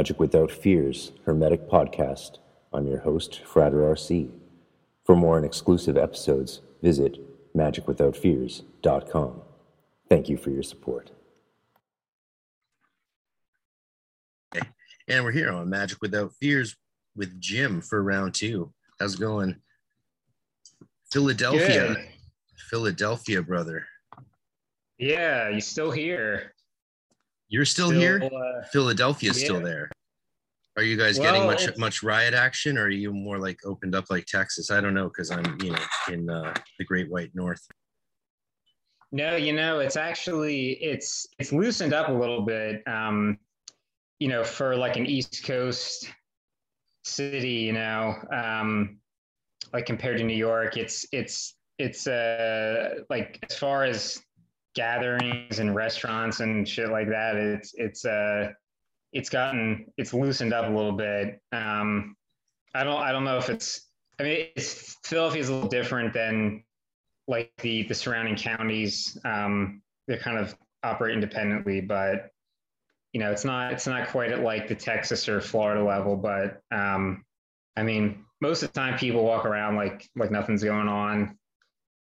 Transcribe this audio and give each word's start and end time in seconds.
Magic 0.00 0.18
Without 0.18 0.50
Fears 0.50 1.12
Hermetic 1.26 1.68
Podcast. 1.68 2.38
I'm 2.72 2.86
your 2.86 3.00
host, 3.00 3.42
Frater 3.44 3.80
RC. 3.80 4.30
For 5.04 5.14
more 5.14 5.36
and 5.36 5.44
exclusive 5.44 5.98
episodes, 5.98 6.62
visit 6.80 7.18
magicwithoutfears.com. 7.54 9.42
Thank 10.08 10.30
you 10.30 10.38
for 10.38 10.48
your 10.48 10.62
support. 10.62 11.10
And 15.06 15.22
we're 15.22 15.32
here 15.32 15.52
on 15.52 15.68
Magic 15.68 15.98
Without 16.00 16.32
Fears 16.40 16.74
with 17.14 17.38
Jim 17.38 17.82
for 17.82 18.02
round 18.02 18.32
two. 18.32 18.72
How's 18.98 19.16
it 19.16 19.20
going? 19.20 19.56
Philadelphia. 21.12 21.88
Good. 21.88 22.08
Philadelphia, 22.70 23.42
brother. 23.42 23.84
Yeah, 24.96 25.50
you 25.50 25.60
still 25.60 25.90
here? 25.90 26.54
You're 27.50 27.64
still, 27.64 27.88
Still, 27.88 28.00
here? 28.00 28.22
uh, 28.22 28.64
Philadelphia's 28.72 29.38
still 29.40 29.60
there. 29.60 29.90
Are 30.76 30.84
you 30.84 30.96
guys 30.96 31.18
getting 31.18 31.44
much 31.44 31.76
much 31.76 32.02
riot 32.02 32.32
action 32.32 32.78
or 32.78 32.84
are 32.84 32.88
you 32.88 33.12
more 33.12 33.38
like 33.38 33.58
opened 33.66 33.94
up 33.96 34.06
like 34.08 34.24
Texas? 34.24 34.70
I 34.70 34.80
don't 34.80 34.94
know 34.94 35.08
because 35.08 35.32
I'm, 35.32 35.58
you 35.60 35.72
know, 35.72 35.78
in 36.08 36.30
uh, 36.30 36.54
the 36.78 36.84
Great 36.84 37.10
White 37.10 37.32
North. 37.34 37.60
No, 39.10 39.34
you 39.34 39.52
know, 39.52 39.80
it's 39.80 39.96
actually 39.96 40.74
it's 40.74 41.26
it's 41.40 41.52
loosened 41.52 41.92
up 41.92 42.08
a 42.08 42.12
little 42.12 42.42
bit. 42.42 42.86
Um, 42.86 43.36
you 44.20 44.28
know, 44.28 44.44
for 44.44 44.76
like 44.76 44.96
an 44.96 45.06
East 45.06 45.42
Coast 45.44 46.08
city, 47.04 47.48
you 47.50 47.72
know, 47.72 48.14
um, 48.32 48.98
like 49.72 49.86
compared 49.86 50.18
to 50.18 50.24
New 50.24 50.36
York, 50.36 50.76
it's 50.76 51.04
it's 51.10 51.56
it's 51.78 52.06
uh 52.06 53.00
like 53.10 53.38
as 53.50 53.58
far 53.58 53.84
as 53.84 54.22
gatherings 54.74 55.58
and 55.58 55.74
restaurants 55.74 56.40
and 56.40 56.68
shit 56.68 56.90
like 56.90 57.08
that, 57.08 57.36
it's 57.36 57.74
it's 57.76 58.04
uh 58.04 58.52
it's 59.12 59.28
gotten 59.28 59.86
it's 59.96 60.14
loosened 60.14 60.52
up 60.52 60.66
a 60.66 60.72
little 60.72 60.92
bit. 60.92 61.40
Um, 61.52 62.16
I 62.74 62.84
don't 62.84 63.00
I 63.00 63.12
don't 63.12 63.24
know 63.24 63.38
if 63.38 63.48
it's 63.48 63.88
I 64.18 64.22
mean 64.22 64.46
it's 64.56 64.96
Philadelphia's 65.04 65.48
a 65.48 65.54
little 65.54 65.68
different 65.68 66.12
than 66.12 66.64
like 67.26 67.52
the 67.58 67.84
the 67.84 67.94
surrounding 67.94 68.36
counties. 68.36 69.18
Um, 69.24 69.82
they 70.06 70.16
kind 70.16 70.38
of 70.38 70.56
operate 70.82 71.14
independently, 71.14 71.80
but 71.80 72.30
you 73.12 73.20
know 73.20 73.32
it's 73.32 73.44
not 73.44 73.72
it's 73.72 73.86
not 73.86 74.08
quite 74.08 74.32
at 74.32 74.40
like 74.40 74.68
the 74.68 74.74
Texas 74.74 75.28
or 75.28 75.40
Florida 75.40 75.82
level. 75.82 76.16
But 76.16 76.62
um, 76.70 77.24
I 77.76 77.82
mean 77.82 78.24
most 78.40 78.62
of 78.62 78.72
the 78.72 78.80
time 78.80 78.98
people 78.98 79.24
walk 79.24 79.44
around 79.44 79.76
like 79.76 80.08
like 80.16 80.30
nothing's 80.30 80.62
going 80.62 80.88
on. 80.88 81.36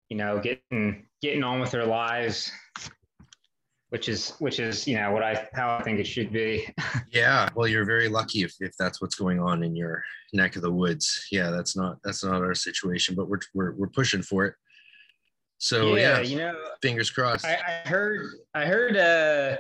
You 0.10 0.18
know, 0.18 0.40
getting 0.40 1.05
getting 1.26 1.44
on 1.44 1.60
with 1.60 1.72
their 1.72 1.86
lives, 1.86 2.52
which 3.90 4.08
is 4.10 4.36
which 4.40 4.60
is 4.60 4.88
you 4.88 4.96
know 4.96 5.12
what 5.12 5.24
I 5.24 5.48
how 5.54 5.78
I 5.78 5.84
think 5.84 6.00
it 6.00 6.08
should 6.08 6.32
be. 6.32 6.68
Yeah, 7.12 7.48
well, 7.56 7.66
you're 7.66 7.86
very 7.86 8.10
lucky 8.10 8.44
if, 8.44 8.56
if 8.60 8.76
that's 8.78 9.02
what's 9.02 9.16
going 9.16 9.40
on 9.40 9.64
in 9.64 9.74
your 9.74 10.04
neck 10.34 10.58
of 10.58 10.62
the 10.62 10.72
woods. 10.72 11.28
Yeah, 11.32 11.50
that's 11.50 11.78
not 11.78 11.98
that's 12.04 12.26
not 12.26 12.42
our 12.42 12.54
situation, 12.54 13.16
but 13.16 13.30
we're 13.30 13.40
we're, 13.54 13.72
we're 13.72 13.88
pushing 13.88 14.22
for 14.22 14.46
it. 14.46 14.56
So 15.60 15.96
yeah, 15.96 16.20
you 16.20 16.38
know, 16.38 16.54
fingers 16.82 17.10
crossed. 17.10 17.46
I, 17.46 17.58
I 17.86 17.88
heard 17.88 18.28
I 18.54 18.66
heard 18.66 18.98
uh 18.98 19.58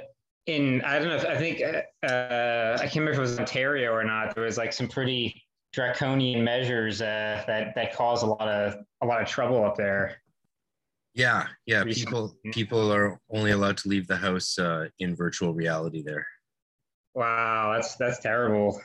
in 0.47 0.81
I 0.81 0.99
don't 0.99 1.07
know 1.07 1.15
if 1.15 1.25
I 1.25 1.37
think 1.37 1.61
uh, 1.61 2.05
uh 2.05 2.77
I 2.77 2.83
can't 2.83 2.95
remember 2.97 3.13
if 3.13 3.17
it 3.19 3.21
was 3.21 3.39
Ontario 3.39 3.93
or 3.93 4.03
not. 4.03 4.35
There 4.35 4.43
was 4.43 4.57
like 4.57 4.73
some 4.73 4.89
pretty 4.89 5.41
draconian 5.71 6.43
measures 6.43 7.01
uh, 7.01 7.43
that 7.47 7.73
that 7.75 7.95
caused 7.95 8.23
a 8.23 8.25
lot 8.25 8.47
of 8.49 8.75
a 9.01 9.05
lot 9.05 9.21
of 9.21 9.29
trouble 9.29 9.63
up 9.63 9.77
there. 9.77 10.21
Yeah, 11.15 11.47
yeah. 11.65 11.83
People 11.85 12.35
people 12.51 12.93
are 12.93 13.19
only 13.29 13.51
allowed 13.51 13.77
to 13.77 13.89
leave 13.89 14.05
the 14.05 14.17
house 14.17 14.59
uh, 14.59 14.87
in 14.99 15.15
virtual 15.15 15.53
reality 15.53 16.03
there. 16.03 16.27
Wow, 17.13 17.71
that's 17.73 17.95
that's 17.95 18.19
terrible. 18.19 18.81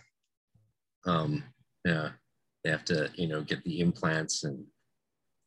Um, 1.07 1.43
yeah, 1.85 2.11
they 2.63 2.71
have 2.71 2.85
to 2.87 3.11
you 3.15 3.27
know 3.27 3.43
get 3.43 3.63
the 3.65 3.81
implants 3.81 4.45
and 4.45 4.65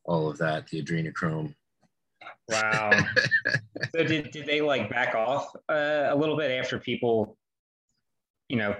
all 0.03 0.29
of 0.29 0.38
that, 0.39 0.67
the 0.67 0.83
adrenochrome. 0.83 1.55
Wow. 2.49 2.91
so 3.95 4.03
did 4.03 4.31
did 4.31 4.45
they 4.45 4.59
like 4.59 4.89
back 4.89 5.16
off 5.16 5.55
uh, 5.69 6.07
a 6.09 6.16
little 6.16 6.35
bit 6.35 6.51
after 6.51 6.79
people, 6.79 7.38
you 8.49 8.57
know, 8.57 8.75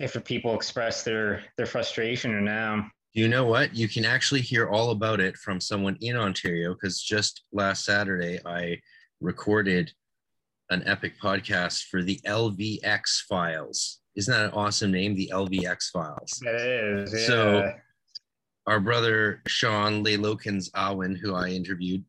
after 0.00 0.18
people 0.18 0.54
expressed 0.54 1.04
their 1.04 1.44
their 1.58 1.66
frustration 1.66 2.32
or 2.32 2.40
now? 2.40 2.88
You 3.14 3.28
know 3.28 3.44
what? 3.46 3.74
You 3.76 3.88
can 3.88 4.04
actually 4.04 4.40
hear 4.40 4.68
all 4.68 4.90
about 4.90 5.20
it 5.20 5.36
from 5.36 5.60
someone 5.60 5.96
in 6.00 6.16
Ontario 6.16 6.74
because 6.74 7.00
just 7.00 7.42
last 7.52 7.84
Saturday 7.84 8.40
I 8.44 8.80
recorded 9.20 9.92
an 10.70 10.82
epic 10.86 11.14
podcast 11.22 11.84
for 11.84 12.02
the 12.02 12.18
LVX 12.26 13.22
Files. 13.28 14.00
Isn't 14.16 14.32
that 14.32 14.46
an 14.46 14.50
awesome 14.50 14.90
name? 14.90 15.14
The 15.14 15.30
LVX 15.32 15.90
Files. 15.92 16.40
That 16.44 16.56
is. 16.56 17.12
Yeah. 17.12 17.26
So- 17.26 17.72
Our 18.66 18.80
brother 18.80 19.42
Sean 19.46 20.04
Laylokins 20.04 20.70
Awen, 20.72 21.16
who 21.16 21.34
I 21.34 21.48
interviewed 21.50 22.02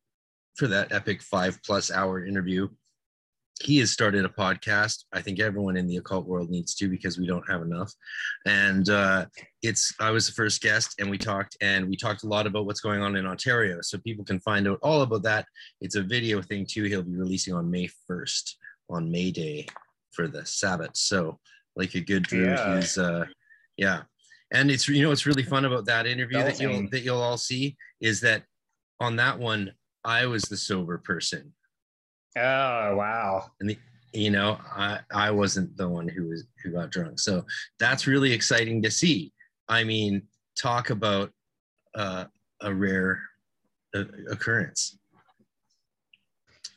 for 0.55 0.67
that 0.67 0.91
epic 0.91 1.21
five 1.21 1.59
plus 1.63 1.91
hour 1.91 2.25
interview, 2.25 2.69
he 3.61 3.77
has 3.77 3.91
started 3.91 4.25
a 4.25 4.29
podcast. 4.29 5.05
I 5.13 5.21
think 5.21 5.39
everyone 5.39 5.77
in 5.77 5.87
the 5.87 5.97
occult 5.97 6.25
world 6.27 6.49
needs 6.49 6.75
to 6.75 6.89
because 6.89 7.17
we 7.17 7.25
don't 7.25 7.49
have 7.49 7.61
enough. 7.61 7.91
And 8.45 8.89
uh, 8.89 9.27
it's 9.61 9.93
I 9.99 10.11
was 10.11 10.27
the 10.27 10.33
first 10.33 10.61
guest, 10.61 10.95
and 10.99 11.09
we 11.09 11.17
talked 11.17 11.55
and 11.61 11.87
we 11.89 11.95
talked 11.95 12.23
a 12.23 12.27
lot 12.27 12.47
about 12.47 12.65
what's 12.65 12.81
going 12.81 13.01
on 13.01 13.15
in 13.15 13.25
Ontario, 13.25 13.79
so 13.81 13.97
people 13.99 14.25
can 14.25 14.39
find 14.41 14.67
out 14.67 14.79
all 14.81 15.03
about 15.03 15.23
that. 15.23 15.45
It's 15.79 15.95
a 15.95 16.03
video 16.03 16.41
thing 16.41 16.65
too. 16.69 16.83
He'll 16.83 17.03
be 17.03 17.15
releasing 17.15 17.53
on 17.53 17.71
May 17.71 17.89
first, 18.07 18.57
on 18.89 19.09
May 19.09 19.31
Day 19.31 19.67
for 20.11 20.27
the 20.27 20.45
Sabbath. 20.45 20.95
So, 20.95 21.39
like 21.75 21.95
a 21.95 22.01
good 22.01 22.23
Drew, 22.23 22.45
Yeah. 22.45 22.75
he's 22.75 22.97
uh, 22.97 23.25
yeah. 23.77 24.01
And 24.51 24.69
it's 24.69 24.87
you 24.87 25.01
know 25.01 25.09
what's 25.09 25.25
really 25.25 25.43
fun 25.43 25.65
about 25.65 25.85
that 25.85 26.05
interview 26.07 26.39
that 26.39 26.59
you'll 26.59 26.89
that 26.89 27.01
you'll 27.01 27.21
all 27.21 27.37
see 27.37 27.77
is 28.01 28.21
that 28.21 28.43
on 28.99 29.15
that 29.15 29.39
one 29.39 29.73
I 30.03 30.25
was 30.27 30.43
the 30.43 30.57
sober 30.57 30.97
person 30.99 31.53
oh 32.37 32.95
wow. 32.95 33.45
you 34.13 34.29
know 34.29 34.57
i 34.75 34.99
i 35.11 35.31
wasn't 35.31 35.75
the 35.77 35.87
one 35.87 36.07
who 36.07 36.27
was 36.27 36.45
who 36.63 36.71
got 36.71 36.89
drunk 36.89 37.19
so 37.19 37.45
that's 37.79 38.07
really 38.07 38.31
exciting 38.31 38.81
to 38.81 38.91
see 38.91 39.31
i 39.69 39.83
mean 39.83 40.21
talk 40.57 40.89
about 40.89 41.31
uh, 41.95 42.25
a 42.61 42.73
rare 42.73 43.21
uh, 43.95 44.03
occurrence 44.29 44.97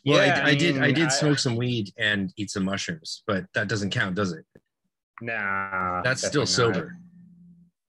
well 0.07 0.25
Yeah, 0.25 0.43
I, 0.45 0.51
I, 0.51 0.55
did 0.55 0.79
i 0.79 0.87
mean, 0.87 0.95
did 0.95 1.11
smoke 1.13 1.39
some 1.39 1.57
weed 1.57 1.93
and 1.99 2.33
eat 2.37 2.51
some 2.51 2.65
mushrooms 2.65 3.23
but 3.27 3.47
that 3.55 3.69
doesn't 3.69 3.91
count 3.91 4.15
does 4.15 4.33
it 4.33 4.45
Nah, 5.21 6.03
that's 6.03 6.21
still 6.21 6.45
definitely 6.45 6.67
not. 6.69 6.75
sober 6.75 6.97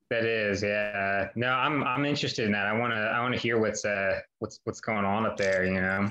That 0.09 0.25
is, 0.25 0.63
yeah. 0.63 1.29
No, 1.35 1.49
I'm 1.49 1.83
I'm 1.83 2.05
interested 2.05 2.45
in 2.45 2.51
that. 2.53 2.65
I 2.65 2.77
wanna 2.77 2.95
I 2.95 3.21
wanna 3.21 3.37
hear 3.37 3.59
what's 3.59 3.85
uh 3.85 4.19
what's 4.39 4.59
what's 4.63 4.81
going 4.81 5.05
on 5.05 5.25
up 5.25 5.37
there. 5.37 5.65
You 5.65 5.81
know. 5.81 6.09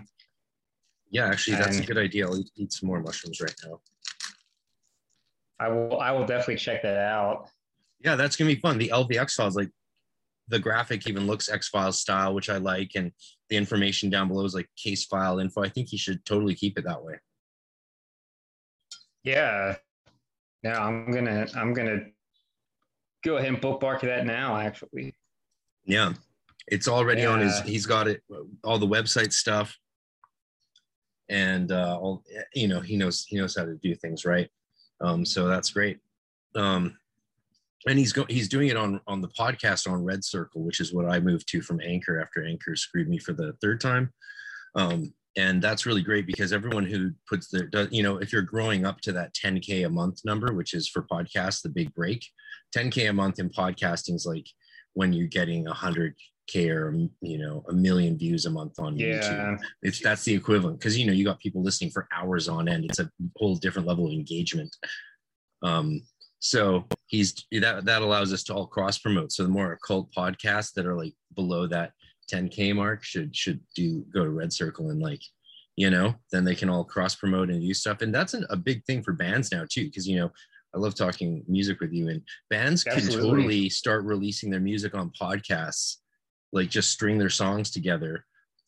Yeah 1.10 1.26
actually 1.28 1.56
that's 1.56 1.78
a 1.78 1.82
good 1.84 1.98
idea 1.98 2.26
i'll 2.26 2.38
eat, 2.38 2.50
eat 2.56 2.72
some 2.72 2.88
more 2.88 3.00
mushrooms 3.00 3.40
right 3.40 3.54
now 3.64 3.80
I 5.60 5.68
will 5.68 5.98
I 6.00 6.12
will 6.12 6.24
definitely 6.24 6.56
check 6.56 6.82
that 6.82 6.98
out. 6.98 7.48
yeah 8.04 8.14
that's 8.14 8.36
gonna 8.36 8.48
be 8.54 8.60
fun 8.60 8.78
the 8.78 8.90
lvx 8.94 9.32
files 9.32 9.56
like 9.56 9.70
the 10.48 10.58
graphic 10.58 11.06
even 11.08 11.26
looks 11.26 11.48
x 11.48 11.68
files 11.68 11.98
style 11.98 12.34
which 12.34 12.48
i 12.48 12.56
like 12.58 12.92
and 12.94 13.12
the 13.50 13.56
information 13.56 14.08
down 14.10 14.28
below 14.28 14.44
is 14.44 14.54
like 14.54 14.68
case 14.76 15.04
file 15.04 15.38
info 15.40 15.62
i 15.62 15.68
think 15.68 15.90
you 15.92 15.98
should 15.98 16.24
totally 16.24 16.54
keep 16.54 16.78
it 16.78 16.84
that 16.84 17.02
way 17.02 17.14
Yeah. 19.24 19.76
No, 20.62 20.70
I'm 20.72 21.10
gonna 21.12 21.46
I'm 21.54 21.72
gonna 21.74 22.00
go 23.24 23.36
ahead 23.36 23.48
and 23.48 23.60
bookmark 23.60 24.00
that 24.02 24.26
now. 24.26 24.56
Actually. 24.56 25.14
yeah 25.84 26.12
it's 26.66 26.88
already 26.88 27.24
on 27.24 27.40
his 27.40 27.60
he's 27.62 27.86
got 27.86 28.06
it 28.08 28.22
all 28.64 28.78
the 28.78 28.86
website 28.86 29.32
stuff 29.32 29.76
and 31.28 31.72
uh 31.72 31.98
all 32.00 32.24
you 32.54 32.68
know 32.68 32.80
he 32.80 32.96
knows 32.96 33.24
he 33.28 33.36
knows 33.36 33.56
how 33.56 33.64
to 33.64 33.76
do 33.76 33.94
things 33.94 34.24
right? 34.24 34.48
Um 35.00 35.24
so 35.24 35.46
that's 35.46 35.70
great. 35.70 35.98
Um 36.54 36.96
and 37.86 37.98
he's 37.98 38.12
go 38.12 38.24
he's 38.28 38.48
doing 38.48 38.68
it 38.68 38.76
on 38.76 39.00
on 39.06 39.20
the 39.20 39.28
podcast 39.28 39.90
on 39.90 40.04
red 40.04 40.24
circle 40.24 40.62
which 40.62 40.80
is 40.80 40.92
what 40.92 41.08
i 41.08 41.20
moved 41.20 41.48
to 41.48 41.62
from 41.62 41.80
anchor 41.80 42.20
after 42.20 42.44
anchor 42.44 42.74
screwed 42.74 43.08
me 43.08 43.18
for 43.18 43.32
the 43.32 43.52
third 43.60 43.80
time. 43.80 44.12
Um 44.74 45.14
and 45.36 45.62
that's 45.62 45.86
really 45.86 46.02
great 46.02 46.26
because 46.26 46.52
everyone 46.52 46.84
who 46.84 47.12
puts 47.28 47.48
their 47.48 47.66
does 47.66 47.88
you 47.90 48.02
know 48.02 48.18
if 48.18 48.32
you're 48.32 48.42
growing 48.42 48.84
up 48.84 49.00
to 49.00 49.12
that 49.12 49.34
10k 49.34 49.86
a 49.86 49.88
month 49.88 50.20
number 50.24 50.52
which 50.52 50.74
is 50.74 50.88
for 50.88 51.02
podcasts 51.02 51.62
the 51.62 51.68
big 51.68 51.94
break 51.94 52.24
10k 52.76 53.10
a 53.10 53.12
month 53.12 53.38
in 53.38 53.48
podcasting 53.48 54.14
is 54.14 54.26
like 54.26 54.46
when 54.94 55.12
you're 55.12 55.28
getting 55.28 55.64
100k 55.66 56.14
or 56.56 56.94
you 57.20 57.38
know 57.38 57.64
a 57.68 57.72
million 57.72 58.16
views 58.16 58.46
a 58.46 58.50
month 58.50 58.78
on 58.78 58.96
youtube. 58.96 59.60
It's 59.82 60.00
that's 60.00 60.24
the 60.24 60.34
equivalent 60.34 60.78
because 60.78 60.98
you 60.98 61.06
know 61.06 61.12
you 61.12 61.24
got 61.24 61.40
people 61.40 61.62
listening 61.62 61.90
for 61.90 62.08
hours 62.12 62.48
on 62.48 62.68
end. 62.68 62.84
It's 62.84 62.98
a 62.98 63.10
whole 63.36 63.56
different 63.56 63.86
level 63.88 64.06
of 64.06 64.12
engagement. 64.12 64.74
Um 65.62 66.02
so 66.40 66.84
he's 67.06 67.34
that 67.52 67.84
that 67.84 68.02
allows 68.02 68.32
us 68.32 68.44
to 68.44 68.54
all 68.54 68.66
cross 68.66 68.98
promote 68.98 69.32
so 69.32 69.42
the 69.42 69.48
more 69.48 69.72
occult 69.72 70.12
podcasts 70.12 70.72
that 70.74 70.86
are 70.86 70.94
like 70.94 71.14
below 71.34 71.66
that 71.66 71.92
10k 72.32 72.74
mark 72.76 73.02
should 73.02 73.34
should 73.34 73.60
do 73.74 74.04
go 74.14 74.24
to 74.24 74.30
red 74.30 74.52
circle 74.52 74.90
and 74.90 75.00
like 75.00 75.22
you 75.76 75.90
know 75.90 76.14
then 76.30 76.44
they 76.44 76.54
can 76.54 76.68
all 76.70 76.84
cross 76.84 77.14
promote 77.14 77.50
and 77.50 77.60
do 77.60 77.74
stuff. 77.74 78.02
And 78.02 78.14
that's 78.14 78.34
an, 78.34 78.46
a 78.50 78.56
big 78.56 78.84
thing 78.84 79.02
for 79.02 79.12
bands 79.12 79.52
now 79.52 79.64
too 79.68 79.84
because 79.84 80.08
you 80.08 80.16
know 80.16 80.30
I 80.74 80.78
love 80.78 80.94
talking 80.94 81.44
music 81.48 81.80
with 81.80 81.92
you. 81.92 82.08
And 82.08 82.22
bands 82.50 82.86
Absolutely. 82.86 83.16
can 83.16 83.28
totally 83.28 83.68
start 83.70 84.04
releasing 84.04 84.50
their 84.50 84.60
music 84.60 84.94
on 84.94 85.10
podcasts, 85.20 85.96
like 86.52 86.70
just 86.70 86.90
string 86.90 87.18
their 87.18 87.30
songs 87.30 87.70
together, 87.70 88.24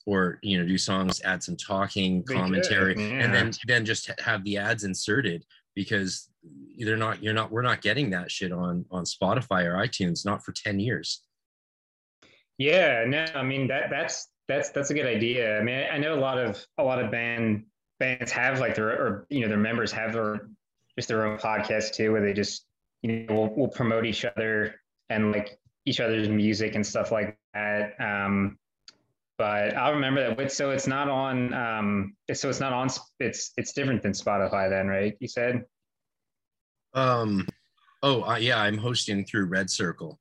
or 0.07 0.39
you 0.43 0.59
know, 0.59 0.67
do 0.67 0.79
songs, 0.79 1.21
add 1.23 1.43
some 1.43 1.57
talking, 1.57 2.23
commentary, 2.25 2.95
could, 2.95 3.05
and 3.05 3.35
then 3.35 3.53
then 3.67 3.85
just 3.85 4.11
have 4.21 4.45
the 4.45 4.59
ads 4.59 4.85
inserted 4.85 5.45
because 5.75 6.29
they're 6.79 6.97
not 6.97 7.23
you're 7.23 7.35
not 7.35 7.51
we're 7.51 7.63
not 7.63 7.83
getting 7.83 8.11
that 8.11 8.31
shit 8.31 8.53
on 8.53 8.85
on 8.91 9.05
Spotify 9.05 9.65
or 9.65 9.75
iTunes, 9.75 10.25
not 10.25 10.45
for 10.45 10.53
10 10.53 10.81
years. 10.81 11.23
Yeah, 12.59 13.05
no, 13.07 13.25
I 13.35 13.43
mean 13.43 13.69
that 13.69 13.91
that's 13.91 14.29
that's 14.49 14.71
that's 14.71 14.91
a 14.91 14.95
good 14.95 15.07
idea. 15.07 15.59
I 15.59 15.63
mean, 15.63 15.87
I 15.91 15.99
know 15.99 16.15
a 16.15 16.21
lot 16.21 16.39
of 16.39 16.65
a 16.77 16.85
lot 16.85 17.03
of 17.03 17.11
band 17.11 17.65
bands 17.99 18.33
have 18.33 18.61
like 18.61 18.75
their 18.75 18.91
or 18.91 19.27
you 19.31 19.41
know 19.41 19.49
their 19.49 19.57
members 19.57 19.93
have 19.93 20.13
their 20.13 20.49
just 20.97 21.09
their 21.09 21.27
own 21.27 21.39
podcast 21.39 21.95
too, 21.95 22.13
where 22.13 22.21
they 22.21 22.33
just 22.33 22.67
you 23.03 23.25
know 23.25 23.35
will 23.35 23.55
will 23.55 23.69
promote 23.69 24.05
each 24.05 24.25
other 24.25 24.75
and 25.09 25.33
like 25.33 25.59
each 25.91 26.01
other's 26.01 26.29
music 26.29 26.77
and 26.77 26.87
stuff 26.87 27.11
like 27.11 27.37
that. 27.53 27.95
Um, 27.99 28.57
but 29.37 29.77
I'll 29.77 29.95
remember 29.95 30.21
that. 30.23 30.37
With, 30.37 30.53
so 30.53 30.71
it's 30.71 30.87
not 30.87 31.09
on. 31.09 31.53
Um, 31.53 32.15
so 32.33 32.49
it's 32.49 32.61
not 32.61 32.73
on. 32.73 32.89
It's 33.19 33.53
it's 33.57 33.73
different 33.73 34.03
than 34.03 34.13
Spotify 34.13 34.71
then, 34.71 34.87
right? 34.87 35.17
You 35.21 35.29
said. 35.29 35.65
Um 36.95 37.47
oh 38.03 38.23
uh, 38.23 38.37
yeah, 38.37 38.61
I'm 38.61 38.79
hosting 38.79 39.25
through 39.25 39.47
Red 39.47 39.69
Circle. 39.71 40.19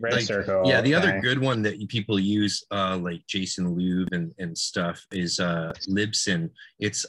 Red 0.00 0.12
Like, 0.14 0.22
Circle. 0.22 0.62
yeah 0.64 0.80
the 0.80 0.94
other 0.94 1.20
good 1.20 1.40
one 1.40 1.60
that 1.62 1.76
people 1.88 2.18
use 2.18 2.64
uh 2.70 2.96
like 2.96 3.20
jason 3.26 3.76
louv 3.76 4.10
and 4.12 4.32
and 4.38 4.56
stuff 4.56 5.04
is 5.10 5.40
uh 5.40 5.72
libsyn 5.88 6.48
it's 6.78 7.04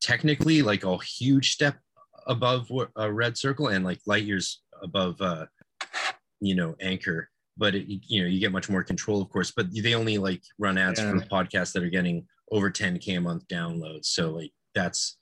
technically 0.00 0.60
like 0.60 0.84
a 0.84 0.98
huge 0.98 1.52
step 1.52 1.76
above 2.26 2.68
a 2.70 3.02
uh, 3.04 3.10
red 3.10 3.38
circle 3.38 3.68
and 3.68 3.84
like 3.84 4.00
light 4.06 4.24
years 4.24 4.60
above 4.82 5.14
uh 5.22 5.46
you 6.40 6.54
know 6.54 6.74
anchor 6.80 7.30
but 7.56 7.74
it, 7.74 7.86
you 7.88 8.22
know 8.22 8.28
you 8.28 8.38
get 8.40 8.52
much 8.52 8.68
more 8.68 8.82
control 8.84 9.22
of 9.22 9.28
course 9.30 9.52
but 9.56 9.66
they 9.74 9.94
only 9.94 10.18
like 10.18 10.42
run 10.58 10.76
ads 10.78 11.00
Yeah. 11.00 11.12
for 11.12 11.20
podcasts 11.26 11.72
that 11.72 11.82
are 11.82 11.88
getting 11.90 12.26
over 12.52 12.70
10k 12.70 13.16
a 13.16 13.20
month 13.20 13.46
downloads. 13.48 14.06
So 14.06 14.30
like 14.30 14.52
that's 14.74 15.16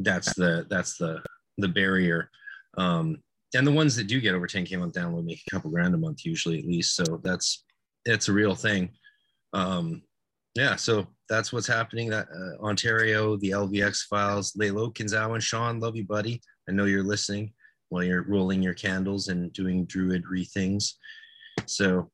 that's 0.00 0.34
the 0.34 0.66
that's 0.70 0.96
the 0.96 1.22
the 1.56 1.68
barrier. 1.68 2.30
Um 2.76 3.16
and 3.54 3.66
the 3.66 3.72
ones 3.72 3.96
that 3.96 4.06
do 4.06 4.20
get 4.20 4.34
over 4.34 4.46
10k 4.46 4.74
a 4.74 4.78
month 4.78 4.94
download 4.94 5.24
make 5.24 5.42
a 5.46 5.50
couple 5.50 5.70
grand 5.70 5.94
a 5.94 5.98
month 5.98 6.24
usually 6.24 6.58
at 6.60 6.66
least. 6.66 6.94
So 6.94 7.20
that's 7.24 7.64
it's 8.04 8.28
a 8.28 8.32
real 8.32 8.54
thing. 8.54 8.90
Um 9.52 10.02
yeah 10.54 10.76
so 10.76 11.06
that's 11.28 11.52
what's 11.52 11.66
happening 11.66 12.08
that 12.10 12.26
uh, 12.34 12.64
ontario 12.64 13.36
the 13.36 13.50
lvx 13.50 14.02
files. 14.06 14.52
Laylo 14.52 14.92
kinzawa 14.94 15.40
sean 15.40 15.80
love 15.80 15.96
you 15.96 16.04
buddy. 16.04 16.40
I 16.68 16.72
know 16.72 16.84
you're 16.84 17.02
listening 17.02 17.52
while 17.88 18.02
you're 18.04 18.22
rolling 18.28 18.62
your 18.62 18.74
candles 18.74 19.28
and 19.28 19.52
doing 19.52 19.86
druidry 19.86 20.48
things 20.50 20.96
so 21.66 22.10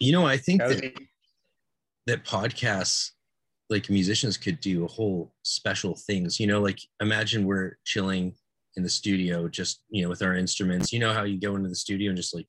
you 0.00 0.12
know 0.12 0.26
i 0.26 0.36
think 0.36 0.60
That 0.60 0.80
that, 0.80 0.94
that 2.06 2.24
podcasts 2.24 3.10
like 3.70 3.88
musicians 3.90 4.36
could 4.36 4.60
do 4.60 4.84
a 4.84 4.88
whole 4.88 5.32
special 5.42 5.94
things 5.96 6.38
you 6.38 6.46
know 6.46 6.60
like 6.60 6.78
imagine 7.00 7.44
we're 7.46 7.78
chilling 7.84 8.34
in 8.76 8.82
the 8.82 8.88
studio 8.90 9.48
just 9.48 9.82
you 9.88 10.02
know 10.02 10.08
with 10.08 10.22
our 10.22 10.34
instruments. 10.34 10.92
You 10.92 10.98
know 10.98 11.12
how 11.12 11.22
you 11.22 11.38
go 11.38 11.54
into 11.54 11.68
the 11.68 11.74
studio 11.76 12.08
and 12.10 12.16
just 12.16 12.34
like 12.34 12.46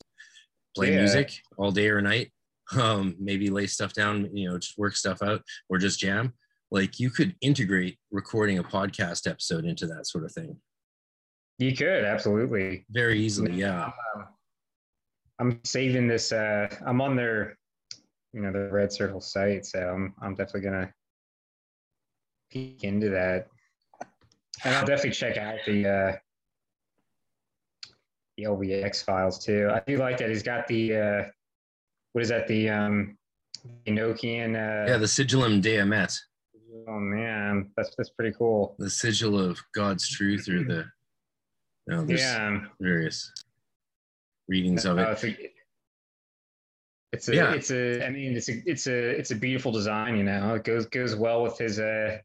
play 0.74 0.90
Yeah. 0.92 0.98
music 1.02 1.40
all 1.56 1.70
day 1.70 1.88
or 1.88 2.00
night? 2.00 2.32
Um 2.76 3.14
maybe 3.20 3.48
lay 3.48 3.68
stuff 3.68 3.92
down 3.92 4.28
you 4.36 4.50
know 4.50 4.58
just 4.58 4.76
work 4.76 4.96
stuff 4.96 5.22
out 5.22 5.42
or 5.68 5.78
just 5.78 6.00
jam. 6.00 6.32
Like 6.72 6.98
you 6.98 7.10
could 7.10 7.36
integrate 7.40 7.98
recording 8.10 8.58
a 8.58 8.64
podcast 8.64 9.30
episode 9.30 9.64
into 9.64 9.86
that 9.86 10.08
sort 10.08 10.24
of 10.24 10.32
thing. 10.32 10.56
You 11.58 11.76
could 11.76 12.04
absolutely. 12.04 12.86
very 12.90 13.20
easily 13.20 13.52
yeah. 13.52 13.92
Um, 14.16 14.26
I'm 15.38 15.60
saving 15.64 16.06
this. 16.08 16.32
Uh, 16.32 16.68
I'm 16.86 17.00
on 17.00 17.14
their, 17.16 17.58
you 18.32 18.40
know, 18.40 18.52
the 18.52 18.68
Red 18.70 18.92
Circle 18.92 19.20
site, 19.20 19.66
so 19.66 19.78
I'm 19.80 20.14
I'm 20.22 20.34
definitely 20.34 20.62
gonna 20.62 20.92
peek 22.50 22.84
into 22.84 23.10
that, 23.10 23.48
and 24.64 24.74
I'll 24.74 24.86
definitely 24.86 25.10
check 25.12 25.36
out 25.36 25.58
the 25.66 25.88
uh, 25.88 26.16
the 28.36 28.44
LVX 28.44 29.04
files 29.04 29.44
too. 29.44 29.70
I 29.72 29.82
do 29.86 29.96
like 29.98 30.18
that 30.18 30.28
he's 30.30 30.42
got 30.42 30.66
the 30.66 30.96
uh, 30.96 31.24
what 32.12 32.22
is 32.22 32.28
that 32.30 32.46
the 32.46 32.68
um, 32.70 33.16
Enochian? 33.86 34.54
Uh, 34.54 34.90
yeah 34.90 34.98
the 34.98 35.06
sigillum 35.06 35.60
dei 35.60 35.76
aemeth 35.76 36.16
oh 36.88 36.98
man, 36.98 37.70
that's 37.76 37.94
that's 37.96 38.10
pretty 38.10 38.34
cool. 38.36 38.74
the 38.78 38.88
sigil 38.90 39.38
of 39.38 39.58
god's 39.74 40.08
truth 40.08 40.48
or 40.48 40.62
the 40.64 40.84
no 41.88 42.04
there's 42.04 42.20
Yeah. 42.20 42.60
various 42.80 43.32
readings 44.48 44.84
of 44.84 44.98
Uh, 44.98 45.02
it 45.02 45.12
it's 45.12 45.24
a, 45.24 45.36
it's 47.12 47.28
a, 47.28 47.34
Yeah. 47.34 47.52
it's 47.54 47.70
a, 47.70 48.06
I 48.06 48.10
mean, 48.10 48.36
it's 48.36 48.48
a, 48.48 48.62
it's 48.66 48.86
a, 48.86 49.10
it's 49.10 49.30
a 49.30 49.34
beautiful 49.36 49.72
design. 49.72 50.16
You 50.16 50.24
know, 50.24 50.54
it 50.54 50.64
goes 50.64 50.86
goes 50.86 51.14
well 51.16 51.42
with 51.42 51.58
his 51.58 51.78
uh, 51.78 52.18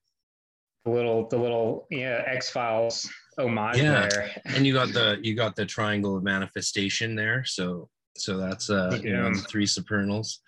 the 0.86 0.92
little, 0.92 1.28
the 1.28 1.38
little, 1.38 1.88
yeah, 1.92 2.24
X 2.26 2.50
Files 2.50 3.10
homage 3.38 3.78
Yeah. 3.78 4.08
there. 4.10 4.30
and 4.46 4.66
you 4.66 4.74
got 4.74 4.90
the 4.94 5.20
you 5.22 5.36
got 5.36 5.56
the 5.56 5.66
triangle 5.66 6.18
of 6.18 6.24
manifestation 6.24 7.16
there 7.16 7.46
so 7.46 7.90
so 8.18 8.36
that's 8.36 8.70
uh 8.70 9.00
you 9.02 9.14
know 9.14 9.34
three 9.50 9.66
supernals 9.66 10.42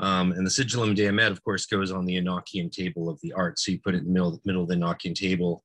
um 0.00 0.32
and 0.32 0.44
the 0.46 0.50
sigillum 0.50 0.94
dei 0.94 1.06
aemeth 1.06 1.30
of 1.30 1.42
course 1.42 1.64
goes 1.64 1.90
on 1.90 2.04
the 2.04 2.16
enochian 2.20 2.70
table 2.70 3.08
of 3.08 3.18
the 3.22 3.32
art 3.32 3.58
so 3.58 3.72
you 3.72 3.80
put 3.82 3.94
it 3.94 3.98
in 3.98 4.04
the 4.04 4.10
middle, 4.12 4.38
middle 4.44 4.62
of 4.64 4.68
the 4.68 4.74
enochian 4.74 5.14
table 5.14 5.64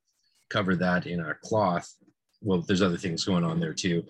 cover 0.50 0.78
that 0.78 1.06
in 1.08 1.20
a 1.20 1.34
cloth 1.44 1.94
well 2.42 2.62
there's 2.62 2.82
other 2.82 2.98
things 2.98 3.26
going 3.26 3.44
on 3.44 3.60
there 3.60 3.74
too 3.74 4.02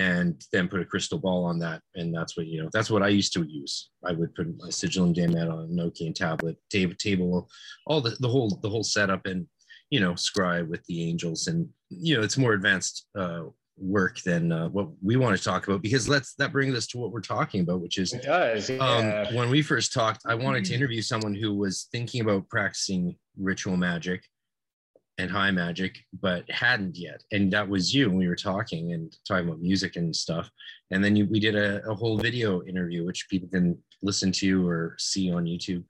and 0.00 0.42
then 0.50 0.66
put 0.66 0.80
a 0.80 0.84
crystal 0.84 1.18
ball 1.18 1.44
on 1.44 1.58
that 1.58 1.82
and 1.94 2.14
that's 2.14 2.34
what 2.34 2.46
you 2.46 2.62
know 2.62 2.70
that's 2.72 2.90
what 2.90 3.02
i 3.02 3.08
used 3.08 3.34
to 3.34 3.44
use 3.44 3.90
i 4.06 4.12
would 4.12 4.34
put 4.34 4.46
my 4.58 4.68
sigillum 4.68 5.12
dei 5.12 5.26
aemeth 5.26 5.52
on 5.52 5.64
a 5.64 5.68
enochian 5.68 6.14
tablet 6.14 6.56
table 6.70 6.94
table 6.98 7.48
all 7.86 8.00
the, 8.00 8.16
the 8.20 8.28
whole 8.28 8.58
the 8.62 8.70
whole 8.70 8.82
setup 8.82 9.26
and 9.26 9.46
you 9.90 10.00
know 10.00 10.14
scribe 10.14 10.68
with 10.70 10.82
the 10.86 11.08
angels 11.08 11.48
and 11.48 11.68
you 11.90 12.16
know 12.16 12.22
it's 12.22 12.38
more 12.38 12.54
advanced 12.54 13.06
uh 13.18 13.42
work 13.76 14.20
than 14.20 14.52
uh, 14.52 14.68
what 14.68 14.88
we 15.02 15.16
want 15.16 15.36
to 15.36 15.42
talk 15.42 15.66
about 15.66 15.80
because 15.80 16.06
let's 16.06 16.34
that 16.34 16.52
brings 16.52 16.76
us 16.76 16.86
to 16.86 16.98
what 16.98 17.12
we're 17.12 17.20
talking 17.36 17.62
about 17.62 17.80
which 17.80 17.98
is 17.98 18.10
does. 18.10 18.68
Yeah. 18.68 19.24
um 19.26 19.34
when 19.34 19.48
we 19.50 19.62
first 19.62 19.92
talked 19.92 20.20
i 20.26 20.34
wanted 20.34 20.64
to 20.66 20.74
interview 20.74 21.02
someone 21.02 21.34
who 21.34 21.54
was 21.54 21.88
thinking 21.92 22.20
about 22.20 22.48
practicing 22.48 23.16
ritual 23.38 23.76
magic 23.76 24.22
and 25.20 25.30
high 25.30 25.50
magic 25.50 25.98
but 26.20 26.50
hadn't 26.50 26.96
yet. 26.96 27.22
And 27.32 27.52
that 27.52 27.68
was 27.68 27.94
you 27.94 28.08
when 28.08 28.18
we 28.18 28.28
were 28.28 28.36
talking 28.36 28.92
and 28.92 29.14
talking 29.26 29.46
about 29.46 29.60
music 29.60 29.96
and 29.96 30.14
stuff. 30.14 30.50
And 30.90 31.04
then 31.04 31.14
you, 31.14 31.26
we 31.26 31.38
did 31.38 31.54
a, 31.54 31.86
a 31.88 31.94
whole 31.94 32.18
video 32.18 32.62
interview 32.64 33.04
which 33.04 33.28
people 33.28 33.48
can 33.48 33.78
listen 34.02 34.32
to 34.32 34.66
or 34.66 34.96
see 34.98 35.30
on 35.32 35.44
youtube. 35.44 35.84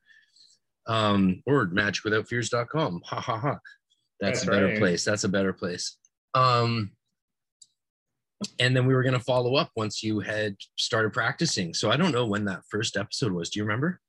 Um 0.86 1.42
or 1.46 1.66
magicwithoutfears.com 1.66 3.02
ha 3.04 3.20
ha 3.20 3.38
ha. 3.38 3.58
That's, 4.20 4.40
That's 4.40 4.42
a 4.42 4.50
better 4.50 4.66
right. 4.66 4.78
place. 4.78 5.04
That's 5.04 5.24
a 5.24 5.28
better 5.28 5.52
place. 5.52 5.96
Um 6.34 6.92
and 8.58 8.74
then 8.74 8.86
we 8.86 8.94
were 8.94 9.02
going 9.02 9.18
to 9.18 9.20
follow 9.20 9.56
up 9.56 9.70
once 9.76 10.02
you 10.02 10.20
had 10.20 10.56
started 10.76 11.12
practicing. 11.12 11.74
So 11.74 11.90
i 11.90 11.96
don't 11.96 12.12
know 12.12 12.26
when 12.26 12.46
that 12.46 12.62
first 12.70 12.96
episode 12.96 13.32
was. 13.32 13.50
Do 13.50 13.60
you 13.60 13.64
remember 13.64 14.00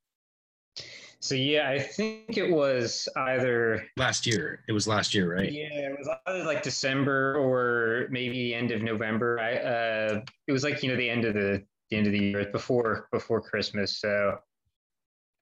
so 1.22 1.36
yeah, 1.36 1.70
I 1.70 1.78
think 1.78 2.36
it 2.36 2.50
was 2.50 3.08
either 3.16 3.86
last 3.96 4.26
year 4.26 4.64
it 4.68 4.72
was 4.72 4.88
last 4.88 5.14
year 5.14 5.32
right 5.32 5.52
yeah, 5.52 5.68
it 5.70 5.96
was 5.96 6.08
either 6.26 6.44
like 6.44 6.64
December 6.64 7.36
or 7.36 8.08
maybe 8.10 8.34
the 8.34 8.54
end 8.54 8.72
of 8.72 8.82
November. 8.82 9.38
I 9.38 9.54
uh, 9.54 10.20
it 10.48 10.52
was 10.52 10.64
like 10.64 10.82
you 10.82 10.90
know 10.90 10.96
the 10.96 11.08
end 11.08 11.24
of 11.24 11.34
the 11.34 11.64
the 11.90 11.96
end 11.96 12.06
of 12.08 12.12
the 12.12 12.18
year 12.18 12.48
before 12.50 13.08
before 13.12 13.40
Christmas. 13.40 14.00
So, 14.00 14.38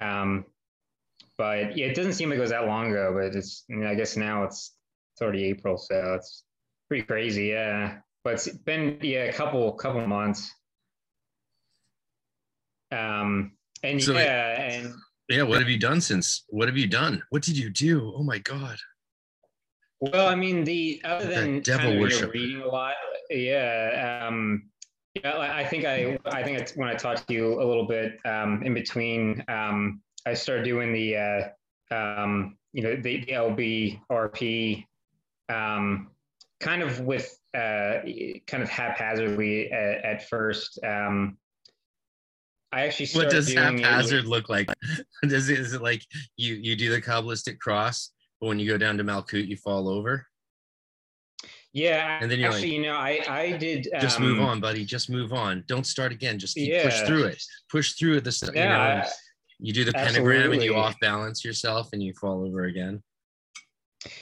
um, 0.03 0.45
but 1.39 1.77
yeah, 1.79 1.87
it 1.87 1.95
doesn't 1.95 2.13
seem 2.13 2.29
like 2.29 2.39
it 2.39 2.43
was 2.43 2.51
that 2.51 2.67
long 2.67 2.91
ago. 2.91 3.19
But 3.19 3.35
it's 3.35 3.65
I, 3.71 3.75
mean, 3.75 3.87
I 3.87 3.95
guess 3.95 4.19
now 4.19 4.45
it's 4.45 4.75
it's 5.15 5.23
already 5.23 5.45
April, 5.47 5.79
so 5.79 6.15
it's 6.19 6.45
pretty 6.89 7.05
crazy. 7.05 7.47
Yeah, 7.47 7.99
but 8.23 8.35
it's 8.35 8.49
been 8.49 8.99
yeah 9.01 9.25
a 9.25 9.33
couple 9.33 9.73
couple 9.73 10.07
months. 10.07 10.53
Um, 12.93 13.53
and 13.83 14.03
So 14.03 14.13
yeah, 14.13 14.61
and 14.61 14.95
yeah 15.31 15.43
what 15.43 15.59
have 15.59 15.69
you 15.69 15.79
done 15.79 16.01
since 16.01 16.45
what 16.49 16.69
have 16.69 16.77
you 16.77 16.87
done 16.87 17.23
what 17.31 17.43
did 17.43 17.57
you 17.57 17.71
do 17.71 18.13
oh 18.17 18.23
my 18.23 18.39
god 18.39 18.77
Well, 20.01 20.29
I 20.29 20.35
mean, 20.35 20.65
the 20.65 21.01
other 21.05 21.29
than 21.29 21.61
devil 21.61 21.85
kind 21.85 21.89
of, 21.89 21.95
you 21.95 21.99
know, 21.99 22.03
worship. 22.03 22.33
reading 22.33 22.63
a 22.63 22.67
lot, 22.67 22.95
yeah. 23.29 24.25
Um, 24.27 24.71
yeah, 25.15 25.33
I 25.33 25.61
I 25.61 25.65
think 25.67 25.85
I 25.85 26.19
I 26.25 26.43
think 26.43 26.59
it's 26.59 26.73
when 26.75 26.89
I 26.89 26.95
talked 26.95 27.29
to 27.29 27.35
you 27.35 27.61
a 27.61 27.67
little 27.67 27.87
bit 27.87 28.19
um, 28.25 28.63
in 28.63 28.73
between. 28.73 29.45
Um, 29.49 30.01
I 30.27 30.35
started 30.35 30.65
doing 30.65 30.93
the 30.93 31.17
uh, 31.17 31.95
um, 31.95 32.57
you 32.73 32.83
know 32.83 32.97
the, 32.97 33.25
the 33.25 33.33
LB 33.33 34.01
RP 34.11 34.87
um, 35.49 36.11
kind 36.61 36.83
of 36.83 37.01
with 37.01 37.37
uh, 37.55 38.01
kind 38.47 38.63
of 38.63 38.69
haphazardly 38.71 39.71
at, 39.73 40.05
at 40.05 40.29
first. 40.29 40.79
Um, 40.85 41.37
I 42.73 42.83
actually 42.83 43.09
what 43.19 43.31
does 43.31 43.53
haphazard 43.53 44.27
look 44.27 44.49
like 44.49 44.69
does 45.27 45.49
it 45.49 45.59
is 45.59 45.73
it 45.73 45.83
like 45.83 46.05
you 46.37 46.55
you 46.55 46.77
do 46.77 46.91
the 46.91 47.03
kabbalistic 47.03 47.59
cross 47.59 48.13
but 48.41 48.47
when 48.47 48.59
you 48.59 48.69
go 48.69 48.79
down 48.79 48.97
to 48.99 49.05
malkut 49.05 49.47
you 49.49 49.57
fall 49.57 49.89
over 49.89 50.27
Yeah, 51.73 52.19
And 52.21 52.31
then 52.31 52.41
you're 52.41 52.51
actually, 52.51 52.75
you 52.75 52.83
know, 52.83 52.97
I 52.97 53.21
I 53.29 53.57
did 53.57 53.89
just 54.01 54.19
move 54.19 54.41
um, 54.41 54.47
on, 54.47 54.61
buddy. 54.61 54.85
Just 54.85 55.09
move 55.09 55.33
on. 55.33 55.63
Don't 55.69 55.87
start 55.87 56.11
again. 56.11 56.37
Just 56.37 56.57
keep 56.57 56.83
push 56.83 57.01
through 57.03 57.25
it. 57.27 57.43
Push 57.71 57.93
through 57.95 58.17
it. 58.17 58.25
This, 58.25 58.43
you 58.43 58.53
know, 58.53 59.05
you 59.61 59.73
do 59.73 59.85
the 59.85 59.93
pentagram 59.93 60.51
and 60.53 60.63
you 60.63 60.75
off 60.75 60.97
balance 61.01 61.45
yourself 61.45 61.91
and 61.93 62.03
you 62.03 62.13
fall 62.15 62.45
over 62.45 62.65
again. 62.65 63.03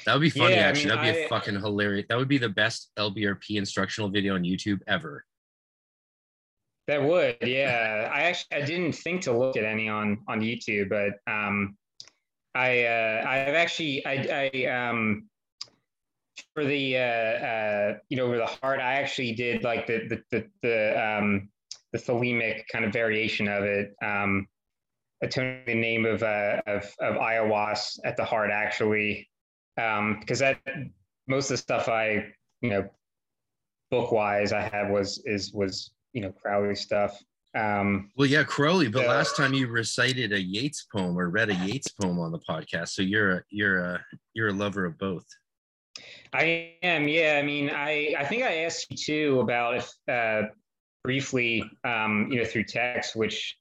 That 0.05 0.13
would 0.15 0.21
be 0.21 0.31
funny, 0.31 0.57
Yeah, 0.57 0.67
I 0.67 0.69
actually. 0.69 0.91
mean, 0.91 0.97
That'd 0.97 1.15
be 1.15 1.21
a 1.21 1.25
I- 1.25 1.29
fucking 1.29 1.55
hilarious. 1.61 2.07
That 2.09 2.19
would 2.19 2.29
be 2.29 2.39
the 2.39 2.49
best 2.51 2.91
LBRP 2.99 3.57
instructional 3.57 4.11
video 4.11 4.35
on 4.35 4.43
YouTube 4.43 4.81
ever. 4.87 5.25
That 6.89 7.03
would, 7.03 7.37
yeah. 7.43 8.11
I 8.11 8.23
actually 8.23 8.63
I 8.63 8.65
didn't 8.65 8.93
think 8.93 9.21
to 9.23 9.39
look 9.39 9.59
at 9.59 9.65
any 9.65 9.91
on 9.91 10.25
on 10.27 10.41
YouTube, 10.41 10.89
but 10.89 11.21
um, 11.31 11.77
I 12.55 12.85
uh, 12.85 13.25
I've 13.29 13.55
actually 13.55 14.05
I 14.07 14.49
I 14.51 14.89
um 14.89 15.29
for 16.55 16.65
the 16.65 16.97
uh, 16.97 17.01
uh 17.01 17.99
you 18.09 18.17
know 18.17 18.25
over 18.25 18.39
the 18.39 18.47
heart 18.47 18.81
I 18.81 18.95
actually 18.95 19.33
did 19.33 19.65
like 19.65 19.87
the 19.87 20.09
the 20.09 20.23
the, 20.31 20.47
the 20.63 21.07
um 21.07 21.51
the 21.93 21.99
thelemic 21.99 22.63
kind 22.73 22.87
of 22.87 22.93
variation 22.93 23.49
of 23.49 23.65
it. 23.65 23.95
Um, 24.03 24.47
took 25.25 25.67
the 25.67 25.75
name 25.75 26.07
of 26.07 26.23
uh 26.23 26.63
of 26.67 26.85
of 27.01 27.17
Aiwass 27.17 27.99
at 28.07 28.17
the 28.17 28.25
heart 28.25 28.51
actually, 28.51 29.29
um 29.77 30.21
because 30.21 30.39
that 30.39 30.59
most 31.27 31.47
of 31.47 31.51
the 31.51 31.57
stuff 31.59 31.87
I 31.91 32.33
you 32.63 32.71
know 32.71 32.89
book 33.91 34.11
wise 34.11 34.55
I 34.55 34.63
had 34.63 34.91
was 34.91 35.23
is 35.27 35.53
was 35.53 35.91
you 36.13 36.23
know 36.23 36.33
Crowley 36.33 36.75
stuff. 36.75 37.19
Um, 37.57 38.11
Well, 38.17 38.29
yeah, 38.29 38.45
Crowley. 38.45 38.89
But 38.89 39.07
last 39.07 39.37
time 39.37 39.55
you 39.55 39.69
recited 39.69 40.33
a 40.33 40.41
Yeats 40.41 40.87
poem 40.95 41.19
or 41.19 41.31
read 41.31 41.51
a 41.51 41.55
Yeats 41.55 41.89
poem 41.89 42.19
on 42.19 42.33
the 42.33 42.41
podcast, 42.41 42.89
so 42.89 43.03
you're 43.03 43.39
a 43.39 43.43
you're 43.51 43.79
a 43.79 44.05
you're 44.35 44.49
a 44.49 44.53
lover 44.53 44.85
of 44.85 44.99
both. 44.99 45.27
I 46.33 46.75
am, 46.83 47.09
yeah. 47.09 47.39
I 47.41 47.43
mean, 47.43 47.71
I 47.71 48.15
I 48.19 48.25
think 48.25 48.43
I 48.43 48.65
asked 48.65 48.87
you 48.91 48.97
too 48.97 49.41
about 49.41 49.77
if 49.77 49.91
uh, 50.09 50.49
briefly, 51.03 51.65
um, 51.85 52.29
you 52.31 52.39
know, 52.39 52.45
through 52.45 52.65
text, 52.65 53.17
which 53.17 53.57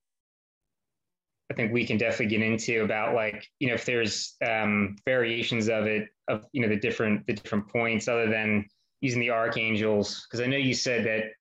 I 1.50 1.54
think 1.54 1.72
we 1.72 1.86
can 1.86 1.98
definitely 1.98 2.38
get 2.38 2.42
into 2.42 2.84
about 2.84 3.16
like 3.16 3.48
you 3.60 3.70
know 3.70 3.76
if 3.76 3.86
there's 3.86 4.36
um, 4.46 4.98
variations 5.06 5.70
of 5.70 5.86
it 5.86 6.10
of 6.28 6.46
you 6.52 6.62
know 6.62 6.68
the 6.68 6.80
different 6.80 7.26
the 7.26 7.34
different 7.34 7.70
points 7.70 8.08
other 8.08 8.30
than 8.30 8.66
using 9.02 9.22
the 9.22 9.30
archangels 9.30 10.26
because 10.28 10.46
I 10.46 10.50
know 10.50 10.58
you 10.58 10.74
said 10.74 11.06
that 11.06 11.32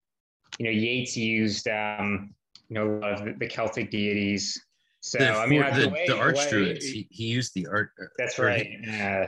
you 0.58 0.64
know 0.64 0.70
Yeats 0.70 1.16
used 1.16 1.68
um, 1.68 2.34
you 2.68 2.74
know 2.74 2.96
a 2.96 2.98
lot 2.98 3.12
of 3.14 3.24
the, 3.24 3.34
the 3.38 3.46
Celtic 3.46 3.90
deities. 3.90 4.60
So 5.00 5.18
the, 5.18 5.30
I 5.30 5.46
mean, 5.46 5.60
the, 5.60 5.88
way- 5.88 6.04
the 6.08 6.14
way- 6.16 6.20
archdruids. 6.20 6.82
He, 6.82 7.06
he 7.10 7.24
used 7.26 7.52
the 7.54 7.66
art. 7.68 7.90
that's 8.18 8.38
right. 8.38 8.66
he- 8.66 9.00
Uh, 9.00 9.26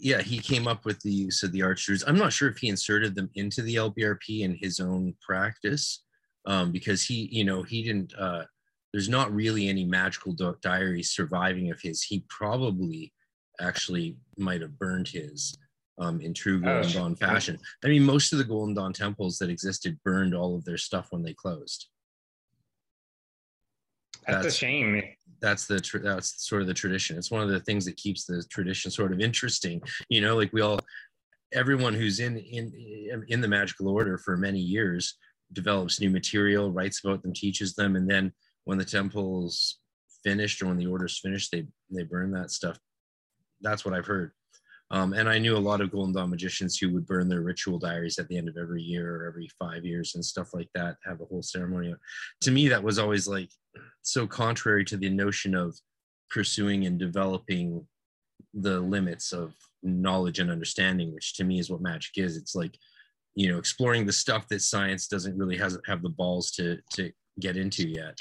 yeah, 0.00 0.20
he 0.22 0.38
came 0.38 0.68
up 0.68 0.84
with 0.84 1.00
the 1.00 1.10
use 1.10 1.42
of 1.42 1.50
the 1.50 1.58
archdruids. 1.60 2.04
I'm 2.06 2.16
not 2.18 2.32
sure 2.32 2.48
if 2.48 2.58
he 2.58 2.68
inserted 2.68 3.16
them 3.16 3.28
into 3.34 3.62
the 3.62 3.76
LBRP 3.76 4.42
in 4.42 4.54
his 4.54 4.78
own 4.78 5.12
practice, 5.26 6.04
um, 6.46 6.70
because 6.70 7.02
he, 7.04 7.28
you 7.32 7.44
know, 7.44 7.62
he 7.64 7.82
didn't. 7.82 8.12
Uh, 8.16 8.44
there's 8.92 9.08
not 9.08 9.34
really 9.34 9.68
any 9.68 9.84
magical 9.84 10.32
di- 10.34 10.52
diaries 10.62 11.10
surviving 11.10 11.70
of 11.72 11.80
his. 11.80 12.02
He 12.02 12.24
probably 12.28 13.12
actually 13.60 14.16
might 14.36 14.60
have 14.60 14.78
burned 14.78 15.08
his 15.08 15.56
um, 15.98 16.20
in 16.20 16.32
true 16.34 16.60
Oh, 16.64 16.80
Golden 16.82 16.92
Dawn 16.92 17.16
fashion. 17.16 17.58
I 17.84 17.88
mean, 17.88 18.02
most 18.04 18.32
of 18.32 18.38
the 18.38 18.44
Golden 18.44 18.74
Dawn 18.74 18.92
temples 18.92 19.38
that 19.38 19.50
existed 19.50 19.98
burned 20.04 20.34
all 20.34 20.54
of 20.56 20.64
their 20.64 20.78
stuff 20.78 21.08
when 21.10 21.22
they 21.22 21.34
closed. 21.34 21.86
that's, 24.26 24.36
That's- 24.36 24.54
a 24.54 24.56
shame. 24.56 25.02
that's 25.40 25.66
the 25.66 25.80
tr- 25.80 25.98
that's 25.98 26.46
sort 26.46 26.62
of 26.62 26.68
the 26.68 26.74
tradition 26.74 27.16
it's 27.16 27.30
one 27.30 27.42
of 27.42 27.48
the 27.48 27.60
things 27.60 27.84
that 27.84 27.96
keeps 27.96 28.24
the 28.24 28.42
tradition 28.50 28.90
sort 28.90 29.12
of 29.12 29.20
interesting 29.20 29.80
you 30.08 30.20
know 30.20 30.34
like 30.36 30.52
we 30.52 30.60
all 30.60 30.80
everyone 31.52 31.94
who's 31.94 32.18
in 32.20 32.36
in 32.38 32.72
in 33.28 33.40
the 33.40 33.46
magical 33.48 33.88
order 33.88 34.18
for 34.18 34.36
many 34.36 34.58
years 34.58 35.16
develops 35.52 36.00
new 36.00 36.10
material 36.10 36.72
writes 36.72 37.00
about 37.04 37.22
them 37.22 37.32
teaches 37.32 37.74
them 37.74 37.94
and 37.96 38.10
then 38.10 38.32
when 38.64 38.78
the 38.78 38.84
temple's 38.84 39.78
finished 40.24 40.60
or 40.60 40.66
when 40.66 40.76
the 40.76 40.86
order's 40.86 41.20
finished 41.20 41.50
they 41.52 41.64
they 41.90 42.02
burn 42.02 42.32
that 42.32 42.50
stuff 42.50 42.76
that's 43.60 43.84
what 43.84 43.94
i've 43.94 44.06
heard 44.06 44.32
um, 44.90 45.12
and 45.12 45.28
i 45.28 45.38
knew 45.38 45.56
a 45.56 45.58
lot 45.58 45.80
of 45.80 45.90
golden 45.90 46.14
dawn 46.14 46.30
magicians 46.30 46.78
who 46.78 46.92
would 46.92 47.06
burn 47.06 47.28
their 47.28 47.42
ritual 47.42 47.78
diaries 47.78 48.18
at 48.18 48.28
the 48.28 48.36
end 48.36 48.48
of 48.48 48.56
every 48.56 48.82
year 48.82 49.16
or 49.16 49.26
every 49.26 49.48
five 49.58 49.84
years 49.84 50.14
and 50.14 50.24
stuff 50.24 50.54
like 50.54 50.68
that 50.74 50.96
have 51.04 51.20
a 51.20 51.24
whole 51.24 51.42
ceremony. 51.42 51.94
To 52.42 52.50
me 52.50 52.68
that 52.68 52.82
was 52.82 52.98
always 52.98 53.26
like 53.26 53.50
so 54.02 54.26
contrary 54.26 54.84
to 54.86 54.96
the 54.96 55.10
notion 55.10 55.54
of 55.54 55.76
pursuing 56.30 56.86
and 56.86 56.98
developing 56.98 57.86
the 58.54 58.80
limits 58.80 59.32
of 59.32 59.54
knowledge 59.82 60.38
and 60.38 60.50
understanding 60.50 61.12
which 61.14 61.34
to 61.34 61.44
me 61.44 61.58
is 61.58 61.70
what 61.70 61.80
magic 61.80 62.12
is. 62.16 62.36
It's 62.36 62.54
like 62.54 62.76
you 63.34 63.50
know 63.50 63.58
exploring 63.58 64.06
the 64.06 64.12
stuff 64.12 64.48
that 64.48 64.62
science 64.62 65.08
doesn't 65.08 65.36
really 65.36 65.56
has 65.56 65.78
have 65.86 66.02
the 66.02 66.08
balls 66.08 66.50
to 66.52 66.78
to 66.94 67.12
get 67.40 67.56
into 67.56 67.88
yet. 67.88 68.18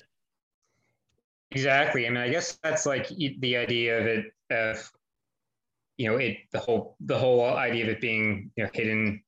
Exactly. 1.52 2.06
I 2.06 2.10
mean, 2.10 2.18
I 2.18 2.30
guess 2.30 2.60
that's 2.62 2.86
like 2.86 3.08
the 3.08 3.56
idea 3.56 4.00
of 4.00 4.06
it 4.06 4.26
of 4.52 4.92
you 5.98 6.10
know 6.10 6.18
it 6.18 6.38
the 6.52 6.60
whole 6.60 6.96
the 7.02 7.18
whole 7.18 7.44
idea 7.44 7.84
of 7.84 7.90
it 7.90 8.02
being 8.02 8.52
you 8.56 8.64
know 8.64 8.70
hidden. 8.74 9.22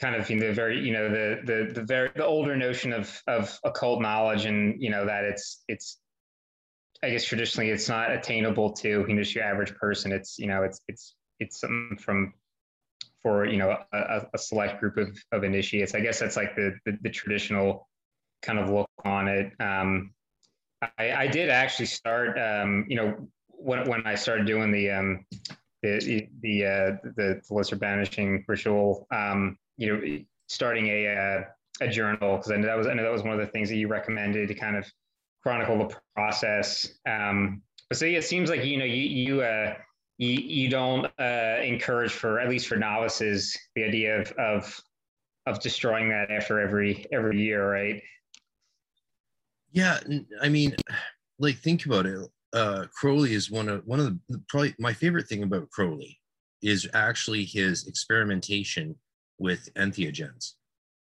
Kind 0.00 0.16
of 0.16 0.28
you 0.28 0.36
know 0.36 0.48
the 0.48 0.52
very 0.52 0.84
you 0.84 0.92
know 0.92 1.08
the 1.08 1.40
the 1.44 1.72
the 1.72 1.82
very 1.82 2.10
the 2.14 2.26
older 2.26 2.56
notion 2.56 2.92
of 2.92 3.22
of 3.26 3.58
occult 3.64 4.02
knowledge 4.02 4.44
and 4.44 4.82
you 4.82 4.90
know 4.90 5.06
that 5.06 5.24
it's 5.24 5.64
it's 5.68 5.98
I 7.02 7.10
guess 7.10 7.24
traditionally 7.24 7.70
it's 7.70 7.88
not 7.88 8.10
attainable 8.10 8.72
to 8.74 8.88
you 8.88 9.14
know 9.14 9.22
just 9.22 9.34
your 9.34 9.44
average 9.44 9.74
person. 9.74 10.12
It's 10.12 10.38
you 10.38 10.46
know 10.46 10.62
it's 10.62 10.80
it's 10.88 11.14
it's 11.40 11.60
something 11.60 11.96
from 11.98 12.34
for 13.22 13.46
you 13.46 13.56
know 13.56 13.78
a, 13.92 14.26
a 14.34 14.38
select 14.38 14.80
group 14.80 14.96
of 14.98 15.16
of 15.30 15.44
initiates. 15.44 15.94
I 15.94 16.00
guess 16.00 16.18
that's 16.18 16.36
like 16.36 16.54
the 16.54 16.74
the, 16.84 16.98
the 17.02 17.10
traditional 17.10 17.88
kind 18.42 18.58
of 18.58 18.68
look 18.68 18.90
on 19.04 19.28
it. 19.28 19.52
Um, 19.60 20.12
I, 20.98 21.12
I 21.12 21.26
did 21.28 21.48
actually 21.48 21.86
start, 21.86 22.36
um, 22.38 22.86
you 22.88 22.96
know, 22.96 23.28
when, 23.62 23.88
when 23.88 24.06
I 24.06 24.14
started 24.14 24.46
doing 24.46 24.70
the 24.70 24.90
um, 24.90 25.26
the 25.82 26.28
the 26.40 26.64
uh, 26.64 27.08
the 27.16 27.40
lesser 27.50 27.76
banishing 27.76 28.44
ritual, 28.46 29.06
um, 29.12 29.58
you 29.76 29.92
know, 29.92 30.18
starting 30.48 30.86
a 30.88 31.06
uh, 31.06 31.84
a 31.84 31.88
journal 31.88 32.36
because 32.36 32.52
I 32.52 32.56
know 32.56 32.66
that 32.66 32.76
was 32.76 32.86
I 32.86 32.94
know 32.94 33.02
that 33.02 33.12
was 33.12 33.22
one 33.22 33.32
of 33.32 33.40
the 33.40 33.46
things 33.46 33.68
that 33.68 33.76
you 33.76 33.88
recommended 33.88 34.48
to 34.48 34.54
kind 34.54 34.76
of 34.76 34.86
chronicle 35.42 35.78
the 35.78 35.96
process. 36.14 36.88
Um, 37.08 37.62
but 37.88 37.98
so 37.98 38.06
yeah, 38.06 38.18
it 38.18 38.24
seems 38.24 38.50
like 38.50 38.64
you 38.64 38.78
know 38.78 38.84
you 38.84 39.02
you 39.02 39.42
uh, 39.42 39.74
you, 40.18 40.30
you 40.30 40.68
don't 40.68 41.06
uh, 41.18 41.56
encourage 41.62 42.12
for 42.12 42.40
at 42.40 42.48
least 42.48 42.66
for 42.66 42.76
novices 42.76 43.56
the 43.74 43.84
idea 43.84 44.20
of 44.20 44.32
of 44.32 44.80
of 45.46 45.60
destroying 45.60 46.08
that 46.10 46.30
after 46.30 46.60
every 46.60 47.06
every 47.12 47.40
year, 47.40 47.70
right? 47.70 48.02
yeah 49.72 49.98
I 50.40 50.48
mean 50.48 50.76
like 51.38 51.56
think 51.56 51.86
about 51.86 52.06
it 52.06 52.18
uh 52.52 52.84
crowley 52.94 53.32
is 53.34 53.50
one 53.50 53.68
of 53.68 53.82
one 53.86 54.00
of 54.00 54.06
the 54.28 54.42
probably 54.48 54.74
my 54.78 54.92
favorite 54.92 55.26
thing 55.26 55.42
about 55.42 55.70
crowley 55.70 56.18
is 56.62 56.88
actually 56.94 57.44
his 57.44 57.86
experimentation 57.86 58.94
with 59.38 59.72
entheogens 59.74 60.52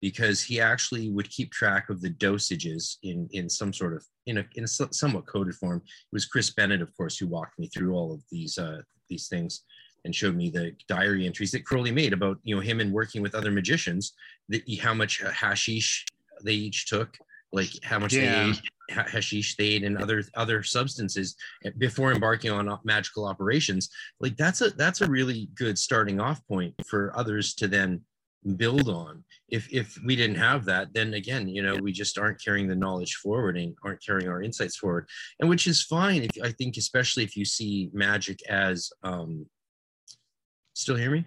because 0.02 0.42
he 0.42 0.62
actually 0.62 1.10
would 1.10 1.30
keep 1.30 1.52
track 1.52 1.90
of 1.90 2.02
the 2.02 2.10
dosages 2.10 2.96
in 3.04 3.28
in 3.32 3.50
some 3.50 3.74
sort 3.74 3.94
of 3.94 4.06
in 4.26 4.38
a 4.40 4.46
in 4.56 4.64
a 4.64 4.68
somewhat 4.68 5.28
coded 5.28 5.56
form. 5.56 5.82
It 5.86 6.14
was 6.14 6.26
chris 6.26 6.50
bennett 6.50 6.82
of 6.82 6.96
course 6.96 7.18
who 7.18 7.28
walked 7.28 7.60
me 7.60 7.68
through 7.68 7.94
all 7.94 8.14
of 8.14 8.22
these 8.32 8.58
uh 8.58 8.82
these 9.10 9.28
things 9.28 9.64
and 10.06 10.16
showed 10.16 10.36
me 10.36 10.50
the 10.50 10.74
diary 10.88 11.26
entries 11.26 11.52
that 11.52 11.66
crowley 11.66 11.92
made 11.92 12.14
about 12.14 12.38
you 12.44 12.56
know 12.56 12.62
him 12.62 12.80
and 12.80 12.94
working 12.94 13.22
with 13.22 13.36
other 13.36 13.52
magicians 13.52 14.14
that 14.48 14.64
how 14.82 14.94
much 14.94 15.22
hashish 15.22 16.06
they 16.44 16.54
each 16.54 16.88
took 16.88 17.18
like 17.52 17.70
how 17.84 18.00
much 18.00 18.14
Yeah. 18.14 18.44
they 18.46 18.50
ate 18.52 18.62
hashish 18.90 19.56
they 19.56 19.66
ate 19.66 19.84
and 19.84 19.98
other 20.00 20.24
other 20.36 20.64
substances 20.64 21.36
before 21.78 22.12
embarking 22.12 22.50
on 22.52 22.76
magical 22.84 23.26
operations 23.26 23.90
like 24.20 24.36
that's 24.36 24.62
a 24.62 24.72
that's 24.72 25.02
a 25.02 25.08
really 25.08 25.48
good 25.56 25.78
starting 25.78 26.20
off 26.20 26.46
point 26.48 26.74
for 26.88 27.12
others 27.16 27.54
to 27.54 27.68
then 27.68 28.02
build 28.56 28.90
on 28.90 29.24
if 29.50 29.68
if 29.72 29.96
we 30.06 30.16
didn't 30.16 30.38
have 30.38 30.66
that 30.66 30.92
then 30.94 31.14
again 31.14 31.48
you 31.48 31.62
know 31.62 31.76
we 31.76 31.92
just 31.92 32.18
aren't 32.18 32.44
carrying 32.44 32.68
the 32.68 32.76
knowledge 32.76 33.16
forward 33.16 33.58
and 33.58 33.76
aren't 33.84 34.04
carrying 34.04 34.28
our 34.30 34.42
insights 34.42 34.78
forward 34.78 35.08
and 35.40 35.48
which 35.50 35.68
is 35.68 35.84
fine 35.84 36.24
if 36.24 36.32
i 36.44 36.52
think 36.54 36.76
especially 36.78 37.24
if 37.24 37.36
you 37.38 37.46
see 37.46 37.90
magic 37.94 38.40
as 38.50 38.90
um 39.04 39.46
still 40.74 40.96
hear 40.96 41.12
me 41.12 41.26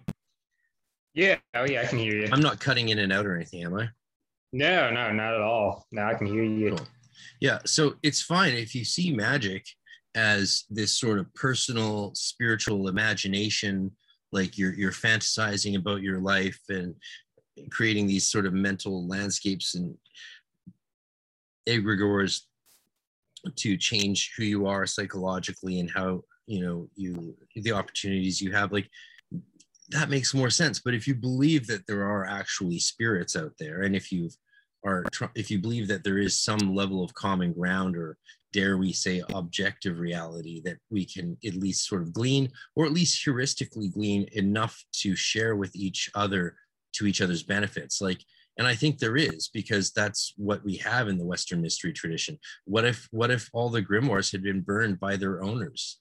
Yeah. 1.14 1.37
Oh 1.55 1.64
yeah, 1.64 1.83
I 1.83 1.87
can 1.87 1.99
hear 1.99 2.17
you. 2.17 2.29
i'm 2.33 2.41
not 2.41 2.59
cutting 2.59 2.88
in 2.88 2.99
and 2.99 3.12
out 3.12 3.26
or 3.26 3.37
anything 3.37 3.62
am 3.62 3.75
i 3.76 3.88
No, 4.52 4.90
no, 4.90 5.12
not 5.12 5.35
at 5.35 5.40
all. 5.40 5.87
Now 5.92 6.09
I 6.09 6.14
can 6.14 6.26
hear 6.26 6.44
you. 6.44 6.76
Cool. 6.76 6.87
Yeah, 7.40 7.59
so 7.64 7.94
it's 8.02 8.23
fine 8.23 8.52
if 8.52 8.75
you 8.75 8.85
see 8.85 9.12
magic 9.12 9.64
as 10.14 10.64
this 10.68 10.99
sort 10.99 11.18
of 11.18 11.32
personal 11.35 12.12
spiritual 12.14 12.88
imagination, 12.88 13.90
like 14.30 14.59
you're 14.59 14.75
you're 14.75 14.92
fantasizing 14.92 15.76
about 15.76 16.02
your 16.02 16.21
life 16.21 16.61
and 16.68 16.94
creating 17.71 18.06
these 18.06 18.30
sort 18.30 18.47
of 18.47 18.52
mental 18.52 19.06
landscapes 19.06 19.75
and 19.75 19.94
egregores 21.68 22.42
to 23.56 23.76
change 23.76 24.32
who 24.37 24.44
you 24.44 24.66
are 24.66 24.87
psychologically 24.87 25.80
and 25.80 25.90
how 25.90 26.23
you 26.47 26.64
know 26.64 26.88
you 26.94 27.37
the 27.56 27.73
opportunities 27.73 28.40
you 28.40 28.52
have 28.52 28.73
like 28.73 28.88
that 29.93 30.11
makes 30.11 30.35
more 30.35 30.51
sense. 30.51 30.81
But 30.81 30.95
if 30.95 31.07
you 31.07 31.15
believe 31.15 31.67
that 31.67 31.87
there 31.87 32.05
are 32.05 32.27
actually 32.27 32.79
spirits 32.79 33.37
out 33.37 33.53
there, 33.59 33.83
and 33.83 33.95
if 33.95 34.11
you 34.11 34.31
are 34.85 35.05
if 35.35 35.51
you 35.51 35.59
believe 35.59 35.89
that 35.89 36.05
there 36.05 36.19
is 36.19 36.41
some 36.41 36.75
level 36.75 37.05
of 37.05 37.15
common 37.15 37.53
ground 37.53 37.97
or 37.97 38.17
dare 38.53 38.77
we 38.77 38.93
say 38.93 39.23
objective 39.35 39.99
reality 39.99 40.61
that 40.65 40.77
we 40.91 41.05
can 41.05 41.37
at 41.47 41.55
least 41.55 41.89
sort 41.89 42.03
of 42.03 42.13
glean 42.13 42.51
or 42.77 42.85
at 42.85 42.93
least 42.93 43.25
heuristically 43.25 43.93
glean 43.93 44.27
enough 44.33 44.85
to 44.93 45.15
share 45.17 45.57
with 45.57 45.75
each 45.75 46.11
other 46.15 46.57
to 46.93 47.07
each 47.07 47.21
other's 47.21 47.43
benefits 47.43 48.01
like 48.01 48.23
and 48.59 48.67
i 48.67 48.75
think 48.75 48.99
there 48.99 49.17
is 49.17 49.49
because 49.55 49.93
that's 49.93 50.35
what 50.37 50.63
we 50.65 50.77
have 50.77 51.09
in 51.09 51.17
the 51.17 51.25
western 51.25 51.63
mystery 51.63 51.93
tradition 51.93 52.39
what 52.65 52.85
if 52.85 53.09
what 53.11 53.31
if 53.31 53.49
all 53.53 53.71
the 53.71 53.83
grimoires 53.83 54.33
had 54.33 54.43
been 54.43 54.61
burned 54.61 55.01
by 55.01 55.17
their 55.17 55.43
owners 55.43 56.01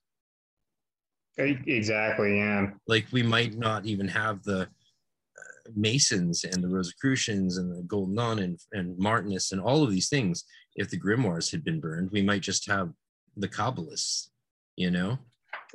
exactly 1.37 2.37
yeah. 2.37 2.67
Like 2.87 3.07
we 3.11 3.23
might 3.23 3.57
not 3.57 3.85
even 3.85 4.07
have 4.07 4.43
the 4.43 4.61
uh, 4.61 5.71
masons 5.75 6.43
and 6.43 6.63
the 6.63 6.67
rosicrucians 6.67 7.57
and 7.57 7.71
the 7.71 7.83
golden 7.83 8.15
dawn 8.15 8.39
and, 8.39 8.59
and 8.73 8.97
martinists 8.97 9.51
and 9.51 9.61
all 9.61 9.83
of 9.83 9.91
these 9.91 10.09
things. 10.09 10.43
If 10.75 10.89
the 10.89 10.99
grimoires 10.99 11.51
had 11.51 11.63
been 11.63 11.79
burned 11.79 12.11
we 12.11 12.21
might 12.21 12.41
just 12.41 12.69
have 12.69 12.91
the 13.37 13.47
kabbalists 13.47 14.31
you 14.75 14.91
know? 14.91 15.17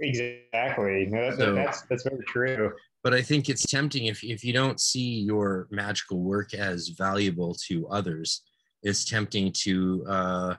Exactly. 0.00 1.06
No, 1.06 1.30
so, 1.36 1.54
that's 1.54 1.82
that's 1.82 2.02
very 2.02 2.24
true. 2.26 2.72
But 3.02 3.14
I 3.14 3.22
think 3.22 3.48
it's 3.48 3.64
tempting 3.64 4.06
if, 4.06 4.24
if 4.24 4.44
you 4.44 4.52
don't 4.52 4.80
see 4.80 5.20
your 5.20 5.68
magical 5.70 6.20
work 6.20 6.54
as 6.54 6.88
valuable 6.88 7.56
to 7.68 7.86
others, 7.88 8.42
it's 8.82 9.04
tempting 9.04 9.52
to 9.62 10.04
uh, 10.08 10.54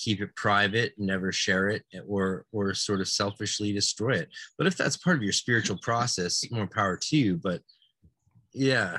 keep 0.00 0.20
it 0.20 0.34
private, 0.34 0.94
never 0.98 1.32
share 1.32 1.68
it, 1.68 1.84
or 2.06 2.44
or 2.52 2.74
sort 2.74 3.00
of 3.00 3.08
selfishly 3.08 3.72
destroy 3.72 4.12
it. 4.12 4.28
But 4.56 4.66
if 4.66 4.76
that's 4.76 4.96
part 4.96 5.16
of 5.16 5.22
your 5.22 5.32
spiritual 5.32 5.78
process, 5.78 6.44
more 6.50 6.66
power 6.66 6.96
to 6.96 7.16
you. 7.16 7.36
But 7.36 7.60
yeah, 8.52 8.98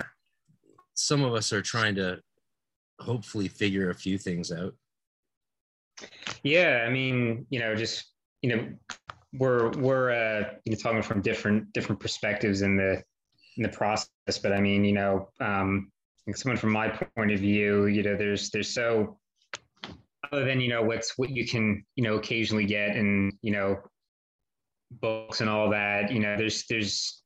some 0.93 1.23
of 1.23 1.33
us 1.33 1.51
are 1.51 1.61
trying 1.61 1.95
to 1.95 2.19
hopefully 2.99 3.47
figure 3.47 3.89
a 3.89 3.95
few 3.95 4.17
things 4.17 4.51
out. 4.51 4.73
Yeah, 6.43 6.85
I 6.87 6.89
mean, 6.91 7.45
you 7.49 7.59
know, 7.59 7.75
just 7.75 8.05
you 8.41 8.55
know, 8.55 8.67
we're 9.33 9.69
we're 9.71 10.11
uh, 10.11 10.53
you 10.65 10.73
know 10.73 10.77
talking 10.77 11.01
from 11.01 11.21
different 11.21 11.71
different 11.73 11.99
perspectives 11.99 12.61
in 12.61 12.77
the 12.77 13.03
in 13.57 13.63
the 13.63 13.69
process. 13.69 14.07
But 14.41 14.53
I 14.53 14.61
mean, 14.61 14.83
you 14.83 14.93
know, 14.93 15.29
um, 15.39 15.91
someone 16.33 16.57
from 16.57 16.71
my 16.71 16.89
point 17.15 17.31
of 17.31 17.39
view, 17.39 17.87
you 17.87 18.03
know, 18.03 18.15
there's 18.15 18.49
there's 18.49 18.73
so 18.73 19.17
other 20.31 20.45
than 20.45 20.61
you 20.61 20.69
know 20.69 20.81
what's 20.81 21.17
what 21.17 21.29
you 21.29 21.47
can 21.47 21.83
you 21.95 22.03
know 22.03 22.15
occasionally 22.15 22.65
get 22.65 22.95
and 22.95 23.33
you 23.41 23.51
know 23.51 23.77
books 24.91 25.41
and 25.41 25.49
all 25.49 25.69
that. 25.69 26.11
You 26.11 26.19
know, 26.19 26.37
there's 26.37 26.65
there's 26.69 27.21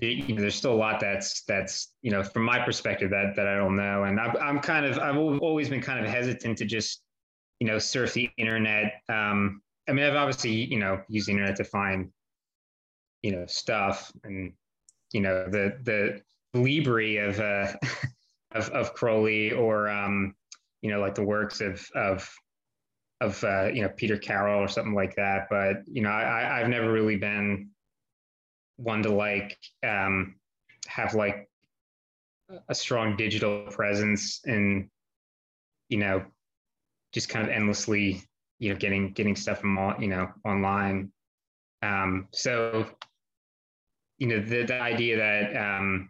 you 0.00 0.34
know, 0.34 0.40
there's 0.40 0.54
still 0.54 0.72
a 0.72 0.74
lot 0.74 1.00
that's 1.00 1.42
that's 1.44 1.92
you 2.02 2.10
know 2.10 2.22
from 2.22 2.44
my 2.44 2.58
perspective 2.58 3.10
that 3.10 3.34
that 3.36 3.46
I 3.46 3.56
don't 3.56 3.76
know, 3.76 4.04
and 4.04 4.18
I'm 4.18 4.36
I'm 4.38 4.58
kind 4.60 4.86
of 4.86 4.98
I've 4.98 5.16
always 5.16 5.68
been 5.68 5.82
kind 5.82 6.04
of 6.04 6.10
hesitant 6.10 6.58
to 6.58 6.64
just 6.64 7.02
you 7.60 7.66
know 7.66 7.78
surf 7.78 8.14
the 8.14 8.30
internet. 8.38 8.94
Um, 9.08 9.62
I 9.88 9.92
mean, 9.92 10.04
I've 10.04 10.14
obviously, 10.14 10.52
you 10.52 10.78
know, 10.78 11.00
used 11.08 11.28
the 11.28 11.32
internet 11.32 11.56
to 11.56 11.64
find, 11.64 12.10
you 13.22 13.32
know, 13.32 13.46
stuff 13.46 14.12
and, 14.24 14.52
you 15.12 15.20
know, 15.20 15.46
the, 15.48 15.78
the 15.82 16.58
libri 16.58 17.16
of, 17.16 17.40
uh, 17.40 17.72
of, 18.52 18.68
of 18.70 18.94
Crowley 18.94 19.52
or, 19.52 19.88
um, 19.88 20.34
you 20.82 20.90
know, 20.90 21.00
like 21.00 21.14
the 21.14 21.24
works 21.24 21.60
of, 21.60 21.84
of, 21.94 22.28
of, 23.20 23.42
uh, 23.44 23.66
you 23.72 23.82
know, 23.82 23.88
Peter 23.96 24.18
Carroll 24.18 24.62
or 24.62 24.68
something 24.68 24.94
like 24.94 25.14
that. 25.16 25.46
But, 25.48 25.76
you 25.86 26.02
know, 26.02 26.10
I, 26.10 26.60
I've 26.60 26.68
never 26.68 26.92
really 26.92 27.16
been 27.16 27.70
one 28.76 29.02
to 29.04 29.10
like, 29.10 29.56
um, 29.86 30.34
have 30.86 31.14
like 31.14 31.48
a 32.68 32.74
strong 32.74 33.16
digital 33.16 33.66
presence 33.70 34.40
and, 34.44 34.88
you 35.88 35.98
know, 35.98 36.24
just 37.12 37.28
kind 37.28 37.46
of 37.46 37.52
endlessly 37.52 38.22
you 38.62 38.72
know 38.72 38.78
getting 38.78 39.12
getting 39.12 39.34
stuff 39.34 39.60
from 39.60 39.76
all 39.76 39.94
you 39.98 40.06
know 40.06 40.28
online 40.44 41.10
um, 41.82 42.28
so 42.32 42.86
you 44.18 44.28
know 44.28 44.40
the, 44.40 44.62
the 44.62 44.80
idea 44.80 45.16
that 45.16 45.56
um, 45.56 46.08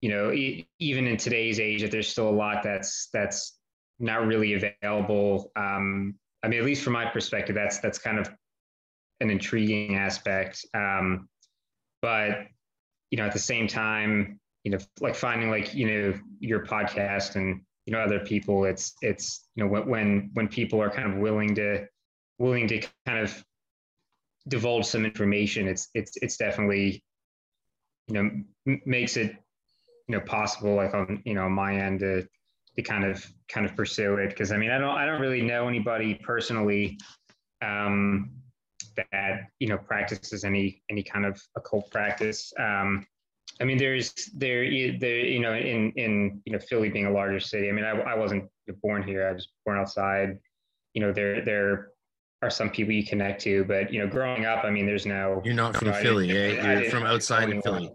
you 0.00 0.10
know 0.10 0.32
e- 0.32 0.68
even 0.80 1.06
in 1.06 1.16
today's 1.16 1.60
age 1.60 1.82
that 1.82 1.92
there's 1.92 2.08
still 2.08 2.28
a 2.28 2.30
lot 2.30 2.64
that's 2.64 3.08
that's 3.12 3.58
not 4.02 4.26
really 4.26 4.54
available. 4.54 5.50
Um, 5.56 6.14
i 6.44 6.48
mean 6.48 6.58
at 6.58 6.66
least 6.66 6.82
from 6.82 6.92
my 6.94 7.06
perspective 7.06 7.54
that's 7.54 7.78
that's 7.78 7.98
kind 7.98 8.18
of 8.18 8.28
an 9.20 9.30
intriguing 9.30 9.96
aspect. 9.96 10.66
Um, 10.74 11.28
but 12.02 12.46
you 13.10 13.18
know 13.18 13.24
at 13.24 13.32
the 13.32 13.38
same 13.38 13.68
time 13.68 14.40
you 14.64 14.72
know 14.72 14.78
like 15.00 15.14
finding 15.14 15.50
like 15.50 15.74
you 15.74 15.86
know 15.86 16.20
your 16.40 16.66
podcast 16.66 17.36
and 17.36 17.60
you 17.86 17.92
know 17.92 18.00
other 18.00 18.20
people 18.20 18.64
it's 18.64 18.94
it's 19.02 19.46
you 19.54 19.62
know 19.62 19.70
when 19.70 20.30
when 20.34 20.48
people 20.48 20.80
are 20.80 20.90
kind 20.90 21.12
of 21.12 21.18
willing 21.18 21.54
to 21.54 21.86
willing 22.38 22.66
to 22.68 22.80
kind 23.06 23.18
of 23.18 23.44
divulge 24.48 24.86
some 24.86 25.04
information 25.04 25.68
it's 25.68 25.88
it's 25.94 26.16
it's 26.16 26.36
definitely 26.36 27.02
you 28.08 28.14
know 28.14 28.30
m- 28.66 28.82
makes 28.84 29.16
it 29.16 29.36
you 30.08 30.16
know 30.16 30.20
possible 30.20 30.74
like 30.74 30.94
on 30.94 31.22
you 31.24 31.34
know 31.34 31.48
my 31.48 31.76
end 31.76 32.00
to 32.00 32.26
to 32.76 32.82
kind 32.82 33.04
of 33.04 33.24
kind 33.48 33.66
of 33.66 33.76
pursue 33.76 34.16
it 34.16 34.30
because 34.30 34.52
i 34.52 34.56
mean 34.56 34.70
i 34.70 34.78
don't 34.78 34.96
i 34.96 35.04
don't 35.06 35.20
really 35.20 35.42
know 35.42 35.68
anybody 35.68 36.14
personally 36.24 36.98
um 37.62 38.30
that 38.96 39.42
you 39.58 39.68
know 39.68 39.78
practices 39.78 40.44
any 40.44 40.82
any 40.90 41.02
kind 41.02 41.24
of 41.24 41.40
occult 41.56 41.90
practice 41.90 42.52
um 42.58 43.06
I 43.60 43.64
mean, 43.64 43.78
there's 43.78 44.12
there 44.34 44.64
there 44.98 45.20
you 45.20 45.40
know 45.40 45.54
in 45.54 45.92
in 45.92 46.40
you 46.44 46.52
know 46.52 46.58
Philly 46.58 46.88
being 46.88 47.06
a 47.06 47.10
larger 47.10 47.40
city. 47.40 47.68
I 47.68 47.72
mean, 47.72 47.84
I, 47.84 47.90
I 47.90 48.14
wasn't 48.14 48.48
born 48.82 49.02
here. 49.02 49.28
I 49.28 49.32
was 49.32 49.48
born 49.64 49.78
outside. 49.78 50.38
You 50.94 51.02
know, 51.02 51.12
there 51.12 51.44
there 51.44 51.88
are 52.42 52.50
some 52.50 52.70
people 52.70 52.92
you 52.92 53.04
connect 53.04 53.40
to, 53.42 53.64
but 53.64 53.92
you 53.92 54.00
know, 54.00 54.06
growing 54.06 54.46
up, 54.46 54.64
I 54.64 54.70
mean, 54.70 54.86
there's 54.86 55.06
no. 55.06 55.40
You're 55.44 55.54
not 55.54 55.76
from 55.76 55.88
you 55.88 55.94
know, 55.94 56.02
Philly, 56.02 56.30
eh? 56.32 56.80
You're 56.80 56.90
from 56.90 57.04
outside 57.04 57.50
of 57.50 57.62
Philly. 57.62 57.92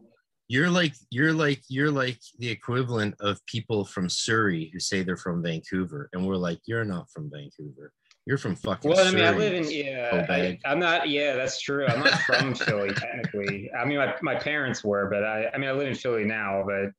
You're 0.49 0.69
like 0.69 0.93
you're 1.10 1.33
like 1.33 1.62
you're 1.67 1.91
like 1.91 2.19
the 2.39 2.49
equivalent 2.49 3.15
of 3.19 3.45
people 3.45 3.83
from 3.83 4.10
Surrey 4.10 4.69
who 4.71 4.79
say 4.79 5.03
they're 5.03 5.17
from 5.17 5.43
Vancouver, 5.43 6.10
and 6.13 6.25
we're 6.25 6.36
like, 6.36 6.60
you're 6.65 6.86
not 6.86 7.10
from 7.12 7.29
Vancouver. 7.29 7.91
You're 8.25 8.38
from 8.38 8.55
fucking. 8.55 8.89
Well, 8.89 8.99
I 8.99 9.12
mean, 9.12 9.19
Surrey, 9.19 9.27
I 9.27 9.31
live 9.31 9.53
in 9.53 9.71
yeah. 9.71 10.25
I, 10.29 10.60
am 10.65 10.79
not. 10.79 11.10
Yeah, 11.10 11.36
that's 11.36 11.62
true. 11.62 11.86
I'm 11.88 11.99
not 11.99 12.19
from 12.21 12.55
Philly 12.55 12.93
technically. 12.93 13.69
I 13.73 13.86
mean, 13.86 13.97
my, 13.97 14.15
my 14.21 14.36
parents 14.36 14.83
were, 14.83 15.10
but 15.10 15.23
I. 15.23 15.49
I 15.53 15.57
mean, 15.57 15.69
I 15.69 15.73
live 15.73 15.88
in 15.88 15.95
Philly 15.95 16.25
now, 16.25 16.63
but 16.65 16.91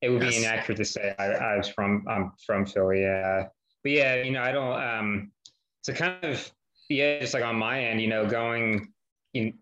it 0.00 0.10
would 0.10 0.22
yes. 0.22 0.32
be 0.32 0.44
inaccurate 0.44 0.76
to 0.76 0.84
say 0.84 1.14
I, 1.18 1.24
I 1.26 1.56
was 1.56 1.68
from. 1.68 2.04
I'm 2.08 2.32
from 2.44 2.66
Philly. 2.66 3.02
Yeah, 3.02 3.46
but 3.82 3.92
yeah, 3.92 4.22
you 4.22 4.32
know, 4.32 4.42
I 4.42 4.52
don't. 4.52 4.82
Um, 4.82 5.32
so 5.82 5.92
kind 5.92 6.24
of 6.24 6.52
yeah, 6.88 7.20
just 7.20 7.34
like 7.34 7.44
on 7.44 7.56
my 7.56 7.84
end, 7.84 8.00
you 8.00 8.08
know, 8.08 8.26
going, 8.26 8.92
you, 9.32 9.52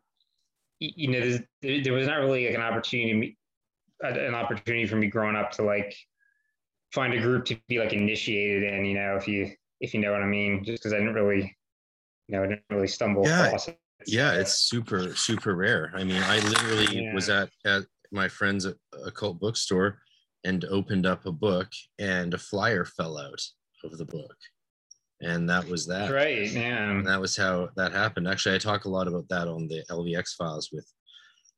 you 0.81 1.09
know, 1.09 1.39
there, 1.63 1.83
there 1.83 1.93
was 1.93 2.07
not 2.07 2.19
really 2.19 2.47
like 2.47 2.57
an 2.57 2.63
opportunity, 2.63 3.37
an 4.01 4.35
opportunity 4.35 4.87
for 4.87 4.97
me 4.97 5.09
growing 5.09 5.37
up 5.37 5.53
to 5.53 5.63
like 5.63 5.95
find 6.93 7.13
a 7.13 7.21
group 7.21 7.45
to 7.47 7.57
be 7.69 7.79
like 7.79 7.93
initiated 7.93 8.63
in. 8.63 8.85
You 8.85 8.95
know, 8.95 9.17
if 9.17 9.29
you 9.29 9.53
if 9.81 9.95
you 9.95 10.01
know 10.01 10.13
what 10.13 10.23
I 10.23 10.27
mean, 10.27 10.65
just 10.65 10.83
because 10.83 10.93
I 10.93 10.99
didn't 10.99 11.15
really, 11.15 11.57
you 12.29 12.37
know, 12.37 12.45
I 12.45 12.47
didn't 12.47 12.65
really 12.71 12.89
stumble 12.89 13.25
yeah. 13.25 13.47
across 13.47 13.69
it. 13.69 13.79
Yeah, 14.07 14.33
it's 14.33 14.55
super, 14.55 15.15
super 15.15 15.55
rare. 15.55 15.93
I 15.95 16.05
mean, 16.05 16.23
I 16.23 16.39
literally 16.41 17.05
yeah. 17.05 17.15
was 17.15 17.29
at, 17.29 17.51
at 17.67 17.83
my 18.11 18.29
friend's 18.29 18.67
occult 19.05 19.39
bookstore 19.39 19.99
and 20.45 20.65
opened 20.67 21.05
up 21.07 21.27
a 21.27 21.33
book 21.33 21.69
and 21.99 22.33
a 22.33 22.39
flyer 22.39 22.85
fell 22.85 23.19
out 23.19 23.41
of 23.85 23.99
the 23.99 24.07
book. 24.07 24.37
And 25.23 25.49
that 25.51 25.67
was 25.69 25.87
that. 25.87 26.11
Right. 26.11 26.51
Yeah. 26.51 26.91
And 26.91 27.07
that 27.07 27.21
was 27.21 27.37
how 27.37 27.69
that 27.77 27.93
happened. 27.93 28.27
Actually, 28.27 28.55
I 28.55 28.59
talk 28.59 28.85
a 28.85 28.91
lot 28.91 29.07
about 29.07 29.29
that 29.29 29.49
on 29.49 29.69
the 29.69 29.83
LVX 29.91 30.35
files 30.37 30.71
with 30.73 30.91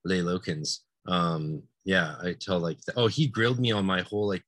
Lay 0.05 0.20
Lokins. 0.20 0.79
Um, 1.07 1.62
yeah, 1.85 2.14
I 2.22 2.35
tell 2.38 2.59
like, 2.59 2.79
oh, 2.96 3.07
he 3.07 3.27
grilled 3.27 3.61
me 3.61 3.72
on 3.72 3.85
my 3.85 4.03
whole 4.03 4.27
like 4.27 4.44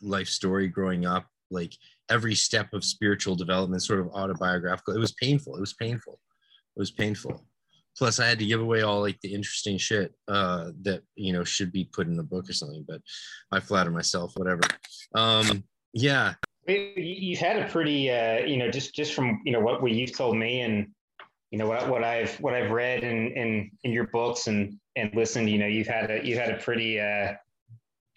life 0.00 0.28
story 0.28 0.68
growing 0.68 1.06
up, 1.06 1.26
like 1.50 1.74
every 2.10 2.34
step 2.34 2.72
of 2.72 2.84
spiritual 2.84 3.36
development, 3.36 3.82
sort 3.82 4.00
of 4.00 4.08
autobiographical. 4.08 4.94
It 4.94 5.00
was 5.00 5.12
painful. 5.12 5.56
It 5.56 5.60
was 5.60 5.74
painful. 5.74 6.18
It 6.76 6.80
was 6.80 6.90
painful. 6.90 7.46
Plus, 7.96 8.18
I 8.18 8.26
had 8.26 8.38
to 8.38 8.46
give 8.46 8.60
away 8.60 8.82
all 8.82 9.00
like 9.00 9.20
the 9.20 9.34
interesting 9.34 9.76
shit 9.76 10.14
uh, 10.26 10.70
that 10.82 11.02
you 11.14 11.32
know 11.32 11.44
should 11.44 11.72
be 11.72 11.88
put 11.92 12.06
in 12.06 12.18
a 12.18 12.22
book 12.22 12.48
or 12.48 12.52
something. 12.52 12.84
But 12.88 13.00
I 13.50 13.60
flatter 13.60 13.90
myself, 13.90 14.32
whatever. 14.34 14.62
Um, 15.14 15.64
yeah, 15.92 16.34
you've 16.66 17.38
had 17.38 17.58
a 17.58 17.68
pretty, 17.68 18.10
uh, 18.10 18.38
you 18.38 18.56
know, 18.56 18.70
just 18.70 18.94
just 18.94 19.14
from 19.14 19.40
you 19.44 19.52
know 19.52 19.60
what 19.60 19.82
what 19.82 19.92
you've 19.92 20.16
told 20.16 20.36
me 20.36 20.60
and 20.60 20.88
you 21.50 21.58
know 21.58 21.66
what 21.66 21.88
what 21.88 22.04
I've 22.04 22.34
what 22.40 22.54
I've 22.54 22.70
read 22.70 23.04
in 23.04 23.32
in 23.32 23.70
in 23.84 23.92
your 23.92 24.06
books 24.08 24.46
and 24.46 24.78
and 24.96 25.14
listened. 25.14 25.50
You 25.50 25.58
know, 25.58 25.66
you've 25.66 25.86
had 25.86 26.10
a 26.10 26.24
you've 26.24 26.38
had 26.38 26.50
a 26.50 26.58
pretty, 26.58 27.00
uh, 27.00 27.32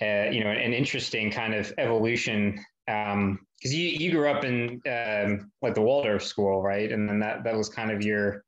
uh, 0.02 0.30
you 0.30 0.44
know, 0.44 0.52
an 0.52 0.74
interesting 0.74 1.32
kind 1.32 1.54
of 1.54 1.74
evolution 1.78 2.64
um 2.88 3.40
because 3.58 3.74
you 3.74 3.88
you 3.88 4.12
grew 4.12 4.30
up 4.30 4.46
in 4.46 4.80
um 4.86 5.52
like 5.64 5.74
the 5.74 5.82
Waldorf 5.82 6.22
school 6.22 6.62
right 6.62 6.92
and 6.92 7.10
then 7.10 7.20
that 7.20 7.44
that 7.44 7.56
was 7.56 7.68
kind 7.68 7.90
of 7.90 8.04
your 8.04 8.44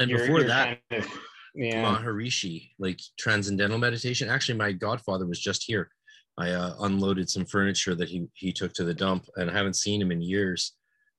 and 0.00 0.08
your, 0.08 0.20
before 0.20 0.38
your 0.38 0.48
that 0.48 0.78
kind 0.88 1.04
of, 1.04 1.10
Yeah. 1.54 1.84
Maharishi, 1.84 2.70
like 2.78 3.00
transcendental 3.18 3.78
meditation. 3.78 4.28
Actually, 4.28 4.58
my 4.58 4.72
godfather 4.72 5.26
was 5.26 5.40
just 5.40 5.64
here. 5.64 5.90
I 6.38 6.50
uh, 6.50 6.74
unloaded 6.80 7.30
some 7.30 7.46
furniture 7.46 7.94
that 7.94 8.08
he 8.08 8.26
he 8.34 8.52
took 8.52 8.72
to 8.74 8.84
the 8.84 8.94
dump, 8.94 9.26
and 9.36 9.50
I 9.50 9.54
haven't 9.54 9.76
seen 9.76 10.00
him 10.00 10.12
in 10.12 10.20
years. 10.20 10.72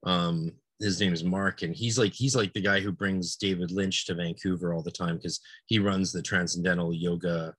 Um, 0.04 0.52
his 0.80 1.02
name 1.02 1.14
is 1.14 1.24
Mark, 1.24 1.64
and 1.64 1.76
he's 1.76 1.98
like 1.98 2.14
he's 2.14 2.36
like 2.36 2.54
the 2.54 2.62
guy 2.62 2.80
who 2.80 2.92
brings 2.92 3.36
David 3.36 3.72
Lynch 3.72 4.06
to 4.06 4.14
Vancouver 4.14 4.74
all 4.74 4.84
the 4.84 4.92
time 4.92 5.18
because 5.18 5.40
he 5.66 5.80
runs 5.80 6.12
the 6.12 6.22
Transcendental 6.22 6.94
Yoga 6.94 7.56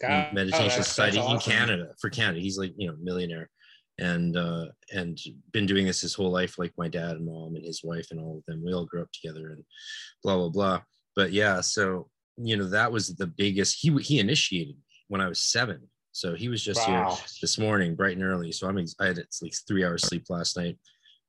God, 0.00 0.28
oh, 0.30 0.34
Meditation 0.34 0.66
that's- 0.68 0.88
Society 0.88 1.18
that's 1.18 1.46
in. 1.46 1.52
Canada 1.52 1.88
for 2.00 2.10
Canada. 2.10 2.40
He's 2.40 2.58
like 2.58 2.72
you 2.76 2.88
know 2.88 2.96
millionaire, 3.00 3.48
and 3.98 4.36
uh, 4.36 4.66
and 4.92 5.16
been 5.52 5.66
doing 5.66 5.86
this 5.86 6.00
his 6.00 6.14
whole 6.14 6.32
life, 6.32 6.58
like 6.58 6.72
my 6.76 6.88
dad 6.88 7.12
and 7.12 7.26
mom 7.26 7.54
and 7.54 7.64
his 7.64 7.82
wife 7.84 8.08
and 8.10 8.18
all 8.18 8.38
of 8.38 8.44
them. 8.46 8.62
We 8.64 8.72
all 8.74 8.86
grew 8.86 9.02
up 9.02 9.12
together 9.12 9.50
and 9.50 9.62
blah 10.24 10.36
blah 10.36 10.48
blah. 10.48 10.80
But 11.14 11.32
yeah, 11.32 11.60
so 11.60 12.08
you 12.36 12.56
know 12.56 12.68
that 12.70 12.90
was 12.90 13.14
the 13.14 13.28
biggest. 13.28 13.78
He 13.80 13.96
he 14.02 14.18
initiated 14.18 14.74
me 14.74 14.82
when 15.06 15.20
I 15.20 15.28
was 15.28 15.38
seven, 15.38 15.88
so 16.12 16.34
he 16.34 16.48
was 16.48 16.62
just 16.62 16.84
here 16.84 17.04
this 17.40 17.58
morning, 17.58 17.94
bright 17.94 18.16
and 18.16 18.24
early. 18.24 18.52
So 18.52 18.68
I'm 18.68 18.78
ex- 18.78 18.94
I 19.00 19.06
had 19.06 19.18
at 19.18 19.26
least 19.40 19.66
three 19.66 19.84
hours 19.84 20.04
sleep 20.04 20.26
last 20.28 20.56
night, 20.56 20.78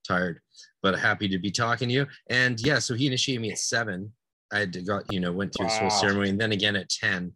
tired, 0.07 0.39
but 0.81 0.99
happy 0.99 1.27
to 1.29 1.39
be 1.39 1.51
talking 1.51 1.87
to 1.87 1.93
you. 1.93 2.05
And 2.29 2.59
yeah, 2.59 2.79
so 2.79 2.93
he 2.93 3.07
initiated 3.07 3.41
me 3.41 3.51
at 3.51 3.57
seven. 3.57 4.11
I 4.51 4.59
had 4.59 4.73
to 4.73 4.81
got 4.81 5.09
you 5.11 5.19
know 5.19 5.31
went 5.31 5.55
through 5.55 5.65
this 5.67 5.77
whole 5.77 5.87
Wow. 5.87 5.95
ceremony, 5.95 6.29
and 6.29 6.39
then 6.39 6.51
again 6.51 6.75
at 6.75 6.89
ten. 6.89 7.33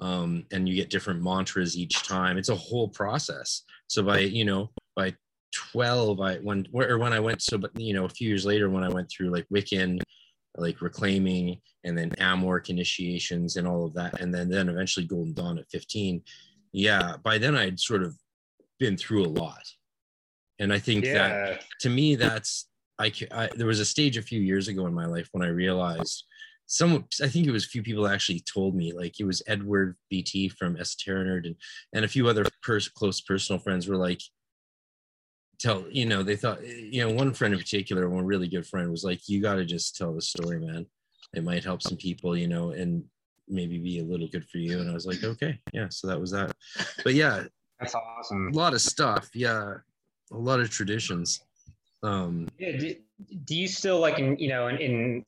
Um, 0.00 0.44
and 0.52 0.68
you 0.68 0.76
get 0.76 0.90
different 0.90 1.22
mantras 1.22 1.76
each 1.76 2.06
time. 2.06 2.38
It's 2.38 2.50
a 2.50 2.54
whole 2.54 2.88
process. 2.88 3.62
So 3.88 4.02
by 4.02 4.20
you 4.20 4.44
know 4.44 4.70
by 4.94 5.14
12 5.54 6.20
i 6.20 6.36
when 6.36 6.66
or 6.74 6.98
when 6.98 7.14
i 7.14 7.18
went 7.18 7.40
so 7.40 7.56
but 7.56 7.70
you 7.80 7.94
know 7.94 8.04
a 8.04 8.08
few 8.08 8.28
years 8.28 8.44
later 8.44 8.68
when 8.68 8.84
i 8.84 8.88
went 8.90 9.08
through 9.10 9.30
like 9.30 9.46
wiccan 9.52 9.98
like 10.58 10.82
reclaiming 10.82 11.58
and 11.84 11.96
then 11.96 12.10
amwork 12.18 12.68
initiations 12.68 13.56
and 13.56 13.66
all 13.66 13.86
of 13.86 13.94
that 13.94 14.20
and 14.20 14.32
then 14.34 14.50
then 14.50 14.68
eventually 14.68 15.06
golden 15.06 15.32
dawn 15.32 15.58
at 15.58 15.70
15 15.70 16.20
yeah 16.72 17.16
by 17.22 17.38
then 17.38 17.56
i'd 17.56 17.80
sort 17.80 18.02
of 18.02 18.16
been 18.78 18.96
through 18.96 19.24
a 19.24 19.28
lot. 19.28 19.62
And 20.60 20.72
i 20.72 20.78
think 20.78 21.04
that 21.04 21.64
to 21.80 21.88
me 21.88 22.16
that's 22.16 22.68
I, 22.98 23.12
I 23.30 23.48
there 23.56 23.66
was 23.66 23.80
a 23.80 23.84
stage 23.84 24.16
a 24.16 24.22
few 24.22 24.40
years 24.40 24.68
ago 24.68 24.86
in 24.86 24.94
my 24.94 25.06
life 25.06 25.28
when 25.32 25.46
i 25.46 25.50
realized 25.50 26.24
some 26.66 27.06
i 27.22 27.28
think 27.28 27.46
it 27.46 27.52
was 27.52 27.64
a 27.64 27.68
few 27.68 27.82
people 27.82 28.06
actually 28.06 28.40
told 28.40 28.74
me 28.74 28.92
like 28.92 29.20
it 29.20 29.24
was 29.24 29.42
edward 29.46 29.96
bt 30.10 30.48
from 30.48 30.76
esoteric 30.76 31.46
and 31.46 31.56
and 31.92 32.04
a 32.04 32.08
few 32.08 32.28
other 32.28 32.44
pers- 32.62 32.88
close 32.88 33.20
personal 33.20 33.60
friends 33.60 33.88
were 33.88 33.96
like 33.96 34.20
tell 35.58 35.84
you 35.90 36.06
know 36.06 36.22
they 36.22 36.36
thought 36.36 36.64
you 36.66 37.02
know 37.02 37.12
one 37.12 37.32
friend 37.32 37.52
in 37.52 37.60
particular 37.60 38.08
one 38.08 38.24
really 38.24 38.48
good 38.48 38.66
friend 38.66 38.90
was 38.90 39.04
like 39.04 39.28
you 39.28 39.40
got 39.40 39.56
to 39.56 39.64
just 39.64 39.96
tell 39.96 40.14
the 40.14 40.22
story 40.22 40.58
man. 40.58 40.86
It 41.34 41.44
might 41.44 41.64
help 41.64 41.82
some 41.82 41.96
people 41.96 42.36
you 42.36 42.48
know 42.48 42.70
and 42.70 43.04
maybe 43.50 43.78
be 43.78 44.00
a 44.00 44.04
little 44.04 44.28
good 44.28 44.44
for 44.48 44.58
you 44.58 44.80
and 44.80 44.90
i 44.90 44.92
was 44.92 45.06
like 45.06 45.22
okay 45.24 45.58
yeah 45.72 45.88
so 45.90 46.06
that 46.06 46.18
was 46.20 46.30
that 46.30 46.54
but 47.04 47.14
yeah 47.14 47.44
That's 47.80 47.94
awesome. 47.94 48.48
a 48.52 48.56
lot 48.56 48.74
of 48.74 48.80
stuff 48.80 49.30
yeah 49.34 49.74
a 50.32 50.36
lot 50.36 50.60
of 50.60 50.70
traditions 50.70 51.40
um 52.02 52.48
Yeah, 52.58 52.76
do, 52.76 52.94
do 53.44 53.56
you 53.56 53.66
still 53.68 53.98
like 53.98 54.18
in 54.18 54.38
you 54.38 54.48
know 54.48 54.68
in, 54.68 54.76
in 54.78 55.24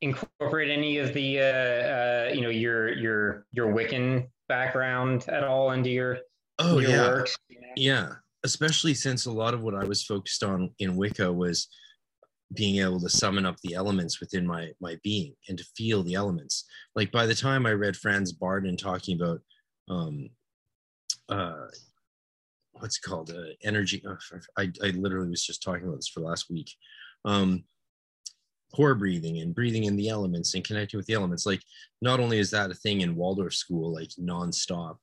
incorporate 0.00 0.70
any 0.70 0.98
of 0.98 1.14
the 1.14 1.40
uh, 1.40 1.44
uh 1.44 2.30
you 2.34 2.42
know 2.42 2.50
your 2.50 2.92
your 2.92 3.46
your 3.52 3.68
Wiccan 3.72 4.28
background 4.48 5.24
at 5.28 5.44
all 5.44 5.70
into 5.72 5.90
your 5.90 6.18
oh 6.58 6.78
your 6.78 6.90
yeah 6.90 7.08
works? 7.08 7.36
you 7.48 7.60
know? 7.60 7.66
yeah 7.76 8.08
especially 8.44 8.92
since 8.92 9.24
a 9.26 9.32
lot 9.32 9.54
of 9.54 9.62
what 9.62 9.74
i 9.74 9.84
was 9.84 10.04
focused 10.04 10.44
on 10.44 10.70
in 10.78 10.96
wicca 10.96 11.32
was 11.32 11.68
being 12.52 12.84
able 12.84 13.00
to 13.00 13.08
summon 13.08 13.46
up 13.46 13.56
the 13.62 13.74
elements 13.74 14.20
within 14.20 14.46
my 14.46 14.70
my 14.80 14.98
being 15.02 15.34
and 15.48 15.58
to 15.58 15.64
feel 15.76 16.02
the 16.02 16.14
elements. 16.14 16.64
Like 16.94 17.10
by 17.10 17.26
the 17.26 17.34
time 17.34 17.66
i 17.66 17.72
read 17.72 17.96
franz 17.96 18.32
bardon 18.32 18.76
talking 18.76 19.20
about 19.20 19.40
um 19.88 20.28
uh 21.28 21.66
what's 22.72 22.98
called? 22.98 23.30
Uh, 23.30 23.54
energy 23.62 24.02
oh, 24.06 24.16
I, 24.58 24.70
I 24.82 24.88
literally 24.90 25.30
was 25.30 25.44
just 25.44 25.62
talking 25.62 25.84
about 25.84 25.96
this 25.96 26.08
for 26.08 26.20
last 26.20 26.50
week. 26.50 26.70
Um 27.24 27.64
pore 28.74 28.94
breathing 28.96 29.38
and 29.38 29.54
breathing 29.54 29.84
in 29.84 29.94
the 29.94 30.08
elements 30.08 30.54
and 30.54 30.64
connecting 30.64 30.98
with 30.98 31.06
the 31.06 31.14
elements. 31.14 31.46
Like 31.46 31.62
not 32.02 32.20
only 32.20 32.38
is 32.38 32.50
that 32.50 32.70
a 32.70 32.74
thing 32.74 33.00
in 33.00 33.16
waldorf 33.16 33.54
school 33.54 33.92
like 33.92 34.10
nonstop 34.20 34.96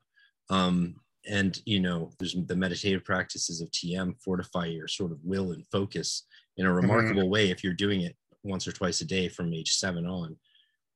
um 0.51 0.95
and 1.29 1.59
you 1.65 1.79
know 1.79 2.11
there's 2.19 2.35
the 2.45 2.55
meditative 2.55 3.03
practices 3.03 3.61
of 3.61 3.71
tm 3.71 4.13
fortify 4.23 4.65
your 4.65 4.87
sort 4.87 5.11
of 5.11 5.19
will 5.23 5.51
and 5.51 5.65
focus 5.71 6.25
in 6.57 6.65
a 6.65 6.73
remarkable 6.73 7.29
way 7.29 7.49
if 7.49 7.63
you're 7.63 7.73
doing 7.73 8.01
it 8.01 8.15
once 8.43 8.67
or 8.67 8.71
twice 8.71 9.01
a 9.01 9.05
day 9.05 9.29
from 9.29 9.53
age 9.53 9.73
seven 9.73 10.05
on. 10.05 10.35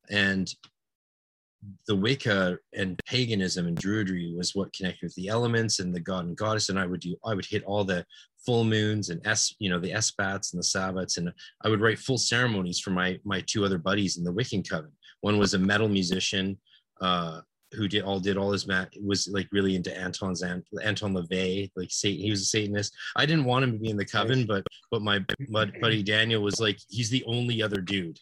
And 0.09 0.53
the 1.87 1.95
wicca 1.95 2.57
and 2.73 2.99
paganism 3.07 3.67
and 3.67 3.77
druidry 3.77 4.35
was 4.35 4.53
what 4.53 4.73
connected 4.73 5.03
with 5.03 5.15
the 5.15 5.29
elements 5.29 5.79
and 5.79 5.93
the 5.93 5.99
god 5.99 6.25
and 6.25 6.37
goddess. 6.37 6.69
And 6.69 6.79
i 6.79 6.85
would 6.85 6.99
do 6.99 7.15
i 7.25 7.33
would 7.33 7.45
hit 7.45 7.63
all 7.63 7.83
the 7.83 8.05
full 8.45 8.63
moons 8.63 9.09
and 9.09 9.25
s 9.25 9.55
you 9.57 9.69
know 9.69 9.79
the 9.79 9.91
esbats 9.91 10.53
and 10.53 10.61
the 10.61 10.65
sabbats. 10.65 11.17
And 11.17 11.31
i 11.63 11.69
would 11.69 11.81
write 11.81 11.99
full 11.99 12.17
ceremonies 12.17 12.79
for 12.79 12.91
my 12.91 13.19
my 13.23 13.41
two 13.47 13.65
other 13.65 13.77
buddies 13.77 14.17
in 14.17 14.23
the 14.23 14.33
wiccan 14.33 14.67
coven. 14.67 14.91
One 15.21 15.39
was 15.39 15.53
a 15.53 15.59
metal 15.59 15.87
musician 15.87 16.57
uh 17.01 17.41
who 17.73 17.87
did 17.87 18.03
all 18.03 18.19
did 18.19 18.37
all 18.37 18.51
his 18.51 18.67
mat 18.67 18.89
was 19.03 19.27
like 19.27 19.47
really 19.51 19.75
into 19.75 19.95
Anton's 19.95 20.43
Anton 20.43 21.13
LaVey, 21.13 21.71
like 21.75 21.91
Satan. 21.91 22.23
He 22.23 22.31
was 22.31 22.41
a 22.41 22.45
Satanist. 22.45 22.93
I 23.15 23.25
didn't 23.25 23.45
want 23.45 23.63
him 23.63 23.73
to 23.73 23.79
be 23.79 23.89
in 23.89 23.97
the 23.97 24.05
coven, 24.05 24.45
but 24.45 24.65
but 24.91 25.01
my 25.01 25.19
bud- 25.49 25.73
buddy 25.81 26.03
Daniel 26.03 26.41
was 26.41 26.59
like, 26.59 26.79
he's 26.89 27.09
the 27.09 27.23
only 27.25 27.61
other 27.61 27.81
dude, 27.81 28.19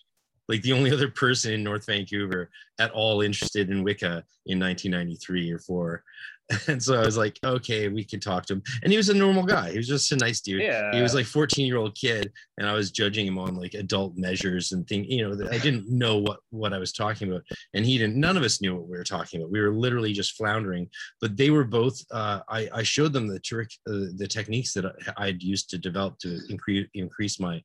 like 0.47 0.61
the 0.61 0.73
only 0.73 0.91
other 0.91 1.09
person 1.09 1.53
in 1.53 1.63
North 1.63 1.85
Vancouver 1.85 2.49
at 2.79 2.91
all 2.91 3.21
interested 3.21 3.69
in 3.69 3.83
Wicca 3.83 4.23
in 4.45 4.59
1993 4.59 5.51
or 5.51 5.59
four. 5.59 6.03
And 6.67 6.81
so 6.81 6.95
I 6.95 7.05
was 7.05 7.17
like, 7.17 7.39
okay, 7.43 7.87
we 7.87 8.03
can 8.03 8.19
talk 8.19 8.45
to 8.47 8.53
him. 8.53 8.63
And 8.83 8.91
he 8.91 8.97
was 8.97 9.09
a 9.09 9.13
normal 9.13 9.43
guy. 9.43 9.71
He 9.71 9.77
was 9.77 9.87
just 9.87 10.11
a 10.11 10.17
nice 10.17 10.41
dude. 10.41 10.61
Yeah. 10.61 10.93
He 10.93 11.01
was 11.01 11.15
like 11.15 11.25
14 11.25 11.65
year 11.65 11.77
old 11.77 11.95
kid, 11.95 12.31
and 12.57 12.67
I 12.67 12.73
was 12.73 12.91
judging 12.91 13.25
him 13.25 13.37
on 13.39 13.55
like 13.55 13.73
adult 13.73 14.17
measures 14.17 14.71
and 14.71 14.87
thing. 14.87 15.05
You 15.05 15.27
know, 15.27 15.35
that 15.35 15.51
I 15.53 15.57
didn't 15.57 15.89
know 15.89 16.17
what 16.17 16.39
what 16.51 16.73
I 16.73 16.77
was 16.77 16.91
talking 16.93 17.29
about 17.29 17.43
and 17.73 17.85
he 17.85 17.97
didn't 17.97 18.15
none 18.17 18.37
of 18.37 18.43
us 18.43 18.61
knew 18.61 18.75
what 18.75 18.87
we 18.87 18.97
were 18.97 19.03
talking 19.03 19.39
about 19.41 19.51
we 19.51 19.59
were 19.61 19.73
literally 19.73 20.13
just 20.13 20.35
floundering 20.37 20.87
but 21.19 21.35
they 21.35 21.49
were 21.49 21.63
both 21.63 21.99
uh, 22.11 22.39
I, 22.47 22.69
I 22.73 22.83
showed 22.83 23.11
them 23.13 23.27
the 23.27 23.39
trick 23.39 23.69
uh, 23.89 24.13
the 24.17 24.27
techniques 24.27 24.73
that 24.73 24.85
I- 24.85 25.25
i'd 25.27 25.41
used 25.41 25.69
to 25.71 25.77
develop 25.77 26.19
to 26.19 26.39
increase 26.49 26.87
increase 26.93 27.39
my 27.39 27.61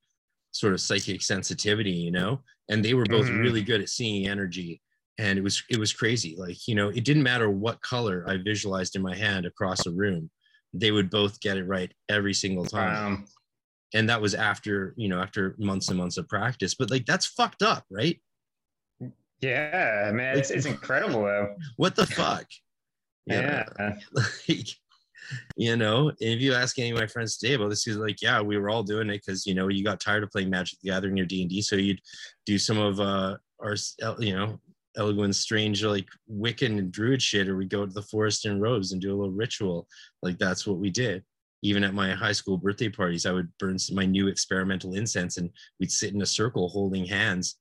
sort 0.53 0.73
of 0.73 0.81
psychic 0.81 1.23
sensitivity 1.23 1.91
you 1.93 2.11
know 2.11 2.41
and 2.71 2.83
they 2.85 2.95
were 2.95 3.05
both 3.07 3.27
Mhm. 3.27 3.41
really 3.41 3.63
good 3.63 3.81
at 3.83 3.89
seeing 3.91 4.27
energy 4.27 4.81
and 5.19 5.39
it 5.39 5.43
was 5.43 5.63
it 5.71 5.79
was 5.79 5.93
crazy 5.93 6.37
like 6.39 6.67
you 6.67 6.75
know 6.75 6.89
it 6.89 7.05
didn't 7.05 7.23
matter 7.23 7.51
what 7.51 7.81
color 7.83 8.25
i 8.29 8.37
visualized 8.37 8.97
in 8.97 9.03
my 9.03 9.15
hand 9.15 9.47
across 9.47 9.87
a 9.87 9.91
room 9.91 10.31
they 10.73 10.91
would 10.91 11.11
both 11.11 11.41
get 11.41 11.57
it 11.57 11.65
right 11.65 11.93
every 12.09 12.35
single 12.35 12.65
time 12.65 13.07
Um, 13.07 13.25
and 13.95 14.09
that 14.09 14.21
was 14.21 14.35
after 14.35 14.95
you 14.97 15.09
know 15.09 15.21
after 15.21 15.55
months 15.59 15.89
and 15.89 15.99
months 15.99 16.17
of 16.17 16.29
practice 16.29 16.75
but 16.75 16.91
like 16.91 17.07
that's 17.07 17.27
fucked 17.27 17.63
up 17.63 17.85
right 17.91 18.21
yeah, 19.41 20.11
man, 20.13 20.37
it's 20.37 20.51
it's 20.51 20.67
incredible 20.67 21.23
though. 21.23 21.55
what 21.77 21.95
the 21.95 22.07
fuck 22.07 22.47
know? 23.27 23.65
Yeah. 23.79 23.95
like 24.49 24.69
you 25.57 25.77
know 25.77 26.11
if 26.19 26.41
you 26.41 26.55
ask 26.55 26.79
any 26.79 26.91
of 26.91 26.99
my 26.99 27.07
friends 27.07 27.37
today 27.37 27.55
about 27.55 27.69
this 27.69 27.85
he's 27.85 27.97
like 27.97 28.23
yeah 28.23 28.41
we 28.41 28.57
were 28.57 28.71
all 28.71 28.83
doing 28.83 29.11
it 29.11 29.23
because 29.25 29.47
you 29.47 29.55
know 29.55 29.69
you 29.69 29.85
got 29.85 30.01
tired 30.01 30.23
of 30.23 30.31
playing 30.31 30.49
magic 30.51 30.79
the 30.81 30.89
gathering 30.91 31.21
or 31.21 31.27
d&d 31.27 31.61
so 31.63 31.77
you'd 31.77 32.01
do 32.47 32.59
some 32.59 32.79
of 32.79 32.99
uh 33.01 33.37
our 33.61 33.77
you 34.19 34.35
know 34.35 34.59
elegant 34.99 35.35
strange 35.35 35.83
like 35.85 36.09
wiccan 36.31 36.79
and 36.79 36.93
druid 36.93 37.23
shit 37.23 37.49
or 37.49 37.57
we 37.57 37.67
go 37.67 37.87
to 37.87 37.93
the 37.93 38.03
forest 38.03 38.45
in 38.45 38.61
robes 38.61 38.93
and 38.93 39.01
do 39.01 39.15
a 39.15 39.17
little 39.17 39.33
ritual. 39.33 39.87
Like 40.23 40.39
that's 40.39 40.67
what 40.67 40.79
we 40.79 40.91
did. 40.91 41.25
Even 41.63 41.85
at 41.85 41.95
my 41.95 42.13
high 42.13 42.33
school 42.33 42.57
birthday 42.57 42.89
parties 42.89 43.27
i 43.27 43.33
would 43.33 43.51
burn 43.59 43.79
some, 43.79 43.97
my 43.97 44.05
new 44.05 44.29
experimental 44.29 44.95
incense 44.95 45.39
and 45.39 45.51
we'd 45.81 45.91
sit 45.91 46.15
in 46.15 46.23
a 46.23 46.27
circle 46.27 46.69
holding 46.69 47.07
hands. 47.07 47.57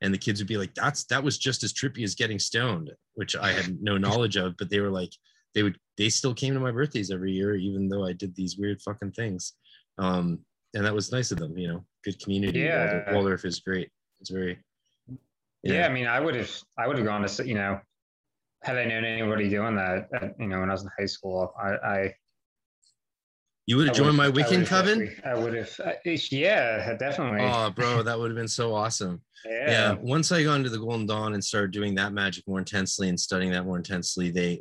And 0.00 0.12
the 0.12 0.18
kids 0.18 0.40
would 0.40 0.48
be 0.48 0.56
like 0.56 0.74
that's 0.74 1.04
that 1.06 1.22
was 1.22 1.38
just 1.38 1.62
as 1.62 1.72
trippy 1.72 2.02
as 2.02 2.14
getting 2.14 2.38
stoned 2.38 2.90
which 3.14 3.36
i 3.36 3.52
had 3.52 3.80
no 3.80 3.96
knowledge 4.04 4.36
of 4.36 4.56
but 4.56 4.68
they 4.68 4.80
were 4.80 4.90
like 4.90 5.12
they 5.54 5.62
would 5.62 5.78
they 5.96 6.08
still 6.08 6.34
came 6.34 6.54
to 6.54 6.60
my 6.60 6.72
birthdays 6.72 7.12
every 7.12 7.30
year 7.32 7.54
even 7.54 7.88
though 7.88 8.04
i 8.04 8.12
did 8.12 8.34
these 8.34 8.58
weird 8.58 8.80
fucking 8.82 9.12
things. 9.12 9.54
Um 9.98 10.40
and 10.74 10.84
that 10.86 10.94
was 10.94 11.12
nice 11.12 11.30
of 11.30 11.38
them 11.38 11.56
you 11.56 11.68
know 11.68 11.84
good 12.04 12.20
community. 12.20 12.60
Yeah. 12.60 13.12
Waldorf 13.12 13.44
is 13.44 13.60
great. 13.60 13.90
It's 14.20 14.30
very 14.30 14.58
yeah, 15.62 15.86
I 15.86 15.88
mean, 15.88 16.06
I 16.06 16.20
would 16.20 16.34
have, 16.34 16.50
I 16.78 16.88
would 16.88 16.96
have 16.98 17.06
gone 17.06 17.26
to, 17.26 17.46
you 17.46 17.54
know, 17.54 17.80
had 18.62 18.78
I 18.78 18.84
known 18.84 19.04
anybody 19.04 19.48
doing 19.48 19.76
that, 19.76 20.08
at, 20.14 20.34
you 20.38 20.46
know, 20.46 20.60
when 20.60 20.68
I 20.68 20.72
was 20.72 20.82
in 20.82 20.90
high 20.98 21.06
school, 21.06 21.52
I, 21.60 21.70
I, 21.70 22.14
you 23.66 23.76
would 23.76 23.86
have 23.86 23.96
joined 23.96 24.16
my 24.16 24.28
would've- 24.28 24.44
I 24.44 24.56
wiccan 24.56 24.66
coven 24.66 25.16
I 25.24 25.34
would 25.34 25.54
have, 25.54 25.70
yeah, 26.04 26.94
definitely. 26.94 27.40
oh 27.42 27.70
bro 27.70 28.02
that 28.02 28.18
would 28.18 28.30
have 28.30 28.36
been 28.36 28.48
so 28.48 28.74
awesome 28.74 29.22
yeah. 29.44 29.70
yeah 29.70 29.96
once 30.00 30.32
i 30.32 30.42
got 30.42 30.56
into 30.56 30.68
the 30.68 30.78
golden 30.78 31.06
dawn 31.06 31.34
and 31.34 31.44
started 31.44 31.70
doing 31.70 31.94
that 31.94 32.12
magic 32.12 32.46
more 32.48 32.58
intensely 32.58 33.08
and 33.08 33.18
studying 33.18 33.52
that 33.52 33.64
more 33.64 33.76
intensely 33.76 34.30
they 34.30 34.60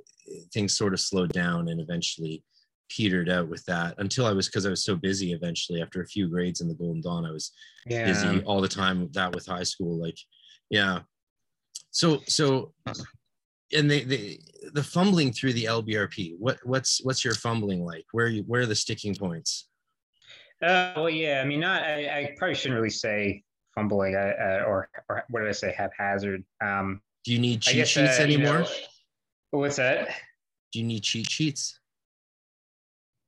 things 0.53 0.73
sort 0.77 0.93
of 0.93 0.99
slowed 0.99 1.33
down 1.33 1.69
and 1.69 1.81
eventually 1.81 2.43
petered 2.89 3.29
out 3.29 3.47
with 3.47 3.65
that 3.65 3.95
until 3.97 4.25
i 4.25 4.31
was 4.31 4.47
because 4.47 4.65
i 4.65 4.69
was 4.69 4.83
so 4.83 4.95
busy 4.95 5.33
eventually 5.33 5.81
after 5.81 6.01
a 6.01 6.07
few 6.07 6.27
grades 6.27 6.61
in 6.61 6.67
the 6.67 6.75
golden 6.75 7.01
dawn 7.01 7.25
i 7.25 7.31
was 7.31 7.51
yeah. 7.87 8.05
busy 8.05 8.41
all 8.43 8.61
the 8.61 8.67
time 8.67 9.01
with 9.01 9.13
that 9.13 9.33
with 9.33 9.45
high 9.45 9.63
school 9.63 9.99
like 9.99 10.17
yeah 10.71 11.01
So 11.91 12.21
so, 12.27 12.73
and 13.75 13.91
they 13.91 14.03
the 14.03 14.39
the 14.73 14.81
fumbling 14.83 15.31
through 15.33 15.53
the 15.53 15.65
LBRP. 15.65 16.35
What 16.39 16.57
what's 16.63 17.03
what's 17.03 17.23
your 17.25 17.35
fumbling 17.35 17.83
like? 17.85 18.05
Where 18.13 18.27
you 18.27 18.43
where 18.47 18.61
are 18.61 18.65
the 18.65 18.75
sticking 18.75 19.13
points? 19.15 19.67
Uh, 20.63 20.93
well, 20.95 21.09
yeah. 21.09 21.41
I 21.41 21.45
mean, 21.45 21.59
not. 21.59 21.83
I, 21.83 22.05
I 22.17 22.35
probably 22.37 22.55
shouldn't 22.55 22.75
really 22.79 22.89
say 22.91 23.43
fumbling, 23.75 24.15
uh, 24.15 24.33
uh, 24.39 24.63
or 24.67 24.89
or 25.09 25.23
what 25.29 25.41
did 25.41 25.49
I 25.49 25.53
say? 25.53 25.73
Haphazard. 25.77 26.43
Um, 26.63 27.01
Do 27.25 27.33
you 27.33 27.39
need 27.39 27.61
cheat 27.61 27.75
guess, 27.77 27.87
sheets 27.89 28.19
uh, 28.19 28.23
you 28.23 28.35
anymore? 28.37 28.59
know- 28.61 29.59
what's 29.59 29.75
that? 29.77 30.07
Do 30.71 30.79
you 30.79 30.85
need 30.85 31.03
cheat 31.03 31.29
sheets? 31.29 31.77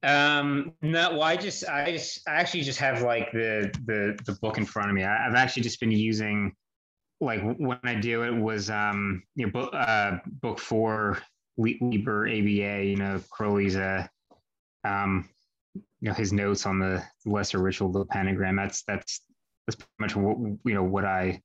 Um, 0.03 0.73
no, 0.81 1.11
well, 1.13 1.23
I 1.23 1.35
just, 1.37 1.67
I 1.67 1.91
just, 1.91 2.27
I 2.27 2.33
actually 2.35 2.63
just 2.63 2.79
have 2.79 3.01
like 3.01 3.31
the 3.31 3.71
the 3.85 4.17
the 4.25 4.33
book 4.41 4.57
in 4.57 4.65
front 4.65 4.89
of 4.89 4.95
me. 4.95 5.03
I, 5.03 5.27
I've 5.27 5.35
actually 5.35 5.63
just 5.63 5.79
been 5.79 5.91
using, 5.91 6.53
like, 7.23 7.41
when 7.57 7.79
I 7.83 7.95
do 7.95 8.23
it 8.23 8.31
was 8.31 8.69
um, 8.69 9.23
you 9.35 9.45
know, 9.45 9.51
book 9.51 9.73
uh, 9.73 10.17
book 10.41 10.59
four, 10.59 11.19
Liber 11.57 12.27
ABA. 12.27 12.85
You 12.85 12.95
know, 12.95 13.21
Crowley's 13.29 13.75
uh, 13.75 14.07
um, 14.83 15.29
you 15.75 15.81
know, 16.09 16.13
his 16.13 16.33
notes 16.33 16.65
on 16.65 16.79
the 16.79 17.03
lesser 17.25 17.59
ritual 17.59 17.87
of 17.87 17.93
the 17.93 18.05
pentagram. 18.05 18.55
That's 18.55 18.83
that's 18.83 19.21
that's 19.65 19.75
pretty 19.75 19.91
much 19.99 20.15
what 20.15 20.37
you 20.65 20.73
know 20.73 20.83
what 20.83 21.05
I 21.05 21.41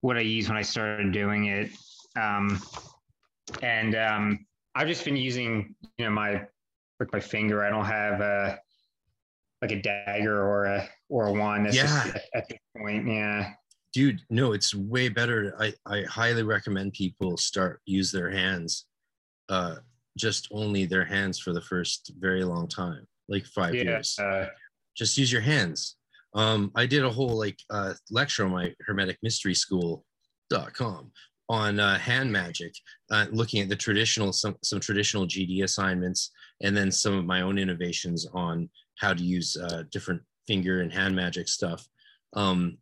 what 0.00 0.16
I 0.16 0.20
used 0.20 0.48
when 0.48 0.58
I 0.58 0.62
started 0.62 1.12
doing 1.12 1.46
it. 1.46 1.70
Um, 2.16 2.60
and 3.62 3.94
um, 3.94 4.46
I've 4.74 4.88
just 4.88 5.04
been 5.04 5.16
using, 5.16 5.74
you 5.96 6.04
know, 6.04 6.10
my 6.10 6.46
with 7.00 7.12
my 7.12 7.20
finger. 7.20 7.64
I 7.64 7.70
don't 7.70 7.84
have 7.84 8.20
a 8.20 8.58
like 9.62 9.72
a 9.72 9.82
dagger 9.82 10.40
or 10.40 10.66
a 10.66 10.88
or 11.08 11.26
a 11.26 11.32
wand. 11.32 11.66
That's 11.66 11.76
just 11.76 12.06
Yeah. 12.06 12.12
at, 12.14 12.22
at 12.34 12.48
this 12.48 12.58
point. 12.76 13.08
Yeah. 13.08 13.52
Dude, 13.98 14.20
no, 14.30 14.52
it's 14.52 14.76
way 14.76 15.08
better. 15.08 15.56
I, 15.58 15.74
I 15.84 16.02
highly 16.02 16.44
recommend 16.44 16.92
people 16.92 17.36
start 17.36 17.80
use 17.84 18.12
their 18.12 18.30
hands, 18.30 18.86
uh, 19.48 19.78
just 20.16 20.46
only 20.52 20.86
their 20.86 21.04
hands 21.04 21.40
for 21.40 21.52
the 21.52 21.60
first 21.60 22.12
very 22.20 22.44
long 22.44 22.68
time, 22.68 23.08
like 23.28 23.44
five 23.44 23.74
Yeah. 23.74 23.82
years. 23.82 24.16
Uh, 24.16 24.50
just 24.96 25.18
use 25.18 25.32
your 25.32 25.40
hands. 25.40 25.96
Um, 26.34 26.70
I 26.76 26.86
did 26.86 27.02
a 27.04 27.10
whole 27.10 27.36
like 27.36 27.58
uh, 27.70 27.94
lecture 28.08 28.44
on 28.44 28.52
my 28.52 28.72
Hermetic 28.86 29.18
Mystery 29.20 29.52
School.com 29.56 31.10
on 31.48 31.80
uh, 31.80 31.98
hand 31.98 32.30
magic, 32.30 32.74
uh, 33.10 33.26
looking 33.32 33.60
at 33.62 33.68
the 33.68 33.74
traditional 33.74 34.32
some 34.32 34.54
some 34.62 34.78
traditional 34.78 35.26
GD 35.26 35.64
assignments, 35.64 36.30
and 36.62 36.76
then 36.76 36.92
some 36.92 37.14
of 37.14 37.24
my 37.24 37.40
own 37.40 37.58
innovations 37.58 38.28
on 38.32 38.70
how 39.00 39.12
to 39.12 39.24
use 39.24 39.56
uh, 39.56 39.82
different 39.90 40.22
finger 40.46 40.82
and 40.82 40.92
hand 40.92 41.16
magic 41.16 41.48
stuff. 41.48 41.84
Um, 42.34 42.78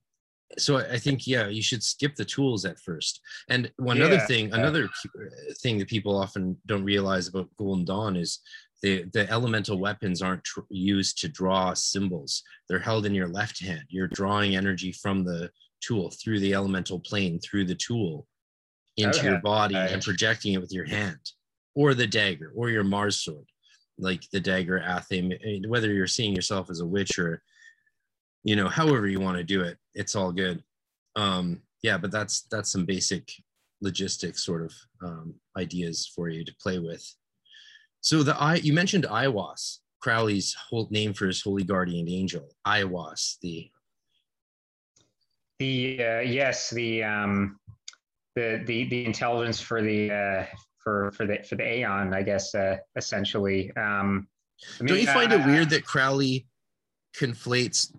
so 0.59 0.76
I 0.78 0.98
think 0.98 1.26
yeah, 1.26 1.48
you 1.48 1.62
should 1.62 1.82
skip 1.82 2.14
the 2.14 2.24
tools 2.24 2.64
at 2.64 2.78
first. 2.80 3.20
And 3.48 3.70
one 3.78 4.00
other 4.02 4.18
thing, 4.20 4.52
another 4.52 4.88
cu- 4.88 5.30
thing 5.62 5.78
that 5.78 5.88
people 5.88 6.16
often 6.16 6.56
don't 6.66 6.85
realize 6.85 7.28
about 7.28 7.48
Golden 7.56 7.85
Dawn 7.85 8.16
is 8.16 8.40
the 8.82 9.04
the 9.12 9.28
elemental 9.30 9.78
weapons 9.78 10.22
aren't 10.22 10.44
tr- 10.44 10.61
used 10.70 11.18
to 11.18 11.28
draw 11.28 11.74
symbols. 11.74 12.42
They're 12.68 12.78
held 12.78 13.06
in 13.06 13.14
your 13.14 13.28
left 13.28 13.61
hand. 13.62 13.85
You're 13.88 14.09
drawing 14.09 14.54
energy 14.56 14.92
from 14.92 15.24
the 15.24 15.50
tool 15.80 16.11
through 16.11 16.40
the 16.40 16.54
elemental 16.54 17.00
plane 17.00 17.38
through 17.40 17.64
the 17.66 17.74
tool 17.74 18.26
into 18.96 19.22
your 19.24 19.35
Okay. 19.35 19.42
body 19.42 19.74
and 19.76 20.02
projecting 20.02 20.54
it 20.54 20.61
with 20.61 20.72
your 20.72 20.87
hand 20.87 21.20
or 21.74 21.92
the 21.92 22.06
dagger 22.06 22.50
or 22.54 22.70
your 22.70 22.85
Mars 22.85 23.16
sword, 23.22 23.44
like 23.98 24.22
the 24.32 24.40
dagger 24.40 24.80
athame. 24.80 25.32
eh, 25.44 25.68
Whether 25.68 25.92
you're 25.92 26.06
seeing 26.06 26.35
yourself 26.35 26.70
as 26.70 26.80
a 26.80 26.87
witch 26.87 27.18
or 27.18 27.42
you 28.46 28.54
know, 28.54 28.68
however 28.68 29.09
you 29.09 29.18
want 29.18 29.37
to 29.37 29.42
do 29.42 29.62
it, 29.62 29.76
it's 29.94 30.14
all 30.14 30.30
good. 30.30 30.62
Um, 31.16 31.61
yeah, 31.82 31.98
but 31.98 32.12
that's 32.12 32.42
that's 32.42 32.70
some 32.70 32.85
basic 32.85 33.28
logistic 33.85 34.38
sort 34.38 34.62
of 34.62 34.72
um, 35.02 35.35
ideas 35.59 36.11
for 36.14 36.28
you 36.28 36.44
to 36.44 36.54
play 36.62 36.78
with. 36.78 37.04
So 38.02 38.22
the 38.22 38.40
I 38.40 38.54
you 38.54 38.72
mentioned 38.72 39.04
Aiwass, 39.04 39.78
Crowley's 40.00 40.54
whole 40.54 40.87
name 40.92 41.12
for 41.12 41.26
his 41.26 41.42
holy 41.42 41.64
guardian 41.64 42.09
angel, 42.09 42.48
Aiwass, 42.64 43.37
the 43.42 43.68
the 45.59 46.00
uh, 46.00 46.20
yes, 46.20 46.70
the 46.70 47.02
um, 47.02 47.59
the 48.37 48.62
the 48.64 48.85
the 48.85 49.04
intelligence 49.04 49.61
for 49.61 49.82
the 49.82 50.12
uh, 50.12 50.44
for 50.78 51.11
for 51.11 51.26
the 51.26 51.38
for 51.42 51.56
the 51.56 51.78
Aeon, 51.78 52.14
I 52.14 52.22
guess, 52.22 52.54
uh, 52.54 52.76
essentially. 52.94 53.72
Um, 53.76 54.28
I 54.80 54.85
Don't 54.85 55.00
you 55.00 55.06
find 55.06 55.32
uh, 55.32 55.37
it 55.37 55.46
weird 55.46 55.70
that 55.70 55.85
Crowley 55.85 56.46
conflates 57.18 57.92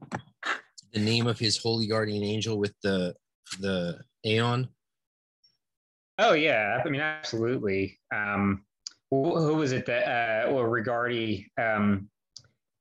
the 0.97 1.03
name 1.03 1.27
of 1.27 1.37
his 1.37 1.57
holy 1.57 1.87
guardian 1.87 2.23
angel 2.23 2.57
with 2.57 2.73
the 2.81 3.13
the 3.59 3.99
Aeon? 4.25 4.67
Oh 6.17 6.33
yeah, 6.33 6.81
I 6.83 6.89
mean 6.89 7.01
absolutely. 7.01 7.99
Um, 8.13 8.63
who, 9.11 9.55
was 9.55 9.71
it 9.71 9.85
that 9.85 10.47
uh, 10.47 10.51
or 10.51 10.67
Regardie 10.67 11.45
um, 11.59 12.09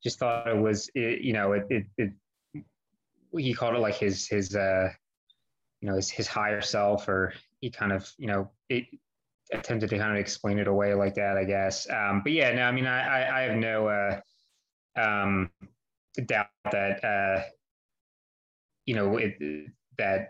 just 0.03 0.19
thought 0.19 0.47
it 0.47 0.57
was 0.57 0.89
it, 0.95 1.21
you 1.21 1.33
know 1.33 1.53
it, 1.53 1.65
it 1.69 1.85
it 1.97 2.11
he 3.37 3.53
called 3.53 3.75
it 3.75 3.79
like 3.79 3.95
his 3.95 4.27
his 4.27 4.55
uh, 4.55 4.89
you 5.81 5.89
know 5.89 5.95
his 5.95 6.09
his 6.09 6.27
higher 6.27 6.61
self 6.61 7.07
or 7.07 7.33
he 7.61 7.69
kind 7.69 7.91
of 7.91 8.11
you 8.17 8.27
know 8.27 8.49
it 8.69 8.85
attempted 9.53 9.89
to 9.89 9.97
kind 9.97 10.11
of 10.11 10.17
explain 10.17 10.59
it 10.59 10.67
away 10.67 10.93
like 10.95 11.13
that 11.15 11.37
I 11.37 11.43
guess. 11.43 11.87
Um, 11.89 12.21
but 12.23 12.31
yeah, 12.31 12.51
no, 12.53 12.63
I 12.63 12.71
mean 12.71 12.87
I 12.87 13.21
I, 13.21 13.39
I 13.39 13.41
have 13.43 13.57
no 13.57 13.87
uh, 13.87 14.19
um, 14.99 15.51
doubt 16.25 16.47
that 16.71 17.03
uh, 17.03 17.43
you 18.87 18.95
know 18.95 19.17
it, 19.17 19.35
that 19.99 20.29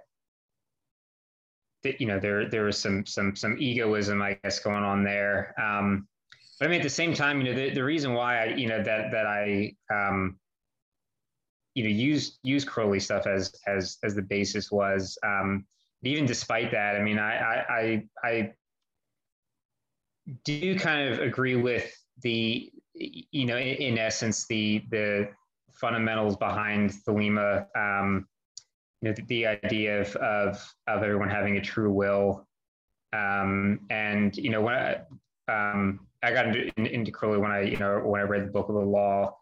that 1.84 2.02
you 2.02 2.08
know 2.08 2.20
there 2.20 2.50
there 2.50 2.64
was 2.64 2.78
some 2.78 3.06
some 3.06 3.36
some 3.36 3.56
egoism 3.58 4.22
I 4.22 4.38
guess 4.44 4.60
going 4.60 4.84
on 4.84 5.04
there. 5.04 5.54
Um, 5.62 6.08
but 6.60 6.68
I 6.68 6.72
mean 6.72 6.82
at 6.82 6.84
the 6.84 6.90
same 6.90 7.14
time, 7.14 7.40
you 7.40 7.46
know 7.46 7.54
the, 7.54 7.70
the 7.70 7.84
reason 7.84 8.14
why 8.14 8.44
I 8.44 8.46
you 8.56 8.68
know 8.68 8.84
that 8.84 9.12
that 9.12 9.26
I 9.26 9.74
um, 9.94 10.38
you 11.76 11.84
know 11.84 11.90
use 11.90 12.40
use 12.44 12.66
Crowley 12.66 13.00
stuff 13.00 13.28
as 13.28 13.54
as 13.68 13.98
as 14.04 14.16
the 14.16 14.24
basis 14.24 14.72
was 14.72 15.18
um, 15.24 15.66
even 16.04 16.26
despite 16.26 16.72
that. 16.72 16.96
I 16.96 17.04
mean 17.04 17.20
I 17.20 17.38
I 17.38 17.66
I, 17.70 18.04
I 18.24 18.54
do 20.44 20.78
kind 20.78 21.14
of 21.14 21.20
agree 21.20 21.56
with 21.56 21.96
the 22.24 22.72
you 22.96 23.46
know 23.46 23.58
in, 23.58 23.76
in 23.76 23.98
essence 24.00 24.48
the 24.48 24.84
the 24.90 25.30
fundamentals 25.74 26.36
behind 26.38 26.92
Thelema. 27.08 27.68
Um, 27.78 28.28
you 29.02 29.10
know, 29.10 29.16
the, 29.16 29.24
the 29.24 29.48
idea 29.48 30.02
of, 30.02 30.16
of 30.18 30.74
of 30.88 31.04
everyone 31.04 31.30
having 31.30 31.58
a 31.58 31.62
true 31.62 31.92
will, 31.92 32.48
um, 33.14 33.80
and 33.90 34.36
you 34.36 34.50
know 34.50 34.62
when 34.62 34.74
I, 34.74 35.72
um, 35.72 36.00
I 36.24 36.32
got 36.32 36.48
into, 36.48 36.72
in, 36.78 36.88
into 36.88 37.12
Crowley 37.12 37.38
when 37.38 37.52
I 37.52 37.62
you 37.62 37.78
know 37.78 38.00
when 38.00 38.22
I 38.22 38.24
read 38.24 38.48
the 38.48 38.52
Book 38.52 38.70
of 38.70 38.76
the 38.76 38.82
Law, 38.82 39.38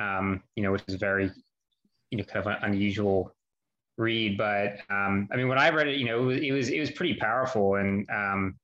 um, 0.00 0.42
you 0.54 0.62
know 0.62 0.72
which 0.72 0.82
is 0.88 0.96
very 0.96 1.30
you 2.10 2.18
know 2.18 2.24
kind 2.24 2.46
of 2.46 2.52
an 2.52 2.58
unusual 2.62 3.34
read, 3.96 4.36
but 4.36 4.78
um, 4.90 5.28
I 5.32 5.36
mean 5.36 5.48
when 5.48 5.58
I 5.58 5.70
read 5.70 5.88
it, 5.88 5.98
you 5.98 6.06
know 6.06 6.22
it 6.22 6.24
was 6.24 6.40
it 6.40 6.52
was, 6.52 6.68
it 6.68 6.80
was 6.80 6.90
pretty 6.90 7.14
powerful, 7.14 7.76
and 7.76 8.06
um, 8.10 8.56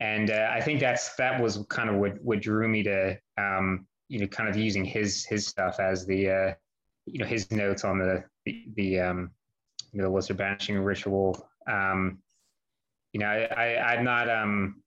and 0.00 0.30
uh, 0.30 0.50
I 0.52 0.60
think 0.60 0.80
that's 0.80 1.14
that 1.16 1.40
was 1.40 1.64
kind 1.68 1.88
of 1.88 1.96
what 1.96 2.22
what 2.22 2.40
drew 2.40 2.68
me 2.68 2.82
to 2.82 3.18
um, 3.38 3.86
you 4.08 4.20
know 4.20 4.26
kind 4.26 4.48
of 4.48 4.56
using 4.56 4.84
his 4.84 5.24
his 5.24 5.46
stuff 5.46 5.80
as 5.80 6.04
the 6.04 6.30
uh, 6.30 6.54
you 7.06 7.18
know 7.18 7.26
his 7.26 7.50
notes 7.50 7.84
on 7.84 7.98
the 7.98 8.22
the, 8.44 8.64
the 8.74 9.00
um, 9.00 9.30
you 9.92 10.00
know, 10.00 10.08
the 10.08 10.14
Lesser 10.14 10.34
banishing 10.34 10.78
ritual. 10.78 11.48
Um, 11.70 12.18
you 13.12 13.20
know, 13.20 13.26
I, 13.26 13.76
I'm 13.78 14.04
not 14.04 14.28
um 14.28 14.82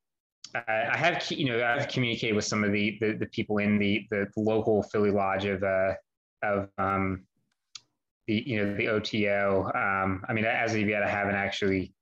I, 0.55 0.89
I 0.91 0.97
have 0.97 1.23
you 1.31 1.45
know 1.45 1.63
I've 1.63 1.87
communicated 1.87 2.35
with 2.35 2.45
some 2.45 2.63
of 2.63 2.71
the 2.71 2.97
the, 3.01 3.13
the 3.13 3.25
people 3.27 3.57
in 3.57 3.77
the, 3.77 4.05
the 4.09 4.27
local 4.37 4.83
Philly 4.83 5.11
lodge 5.11 5.45
of 5.45 5.63
uh 5.63 5.93
of 6.43 6.69
um 6.77 7.23
the 8.27 8.43
you 8.45 8.57
know 8.57 8.75
the 8.75 8.87
OTO. 8.87 9.71
Um, 9.75 10.23
I 10.27 10.33
mean, 10.33 10.45
as 10.45 10.73
of 10.73 10.81
yet, 10.81 11.03
I 11.03 11.09
haven't 11.09 11.35
actually 11.35 11.93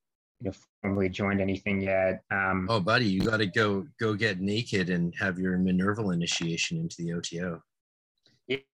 you 0.41 0.49
know 0.49 0.51
formally 0.81 1.09
joined 1.09 1.41
anything 1.41 1.81
yet. 1.81 2.21
Um, 2.31 2.67
Oh, 2.69 2.79
buddy, 2.79 3.05
you 3.05 3.21
got 3.21 3.37
to 3.37 3.47
go 3.47 3.85
go 3.99 4.13
get 4.13 4.39
naked 4.39 4.89
and 4.89 5.13
have 5.19 5.39
your 5.39 5.57
Minerval 5.57 6.11
initiation 6.11 6.77
into 6.77 6.97
the 6.99 7.13
OTO. 7.13 7.61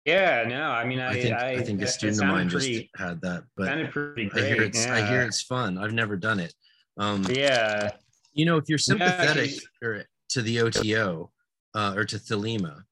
Yeah, 0.04 0.44
no, 0.48 0.62
I 0.62 0.84
mean, 0.84 0.98
I 0.98 1.10
I 1.10 1.12
think 1.20 1.34
I, 1.34 1.50
I, 1.50 1.62
think 1.62 1.82
a 1.82 1.86
student 1.86 2.22
of 2.22 2.28
mine 2.28 2.50
pretty, 2.50 2.80
just 2.80 2.96
had 2.96 3.20
that, 3.22 3.44
but 3.56 3.66
sounded 3.66 3.92
pretty 3.92 4.30
I 4.34 4.40
hear 4.40 4.62
it's 4.62 4.86
I 4.86 5.06
hear 5.06 5.22
it's 5.22 5.42
fun. 5.42 5.78
I've 5.78 5.92
never 5.92 6.16
done 6.16 6.40
it. 6.40 6.52
Um, 6.96 7.24
Yeah, 7.28 7.92
you 8.32 8.46
know, 8.46 8.56
if 8.56 8.68
you're 8.68 8.78
sympathetic 8.78 9.52
Yeah, 9.82 10.02
to 10.30 10.42
the 10.42 10.60
OTO 10.60 11.30
uh, 11.74 11.94
or 11.96 12.04
to 12.04 12.16
Thelema, 12.16 12.82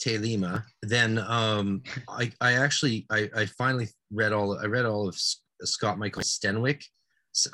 Telema, 0.00 0.64
then 0.82 1.18
um, 1.18 1.82
I, 2.08 2.32
I 2.40 2.54
actually 2.54 3.06
I, 3.10 3.28
I 3.36 3.46
finally 3.46 3.88
read 4.10 4.32
all 4.32 4.58
I 4.58 4.64
read 4.64 4.86
all 4.86 5.08
of 5.08 5.16
Scott 5.18 5.98
Michael 5.98 6.22
Stenwick. 6.22 6.82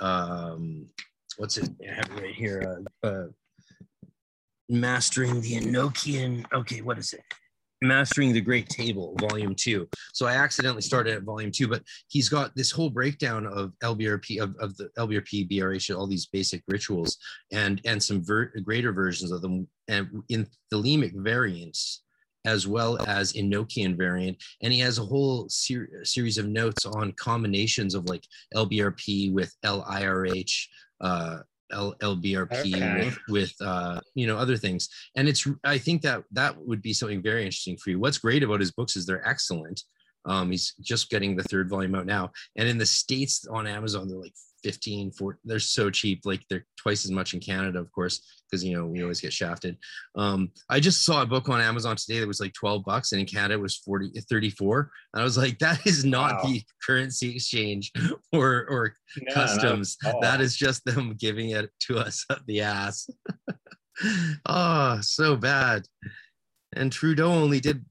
Um, 0.00 0.86
what's 1.36 1.56
it? 1.56 1.68
I 1.82 1.94
have 1.94 2.10
it 2.16 2.22
right 2.22 2.34
here. 2.34 2.82
Uh, 3.02 3.06
uh, 3.06 3.26
Mastering 4.68 5.40
the 5.40 5.54
Enochian. 5.54 6.44
Okay, 6.52 6.82
what 6.82 6.98
is 6.98 7.14
it? 7.14 7.22
Mastering 7.82 8.32
the 8.32 8.40
Great 8.40 8.68
Table, 8.68 9.14
Volume 9.20 9.54
Two. 9.54 9.88
So 10.12 10.26
I 10.26 10.34
accidentally 10.34 10.82
started 10.82 11.14
at 11.14 11.22
Volume 11.22 11.52
Two, 11.52 11.68
but 11.68 11.82
he's 12.08 12.28
got 12.28 12.54
this 12.56 12.70
whole 12.70 12.90
breakdown 12.90 13.46
of 13.46 13.72
LBRP 13.82 14.40
of, 14.40 14.56
of 14.58 14.76
the 14.76 14.90
LBRP, 14.98 15.50
BRH, 15.50 15.96
all 15.96 16.06
these 16.06 16.26
basic 16.26 16.62
rituals, 16.68 17.18
and 17.52 17.80
and 17.84 18.02
some 18.02 18.24
ver- 18.24 18.52
greater 18.64 18.92
versions 18.92 19.30
of 19.30 19.42
them, 19.42 19.68
and 19.88 20.22
in 20.28 20.46
thelemic 20.72 21.12
variants 21.14 22.02
as 22.44 22.66
well 22.66 22.98
as 23.06 23.34
Enochian 23.34 23.96
variant. 23.96 24.42
And 24.62 24.72
he 24.72 24.78
has 24.80 24.98
a 24.98 25.04
whole 25.04 25.48
ser- 25.48 26.04
series 26.04 26.38
of 26.38 26.46
notes 26.46 26.86
on 26.86 27.12
combinations 27.12 27.94
of 27.94 28.08
like 28.08 28.24
LBRP 28.54 29.32
with 29.32 29.54
LIRH, 29.64 30.68
uh, 31.00 31.38
L- 31.72 31.94
LBRP 32.00 32.74
Okay. 32.74 33.04
with 33.04 33.18
with 33.28 33.54
uh, 33.60 34.00
you 34.14 34.26
know 34.26 34.36
other 34.36 34.56
things. 34.56 34.88
And 35.16 35.28
it's 35.28 35.46
I 35.64 35.78
think 35.78 36.02
that 36.02 36.24
that 36.32 36.56
would 36.58 36.82
be 36.82 36.92
something 36.92 37.22
very 37.22 37.42
interesting 37.44 37.76
for 37.76 37.90
you. 37.90 37.98
What's 37.98 38.18
great 38.18 38.42
about 38.42 38.60
his 38.60 38.72
books 38.72 38.96
is 38.96 39.06
they're 39.06 39.26
excellent. 39.28 39.82
Um, 40.24 40.50
he's 40.50 40.74
just 40.80 41.10
getting 41.10 41.36
the 41.36 41.44
third 41.44 41.68
volume 41.70 41.94
out 41.94 42.06
now, 42.06 42.30
and 42.56 42.68
in 42.68 42.78
the 42.78 42.86
states 42.86 43.46
on 43.46 43.66
Amazon 43.66 44.08
they're 44.08 44.18
like 44.18 44.34
15, 44.64 45.12
14, 45.12 45.38
They're 45.44 45.58
so 45.58 45.90
cheap, 45.90 46.22
like 46.24 46.42
they're 46.50 46.66
twice 46.76 47.04
as 47.04 47.10
much 47.10 47.34
in 47.34 47.40
Canada, 47.40 47.78
of 47.78 47.90
course, 47.92 48.20
because 48.50 48.64
you 48.64 48.74
know 48.76 48.86
we 48.86 49.02
always 49.02 49.20
get 49.20 49.32
shafted. 49.32 49.76
Um, 50.16 50.50
I 50.68 50.80
just 50.80 51.04
saw 51.04 51.22
a 51.22 51.26
book 51.26 51.48
on 51.48 51.60
Amazon 51.60 51.96
today 51.96 52.20
that 52.20 52.28
was 52.28 52.40
like 52.40 52.52
12 52.54 52.84
bucks, 52.84 53.12
and 53.12 53.20
in 53.20 53.26
Canada 53.26 53.54
it 53.54 53.60
was 53.60 53.76
40, 53.76 54.10
34. 54.28 54.90
And 55.14 55.20
I 55.20 55.24
was 55.24 55.36
like, 55.38 55.58
that 55.60 55.86
is 55.86 56.04
not 56.04 56.42
Wow. 56.42 56.50
the 56.50 56.62
currency 56.86 57.34
exchange 57.34 57.92
or 58.32 58.66
or 58.68 58.94
No, 59.22 59.34
customs. 59.34 59.96
at. 60.04 60.14
That 60.20 60.40
is 60.40 60.56
just 60.56 60.84
them 60.84 61.14
giving 61.18 61.50
it 61.50 61.70
to 61.82 61.98
us 61.98 62.24
up 62.30 62.40
the 62.46 62.60
ass. 62.62 63.08
oh, 64.46 64.98
so 65.02 65.36
bad. 65.36 65.86
And 66.76 66.92
Trudeau 66.92 67.30
only 67.32 67.60
did 67.60 67.84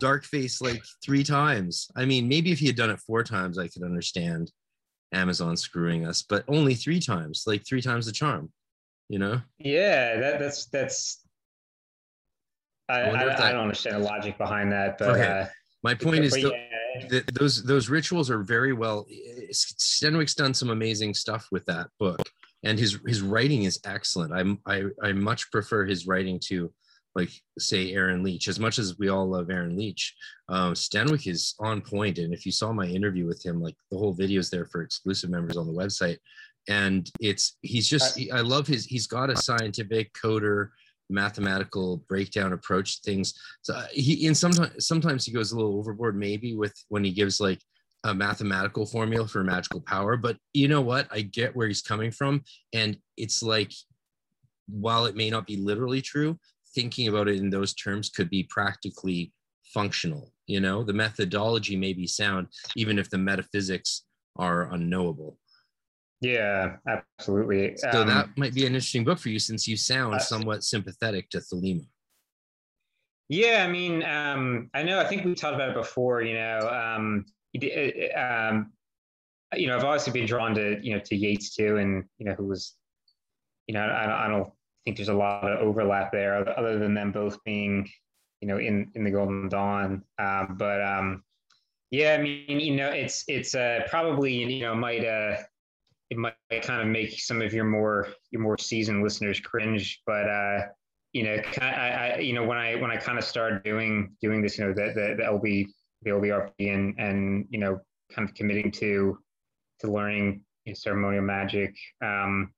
dark 0.00 0.24
face 0.24 0.60
like 0.60 0.82
three 1.04 1.24
times. 1.24 1.88
I 1.96 2.04
mean, 2.04 2.28
maybe 2.28 2.52
if 2.52 2.58
he 2.58 2.66
had 2.66 2.76
done 2.76 2.90
it 2.90 3.00
four 3.00 3.22
times, 3.24 3.58
I 3.58 3.68
could 3.68 3.82
understand 3.82 4.50
Amazon 5.14 5.56
screwing 5.56 6.06
us, 6.06 6.22
but 6.22 6.44
only 6.48 6.74
three 6.74 7.00
times, 7.00 7.44
like 7.46 7.64
three 7.66 7.80
times 7.80 8.06
the 8.06 8.12
charm, 8.12 8.50
you 9.08 9.18
know? 9.18 9.40
Yeah, 9.58 10.18
that, 10.20 10.38
that's 10.38 10.66
that's. 10.66 11.20
I, 12.88 13.00
I 13.00 13.22
I, 13.22 13.32
if 13.32 13.40
I 13.40 13.52
don't 13.52 13.62
understand 13.62 13.96
the 13.96 14.00
logic 14.00 14.36
behind 14.36 14.70
that, 14.72 14.98
but 14.98 15.10
Okay. 15.10 15.22
uh, 15.26 15.46
My 15.82 15.94
point 15.94 16.24
is, 16.24 16.32
but 16.32 16.52
yeah, 16.52 17.08
th- 17.08 17.26
those 17.32 17.62
those 17.64 17.88
rituals 17.88 18.30
are 18.30 18.42
very 18.42 18.74
well. 18.74 19.06
Stenwick's 19.52 20.34
done 20.34 20.52
some 20.52 20.70
amazing 20.70 21.14
stuff 21.14 21.48
with 21.50 21.64
that 21.66 21.88
book, 21.98 22.20
and 22.62 22.78
his 22.78 22.98
his 23.06 23.22
writing 23.22 23.62
is 23.62 23.80
excellent. 23.86 24.34
I'm 24.34 24.58
I 24.66 24.84
I 25.02 25.12
much 25.12 25.50
prefer 25.50 25.86
his 25.86 26.06
writing 26.06 26.38
to, 26.48 26.70
like 27.14 27.30
say 27.58 27.92
Aaron 27.92 28.22
Leitch. 28.22 28.48
As 28.48 28.58
much 28.58 28.78
as 28.78 28.98
we 28.98 29.08
all 29.08 29.28
love 29.28 29.50
Aaron 29.50 29.76
Leitch, 29.76 30.14
um, 30.48 30.72
is 30.72 31.54
on 31.60 31.80
point. 31.80 32.18
And 32.18 32.34
if 32.34 32.44
you 32.44 32.52
saw 32.52 32.72
my 32.72 32.86
interview 32.86 33.26
with 33.26 33.44
him, 33.44 33.60
like 33.60 33.76
the 33.90 33.98
whole 33.98 34.12
video 34.12 34.40
is 34.40 34.50
there 34.50 34.66
for 34.66 34.82
exclusive 34.82 35.30
members 35.30 35.56
on 35.56 35.66
the 35.66 35.72
website, 35.72 36.18
and 36.68 37.10
it's 37.20 37.56
he's 37.62 37.88
just 37.88 38.18
I 38.32 38.40
love 38.40 38.66
his. 38.66 38.84
He's 38.84 39.06
got 39.06 39.30
a 39.30 39.36
scientific 39.36 40.12
coder 40.14 40.70
mathematical 41.10 41.98
breakdown 42.08 42.54
approach 42.54 42.96
to 42.96 43.10
things 43.10 43.34
so 43.60 43.74
uh, 43.74 43.86
he 43.92 44.26
in 44.26 44.34
sometimes 44.34 44.86
sometimes 44.86 45.26
he 45.26 45.32
goes 45.32 45.52
a 45.52 45.56
little 45.56 45.76
overboard 45.76 46.16
maybe 46.16 46.54
with 46.54 46.74
when 46.88 47.04
he 47.04 47.10
gives 47.10 47.40
like 47.40 47.60
a 48.04 48.14
mathematical 48.14 48.86
formula 48.86 49.28
for 49.28 49.44
magical 49.44 49.82
power 49.82 50.16
but 50.16 50.38
you 50.54 50.66
know 50.66 50.80
what 50.80 51.06
i 51.10 51.20
get 51.20 51.54
where 51.54 51.68
he's 51.68 51.82
coming 51.82 52.10
from 52.10 52.42
and 52.72 52.96
it's 53.18 53.42
like 53.42 53.70
while 54.66 55.04
it 55.04 55.14
may 55.14 55.28
not 55.28 55.46
be 55.46 55.58
literally 55.58 56.00
true 56.00 56.38
thinking 56.74 57.08
about 57.08 57.28
it 57.28 57.36
in 57.36 57.50
those 57.50 57.74
terms 57.74 58.10
could 58.10 58.30
be 58.30 58.42
practically 58.44 59.32
functional 59.72 60.32
you 60.46 60.60
know 60.60 60.82
the 60.82 60.92
methodology 60.92 61.76
may 61.76 61.92
be 61.92 62.06
sound 62.06 62.46
even 62.76 62.98
if 62.98 63.10
the 63.10 63.18
metaphysics 63.18 64.04
are 64.36 64.72
unknowable 64.72 65.38
yeah, 66.24 66.76
absolutely. 66.88 67.76
so 67.76 68.00
Um, 68.00 68.06
that 68.08 68.28
might 68.36 68.54
be 68.54 68.62
an 68.62 68.74
interesting 68.74 69.04
book 69.04 69.18
for 69.18 69.28
you 69.28 69.38
since 69.38 69.68
you 69.68 69.76
sound 69.76 70.14
uh, 70.14 70.18
somewhat 70.18 70.64
sympathetic 70.64 71.28
to 71.30 71.38
thelema 71.38 71.86
Yeah, 73.28 73.64
I 73.68 73.70
mean, 73.70 74.02
um, 74.04 74.70
I 74.72 74.82
know. 74.82 75.00
I 75.00 75.04
think 75.04 75.24
we 75.24 75.34
talked 75.34 75.54
about 75.54 75.70
it 75.70 75.74
before. 75.74 76.22
You 76.22 76.34
know, 76.34 76.58
um, 76.68 77.26
you 77.52 77.60
d- 77.60 78.10
uh, 78.10 78.20
um, 78.20 78.72
you 79.54 79.66
know, 79.66 79.76
I've 79.76 79.84
obviously 79.84 80.12
been 80.12 80.26
drawn 80.26 80.54
to 80.54 80.78
you 80.82 80.94
know 80.94 81.00
to 81.00 81.14
Yeats 81.14 81.54
too, 81.54 81.76
and 81.76 82.04
you 82.18 82.26
know, 82.26 82.34
who 82.34 82.46
was, 82.46 82.74
you 83.66 83.74
know, 83.74 83.80
I, 83.80 84.24
I 84.24 84.28
don't 84.28 84.50
think 84.84 84.96
there's 84.96 85.08
a 85.08 85.14
lot 85.14 85.50
of 85.50 85.60
overlap 85.60 86.12
there, 86.12 86.36
other- 86.58 86.78
than 86.78 86.94
them 86.94 87.12
both 87.12 87.42
being, 87.44 87.88
you 88.40 88.48
know, 88.48 88.58
in 88.58 88.90
in 88.94 89.04
the 89.04 89.10
Golden 89.10 89.48
Dawn. 89.48 90.02
Um, 90.18 90.56
but 90.58 90.82
um, 90.82 91.24
yeah, 91.90 92.14
I 92.14 92.22
mean, 92.22 92.60
you 92.60 92.76
know, 92.76 92.90
it's 92.90 93.24
it's 93.28 93.54
uh, 93.54 93.80
probably 93.88 94.32
you 94.32 94.60
know 94.60 94.74
might 94.74 95.04
uh, 95.04 95.36
it 96.10 96.18
might 96.18 96.34
kind 96.62 96.82
of 96.82 96.88
make 96.88 97.18
some 97.18 97.40
of 97.40 97.52
your 97.52 97.64
more 97.64 98.08
your 98.30 98.42
more 98.42 98.58
seasoned 98.58 99.02
listeners 99.02 99.40
cringe, 99.40 100.02
but 100.06 100.28
uh, 100.28 100.60
you 101.12 101.22
know, 101.22 101.36
I, 101.60 101.68
I, 101.68 102.18
you 102.18 102.32
know, 102.32 102.44
when 102.44 102.58
I 102.58 102.74
when 102.74 102.90
I 102.90 102.96
kind 102.96 103.18
of 103.18 103.24
started 103.24 103.62
doing 103.62 104.14
doing 104.20 104.42
this, 104.42 104.58
you 104.58 104.66
know, 104.66 104.72
the 104.72 104.92
the, 104.94 105.14
the 105.16 105.22
LB 105.22 105.66
the 106.02 106.10
LBRP 106.10 106.74
and 106.74 106.94
and 106.98 107.46
you 107.50 107.58
know, 107.58 107.80
kind 108.12 108.28
of 108.28 108.34
committing 108.34 108.70
to 108.72 109.18
to 109.80 109.90
learning 109.90 110.42
you 110.64 110.72
know, 110.72 110.74
ceremonial 110.74 111.22
magic. 111.22 111.74
Um, 112.02 112.52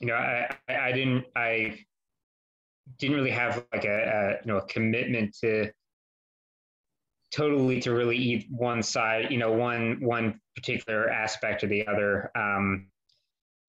you 0.00 0.08
know, 0.08 0.14
I, 0.14 0.56
I 0.68 0.76
I 0.88 0.92
didn't 0.92 1.24
I 1.36 1.78
didn't 2.98 3.16
really 3.16 3.30
have 3.30 3.64
like 3.72 3.84
a, 3.84 3.88
a 3.88 4.30
you 4.44 4.52
know 4.52 4.58
a 4.58 4.66
commitment 4.66 5.36
to 5.42 5.70
totally 7.30 7.80
to 7.80 7.92
really 7.92 8.16
eat 8.16 8.46
one 8.50 8.82
side, 8.82 9.30
you 9.30 9.38
know, 9.38 9.52
one 9.52 9.98
one 10.00 10.40
particular 10.56 11.08
aspect 11.08 11.62
or 11.62 11.68
the 11.68 11.86
other. 11.86 12.30
Um, 12.36 12.88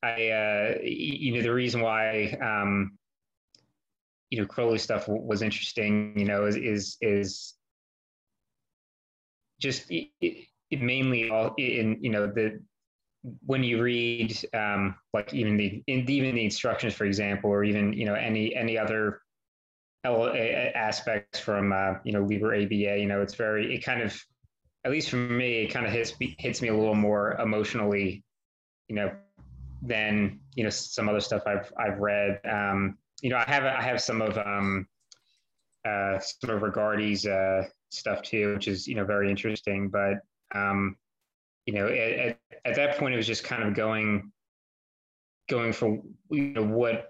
I, 0.04 0.30
uh, 0.30 0.78
you 0.82 1.36
know, 1.36 1.42
the 1.44 1.54
reason 1.54 1.82
why, 1.82 2.36
um, 2.42 2.98
you 4.32 4.40
know, 4.40 4.48
Crowley 4.48 4.80
stuff 4.80 5.06
w- 5.06 5.24
was 5.24 5.44
interesting, 5.44 6.18
you 6.18 6.26
know, 6.26 6.46
is 6.46 6.56
is 6.56 6.98
is 7.02 7.54
just 9.60 9.92
it, 9.92 10.10
it, 10.22 10.82
mainly 10.82 11.30
all 11.30 11.54
in, 11.58 12.00
you 12.02 12.10
know, 12.10 12.26
the 12.26 12.60
when 13.46 13.64
you 13.64 13.82
read 13.82 14.38
um, 14.54 14.96
like 15.14 15.34
even 15.34 15.58
the 15.58 15.84
in, 15.88 16.10
even 16.10 16.36
the 16.36 16.44
instructions, 16.44 16.94
for 16.94 17.06
example, 17.06 17.50
or 17.50 17.64
even 17.64 17.94
you 17.94 18.06
know 18.06 18.16
any 18.16 18.56
any 18.56 18.78
other 18.78 19.22
a- 20.06 20.72
aspects 20.76 21.40
from 21.40 21.72
uh, 21.72 21.94
you 22.04 22.14
know 22.14 22.24
Liber 22.24 22.56
ABA, 22.56 23.00
you 23.00 23.06
know, 23.06 23.22
it's 23.22 23.36
very 23.36 23.76
it 23.76 23.84
kind 23.84 24.02
of 24.02 24.20
at 24.84 24.92
least 24.92 25.10
for 25.10 25.18
me, 25.18 25.64
it 25.64 25.68
kind 25.68 25.86
of 25.86 25.92
hits 25.92 26.14
hits 26.20 26.62
me 26.62 26.70
a 26.70 26.76
little 26.76 26.96
more 26.96 27.34
emotionally, 27.34 28.24
you 28.88 28.96
know, 28.96 29.12
than 29.82 30.40
you 30.56 30.64
know 30.64 30.70
some 30.70 31.08
other 31.08 31.20
stuff 31.20 31.44
I've 31.46 31.72
I've 31.78 32.00
read. 32.00 32.40
Um, 32.50 32.98
you 33.22 33.30
know, 33.30 33.38
I 33.38 33.46
have 33.48 33.66
I 33.66 33.82
have 33.82 34.02
some 34.02 34.22
of 34.22 34.38
um, 34.38 34.88
uh, 35.88 36.20
some 36.20 36.50
of 36.50 36.64
Regardie's 36.64 37.26
uh, 37.26 37.64
stuff 37.92 38.24
too, 38.24 38.54
which 38.54 38.68
is 38.68 38.88
you 38.88 38.96
know 38.96 39.06
very 39.06 39.30
interesting. 39.30 39.90
But 39.90 40.20
um, 40.56 40.98
you 41.66 41.74
know, 41.74 41.88
at, 41.88 41.94
at, 41.94 42.40
at 42.66 42.76
that 42.76 42.98
point, 42.98 43.14
it 43.14 43.18
was 43.18 43.28
just 43.28 43.44
kind 43.44 43.64
of 43.64 43.74
going 43.74 44.32
going 45.50 45.74
for 45.74 46.02
you 46.30 46.54
know 46.54 46.64
what 46.64 47.10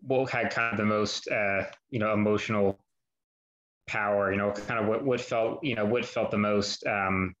what 0.00 0.30
had 0.30 0.50
kind 0.50 0.72
of 0.72 0.78
the 0.78 0.84
most 0.84 1.28
uh, 1.28 1.64
you 1.90 1.98
know 1.98 2.12
emotional 2.12 2.78
power. 3.86 4.32
You 4.32 4.38
know, 4.38 4.52
kind 4.52 4.80
of 4.80 4.86
what 4.86 5.04
what 5.04 5.20
felt 5.20 5.62
you 5.64 5.74
know 5.74 5.84
what 5.84 6.04
felt 6.04 6.30
the 6.30 6.38
most 6.38 6.86
um, 6.86 7.34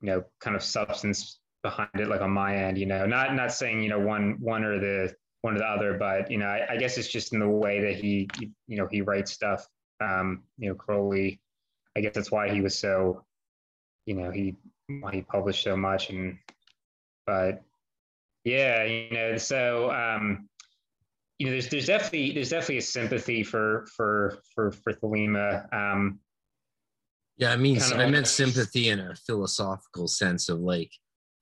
you 0.00 0.08
know 0.08 0.24
kind 0.40 0.56
of 0.56 0.62
substance 0.62 1.40
behind 1.62 1.90
it 1.94 2.08
like 2.08 2.20
on 2.20 2.30
my 2.30 2.56
end 2.56 2.78
you 2.78 2.86
know 2.86 3.06
not 3.06 3.34
not 3.34 3.52
saying 3.52 3.82
you 3.82 3.88
know 3.88 3.98
one 3.98 4.36
one 4.40 4.62
or 4.62 4.78
the 4.78 5.12
one 5.40 5.56
or 5.56 5.58
the 5.58 5.64
other 5.64 5.94
but 5.94 6.30
you 6.30 6.38
know 6.38 6.46
i, 6.46 6.74
I 6.74 6.76
guess 6.76 6.96
it's 6.96 7.08
just 7.08 7.32
in 7.32 7.40
the 7.40 7.48
way 7.48 7.80
that 7.80 7.96
he 7.96 8.28
you 8.38 8.76
know 8.76 8.86
he 8.88 9.00
writes 9.00 9.32
stuff 9.32 9.66
um 10.00 10.42
you 10.58 10.68
know 10.68 10.76
crowley 10.76 11.40
i 11.96 12.00
guess 12.00 12.14
that's 12.14 12.30
why 12.30 12.48
he 12.52 12.60
was 12.60 12.78
so 12.78 13.25
you 14.06 14.14
know 14.14 14.30
he 14.30 14.56
he 15.12 15.22
published 15.22 15.62
so 15.62 15.76
much 15.76 16.10
and 16.10 16.38
but 17.26 17.62
yeah 18.44 18.84
you 18.84 19.10
know 19.10 19.36
so 19.36 19.90
um 19.90 20.48
you 21.38 21.46
know 21.46 21.52
there's 21.52 21.68
there's 21.68 21.86
definitely 21.86 22.32
there's 22.32 22.50
definitely 22.50 22.78
a 22.78 22.82
sympathy 22.82 23.42
for 23.42 23.86
for 23.94 24.38
for 24.54 24.72
for 24.72 24.92
thelema 24.94 25.72
um 25.74 26.20
Yeah, 27.38 27.52
I 27.52 27.56
mean, 27.56 27.78
I 27.82 28.06
meant 28.08 28.26
sympathy 28.26 28.88
in 28.88 28.98
a 29.00 29.14
philosophical 29.14 30.08
sense 30.08 30.48
of 30.48 30.60
like 30.60 30.90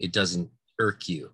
it 0.00 0.12
doesn't 0.12 0.50
irk 0.80 1.08
you. 1.08 1.30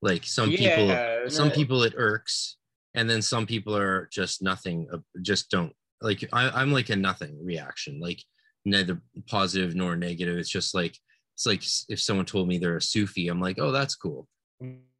Like 0.00 0.24
some 0.24 0.48
people, 0.48 0.86
yeah, 0.86 1.28
some 1.28 1.48
no, 1.48 1.54
people 1.54 1.82
it 1.82 1.92
irks, 1.96 2.56
and 2.94 3.10
then 3.10 3.20
some 3.20 3.44
people 3.46 3.76
are 3.76 4.08
just 4.10 4.40
nothing, 4.40 4.88
uh, 4.90 4.98
just 5.20 5.50
don't 5.50 5.74
like. 6.00 6.24
I, 6.32 6.48
I'm 6.48 6.72
like 6.72 6.88
a 6.88 6.96
nothing 6.96 7.36
reaction, 7.44 8.00
like 8.00 8.24
neither 8.64 9.00
positive 9.28 9.74
nor 9.74 9.96
negative. 9.96 10.38
It's 10.38 10.48
just 10.50 10.74
like 10.74 10.96
it's 11.34 11.46
like 11.46 11.62
if 11.88 12.00
someone 12.00 12.26
told 12.26 12.48
me 12.48 12.58
they're 12.58 12.76
a 12.76 12.82
Sufi, 12.82 13.28
I'm 13.28 13.40
like, 13.40 13.58
oh, 13.58 13.72
that's 13.72 13.94
cool. 13.94 14.28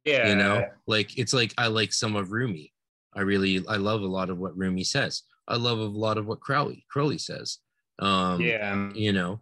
yeah 0.05 0.29
You 0.29 0.35
know, 0.35 0.65
like 0.87 1.17
it's 1.17 1.33
like 1.33 1.53
I 1.57 1.67
like 1.67 1.93
some 1.93 2.15
of 2.15 2.31
Rumi. 2.31 2.71
I 3.15 3.21
really 3.21 3.63
I 3.67 3.75
love 3.75 4.01
a 4.01 4.07
lot 4.07 4.29
of 4.29 4.37
what 4.39 4.57
Rumi 4.57 4.83
says. 4.83 5.23
I 5.47 5.55
love 5.55 5.79
a 5.79 5.83
lot 5.83 6.17
of 6.17 6.25
what 6.27 6.39
Crowley 6.39 6.85
Crowley 6.89 7.17
says. 7.17 7.57
Um, 7.99 8.41
yeah. 8.41 8.89
You 8.93 9.13
know, 9.13 9.41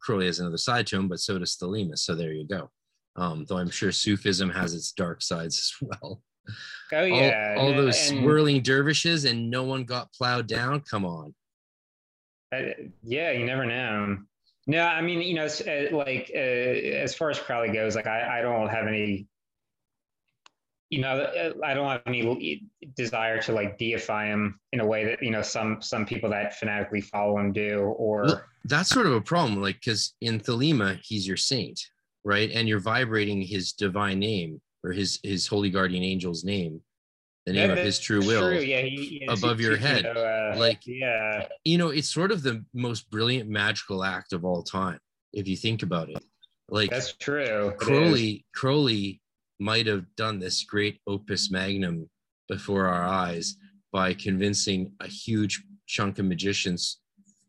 Crowley 0.00 0.26
has 0.26 0.38
another 0.40 0.58
side 0.58 0.86
to 0.88 0.96
him, 0.96 1.08
but 1.08 1.20
so 1.20 1.38
does 1.38 1.56
Thelema. 1.56 1.98
So 1.98 2.14
there 2.14 2.32
you 2.32 2.46
go. 2.46 2.70
Um, 3.16 3.46
though 3.48 3.56
I'm 3.58 3.70
sure 3.70 3.90
Sufism 3.92 4.50
has 4.50 4.74
its 4.74 4.92
dark 4.92 5.22
sides 5.22 5.56
as 5.82 5.88
well. 5.88 6.22
Oh 6.92 7.02
yeah, 7.02 7.54
all, 7.58 7.64
all 7.64 7.70
and- 7.70 7.78
those 7.78 8.08
swirling 8.08 8.62
dervishes 8.62 9.24
and 9.24 9.50
no 9.50 9.64
one 9.64 9.84
got 9.84 10.12
plowed 10.12 10.46
down. 10.46 10.80
Come 10.80 11.04
on. 11.04 11.34
Uh, 12.52 12.62
yeah, 13.02 13.32
you 13.32 13.44
never 13.44 13.64
know. 13.64 14.18
No, 14.66 14.82
I 14.82 15.00
mean, 15.00 15.20
you 15.20 15.34
know, 15.34 15.46
uh, 15.46 15.96
like 15.96 16.30
uh, 16.34 16.38
as 16.38 17.14
far 17.14 17.30
as 17.30 17.38
Crowley 17.38 17.72
goes, 17.72 17.94
like 17.94 18.06
I, 18.06 18.38
I 18.38 18.42
don't 18.42 18.68
have 18.68 18.86
any, 18.88 19.28
you 20.90 21.00
know, 21.00 21.20
uh, 21.20 21.52
I 21.64 21.74
don't 21.74 21.88
have 21.88 22.02
any 22.06 22.64
desire 22.96 23.40
to 23.42 23.52
like 23.52 23.78
deify 23.78 24.26
him 24.26 24.58
in 24.72 24.80
a 24.80 24.86
way 24.86 25.04
that 25.04 25.22
you 25.22 25.30
know 25.30 25.42
some 25.42 25.80
some 25.80 26.04
people 26.04 26.30
that 26.30 26.56
fanatically 26.58 27.00
follow 27.00 27.38
him 27.38 27.52
do, 27.52 27.80
or 27.80 28.22
Well, 28.24 28.42
that's 28.64 28.88
sort 28.88 29.06
of 29.06 29.12
a 29.12 29.20
problem, 29.20 29.62
like 29.62 29.76
because 29.76 30.14
in 30.20 30.40
Thelema 30.40 30.98
he's 31.02 31.28
your 31.28 31.36
saint, 31.36 31.80
right? 32.24 32.50
And 32.50 32.68
you're 32.68 32.80
vibrating 32.80 33.42
his 33.42 33.72
divine 33.72 34.18
name 34.18 34.60
or 34.82 34.90
his 34.92 35.20
his 35.22 35.46
holy 35.46 35.70
guardian 35.70 36.02
angel's 36.02 36.42
name, 36.42 36.80
the 37.46 37.52
name 37.52 37.70
of 37.70 37.78
his 37.78 37.98
true 38.00 38.20
will. 38.26 38.52
Yeah, 38.60 38.80
he, 38.82 39.20
yeah, 39.22 39.32
above 39.32 39.58
he- 39.58 39.64
your 39.64 39.76
he- 39.76 39.82
head, 39.84 40.04
you 40.04 40.14
know, 40.14 40.20
uh, 40.24 40.56
like- 40.58 40.86
yeah, 40.86 41.48
You 41.64 41.78
know, 41.78 41.88
it's 41.88 42.08
sort 42.08 42.32
of 42.32 42.42
the 42.42 42.64
most 42.74 43.08
brilliant 43.10 43.48
magical 43.48 44.04
act 44.04 44.32
of 44.32 44.44
all 44.44 44.62
time, 44.62 44.98
if 45.32 45.46
you 45.48 45.56
think 45.56 45.82
about 45.82 46.10
it. 46.10 46.18
Like 46.68 46.90
that's 46.90 47.12
true. 47.12 47.72
Crowley, 47.78 48.44
Crowley 48.52 49.20
might 49.60 49.86
have 49.86 50.04
done 50.16 50.40
this 50.40 50.64
great 50.64 51.00
opus 51.06 51.50
magnum 51.50 52.10
before 52.48 52.86
our 52.86 53.04
eyes 53.04 53.54
by 53.92 54.12
convincing 54.12 54.92
a 55.00 55.06
huge 55.06 55.62
chunk 55.86 56.18
of 56.18 56.24
magicians 56.26 57.00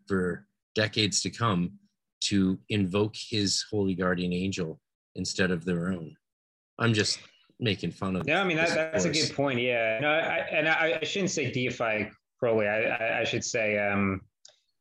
for 0.08 0.46
decades 0.76 1.22
to 1.22 1.32
come 1.32 1.80
to 2.22 2.60
invoke 2.70 3.16
his 3.16 3.66
holy 3.72 3.96
guardian 3.96 4.32
angel 4.32 4.80
instead 5.16 5.50
of 5.50 5.66
their 5.66 5.90
own. 5.90 6.16
I'm 6.78 6.94
just 6.94 7.20
making 7.60 7.92
fun 7.92 8.16
of. 8.16 8.28
Yeah, 8.28 8.42
I 8.42 8.44
mean 8.44 8.58
that, 8.58 8.70
that's 8.92 9.06
a 9.06 9.10
good 9.10 9.34
point. 9.36 9.60
Yeah, 9.60 10.00
no, 10.02 10.10
I, 10.10 10.38
and 10.52 10.68
I, 10.68 11.00
I 11.02 11.06
shouldn't 11.06 11.32
say 11.32 11.52
deify 11.52 12.04
Crowley. 12.40 12.68
I, 12.68 12.84
I, 12.84 13.20
I 13.22 13.24
should 13.24 13.44
say, 13.44 13.78
um, 13.80 14.22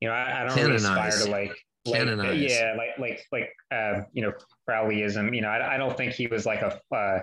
you 0.01 0.09
know, 0.09 0.15
I, 0.15 0.43
I 0.43 0.47
don't 0.47 0.57
really 0.57 0.77
aspire 0.77 1.11
to 1.11 1.31
like, 1.31 1.57
like 1.87 2.01
Canonize. 2.01 2.41
yeah, 2.41 2.75
like 2.77 2.99
like 2.99 3.25
like 3.33 3.51
uh, 3.73 4.03
you 4.13 4.23
know, 4.23 4.33
Crowleyism. 4.69 5.35
You 5.35 5.43
know, 5.43 5.49
I, 5.49 5.75
I 5.75 5.79
don't 5.79 5.97
think 5.97 6.13
he 6.13 6.27
was 6.27 6.45
like 6.47 6.63
a 6.63 6.79
uh, 6.95 7.21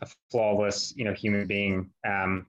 a 0.00 0.06
flawless, 0.30 0.92
you 0.96 1.04
know, 1.04 1.12
human 1.12 1.46
being. 1.46 1.90
Um, 2.06 2.46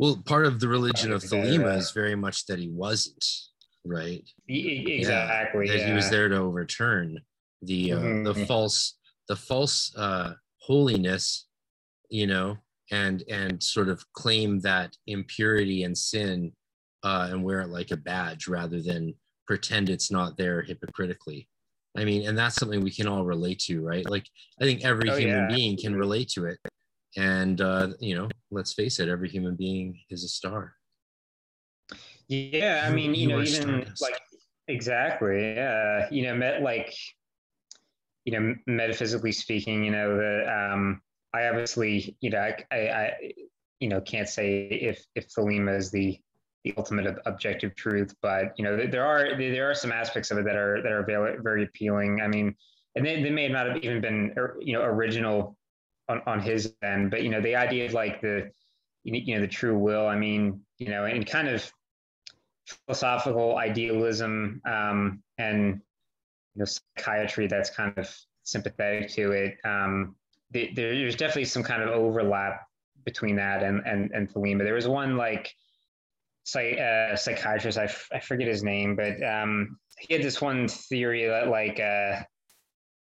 Well, 0.00 0.20
part 0.26 0.46
of 0.46 0.58
the 0.60 0.66
religion 0.68 1.12
of 1.12 1.22
Yeah. 1.22 1.28
Thelema 1.30 1.76
is 1.76 1.92
very 1.92 2.16
much 2.16 2.46
that 2.46 2.58
he 2.58 2.68
wasn't, 2.68 3.24
right? 3.84 4.22
exactly. 4.48 5.68
that 5.68 5.78
yeah. 5.78 5.86
he 5.88 5.92
was 5.92 6.10
there 6.10 6.28
to 6.28 6.36
overturn 6.36 7.18
the 7.62 7.92
uh, 7.92 7.98
the 8.00 8.34
Mhm. 8.34 8.46
false 8.46 8.96
the 9.28 9.36
false 9.36 9.94
uh, 9.96 10.32
holiness, 10.58 11.46
you 12.10 12.26
know, 12.26 12.58
and 12.90 13.22
and 13.28 13.62
sort 13.62 13.88
of 13.88 14.04
claim 14.12 14.60
that 14.60 14.96
impurity 15.06 15.84
and 15.84 15.96
sin 15.96 16.52
uh, 17.02 17.28
and 17.30 17.42
wear 17.42 17.60
it 17.60 17.68
like 17.68 17.90
a 17.92 17.96
badge 17.96 18.48
rather 18.48 18.82
than 18.82 19.14
pretend 19.46 19.88
it's 19.88 20.10
not 20.10 20.36
there 20.36 20.62
hypocritically. 20.62 21.48
I 21.96 22.04
mean, 22.04 22.28
and 22.28 22.38
that's 22.38 22.56
something 22.56 22.82
we 22.82 22.92
can 22.92 23.08
all 23.08 23.24
relate 23.24 23.58
to, 23.60 23.80
right? 23.80 24.08
Like, 24.08 24.26
I 24.60 24.64
think 24.64 24.84
every 24.84 25.10
Oh, 25.10 25.16
human 25.16 25.40
yeah. 25.40 25.56
being 25.56 25.76
can 25.76 25.96
relate 25.96 26.28
to 26.30 26.46
it. 26.46 26.58
And, 27.16 27.60
uh, 27.60 27.88
you 27.98 28.14
know, 28.14 28.28
let's 28.52 28.74
face 28.74 29.00
it, 29.00 29.08
every 29.08 29.28
human 29.28 29.56
being 29.56 29.98
is 30.08 30.22
a 30.22 30.28
star. 30.28 30.74
Yeah, 32.28 32.84
I 32.86 32.90
mean, 32.90 33.12
you, 33.12 33.22
you 33.22 33.28
know, 33.28 33.40
even 33.40 33.62
Stardust. 33.62 34.02
like 34.02 34.20
exactly, 34.68 35.54
yeah, 35.54 36.06
you 36.12 36.22
know, 36.22 36.36
met 36.36 36.62
like, 36.62 36.94
you 38.24 38.38
know, 38.38 38.54
metaphysically 38.68 39.32
speaking, 39.32 39.82
you 39.82 39.90
know, 39.90 40.16
the 40.16 40.72
um, 40.72 41.02
I 41.32 41.48
obviously, 41.48 42.16
you 42.20 42.30
know, 42.30 42.38
I, 42.38 42.56
I, 42.70 42.76
I 42.76 43.32
you 43.78 43.88
know, 43.88 44.00
can't 44.00 44.28
say 44.28 44.66
if 44.66 45.04
if 45.14 45.28
Thelema 45.28 45.76
is 45.76 45.90
the 45.90 46.18
the 46.64 46.74
ultimate 46.76 47.06
ob- 47.06 47.20
objective 47.26 47.74
truth, 47.74 48.14
but 48.20 48.52
you 48.58 48.64
know, 48.64 48.76
there- 48.76 49.04
are 49.06 49.36
there 49.38 49.70
are 49.70 49.74
some 49.74 49.92
aspects 49.92 50.30
of 50.30 50.38
it 50.38 50.44
that 50.44 50.56
are 50.56 50.82
that 50.82 50.92
are 50.92 51.04
very 51.04 51.38
very 51.42 51.64
appealing. 51.64 52.20
I 52.20 52.28
mean, 52.28 52.54
and 52.96 53.06
they, 53.06 53.22
they 53.22 53.30
may 53.30 53.48
not 53.48 53.66
have 53.68 53.76
even 53.78 54.00
been 54.00 54.34
you 54.60 54.74
know 54.74 54.82
original 54.82 55.56
on 56.08 56.20
on 56.26 56.40
his 56.40 56.74
end, 56.82 57.10
but 57.10 57.22
you 57.22 57.28
know, 57.30 57.40
the 57.40 57.56
idea 57.56 57.86
of 57.86 57.92
like 57.94 58.20
the 58.20 58.50
you 59.04 59.34
know 59.34 59.40
the 59.40 59.48
true 59.48 59.78
will. 59.78 60.06
I 60.06 60.16
mean, 60.16 60.60
you 60.78 60.90
know, 60.90 61.04
and 61.04 61.26
kind 61.26 61.48
of 61.48 61.72
philosophical 62.66 63.56
idealism 63.56 64.60
um, 64.64 65.22
and 65.38 65.80
you 66.54 66.58
know 66.58 66.64
psychiatry 66.66 67.46
that's 67.46 67.70
kind 67.70 67.96
of 67.96 68.14
sympathetic 68.42 69.10
to 69.10 69.32
it. 69.32 69.56
Um, 69.64 70.16
the, 70.52 70.70
there, 70.74 70.94
there's 70.94 71.16
definitely 71.16 71.44
some 71.44 71.62
kind 71.62 71.82
of 71.82 71.90
overlap 71.90 72.62
between 73.04 73.36
that 73.36 73.62
and 73.62 73.82
and 73.86 74.10
and 74.12 74.32
Thelema. 74.32 74.64
There 74.64 74.74
was 74.74 74.88
one 74.88 75.16
like 75.16 75.52
psych, 76.44 76.78
uh, 76.78 77.16
psychiatrist 77.16 77.78
I, 77.78 77.84
f- 77.84 78.08
I 78.12 78.20
forget 78.20 78.48
his 78.48 78.62
name, 78.62 78.96
but 78.96 79.22
um, 79.22 79.78
he 79.98 80.14
had 80.14 80.22
this 80.22 80.40
one 80.40 80.68
theory 80.68 81.26
that 81.26 81.48
like 81.48 81.78
uh, 81.80 82.22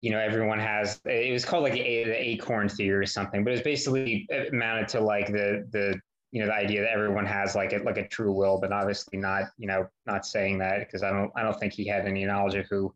you 0.01 0.11
know 0.11 0.18
everyone 0.18 0.59
has. 0.59 1.01
It 1.05 1.32
was 1.32 1.45
called 1.45 1.62
like 1.62 1.72
the, 1.74 1.80
A- 1.80 2.05
the 2.05 2.28
acorn 2.30 2.68
theory 2.68 3.05
or 3.05 3.07
something, 3.07 3.45
but 3.45 3.51
it 3.51 3.55
was 3.55 3.62
basically 3.62 4.28
amounted 4.53 4.88
to 4.88 5.01
like 5.01 5.28
the 5.28 5.66
the 5.70 6.01
you 6.32 6.41
know 6.41 6.47
the 6.47 6.55
idea 6.55 6.82
that 6.82 6.91
everyone 6.91 7.26
has 7.26 7.55
like 7.55 7.72
a 7.72 7.78
like 7.78 7.99
a 7.99 8.07
true 8.09 8.32
will, 8.32 8.61
but 8.61 8.72
obviously 8.72 9.18
not 9.18 9.45
you 9.59 9.66
know 9.66 9.86
not 10.07 10.26
saying 10.26 10.59
that 10.59 10.80
because 10.80 11.03
I 11.03 11.11
don't 11.11 11.30
I 11.36 11.43
don't 11.43 11.59
think 11.59 11.72
he 11.72 11.86
had 11.86 12.07
any 12.07 12.24
knowledge 12.24 12.55
of 12.55 12.66
who 12.68 12.95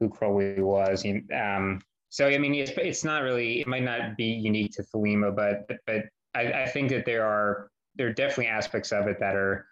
who 0.00 0.08
Crowley 0.08 0.60
was. 0.60 1.02
He, 1.02 1.22
um, 1.34 1.80
so 2.10 2.26
I 2.26 2.38
mean 2.38 2.54
it's 2.54 2.72
it's 2.76 3.04
not 3.04 3.22
really 3.22 3.60
it 3.60 3.66
might 3.66 3.82
not 3.82 4.16
be 4.16 4.24
unique 4.24 4.72
to 4.72 4.82
Thelema, 4.82 5.34
but 5.34 5.68
but 5.86 6.04
I, 6.34 6.62
I 6.62 6.68
think 6.68 6.90
that 6.90 7.04
there 7.04 7.24
are 7.24 7.70
there 7.96 8.08
are 8.08 8.12
definitely 8.12 8.46
aspects 8.46 8.92
of 8.92 9.06
it 9.08 9.18
that 9.20 9.34
are 9.34 9.66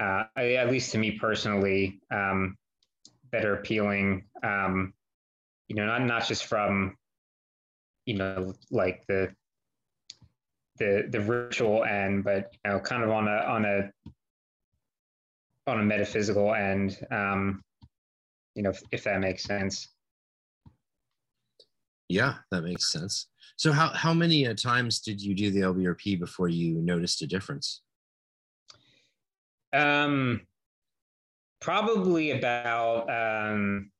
uh, 0.00 0.24
at 0.36 0.70
least 0.70 0.92
to 0.92 0.98
me 0.98 1.12
personally 1.12 2.00
um, 2.10 2.56
that 3.30 3.44
are 3.44 3.54
appealing. 3.54 4.24
Um, 4.42 4.92
you 5.68 5.76
know, 5.76 5.86
not 5.86 6.02
not 6.02 6.26
just 6.26 6.46
from 6.46 6.96
you 8.04 8.14
know 8.14 8.54
like 8.70 9.04
the 9.06 9.34
the 10.78 11.06
the 11.08 11.20
ritual 11.20 11.84
end, 11.84 12.24
but 12.24 12.52
you 12.64 12.70
know, 12.70 12.80
kind 12.80 13.02
of 13.02 13.10
on 13.10 13.28
a 13.28 13.36
on 13.36 13.64
a 13.64 13.90
on 15.66 15.80
a 15.80 15.84
metaphysical 15.84 16.54
end. 16.54 16.98
Um, 17.10 17.62
you 18.54 18.62
know, 18.62 18.70
if, 18.70 18.82
if 18.90 19.04
that 19.04 19.20
makes 19.20 19.44
sense. 19.44 19.88
Yeah, 22.12 22.34
that 22.50 22.62
makes 22.62 22.92
sense. 22.92 23.28
So 23.56 23.72
how, 23.72 23.88
how 23.88 24.12
many 24.12 24.46
uh, 24.46 24.52
times 24.52 25.00
did 25.00 25.20
you 25.20 25.34
do 25.34 25.50
the 25.50 25.60
LBRP 25.60 26.20
before 26.20 26.48
you 26.48 26.74
noticed 26.82 27.22
a 27.22 27.26
difference? 27.26 27.80
Um, 29.72 30.42
probably 31.62 32.32
about 32.32 33.08
um, 33.08 33.90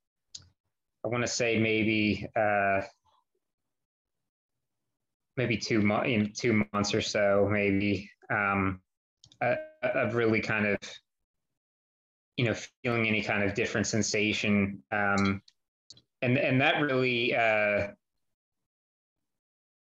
I 1.03 1.09
want 1.09 1.23
to 1.23 1.29
say 1.29 1.59
maybe 1.59 2.29
uh, 2.37 2.83
maybe 5.39 5.57
two 5.57 5.81
months 5.81 6.09
in 6.11 6.33
two 6.35 6.65
months 6.75 6.95
or 6.95 7.01
so, 7.01 7.49
maybe 7.51 8.11
um, 8.31 8.83
of 9.41 10.15
really 10.15 10.43
kind 10.43 10.67
of 10.67 10.77
you 12.37 12.45
know 12.45 12.55
feeling 12.83 13.09
any 13.09 13.23
kind 13.23 13.43
of 13.43 13.55
different 13.55 13.87
sensation, 13.87 14.83
um, 14.93 15.41
and 16.21 16.37
and 16.37 16.61
that 16.61 16.83
really 16.83 17.35
uh, 17.35 17.87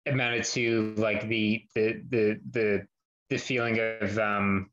amounted 0.06 0.44
to 0.44 0.94
like 0.96 1.26
the 1.28 1.64
the 1.74 2.02
the 2.10 2.40
the 2.50 2.86
the 3.30 3.36
feeling 3.38 3.78
of 4.00 4.18
um, 4.18 4.70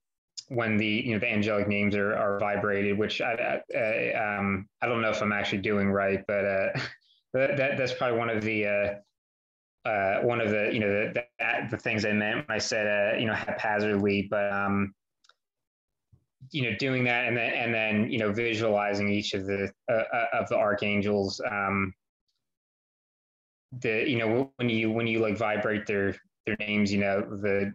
when 0.50 0.78
the 0.78 0.86
you 0.86 1.14
know 1.14 1.20
the 1.20 1.32
angelic 1.32 1.68
names 1.68 1.96
are, 1.96 2.16
are 2.16 2.40
vibrated, 2.40 2.98
which 2.98 3.22
I, 3.22 3.62
I, 3.74 4.14
um, 4.14 4.68
I 4.82 4.88
don't 4.88 5.02
know 5.02 5.10
if 5.10 5.22
I'm 5.22 5.32
actually 5.32 5.60
doing 5.60 5.90
right, 5.90 6.24
but 6.28 6.46
uh, 6.46 6.68
that, 7.34 7.58
that 7.58 7.78
that's 7.78 7.94
probably 7.94 8.18
one 8.18 8.30
of 8.30 8.44
the 8.44 8.66
uh, 8.68 9.90
uh, 9.90 10.22
one 10.22 10.42
of 10.42 10.52
the 10.52 10.70
you 10.74 10.80
know 10.80 10.90
the, 10.90 11.24
the, 11.40 11.68
the 11.72 11.78
things 11.78 12.06
I 12.06 12.12
meant 12.12 12.48
when 12.48 12.56
I 12.56 12.60
said 12.60 12.86
uh, 12.86 13.18
you 13.18 13.26
know 13.26 13.34
haphazardly, 13.34 14.28
but 14.30 14.52
um, 14.52 14.94
you 16.52 16.64
know 16.64 16.78
doing 16.78 17.06
that 17.06 17.28
and 17.28 17.38
then 17.38 17.54
and 17.54 17.74
then 17.74 18.12
you 18.12 18.20
know 18.20 18.32
visualizing 18.32 19.10
each 19.10 19.34
of 19.34 19.46
the 19.46 19.72
uh, 19.90 19.94
uh, 19.94 20.26
of 20.34 20.50
the 20.50 20.58
archangels. 20.58 21.40
Um, 21.50 21.94
the 23.80 24.10
you 24.10 24.18
know 24.18 24.52
when 24.58 24.70
you 24.70 24.92
when 24.92 25.08
you 25.08 25.20
like 25.20 25.38
vibrate 25.38 25.86
their 25.86 26.16
their 26.46 26.56
names, 26.60 26.92
you 26.92 27.00
know 27.00 27.22
the 27.22 27.74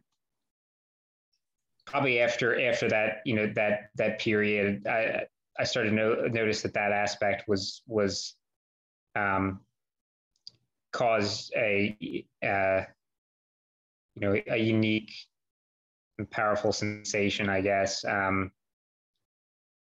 probably 1.87 2.21
after 2.21 2.69
after 2.69 2.89
that 2.89 3.19
you 3.25 3.35
know 3.35 3.47
that 3.55 3.91
that 3.95 4.19
period 4.19 4.85
i 4.89 5.23
i 5.59 5.63
started 5.63 5.91
to 5.91 5.95
no, 5.95 6.15
notice 6.27 6.61
that 6.63 6.75
that 6.75 6.91
aspect 6.91 7.45
was 7.47 7.83
was 7.87 8.35
um 9.15 9.61
caused 10.93 11.53
a 11.57 11.97
uh 12.43 12.83
you 14.15 14.21
know 14.21 14.35
a 14.49 14.57
unique 14.57 15.13
powerful 16.25 16.73
sensation, 16.73 17.49
I 17.49 17.61
guess. 17.61 18.05
Um, 18.05 18.51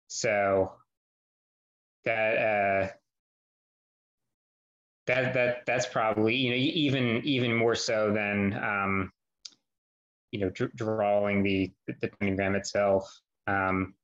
so 0.09 0.73
that 2.05 2.37
uh, 2.37 2.89
that 5.09 5.35
that 5.35 5.67
that's 5.67 5.87
probably 5.87 6.37
you 6.37 6.51
know 6.51 6.57
even 6.57 7.23
even 7.25 7.55
more 7.55 7.75
so 7.75 8.13
than 8.13 8.55
um, 8.55 9.13
you 10.31 10.41
know 10.41 10.51
dr- 10.51 10.75
drawing 10.77 11.43
the 11.43 11.73
the 12.01 12.09
pentagram 12.21 12.55
itself. 12.55 13.21
Um, 13.47 13.95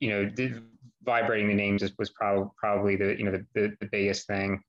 you 0.00 0.08
know, 0.08 0.30
the, 0.34 0.62
vibrating 1.02 1.48
the 1.48 1.54
names 1.54 1.82
was 1.98 2.10
probably 2.10 2.48
probably 2.56 2.96
the 2.96 3.16
you 3.18 3.24
know 3.24 3.32
the, 3.32 3.46
the, 3.54 3.76
the 3.80 3.88
biggest 3.92 4.26
thing. 4.26 4.62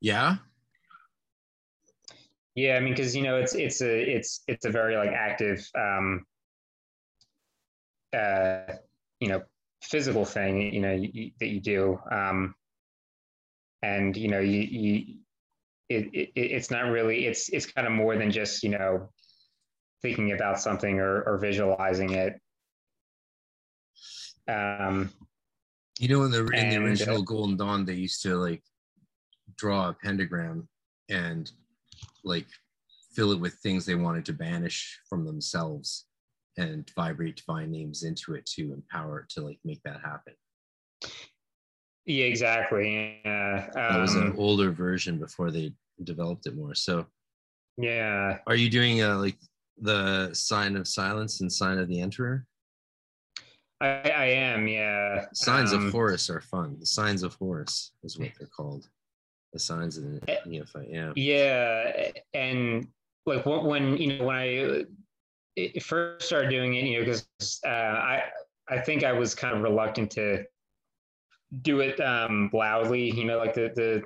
Yeah. 0.00 0.36
Yeah, 2.54 2.76
I 2.76 2.80
mean, 2.80 2.94
because 2.94 3.16
you 3.16 3.22
know, 3.22 3.36
it's 3.36 3.56
it's 3.56 3.82
a 3.82 4.16
it's 4.16 4.42
it's 4.46 4.64
a 4.64 4.70
very 4.70 4.96
like 4.96 5.10
active, 5.10 5.68
um, 5.76 6.24
uh, 8.16 8.74
you 9.18 9.26
know, 9.26 9.42
physical 9.82 10.24
thing, 10.24 10.72
you 10.72 10.80
know, 10.80 10.92
you, 10.92 11.32
that 11.40 11.48
you 11.48 11.60
do, 11.60 11.98
um, 12.12 12.54
and 13.84 14.16
you 14.16 14.28
know, 14.28 14.40
you 14.40 14.60
you, 14.60 15.04
it, 15.88 16.04
it 16.12 16.30
it's 16.34 16.70
not 16.70 16.90
really 16.90 17.26
it's 17.26 17.48
it's 17.50 17.66
kind 17.66 17.86
of 17.86 17.92
more 17.92 18.16
than 18.16 18.30
just 18.30 18.62
you 18.62 18.70
know, 18.70 19.08
thinking 20.02 20.32
about 20.32 20.60
something 20.60 20.98
or 20.98 21.22
or 21.22 21.38
visualizing 21.38 22.12
it. 22.12 22.40
Um, 24.48 25.10
you 25.98 26.08
know, 26.08 26.24
in 26.24 26.30
the 26.30 26.46
in 26.46 26.70
the 26.70 26.76
original 26.76 27.18
uh, 27.18 27.22
Golden 27.22 27.56
Dawn, 27.56 27.84
they 27.84 27.94
used 27.94 28.22
to 28.22 28.36
like 28.36 28.62
draw 29.56 29.90
a 29.90 29.92
pentagram 29.92 30.68
and 31.10 31.50
like 32.24 32.46
fill 33.14 33.32
it 33.32 33.40
with 33.40 33.54
things 33.54 33.84
they 33.84 33.94
wanted 33.94 34.24
to 34.24 34.32
banish 34.32 34.98
from 35.08 35.24
themselves 35.24 36.06
and 36.56 36.90
vibrate 36.96 37.36
divine 37.36 37.70
names 37.70 38.02
into 38.02 38.34
it 38.34 38.46
to 38.46 38.72
empower 38.72 39.20
it 39.20 39.28
to 39.28 39.42
like 39.42 39.58
make 39.64 39.82
that 39.84 40.00
happen. 40.00 40.34
Yeah, 42.06 42.24
exactly. 42.26 43.20
Yeah. 43.24 43.70
That 43.74 44.00
was 44.00 44.14
an 44.14 44.28
Um, 44.28 44.34
older 44.38 44.70
version 44.70 45.18
before 45.18 45.50
they 45.50 45.72
developed 46.02 46.46
it 46.46 46.54
more. 46.56 46.74
So 46.74 47.06
yeah. 47.78 48.38
are 48.46 48.56
you 48.56 48.68
doing 48.68 49.02
uh, 49.02 49.18
like 49.18 49.36
the 49.78 50.32
sign 50.34 50.76
of 50.76 50.86
silence 50.86 51.40
and 51.40 51.50
sign 51.52 51.78
of 51.78 51.88
the 51.88 52.00
emperor? 52.00 52.46
I, 53.80 53.86
I 54.10 54.24
am. 54.26 54.68
Yeah. 54.68 55.26
Signs 55.34 55.72
Um, 55.72 55.86
of 55.86 55.92
Horus 55.92 56.30
are 56.30 56.40
fun. 56.40 56.76
The 56.78 56.86
signs 56.86 57.22
of 57.22 57.34
Horus 57.34 57.92
is 58.02 58.18
what 58.18 58.30
they're 58.38 58.48
called. 58.48 58.88
The 59.52 59.58
signs 59.58 59.96
of 59.98 60.04
the 60.04 60.20
Eh, 60.30 60.36
neophyte. 60.46 60.88
Yeah. 60.90 61.12
Yeah, 61.16 62.10
and 62.34 62.88
like 63.26 63.46
when, 63.46 63.64
when 63.64 63.96
you 63.96 64.18
know 64.18 64.24
when 64.24 64.36
I 64.36 64.84
first 65.80 66.26
started 66.26 66.50
doing 66.50 66.74
it, 66.74 66.84
you 66.84 66.98
know, 66.98 67.04
because 67.04 67.60
uh, 67.64 67.68
I 67.68 68.22
I 68.68 68.80
think 68.80 69.04
I 69.04 69.12
was 69.12 69.34
kind 69.34 69.56
of 69.56 69.62
reluctant 69.62 70.10
to 70.12 70.44
do 71.62 71.80
it 71.80 72.00
um, 72.00 72.50
loudly, 72.52 73.10
you 73.10 73.24
know, 73.24 73.38
like 73.38 73.54
the 73.54 73.72
the 73.74 74.02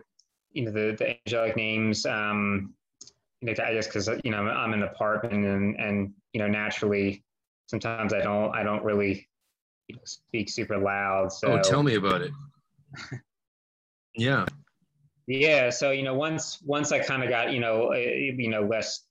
you 0.53 0.65
know 0.65 0.71
the 0.71 0.97
the 0.99 1.17
angelic 1.27 1.57
names. 1.57 2.07
Um, 2.07 2.75
you 3.41 3.47
know, 3.47 3.65
I 3.65 3.75
guess 3.75 3.87
because 3.87 4.09
you 4.25 4.31
know 4.31 4.39
I'm 4.39 4.73
in 4.73 4.83
an 4.83 4.89
apartment 4.89 5.45
and 5.45 5.77
and 5.77 6.13
you 6.33 6.41
know 6.41 6.49
naturally 6.49 7.23
sometimes 7.67 8.13
I 8.13 8.21
don't 8.21 8.55
I 8.55 8.63
don't 8.63 8.83
really 8.83 9.29
you 9.89 9.97
know, 9.97 10.03
speak 10.05 10.49
super 10.49 10.79
loud. 10.79 11.33
So 11.33 11.53
Oh, 11.53 11.63
tell 11.63 11.83
me 11.83 11.95
about 11.95 12.23
it. 12.23 12.33
yeah. 14.15 14.47
Yeah, 15.27 15.69
so 15.71 15.91
you 15.91 16.03
know, 16.03 16.15
once 16.15 16.61
once 16.65 16.91
I 16.91 17.01
kind 17.01 17.23
of 17.23 17.29
got 17.29 17.53
you 17.53 17.61
know 17.61 17.93
uh, 17.93 17.97
you 17.97 18.49
know 18.49 18.63
less 18.63 19.05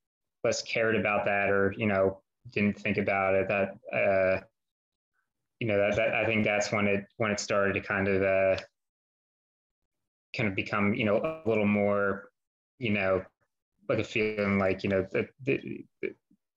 less 0.43 0.63
cared 0.63 0.95
about 0.95 1.25
that, 1.25 1.49
or 1.49 1.73
you 1.77 1.85
know 1.85 2.21
didn't 2.51 2.79
think 2.79 2.97
about 2.97 3.35
it, 3.35 3.47
that 3.47 3.77
uh, 3.93 4.41
you 5.59 5.67
know 5.67 5.77
that, 5.77 5.95
that 5.95 6.13
I 6.13 6.25
think 6.25 6.43
that's 6.43 6.71
when 6.71 6.87
it 6.87 7.05
when 7.17 7.31
it 7.31 7.39
started 7.39 7.73
to 7.73 7.81
kind 7.81 8.07
of 8.07 8.21
uh, 8.21 8.61
kind 10.35 10.49
of 10.49 10.55
become 10.55 10.93
you 10.93 11.05
know 11.05 11.17
a 11.17 11.47
little 11.49 11.65
more 11.65 12.29
you 12.79 12.91
know 12.91 13.23
like 13.89 13.99
a 13.99 14.03
feeling 14.03 14.59
like 14.59 14.83
you 14.83 14.89
know 14.89 15.05
that 15.11 15.27
that, 15.45 15.61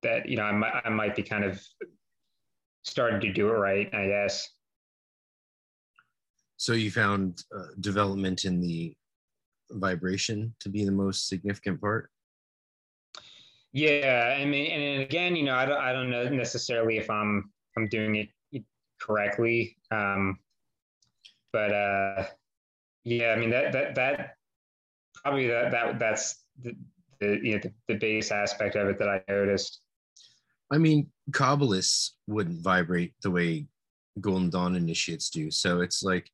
that 0.02 0.28
you 0.28 0.36
know 0.36 0.44
I 0.44 0.52
might 0.52 0.82
I 0.84 0.88
might 0.90 1.16
be 1.16 1.22
kind 1.22 1.44
of 1.44 1.62
starting 2.82 3.20
to 3.20 3.32
do 3.32 3.48
it 3.48 3.52
right, 3.52 3.92
I 3.94 4.06
guess. 4.06 4.48
So 6.56 6.72
you 6.74 6.90
found 6.90 7.42
uh, 7.56 7.68
development 7.80 8.44
in 8.44 8.60
the 8.60 8.94
vibration 9.70 10.54
to 10.60 10.68
be 10.68 10.84
the 10.84 10.92
most 10.92 11.28
significant 11.28 11.80
part. 11.80 12.10
Yeah, 13.72 14.36
I 14.38 14.44
mean, 14.44 14.70
and 14.70 15.02
again, 15.02 15.36
you 15.36 15.44
know, 15.44 15.54
I 15.54 15.64
don't, 15.64 15.80
I 15.80 15.92
don't 15.92 16.10
know 16.10 16.28
necessarily 16.28 16.98
if 16.98 17.08
I'm, 17.08 17.50
I'm 17.76 17.88
doing 17.88 18.16
it 18.16 18.28
correctly, 19.00 19.76
um, 19.90 20.38
but 21.52 21.72
uh, 21.72 22.24
yeah, 23.04 23.32
I 23.32 23.36
mean 23.36 23.50
that, 23.50 23.72
that, 23.72 23.94
that 23.94 24.36
probably 25.22 25.48
that, 25.48 25.70
that, 25.72 25.98
that's 25.98 26.44
the, 26.62 26.74
the 27.20 27.40
you 27.42 27.52
know 27.52 27.60
the, 27.62 27.72
the 27.88 27.94
base 27.94 28.30
aspect 28.30 28.76
of 28.76 28.88
it 28.88 28.98
that 28.98 29.08
I 29.08 29.22
noticed. 29.28 29.80
I 30.72 30.78
mean, 30.78 31.08
Kabbalists 31.32 32.10
wouldn't 32.28 32.62
vibrate 32.62 33.14
the 33.22 33.30
way 33.30 33.66
Golden 34.20 34.50
Dawn 34.50 34.76
initiates 34.76 35.30
do. 35.30 35.50
So 35.50 35.80
it's 35.80 36.02
like, 36.02 36.30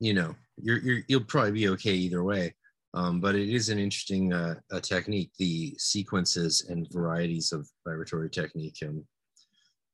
you 0.00 0.14
know, 0.14 0.34
you're, 0.56 0.78
you're 0.78 1.02
you'll 1.08 1.24
probably 1.24 1.52
be 1.52 1.68
okay 1.70 1.94
either 1.94 2.22
way. 2.22 2.54
Um, 2.94 3.20
but 3.20 3.34
it 3.34 3.48
is 3.48 3.68
an 3.68 3.78
interesting 3.78 4.32
uh, 4.32 4.56
technique, 4.82 5.30
the 5.38 5.74
sequences 5.78 6.66
and 6.68 6.90
varieties 6.90 7.52
of 7.52 7.68
vibratory 7.86 8.30
technique. 8.30 8.78
And 8.82 9.04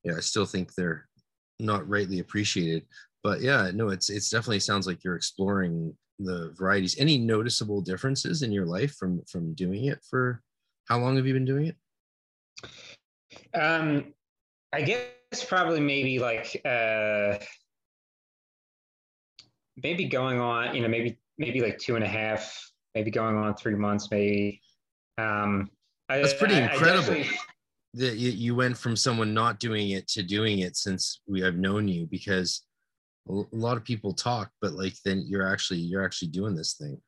yeah, 0.05 0.15
I 0.17 0.21
still 0.21 0.47
think 0.47 0.75
they're 0.75 1.09
not 1.61 1.89
rightly 1.89 2.19
appreciated. 2.21 2.85
But 3.23 3.41
yeah, 3.41 3.71
no, 3.75 3.89
it's 3.89 4.11
it's 4.11 4.29
definitely 4.29 4.61
sounds 4.61 4.87
like 4.87 5.03
you're 5.03 5.17
exploring 5.17 5.97
the 6.19 6.53
varieties. 6.59 6.99
Any 6.99 7.19
noticeable 7.19 7.81
differences 7.81 8.43
in 8.43 8.53
your 8.53 8.67
life 8.67 8.95
from 8.97 9.23
from 9.31 9.55
doing 9.55 9.87
it 9.87 9.99
for 10.09 10.43
how 10.89 10.99
long 10.99 11.17
have 11.17 11.27
you 11.27 11.33
been 11.33 11.45
doing 11.47 11.67
it? 11.67 11.77
Um, 13.59 14.13
I 14.73 14.83
guess 14.83 15.45
probably 15.49 15.81
maybe 15.81 16.19
like 16.19 16.61
uh, 16.65 17.39
maybe 19.83 20.05
going 20.07 20.41
on, 20.41 20.75
you 20.75 20.83
know, 20.83 20.89
maybe 20.89 21.19
maybe 21.39 21.61
like 21.61 21.79
two 21.79 21.97
and 21.97 22.05
a 22.05 22.09
half, 22.09 22.71
maybe 22.95 23.11
going 23.11 23.37
on 23.37 23.55
three 23.57 23.75
months, 23.75 24.11
maybe. 24.11 24.61
Um, 25.19 25.71
I, 26.09 26.19
That's 26.19 26.35
pretty 26.35 26.57
I- 26.57 26.67
I 26.69 26.73
incredible. 26.75 27.15
definitely- 27.15 27.39
that 27.95 28.17
you, 28.17 28.55
went 28.55 28.77
from 28.77 28.97
someone 28.97 29.33
not 29.35 29.61
doing 29.61 29.91
it 29.91 30.09
to 30.09 30.23
doing 30.23 30.61
it 30.61 30.77
since 30.77 31.21
we 31.27 31.41
have 31.41 31.57
known 31.57 31.87
you 31.89 32.07
because 32.07 32.63
a 33.29 33.43
lot 33.53 33.77
of 33.77 33.85
people 33.85 34.13
talk 34.13 34.51
but 34.61 34.73
like 34.73 34.95
then 35.05 35.25
you're 35.27 35.49
actually 35.51 35.79
you're 35.79 36.05
actually 36.05 36.29
doing 36.29 36.55
this 36.55 36.75
thing. 36.75 37.01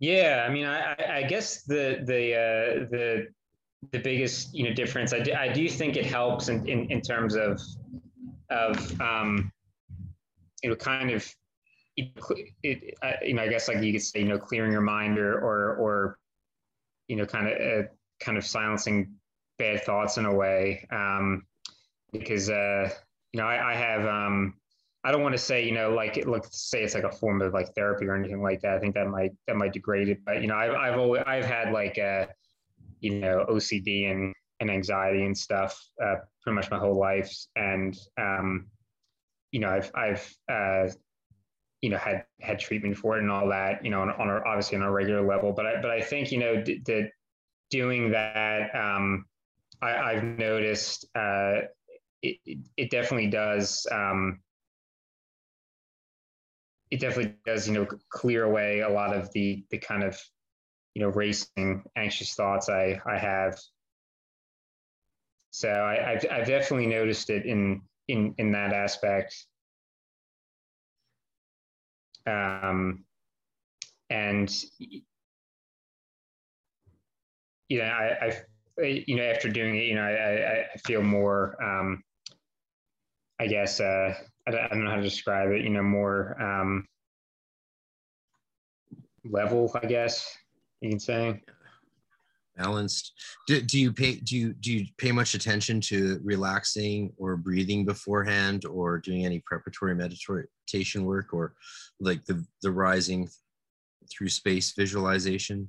Yeah, 0.00 0.44
I 0.48 0.52
mean, 0.52 0.64
I, 0.66 0.92
I- 0.92 1.16
I 1.18 1.22
guess 1.24 1.62
the 1.64 2.00
the 2.04 2.34
uh, 2.34 2.86
the 2.90 3.26
the 3.92 3.98
biggest 3.98 4.54
you 4.54 4.64
know 4.64 4.72
difference 4.74 5.12
I 5.12 5.20
do, 5.20 5.32
I 5.32 5.52
do 5.52 5.68
think 5.68 5.96
it 5.96 6.06
helps 6.06 6.48
in, 6.48 6.66
in, 6.68 6.90
in 6.90 7.00
terms 7.00 7.36
of 7.36 7.60
of 8.50 9.00
um, 9.00 9.52
you 10.62 10.70
know 10.70 10.76
kind 10.76 11.10
of 11.10 11.26
it, 11.96 12.10
it 12.62 12.94
I- 13.02 13.18
you 13.24 13.34
know 13.34 13.42
I 13.42 13.48
guess 13.48 13.68
like 13.68 13.82
you 13.82 13.92
could 13.92 14.02
say 14.02 14.20
you 14.20 14.28
know 14.28 14.38
clearing 14.38 14.72
your 14.72 14.80
mind 14.80 15.18
or 15.18 15.34
or 15.38 15.76
or 15.76 16.18
you 17.08 17.16
know 17.16 17.26
kind 17.26 17.48
of 17.48 17.54
uh, 17.84 17.88
kind 18.20 18.38
of 18.38 18.44
silencing 18.46 19.14
bad 19.58 19.82
thoughts 19.82 20.18
in 20.18 20.26
a 20.26 20.34
way 20.34 20.86
um, 20.90 21.44
because 22.12 22.50
uh, 22.50 22.90
you 23.32 23.40
know 23.40 23.46
I, 23.46 23.72
I 23.72 23.74
have 23.74 24.06
um, 24.06 24.54
I 25.04 25.12
don't 25.12 25.22
want 25.22 25.34
to 25.34 25.38
say, 25.38 25.64
you 25.64 25.72
know, 25.72 25.90
like 25.94 26.16
it 26.16 26.26
look 26.26 26.46
say 26.50 26.82
it's 26.82 26.94
like 26.94 27.04
a 27.04 27.12
form 27.12 27.40
of 27.40 27.54
like 27.54 27.74
therapy 27.74 28.06
or 28.06 28.16
anything 28.16 28.42
like 28.42 28.60
that. 28.62 28.74
I 28.74 28.78
think 28.78 28.94
that 28.94 29.08
might 29.08 29.32
that 29.46 29.56
might 29.56 29.72
degrade 29.72 30.08
it. 30.08 30.18
But 30.24 30.42
you 30.42 30.48
know, 30.48 30.56
I've 30.56 30.74
I've 30.74 30.98
always 30.98 31.22
I've 31.26 31.44
had 31.44 31.72
like 31.72 31.98
uh 31.98 32.26
you 33.00 33.20
know 33.20 33.46
OCD 33.48 34.10
and 34.10 34.34
and 34.60 34.70
anxiety 34.70 35.24
and 35.24 35.36
stuff 35.36 35.80
uh, 36.02 36.16
pretty 36.42 36.56
much 36.56 36.70
my 36.70 36.78
whole 36.78 36.98
life, 36.98 37.32
and 37.54 37.96
um, 38.20 38.66
you 39.52 39.60
know 39.60 39.70
I've 39.70 39.90
I've 39.94 40.36
uh, 40.50 40.88
you 41.80 41.90
know 41.90 41.98
had 41.98 42.24
had 42.40 42.58
treatment 42.58 42.96
for 42.96 43.16
it 43.16 43.22
and 43.22 43.30
all 43.30 43.48
that. 43.50 43.84
You 43.84 43.90
know, 43.90 44.00
on, 44.00 44.10
on 44.10 44.28
a, 44.28 44.42
obviously 44.44 44.78
on 44.78 44.82
a 44.82 44.90
regular 44.90 45.22
level. 45.22 45.52
But 45.52 45.66
I 45.66 45.80
but 45.80 45.90
I 45.90 46.00
think 46.00 46.32
you 46.32 46.38
know 46.38 46.60
d- 46.60 46.82
that 46.86 47.10
doing 47.70 48.10
that, 48.10 48.74
um, 48.74 49.26
I, 49.80 49.96
I've 49.96 50.24
noticed 50.24 51.06
uh, 51.14 51.62
it, 52.22 52.38
it 52.46 52.58
it 52.76 52.90
definitely 52.90 53.28
does. 53.28 53.86
Um, 53.90 54.40
it 56.90 57.00
definitely 57.00 57.34
does, 57.44 57.68
you 57.68 57.74
know, 57.74 57.86
clear 58.10 58.44
away 58.44 58.80
a 58.80 58.88
lot 58.88 59.14
of 59.14 59.30
the 59.32 59.64
the 59.70 59.78
kind 59.78 60.02
of, 60.02 60.18
you 60.94 61.02
know, 61.02 61.08
racing, 61.08 61.84
anxious 61.96 62.34
thoughts 62.34 62.68
I 62.68 63.00
I 63.06 63.18
have. 63.18 63.58
So 65.50 65.68
I, 65.68 66.12
I've 66.12 66.26
I've 66.30 66.46
definitely 66.46 66.86
noticed 66.86 67.28
it 67.30 67.44
in 67.44 67.82
in 68.08 68.34
in 68.38 68.52
that 68.52 68.72
aspect. 68.72 69.46
Um, 72.26 73.04
and 74.10 74.50
you 77.68 77.78
know, 77.78 77.84
I, 77.84 78.26
I 78.26 78.32
you 78.78 79.16
know, 79.16 79.24
after 79.24 79.48
doing 79.48 79.76
it, 79.76 79.84
you 79.84 79.94
know, 79.94 80.02
I, 80.02 80.66
I 80.74 80.78
feel 80.86 81.02
more, 81.02 81.56
um, 81.62 82.02
I 83.40 83.46
guess, 83.46 83.80
uh, 83.80 84.14
I 84.46 84.50
don't, 84.50 84.60
I 84.60 84.68
don't 84.68 84.84
know 84.84 84.90
how 84.90 84.96
to 84.96 85.02
describe 85.02 85.50
it, 85.50 85.62
you 85.62 85.70
know, 85.70 85.82
more 85.82 86.40
um, 86.40 86.86
level, 89.24 89.70
I 89.80 89.86
guess 89.86 90.36
you 90.80 90.90
can 90.90 91.00
say. 91.00 91.40
Balanced. 92.56 93.12
Do, 93.46 93.60
do 93.60 93.78
you 93.78 93.92
pay 93.92 94.16
do 94.16 94.36
you 94.36 94.52
do 94.52 94.72
you 94.72 94.86
pay 94.96 95.12
much 95.12 95.34
attention 95.34 95.80
to 95.82 96.20
relaxing 96.24 97.12
or 97.16 97.36
breathing 97.36 97.84
beforehand 97.84 98.64
or 98.64 98.98
doing 98.98 99.24
any 99.24 99.38
preparatory 99.46 99.94
meditation 99.94 101.04
work 101.04 101.32
or 101.32 101.54
like 102.00 102.24
the 102.24 102.44
the 102.62 102.70
rising 102.72 103.28
through 104.10 104.28
space 104.28 104.72
visualization 104.72 105.68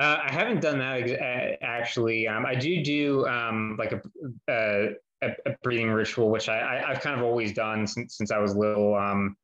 uh, 0.00 0.18
I 0.24 0.32
haven't 0.32 0.62
done 0.62 0.78
that 0.78 1.58
actually. 1.62 2.26
Um, 2.26 2.46
I 2.46 2.54
do 2.54 2.82
do 2.82 3.26
um, 3.26 3.76
like 3.78 3.92
a, 3.92 4.00
a, 4.48 4.94
a, 5.22 5.56
breathing 5.62 5.90
ritual, 5.90 6.30
which 6.30 6.48
I, 6.48 6.78
I, 6.78 6.94
have 6.94 7.02
kind 7.02 7.20
of 7.20 7.26
always 7.26 7.52
done 7.52 7.86
since, 7.86 8.16
since 8.16 8.32
I 8.32 8.38
was 8.38 8.56
little. 8.56 8.94
Um, 8.94 9.36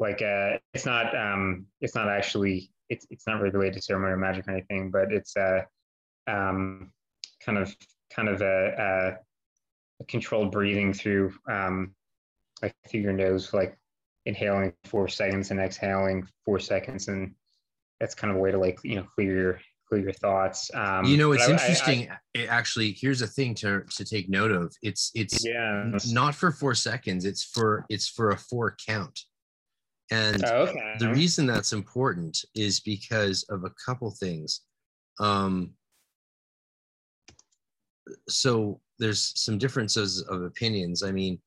like 0.00 0.20
uh, 0.20 0.58
it's 0.74 0.84
not 0.84 1.16
um, 1.16 1.66
it's 1.80 1.94
not 1.94 2.08
actually 2.08 2.72
it's 2.88 3.06
it's 3.10 3.28
not 3.28 3.40
really 3.40 3.52
related 3.52 3.74
to 3.74 3.82
ceremonial 3.82 4.18
magic 4.18 4.48
or 4.48 4.50
anything, 4.50 4.90
but 4.90 5.12
it's 5.12 5.36
a 5.36 5.64
um, 6.26 6.90
kind 7.40 7.58
of 7.58 7.74
kind 8.10 8.28
of 8.28 8.42
a, 8.42 9.16
a 10.00 10.04
controlled 10.06 10.50
breathing 10.50 10.92
through 10.92 11.32
um, 11.48 11.94
like 12.60 12.74
through 12.88 13.02
your 13.02 13.12
nose, 13.12 13.54
like 13.54 13.78
inhaling 14.26 14.72
four 14.84 15.06
seconds 15.06 15.52
and 15.52 15.60
exhaling 15.60 16.26
four 16.44 16.58
seconds, 16.58 17.06
and 17.06 17.36
that's 18.00 18.16
kind 18.16 18.32
of 18.32 18.36
a 18.36 18.40
way 18.40 18.50
to 18.50 18.58
like 18.58 18.80
you 18.82 18.96
know 18.96 19.06
clear 19.14 19.60
your 19.96 20.12
thoughts. 20.12 20.70
Um, 20.74 21.04
you 21.04 21.16
know, 21.16 21.32
it's 21.32 21.48
I, 21.48 21.52
interesting. 21.52 22.10
I, 22.10 22.42
I, 22.42 22.46
actually, 22.46 22.92
here's 22.92 23.22
a 23.22 23.26
thing 23.26 23.54
to 23.56 23.82
to 23.82 24.04
take 24.04 24.28
note 24.28 24.50
of. 24.50 24.74
It's 24.82 25.10
it's 25.14 25.44
yeah. 25.46 25.90
not 26.12 26.34
for 26.34 26.50
four 26.50 26.74
seconds. 26.74 27.24
It's 27.24 27.44
for 27.44 27.84
it's 27.88 28.08
for 28.08 28.30
a 28.30 28.36
four 28.36 28.76
count. 28.86 29.18
And 30.10 30.44
oh, 30.44 30.66
okay. 30.66 30.94
the 30.98 31.10
reason 31.10 31.46
that's 31.46 31.72
important 31.72 32.38
is 32.54 32.80
because 32.80 33.44
of 33.44 33.64
a 33.64 33.72
couple 33.84 34.10
things. 34.10 34.60
Um, 35.20 35.70
so 38.28 38.80
there's 38.98 39.32
some 39.36 39.58
differences 39.58 40.22
of 40.22 40.42
opinions. 40.42 41.02
I 41.02 41.12
mean, 41.12 41.40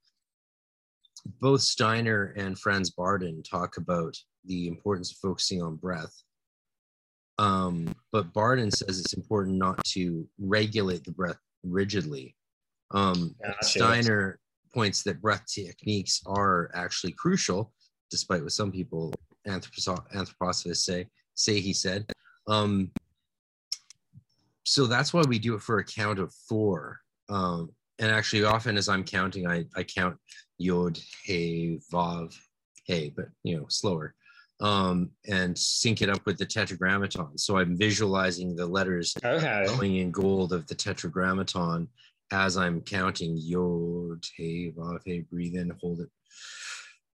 both 1.42 1.62
Steiner 1.62 2.34
and 2.38 2.58
Franz 2.58 2.92
Bardon 2.92 3.44
talk 3.44 3.78
about 3.78 4.16
the 4.46 4.68
importance 4.68 5.12
of 5.12 5.18
focusing 5.18 5.62
on 5.62 5.76
breath. 5.76 6.14
Um, 7.38 7.95
but 8.16 8.32
Bardon 8.32 8.72
says 8.72 8.98
it's 8.98 9.12
important 9.12 9.58
not 9.58 9.84
to 9.84 10.26
regulate 10.40 11.04
the 11.04 11.12
breath 11.12 11.36
rigidly. 11.66 12.34
Um, 12.92 13.36
gotcha. 13.44 13.66
Steiner 13.66 14.40
points 14.74 15.04
that 15.04 15.22
breath 15.22 15.44
techniques 15.54 16.22
are 16.26 16.72
actually 16.74 17.12
crucial 17.12 17.74
despite 18.10 18.42
what 18.42 18.54
some 18.54 18.72
people 18.72 19.14
anthroposophists 19.46 20.78
say 20.78 21.08
say 21.34 21.60
he 21.60 21.74
said 21.74 22.06
um, 22.48 22.90
so 24.64 24.86
that's 24.86 25.14
why 25.14 25.24
we 25.28 25.38
do 25.38 25.56
it 25.56 25.62
for 25.62 25.80
a 25.80 25.84
count 25.84 26.18
of 26.18 26.34
four 26.48 27.00
um, 27.28 27.70
and 28.00 28.12
actually 28.12 28.44
often 28.44 28.78
as 28.78 28.90
i'm 28.90 29.04
counting 29.04 29.48
i, 29.48 29.66
I 29.76 29.84
count 29.84 30.18
yod 30.58 31.00
hey 31.24 31.80
vav 31.92 32.34
hey 32.86 33.14
but 33.16 33.28
you 33.44 33.58
know 33.58 33.66
slower 33.70 34.14
um, 34.62 35.10
and 35.28 35.58
sync 35.58 36.02
it 36.02 36.10
up 36.10 36.26
with 36.26 36.38
the 36.38 36.46
tetragrammaton 36.46 37.38
so 37.38 37.58
i'm 37.58 37.78
visualizing 37.78 38.56
the 38.56 38.66
letters 38.66 39.14
okay. 39.24 39.66
going 39.68 39.98
in 39.98 40.12
gold 40.12 40.54
of 40.54 40.66
the 40.68 40.76
tetragrammaton 40.76 41.88
as 42.32 42.58
i'm 42.58 42.82
counting 42.82 43.36
yod 43.38 44.24
hey 44.38 44.72
vav 44.72 45.00
hey 45.06 45.20
breathe 45.30 45.56
in 45.56 45.72
hold 45.82 46.00
it 46.00 46.10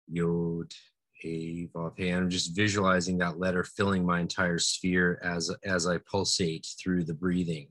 Yod, 0.07 0.71
Hey, 1.13 1.69
Vav, 1.73 1.93
Hey. 1.97 2.11
I'm 2.11 2.29
just 2.29 2.55
visualizing 2.55 3.17
that 3.17 3.39
letter 3.39 3.63
filling 3.63 4.05
my 4.05 4.19
entire 4.19 4.59
sphere 4.59 5.19
as 5.23 5.51
as 5.65 5.88
I 5.88 5.97
pulsate 5.97 6.67
through 6.81 7.03
the 7.03 7.13
breathing 7.13 7.67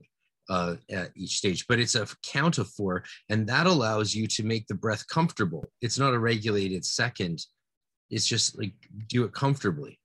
uh, 0.49 0.75
at 0.91 1.11
each 1.15 1.37
stage. 1.37 1.65
But 1.67 1.79
it's 1.79 1.95
a 1.95 2.07
count 2.23 2.57
of 2.57 2.69
four, 2.69 3.03
and 3.29 3.47
that 3.47 3.65
allows 3.65 4.13
you 4.13 4.27
to 4.27 4.43
make 4.43 4.67
the 4.67 4.75
breath 4.75 5.07
comfortable. 5.07 5.65
It's 5.81 5.97
not 5.97 6.13
a 6.13 6.19
regulated 6.19 6.85
second. 6.85 7.39
It's 8.09 8.25
just 8.25 8.57
like 8.57 8.73
do 9.07 9.23
it 9.23 9.33
comfortably. 9.33 9.99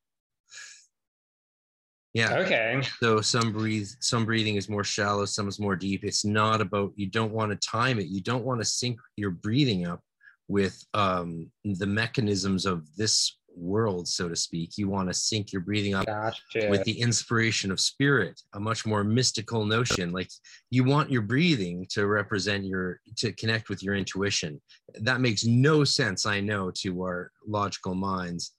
Yeah. 2.15 2.35
Okay. 2.39 2.83
So 3.01 3.23
some 3.23 3.53
breathe, 3.53 3.89
some 4.01 4.27
breathing 4.27 4.57
is 4.57 4.69
more 4.69 4.85
shallow, 4.85 5.25
some 5.25 5.49
is 5.49 5.59
more 5.59 5.77
deep. 5.77 6.05
It's 6.05 6.25
not 6.25 6.61
about 6.61 6.93
you 6.95 7.07
don't 7.07 7.33
want 7.33 7.53
to 7.53 7.69
time 7.69 7.99
it. 7.99 8.07
You 8.07 8.21
don't 8.21 8.45
want 8.45 8.61
to 8.61 8.67
sync 8.67 8.99
your 9.17 9.31
breathing 9.31 9.87
up 9.87 10.01
with 10.49 10.85
um, 10.93 11.51
the 11.65 11.87
mechanisms 11.87 12.67
of 12.67 12.87
this 12.97 13.39
world, 13.57 14.09
so 14.09 14.29
to 14.29 14.37
speak. 14.37 14.77
You 14.77 14.89
want 14.89 15.09
to 15.09 15.15
sync 15.15 15.53
your 15.53 15.63
breathing 15.63 15.95
up 15.95 16.07
gotcha. 16.07 16.69
with 16.69 16.85
the 16.85 17.01
inspiration 17.01 17.71
of 17.71 17.81
spirit, 17.81 18.41
a 18.55 18.61
much 18.61 18.87
more 18.87 19.05
mystical 19.05 19.65
notion. 19.65 20.13
Like 20.13 20.31
you 20.71 20.85
want 20.85 21.11
your 21.11 21.23
breathing 21.23 21.87
to 21.91 22.07
represent 22.07 22.65
your, 22.65 23.01
to 23.19 23.33
connect 23.33 23.69
with 23.69 23.83
your 23.83 23.95
intuition. 23.95 24.61
That 25.01 25.21
makes 25.21 25.45
no 25.45 25.85
sense, 25.85 26.27
I 26.27 26.41
know, 26.41 26.71
to 26.79 27.03
our 27.03 27.31
logical 27.47 27.95
minds, 27.95 28.53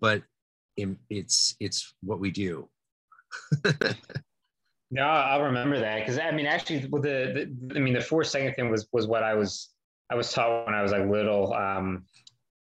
but 0.00 0.22
it's 1.10 1.54
it's 1.60 1.94
what 2.02 2.20
we 2.20 2.30
do. 2.30 2.68
no, 4.90 5.02
I'll 5.02 5.42
remember 5.42 5.78
that 5.80 6.00
because 6.00 6.18
I 6.18 6.30
mean, 6.30 6.46
actually, 6.46 6.86
with 6.86 7.02
the, 7.02 7.48
the 7.68 7.76
I 7.76 7.80
mean, 7.80 7.94
the 7.94 8.00
four 8.00 8.24
second 8.24 8.54
thing 8.54 8.70
was 8.70 8.86
was 8.92 9.06
what 9.06 9.22
I 9.22 9.34
was 9.34 9.70
I 10.10 10.14
was 10.14 10.32
taught 10.32 10.66
when 10.66 10.74
I 10.74 10.82
was 10.82 10.92
like 10.92 11.08
little, 11.08 11.54
um, 11.54 12.04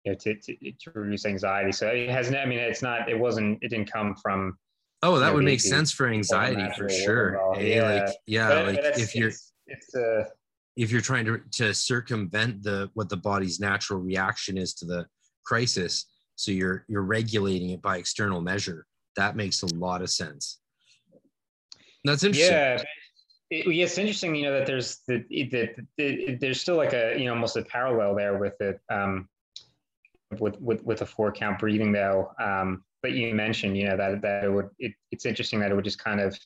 you 0.03 0.11
know, 0.11 0.17
to, 0.17 0.35
to, 0.35 0.55
to, 0.55 0.91
reduce 0.93 1.25
anxiety. 1.25 1.71
So 1.71 1.87
it 1.87 2.09
hasn't, 2.09 2.37
I 2.37 2.45
mean, 2.45 2.59
it's 2.59 2.81
not, 2.81 3.09
it 3.09 3.17
wasn't, 3.17 3.59
it 3.61 3.69
didn't 3.69 3.91
come 3.91 4.15
from. 4.15 4.57
Oh, 5.01 5.19
that 5.19 5.25
you 5.25 5.31
know, 5.31 5.35
would 5.35 5.45
make 5.45 5.61
sense 5.61 5.91
for 5.91 6.07
anxiety 6.07 6.65
for 6.77 6.89
sure. 6.89 7.53
Hey, 7.55 7.75
yeah. 7.75 8.03
Like, 8.05 8.15
yeah, 8.25 8.49
but, 8.49 8.65
like 8.67 8.81
but 8.81 8.99
if 8.99 9.15
you're, 9.15 9.29
it's, 9.29 9.53
it's 9.67 9.95
uh, 9.95 10.25
if 10.75 10.91
you're 10.91 11.01
trying 11.01 11.25
to, 11.25 11.41
to 11.51 11.73
circumvent 11.73 12.63
the, 12.63 12.89
what 12.93 13.09
the 13.09 13.17
body's 13.17 13.59
natural 13.59 13.99
reaction 13.99 14.57
is 14.57 14.73
to 14.75 14.85
the 14.85 15.05
crisis. 15.45 16.05
So 16.35 16.51
you're, 16.51 16.85
you're 16.87 17.03
regulating 17.03 17.71
it 17.71 17.81
by 17.81 17.97
external 17.97 18.41
measure. 18.41 18.85
That 19.15 19.35
makes 19.35 19.61
a 19.63 19.67
lot 19.75 20.01
of 20.01 20.09
sense. 20.09 20.59
That's 22.03 22.23
interesting. 22.23 22.53
Yeah 22.53 22.83
it, 23.53 23.67
it's 23.67 23.97
interesting, 23.97 24.35
you 24.35 24.43
know, 24.43 24.53
that 24.53 24.65
there's 24.65 24.99
the 25.07 25.23
that 25.99 26.37
there's 26.39 26.61
still 26.61 26.75
like 26.75 26.93
a 26.93 27.15
you 27.17 27.25
know 27.25 27.33
almost 27.33 27.57
a 27.57 27.63
parallel 27.63 28.15
there 28.15 28.37
with 28.37 28.59
it 28.61 28.79
um, 28.89 29.27
with 30.39 30.59
with 30.59 30.83
with 30.83 31.01
a 31.01 31.05
four 31.05 31.31
count 31.31 31.59
breathing 31.59 31.91
though. 31.91 32.31
Um, 32.39 32.83
but 33.01 33.13
you 33.13 33.33
mentioned, 33.33 33.77
you 33.77 33.87
know, 33.87 33.97
that 33.97 34.21
that 34.21 34.45
it 34.45 34.51
would 34.51 34.69
it, 34.79 34.93
it's 35.11 35.25
interesting 35.25 35.59
that 35.59 35.71
it 35.71 35.75
would 35.75 35.83
just 35.83 36.03
kind 36.03 36.19
of 36.19 36.37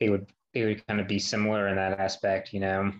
they 0.00 0.08
would 0.08 0.26
they 0.52 0.64
would 0.64 0.86
kind 0.86 1.00
of 1.00 1.08
be 1.08 1.18
similar 1.18 1.68
in 1.68 1.76
that 1.76 1.98
aspect, 1.98 2.52
you 2.52 2.60
know. 2.60 2.92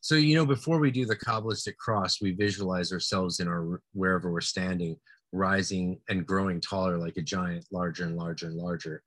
So 0.00 0.16
you 0.16 0.34
know, 0.34 0.46
before 0.46 0.78
we 0.78 0.90
do 0.90 1.06
the 1.06 1.16
Kabbalistic 1.16 1.76
cross, 1.76 2.20
we 2.20 2.32
visualize 2.32 2.92
ourselves 2.92 3.40
in 3.40 3.48
our 3.48 3.80
wherever 3.92 4.30
we're 4.30 4.40
standing, 4.40 4.96
rising 5.32 6.00
and 6.08 6.26
growing 6.26 6.60
taller 6.60 6.98
like 6.98 7.16
a 7.16 7.22
giant, 7.22 7.66
larger 7.72 8.04
and 8.04 8.16
larger 8.16 8.46
and 8.46 8.56
larger 8.56 9.02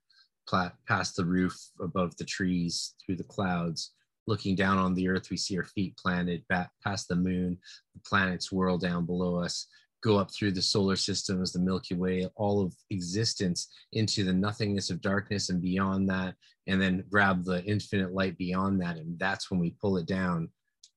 past 0.86 1.16
the 1.16 1.24
roof 1.24 1.54
above 1.80 2.16
the 2.16 2.24
trees 2.24 2.94
through 3.04 3.16
the 3.16 3.24
clouds 3.24 3.92
looking 4.26 4.54
down 4.54 4.78
on 4.78 4.94
the 4.94 5.08
earth 5.08 5.30
we 5.30 5.36
see 5.36 5.56
our 5.56 5.64
feet 5.64 5.96
planted 5.96 6.46
back 6.48 6.70
past 6.84 7.08
the 7.08 7.16
moon 7.16 7.56
the 7.94 8.00
planets 8.06 8.52
whirl 8.52 8.78
down 8.78 9.04
below 9.04 9.36
us 9.36 9.66
go 10.02 10.16
up 10.16 10.32
through 10.32 10.52
the 10.52 10.62
solar 10.62 10.96
system 10.96 11.42
as 11.42 11.52
the 11.52 11.58
milky 11.58 11.94
way 11.94 12.28
all 12.36 12.60
of 12.60 12.74
existence 12.90 13.68
into 13.92 14.24
the 14.24 14.32
nothingness 14.32 14.90
of 14.90 15.00
darkness 15.00 15.50
and 15.50 15.60
beyond 15.60 16.08
that 16.08 16.34
and 16.66 16.80
then 16.80 17.04
grab 17.10 17.44
the 17.44 17.64
infinite 17.64 18.12
light 18.12 18.36
beyond 18.38 18.80
that 18.80 18.96
and 18.96 19.18
that's 19.18 19.50
when 19.50 19.58
we 19.58 19.74
pull 19.80 19.96
it 19.96 20.06
down 20.06 20.48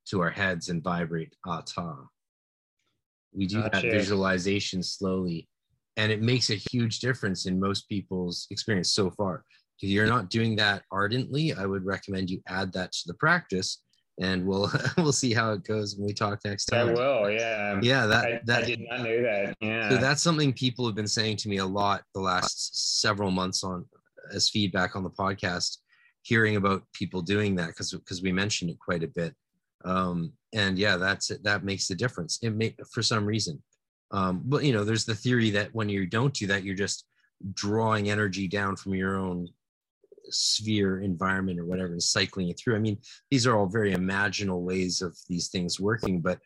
to 0.06 0.22
our 0.22 0.30
heads 0.30 0.70
and 0.70 0.84
vibrate 0.84 1.34
Ateh. 1.45 2.08
We 3.34 3.47
do 3.47 3.62
gotcha. 3.62 3.82
that 3.82 3.91
visualization 3.91 4.84
slowly 4.84 5.47
and 5.97 6.12
it 6.12 6.22
makes 6.22 6.49
a 6.49 6.62
huge 6.72 6.99
difference 6.99 7.45
in 7.45 7.60
most 7.60 7.88
people's 7.89 8.47
experience 8.49 8.91
so 8.91 9.12
far. 9.12 9.43
If 9.82 9.89
you're 9.89 10.08
not 10.08 10.30
doing 10.30 10.56
that 10.58 10.84
ardently 10.91 11.54
i 11.54 11.66
would 11.66 11.84
recommend 11.84 12.30
you 12.30 12.39
add 12.47 12.72
that 12.74 12.91
to 12.91 13.02
the 13.08 13.16
practice 13.16 13.82
and 14.20 14.45
we'll 14.45 14.72
we'll 14.97 15.12
see 15.12 15.34
how 15.34 15.51
it 15.53 15.64
goes 15.64 15.95
when 15.95 16.07
we 16.07 16.14
talk 16.14 16.39
next 16.45 16.66
time. 16.66 16.89
I 16.89 16.93
will, 16.93 17.30
yeah. 17.30 17.80
Yeah, 17.82 18.05
that 18.07 18.26
I, 18.26 18.41
that 18.45 18.64
I 18.64 18.66
did 18.66 18.82
not 18.89 18.99
know 19.01 19.22
that. 19.22 19.55
Yeah. 19.62 19.89
So 19.89 19.97
that's 19.97 20.22
something 20.22 20.53
people 20.53 20.86
have 20.86 20.95
been 20.95 21.07
saying 21.07 21.38
to 21.38 21.49
me 21.49 21.57
a 21.57 21.66
lot 21.66 22.03
the 22.14 22.22
last 22.22 23.01
several 23.01 23.32
months 23.32 23.64
on 23.64 23.86
as 24.34 24.49
feedback 24.49 24.95
on 24.95 25.03
the 25.03 25.09
podcast, 25.09 25.78
hearing 26.22 26.55
about 26.55 26.84
people 26.93 27.22
doing 27.22 27.55
that 27.55 27.68
because 27.68 27.91
because 27.91 28.22
we 28.22 28.32
mentioned 28.32 28.72
it 28.72 28.80
quite 28.80 29.03
a 29.03 29.07
bit. 29.07 29.36
Um, 29.84 30.34
and 30.53 30.78
yeah, 30.78 30.97
that's 30.97 31.32
it. 31.32 31.43
That 31.43 31.64
makes 31.64 31.88
the 31.88 31.95
difference. 31.95 32.39
It 32.41 32.51
may 32.51 32.76
for 32.91 33.01
some 33.01 33.26
reason. 33.26 33.62
Um, 34.12 34.41
but 34.43 34.64
you 34.64 34.74
know, 34.74 34.84
there's 34.84 35.05
the 35.05 35.16
theory 35.16 35.49
that 35.51 35.74
when 35.74 35.89
you 35.89 36.05
don't 36.05 36.34
do 36.34 36.47
that, 36.47 36.64
you're 36.64 36.76
just 36.76 37.05
drawing 37.53 38.09
energy 38.09 38.47
down 38.47 38.76
from 38.76 38.93
your 38.93 39.18
own 39.18 39.47
sphere 40.30 41.01
environment 41.01 41.59
or 41.59 41.65
whatever 41.65 41.91
and 41.91 42.03
cycling 42.03 42.49
it 42.49 42.59
through. 42.59 42.76
I 42.76 42.80
mean, 42.80 42.97
these 43.30 43.47
are 43.47 43.57
all 43.57 43.67
very 43.67 43.93
imaginal 43.93 44.61
ways 44.61 45.01
of 45.01 45.17
these 45.28 45.49
things 45.49 45.80
working, 45.80 46.22
but 46.22 46.39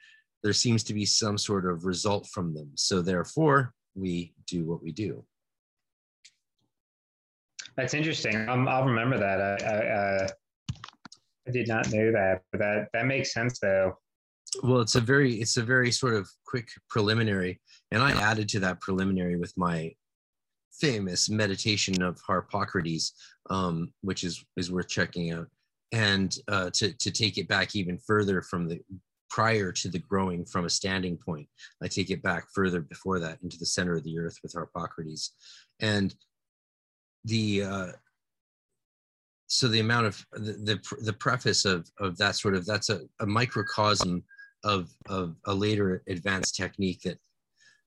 there 0.43 0.53
seems 0.53 0.83
to 0.83 0.93
be 0.93 1.05
some 1.05 1.37
sort 1.37 1.65
of 1.65 1.85
result 1.85 2.27
from 2.27 2.53
them. 2.53 2.71
So 2.75 3.01
therefore, 3.01 3.73
we 3.95 4.33
do 4.47 4.65
what 4.65 4.83
we 4.83 4.91
do. 4.91 5.23
That's 7.75 7.93
interesting. 7.93 8.47
Um, 8.47 8.67
I'll 8.67 8.85
remember 8.85 9.17
that. 9.17 9.41
I, 9.41 9.65
I, 9.65 9.87
uh, 9.87 10.27
I 11.47 11.51
did 11.51 11.67
not 11.67 11.91
know 11.91 12.11
that, 12.11 12.41
but 12.51 12.59
that 12.59 12.87
that 12.93 13.05
makes 13.05 13.33
sense 13.33 13.59
though. 13.59 13.97
Well, 14.63 14.81
it's 14.81 14.95
a 14.95 15.01
very 15.01 15.33
it's 15.35 15.57
a 15.57 15.63
very 15.63 15.91
sort 15.91 16.13
of 16.13 16.29
quick 16.45 16.69
preliminary, 16.89 17.59
and 17.91 18.01
I 18.01 18.11
added 18.11 18.47
to 18.49 18.59
that 18.61 18.79
preliminary 18.81 19.35
with 19.35 19.53
my 19.57 19.91
famous 20.79 21.29
meditation 21.29 22.01
of 22.01 22.19
Harpocrates, 22.21 23.13
um, 23.49 23.93
which 24.01 24.23
is 24.23 24.43
is 24.57 24.71
worth 24.71 24.87
checking 24.87 25.31
out, 25.31 25.47
and 25.91 26.37
uh, 26.47 26.69
to 26.71 26.93
to 26.93 27.11
take 27.11 27.37
it 27.37 27.47
back 27.47 27.75
even 27.75 27.97
further 27.97 28.41
from 28.41 28.67
the 28.67 28.79
prior 29.29 29.71
to 29.71 29.89
the 29.89 29.99
growing 29.99 30.45
from 30.45 30.65
a 30.65 30.69
standing 30.69 31.17
point. 31.17 31.47
I 31.83 31.87
take 31.87 32.09
it 32.09 32.21
back 32.21 32.45
further 32.53 32.81
before 32.81 33.19
that 33.19 33.39
into 33.43 33.57
the 33.57 33.65
center 33.65 33.95
of 33.95 34.03
the 34.03 34.17
earth 34.19 34.37
with 34.43 34.53
Harpocrates, 34.53 35.31
and 35.79 36.15
the 37.25 37.63
uh, 37.63 37.91
so 39.47 39.67
the 39.67 39.79
amount 39.79 40.07
of 40.07 40.25
the, 40.33 40.53
the 40.53 40.95
the 41.01 41.13
preface 41.13 41.65
of 41.65 41.89
of 41.99 42.17
that 42.17 42.35
sort 42.35 42.55
of 42.55 42.65
that's 42.65 42.89
a, 42.89 43.01
a 43.19 43.25
microcosm 43.25 44.23
of 44.63 44.89
of 45.09 45.35
a 45.45 45.53
later 45.53 46.03
advanced 46.07 46.55
technique 46.55 47.01
that 47.01 47.19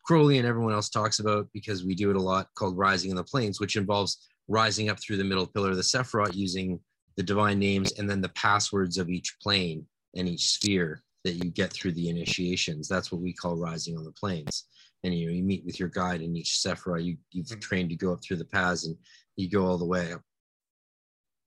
Crowley 0.08 0.38
and 0.38 0.46
everyone 0.46 0.72
else 0.72 0.88
talks 0.88 1.18
about 1.18 1.48
because 1.52 1.84
we 1.84 1.94
do 1.94 2.08
it 2.08 2.16
a 2.16 2.20
lot 2.20 2.48
called 2.54 2.78
rising 2.78 3.10
in 3.10 3.16
the 3.16 3.22
planes, 3.22 3.60
which 3.60 3.76
involves 3.76 4.26
rising 4.48 4.88
up 4.88 4.98
through 4.98 5.18
the 5.18 5.24
middle 5.24 5.46
pillar 5.46 5.72
of 5.72 5.76
the 5.76 5.82
Sephiroth 5.82 6.34
using 6.34 6.80
the 7.18 7.22
divine 7.22 7.58
names 7.58 7.92
and 7.98 8.08
then 8.08 8.22
the 8.22 8.30
passwords 8.30 8.96
of 8.96 9.10
each 9.10 9.36
plane 9.42 9.84
and 10.16 10.26
each 10.26 10.48
sphere 10.48 11.02
that 11.24 11.32
you 11.32 11.50
get 11.50 11.70
through 11.70 11.92
the 11.92 12.08
initiations. 12.08 12.88
That's 12.88 13.12
what 13.12 13.20
we 13.20 13.34
call 13.34 13.58
rising 13.58 13.98
on 13.98 14.04
the 14.04 14.12
planes. 14.12 14.64
And 15.04 15.14
you 15.14 15.26
know, 15.26 15.32
you 15.34 15.42
meet 15.42 15.66
with 15.66 15.78
your 15.78 15.90
guide 15.90 16.22
in 16.22 16.34
each 16.34 16.58
Sephiroth. 16.64 17.04
You 17.04 17.18
you've 17.30 17.48
mm-hmm. 17.48 17.58
trained 17.58 17.90
to 17.90 17.96
go 17.96 18.14
up 18.14 18.24
through 18.24 18.38
the 18.38 18.46
paths 18.46 18.86
and 18.86 18.96
you 19.36 19.50
go 19.50 19.66
all 19.66 19.76
the 19.76 19.84
way 19.84 20.14
up 20.14 20.22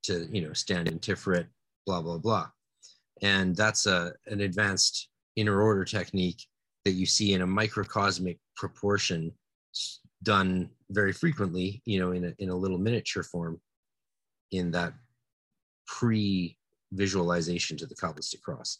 to 0.03 0.29
you 0.31 0.45
know 0.45 0.53
stand 0.53 0.87
in 0.87 0.99
Tiferet, 0.99 1.47
blah 1.87 2.03
blah 2.03 2.19
blah. 2.19 2.47
And 3.23 3.55
that's 3.55 3.87
a 3.87 4.13
an 4.27 4.41
advanced 4.41 5.09
inner 5.35 5.63
order 5.63 5.83
technique 5.83 6.45
that 6.85 6.91
you 6.91 7.05
see 7.05 7.33
in 7.33 7.41
a 7.41 7.47
microcosmic 7.47 8.39
proportion 8.55 9.31
done 10.23 10.69
very 10.89 11.13
frequently, 11.13 11.81
you 11.85 11.99
know, 11.99 12.11
in 12.11 12.25
a, 12.25 12.33
in 12.39 12.49
a 12.49 12.55
little 12.55 12.77
miniature 12.77 13.23
form 13.23 13.59
in 14.51 14.71
that 14.71 14.93
pre 15.87 16.57
visualization 16.93 17.77
to 17.77 17.85
the 17.85 17.95
Kabbalistic 17.95 18.41
cross. 18.41 18.79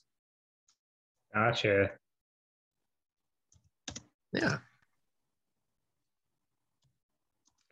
Gotcha. 1.34 1.92
Yeah. 4.34 4.58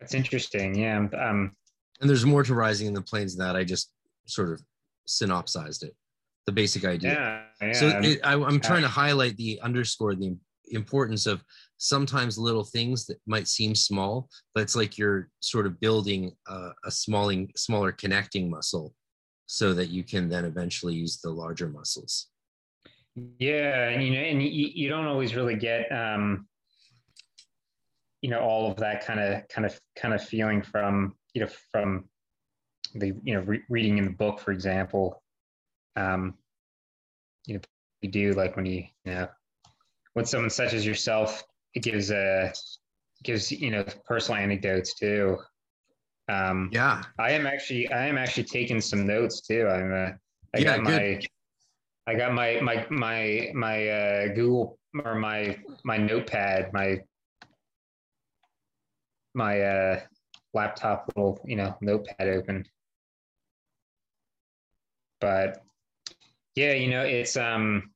That's 0.00 0.14
interesting. 0.14 0.74
Yeah. 0.74 1.06
Um, 1.18 1.54
and 2.00 2.08
there's 2.08 2.24
more 2.24 2.42
to 2.42 2.54
Rising 2.54 2.86
in 2.86 2.94
the 2.94 3.02
Planes 3.02 3.36
than 3.36 3.46
that. 3.46 3.56
I 3.56 3.64
just 3.64 3.92
sort 4.26 4.50
of 4.50 4.62
synopsized 5.06 5.82
it 5.82 5.94
the 6.46 6.52
basic 6.52 6.84
idea. 6.84 7.12
Yeah, 7.60 7.66
yeah. 7.68 7.72
So 7.72 7.88
it, 8.02 8.20
I, 8.24 8.34
am 8.34 8.60
trying 8.60 8.82
to 8.82 8.88
highlight 8.88 9.36
the 9.36 9.60
underscore 9.62 10.14
the 10.14 10.36
importance 10.70 11.26
of 11.26 11.42
sometimes 11.78 12.38
little 12.38 12.64
things 12.64 13.06
that 13.06 13.18
might 13.26 13.48
seem 13.48 13.74
small, 13.74 14.28
but 14.54 14.62
it's 14.62 14.76
like 14.76 14.98
you're 14.98 15.28
sort 15.40 15.66
of 15.66 15.80
building 15.80 16.32
a, 16.48 16.70
a 16.84 16.90
smalling, 16.90 17.50
smaller 17.56 17.92
connecting 17.92 18.50
muscle 18.50 18.94
so 19.46 19.72
that 19.74 19.88
you 19.88 20.04
can 20.04 20.28
then 20.28 20.44
eventually 20.44 20.94
use 20.94 21.20
the 21.20 21.30
larger 21.30 21.68
muscles. 21.68 22.28
Yeah, 23.38 23.88
and 23.88 24.02
you 24.02 24.12
know, 24.12 24.20
and 24.20 24.42
you, 24.42 24.70
you 24.72 24.88
don't 24.88 25.06
always 25.06 25.34
really 25.34 25.56
get, 25.56 25.90
um, 25.90 26.46
you 28.22 28.30
know, 28.30 28.40
all 28.40 28.70
of 28.70 28.76
that 28.76 29.04
kind 29.04 29.18
of, 29.18 29.48
kind 29.48 29.66
of, 29.66 29.78
kind 29.96 30.14
of 30.14 30.22
feeling 30.22 30.62
from, 30.62 31.14
you 31.34 31.40
know, 31.40 31.48
from 31.72 32.04
the, 32.94 33.12
you 33.24 33.34
know, 33.34 33.40
re- 33.40 33.62
reading 33.68 33.98
in 33.98 34.04
the 34.04 34.12
book, 34.12 34.38
for 34.38 34.52
example, 34.52 35.22
um, 35.96 36.34
you 37.46 37.54
know, 37.54 37.60
you 38.02 38.10
do 38.10 38.32
like 38.32 38.56
when 38.56 38.66
you, 38.66 38.84
you 39.04 39.12
know, 39.12 39.28
when 40.14 40.24
someone 40.24 40.50
such 40.50 40.72
as 40.72 40.86
yourself, 40.86 41.42
it 41.74 41.82
gives 41.82 42.10
a, 42.10 42.46
uh, 42.46 42.52
gives, 43.22 43.52
you 43.52 43.70
know, 43.70 43.84
personal 44.06 44.40
anecdotes 44.40 44.94
too. 44.94 45.38
Um, 46.28 46.70
yeah, 46.72 47.02
I 47.18 47.32
am 47.32 47.46
actually, 47.46 47.90
I 47.92 48.06
am 48.06 48.16
actually 48.16 48.44
taking 48.44 48.80
some 48.80 49.06
notes 49.06 49.40
too. 49.40 49.66
I'm, 49.66 49.92
uh, 49.92 50.10
I 50.54 50.58
yeah, 50.58 50.76
got 50.76 50.82
my, 50.82 50.98
good. 50.98 51.26
I 52.06 52.14
got 52.14 52.34
my, 52.34 52.60
my, 52.60 52.86
my, 52.90 53.50
my, 53.54 53.88
uh, 53.88 54.28
Google 54.34 54.78
or 55.04 55.14
my, 55.14 55.56
my 55.84 55.96
notepad, 55.96 56.72
my, 56.72 57.00
my, 59.34 59.60
uh, 59.60 60.00
laptop 60.54 61.12
little, 61.14 61.40
you 61.44 61.56
know, 61.56 61.76
notepad 61.80 62.28
open. 62.28 62.64
But 65.20 65.62
yeah, 66.54 66.72
you 66.72 66.90
know, 66.90 67.02
it's 67.02 67.36
um, 67.36 67.90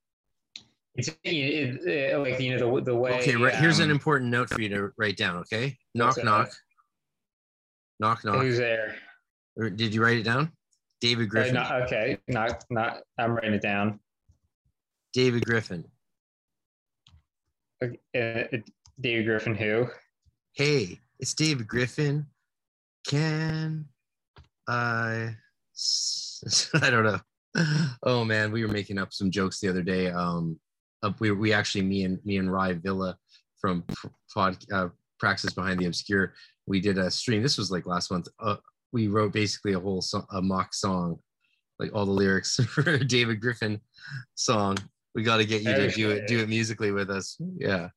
it's 0.95 1.09
it, 1.09 1.87
it, 1.87 2.19
like 2.19 2.41
you 2.41 2.57
know 2.57 2.77
the 2.77 2.85
the 2.85 2.95
way. 2.95 3.19
Okay, 3.21 3.37
right. 3.37 3.55
Um, 3.55 3.61
here's 3.61 3.79
an 3.81 3.87
um, 3.87 3.91
important 3.91 4.31
note 4.31 4.51
for 4.51 4.61
you 4.61 4.69
to 4.71 4.91
write 4.97 5.17
down. 5.17 5.39
Okay, 5.39 5.77
knock 5.95 6.23
knock. 6.23 6.51
Knock 8.01 8.25
knock. 8.25 8.43
Who's 8.43 8.59
there? 8.59 8.97
Or 9.57 9.71
did 9.71 9.95
you 9.95 10.03
write 10.03 10.19
it 10.19 10.25
down? 10.25 10.53
David 11.01 11.27
uh, 11.27 11.31
Griffin. 11.31 11.57
Uh, 11.57 11.81
okay, 11.85 12.19
not 12.29 12.65
not. 12.71 13.03
I'm 13.19 13.33
writing 13.33 13.55
it 13.55 13.63
down. 13.63 14.01
David 15.13 15.45
Griffin. 15.45 15.85
Uh, 17.83 17.89
David 19.01 19.27
Griffin, 19.27 19.55
who? 19.55 19.89
Hey, 20.55 21.01
it's 21.19 21.35
David 21.35 21.67
Griffin. 21.67 22.27
Can 23.07 23.87
I? 24.69 25.37
I 26.83 26.91
don't 26.91 27.05
know. 27.05 27.21
oh 28.03 28.25
man, 28.25 28.53
we 28.53 28.65
were 28.65 28.73
making 28.73 28.99
up 28.99 29.13
some 29.13 29.31
jokes 29.31 29.61
the 29.61 29.69
other 29.69 29.83
day. 29.83 30.11
Um, 30.11 30.59
uh, 31.03 31.13
we 31.21 31.31
we 31.31 31.53
actually 31.53 31.83
me 31.83 32.05
and 32.05 32.19
me 32.25 32.39
and 32.39 32.53
Rye 32.53 32.75
Villa 32.75 33.17
from 33.61 33.85
pod 34.33 34.57
uh, 34.73 34.89
Praxis 35.19 35.53
Behind 35.53 35.79
the 35.79 35.87
Obscure. 35.87 36.35
We 36.67 36.81
did 36.81 36.99
a 36.99 37.11
stream. 37.11 37.43
This 37.43 37.59
was 37.59 37.71
like 37.71 37.87
last 37.87 38.11
month. 38.11 38.29
Uh, 38.41 38.57
we 38.93 39.09
wrote 39.09 39.33
basically 39.33 39.75
a 39.75 39.81
whole 39.81 40.01
so- 40.03 40.27
a 40.33 40.41
mock 40.41 40.75
song, 40.75 41.19
like 41.79 41.95
all 41.95 42.07
the 42.07 42.13
lyrics 42.13 42.57
for 42.69 42.99
David 42.99 43.41
Griffin 43.41 43.81
song. 44.35 44.79
We 45.15 45.23
got 45.23 45.37
to 45.37 45.45
get 45.45 45.63
you 45.63 45.73
to 45.75 45.91
do 45.91 46.11
it 46.11 46.27
do 46.27 46.41
it 46.41 46.49
musically 46.49 46.91
with 46.91 47.11
us. 47.11 47.37
Yeah. 47.57 47.89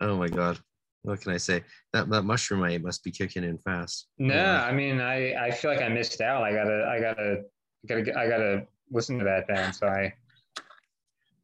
Oh 0.00 0.16
my 0.16 0.28
god. 0.28 0.58
What 1.02 1.20
can 1.20 1.32
I 1.32 1.36
say? 1.36 1.64
That 1.92 2.08
that 2.10 2.22
mushroom 2.22 2.62
I 2.62 2.78
must 2.78 3.02
be 3.02 3.10
kicking 3.10 3.44
in 3.44 3.58
fast. 3.58 4.06
No, 4.18 4.44
I 4.44 4.72
mean 4.72 5.00
I 5.00 5.34
I 5.34 5.50
feel 5.50 5.70
like 5.70 5.82
I 5.82 5.88
missed 5.88 6.20
out. 6.20 6.42
I 6.44 6.52
gotta 6.52 6.86
I 6.88 7.00
gotta 7.00 7.42
I 7.84 7.88
gotta 7.88 8.18
I 8.18 8.28
gotta 8.28 8.66
listen 8.90 9.18
to 9.18 9.24
that 9.24 9.46
then. 9.48 9.72
So 9.72 9.88
I. 9.88 10.14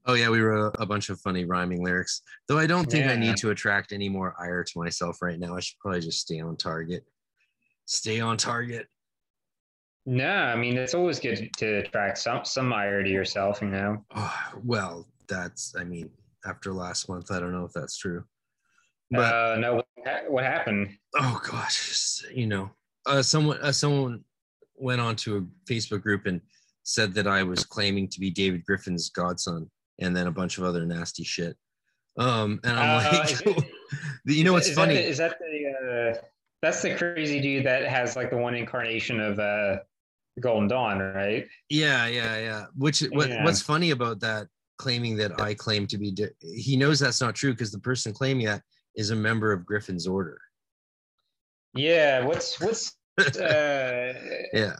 Oh 0.07 0.15
yeah, 0.15 0.31
we 0.31 0.41
wrote 0.41 0.75
a 0.79 0.87
bunch 0.87 1.11
of 1.11 1.21
funny 1.21 1.45
rhyming 1.45 1.85
lyrics. 1.85 2.23
Though 2.49 2.59
I 2.59 2.67
don't 2.67 2.91
think 2.91 3.05
yeah. 3.05 3.13
I 3.13 3.17
need 3.17 3.37
to 3.39 3.51
attract 3.51 3.93
any 3.93 4.09
more 4.09 4.35
ire 4.41 4.65
to 4.65 4.79
myself 4.79 5.21
right 5.21 5.39
now. 5.39 5.57
I 5.57 5.61
should 5.61 5.79
probably 5.79 6.01
just 6.01 6.21
stay 6.21 6.41
on 6.41 6.57
target. 6.57 7.05
Stay 7.85 8.21
on 8.21 8.37
target. 8.37 8.87
No, 10.07 10.31
I 10.31 10.57
mean 10.57 10.77
it's 10.79 10.95
always 10.95 11.21
good 11.21 11.51
to 11.59 11.79
attract 11.79 12.19
some 12.19 12.45
some 12.45 12.73
ire 12.73 13.03
to 13.03 13.11
yourself, 13.11 13.61
you 13.61 13.69
know. 13.69 14.05
Oh, 14.15 14.53
well, 14.65 15.07
that's 15.29 15.75
I 15.79 15.85
mean, 15.85 16.11
after 16.47 16.73
last 16.73 17.09
month, 17.09 17.31
I 17.31 17.39
don't 17.39 17.53
know 17.53 17.65
if 17.65 17.73
that's 17.73 17.99
true. 17.99 18.25
But 19.11 19.35
uh, 19.35 19.57
no, 19.59 19.83
what 20.29 20.45
happened? 20.45 20.97
Oh 21.17 21.41
gosh, 21.49 22.25
you 22.35 22.47
know, 22.47 22.71
uh, 23.07 23.23
someone 23.23 23.59
uh, 23.61 23.73
someone 23.73 24.25
went 24.77 25.01
on 25.01 25.17
to 25.17 25.37
a 25.37 25.71
Facebook 25.71 26.03
group 26.03 26.27
and 26.27 26.41
said 26.91 27.15
that 27.15 27.29
I 27.29 27.45
was 27.45 27.65
claiming 27.65 28.09
to 28.09 28.21
be 28.21 28.31
David 28.31 28.65
Griffin's 28.65 29.11
godson, 29.11 29.71
and 30.01 30.17
then 30.17 30.27
a 30.27 30.33
bunch 30.33 30.59
of 30.59 30.65
other 30.65 30.85
nasty 30.85 31.23
shit. 31.23 31.57
Um, 32.19 32.59
and 32.65 32.77
I'm 32.77 33.07
uh, 33.07 33.19
like, 33.19 33.47
it, 33.47 33.65
you 34.25 34.43
know 34.43 34.53
what's 34.53 34.69
is 34.69 34.75
funny? 34.75 34.95
That, 34.95 35.09
is 35.09 35.19
that 35.19 35.39
the 35.39 36.17
uh, 36.17 36.21
that's 36.63 36.83
the 36.83 36.95
crazy 36.97 37.41
dude 37.41 37.65
that 37.65 37.87
has 37.87 38.17
like 38.17 38.31
the 38.31 38.37
one 38.37 38.55
incarnation 38.55 39.21
of 39.21 39.39
uh, 39.39 39.77
Golden 40.41 40.67
Dawn, 40.67 40.99
right? 40.99 41.47
Yeah, 41.69 42.07
yeah, 42.09 42.39
yeah. 42.39 42.65
Which 42.77 43.01
what, 43.13 43.29
yeah. 43.29 43.45
what's 43.45 43.63
funny 43.63 43.91
about 43.91 44.19
that 44.21 44.49
claiming 44.79 45.17
that 45.19 45.41
I 45.41 45.55
claim 45.55 45.87
to 45.87 45.99
be? 45.99 46.15
he 46.43 46.77
knows 46.77 46.99
that's 46.99 47.21
not 47.21 47.37
true 47.37 47.53
because 47.53 47.71
the 47.71 47.79
person 47.79 48.13
claiming 48.13 48.47
that 48.47 48.63
is 48.97 49.11
a 49.11 49.17
member 49.17 49.53
of 49.53 49.65
Griffin's 49.65 50.09
order. 50.09 50.41
Yeah. 51.73 52.25
What's 52.25 52.61
what's 52.61 52.97
uh, 53.39 54.13
yeah 54.53 54.75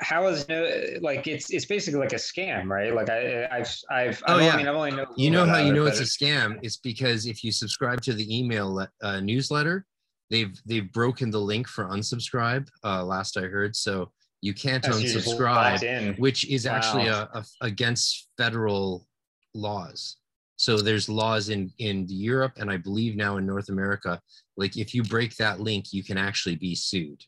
how 0.00 0.26
is 0.26 0.48
no 0.48 0.68
like 1.00 1.28
it's 1.28 1.50
it's 1.50 1.64
basically 1.64 2.00
like 2.00 2.12
a 2.12 2.16
scam 2.16 2.66
right 2.66 2.92
like 2.92 3.08
i 3.08 3.46
i've 3.52 3.72
i've 3.88 4.20
oh 4.26 4.38
I 4.38 4.46
yeah 4.46 4.54
I 4.54 4.56
mean, 4.56 4.66
I've 4.66 4.74
only 4.74 4.90
know 4.90 5.06
you 5.16 5.30
know 5.30 5.46
how 5.46 5.58
you 5.58 5.72
know 5.72 5.86
it's 5.86 6.00
a 6.00 6.02
scam 6.02 6.58
it's 6.62 6.78
because 6.78 7.26
if 7.26 7.44
you 7.44 7.52
subscribe 7.52 8.00
to 8.02 8.14
the 8.14 8.36
email 8.36 8.84
uh, 9.00 9.20
newsletter 9.20 9.86
they've 10.32 10.60
they've 10.66 10.90
broken 10.90 11.30
the 11.30 11.38
link 11.38 11.68
for 11.68 11.84
unsubscribe. 11.84 12.66
Uh, 12.82 13.04
last 13.04 13.36
I 13.36 13.42
heard, 13.42 13.76
so 13.76 14.10
you 14.40 14.54
can't 14.54 14.82
That's 14.82 14.98
unsubscribe, 14.98 16.18
which 16.18 16.48
is 16.48 16.66
actually 16.66 17.04
Wow. 17.04 17.28
a, 17.34 17.38
a, 17.38 17.44
against 17.60 18.28
federal 18.36 19.06
laws. 19.54 20.16
So 20.56 20.78
there's 20.78 21.08
laws 21.08 21.50
in 21.50 21.70
in 21.78 22.06
Europe 22.08 22.54
and 22.56 22.70
I 22.70 22.78
believe 22.78 23.14
now 23.14 23.36
in 23.36 23.46
North 23.46 23.68
America. 23.68 24.20
Like 24.56 24.76
if 24.76 24.94
you 24.94 25.02
break 25.04 25.36
that 25.36 25.60
link, 25.60 25.92
you 25.92 26.02
can 26.02 26.18
actually 26.18 26.56
be 26.56 26.74
sued 26.74 27.22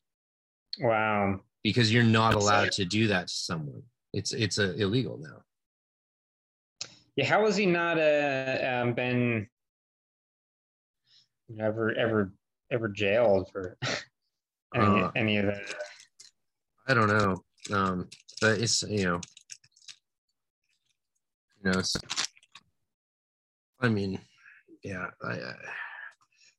Wow. 0.81 1.41
Because 1.65 1.93
you're 1.93 2.05
not 2.05 2.35
allowed 2.35 2.71
to 2.73 2.85
do 2.85 3.09
that 3.09 3.27
to 3.27 3.35
someone. 3.35 3.83
It's 4.13 4.33
it's 4.33 4.61
uh, 4.61 4.75
illegal 4.77 5.19
now. 5.19 5.43
Yeah, 7.17 7.27
how 7.27 7.45
has 7.47 7.57
he 7.57 7.67
not 7.67 7.99
uh, 7.99 8.59
um, 8.63 8.93
been 8.93 9.49
ever 11.59 11.93
ever 11.95 12.33
ever 12.71 12.89
jailed 12.89 13.51
for 13.51 13.77
any 14.75 15.03
Uh, 15.03 15.11
any 15.17 15.39
of 15.39 15.47
that? 15.47 15.75
I 16.87 16.95
don't 16.95 17.09
know. 17.09 17.43
Um, 17.73 18.09
but 18.41 18.61
it's 18.61 18.83
you 18.83 19.05
know, 19.05 19.21
you 21.65 21.73
know, 21.73 21.79
it's, 21.79 21.97
I 23.81 23.89
mean, 23.89 24.21
yeah, 24.83 25.07
I, 25.23 25.33
I 25.33 25.55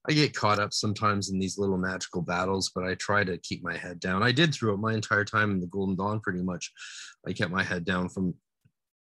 I 0.07 0.13
get 0.13 0.35
caught 0.35 0.59
up 0.59 0.73
sometimes 0.73 1.29
in 1.29 1.39
these 1.39 1.57
little 1.57 1.77
magical 1.77 2.21
battles, 2.21 2.71
but 2.73 2.83
I 2.83 2.95
try 2.95 3.23
to 3.23 3.37
keep 3.39 3.63
my 3.63 3.75
head 3.75 3.99
down. 3.99 4.21
I 4.21 4.31
did 4.31 4.53
throughout 4.53 4.79
my 4.79 4.93
entire 4.93 5.25
time 5.25 5.51
in 5.51 5.59
the 5.59 5.67
Golden 5.67 5.95
Dawn, 5.95 6.19
pretty 6.19 6.41
much. 6.41 6.71
I 7.27 7.33
kept 7.33 7.51
my 7.51 7.63
head 7.63 7.85
down 7.85 8.09
from 8.09 8.35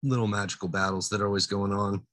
little 0.01 0.27
magical 0.27 0.67
battles 0.67 1.09
that 1.09 1.21
are 1.21 1.27
always 1.27 1.47
going 1.47 1.73
on. 1.73 2.05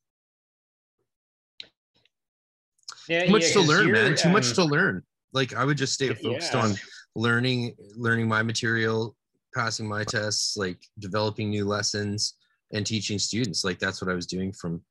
Yeah, 3.09 3.27
Too 3.27 3.33
much 3.33 3.49
yeah, 3.49 3.53
to 3.53 3.61
learn, 3.61 3.93
man. 3.93 4.17
Too 4.17 4.31
much 4.31 4.49
um, 4.49 4.55
to 4.55 4.65
learn. 4.65 5.03
Like 5.33 5.55
I 5.55 5.65
would 5.65 5.79
just 5.79 5.95
stay 5.95 6.13
focused 6.13 6.55
yeah. 6.55 6.63
on 6.63 6.75
learning, 7.15 7.75
learning 7.97 8.29
my 8.29 8.43
material, 8.43 9.17
passing 9.55 9.89
my 9.89 10.05
tests, 10.05 10.57
like 10.57 10.79
developing 10.99 11.51
new 11.51 11.65
lessons 11.65 12.35
and 12.73 12.85
teaching 12.85 13.19
students. 13.19 13.65
Like 13.65 13.79
that's 13.79 14.03
what 14.03 14.11
I 14.11 14.15
was 14.15 14.27
doing 14.27 14.53
from, 14.53 14.83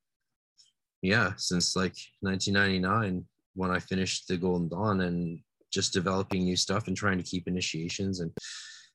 yeah, 1.02 1.32
since 1.36 1.76
like 1.76 1.94
1999 2.20 3.26
when 3.56 3.70
I 3.70 3.78
finished 3.78 4.28
the 4.28 4.36
Golden 4.36 4.68
Dawn 4.68 5.00
and 5.00 5.40
just 5.72 5.92
developing 5.92 6.44
new 6.44 6.56
stuff 6.56 6.86
and 6.86 6.96
trying 6.96 7.18
to 7.18 7.24
keep 7.24 7.48
initiations 7.48 8.20
and 8.20 8.30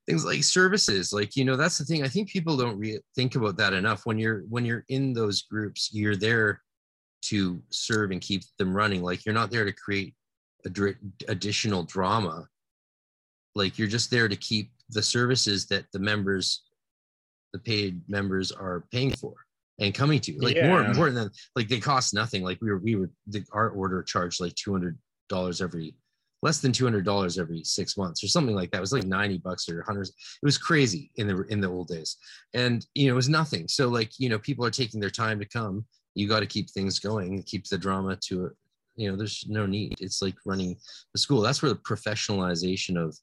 things 0.07 0.25
like 0.25 0.43
services. 0.43 1.13
Like 1.13 1.35
you 1.35 1.45
know, 1.45 1.55
that's 1.55 1.77
the 1.77 1.85
thing. 1.85 2.03
I 2.03 2.07
think 2.07 2.29
people 2.29 2.57
don't 2.57 2.77
re- 2.77 3.01
think 3.15 3.35
about 3.35 3.57
that 3.57 3.73
enough. 3.73 4.05
When 4.05 4.17
you're 4.17 4.41
when 4.49 4.65
you're 4.65 4.85
in 4.89 5.13
those 5.13 5.43
groups, 5.43 5.89
you're 5.91 6.15
there 6.15 6.61
to 7.23 7.61
serve 7.69 8.11
and 8.11 8.21
keep 8.21 8.43
them 8.57 8.75
running. 8.75 9.03
Like 9.03 9.25
you're 9.25 9.35
not 9.35 9.51
there 9.51 9.65
to 9.65 9.71
create 9.71 10.15
adri- 10.67 10.97
additional 11.27 11.83
drama. 11.83 12.47
Like 13.53 13.77
you're 13.77 13.87
just 13.87 14.09
there 14.09 14.27
to 14.27 14.35
keep 14.35 14.71
the 14.89 15.03
services 15.03 15.67
that 15.67 15.85
the 15.93 15.99
members, 15.99 16.63
the 17.53 17.59
paid 17.59 18.01
members, 18.07 18.51
are 18.51 18.85
paying 18.91 19.11
for 19.11 19.33
and 19.81 19.93
coming 19.93 20.19
to. 20.21 20.37
Like 20.39 20.55
more 20.63 20.81
Yeah. 20.81 20.89
important 20.89 21.15
than 21.17 21.29
like 21.57 21.67
they 21.67 21.79
cost 21.79 22.13
nothing. 22.13 22.43
Like 22.43 22.59
we 22.61 22.69
were 22.71 22.77
we 22.77 22.95
were 22.95 23.09
the 23.27 23.43
our 23.51 23.69
order 23.71 24.01
charged 24.03 24.39
like 24.39 24.55
two 24.55 24.71
hundred 24.71 24.97
dollars 25.27 25.61
every 25.61 25.95
less 26.43 26.59
than 26.59 26.71
two 26.71 26.85
hundred 26.85 27.03
dollars 27.05 27.37
every 27.37 27.63
six 27.63 27.97
months 27.97 28.23
or 28.23 28.27
something 28.27 28.55
like 28.55 28.71
that. 28.71 28.77
It 28.77 28.81
was 28.81 28.93
like 28.93 29.05
ninety 29.05 29.37
bucks 29.37 29.67
or 29.69 29.83
hundreds. 29.83 30.09
It 30.09 30.45
was 30.45 30.57
crazy 30.57 31.11
in 31.17 31.27
the 31.27 31.43
in 31.49 31.59
the 31.61 31.67
old 31.69 31.87
days, 31.89 32.15
and 32.53 32.85
you 32.95 33.07
know 33.07 33.13
it 33.13 33.15
was 33.15 33.29
nothing. 33.29 33.67
So 33.67 33.89
like 33.89 34.11
you 34.17 34.29
know 34.29 34.39
people 34.39 34.65
are 34.65 34.71
taking 34.71 34.99
their 35.01 35.09
time 35.09 35.39
to 35.39 35.45
come. 35.45 35.85
You 36.15 36.27
got 36.27 36.41
to 36.41 36.45
keep 36.47 36.69
things 36.69 36.99
going, 36.99 37.41
keep 37.43 37.65
the 37.67 37.77
drama 37.77 38.17
to 38.27 38.45
it. 38.47 38.53
You 38.97 39.09
know, 39.09 39.15
there's 39.17 39.45
no 39.47 39.65
need. 39.65 39.95
It's 40.01 40.21
like 40.21 40.35
running 40.45 40.75
the 41.13 41.19
school. 41.19 41.39
That's 41.41 41.61
where 41.61 41.71
the 41.71 41.79
professionalization 41.79 42.97
of 43.01 43.17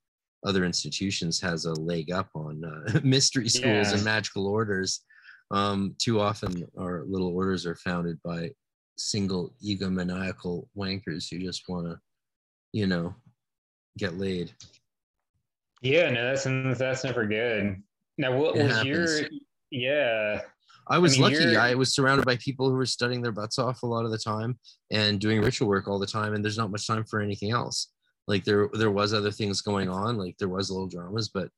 other 0.46 0.64
institutions 0.64 1.40
has 1.40 1.66
a 1.66 1.72
leg 1.74 2.10
up 2.10 2.28
on 2.34 2.64
uh, 2.64 3.00
mystery 3.04 3.48
schools 3.48 3.88
Yeah. 3.90 3.94
and 3.94 4.04
magical 4.04 4.46
orders. 4.46 5.00
Um, 5.50 5.94
too 5.98 6.20
often, 6.20 6.66
our 6.78 7.04
little 7.06 7.34
orders 7.34 7.64
are 7.66 7.76
founded 7.76 8.18
by 8.22 8.50
single 8.96 9.54
egomaniacal 9.64 10.66
wankers 10.76 11.30
who 11.30 11.38
just 11.38 11.68
want 11.68 11.86
to, 11.86 11.98
you 12.72 12.86
know, 12.86 13.14
get 13.96 14.18
laid. 14.18 14.52
Yeah, 15.80 16.10
no, 16.10 16.24
that's 16.34 16.44
that's 16.78 17.04
never 17.04 17.26
good. 17.26 17.80
Now, 18.18 18.36
what 18.36 18.56
It 18.56 18.64
was 18.64 18.84
your? 18.84 19.06
Yeah, 19.70 20.40
I 20.88 20.98
was 20.98 21.12
mean, 21.12 21.22
lucky. 21.22 21.34
you're- 21.36 21.56
I 21.56 21.74
was 21.74 21.94
surrounded 21.94 22.26
by 22.26 22.36
people 22.36 22.68
who 22.68 22.74
were 22.76 22.86
studying 22.86 23.22
their 23.22 23.32
butts 23.32 23.58
off 23.58 23.82
a 23.82 23.86
lot 23.86 24.04
of 24.04 24.10
the 24.10 24.18
time 24.18 24.58
and 24.90 25.20
doing 25.20 25.40
ritual 25.40 25.68
work 25.68 25.86
all 25.88 25.98
the 25.98 26.06
time, 26.06 26.34
and 26.34 26.44
there's 26.44 26.58
not 26.58 26.70
much 26.70 26.86
time 26.86 27.04
for 27.04 27.20
anything 27.20 27.50
else. 27.52 27.92
Like 28.26 28.44
there, 28.44 28.68
there 28.74 28.90
was 28.90 29.14
other 29.14 29.30
things 29.30 29.60
going 29.62 29.88
on. 29.88 30.16
Like 30.18 30.36
there 30.38 30.48
was 30.48 30.70
little 30.70 30.88
dramas, 30.88 31.28
but 31.28 31.48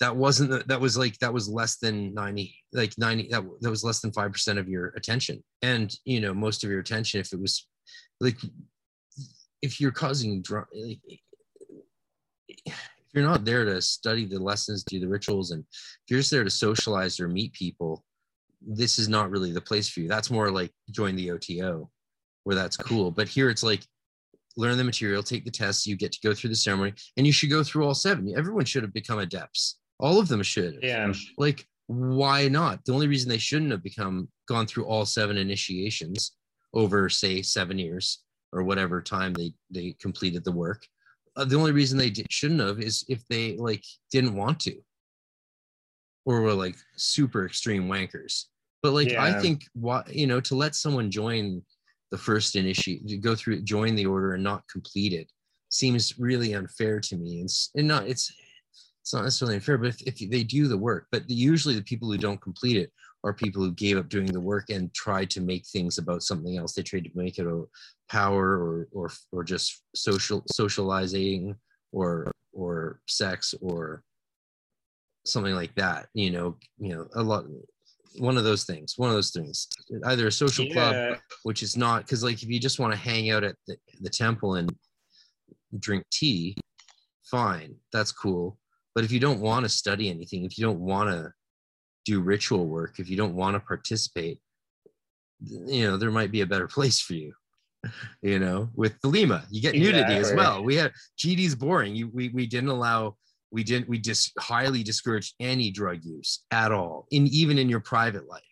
that 0.00 0.16
wasn't. 0.16 0.66
That 0.66 0.80
was 0.80 0.96
like 0.96 1.18
that 1.18 1.32
was 1.32 1.48
less 1.48 1.76
than 1.76 2.14
ninety. 2.14 2.56
Like 2.72 2.94
ninety. 2.98 3.28
That 3.30 3.44
that 3.60 3.70
was 3.70 3.84
less 3.84 4.00
than 4.00 4.12
five 4.12 4.32
percent 4.32 4.58
of 4.58 4.68
your 4.68 4.88
attention, 4.96 5.42
and 5.62 5.94
you 6.04 6.20
know 6.20 6.32
most 6.32 6.64
of 6.64 6.70
your 6.70 6.80
attention 6.80 7.20
if 7.20 7.32
it 7.32 7.40
was 7.40 7.66
like 8.20 8.38
if 9.62 9.80
you're 9.80 9.92
causing 9.92 10.42
drama. 10.42 10.66
Like, 10.74 11.00
if 12.48 13.14
you're 13.14 13.24
not 13.24 13.44
there 13.44 13.64
to 13.64 13.82
study 13.82 14.24
the 14.24 14.38
lessons, 14.38 14.84
do 14.84 15.00
the 15.00 15.08
rituals, 15.08 15.50
and 15.50 15.64
if 15.70 16.02
you're 16.08 16.20
just 16.20 16.30
there 16.30 16.44
to 16.44 16.50
socialize 16.50 17.20
or 17.20 17.28
meet 17.28 17.52
people, 17.52 18.04
this 18.66 18.98
is 18.98 19.08
not 19.08 19.30
really 19.30 19.52
the 19.52 19.60
place 19.60 19.88
for 19.88 20.00
you. 20.00 20.08
That's 20.08 20.30
more 20.30 20.50
like 20.50 20.70
join 20.90 21.16
the 21.16 21.30
OTO, 21.32 21.90
where 22.44 22.56
that's 22.56 22.76
cool. 22.76 23.10
But 23.10 23.28
here 23.28 23.50
it's 23.50 23.62
like 23.62 23.84
learn 24.56 24.78
the 24.78 24.84
material, 24.84 25.22
take 25.22 25.44
the 25.44 25.50
tests, 25.50 25.86
you 25.86 25.96
get 25.96 26.12
to 26.12 26.20
go 26.22 26.32
through 26.32 26.50
the 26.50 26.56
ceremony, 26.56 26.94
and 27.16 27.26
you 27.26 27.32
should 27.32 27.50
go 27.50 27.62
through 27.62 27.84
all 27.84 27.94
seven. 27.94 28.32
Everyone 28.36 28.64
should 28.64 28.82
have 28.82 28.94
become 28.94 29.18
adepts. 29.18 29.79
All 30.00 30.18
of 30.18 30.28
them 30.28 30.42
should. 30.42 30.78
yeah, 30.82 31.12
Like, 31.36 31.66
why 31.86 32.48
not? 32.48 32.84
The 32.84 32.92
only 32.92 33.08
reason 33.08 33.28
they 33.28 33.38
shouldn't 33.38 33.70
have 33.70 33.82
become 33.82 34.28
gone 34.48 34.66
through 34.66 34.86
all 34.86 35.04
seven 35.04 35.36
initiations 35.36 36.32
over, 36.72 37.08
say, 37.08 37.42
seven 37.42 37.78
years 37.78 38.20
or 38.52 38.62
whatever 38.64 39.00
time 39.00 39.32
they 39.34 39.52
they 39.70 39.94
completed 40.00 40.44
the 40.44 40.52
work. 40.52 40.86
Uh, 41.36 41.44
the 41.44 41.56
only 41.56 41.72
reason 41.72 41.98
they 41.98 42.10
di- 42.10 42.26
shouldn't 42.30 42.60
have 42.60 42.80
is 42.80 43.04
if 43.08 43.26
they 43.28 43.56
like 43.56 43.84
didn't 44.10 44.34
want 44.34 44.58
to, 44.60 44.74
or 46.24 46.40
were 46.40 46.54
like 46.54 46.76
super 46.96 47.44
extreme 47.46 47.88
wankers. 47.88 48.46
But 48.82 48.92
like, 48.92 49.08
I 49.22 49.40
think 49.40 49.66
what 49.74 50.12
you 50.14 50.26
know 50.26 50.40
to 50.40 50.54
let 50.54 50.74
someone 50.74 51.10
join 51.10 51.62
the 52.10 52.18
first 52.18 52.56
initiate, 52.56 53.06
to 53.06 53.16
go 53.16 53.34
through 53.36 53.62
join 53.62 53.94
the 53.94 54.06
order 54.06 54.34
and 54.34 54.42
not 54.42 54.66
complete 54.68 55.12
it 55.12 55.30
seems 55.68 56.18
really 56.18 56.54
unfair 56.54 56.98
to 57.00 57.16
me. 57.16 57.40
And, 57.40 57.48
and 57.76 57.88
not 57.88 58.08
it's 58.08 58.32
it's 59.10 59.14
not 59.14 59.24
necessarily 59.24 59.56
unfair, 59.56 59.76
but 59.76 59.88
if, 59.88 60.02
if 60.02 60.30
they 60.30 60.44
do 60.44 60.68
the 60.68 60.78
work, 60.78 61.08
but 61.10 61.26
the, 61.26 61.34
usually 61.34 61.74
the 61.74 61.82
people 61.82 62.08
who 62.08 62.16
don't 62.16 62.40
complete 62.40 62.76
it 62.76 62.92
are 63.24 63.34
people 63.34 63.60
who 63.60 63.72
gave 63.72 63.98
up 63.98 64.08
doing 64.08 64.26
the 64.26 64.40
work 64.40 64.70
and 64.70 64.94
tried 64.94 65.28
to 65.30 65.40
make 65.40 65.66
things 65.66 65.98
about 65.98 66.22
something 66.22 66.56
else. 66.56 66.74
They 66.74 66.82
tried 66.82 67.04
to 67.04 67.10
make 67.16 67.38
it 67.38 67.46
a 67.46 67.64
power 68.08 68.50
or 68.50 68.88
or 68.92 69.10
or 69.32 69.42
just 69.42 69.82
social 69.96 70.44
socializing 70.52 71.56
or 71.90 72.30
or 72.52 73.00
sex 73.08 73.52
or 73.60 74.04
something 75.26 75.56
like 75.56 75.74
that. 75.74 76.06
You 76.14 76.30
know, 76.30 76.56
you 76.78 76.94
know, 76.94 77.08
a 77.16 77.22
lot 77.22 77.46
one 78.16 78.36
of 78.36 78.44
those 78.44 78.62
things, 78.62 78.94
one 78.96 79.08
of 79.08 79.16
those 79.16 79.32
things, 79.32 79.66
either 80.04 80.28
a 80.28 80.32
social 80.32 80.70
club 80.70 81.18
which 81.42 81.64
is 81.64 81.76
not 81.76 82.04
because 82.04 82.22
like 82.22 82.44
if 82.44 82.48
you 82.48 82.60
just 82.60 82.78
want 82.78 82.92
to 82.92 82.98
hang 82.98 83.30
out 83.30 83.42
at 83.42 83.56
the, 83.66 83.76
the 84.02 84.10
temple 84.10 84.54
and 84.54 84.72
drink 85.80 86.04
tea 86.10 86.56
fine 87.24 87.72
that's 87.92 88.10
cool 88.10 88.58
but 88.94 89.04
if 89.04 89.12
you 89.12 89.20
don't 89.20 89.40
want 89.40 89.64
to 89.64 89.68
study 89.68 90.08
anything 90.08 90.44
if 90.44 90.58
you 90.58 90.64
don't 90.64 90.80
want 90.80 91.10
to 91.10 91.32
do 92.04 92.20
ritual 92.20 92.66
work 92.66 92.98
if 92.98 93.08
you 93.08 93.16
don't 93.16 93.34
want 93.34 93.54
to 93.54 93.60
participate 93.60 94.40
you 95.40 95.86
know 95.86 95.96
there 95.96 96.10
might 96.10 96.30
be 96.30 96.40
a 96.40 96.46
better 96.46 96.66
place 96.66 97.00
for 97.00 97.14
you 97.14 97.32
you 98.22 98.38
know 98.38 98.68
with 98.74 99.00
Thelema. 99.00 99.44
You 99.50 99.62
get 99.62 99.74
nudity 99.74 100.14
as 100.14 100.32
well. 100.34 100.62
We 100.62 100.76
had 100.76 100.92
gd's 101.18 101.54
boring. 101.54 101.94
You 101.94 102.08
we, 102.08 102.28
we 102.28 102.46
didn't 102.46 102.70
allow 102.70 103.16
we 103.50 103.64
didn't 103.64 103.88
we 103.88 103.98
just 103.98 104.32
highly 104.38 104.82
discouraged 104.82 105.34
any 105.40 105.70
drug 105.70 106.04
use 106.04 106.44
at 106.50 106.72
all 106.72 107.06
in 107.10 107.26
even 107.28 107.58
in 107.58 107.68
your 107.68 107.80
private 107.80 108.28
life. 108.28 108.42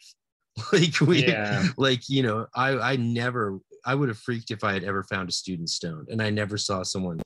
Like 0.72 1.00
we 1.00 1.24
yeah, 1.24 1.68
like 1.76 2.08
you 2.08 2.24
know 2.24 2.46
i 2.52 2.70
i 2.70 2.96
never 2.96 3.60
i 3.86 3.94
would 3.94 4.08
have 4.08 4.18
freaked 4.18 4.50
if 4.50 4.64
i 4.64 4.72
had 4.72 4.82
ever 4.82 5.04
found 5.04 5.28
a 5.28 5.32
student 5.32 5.70
stoned 5.70 6.08
and 6.08 6.20
i 6.20 6.30
never 6.30 6.58
saw 6.58 6.82
someone 6.82 7.20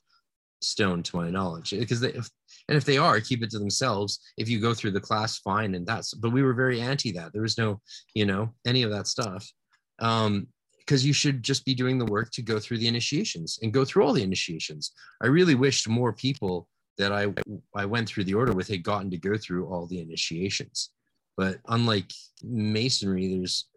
stoned 0.61 1.07
to 1.07 1.17
my 1.17 1.31
knowledge 1.31 1.71
because 1.71 1.99
they 1.99 2.13
and 2.69 2.77
if 2.77 2.85
they 2.85 2.99
are 2.99 3.21
keep 3.21 3.43
it 3.43 3.51
to 3.51 3.59
themselves. 3.59 4.21
If 4.37 4.49
you 4.49 4.61
go 4.61 4.75
through 4.75 4.93
the 4.93 5.01
class 5.01 5.39
fine 5.39 5.75
and 5.75 5.87
that's 5.87 6.15
but 6.15 6.33
we 6.33 6.43
were 6.43 6.55
very 6.55 6.81
anti 6.81 7.13
that. 7.13 7.33
There 7.33 7.43
was 7.43 7.59
no 7.59 7.81
you 8.15 8.27
know 8.27 8.53
any 8.67 8.83
of 8.83 8.91
that 8.91 9.07
stuff. 9.07 9.49
Um 9.99 10.49
because 10.79 11.07
you 11.07 11.13
should 11.13 11.45
just 11.45 11.65
be 11.65 11.75
doing 11.75 11.97
the 11.97 12.05
work 12.07 12.33
to 12.33 12.43
go 12.43 12.59
through 12.59 12.79
the 12.79 12.89
initiations 12.89 13.61
and 13.63 13.73
go 13.73 13.85
through 13.85 14.05
all 14.05 14.13
the 14.13 14.23
initiations. 14.23 14.91
I 15.23 15.29
really 15.29 15.55
wished 15.55 15.89
more 15.89 16.13
people 16.13 16.67
that 16.99 17.13
i 17.13 17.27
i 17.75 17.87
went 17.87 18.07
through 18.09 18.25
the 18.25 18.35
order 18.35 18.53
with 18.53 18.69
had 18.69 18.83
gotten 18.83 19.11
to 19.11 19.17
go 19.17 19.37
through 19.37 19.67
all 19.67 19.87
the 19.87 20.01
initiations. 20.01 20.91
But 21.37 21.59
unlike 21.69 22.11
masonry 22.43 23.35
there's 23.35 23.69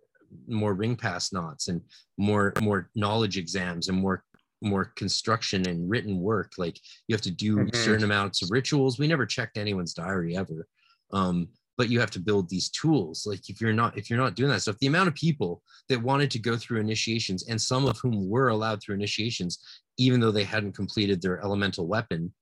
more 0.47 0.73
ring 0.73 0.95
pass 0.95 1.31
nots 1.31 1.67
and 1.67 1.81
more 2.17 2.53
more 2.61 2.89
knowledge 2.95 3.37
exams 3.37 3.87
and 3.87 3.97
more 3.97 4.23
more 4.61 4.85
construction 4.95 5.67
and 5.67 5.89
written 5.89 6.19
work 6.19 6.53
like 6.57 6.79
you 7.07 7.13
have 7.13 7.21
to 7.21 7.31
do 7.31 7.57
Mhm. 7.57 7.75
certain 7.75 8.03
amounts 8.03 8.41
of 8.41 8.51
rituals. 8.51 8.97
We 8.97 9.07
never 9.07 9.25
checked 9.25 9.57
anyone's 9.57 9.93
diary 9.93 10.35
ever. 10.35 10.67
Um, 11.11 11.49
but 11.77 11.89
you 11.89 11.99
have 11.99 12.11
to 12.11 12.19
build 12.21 12.49
these 12.49 12.69
tools. 12.69 13.25
Like 13.25 13.49
if 13.49 13.59
you're 13.59 13.73
not 13.73 13.97
if 13.97 14.09
you're 14.09 14.19
not 14.19 14.35
doing 14.35 14.49
that 14.49 14.61
stuff 14.61 14.77
the 14.79 14.87
amount 14.87 15.09
of 15.09 15.15
people 15.15 15.61
that 15.89 16.01
wanted 16.01 16.31
to 16.31 16.39
go 16.39 16.57
through 16.57 16.79
initiations 16.79 17.47
and 17.49 17.61
some 17.61 17.85
of 17.85 17.97
whom 17.99 18.29
were 18.29 18.47
allowed 18.49 18.81
through 18.81 18.95
initiations 18.95 19.59
even 19.97 20.19
though 20.19 20.31
they 20.31 20.43
hadn't 20.43 20.71
completed 20.73 21.21
their 21.21 21.41
elemental 21.41 21.87
weapon 21.87 22.33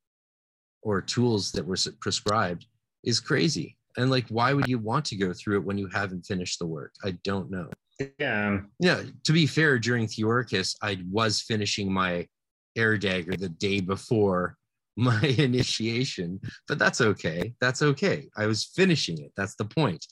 or 0.82 1.01
tools 1.01 1.51
that 1.51 1.66
were 1.66 1.78
prescribed 1.99 2.68
is 3.03 3.20
crazy. 3.20 3.78
And 3.97 4.09
like 4.11 4.28
why 4.30 4.53
would 4.53 4.68
you 4.68 4.78
want 4.78 5.05
to 5.05 5.16
go 5.16 5.34
through 5.34 5.57
it 5.57 5.64
when 5.66 5.78
you 5.78 5.88
haven't 5.88 6.26
finished 6.26 6.59
the 6.59 6.68
work? 6.68 6.93
I 7.03 7.11
don't 7.24 7.49
know 7.49 7.70
Yeah. 8.19 8.61
yeah, 8.79 9.03
to 9.23 9.33
be 9.33 9.45
fair, 9.45 9.77
during 9.77 10.07
Theoricus, 10.07 10.75
I 10.81 11.03
was 11.09 11.41
finishing 11.41 11.91
my 11.91 12.27
air 12.75 12.97
dagger 12.97 13.35
the 13.35 13.49
day 13.49 13.81
before 13.81 14.57
my 14.95 15.21
initiation, 15.37 16.39
but 16.67 16.79
that's 16.79 17.01
okay. 17.01 17.53
That's 17.61 17.81
okay. 17.81 18.29
I 18.35 18.47
was 18.47 18.65
finishing 18.65 19.19
it. 19.21 19.31
That's 19.35 19.55
the 19.55 19.65
point. 19.65 20.05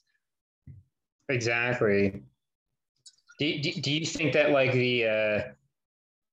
Exactly. 1.30 2.22
Do, 3.40 3.60
do, 3.60 3.72
do 3.72 3.92
you 3.92 4.06
think 4.06 4.34
that 4.34 4.52
like 4.52 4.74
the 4.74 5.06
uh, 5.06 5.42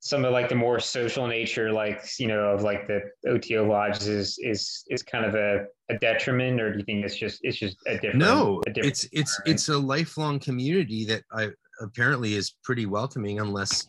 some 0.00 0.24
of 0.24 0.32
like 0.32 0.48
the 0.48 0.54
more 0.54 0.78
social 0.78 1.26
nature, 1.26 1.72
like 1.72 2.02
you 2.18 2.28
know, 2.28 2.50
of 2.50 2.62
like 2.62 2.86
the 2.86 3.02
OTO 3.26 3.66
lodges 3.66 4.06
is 4.06 4.38
is 4.38 4.84
is 4.88 5.02
kind 5.02 5.24
of 5.24 5.34
a, 5.34 5.66
a 5.90 5.98
detriment, 5.98 6.60
or 6.60 6.72
do 6.72 6.78
you 6.78 6.84
think 6.84 7.04
it's 7.04 7.16
just 7.16 7.40
it's 7.42 7.58
just 7.58 7.76
a 7.86 7.94
different? 7.94 8.18
No, 8.18 8.62
a 8.66 8.70
different 8.70 8.92
it's 8.92 9.08
it's 9.12 9.40
it's 9.44 9.68
a 9.68 9.78
lifelong 9.78 10.38
community 10.38 11.04
that 11.06 11.24
I 11.32 11.50
apparently 11.80 12.34
is 12.34 12.54
pretty 12.62 12.86
welcoming, 12.86 13.40
unless 13.40 13.88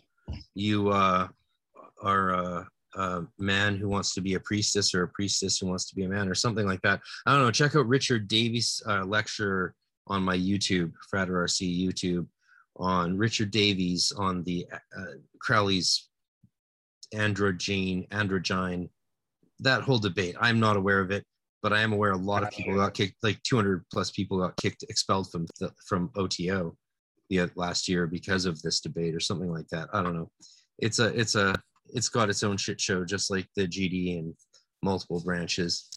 you 0.56 0.90
uh, 0.90 1.28
are 2.02 2.30
a, 2.30 2.68
a 2.96 3.22
man 3.38 3.78
who 3.78 3.88
wants 3.88 4.14
to 4.16 4.22
be 4.22 4.34
a 4.34 4.40
priestess 4.40 4.96
or 4.96 5.04
a 5.04 5.08
priestess 5.10 5.60
who 5.60 5.68
wants 5.68 5.88
to 5.90 5.96
be 5.96 6.04
a 6.04 6.10
man 6.10 6.28
or 6.28 6.36
something 6.36 6.66
like 6.66 6.82
that. 6.82 7.02
I 7.26 7.34
don't 7.34 7.44
know. 7.44 7.52
Check 7.52 7.76
out 7.76 7.88
Richard 7.88 8.28
Davies' 8.28 8.82
uh, 8.88 9.06
lecture 9.06 9.76
on 10.08 10.24
my 10.24 10.38
YouTube, 10.38 10.92
Frater 11.10 11.34
RC 11.34 11.88
YouTube, 11.88 12.26
on 12.80 13.18
Richard 13.18 13.52
Davies 13.52 14.12
on 14.18 14.44
the 14.44 14.66
uh, 14.98 15.04
Crowley's 15.42 16.10
androgyne, 17.14 18.08
androgyne, 18.10 18.90
that 19.60 19.82
whole 19.82 20.00
debate. 20.00 20.36
I'm 20.40 20.60
not 20.60 20.78
aware 20.78 21.02
of 21.02 21.12
it, 21.12 21.26
but 21.62 21.74
I 21.74 21.82
am 21.82 21.94
aware 21.94 22.12
a 22.12 22.18
lot 22.18 22.44
of 22.44 22.52
people 22.52 22.76
got 22.76 22.94
kicked, 22.94 23.16
like 23.22 23.42
200 23.44 23.84
plus 23.92 24.12
people 24.12 24.40
got 24.40 24.56
kicked, 24.58 24.84
expelled 24.84 25.30
from 25.32 25.46
the, 25.60 25.72
from 25.88 26.10
OTO 26.16 26.76
the 27.30 27.50
last 27.56 27.88
year 27.88 28.08
because 28.08 28.46
of 28.46 28.62
this 28.62 28.80
debate 28.80 29.14
or 29.14 29.20
something 29.20 29.52
like 29.52 29.68
that. 29.70 29.90
I 29.94 30.02
don't 30.02 30.16
know. 30.16 30.32
It's 30.80 31.00
a 31.00 31.08
it's 31.08 31.36
a 31.36 31.56
it's 31.88 32.10
got 32.10 32.30
its 32.30 32.44
own 32.44 32.58
shit 32.58 32.80
show, 32.80 33.04
just 33.04 33.30
like 33.30 33.48
the 33.56 33.68
GD 33.68 34.18
and 34.18 34.34
multiple 34.82 35.22
branches 35.24 35.90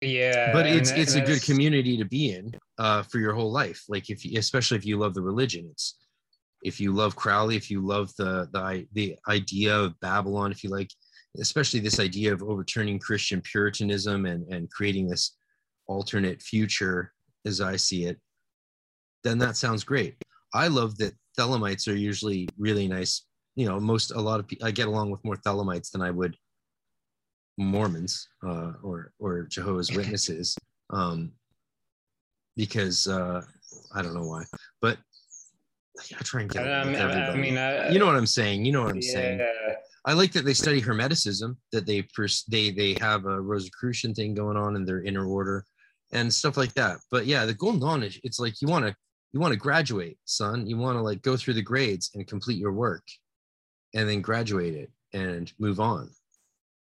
yeah, 0.00 0.52
but 0.52 0.66
it's 0.66 0.90
it's 0.92 1.14
a 1.14 1.20
good 1.20 1.42
community 1.42 1.98
to 1.98 2.04
be 2.04 2.32
in 2.32 2.54
uh, 2.80 3.02
for 3.02 3.18
your 3.18 3.34
whole 3.34 3.52
life. 3.52 3.84
Like 3.88 4.08
if 4.08 4.24
you, 4.24 4.38
especially 4.38 4.78
if 4.78 4.86
you 4.86 4.96
love 4.96 5.14
the 5.14 5.22
religion, 5.22 5.68
it's 5.70 5.96
if 6.62 6.80
you 6.80 6.92
love 6.92 7.14
Crowley, 7.14 7.54
if 7.54 7.70
you 7.70 7.86
love 7.86 8.10
the 8.16 8.48
the 8.52 8.86
the 8.94 9.16
idea 9.28 9.76
of 9.76 10.00
Babylon, 10.00 10.50
if 10.50 10.64
you 10.64 10.70
like, 10.70 10.90
especially 11.38 11.80
this 11.80 12.00
idea 12.00 12.32
of 12.32 12.42
overturning 12.42 12.98
Christian 12.98 13.42
Puritanism 13.42 14.24
and 14.24 14.50
and 14.52 14.70
creating 14.70 15.08
this 15.08 15.36
alternate 15.86 16.40
future, 16.40 17.12
as 17.44 17.60
I 17.60 17.76
see 17.76 18.06
it, 18.06 18.18
then 19.24 19.38
that 19.38 19.56
sounds 19.56 19.84
great. 19.84 20.16
I 20.54 20.68
love 20.68 20.96
that 20.98 21.14
Thelemites 21.38 21.86
are 21.86 21.96
usually 21.96 22.48
really 22.58 22.88
nice. 22.88 23.26
You 23.56 23.66
know, 23.66 23.78
most 23.78 24.10
a 24.12 24.20
lot 24.20 24.40
of 24.40 24.48
people 24.48 24.66
I 24.66 24.70
get 24.70 24.88
along 24.88 25.10
with 25.10 25.24
more 25.24 25.36
Thelemites 25.36 25.90
than 25.90 26.00
I 26.00 26.10
would 26.10 26.34
Mormons 27.58 28.26
uh, 28.42 28.72
or 28.82 29.12
or 29.18 29.42
Jehovah's 29.42 29.92
Witnesses, 29.92 30.56
um, 30.90 31.32
because 32.60 33.08
uh, 33.08 33.40
I 33.94 34.02
don't 34.02 34.12
know 34.12 34.26
why, 34.26 34.44
but 34.82 34.98
I 36.12 36.22
try 36.22 36.42
and 36.42 36.50
get 36.50 36.62
Um, 36.62 36.94
I, 36.94 37.34
mean, 37.34 37.56
I, 37.56 37.88
you 37.88 37.98
know 37.98 38.04
what 38.04 38.16
I'm 38.16 38.26
saying. 38.26 38.66
You 38.66 38.72
know 38.72 38.82
what 38.82 38.92
I'm 38.92 39.00
saying. 39.00 39.40
I 40.04 40.12
like 40.12 40.32
that 40.32 40.44
they 40.44 40.52
study 40.52 40.80
Hermeticism, 40.80 41.56
that 41.72 41.86
they 41.86 42.02
pers- 42.02 42.44
they 42.44 42.70
they 42.70 42.98
have 43.00 43.24
a 43.24 43.40
Rosicrucian 43.40 44.14
thing 44.14 44.34
going 44.34 44.58
on 44.58 44.76
in 44.76 44.84
their 44.84 45.02
inner 45.02 45.26
order, 45.26 45.64
and 46.12 46.32
stuff 46.32 46.58
like 46.58 46.74
that. 46.74 46.98
But 47.10 47.24
yeah, 47.24 47.46
the 47.46 47.54
Golden 47.54 47.80
Dawn 47.80 48.02
is 48.02 48.20
it's 48.24 48.38
like 48.38 48.60
you 48.60 48.68
want 48.68 48.86
to 48.86 48.94
you 49.32 49.40
want 49.40 49.52
to 49.52 49.58
graduate, 49.58 50.18
son. 50.26 50.66
You 50.66 50.76
want 50.76 50.98
to 50.98 51.02
like 51.02 51.22
go 51.22 51.36
through 51.38 51.54
the 51.54 51.62
grades 51.62 52.10
and 52.14 52.26
complete 52.26 52.58
your 52.58 52.72
work, 52.72 53.04
and 53.94 54.06
then 54.06 54.20
graduate 54.20 54.74
it 54.74 54.90
and 55.14 55.50
move 55.58 55.80
on. 55.80 56.10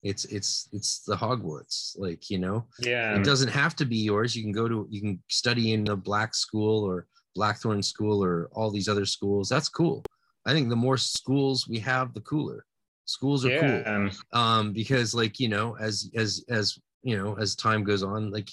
It's 0.04 0.26
it's 0.26 0.68
it's 0.72 1.00
the 1.00 1.16
Hogwarts, 1.16 1.98
like 1.98 2.30
you 2.30 2.38
know. 2.38 2.66
yeah. 2.80 3.16
It 3.16 3.24
doesn't 3.24 3.50
have 3.50 3.76
to 3.78 3.86
be 3.86 3.98
yours. 3.98 4.36
You 4.36 4.44
can 4.44 4.52
go 4.52 4.68
to 4.68 4.88
you 4.90 5.02
can 5.02 5.24
study 5.30 5.74
in 5.74 5.86
the 5.86 5.96
Black 5.96 6.36
School 6.36 6.84
or 6.84 7.08
Blackthorn 7.36 7.82
School 7.82 8.24
or 8.24 8.50
all 8.52 8.70
these 8.70 8.90
other 8.90 9.06
schools. 9.06 9.50
That's 9.50 9.70
cool. 9.70 10.04
I 10.46 10.52
think 10.52 10.70
the 10.70 10.76
more 10.76 10.98
schools 10.98 11.68
we 11.68 11.80
have, 11.80 12.14
the 12.14 12.22
cooler. 12.22 12.66
Schools 13.06 13.46
are 13.46 13.60
cool 13.60 13.70
yeah. 13.70 14.10
um 14.32 14.72
because 14.72 15.14
like 15.14 15.38
you 15.40 15.50
know 15.50 15.76
as 15.78 16.10
as 16.16 16.46
as 16.50 16.80
you 17.04 17.18
know 17.18 17.36
as 17.38 17.56
time 17.56 17.84
goes 17.84 18.02
on 18.02 18.32
like 18.32 18.50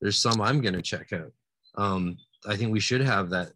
there's 0.00 0.18
some 0.18 0.40
i'm 0.40 0.60
going 0.60 0.74
to 0.74 0.82
check 0.82 1.12
out 1.12 1.32
um 1.76 2.16
i 2.46 2.54
think 2.54 2.70
we 2.70 2.80
should 2.80 3.00
have 3.00 3.30
that 3.30 3.48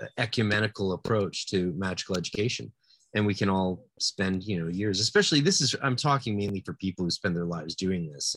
uh, 0.00 0.06
ecumenical 0.18 0.92
approach 0.92 1.46
to 1.46 1.72
magical 1.76 2.16
education 2.16 2.72
and 3.14 3.26
we 3.26 3.34
can 3.34 3.48
all 3.48 3.84
spend 3.98 4.42
you 4.44 4.58
know 4.60 4.68
years 4.68 5.00
especially 5.00 5.40
this 5.40 5.60
is 5.60 5.74
i'm 5.82 5.96
talking 5.96 6.36
mainly 6.36 6.60
for 6.60 6.72
people 6.74 7.04
who 7.04 7.10
spend 7.10 7.36
their 7.36 7.44
lives 7.44 7.74
doing 7.74 8.10
this. 8.12 8.34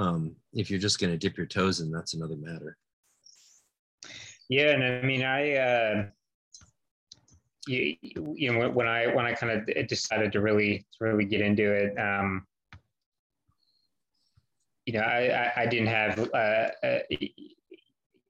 Um 0.00 0.36
if 0.52 0.70
you're 0.70 0.80
just 0.80 1.00
going 1.00 1.12
to 1.12 1.18
dip 1.18 1.36
your 1.36 1.46
toes 1.46 1.80
in 1.80 1.90
that's 1.90 2.14
another 2.14 2.36
matter. 2.36 2.76
Yeah, 4.48 4.70
and 4.70 4.82
I 4.82 5.02
mean, 5.02 5.22
I, 5.22 5.52
uh, 5.56 6.06
you, 7.66 7.96
you 8.34 8.52
know, 8.52 8.70
when- 8.70 8.88
I 8.88 9.08
when 9.14 9.26
I 9.26 9.34
kind 9.34 9.52
of 9.52 9.86
decided 9.88 10.32
to 10.32 10.40
really 10.40 10.86
to 10.94 11.04
really 11.04 11.26
get 11.26 11.42
into 11.42 11.70
it, 11.70 11.98
um, 11.98 12.46
you 14.86 14.94
know, 14.94 15.00
I 15.00 15.28
I, 15.28 15.62
I 15.62 15.66
didn't 15.66 15.88
have 15.88 16.18
uh, 16.32 16.68
a, 16.82 17.34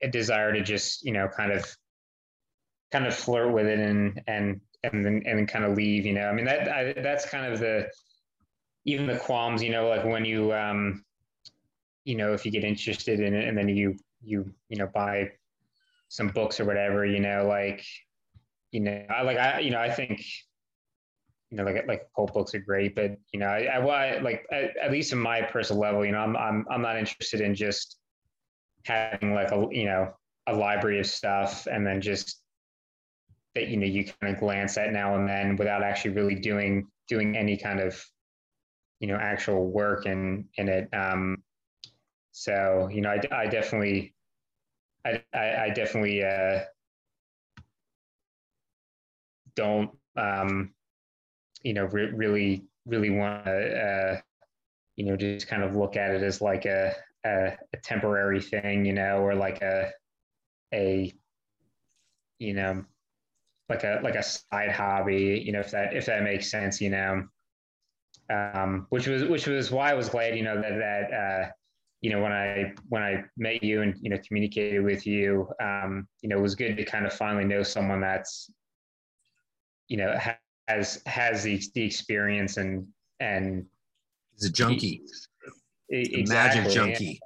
a 0.03 0.07
desire 0.09 0.51
to 0.51 0.61
just 0.61 1.05
you 1.05 1.13
know 1.13 1.29
kind 1.29 1.53
of 1.53 1.65
kind 2.91 3.07
of 3.07 3.15
flirt 3.15 3.53
with 3.53 3.67
it 3.67 3.79
and 3.79 4.21
and 4.27 4.59
and 4.83 5.05
then 5.05 5.23
and 5.25 5.39
then 5.39 5.47
kind 5.47 5.65
of 5.65 5.75
leave. 5.75 6.05
You 6.05 6.13
know, 6.13 6.27
I 6.27 6.33
mean 6.33 6.45
that 6.45 6.69
I, 6.69 6.93
that's 6.93 7.29
kind 7.29 7.51
of 7.51 7.59
the 7.59 7.89
even 8.85 9.07
the 9.07 9.17
qualms. 9.17 9.61
You 9.61 9.71
know, 9.71 9.87
like 9.87 10.05
when 10.05 10.25
you 10.25 10.53
um, 10.53 11.03
you 12.05 12.15
know, 12.15 12.33
if 12.33 12.45
you 12.45 12.51
get 12.51 12.63
interested 12.63 13.19
in 13.19 13.33
it 13.33 13.47
and 13.47 13.57
then 13.57 13.69
you 13.69 13.97
you 14.23 14.53
you 14.69 14.77
know 14.77 14.87
buy 14.87 15.31
some 16.09 16.27
books 16.29 16.59
or 16.59 16.65
whatever, 16.65 17.05
you 17.05 17.19
know, 17.19 17.45
like, 17.47 17.85
you 18.71 18.81
know, 18.81 19.05
I 19.09 19.21
like, 19.21 19.37
I, 19.37 19.59
you 19.59 19.69
know, 19.69 19.79
I 19.79 19.91
think, 19.91 20.25
you 21.49 21.57
know, 21.57 21.63
like, 21.63 21.87
like 21.87 22.11
pulp 22.15 22.33
books 22.33 22.53
are 22.55 22.59
great, 22.59 22.95
but 22.95 23.17
you 23.31 23.39
know, 23.39 23.45
I, 23.45 23.65
I, 23.65 24.19
like, 24.21 24.45
at, 24.51 24.75
at 24.77 24.91
least 24.91 25.13
in 25.13 25.19
my 25.19 25.41
personal 25.41 25.81
level, 25.81 26.03
you 26.03 26.11
know, 26.11 26.19
I'm, 26.19 26.35
I'm, 26.35 26.65
I'm 26.69 26.81
not 26.81 26.97
interested 26.97 27.41
in 27.41 27.55
just 27.55 27.97
having 28.85 29.33
like 29.33 29.51
a, 29.51 29.67
you 29.71 29.85
know, 29.85 30.13
a 30.47 30.53
library 30.53 30.99
of 30.99 31.05
stuff 31.05 31.67
and 31.71 31.85
then 31.85 32.01
just 32.01 32.41
that, 33.59 33.67
you 33.67 33.77
know, 33.77 33.85
you 33.85 34.05
kind 34.05 34.33
of 34.33 34.39
glance 34.39 34.77
at 34.77 34.93
now 34.93 35.15
and 35.15 35.27
then 35.27 35.57
without 35.57 35.83
actually 35.83 36.11
really 36.11 36.35
doing, 36.35 36.87
doing 37.07 37.35
any 37.35 37.57
kind 37.57 37.79
of, 37.79 38.01
you 38.99 39.07
know, 39.07 39.15
actual 39.15 39.67
work 39.67 40.05
in, 40.05 40.45
in 40.55 40.69
it. 40.69 40.89
Um, 40.93 41.43
so, 42.31 42.89
you 42.91 43.01
know, 43.01 43.09
I, 43.09 43.21
I 43.31 43.47
definitely, 43.47 44.13
I, 45.05 45.23
I, 45.33 45.55
I 45.63 45.69
definitely 45.69 46.23
uh, 46.23 46.61
don't, 49.55 49.91
um, 50.15 50.73
you 51.63 51.73
know, 51.73 51.85
re- 51.85 52.11
really, 52.11 52.63
really 52.85 53.09
want 53.09 53.45
to, 53.45 53.51
uh, 53.51 54.21
you 54.95 55.05
know, 55.05 55.17
just 55.17 55.47
kind 55.47 55.63
of 55.63 55.75
look 55.75 55.97
at 55.97 56.11
it 56.11 56.23
as 56.23 56.41
like 56.41 56.65
a, 56.65 56.93
a, 57.25 57.57
a 57.73 57.77
temporary 57.83 58.41
thing, 58.41 58.85
you 58.85 58.93
know, 58.93 59.17
or 59.17 59.35
like 59.35 59.61
a, 59.61 59.91
a, 60.73 61.13
you 62.37 62.53
know, 62.53 62.85
like 63.69 63.83
a 63.83 63.99
like 64.03 64.15
a 64.15 64.23
side 64.23 64.71
hobby, 64.71 65.41
you 65.45 65.51
know, 65.51 65.59
if 65.59 65.71
that 65.71 65.95
if 65.95 66.05
that 66.05 66.23
makes 66.23 66.49
sense, 66.49 66.81
you 66.81 66.89
know. 66.89 67.27
Um, 68.31 68.85
which 68.89 69.07
was 69.07 69.23
which 69.25 69.47
was 69.47 69.71
why 69.71 69.91
I 69.91 69.95
was 69.95 70.09
glad, 70.09 70.35
you 70.37 70.43
know, 70.43 70.61
that 70.61 70.77
that 70.77 71.13
uh, 71.13 71.49
you 72.01 72.09
know 72.09 72.21
when 72.21 72.31
i 72.31 72.73
when 72.87 73.03
i 73.03 73.23
met 73.37 73.61
you 73.63 73.81
and 73.81 73.95
you 74.01 74.09
know 74.09 74.17
communicated 74.25 74.83
with 74.83 75.05
you 75.05 75.47
um 75.61 76.07
you 76.21 76.29
know 76.29 76.37
it 76.37 76.41
was 76.41 76.55
good 76.55 76.77
to 76.77 76.85
kind 76.85 77.05
of 77.05 77.13
finally 77.13 77.43
know 77.43 77.63
someone 77.63 77.99
that's 77.99 78.49
you 79.87 79.97
know 79.97 80.17
has 80.67 81.01
has 81.05 81.43
the, 81.43 81.61
the 81.73 81.81
experience 81.81 82.57
and 82.57 82.87
and 83.19 83.65
he's 84.33 84.45
a 84.45 84.51
junkie. 84.51 85.01
E- 85.91 86.25
magic 86.27 86.69
junkie. 86.69 87.19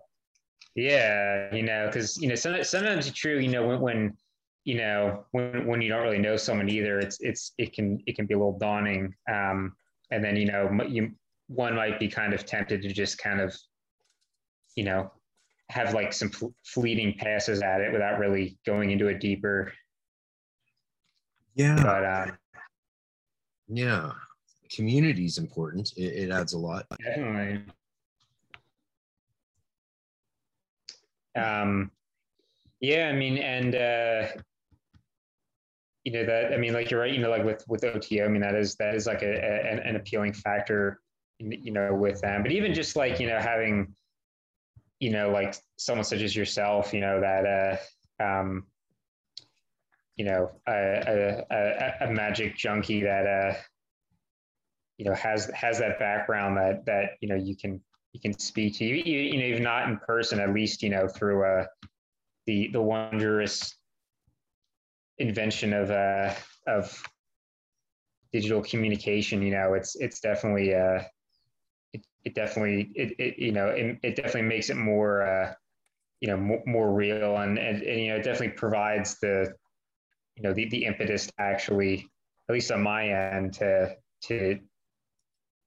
Yeah 0.75 1.53
you 1.53 1.63
know 1.63 1.87
because 1.87 2.17
you 2.17 2.27
know 2.27 2.35
sometimes, 2.35 2.69
sometimes 2.69 3.07
it's 3.07 3.17
true 3.17 3.37
you 3.37 3.49
know 3.49 3.67
when, 3.67 3.79
when 3.79 4.17
you 4.63 4.75
know, 4.75 5.25
when 5.31 5.67
when 5.67 5.81
you 5.81 5.89
don't 5.89 6.03
really 6.03 6.19
know 6.19 6.37
someone 6.37 6.69
either, 6.69 6.99
it's 6.99 7.17
it's 7.19 7.53
it 7.57 7.73
can 7.73 8.01
it 8.05 8.15
can 8.15 8.25
be 8.25 8.33
a 8.33 8.37
little 8.37 8.57
daunting. 8.57 9.13
Um, 9.29 9.73
and 10.11 10.23
then 10.23 10.35
you 10.35 10.45
know, 10.45 10.69
you 10.87 11.11
one 11.47 11.75
might 11.75 11.99
be 11.99 12.07
kind 12.07 12.33
of 12.33 12.45
tempted 12.45 12.81
to 12.81 12.93
just 12.93 13.17
kind 13.17 13.41
of, 13.41 13.55
you 14.75 14.83
know, 14.83 15.11
have 15.69 15.93
like 15.93 16.13
some 16.13 16.31
fleeting 16.65 17.15
passes 17.17 17.61
at 17.61 17.81
it 17.81 17.91
without 17.91 18.19
really 18.19 18.57
going 18.65 18.91
into 18.91 19.07
it 19.07 19.19
deeper. 19.19 19.73
Yeah. 21.55 21.75
But 21.75 22.05
uh, 22.05 22.31
yeah, 23.67 24.11
community 24.71 25.25
is 25.25 25.37
important. 25.37 25.93
It, 25.97 26.29
it 26.29 26.31
adds 26.31 26.53
a 26.53 26.57
lot. 26.57 26.85
Definitely. 27.03 27.63
Um, 31.35 31.91
yeah, 32.79 33.07
I 33.07 33.13
mean, 33.13 33.37
and 33.37 33.75
uh, 33.75 34.27
you 36.03 36.11
know 36.11 36.25
that 36.25 36.53
I 36.53 36.57
mean, 36.57 36.73
like 36.73 36.91
you're 36.91 36.99
right. 36.99 37.13
You 37.13 37.19
know, 37.19 37.29
like 37.29 37.43
with 37.43 37.63
with 37.67 37.83
OTO, 37.83 38.25
I 38.25 38.27
mean, 38.27 38.41
that 38.41 38.55
is 38.55 38.75
that 38.75 38.93
is 38.93 39.07
like 39.07 39.21
a, 39.21 39.33
a 39.33 39.81
an, 39.87 39.95
appealing 39.95 40.33
factor. 40.33 40.99
You 41.39 41.71
know, 41.71 41.93
with 41.93 42.21
them, 42.21 42.43
but 42.43 42.51
even 42.51 42.73
just 42.73 42.95
like 42.95 43.19
you 43.19 43.27
know 43.27 43.39
having, 43.39 43.93
you 44.99 45.09
know, 45.09 45.29
like 45.29 45.55
someone 45.77 46.05
such 46.05 46.21
as 46.21 46.33
yourself, 46.35 46.93
you 46.93 47.01
know, 47.01 47.19
that 47.19 47.79
uh, 48.19 48.23
um, 48.23 48.65
you 50.15 50.25
know, 50.25 50.51
a, 50.67 51.43
a, 51.51 52.07
a, 52.07 52.11
magic 52.11 52.55
junkie 52.55 53.01
that 53.01 53.25
uh, 53.25 53.55
you 54.97 55.05
know 55.05 55.13
has 55.15 55.47
has 55.47 55.79
that 55.79 55.99
background 55.99 56.55
that 56.57 56.85
that 56.85 57.11
you 57.19 57.27
know 57.27 57.35
you 57.35 57.57
can 57.57 57.81
you 58.13 58.21
can 58.21 58.37
speak 58.37 58.77
to 58.77 58.85
you, 58.85 58.95
you, 58.95 59.19
you 59.19 59.37
know, 59.37 59.55
if 59.55 59.61
not 59.61 59.89
in 59.89 59.97
person, 59.97 60.39
at 60.39 60.53
least 60.53 60.83
you 60.83 60.89
know 60.89 61.07
through 61.07 61.43
uh, 61.43 61.65
the 62.45 62.69
the 62.71 62.81
wondrous 62.81 63.75
invention 65.17 65.73
of 65.73 65.91
uh, 65.91 66.33
of 66.67 67.03
digital 68.31 68.61
communication. 68.61 69.41
You 69.41 69.51
know, 69.51 69.73
it's 69.73 69.95
it's 69.95 70.19
definitely 70.19 70.73
uh, 70.73 71.03
it, 71.93 72.05
it 72.23 72.35
definitely 72.35 72.91
it, 72.95 73.15
it 73.19 73.39
you 73.39 73.51
know 73.51 73.67
it, 73.67 73.99
it 74.03 74.15
definitely 74.15 74.43
makes 74.43 74.69
it 74.69 74.77
more 74.77 75.21
uh, 75.21 75.53
you 76.19 76.27
know 76.27 76.37
more, 76.37 76.63
more 76.65 76.93
real 76.93 77.37
and, 77.37 77.57
and 77.57 77.83
and 77.83 78.01
you 78.01 78.09
know 78.09 78.15
it 78.15 78.23
definitely 78.23 78.55
provides 78.55 79.19
the 79.19 79.53
you 80.35 80.43
know 80.43 80.53
the, 80.53 80.67
the 80.69 80.85
impetus 80.85 81.27
to 81.27 81.33
actually 81.37 82.07
at 82.49 82.53
least 82.53 82.71
on 82.71 82.81
my 82.81 83.07
end 83.09 83.53
to 83.53 83.95
to 84.21 84.59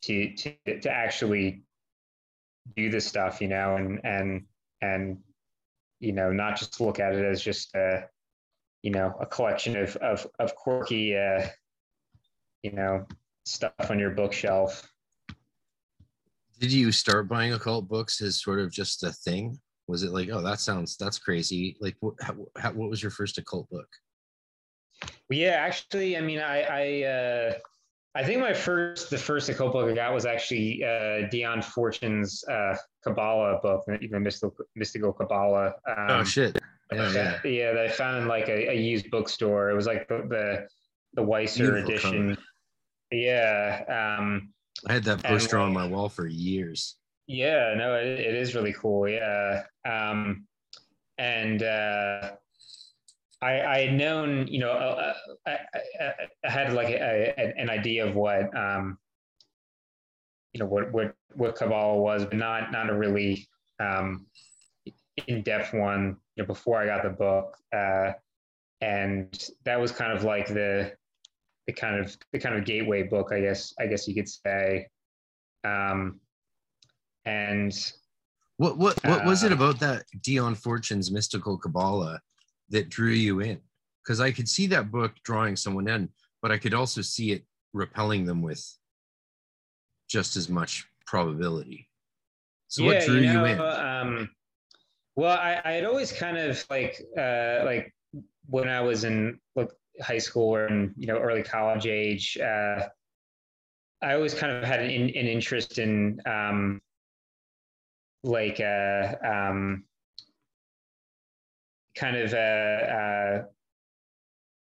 to 0.03 0.35
to 0.35 0.81
to 0.81 0.91
actually 0.91 1.63
do 2.75 2.91
this 2.91 3.07
stuff 3.07 3.41
you 3.41 3.49
know 3.49 3.77
and 3.77 4.01
and 4.05 4.43
and 4.83 5.19
you 6.01 6.13
know 6.13 6.33
not 6.33 6.57
just 6.57 6.81
look 6.81 7.01
at 7.01 7.15
it 7.15 7.25
as 7.25 7.43
just 7.43 7.75
a 7.75 8.05
you 8.87 8.93
know 8.93 9.13
a 9.19 9.27
collection 9.27 9.77
of 9.77 9.97
of, 9.97 10.25
of 10.39 10.55
quirky 10.55 11.17
uh, 11.17 11.45
you 12.63 12.71
know 12.71 13.05
stuff 13.45 13.91
on 13.91 13.99
your 13.99 14.11
bookshelf 14.11 14.89
did 16.61 16.73
you 16.73 16.93
start 16.93 17.29
buying 17.29 17.53
occult 17.53 17.89
books 17.89 18.23
as 18.23 18.41
sort 18.41 18.61
of 18.61 18.71
just 18.71 19.03
a 19.03 19.11
thing 19.11 19.59
was 19.89 20.05
it 20.05 20.13
like 20.13 20.29
oh 20.31 20.41
that 20.41 20.61
sounds 20.61 20.97
that's 20.97 21.19
crazy 21.19 21.77
like 21.81 21.97
what, 21.99 22.15
how, 22.21 22.37
how, 22.57 22.71
what 22.75 22.89
was 22.89 23.03
your 23.03 23.11
first 23.11 23.39
occult 23.39 23.69
book 23.71 23.89
well, 25.29 25.39
yeah, 25.39 25.57
actually, 25.59 26.17
I 26.17 26.21
mean, 26.21 26.39
I 26.39 26.63
I, 26.63 27.03
uh, 27.03 27.53
I 28.15 28.25
think 28.25 28.41
my 28.41 28.55
first 28.55 29.11
the 29.11 29.19
first 29.19 29.49
occult 29.51 29.73
book 29.73 29.91
I 29.91 29.95
got 29.95 30.15
was 30.15 30.25
actually 30.25 30.83
uh, 30.83 31.29
Dion 31.29 31.61
Fortune's 31.61 32.43
uh, 32.49 32.77
Kabbalah 33.05 33.59
book, 33.61 33.85
even 34.01 34.23
mystical 34.23 34.57
mystical 34.75 35.13
Kabbalah. 35.13 35.75
Um, 35.87 36.07
oh 36.09 36.25
shit! 36.25 36.59
Yeah, 36.93 37.13
yeah. 37.13 37.41
yeah, 37.45 37.73
that 37.73 37.87
I 37.87 37.89
found 37.89 38.19
in 38.19 38.29
like 38.29 38.49
a, 38.49 38.71
a, 38.71 38.75
used 38.75 39.11
bookstore. 39.11 39.71
It 39.71 39.75
was 39.75 39.87
like 39.87 40.07
the 40.09 40.19
the, 40.29 40.69
the 41.15 41.27
Weiser 41.27 41.59
Beautiful 41.59 41.91
edition. 41.91 42.29
Cover. 42.31 42.43
Yeah. 43.11 44.17
Um, 44.19 44.53
I 44.87 44.95
had 44.95 45.05
that 45.05 45.23
poster 45.23 45.59
on 45.59 45.73
my 45.73 45.87
wall 45.87 46.09
for 46.09 46.27
years. 46.27 46.97
Yeah, 47.27 47.75
no, 47.77 47.95
it, 47.95 48.07
it 48.07 48.35
is 48.35 48.55
really 48.55 48.73
cool. 48.73 49.09
Yeah. 49.09 49.65
Um, 49.85 50.47
and 51.19 51.63
uh, 51.63 52.33
I, 53.43 53.61
I 53.61 53.79
had 53.87 53.95
known, 53.95 54.47
you 54.47 54.61
know, 54.61 54.71
uh, 54.71 55.15
uh 55.47 55.51
I, 55.51 55.59
I, 56.01 56.13
I, 56.45 56.51
had 56.51 56.73
like 56.73 56.89
a, 56.89 57.35
a, 57.37 57.55
an 57.57 57.71
idea 57.71 58.07
of 58.07 58.15
what, 58.15 58.57
um, 58.57 58.99
you 60.53 60.61
know, 60.61 60.67
what 60.67 60.93
what 60.93 61.15
what 61.35 61.57
Kabbalah 61.57 61.99
was, 61.99 62.25
but 62.25 62.35
not 62.35 62.73
not 62.73 62.89
a 62.89 62.95
really 62.95 63.49
um, 63.81 64.27
in 65.27 65.43
depth 65.43 65.73
one. 65.73 66.17
You 66.37 66.43
know, 66.43 66.47
before 66.47 66.81
I 66.81 66.87
got 66.87 67.03
the 67.03 67.11
book, 67.11 67.57
uh, 67.75 68.13
and 68.81 69.51
that 69.65 69.81
was 69.81 69.93
kind 69.93 70.13
of 70.13 70.25
like 70.25 70.49
the 70.49 70.93
the 71.67 71.73
kind 71.73 71.99
of 71.99 72.17
the 72.33 72.39
kind 72.39 72.57
of 72.57 72.65
gateway 72.65 73.03
book, 73.03 73.33
I 73.33 73.41
guess. 73.41 73.75
I 73.79 73.87
guess 73.87 74.07
you 74.07 74.15
could 74.15 74.29
say. 74.29 74.89
Um, 75.65 76.21
and 77.25 77.75
what 78.59 78.79
what 78.79 78.99
what 79.05 79.25
was 79.25 79.43
it 79.43 79.53
uh, 79.53 79.57
about 79.57 79.81
that 79.81 80.05
Dion 80.23 80.55
Fortune's 80.55 81.11
mystical 81.11 81.59
Kabbalah 81.59 82.21
that 82.71 82.89
drew 82.89 83.11
you 83.11 83.41
in? 83.41 83.61
Because 84.05 84.21
I 84.21 84.31
could 84.31 84.49
see 84.49 84.67
that 84.69 84.91
book 84.91 85.13
drawing 85.25 85.57
someone 85.57 85.89
in, 85.89 86.09
but 86.41 86.53
I 86.53 86.59
could 86.59 86.75
also 86.75 87.03
see 87.03 87.33
it 87.33 87.45
repelling 87.73 88.25
them 88.25 88.43
with 88.43 88.65
just 90.09 90.37
as 90.37 90.49
much 90.49 90.87
probability. 91.07 91.89
So 92.69 92.83
yeah, 92.83 92.89
what 92.89 93.05
drew 93.05 93.17
you, 93.17 93.33
know, 93.33 93.45
you 93.45 93.53
in? 93.53 93.61
Um, 93.61 94.31
well, 95.17 95.37
I, 95.37 95.61
I 95.65 95.73
had 95.73 95.85
always 95.85 96.13
kind 96.13 96.37
of 96.37 96.65
like 96.71 97.01
uh, 97.19 97.63
like 97.65 97.95
when 98.49 98.69
I 98.69 98.83
was 98.83 99.05
in 99.05 99.41
like 99.57 99.71
high 100.03 100.19
school 100.19 100.55
or 100.55 100.67
in 100.67 100.95
you 100.97 101.07
know 101.07 101.19
early 101.19 101.43
college 101.43 101.87
age, 101.87 102.39
uh, 102.39 102.89
I 104.03 104.15
always 104.15 104.35
kind 104.35 104.53
of 104.53 104.63
had 104.65 104.81
an, 104.81 104.91
an 104.91 105.11
interest 105.11 105.79
in 105.79 106.21
um, 106.27 106.83
like 108.23 108.61
uh, 108.61 109.15
um, 109.25 109.85
kind 111.95 112.17
of 112.17 112.35
uh, 112.35 112.37
uh, 112.37 113.45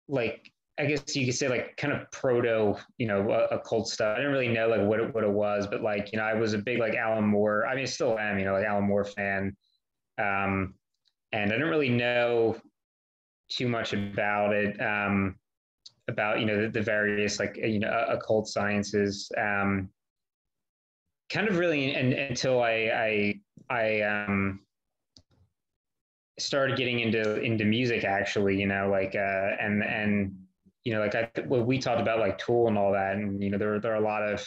like 0.08 0.52
I 0.80 0.86
guess 0.86 1.16
you 1.16 1.26
could 1.26 1.36
say 1.36 1.50
like 1.50 1.78
kind 1.78 1.94
of 1.94 2.10
proto, 2.12 2.76
you 2.98 3.06
know, 3.06 3.30
occult 3.52 3.88
stuff. 3.88 4.16
I 4.16 4.18
didn't 4.18 4.32
really 4.32 4.48
know 4.48 4.68
like 4.68 4.82
what 4.82 5.00
it, 5.00 5.14
what 5.14 5.24
it 5.24 5.30
was, 5.30 5.68
but 5.68 5.84
like 5.84 6.12
you 6.12 6.18
know, 6.18 6.26
I 6.26 6.34
was 6.34 6.54
a 6.54 6.58
big 6.58 6.80
like 6.80 6.96
Alan 6.96 7.26
Moore. 7.26 7.68
I 7.68 7.76
mean, 7.76 7.84
I 7.84 7.86
still 7.86 8.18
am, 8.18 8.40
you 8.40 8.46
know, 8.46 8.54
like 8.54 8.66
Alan 8.66 8.86
Moore 8.86 9.06
fan. 9.06 9.56
Um, 10.18 10.76
and 11.32 11.52
I 11.52 11.56
didn't 11.56 11.70
really 11.70 11.90
know 11.90 12.58
too 13.50 13.68
much 13.68 13.94
about 13.94 14.54
it, 14.54 14.80
um, 14.82 15.36
about 16.08 16.40
you 16.40 16.46
know 16.46 16.62
the, 16.62 16.70
the, 16.70 16.82
various 16.82 17.40
like 17.40 17.58
you 17.58 17.80
know 17.80 18.06
occult 18.10 18.48
sciences. 18.48 19.32
Um, 19.38 19.90
kind 21.30 21.48
of 21.48 21.58
really, 21.58 21.94
until 21.96 22.62
I 22.62 23.40
I 23.70 23.74
I 23.74 24.02
um, 24.02 24.60
started 26.42 26.78
getting 26.78 27.00
into 27.00 27.40
into 27.42 27.64
music 27.64 28.04
actually 28.04 28.60
you 28.60 28.66
know 28.66 28.90
like 28.90 29.16
uh 29.16 29.50
and 29.60 29.84
and 29.84 30.36
you 30.84 30.94
know 30.94 31.00
like 31.00 31.16
i 31.16 31.30
well, 31.46 31.62
we 31.62 31.78
talked 31.78 32.02
about 32.02 32.20
like 32.20 32.38
tool 32.38 32.68
and 32.68 32.78
all 32.78 32.92
that 32.92 33.16
and 33.16 33.42
you 33.44 33.50
know 33.50 33.58
there, 33.58 33.80
there 33.80 33.94
are 33.94 34.02
a 34.02 34.02
lot 34.02 34.24
of 34.24 34.46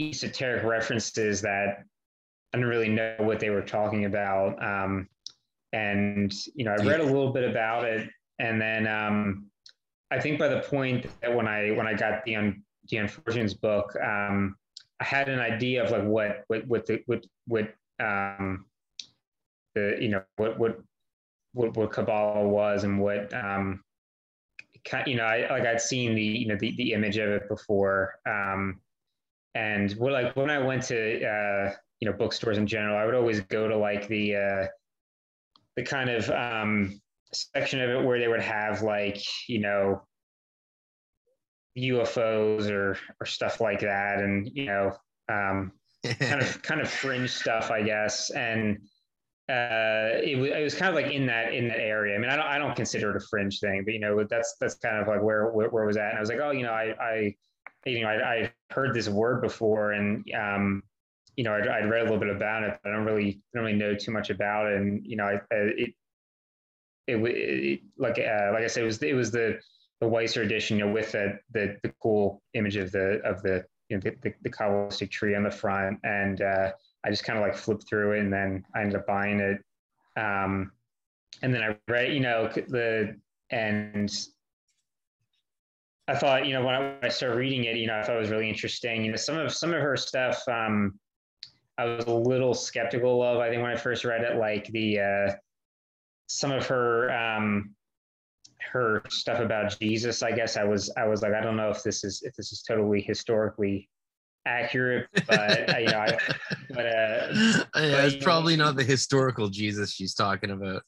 esoteric 0.00 0.64
references 0.64 1.40
that 1.40 1.84
i 2.54 2.56
didn't 2.56 2.70
really 2.70 2.88
know 2.88 3.16
what 3.18 3.40
they 3.40 3.50
were 3.50 3.62
talking 3.62 4.04
about. 4.04 4.62
Um 4.62 5.08
and 5.72 6.32
you 6.54 6.64
know 6.64 6.70
i 6.78 6.84
read 6.84 7.00
a 7.00 7.04
little 7.04 7.32
bit 7.32 7.50
about 7.50 7.84
it. 7.84 8.08
And 8.38 8.60
then 8.60 8.86
um 8.86 9.46
i 10.10 10.20
think 10.20 10.38
by 10.38 10.48
the 10.48 10.60
point 10.60 11.06
that 11.20 11.34
when 11.34 11.48
i 11.48 11.72
when 11.72 11.86
i 11.86 11.94
got 11.94 12.24
the 12.24 12.36
un 12.36 12.62
the 12.82 12.96
Dion 12.96 13.08
Fortune's 13.08 13.54
book 13.54 13.96
um 13.96 14.56
i 15.00 15.04
had 15.04 15.28
an 15.28 15.40
idea 15.40 15.82
of 15.82 15.90
like 15.90 16.04
what 16.04 16.44
what 16.46 16.66
what 16.68 16.86
the 16.86 17.02
what 17.06 17.26
what 17.48 17.74
um 17.98 18.66
the 19.74 19.98
you 20.00 20.10
know 20.10 20.22
what 20.36 20.58
what 20.58 20.80
what, 21.54 21.76
what 21.76 21.92
Kabbalah 21.92 22.46
was 22.46 22.84
and 22.84 23.00
what 23.00 23.32
um, 23.32 23.82
you 25.06 25.14
know, 25.16 25.24
I 25.24 25.48
like 25.50 25.64
I'd 25.64 25.80
seen 25.80 26.14
the 26.14 26.22
you 26.22 26.46
know 26.48 26.56
the, 26.56 26.74
the 26.76 26.92
image 26.92 27.16
of 27.16 27.30
it 27.30 27.48
before, 27.48 28.18
um, 28.26 28.80
and 29.54 29.92
what 29.92 30.12
like 30.12 30.36
when 30.36 30.50
I 30.50 30.58
went 30.58 30.82
to 30.84 31.24
uh, 31.24 31.72
you 32.04 32.10
know 32.10 32.16
bookstores 32.18 32.58
in 32.58 32.66
general, 32.66 32.98
I 32.98 33.06
would 33.06 33.14
always 33.14 33.40
go 33.40 33.66
to 33.66 33.78
like 33.78 34.06
the 34.08 34.36
uh, 34.36 34.66
the 35.74 35.82
kind 35.82 36.10
of 36.10 36.28
um, 36.28 37.00
section 37.32 37.80
of 37.80 37.88
it 37.88 38.04
where 38.04 38.18
they 38.18 38.28
would 38.28 38.42
have 38.42 38.82
like 38.82 39.22
you 39.48 39.60
know 39.60 40.02
UFOs 41.78 42.70
or 42.70 42.98
or 43.18 43.24
stuff 43.24 43.62
like 43.62 43.80
that, 43.80 44.18
and 44.18 44.50
you 44.52 44.66
know 44.66 44.92
um, 45.30 45.72
kind 46.20 46.42
of 46.42 46.60
kind 46.62 46.82
of 46.82 46.90
fringe 46.90 47.30
stuff, 47.30 47.70
I 47.70 47.82
guess, 47.82 48.28
and 48.28 48.76
uh, 49.48 50.20
it 50.22 50.38
was, 50.38 50.50
it 50.50 50.62
was 50.62 50.74
kind 50.74 50.90
of 50.90 51.02
like 51.02 51.10
in 51.10 51.24
that 51.24 51.54
in 51.54 51.68
that 51.68 51.80
area. 51.80 52.16
I 52.16 52.18
mean, 52.18 52.28
I 52.28 52.36
don't 52.36 52.46
I 52.46 52.58
don't 52.58 52.76
consider 52.76 53.12
it 53.12 53.16
a 53.16 53.26
fringe 53.30 53.60
thing, 53.60 53.82
but 53.86 53.94
you 53.94 54.00
know, 54.00 54.24
that's 54.24 54.56
that's 54.60 54.74
kind 54.74 54.98
of 54.98 55.08
like 55.08 55.22
where 55.22 55.48
where, 55.52 55.70
where 55.70 55.86
was 55.86 55.96
that 55.96 56.10
And 56.10 56.18
I 56.18 56.20
was 56.20 56.28
like, 56.28 56.40
oh, 56.42 56.50
you 56.50 56.64
know, 56.64 56.72
I 56.72 56.94
I 57.00 57.34
you 57.86 58.02
know 58.02 58.08
I 58.08 58.34
I 58.34 58.52
heard 58.74 58.92
this 58.92 59.08
word 59.08 59.40
before, 59.40 59.92
and 59.92 60.22
um, 60.38 60.82
you 61.36 61.44
know, 61.44 61.54
I'd, 61.54 61.66
I'd 61.66 61.90
read 61.90 62.02
a 62.02 62.04
little 62.04 62.18
bit 62.18 62.34
about 62.34 62.62
it, 62.62 62.78
but 62.82 62.92
I 62.92 62.96
don't 62.96 63.04
really 63.04 63.40
I 63.54 63.58
don't 63.58 63.64
really 63.64 63.78
know 63.78 63.94
too 63.94 64.10
much 64.10 64.30
about 64.30 64.66
it. 64.66 64.76
And 64.76 65.04
you 65.04 65.16
know, 65.16 65.24
I, 65.24 65.40
it 65.50 65.94
it, 67.06 67.16
it 67.16 67.80
like 67.98 68.18
uh, 68.18 68.52
like 68.52 68.64
I 68.64 68.66
said, 68.66 68.82
it 68.82 68.86
was 68.86 69.02
it 69.02 69.14
was 69.14 69.30
the 69.30 69.58
the 70.00 70.06
Weiser 70.06 70.42
edition, 70.42 70.78
you 70.78 70.86
know, 70.86 70.92
with 70.92 71.12
the 71.12 71.38
the, 71.52 71.76
the 71.82 71.92
cool 72.02 72.42
image 72.54 72.76
of 72.76 72.92
the 72.92 73.20
of 73.24 73.42
the 73.42 73.64
you 73.88 73.96
know 73.96 74.00
the, 74.00 74.14
the, 74.22 74.34
the 74.42 74.50
Kabbalistic 74.50 75.10
tree 75.10 75.34
on 75.34 75.42
the 75.42 75.50
front, 75.50 75.98
and 76.04 76.40
uh, 76.40 76.72
I 77.04 77.10
just 77.10 77.24
kind 77.24 77.38
of 77.38 77.44
like 77.44 77.56
flipped 77.56 77.88
through 77.88 78.12
it, 78.12 78.20
and 78.20 78.32
then 78.32 78.64
I 78.74 78.80
ended 78.80 78.96
up 78.96 79.06
buying 79.06 79.40
it. 79.40 79.60
Um, 80.16 80.72
and 81.42 81.52
then 81.52 81.62
I 81.62 81.76
read, 81.88 82.12
you 82.12 82.20
know, 82.20 82.48
the 82.48 83.16
and 83.50 84.10
I 86.06 86.14
thought, 86.14 86.46
you 86.46 86.52
know, 86.52 86.64
when 86.64 86.74
I, 86.74 86.78
when 86.78 86.98
I, 87.02 87.08
started 87.08 87.36
reading 87.36 87.64
it, 87.64 87.76
you 87.76 87.86
know, 87.86 87.98
I 87.98 88.02
thought 88.02 88.16
it 88.16 88.20
was 88.20 88.30
really 88.30 88.48
interesting. 88.48 89.04
You 89.04 89.10
know, 89.10 89.16
some 89.16 89.38
of 89.38 89.52
some 89.52 89.72
of 89.72 89.80
her 89.80 89.96
stuff, 89.96 90.42
um, 90.48 90.98
I 91.78 91.84
was 91.84 92.06
a 92.06 92.14
little 92.14 92.54
skeptical 92.54 93.22
of. 93.22 93.38
I 93.38 93.50
think 93.50 93.62
when 93.62 93.70
I 93.70 93.76
first 93.76 94.04
read 94.04 94.22
it, 94.22 94.36
like 94.36 94.66
the 94.68 95.00
uh, 95.00 95.32
some 96.28 96.52
of 96.52 96.66
her 96.66 97.10
um, 97.10 97.74
her 98.72 99.02
stuff 99.08 99.40
about 99.40 99.78
Jesus, 99.80 100.22
I 100.22 100.32
guess 100.32 100.56
I 100.56 100.64
was 100.64 100.92
I 100.96 101.06
was 101.06 101.22
like, 101.22 101.32
I 101.32 101.40
don't 101.40 101.56
know 101.56 101.70
if 101.70 101.82
this 101.82 102.04
is 102.04 102.22
if 102.22 102.34
this 102.36 102.52
is 102.52 102.62
totally 102.62 103.02
historically 103.02 103.88
accurate, 104.46 105.08
but 105.26 105.74
uh, 105.74 105.78
you 105.78 105.86
know, 105.86 105.98
I, 105.98 106.18
but, 106.70 106.86
uh, 106.86 107.28
yeah, 107.32 107.62
but, 107.72 108.04
it's 108.04 108.24
probably 108.24 108.56
know, 108.56 108.66
not 108.66 108.76
the 108.76 108.84
historical 108.84 109.48
Jesus 109.48 109.92
she's 109.92 110.14
talking 110.14 110.50
about. 110.50 110.82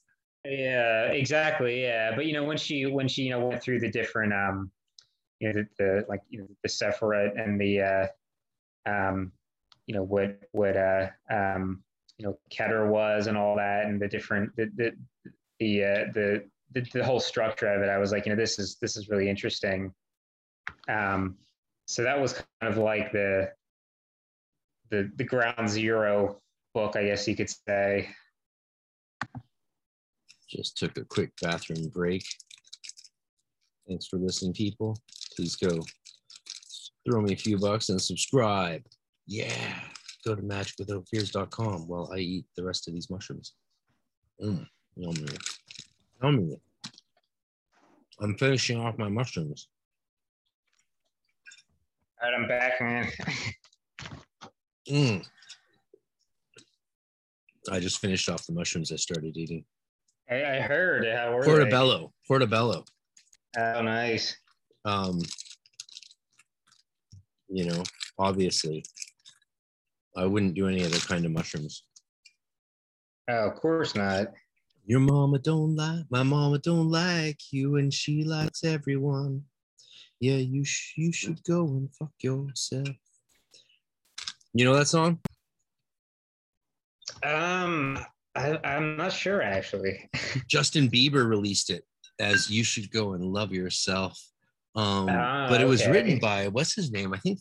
Yeah, 0.45 1.07
exactly. 1.07 1.81
Yeah, 1.81 2.15
but 2.15 2.25
you 2.25 2.33
know, 2.33 2.45
when 2.45 2.57
she 2.57 2.85
when 2.85 3.07
she 3.07 3.23
you 3.23 3.31
know 3.31 3.45
went 3.47 3.61
through 3.61 3.81
the 3.81 3.91
different 3.91 4.33
um 4.33 4.71
you 5.39 5.51
know 5.51 5.61
the, 5.61 5.67
the 5.83 6.05
like 6.07 6.21
you 6.29 6.39
know 6.39 6.47
the 6.63 6.69
Sephirot 6.69 7.39
and 7.39 7.59
the 7.59 7.81
uh, 7.81 8.07
um, 8.89 9.31
you 9.87 9.95
know 9.95 10.03
what 10.03 10.39
what 10.51 10.77
uh, 10.77 11.07
um, 11.31 11.83
you 12.17 12.25
know 12.25 12.37
Keter 12.51 12.87
was 12.87 13.27
and 13.27 13.37
all 13.37 13.55
that 13.55 13.85
and 13.85 14.01
the 14.01 14.07
different 14.07 14.55
the 14.55 14.69
the 14.75 14.91
the, 15.59 15.83
uh, 15.83 16.05
the 16.13 16.43
the, 16.73 16.81
the 16.93 17.03
whole 17.03 17.19
structure 17.19 17.73
of 17.73 17.81
it. 17.81 17.89
I 17.89 17.97
was 17.97 18.11
like, 18.11 18.25
you 18.25 18.31
know, 18.31 18.35
this 18.35 18.59
is 18.59 18.77
this 18.81 18.95
is 18.95 19.09
really 19.09 19.29
interesting. 19.29 19.91
Um, 20.87 21.37
so 21.85 22.03
that 22.03 22.19
was 22.19 22.33
kind 22.33 22.71
of 22.71 22.77
like 22.77 23.11
the 23.11 23.51
the 24.91 25.11
the 25.15 25.23
ground 25.23 25.69
zero 25.69 26.39
book, 26.73 26.95
I 26.95 27.05
guess 27.05 27.27
you 27.27 27.35
could 27.35 27.49
say. 27.49 28.09
Just 30.49 30.77
took 30.77 30.97
a 30.97 31.03
quick 31.03 31.31
bathroom 31.41 31.89
break. 31.89 32.23
Thanks 33.87 34.07
for 34.07 34.17
listening, 34.17 34.53
people 34.53 34.97
please 35.37 35.55
go 35.55 35.79
throw 37.05 37.21
me 37.21 37.33
a 37.33 37.37
few 37.37 37.57
bucks 37.57 37.89
and 37.89 38.01
subscribe. 38.01 38.81
Yeah. 39.27 39.79
Go 40.25 40.35
to 40.35 40.41
magicwithoutfears.com 40.41 41.87
while 41.87 42.11
I 42.13 42.17
eat 42.17 42.45
the 42.55 42.63
rest 42.63 42.87
of 42.87 42.93
these 42.93 43.09
mushrooms. 43.09 43.53
Mm, 44.41 44.65
yummy. 44.95 45.27
Yummy. 46.21 46.57
I'm 48.19 48.37
finishing 48.37 48.79
off 48.79 48.97
my 48.97 49.09
mushrooms. 49.09 49.67
All 52.21 52.31
right, 52.31 52.39
I'm 52.39 52.47
back, 52.47 52.81
man. 52.81 53.07
mm. 54.89 55.27
I 57.71 57.79
just 57.79 57.99
finished 57.99 58.27
off 58.29 58.45
the 58.47 58.53
mushrooms 58.53 58.91
I 58.91 58.95
started 58.95 59.37
eating. 59.37 59.63
I, 60.29 60.35
I 60.35 60.59
heard. 60.61 61.05
How 61.05 61.33
were 61.33 61.43
Portobello. 61.43 61.99
They? 61.99 62.27
Portobello. 62.27 62.85
Oh, 63.57 63.81
nice 63.81 64.35
um, 64.87 65.19
you 67.49 67.65
know, 67.65 67.83
obviously, 68.17 68.83
I 70.17 70.25
wouldn't 70.25 70.55
do 70.55 70.67
any 70.67 70.83
other 70.83 70.97
kind 70.99 71.25
of 71.25 71.31
mushrooms. 71.31 71.83
Oh, 73.29 73.49
of 73.49 73.55
course 73.55 73.95
not. 73.95 74.27
Your 74.85 74.99
mama 74.99 75.37
don't 75.39 75.75
like 75.75 76.05
my 76.09 76.23
mama 76.23 76.59
don't 76.59 76.89
like 76.89 77.39
you, 77.51 77.75
and 77.75 77.93
she 77.93 78.23
likes 78.23 78.63
everyone. 78.63 79.43
Yeah, 80.19 80.37
you 80.37 80.63
sh- 80.63 80.93
you 80.95 81.11
should 81.11 81.43
go 81.43 81.65
and 81.65 81.93
fuck 81.93 82.13
yourself. 82.21 82.87
You 84.53 84.65
know 84.65 84.75
that 84.75 84.87
song? 84.87 85.19
Um, 87.23 87.99
I, 88.35 88.57
I'm 88.63 88.97
not 88.97 89.11
sure 89.11 89.41
actually. 89.41 90.09
Justin 90.49 90.89
Bieber 90.89 91.27
released 91.27 91.69
it 91.69 91.83
as 92.19 92.49
"You 92.49 92.63
Should 92.63 92.89
Go 92.89 93.13
and 93.13 93.23
Love 93.23 93.51
Yourself." 93.51 94.17
Um, 94.75 95.09
ah, 95.09 95.47
but 95.49 95.59
it 95.59 95.67
was 95.67 95.81
okay. 95.81 95.91
written 95.91 96.19
by 96.19 96.47
what's 96.47 96.73
his 96.73 96.91
name? 96.91 97.13
I 97.13 97.17
think 97.17 97.39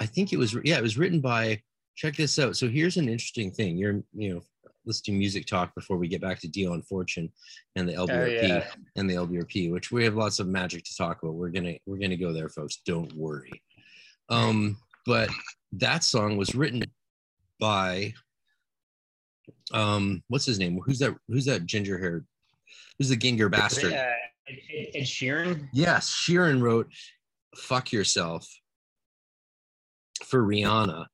I 0.00 0.06
think 0.06 0.32
it 0.32 0.38
was 0.38 0.56
yeah, 0.64 0.78
it 0.78 0.82
was 0.82 0.98
written 0.98 1.20
by 1.20 1.62
check 1.98 2.14
this 2.14 2.38
out. 2.38 2.56
So 2.56 2.68
here's 2.68 2.96
an 2.96 3.08
interesting 3.08 3.50
thing. 3.50 3.76
You're 3.76 4.02
you 4.14 4.34
know 4.34 4.40
let's 4.86 5.00
do 5.00 5.12
music 5.12 5.44
talk 5.44 5.74
before 5.74 5.98
we 5.98 6.08
get 6.08 6.22
back 6.22 6.38
to 6.40 6.48
Dion 6.48 6.80
Fortune 6.82 7.30
and 7.76 7.86
the 7.86 7.94
LBRP 7.94 8.42
oh, 8.42 8.46
yeah. 8.46 8.64
and 8.96 9.10
the 9.10 9.14
LBRP, 9.14 9.70
which 9.70 9.90
we 9.90 10.04
have 10.04 10.14
lots 10.14 10.38
of 10.38 10.46
magic 10.46 10.84
to 10.84 10.96
talk 10.96 11.22
about. 11.22 11.34
We're 11.34 11.50
gonna 11.50 11.74
we're 11.86 11.98
gonna 11.98 12.16
go 12.16 12.32
there, 12.32 12.48
folks. 12.48 12.80
Don't 12.86 13.12
worry. 13.14 13.50
Um, 14.30 14.78
but 15.06 15.28
that 15.72 16.04
song 16.04 16.36
was 16.36 16.54
written 16.54 16.84
by 17.60 18.14
um 19.72 20.22
what's 20.28 20.46
his 20.46 20.58
name? 20.58 20.80
Who's 20.86 21.00
that 21.00 21.14
who's 21.26 21.46
that 21.46 21.66
ginger 21.66 21.98
haired 21.98 22.26
who's 22.98 23.08
the 23.08 23.16
ginger 23.16 23.48
bastard? 23.48 23.92
Uh, 23.92 24.12
Ed 24.94 25.02
Sheeran? 25.02 25.68
Yes, 25.72 26.10
Sheeran 26.10 26.62
wrote 26.62 26.88
Fuck 27.56 27.92
Yourself 27.92 28.48
for 30.24 30.42
Rihanna. 30.42 31.06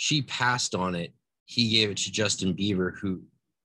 She 0.00 0.22
passed 0.22 0.74
on 0.74 0.94
it. 0.94 1.12
He 1.44 1.68
gave 1.68 1.90
it 1.90 1.98
to 1.98 2.10
Justin 2.10 2.54
Bieber, 2.54 2.98
who 2.98 3.20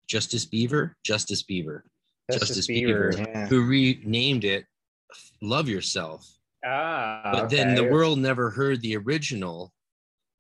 Justice 0.09 0.45
Bieber? 0.45 0.95
Justice 1.05 1.45
Bieber. 1.45 1.83
Justice, 2.29 2.49
Justice 2.49 2.67
Bieber, 2.67 3.13
Bieber 3.13 3.27
yeah. 3.29 3.47
who 3.47 3.65
renamed 3.65 4.45
it 4.45 4.65
Love 5.43 5.69
Yourself. 5.69 6.29
Ah, 6.67 7.31
but 7.33 7.45
okay. 7.45 7.55
then 7.55 7.77
the 7.77 7.85
world 7.85 8.19
never 8.19 8.51
heard 8.51 8.81
the 8.81 8.97
original 8.97 9.73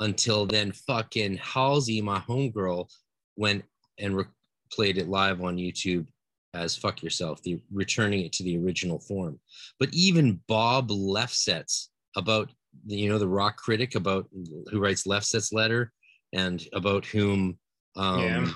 until 0.00 0.46
then 0.46 0.72
fucking 0.72 1.36
Halsey, 1.36 2.02
my 2.02 2.18
homegirl, 2.18 2.90
went 3.36 3.62
and 4.00 4.16
re- 4.16 4.24
played 4.72 4.98
it 4.98 5.08
live 5.08 5.42
on 5.42 5.58
YouTube 5.58 6.06
as 6.54 6.74
fuck 6.74 7.04
yourself, 7.04 7.40
the 7.42 7.60
returning 7.72 8.24
it 8.24 8.32
to 8.32 8.42
the 8.42 8.58
original 8.58 8.98
form. 8.98 9.38
But 9.78 9.90
even 9.92 10.40
Bob 10.48 10.88
Lefsetz 10.88 11.86
about 12.16 12.50
you 12.86 13.09
know 13.09 13.18
the 13.18 13.28
rock 13.28 13.56
critic 13.56 13.94
about 13.94 14.26
who 14.70 14.80
writes 14.80 15.06
Lefsetz 15.06 15.52
letter 15.52 15.92
and 16.32 16.62
about 16.72 17.05
whom 17.05 17.59
um, 17.96 18.20
yeah. 18.20 18.51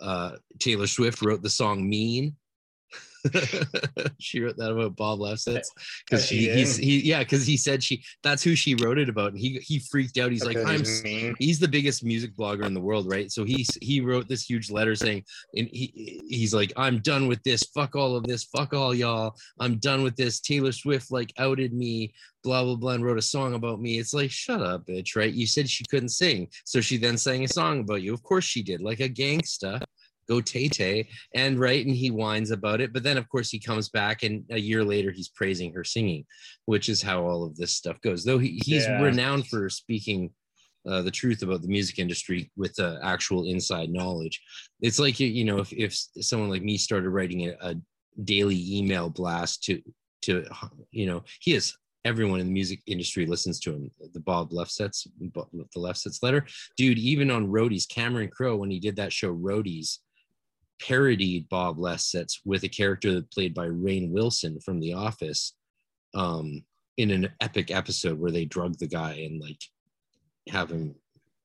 uh, 0.00 0.36
Taylor 0.58 0.86
Swift 0.86 1.22
wrote 1.22 1.42
the 1.42 1.50
song 1.50 1.88
Mean 1.88 2.36
she 4.18 4.40
wrote 4.40 4.56
that 4.56 4.70
about 4.70 4.96
Bob 4.96 5.18
Lefsetz. 5.18 5.66
Because 6.04 6.28
he, 6.28 6.48
he's 6.50 6.76
he 6.76 7.00
yeah 7.00 7.20
because 7.20 7.46
he 7.46 7.56
said 7.56 7.82
she 7.82 8.04
that's 8.22 8.42
who 8.42 8.54
she 8.54 8.74
wrote 8.74 8.98
it 8.98 9.08
about 9.08 9.32
and 9.32 9.38
he 9.38 9.58
he 9.62 9.78
freaked 9.78 10.18
out. 10.18 10.30
He's 10.30 10.44
like 10.44 10.56
I'm 10.58 10.82
he's 11.38 11.58
the 11.58 11.68
biggest 11.68 12.04
music 12.04 12.36
blogger 12.36 12.64
in 12.64 12.74
the 12.74 12.80
world 12.80 13.10
right? 13.10 13.30
So 13.30 13.44
he's 13.44 13.70
he 13.80 14.00
wrote 14.00 14.28
this 14.28 14.48
huge 14.48 14.70
letter 14.70 14.94
saying 14.94 15.24
and 15.56 15.68
he 15.72 16.22
he's 16.28 16.52
like 16.52 16.72
I'm 16.76 16.98
done 16.98 17.26
with 17.26 17.42
this. 17.42 17.64
Fuck 17.74 17.96
all 17.96 18.16
of 18.16 18.24
this. 18.24 18.44
Fuck 18.44 18.74
all 18.74 18.94
y'all. 18.94 19.34
I'm 19.60 19.76
done 19.76 20.02
with 20.02 20.16
this. 20.16 20.40
Taylor 20.40 20.72
Swift 20.72 21.10
like 21.10 21.32
outed 21.38 21.72
me 21.72 22.12
blah 22.42 22.62
blah 22.62 22.76
blah 22.76 22.92
and 22.92 23.04
wrote 23.04 23.18
a 23.18 23.22
song 23.22 23.54
about 23.54 23.80
me. 23.80 23.98
It's 23.98 24.14
like 24.14 24.30
shut 24.30 24.60
up 24.60 24.86
bitch 24.86 25.16
right? 25.16 25.32
You 25.32 25.46
said 25.46 25.68
she 25.68 25.84
couldn't 25.84 26.10
sing. 26.10 26.48
So 26.64 26.80
she 26.80 26.98
then 26.98 27.16
sang 27.16 27.44
a 27.44 27.48
song 27.48 27.80
about 27.80 28.02
you. 28.02 28.12
Of 28.12 28.22
course 28.22 28.44
she 28.44 28.62
did 28.62 28.82
like 28.82 29.00
a 29.00 29.08
gangsta 29.08 29.82
go 30.28 30.40
Tay 30.40 30.68
Tay. 30.68 31.08
And 31.34 31.58
right, 31.58 31.84
and 31.84 31.94
he 31.94 32.10
whines 32.10 32.50
about 32.50 32.80
it. 32.80 32.92
But 32.92 33.02
then, 33.02 33.18
of 33.18 33.28
course, 33.28 33.50
he 33.50 33.58
comes 33.58 33.88
back, 33.88 34.22
and 34.22 34.44
a 34.50 34.58
year 34.58 34.84
later, 34.84 35.10
he's 35.10 35.28
praising 35.28 35.72
her 35.74 35.84
singing, 35.84 36.24
which 36.66 36.88
is 36.88 37.02
how 37.02 37.24
all 37.24 37.44
of 37.44 37.56
this 37.56 37.72
stuff 37.72 38.00
goes. 38.00 38.24
Though 38.24 38.38
he, 38.38 38.60
he's 38.64 38.86
yeah. 38.86 39.00
renowned 39.00 39.46
for 39.48 39.68
speaking 39.68 40.30
uh, 40.88 41.02
the 41.02 41.10
truth 41.10 41.42
about 41.42 41.62
the 41.62 41.68
music 41.68 41.98
industry 41.98 42.50
with 42.56 42.78
uh, 42.78 42.96
actual 43.02 43.46
inside 43.46 43.90
knowledge. 43.90 44.42
It's 44.80 44.98
like 44.98 45.18
you 45.18 45.44
know, 45.44 45.58
if 45.58 45.72
if 45.72 45.94
someone 46.20 46.50
like 46.50 46.62
me 46.62 46.76
started 46.76 47.10
writing 47.10 47.48
a, 47.48 47.56
a 47.60 47.74
daily 48.22 48.78
email 48.78 49.10
blast 49.10 49.64
to 49.64 49.80
to 50.22 50.44
you 50.90 51.06
know, 51.06 51.22
he 51.40 51.54
is 51.54 51.74
everyone 52.04 52.40
in 52.40 52.46
the 52.46 52.52
music 52.52 52.80
industry 52.86 53.24
listens 53.26 53.58
to 53.60 53.72
him. 53.72 53.90
The 54.12 54.20
Bob 54.20 54.50
Lefsetz, 54.50 55.06
the 55.20 55.78
Lefsetz 55.80 56.22
letter, 56.22 56.46
dude. 56.76 56.98
Even 56.98 57.30
on 57.30 57.48
Roadies, 57.48 57.88
Cameron 57.88 58.28
Crowe, 58.28 58.56
when 58.56 58.70
he 58.70 58.78
did 58.78 58.96
that 58.96 59.12
show 59.12 59.34
Roadies, 59.34 59.98
parodied 60.80 61.48
Bob 61.48 61.78
Lefsetz 61.78 62.40
with 62.44 62.64
a 62.64 62.68
character 62.68 63.14
that 63.14 63.30
played 63.30 63.54
by 63.54 63.66
Rainn 63.66 64.10
Wilson 64.10 64.60
from 64.60 64.80
The 64.80 64.94
Office 64.94 65.54
um, 66.14 66.64
in 66.96 67.10
an 67.10 67.30
epic 67.40 67.70
episode 67.70 68.18
where 68.18 68.30
they 68.30 68.44
drug 68.44 68.78
the 68.78 68.86
guy 68.86 69.12
and 69.12 69.40
like 69.40 69.60
have 70.48 70.70
him 70.70 70.94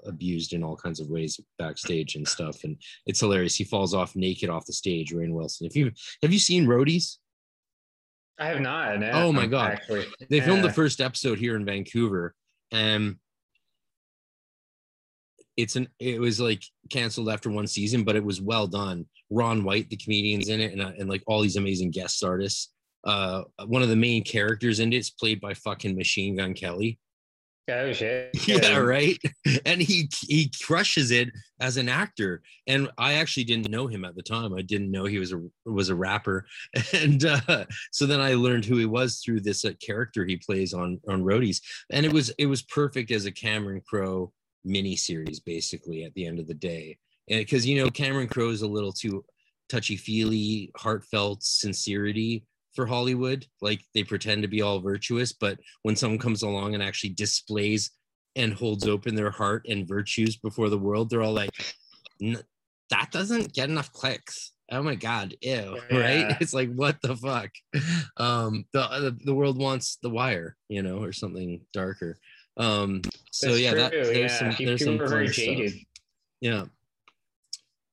abused 0.05 0.53
in 0.53 0.63
all 0.63 0.75
kinds 0.75 0.99
of 0.99 1.09
ways 1.09 1.39
backstage 1.57 2.15
and 2.15 2.27
stuff. 2.27 2.63
And 2.63 2.77
it's 3.05 3.19
hilarious. 3.19 3.55
He 3.55 3.63
falls 3.63 3.93
off 3.93 4.15
naked 4.15 4.49
off 4.49 4.65
the 4.65 4.73
stage, 4.73 5.13
Rainn 5.13 5.33
Wilson. 5.33 5.67
If 5.67 5.75
you 5.75 5.91
have 6.21 6.33
you 6.33 6.39
seen 6.39 6.67
Roadies? 6.67 7.17
I 8.39 8.47
have 8.47 8.61
not. 8.61 8.99
No, 8.99 9.11
oh 9.11 9.31
my 9.33 9.47
god! 9.47 9.73
Actually, 9.73 10.05
they 10.29 10.39
filmed 10.39 10.63
the 10.63 10.71
first 10.71 11.01
episode 11.01 11.39
here 11.39 11.57
in 11.57 11.65
Vancouver, 11.65 12.33
and 12.71 13.17
it's 15.59 15.75
an 15.75 15.87
it 15.99 16.19
was 16.19 16.39
like 16.39 16.63
canceled 16.89 17.29
after 17.29 17.49
one 17.49 17.67
season, 17.67 18.03
but 18.03 18.15
it 18.15 18.23
was 18.23 18.41
well 18.41 18.65
done. 18.65 19.05
Ron 19.29 19.63
White, 19.63 19.89
the 19.89 19.97
comedian's 19.97 20.49
in 20.49 20.61
it, 20.61 20.71
and, 20.71 20.81
uh, 20.81 20.91
and 20.97 21.09
like 21.09 21.21
all 21.27 21.41
these 21.41 21.57
amazing 21.57 21.91
guest 21.91 22.23
artists. 22.23 22.69
Uh, 23.03 23.43
one 23.65 23.81
of 23.81 23.89
the 23.89 23.95
main 23.95 24.23
characters 24.23 24.79
in 24.79 24.91
it's 24.91 25.09
played 25.09 25.39
by 25.39 25.53
fucking 25.53 25.95
Machine 25.95 26.35
Gun 26.35 26.53
Kelly. 26.53 26.99
Oh 27.69 27.91
shit. 27.91 28.29
Yeah, 28.47 28.77
right. 28.77 29.17
And 29.65 29.81
he 29.81 30.09
he 30.27 30.51
crushes 30.63 31.11
it 31.11 31.29
as 31.59 31.77
an 31.77 31.89
actor. 31.89 32.41
And 32.67 32.89
I 32.97 33.13
actually 33.13 33.43
didn't 33.43 33.69
know 33.69 33.87
him 33.87 34.05
at 34.05 34.15
the 34.15 34.23
time. 34.23 34.53
I 34.53 34.61
didn't 34.61 34.91
know 34.91 35.05
he 35.05 35.19
was 35.19 35.33
a 35.33 35.41
was 35.65 35.89
a 35.89 35.95
rapper. 35.95 36.45
And 36.93 37.23
uh, 37.25 37.65
so 37.91 38.05
then 38.05 38.21
I 38.21 38.33
learned 38.33 38.65
who 38.65 38.77
he 38.77 38.85
was 38.85 39.19
through 39.19 39.41
this 39.41 39.65
uh, 39.65 39.71
character 39.85 40.25
he 40.25 40.37
plays 40.37 40.73
on 40.73 40.99
on 41.07 41.23
Roadies. 41.23 41.61
And 41.91 42.05
it 42.05 42.13
was 42.13 42.29
it 42.37 42.47
was 42.47 42.61
perfect 42.61 43.11
as 43.11 43.25
a 43.25 43.31
Cameron 43.31 43.81
Crowe 43.85 44.31
mini 44.63 44.95
series, 44.95 45.39
basically. 45.39 46.03
At 46.03 46.13
the 46.13 46.25
end 46.25 46.39
of 46.39 46.47
the 46.47 46.53
day, 46.53 46.97
and 47.29 47.39
because 47.39 47.65
you 47.65 47.81
know 47.81 47.89
Cameron 47.89 48.27
Crowe 48.27 48.49
is 48.49 48.61
a 48.61 48.67
little 48.67 48.93
too 48.93 49.23
touchy 49.69 49.95
feely, 49.95 50.71
heartfelt 50.75 51.43
sincerity 51.43 52.45
for 52.73 52.85
Hollywood. 52.85 53.45
Like 53.61 53.81
they 53.93 54.03
pretend 54.03 54.41
to 54.41 54.47
be 54.47 54.61
all 54.61 54.79
virtuous, 54.79 55.33
but 55.33 55.59
when 55.83 55.95
someone 55.95 56.19
comes 56.19 56.43
along 56.43 56.73
and 56.73 56.83
actually 56.83 57.11
displays 57.11 57.91
and 58.35 58.53
holds 58.53 58.87
open 58.87 59.15
their 59.15 59.31
heart 59.31 59.65
and 59.69 59.87
virtues 59.87 60.37
before 60.37 60.69
the 60.69 60.77
world, 60.77 61.09
they're 61.09 61.21
all 61.21 61.33
like, 61.33 61.51
that 62.89 63.11
doesn't 63.11 63.53
get 63.53 63.69
enough 63.69 63.91
clicks. 63.93 64.53
Oh 64.71 64.83
my 64.83 64.95
god, 64.95 65.35
ew, 65.41 65.79
yeah. 65.91 65.97
right? 65.97 66.37
It's 66.39 66.53
like 66.53 66.71
what 66.73 67.01
the 67.01 67.15
fuck. 67.15 67.49
Um, 68.17 68.65
the, 68.71 68.87
the 68.87 69.17
the 69.25 69.33
world 69.33 69.57
wants 69.57 69.97
the 70.03 70.11
wire, 70.11 70.55
you 70.67 70.83
know, 70.83 71.01
or 71.01 71.11
something 71.11 71.61
darker. 71.73 72.19
Um, 72.59 73.01
so 73.31 73.47
That's 73.47 73.59
yeah, 73.61 73.73
that, 73.73 73.91
there's 73.91 74.15
yeah. 74.15 74.27
some 74.27 74.49
People 74.49 74.65
there's 74.65 74.83
some 74.83 74.97
very 74.97 75.27
jaded. 75.29 75.71
stuff. 75.71 75.83
Yeah. 76.41 76.65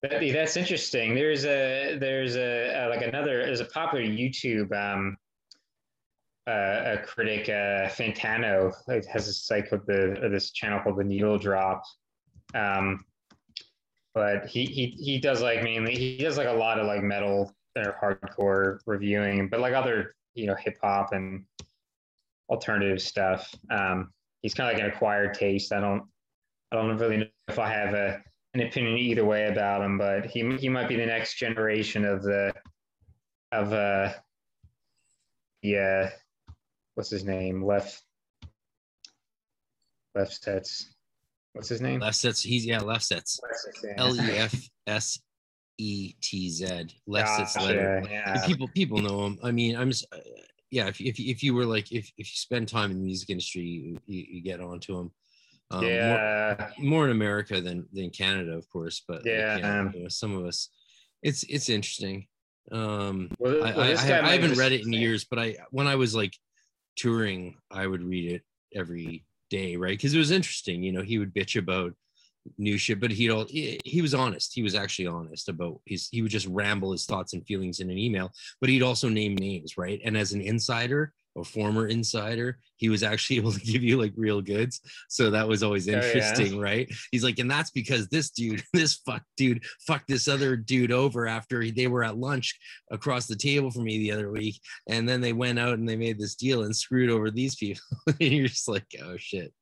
That, 0.02 0.20
that's 0.32 0.56
interesting. 0.56 1.14
There's 1.14 1.44
a 1.44 1.96
there's 1.98 2.36
a, 2.36 2.84
uh 2.84 2.88
like 2.90 3.02
another 3.02 3.46
there's 3.46 3.60
a 3.60 3.64
popular 3.64 4.04
YouTube 4.04 4.72
um, 4.72 5.16
uh, 6.48 6.96
a 6.96 6.98
critic 7.04 7.48
uh, 7.48 7.88
Fantano 7.88 8.72
has 9.08 9.28
a 9.28 9.32
site 9.32 9.68
called 9.68 9.86
the 9.86 10.28
this 10.30 10.50
channel 10.52 10.80
called 10.80 10.98
the 10.98 11.04
Needle 11.04 11.38
Drop. 11.38 11.82
Um, 12.54 13.04
but 14.14 14.46
he 14.46 14.64
he 14.64 14.86
he 14.86 15.18
does 15.18 15.42
like 15.42 15.62
mainly 15.62 15.94
he 15.94 16.16
does 16.18 16.38
like 16.38 16.48
a 16.48 16.52
lot 16.52 16.78
of 16.78 16.86
like 16.86 17.02
metal 17.02 17.52
or 17.76 17.96
hardcore 18.00 18.78
reviewing, 18.86 19.48
but 19.48 19.60
like 19.60 19.74
other 19.74 20.14
you 20.34 20.46
know 20.46 20.54
hip 20.54 20.78
hop 20.82 21.12
and 21.12 21.44
alternative 22.48 23.02
stuff. 23.02 23.52
Um, 23.70 24.12
he's 24.46 24.54
kind 24.54 24.70
of 24.70 24.74
like 24.74 24.84
an 24.84 24.88
acquired 24.88 25.34
taste. 25.34 25.72
I 25.72 25.80
don't 25.80 26.04
I 26.70 26.76
don't 26.76 26.96
really 26.98 27.16
know 27.16 27.26
if 27.48 27.58
I 27.58 27.68
have 27.68 27.94
a 27.94 28.22
an 28.54 28.60
opinion 28.60 28.96
either 28.96 29.24
way 29.24 29.48
about 29.48 29.82
him, 29.82 29.98
but 29.98 30.26
he 30.26 30.48
he 30.56 30.68
might 30.68 30.88
be 30.88 30.94
the 30.94 31.04
next 31.04 31.34
generation 31.34 32.04
of 32.04 32.22
the 32.22 32.54
of 33.50 33.72
uh 33.72 34.12
yeah 35.62 36.10
what's 36.94 37.10
his 37.10 37.24
name 37.24 37.64
left 37.64 38.04
Lefsetz 40.16 40.84
what's 41.54 41.68
his 41.68 41.80
name 41.80 42.00
Lefsetz. 42.00 42.40
He's 42.40 42.64
yeah, 42.64 42.78
Lefsetz. 42.78 43.40
L 43.96 44.14
E 44.14 44.30
F 44.30 44.54
S 44.86 45.18
E 45.78 46.14
T 46.22 46.50
Z. 46.50 46.86
Lefsetz 47.08 47.60
letter. 47.60 48.00
yeah 48.08 48.46
People 48.46 48.68
people 48.68 48.98
know 48.98 49.26
him. 49.26 49.40
I 49.42 49.50
mean, 49.50 49.74
I'm 49.74 49.90
just, 49.90 50.06
uh, 50.12 50.18
yeah. 50.70 50.88
If, 50.88 51.00
if 51.00 51.18
if 51.18 51.42
you 51.42 51.54
were 51.54 51.66
like 51.66 51.92
if 51.92 52.10
if 52.16 52.26
you 52.30 52.36
spend 52.36 52.68
time 52.68 52.90
in 52.90 52.98
the 52.98 53.04
music 53.04 53.30
industry, 53.30 53.62
you, 53.62 53.98
you, 54.06 54.24
you 54.28 54.42
get 54.42 54.60
onto 54.60 54.98
him. 54.98 55.10
Um, 55.70 55.80
more- 55.80 55.90
yeah 55.90 56.70
more 56.78 57.04
in 57.04 57.10
America 57.10 57.60
than 57.60 57.86
than 57.92 58.10
Canada, 58.10 58.52
of 58.52 58.68
course. 58.68 59.02
But 59.06 59.22
Yeah. 59.24 59.56
you 59.56 60.00
know, 60.02 60.08
some 60.08 60.36
of 60.36 60.44
us, 60.44 60.68
it's 61.22 61.42
it's 61.44 61.68
interesting. 61.68 62.26
Um, 62.72 63.30
well, 63.38 63.64
I, 63.64 63.70
well, 63.72 63.80
I, 63.80 63.90
I, 63.90 64.28
I 64.28 64.32
haven't 64.32 64.58
read 64.58 64.72
it 64.72 64.84
in 64.84 64.92
years, 64.92 65.24
but 65.24 65.38
I 65.38 65.56
when 65.70 65.86
I 65.86 65.96
was 65.96 66.14
like 66.14 66.34
touring, 66.96 67.56
I 67.70 67.86
would 67.86 68.02
read 68.02 68.32
it 68.32 68.42
every 68.74 69.24
day, 69.50 69.76
right? 69.76 69.96
Because 69.96 70.14
it 70.14 70.18
was 70.18 70.30
interesting. 70.30 70.82
You 70.82 70.92
know, 70.92 71.02
he 71.02 71.18
would 71.18 71.34
bitch 71.34 71.58
about 71.58 71.94
new 72.58 72.78
shit, 72.78 73.00
but 73.00 73.10
he'd 73.10 73.30
all 73.30 73.46
he, 73.46 73.80
he 73.84 74.02
was 74.02 74.14
honest. 74.14 74.52
He 74.54 74.62
was 74.62 74.74
actually 74.74 75.06
honest 75.08 75.48
about 75.48 75.80
his. 75.84 76.08
He 76.10 76.22
would 76.22 76.30
just 76.30 76.46
ramble 76.46 76.92
his 76.92 77.06
thoughts 77.06 77.32
and 77.32 77.46
feelings 77.46 77.80
in 77.80 77.90
an 77.90 77.98
email, 77.98 78.32
but 78.60 78.70
he'd 78.70 78.82
also 78.82 79.08
name 79.08 79.34
names, 79.36 79.76
right? 79.76 80.00
And 80.04 80.16
as 80.16 80.32
an 80.32 80.40
insider, 80.40 81.12
a 81.38 81.44
former 81.44 81.86
insider, 81.86 82.58
he 82.76 82.88
was 82.88 83.02
actually 83.02 83.36
able 83.40 83.52
to 83.52 83.60
give 83.60 83.82
you 83.82 83.98
like 83.98 84.12
real 84.16 84.40
goods. 84.40 84.80
So 85.08 85.30
that 85.30 85.46
was 85.46 85.62
always 85.62 85.86
Oh, 85.88 85.92
yeah. 85.92 85.98
interesting, 85.98 86.58
right? 86.58 86.90
He's 87.10 87.22
like, 87.24 87.38
and 87.38 87.50
that's 87.50 87.70
because 87.70 88.08
this 88.08 88.30
dude, 88.30 88.62
this 88.72 88.94
fuck 89.06 89.22
dude, 89.36 89.62
fucked 89.86 90.08
this 90.08 90.28
other 90.28 90.56
dude 90.56 90.92
over 90.92 91.26
after 91.26 91.60
he, 91.60 91.70
they 91.70 91.88
were 91.88 92.04
at 92.04 92.16
lunch 92.16 92.58
across 92.90 93.26
the 93.26 93.36
table 93.36 93.70
from 93.70 93.84
me 93.84 93.98
the 93.98 94.12
other 94.12 94.30
week, 94.30 94.58
and 94.88 95.08
then 95.08 95.20
they 95.20 95.34
went 95.34 95.58
out 95.58 95.74
and 95.74 95.86
they 95.88 95.96
made 95.96 96.18
this 96.18 96.34
deal 96.36 96.62
and 96.62 96.74
screwed 96.74 97.10
over 97.10 97.30
these 97.30 97.54
people. 97.54 97.82
and 98.06 98.16
you're 98.20 98.48
just 98.48 98.68
like, 98.68 98.86
oh 99.04 99.16
shit. 99.18 99.52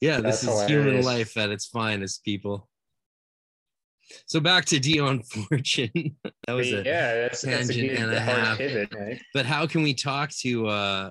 Yeah, 0.00 0.20
That's 0.20 0.40
this 0.42 0.50
is 0.50 0.66
human 0.68 1.02
life 1.02 1.36
at 1.36 1.50
its 1.50 1.66
finest, 1.66 2.24
people. 2.24 2.68
So 4.26 4.40
back 4.40 4.64
to 4.66 4.78
Dion 4.78 5.22
Fortune. 5.48 6.16
that 6.46 6.52
was 6.52 6.72
a 6.72 6.82
yeah 6.84 7.14
that's, 7.14 7.42
that's 7.42 7.68
a 7.70 7.72
tangent 7.72 7.98
and 7.98 8.12
a 8.12 8.20
half. 8.20 8.58
pivot 8.58 8.92
right? 8.94 9.20
but 9.32 9.46
how 9.46 9.66
can 9.66 9.82
we 9.82 9.94
talk 9.94 10.30
to 10.40 10.66
uh 10.66 11.10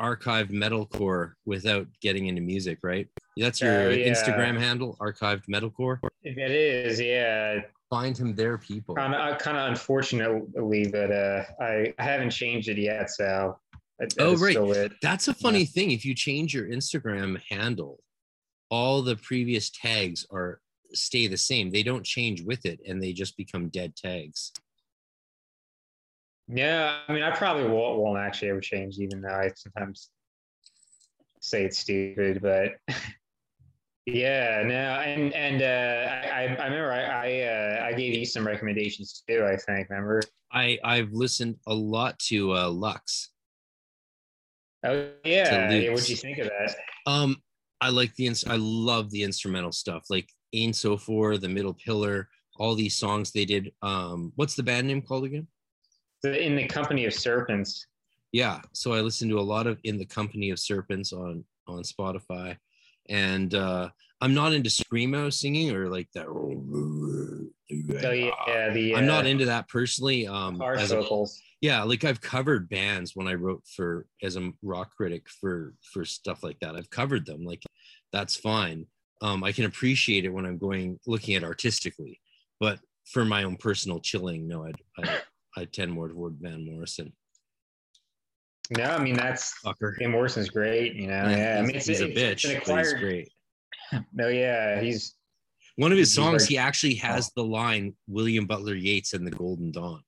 archived 0.00 0.50
metalcore 0.50 1.32
without 1.46 1.86
getting 2.02 2.26
into 2.26 2.42
music 2.42 2.78
right 2.82 3.08
that's 3.38 3.60
your 3.62 3.86
Oh, 3.86 3.88
yeah. 3.88 4.12
instagram 4.12 4.58
handle 4.58 4.96
archived 5.00 5.44
metalcore 5.50 5.98
it 6.22 6.36
is 6.38 7.00
yeah 7.00 7.60
find 7.88 8.16
him 8.16 8.34
there 8.36 8.58
people 8.58 8.94
kind 8.94 9.14
of 9.14 9.38
kind 9.38 9.56
of 9.56 9.68
unfortunately 9.70 10.86
but 10.92 11.10
uh 11.10 11.44
I, 11.60 11.94
I 11.98 12.02
haven't 12.02 12.30
changed 12.30 12.68
it 12.68 12.78
yet 12.78 13.10
so 13.10 13.58
that- 13.98 14.10
that 14.16 14.24
Oh, 14.24 14.36
right. 14.36 14.92
that's 15.02 15.28
a 15.28 15.34
funny 15.34 15.64
thing 15.64 15.90
if 15.90 16.04
you 16.04 16.14
change 16.14 16.54
your 16.54 16.66
instagram 16.68 17.40
handle 17.50 18.02
all 18.70 19.02
the 19.02 19.16
previous 19.16 19.70
tags 19.70 20.26
are 20.30 20.60
stay 20.92 21.26
the 21.26 21.36
same 21.36 21.70
they 21.70 21.82
don't 21.82 22.04
change 22.04 22.42
with 22.42 22.64
it 22.66 22.80
and 22.86 23.02
they 23.02 23.12
just 23.12 23.36
become 23.36 23.68
dead 23.68 23.94
tags 23.96 24.52
Yeah, 26.48 27.00
I 27.08 27.12
mean, 27.12 27.24
I 27.24 27.32
probably 27.34 27.64
won't, 27.68 27.98
won't 27.98 28.18
actually 28.20 28.50
ever 28.50 28.60
change, 28.60 28.98
even 28.98 29.20
though 29.20 29.34
I 29.34 29.50
sometimes 29.56 30.10
say 31.40 31.64
it's 31.64 31.78
stupid. 31.78 32.40
But 32.40 32.74
yeah, 34.06 34.62
no, 34.64 35.00
and 35.00 35.34
and 35.34 35.60
uh, 35.62 36.34
I 36.36 36.42
I 36.62 36.64
remember 36.66 36.92
I 36.92 37.02
I, 37.02 37.40
uh, 37.42 37.84
I 37.86 37.92
gave 37.94 38.14
you 38.14 38.24
some 38.24 38.46
recommendations 38.46 39.24
too. 39.28 39.44
I 39.44 39.56
think 39.56 39.90
remember. 39.90 40.22
i 40.52 40.78
i've 40.84 41.12
listened 41.12 41.56
a 41.66 41.74
lot 41.74 42.16
to 42.20 42.52
uh 42.52 42.68
lux 42.70 43.30
Oh 44.86 45.10
yeah, 45.24 45.70
yeah. 45.70 45.90
What'd 45.90 46.08
you 46.08 46.16
think 46.16 46.38
of 46.38 46.48
that? 46.48 46.74
Um, 47.06 47.36
I 47.80 47.90
like 47.90 48.14
the 48.14 48.26
ins- 48.26 48.46
I 48.46 48.56
love 48.56 49.10
the 49.10 49.22
instrumental 49.22 49.72
stuff, 49.72 50.04
like 50.10 50.28
Ain 50.52 50.72
Soph 50.72 51.08
Aur, 51.08 51.36
The 51.38 51.48
Middle 51.48 51.74
Pillar, 51.74 52.28
all 52.56 52.74
these 52.74 52.96
songs 52.96 53.32
they 53.32 53.44
did. 53.44 53.72
Um, 53.82 54.32
what's 54.36 54.54
the 54.54 54.62
band 54.62 54.86
name 54.86 55.02
called 55.02 55.24
again? 55.24 55.46
In 56.24 56.56
the 56.56 56.66
company 56.66 57.04
of 57.04 57.14
serpents. 57.14 57.86
Yeah, 58.32 58.60
so 58.72 58.92
I 58.92 59.00
listened 59.00 59.30
to 59.30 59.38
a 59.38 59.40
lot 59.40 59.66
of 59.66 59.78
In 59.84 59.98
the 59.98 60.06
Company 60.06 60.50
of 60.50 60.58
Serpents 60.58 61.12
on 61.12 61.44
on 61.68 61.82
Spotify, 61.82 62.56
and 63.08 63.54
uh, 63.54 63.90
I'm 64.20 64.34
not 64.34 64.52
into 64.52 64.70
screamo 64.70 65.32
singing 65.32 65.70
or 65.74 65.88
like 65.88 66.08
that. 66.14 66.26
So 68.00 68.10
yeah, 68.10 68.70
the 68.70 68.94
I'm 68.96 69.06
not 69.06 69.24
uh, 69.24 69.28
into 69.28 69.46
that 69.46 69.68
personally. 69.68 70.26
Um, 70.26 70.60
as 70.62 70.92
a- 70.92 71.00
vocals. 71.00 71.40
Yeah 71.60 71.82
like 71.82 72.04
i've 72.04 72.20
covered 72.20 72.68
bands 72.68 73.12
when 73.14 73.28
i 73.28 73.34
wrote 73.34 73.62
for 73.66 74.06
as 74.22 74.36
a 74.36 74.50
rock 74.62 74.90
critic 74.96 75.26
for 75.40 75.74
for 75.82 76.04
stuff 76.04 76.42
like 76.42 76.58
that 76.60 76.76
i've 76.76 76.90
covered 76.90 77.26
them 77.26 77.44
like 77.44 77.62
that's 78.12 78.36
fine 78.36 78.86
um 79.22 79.42
i 79.42 79.52
can 79.52 79.64
appreciate 79.64 80.24
it 80.24 80.32
when 80.32 80.46
i'm 80.46 80.58
going 80.58 80.98
looking 81.06 81.34
at 81.34 81.44
artistically 81.44 82.20
but 82.60 82.78
for 83.06 83.24
my 83.24 83.44
own 83.44 83.56
personal 83.56 84.00
chilling 84.00 84.46
no 84.46 84.64
i'd 84.66 84.76
i, 84.98 85.18
I 85.56 85.64
tend 85.64 85.92
more 85.92 86.08
toward 86.08 86.36
van 86.40 86.66
morrison 86.66 87.12
No, 88.76 88.84
I 88.84 88.98
mean 88.98 89.16
that's 89.16 89.54
fucker 89.64 89.96
Jim 89.98 90.10
Morrison's 90.10 90.50
great. 90.50 90.94
You 90.94 91.06
know, 91.06 91.28
yeah. 91.28 91.58
I 91.58 91.60
he's, 91.60 91.66
mean, 91.66 91.76
it's, 91.76 91.86
he's 91.86 92.00
a 92.00 92.10
it's, 92.10 92.20
bitch 92.44 92.50
it's 92.50 92.68
but 92.68 92.78
he's 92.78 92.94
great 92.94 93.32
No, 94.12 94.28
yeah, 94.28 94.80
he's 94.80 95.14
one 95.76 95.92
of 95.92 95.98
his 95.98 96.12
songs 96.12 96.46
he 96.46 96.58
actually 96.58 96.94
has 96.94 97.30
the 97.36 97.44
line 97.44 97.94
william 98.08 98.46
butler 98.46 98.74
yeats 98.74 99.14
and 99.14 99.26
the 99.26 99.30
golden 99.30 99.70
dawn 99.70 100.02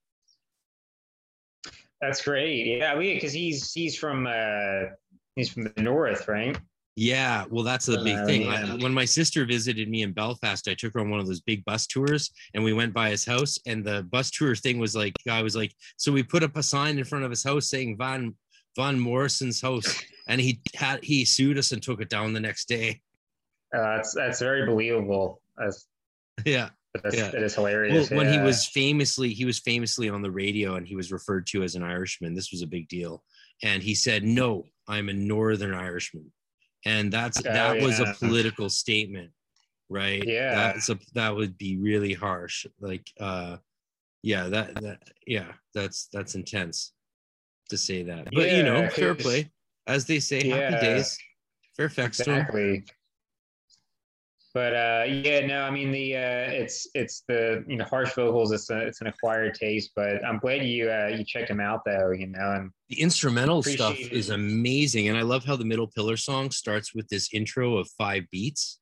that's 2.01 2.23
great. 2.23 2.67
Yeah, 2.67 2.97
we 2.97 3.15
because 3.15 3.33
he's 3.33 3.73
he's 3.73 3.97
from 3.97 4.27
uh 4.27 4.91
he's 5.37 5.51
from 5.51 5.65
the 5.65 5.83
north, 5.83 6.29
right? 6.29 6.57
Yeah, 7.01 7.45
well, 7.49 7.63
that's 7.63 7.87
the 7.87 8.03
big 8.03 8.17
Uh, 8.17 8.27
thing. 8.27 8.49
I, 8.49 8.75
when 8.75 8.93
my 8.93 9.05
sister 9.05 9.45
visited 9.45 9.89
me 9.89 10.03
in 10.03 10.13
Belfast, 10.13 10.67
I 10.67 10.75
took 10.75 10.95
her 10.95 11.01
on 11.01 11.11
one 11.11 11.21
of 11.21 11.29
those 11.29 11.41
big 11.41 11.65
bus 11.65 11.87
tours, 11.87 12.33
and 12.55 12.65
we 12.65 12.73
went 12.73 12.93
by 12.93 13.11
his 13.11 13.25
house. 13.25 13.57
And 13.69 13.85
the 13.85 14.03
bus 14.11 14.33
tour 14.33 14.57
thing 14.57 14.81
was 14.81 14.97
like, 14.97 15.15
I 15.31 15.41
was 15.41 15.55
like, 15.55 15.73
so 15.97 16.11
we 16.11 16.25
put 16.25 16.43
up 16.43 16.57
a 16.57 16.63
sign 16.63 16.99
in 16.99 17.05
front 17.05 17.25
of 17.25 17.31
his 17.31 17.45
house 17.45 17.71
saying 17.71 17.99
Van 17.99 18.35
Van 18.75 18.99
Morrison's 18.99 19.61
house, 19.61 20.03
and 20.29 20.41
he 20.41 20.61
had 20.75 21.05
he 21.05 21.25
sued 21.25 21.57
us 21.57 21.71
and 21.71 21.81
took 21.81 22.01
it 22.01 22.09
down 22.11 22.33
the 22.33 22.41
next 22.41 22.67
day. 22.69 23.01
Uh, 23.73 23.97
that's 23.97 24.13
that's 24.15 24.41
very 24.41 24.67
believable. 24.67 25.41
That's, 25.57 25.87
yeah. 26.45 26.71
That's, 27.03 27.17
yeah. 27.17 27.31
That 27.31 27.43
is 27.43 27.55
hilarious. 27.55 28.11
Well, 28.11 28.19
when 28.19 28.27
yeah. 28.33 28.41
he 28.41 28.47
was 28.47 28.67
famously, 28.67 29.31
he 29.33 29.45
was 29.45 29.59
famously 29.59 30.09
on 30.09 30.23
the 30.23 30.31
radio 30.31 30.77
and 30.77 30.87
he 30.87 30.97
was 30.97 31.13
referred 31.13 31.47
to 31.49 31.63
as 31.63 31.75
an 31.75 31.83
Irishman. 31.83 32.35
This 32.35 32.51
was 32.51 32.63
a 32.63 32.67
big 32.67 32.89
deal. 32.89 33.23
And 33.63 33.83
he 33.83 33.95
said, 33.95 34.25
no, 34.25 34.65
I'm 34.89 35.09
a 35.09 35.13
Northern 35.13 35.75
Irishman. 35.75 36.33
And 36.85 37.13
that's, 37.13 37.39
Oh, 37.41 37.43
that 37.43 37.81
was 37.83 38.01
a 38.01 38.15
political 38.19 38.71
statement, 38.71 39.31
right? 39.89 40.23
Yeah. 40.27 40.55
That's 40.55 40.89
a, 40.89 40.99
that 41.15 41.35
would 41.35 41.59
be 41.59 41.77
really 41.77 42.15
harsh. 42.15 42.67
Like, 42.81 43.07
uh, 43.21 43.59
yeah, 44.23 44.49
that, 44.49 44.75
that, 44.83 45.03
yeah, 45.27 45.53
that's, 45.75 46.09
that's 46.13 46.35
intense 46.35 46.93
to 47.71 47.77
say 47.77 48.05
that. 48.05 48.29
But, 48.33 48.51
you 48.53 48.63
know, 48.63 48.89
fair 48.89 49.15
play. 49.17 49.51
As 49.87 50.07
they 50.07 50.21
say, 50.21 50.49
happy 50.49 50.75
Yeah. 50.75 50.81
days. 50.81 51.19
Fairfax 51.77 52.27
'em. 52.27 52.47
But 54.55 54.75
uh, 54.75 55.05
yeah, 55.07 55.47
no, 55.47 55.63
I 55.63 55.71
mean 55.71 55.91
the 55.91 56.17
uh, 56.17 56.51
it's 56.51 56.89
it's 56.95 57.23
the 57.29 57.65
you 57.69 57.77
know 57.77 57.85
harsh 57.85 58.15
vocals. 58.15 58.51
It's 58.51 58.71
a, 58.71 58.79
it's 58.79 59.01
an 59.01 59.07
acquired 59.07 59.55
taste, 59.55 59.91
but 59.95 60.25
I'm 60.25 60.39
glad 60.39 60.65
you 60.65 60.91
uh, 60.91 61.09
you 61.09 61.25
checked 61.25 61.49
them 61.49 61.61
out 61.61 61.83
though. 61.85 62.13
You 62.13 62.29
know, 62.29 62.53
and 62.53 62.71
The 62.89 63.01
instrumental 63.01 63.63
stuff 63.63 63.93
Appreciate 63.93 64.13
is 64.13 64.31
amazing, 64.31 65.09
and 65.09 65.19
I 65.19 65.23
love 65.23 65.45
how 65.45 65.55
the 65.57 65.67
Middle 65.67 65.87
Pillar 65.87 66.17
song 66.17 66.51
starts 66.51 66.95
with 66.95 67.09
this 67.09 67.29
intro 67.35 67.77
of 67.77 67.89
five 67.99 68.25
beats, 68.31 68.81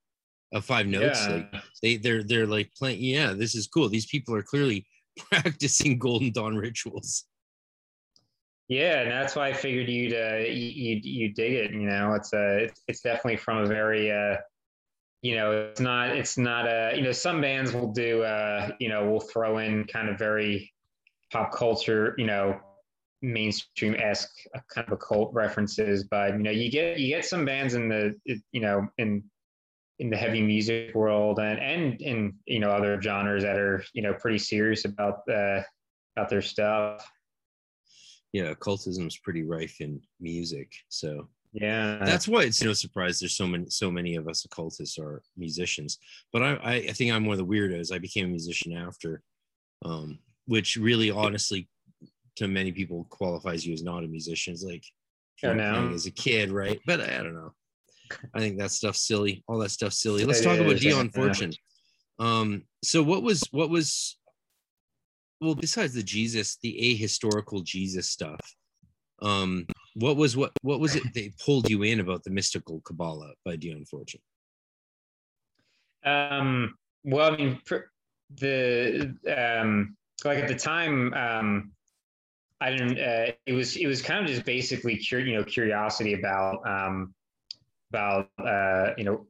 of 0.52 0.64
five 0.64 0.86
notes. 0.86 1.26
yeah, 1.26 1.32
Like 1.32 1.62
they 1.82 1.96
they're 1.96 2.22
they're 2.22 2.46
like 2.46 2.70
playing. 2.78 3.02
Yeah, 3.02 3.32
this 3.32 3.54
is 3.56 3.66
cool. 3.66 3.88
These 3.88 4.06
people 4.06 4.34
are 4.36 4.42
clearly 4.42 4.86
practicing 5.30 5.98
Golden 5.98 6.30
Dawn 6.30 6.56
rituals. 6.56 7.24
yeah, 8.68 9.00
and 9.00 9.10
that's 9.10 9.34
why 9.34 9.48
I 9.48 9.52
figured 9.52 9.88
you'd 9.88 10.14
uh, 10.14 10.36
you 10.46 10.68
you 10.68 11.00
you 11.02 11.32
dig 11.34 11.54
it. 11.54 11.72
You 11.72 11.88
know, 11.88 12.14
it's 12.14 12.32
uh 12.32 12.58
it's, 12.62 12.82
it's 12.86 13.00
definitely 13.00 13.36
from 13.38 13.58
a 13.58 13.66
very 13.66 14.12
uh 14.12 14.36
you 15.26 15.34
know 15.34 15.50
it's 15.50 15.80
not 15.80 16.10
it's 16.16 16.38
not 16.38 16.66
a 16.68 16.92
you 16.94 17.02
know 17.02 17.10
some 17.10 17.40
bands 17.40 17.72
will 17.72 17.92
do 17.92 18.22
uh 18.22 18.70
you 18.78 18.88
know 18.88 19.10
will 19.10 19.20
throw 19.20 19.58
in 19.58 19.84
kind 19.84 20.08
of 20.08 20.16
very 20.16 20.72
pop 21.32 21.52
culture 21.52 22.14
you 22.16 22.26
know 22.26 22.56
mainstream 23.22 23.96
esque 23.96 24.30
kind 24.72 24.86
of 24.86 24.92
occult 24.92 25.34
references 25.34 26.04
but 26.04 26.34
you 26.34 26.38
know 26.44 26.50
you 26.52 26.70
get 26.70 27.00
you 27.00 27.08
get 27.08 27.24
some 27.24 27.44
bands 27.44 27.74
in 27.74 27.88
the 27.88 28.14
you 28.52 28.60
know 28.60 28.86
in 28.98 29.20
in 29.98 30.10
the 30.10 30.16
heavy 30.16 30.42
music 30.42 30.94
world 30.94 31.40
and 31.40 31.58
and 31.58 32.00
in 32.00 32.32
you 32.46 32.60
know 32.60 32.70
other 32.70 33.00
genres 33.02 33.42
that 33.42 33.56
are 33.56 33.82
you 33.94 34.02
know 34.02 34.14
pretty 34.14 34.38
serious 34.38 34.84
about 34.84 35.20
uh 35.28 35.60
about 36.16 36.30
their 36.30 36.42
stuff. 36.42 37.06
Yeah, 38.32 38.50
occultism 38.50 39.06
is 39.06 39.18
pretty 39.18 39.42
rife 39.42 39.80
in 39.80 40.00
music, 40.20 40.70
so 40.88 41.28
yeah 41.60 41.98
that's 42.04 42.28
why 42.28 42.42
it's 42.42 42.62
no 42.62 42.72
surprise 42.72 43.18
there's 43.18 43.36
so 43.36 43.46
many 43.46 43.64
so 43.68 43.90
many 43.90 44.16
of 44.16 44.28
us 44.28 44.44
occultists 44.44 44.98
are 44.98 45.22
musicians. 45.36 45.98
But 46.32 46.42
I 46.42 46.50
I, 46.54 46.74
I 46.74 46.92
think 46.92 47.12
I'm 47.12 47.24
one 47.26 47.38
of 47.38 47.38
the 47.38 47.52
weirdos. 47.52 47.92
I 47.92 47.98
became 47.98 48.26
a 48.26 48.36
musician 48.38 48.72
after, 48.74 49.22
um, 49.84 50.18
which 50.46 50.76
really 50.76 51.10
honestly 51.10 51.68
to 52.36 52.46
many 52.46 52.72
people 52.72 53.06
qualifies 53.10 53.66
you 53.66 53.72
as 53.72 53.82
not 53.82 54.04
a 54.04 54.08
musician. 54.08 54.52
It's 54.52 54.62
like 54.62 54.84
Oh, 55.44 55.48
you're 55.48 55.56
no. 55.56 55.92
as 55.92 56.06
a 56.06 56.10
kid, 56.10 56.50
right? 56.50 56.80
But 56.86 57.00
I 57.00 57.18
don't 57.18 57.34
know. 57.34 57.52
I 58.34 58.38
think 58.38 58.58
that 58.58 58.70
stuff's 58.70 59.06
silly. 59.06 59.44
All 59.48 59.58
that 59.58 59.70
stuff's 59.70 60.00
silly. 60.00 60.24
Let's 60.24 60.40
talk 60.40 60.58
about. 60.58 60.78
Dion 60.78 61.10
Fortune. 61.10 61.52
Um, 62.18 62.62
so 62.82 63.02
what 63.02 63.22
was 63.22 63.42
what 63.50 63.68
was 63.68 64.18
well 65.40 65.54
besides 65.54 65.92
the 65.92 66.02
Jesus, 66.02 66.56
the 66.62 66.98
ahistorical 66.98 67.62
Jesus 67.62 68.08
stuff, 68.08 68.40
um, 69.20 69.66
what 69.96 70.16
was 70.16 70.36
what 70.36 70.52
what 70.60 70.78
was 70.78 70.94
it 70.94 71.02
they 71.14 71.32
pulled 71.44 71.70
you 71.70 71.82
in 71.82 72.00
about 72.00 72.22
the 72.22 72.30
mystical 72.30 72.80
Kabbalah 72.82 73.32
by 73.44 73.56
Dion 73.56 73.84
Fortune? 73.86 74.20
Um, 76.04 76.76
well, 77.02 77.32
I 77.32 77.36
mean, 77.36 77.60
the 78.38 79.16
um, 79.26 79.96
like 80.24 80.38
at 80.38 80.48
the 80.48 80.54
time, 80.54 81.14
um, 81.14 81.72
I 82.60 82.70
didn't. 82.70 82.98
Uh, 82.98 83.32
it 83.46 83.52
was 83.54 83.76
it 83.76 83.86
was 83.86 84.02
kind 84.02 84.22
of 84.22 84.26
just 84.26 84.44
basically 84.44 85.02
cur- 85.02 85.20
you 85.20 85.34
know 85.34 85.44
curiosity 85.44 86.12
about 86.12 86.66
um, 86.68 87.14
about 87.90 88.28
uh, 88.38 88.90
you 88.98 89.04
know 89.04 89.26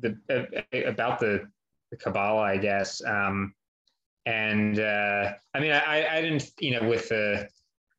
the 0.00 0.18
uh, 0.28 0.88
about 0.88 1.20
the, 1.20 1.46
the 1.92 1.96
Kabbalah, 1.96 2.42
I 2.42 2.56
guess. 2.56 3.00
Um, 3.04 3.54
and 4.26 4.80
uh, 4.80 5.32
I 5.54 5.60
mean, 5.60 5.72
I, 5.72 6.18
I 6.18 6.20
didn't 6.20 6.50
you 6.58 6.72
know 6.72 6.88
with 6.88 7.08
the 7.08 7.48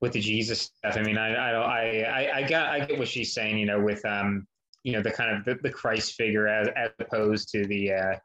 with 0.04 0.12
the 0.12 0.20
Jesus 0.20 0.64
stuff. 0.64 0.98
I 0.98 1.02
mean, 1.02 1.18
I 1.18 1.34
I 1.34 2.02
I, 2.02 2.38
I 2.40 2.44
got 2.44 2.68
I 2.68 2.86
get 2.86 3.00
what 3.00 3.08
she's 3.08 3.34
saying. 3.34 3.58
You 3.58 3.66
know, 3.66 3.80
with 3.80 4.04
um 4.04 4.46
you 4.84 4.92
know 4.92 5.02
the 5.02 5.10
kind 5.10 5.34
of 5.34 5.46
the, 5.46 5.56
the 5.64 5.70
Christ 5.70 6.16
figure 6.16 6.46
as 6.46 6.68
as 6.76 6.90
opposed 7.00 7.48
to 7.54 7.66
the 7.66 7.94
uh, 7.94 8.16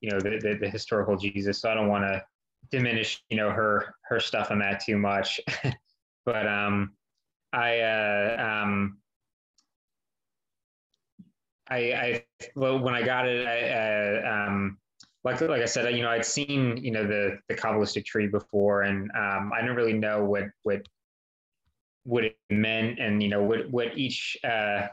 you 0.00 0.10
know 0.10 0.18
the, 0.18 0.38
the 0.40 0.56
the 0.58 0.70
historical 0.70 1.14
Jesus. 1.14 1.60
So 1.60 1.70
I 1.70 1.74
don't 1.74 1.88
want 1.88 2.04
to 2.04 2.24
diminish 2.70 3.22
you 3.28 3.36
know 3.36 3.50
her 3.50 3.94
her 4.08 4.18
stuff 4.18 4.50
on 4.50 4.60
that 4.60 4.80
too 4.82 4.96
much, 4.96 5.38
but 6.24 6.46
um 6.46 6.94
I 7.52 7.80
uh, 7.80 8.64
um 8.64 8.96
I 11.68 11.78
I 11.92 12.24
well 12.54 12.78
when 12.78 12.94
I 12.94 13.02
got 13.02 13.28
it 13.28 13.46
I 13.46 14.22
uh, 14.22 14.46
um 14.46 14.78
like 15.22 15.42
like 15.42 15.60
I 15.60 15.66
said 15.66 15.94
you 15.94 16.02
know 16.02 16.08
I'd 16.08 16.24
seen 16.24 16.78
you 16.78 16.92
know 16.92 17.06
the 17.06 17.40
the 17.50 17.54
kabbalistic 17.54 18.06
tree 18.06 18.26
before 18.26 18.84
and 18.84 19.10
um 19.10 19.52
I 19.54 19.60
didn't 19.60 19.76
really 19.76 19.92
know 19.92 20.24
what 20.24 20.44
what 20.62 20.86
what 22.06 22.24
it 22.24 22.38
meant 22.50 22.98
and 22.98 23.22
you 23.22 23.28
know 23.28 23.42
what 23.42 23.68
what 23.70 23.98
each 23.98 24.36
uh 24.44 24.86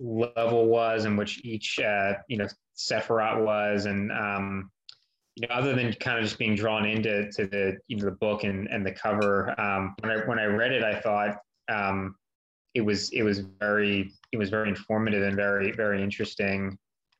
level 0.00 0.66
was 0.66 1.04
and 1.04 1.16
which 1.16 1.44
each 1.44 1.78
uh, 1.80 2.14
you 2.28 2.36
know 2.36 2.46
Sephiroth 2.76 3.42
was, 3.42 3.86
and 3.86 4.12
um, 4.12 4.70
you 5.36 5.46
know, 5.46 5.54
other 5.54 5.74
than 5.74 5.92
kind 5.94 6.18
of 6.18 6.24
just 6.24 6.38
being 6.38 6.54
drawn 6.54 6.86
into 6.86 7.30
to 7.32 7.46
the 7.46 7.76
you 7.88 7.96
know 7.96 8.04
the 8.04 8.12
book 8.12 8.44
and 8.44 8.68
and 8.68 8.84
the 8.84 8.92
cover. 8.92 9.58
Um, 9.60 9.94
when 10.00 10.12
I 10.12 10.26
when 10.26 10.38
I 10.38 10.44
read 10.44 10.72
it, 10.72 10.82
I 10.82 10.98
thought 11.00 11.38
um, 11.68 12.14
it 12.74 12.82
was 12.82 13.10
it 13.10 13.22
was 13.22 13.40
very 13.40 14.12
it 14.32 14.36
was 14.36 14.50
very 14.50 14.68
informative 14.68 15.22
and 15.22 15.36
very 15.36 15.72
very 15.72 16.02
interesting, 16.02 16.76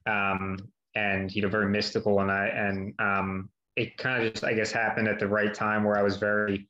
um, 0.06 0.58
and 0.94 1.34
you 1.34 1.42
know 1.42 1.48
very 1.48 1.68
mystical, 1.68 2.20
and 2.20 2.30
I 2.30 2.46
and 2.48 2.94
um, 2.98 3.48
it 3.76 3.96
kind 3.96 4.24
of 4.24 4.32
just 4.32 4.44
I 4.44 4.54
guess 4.54 4.70
happened 4.70 5.08
at 5.08 5.18
the 5.18 5.28
right 5.28 5.52
time 5.52 5.84
where 5.84 5.98
I 5.98 6.02
was 6.02 6.16
very 6.16 6.68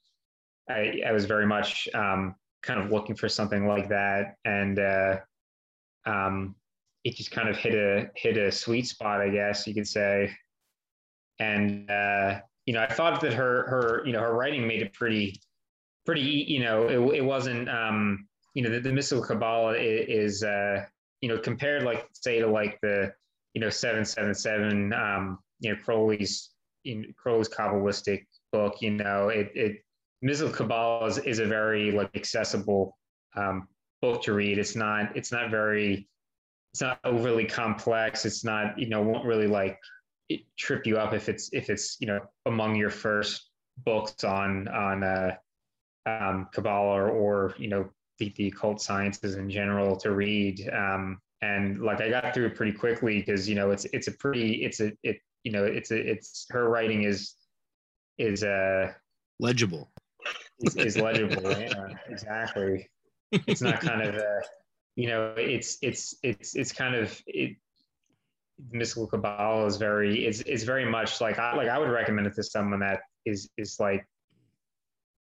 I, 0.68 1.00
I 1.06 1.12
was 1.12 1.26
very 1.26 1.46
much 1.46 1.88
um, 1.94 2.34
kind 2.62 2.80
of 2.80 2.90
looking 2.90 3.16
for 3.16 3.28
something 3.28 3.66
like 3.66 3.88
that, 3.88 4.36
and 4.44 4.78
uh, 4.78 5.16
um, 6.04 6.54
it 7.04 7.16
just 7.16 7.30
kind 7.30 7.48
of 7.48 7.56
hit 7.56 7.74
a 7.74 8.10
hit 8.16 8.36
a 8.36 8.50
sweet 8.50 8.86
spot, 8.86 9.20
I 9.20 9.28
guess 9.28 9.66
you 9.66 9.74
could 9.74 9.86
say. 9.86 10.30
And 11.38 11.90
uh, 11.90 12.40
you 12.66 12.74
know, 12.74 12.82
I 12.82 12.92
thought 12.92 13.20
that 13.20 13.34
her 13.34 13.68
her 13.68 14.02
you 14.06 14.12
know 14.12 14.20
her 14.20 14.34
writing 14.34 14.66
made 14.66 14.82
it 14.82 14.92
pretty 14.92 15.40
pretty 16.04 16.22
you 16.22 16.60
know 16.60 16.88
it, 16.88 17.18
it 17.18 17.24
wasn't 17.24 17.68
um, 17.68 18.26
you 18.54 18.62
know 18.62 18.70
the, 18.70 18.80
the 18.80 18.92
mystical 18.92 19.24
Kabbalah 19.24 19.74
is, 19.74 20.34
is 20.34 20.42
uh, 20.42 20.84
you 21.20 21.28
know 21.28 21.38
compared 21.38 21.82
like 21.82 22.08
say 22.12 22.40
to 22.40 22.46
like 22.46 22.78
the 22.82 23.12
you 23.54 23.60
know 23.60 23.70
seven 23.70 24.04
seven 24.04 24.34
seven 24.34 24.92
um, 24.92 25.38
you 25.60 25.70
know 25.70 25.78
Crowley's 25.84 26.50
in 26.84 27.12
Crowley's 27.16 27.48
Kabbalistic 27.48 28.26
book. 28.52 28.76
You 28.80 28.92
know, 28.92 29.28
it 29.28 29.50
it 29.54 29.76
mystical 30.22 30.52
Kabbalah 30.52 31.06
is, 31.06 31.18
is 31.18 31.38
a 31.38 31.46
very 31.46 31.92
like 31.92 32.10
accessible 32.14 32.96
um, 33.36 33.68
book 34.02 34.22
to 34.22 34.32
read. 34.32 34.58
It's 34.58 34.76
not 34.76 35.16
it's 35.16 35.32
not 35.32 35.50
very 35.50 36.08
it's 36.72 36.82
not 36.82 36.98
overly 37.04 37.44
complex. 37.44 38.24
It's 38.24 38.44
not 38.44 38.78
you 38.78 38.88
know 38.88 39.02
won't 39.02 39.24
really 39.24 39.46
like 39.46 39.78
trip 40.58 40.86
you 40.86 40.98
up 40.98 41.14
if 41.14 41.28
it's 41.28 41.50
if 41.52 41.70
it's 41.70 41.96
you 42.00 42.06
know 42.06 42.20
among 42.46 42.76
your 42.76 42.90
first 42.90 43.50
books 43.84 44.24
on 44.24 44.68
on 44.68 45.02
uh, 45.02 45.36
um, 46.06 46.48
Kabbalah 46.52 46.94
or, 46.94 47.10
or 47.10 47.54
you 47.58 47.68
know 47.68 47.88
the, 48.18 48.32
the 48.36 48.48
occult 48.48 48.80
sciences 48.80 49.36
in 49.36 49.50
general 49.50 49.96
to 49.98 50.12
read. 50.12 50.68
Um, 50.72 51.20
and 51.42 51.82
like 51.82 52.00
I 52.00 52.08
got 52.08 52.32
through 52.32 52.46
it 52.46 52.54
pretty 52.54 52.72
quickly 52.72 53.18
because 53.18 53.48
you 53.48 53.54
know 53.54 53.70
it's 53.70 53.84
it's 53.86 54.08
a 54.08 54.12
pretty 54.12 54.64
it's 54.64 54.80
a 54.80 54.92
it 55.02 55.18
you 55.44 55.52
know 55.52 55.64
it's 55.64 55.90
a 55.90 55.96
it's 55.96 56.46
her 56.50 56.68
writing 56.68 57.02
is 57.04 57.34
is 58.18 58.42
uh 58.42 58.92
Legible. 59.38 59.90
Is, 60.60 60.76
is 60.76 60.96
legible. 60.96 61.42
yeah, 61.58 61.88
exactly. 62.08 62.88
It's 63.32 63.60
not 63.60 63.80
kind 63.80 64.02
of 64.02 64.14
a, 64.14 64.40
you 64.94 65.08
know, 65.08 65.34
it's 65.36 65.78
it's 65.82 66.16
it's 66.22 66.54
it's 66.54 66.72
kind 66.72 66.94
of 66.94 67.20
it. 67.26 67.56
Mystical 68.70 69.06
Kabbalah 69.06 69.66
is 69.66 69.76
very 69.76 70.26
is 70.26 70.40
is 70.42 70.64
very 70.64 70.86
much 70.86 71.20
like 71.20 71.38
I 71.38 71.54
like 71.54 71.68
I 71.68 71.78
would 71.78 71.90
recommend 71.90 72.26
it 72.26 72.34
to 72.36 72.42
someone 72.42 72.80
that 72.80 73.00
is 73.26 73.50
is 73.58 73.76
like 73.78 74.06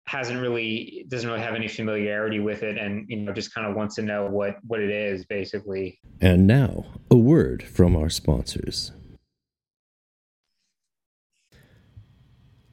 hasn't 0.07 0.41
really 0.41 1.05
doesn't 1.09 1.29
really 1.29 1.43
have 1.43 1.57
any 1.57 1.67
familiarity 1.67 2.39
with 2.39 2.63
it 2.63 2.79
and 2.79 3.05
you 3.09 3.17
know 3.17 3.33
just 3.33 3.53
kind 3.53 3.67
of 3.67 3.75
wants 3.75 3.97
to 3.97 4.03
know 4.03 4.27
what 4.27 4.59
what 4.67 4.81
it 4.81 4.91
is 4.91 5.25
basically. 5.27 5.99
And 6.21 6.47
now, 6.47 6.87
a 7.11 7.17
word 7.17 7.65
from 7.65 7.97
our 7.97 8.09
sponsors. 8.09 8.93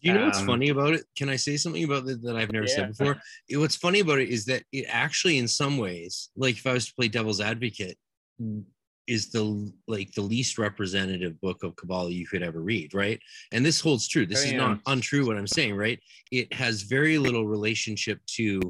You 0.00 0.14
know 0.14 0.24
what's 0.24 0.38
Um, 0.40 0.46
funny 0.46 0.70
about 0.70 0.94
it? 0.94 1.04
Can 1.16 1.28
I 1.28 1.36
say 1.36 1.56
something 1.56 1.84
about 1.84 2.08
it 2.08 2.22
that 2.22 2.36
I've 2.36 2.52
never 2.52 2.66
Yeah. 2.66 2.74
said 2.74 2.88
before? 2.88 3.22
It- 3.48 3.58
what's 3.58 3.76
funny 3.76 4.00
about 4.00 4.20
it 4.20 4.28
is 4.30 4.44
that 4.46 4.64
it 4.72 4.86
actually, 4.88 5.38
in 5.38 5.46
some 5.48 5.76
ways, 5.76 6.30
like 6.36 6.56
if 6.56 6.66
I 6.66 6.72
was 6.72 6.86
to 6.86 6.94
play 6.94 7.08
devil's 7.08 7.40
advocate, 7.40 7.98
is 9.06 9.30
the 9.32 9.72
like 9.88 10.12
the 10.12 10.22
least 10.22 10.56
representative 10.56 11.38
book 11.40 11.62
of 11.64 11.74
Kabbalah 11.76 12.10
you 12.10 12.26
could 12.26 12.42
ever 12.42 12.60
read, 12.62 12.94
right? 12.94 13.20
And 13.52 13.66
this 13.66 13.80
holds 13.80 14.06
true. 14.08 14.24
This 14.24 14.44
is 14.44 14.52
not 14.52 14.80
untrue 14.86 15.26
what 15.26 15.36
I'm 15.36 15.46
saying, 15.48 15.74
right? 15.74 16.00
It 16.30 16.52
has 16.52 16.82
very 16.82 17.18
little 17.18 17.46
relationship 17.46 18.24
to 18.38 18.60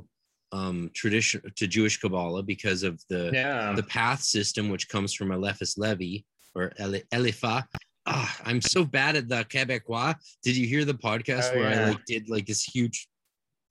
um 0.52 0.90
tradition 0.94 1.42
to 1.56 1.66
Jewish 1.68 1.98
Kabbalah 1.98 2.42
because 2.42 2.82
of 2.82 3.00
the 3.08 3.30
Yeah. 3.32 3.72
the 3.74 3.82
path 3.84 4.22
system, 4.22 4.68
which 4.70 4.88
comes 4.88 5.14
from 5.14 5.30
Eliphas 5.30 5.76
Levi 5.78 6.24
or 6.56 6.72
Eli- 6.80 7.02
Eliphah. 7.12 7.62
Ah, 8.06 8.36
I'm 8.44 8.60
so 8.60 8.84
bad 8.84 9.16
at 9.16 9.28
the 9.28 9.44
Quebecois. 9.44 10.14
Did 10.42 10.56
you 10.56 10.66
hear 10.66 10.84
the 10.84 10.94
podcast 10.94 11.52
Oh, 11.52 11.58
where 11.58 11.68
I 11.68 11.88
like 11.90 12.04
did 12.06 12.30
like 12.30 12.46
this 12.46 12.62
huge 12.62 13.08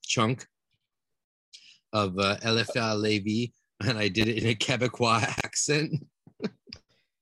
chunk 0.03 0.45
of 1.93 2.17
uh, 2.19 2.37
Eliphah 2.43 2.99
Levi 2.99 3.51
and 3.83 3.97
I 3.97 4.07
did 4.07 4.27
it 4.27 4.43
in 4.43 4.49
a 4.49 4.55
Quebecois 4.55 5.23
accent? 5.43 6.05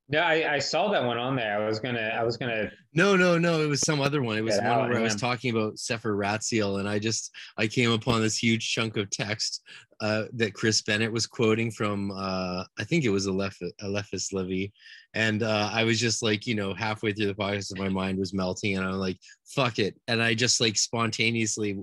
No, 0.10 0.20
I, 0.20 0.54
I 0.54 0.60
saw 0.60 0.90
that 0.92 1.04
one 1.04 1.18
on 1.18 1.36
there. 1.36 1.62
I 1.62 1.68
was 1.68 1.82
gonna, 1.82 2.00
I 2.00 2.24
was 2.24 2.38
gonna. 2.38 2.72
No, 2.94 3.18
no, 3.18 3.38
no. 3.38 3.62
It 3.62 3.68
was 3.68 3.82
some 3.82 4.00
other 4.00 4.22
one. 4.24 4.38
It 4.38 4.42
was 4.42 4.58
one 4.58 4.90
where 4.90 5.00
I 5.00 5.02
was 5.02 5.18
talking 5.18 5.52
about 5.52 5.80
Sefer 5.80 6.16
Ratziel, 6.16 6.80
and 6.80 6.88
I 6.88 6.98
just 6.98 7.32
I 7.58 7.68
came 7.68 7.92
upon 7.92 8.22
this 8.22 8.42
huge 8.42 8.72
chunk 8.72 8.96
of 8.96 9.10
text 9.10 9.64
uh, 10.00 10.26
that 10.34 10.54
Chris 10.54 10.82
Bennett 10.82 11.12
was 11.12 11.26
quoting 11.26 11.72
from. 11.72 12.12
Uh, 12.12 12.64
I 12.78 12.84
think 12.84 13.04
it 13.04 13.10
was 13.10 13.28
Aleph- 13.28 13.62
Alephus 13.82 14.32
Levy, 14.32 14.72
and 15.14 15.44
uh, 15.44 15.70
I 15.72 15.84
was 15.84 16.00
just 16.00 16.22
like, 16.22 16.46
you 16.46 16.56
know, 16.56 16.74
halfway 16.74 17.14
through 17.14 17.28
the 17.28 17.34
podcast, 17.34 17.78
my 17.78 17.90
mind 17.90 18.20
was 18.20 18.34
melting, 18.34 18.78
and 18.78 18.86
I'm 18.86 18.94
like, 18.94 19.18
"Fuck 19.46 19.80
it," 19.80 20.00
and 20.08 20.22
I 20.22 20.34
just 20.34 20.62
like 20.62 20.78
spontaneously 20.78 21.80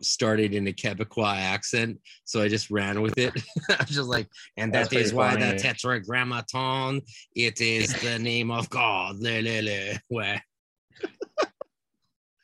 started 0.00 0.54
in 0.54 0.68
a 0.68 0.72
Quebecois 0.72 1.36
accent, 1.36 1.98
so 2.24 2.40
I 2.40 2.48
just 2.48 2.70
ran 2.70 3.02
with 3.02 3.18
it. 3.18 3.32
I 3.70 3.76
was 3.78 3.90
just 3.96 4.08
like, 4.08 4.28
and 4.56 4.72
That's 4.72 4.88
that 4.88 4.96
is 4.96 5.12
pretty 5.12 5.16
why 5.16 5.36
the. 5.36 5.58
Tetragrammaton 5.58 7.02
it 7.34 7.60
is 7.60 7.92
the 8.00 8.18
name 8.18 8.50
of 8.50 8.70
God. 8.70 9.16
Le, 9.20 9.42
le, 9.42 9.60
le. 9.62 10.00
Ouais. 10.10 10.40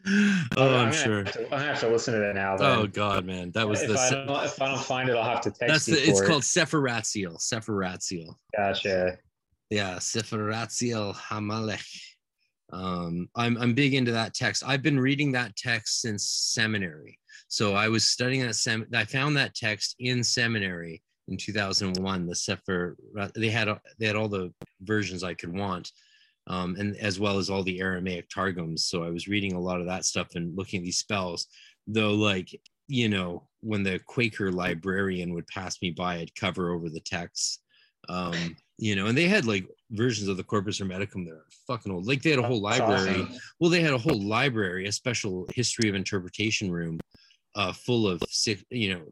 Oh, 0.07 0.13
I'm 0.57 0.91
gonna 0.91 0.93
sure. 0.93 1.25
To, 1.25 1.45
I'm 1.45 1.51
gonna 1.51 1.65
have 1.65 1.81
to 1.81 1.89
listen 1.89 2.15
to 2.15 2.21
that 2.21 2.35
now. 2.35 2.57
Then. 2.57 2.79
Oh 2.79 2.87
God, 2.87 3.25
man, 3.25 3.51
that 3.53 3.67
was 3.67 3.83
if 3.83 3.89
the. 3.89 3.99
I, 3.99 4.11
don't, 4.11 4.45
if 4.45 4.61
I 4.61 4.69
don't 4.69 4.85
find 4.85 5.09
it, 5.09 5.17
I'll 5.17 5.25
have 5.25 5.41
to 5.43 5.51
text 5.51 5.67
That's 5.67 5.89
you 5.89 5.97
the. 5.97 6.09
It's 6.11 6.21
it. 6.21 6.27
called 6.27 6.43
Sephiratziel. 6.43 7.39
Sephiratziel. 7.39 8.35
Gotcha. 8.57 9.19
Yeah, 9.71 9.97
Sephiratziel 9.97 11.15
Hamalech. 11.15 12.01
Um, 12.73 13.29
I'm 13.35 13.57
I'm 13.59 13.75
big 13.75 13.95
into 13.95 14.13
that 14.13 14.35
text. 14.35 14.63
I've 14.67 14.83
been 14.83 14.99
reading 14.99 15.33
that 15.33 15.57
text 15.57 16.01
since 16.01 16.25
seminary. 16.29 17.19
So 17.49 17.75
I 17.75 17.89
was 17.89 18.05
studying 18.05 18.43
that 18.47 18.55
sem. 18.55 18.87
I 18.95 19.05
found 19.05 19.37
that 19.37 19.55
text 19.55 19.97
in 19.99 20.23
seminary 20.23 21.03
in 21.29 21.37
2001. 21.37 22.27
The 22.27 22.35
Sefer. 22.35 22.97
They 23.35 23.51
had 23.51 23.69
they 23.99 24.07
had 24.07 24.17
all 24.17 24.29
the 24.29 24.53
versions 24.81 25.25
I 25.25 25.35
could 25.35 25.53
want. 25.57 25.91
Um, 26.49 26.77
and 26.79 26.97
as 26.99 27.19
well 27.19 27.39
as 27.39 27.51
all 27.51 27.65
the 27.65 27.81
Aramaic 27.81 28.29
targums. 28.29 28.87
So 28.87 29.03
I 29.03 29.11
was 29.11 29.27
reading 29.27 29.55
a 29.55 29.61
lot 29.61 29.81
of 29.81 29.87
that 29.87 30.05
stuff 30.05 30.29
and 30.35 30.57
looking 30.57 30.79
at 30.79 30.85
these 30.85 30.99
spells. 30.99 31.47
Though, 31.89 32.15
like 32.15 32.49
you 32.89 33.09
know, 33.09 33.49
when 33.61 33.83
the 33.83 33.99
Quaker 34.07 34.53
librarian 34.53 35.35
would 35.35 35.47
pass 35.49 35.81
me 35.83 35.91
by, 35.91 36.17
I'd 36.17 36.35
cover 36.35 36.71
over 36.73 36.89
the 36.89 37.01
text. 37.01 37.63
Um, 38.09 38.57
you 38.79 38.95
know, 38.95 39.07
and 39.07 39.17
they 39.17 39.27
had 39.27 39.47
like 39.47 39.67
versions 39.91 40.29
of 40.29 40.37
the 40.37 40.45
Corpus 40.45 40.81
Hermeticum 40.81 41.25
that 41.27 41.33
are 41.33 41.47
fucking 41.67 41.91
old. 41.91 42.07
Like 42.07 42.23
they 42.23 42.31
had 42.31 42.39
a 42.39 42.47
whole 42.47 42.61
library. 42.61 43.23
awesome. 43.23 43.39
Well, 43.59 43.71
they 43.71 43.81
had 43.81 43.95
a 43.95 43.99
whole 43.99 44.23
library, 44.23 44.87
a 44.87 44.93
special 44.93 45.47
history 45.55 45.89
of 45.89 45.95
interpretation 45.95 46.71
room, 46.71 47.01
uh, 47.55 47.73
full 47.73 48.07
of 48.07 48.23
six, 48.29 48.63
you 48.71 48.95
know, 48.95 49.03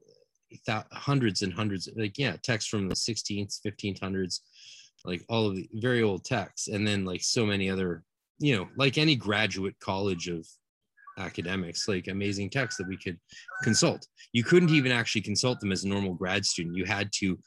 th- 0.67 0.85
hundreds 0.93 1.43
and 1.43 1.53
hundreds, 1.53 1.89
like 1.97 2.19
yeah, 2.19 2.37
texts 2.43 2.71
from 2.71 2.89
the 2.89 2.95
16th, 2.95 3.59
1500s, 3.67 4.41
like 5.05 5.23
all 5.29 5.47
of 5.47 5.57
the 5.57 5.69
very 5.75 6.03
old 6.03 6.25
texts, 6.25 6.69
and 6.69 6.87
then 6.87 7.05
like 7.05 7.23
so 7.23 7.45
many 7.45 7.71
other, 7.71 8.03
you 8.39 8.57
know, 8.57 8.69
like 8.77 8.99
any 8.99 9.17
graduate 9.17 9.79
college 9.81 10.29
of 10.29 10.47
academics, 11.19 11.87
like 11.89 12.09
amazing 12.09 12.51
texts 12.51 12.79
that 12.79 12.89
we 12.89 12.97
could 12.97 13.19
consult. 13.63 14.07
You 14.33 14.45
couldn't 14.45 14.71
even 14.71 14.93
actually 14.93 15.23
consult 15.23 15.61
them 15.61 15.73
as 15.73 15.85
a 15.85 15.89
normal 15.89 16.15
grad 16.15 16.45
student. 16.45 16.77
You 16.77 16.85
had 16.85 17.13
to 17.21 17.39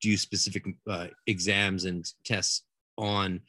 do 0.00 0.16
specific 0.16 0.64
uh, 0.88 1.08
exams 1.26 1.84
and 1.84 2.04
tests 2.24 2.64
on 2.98 3.40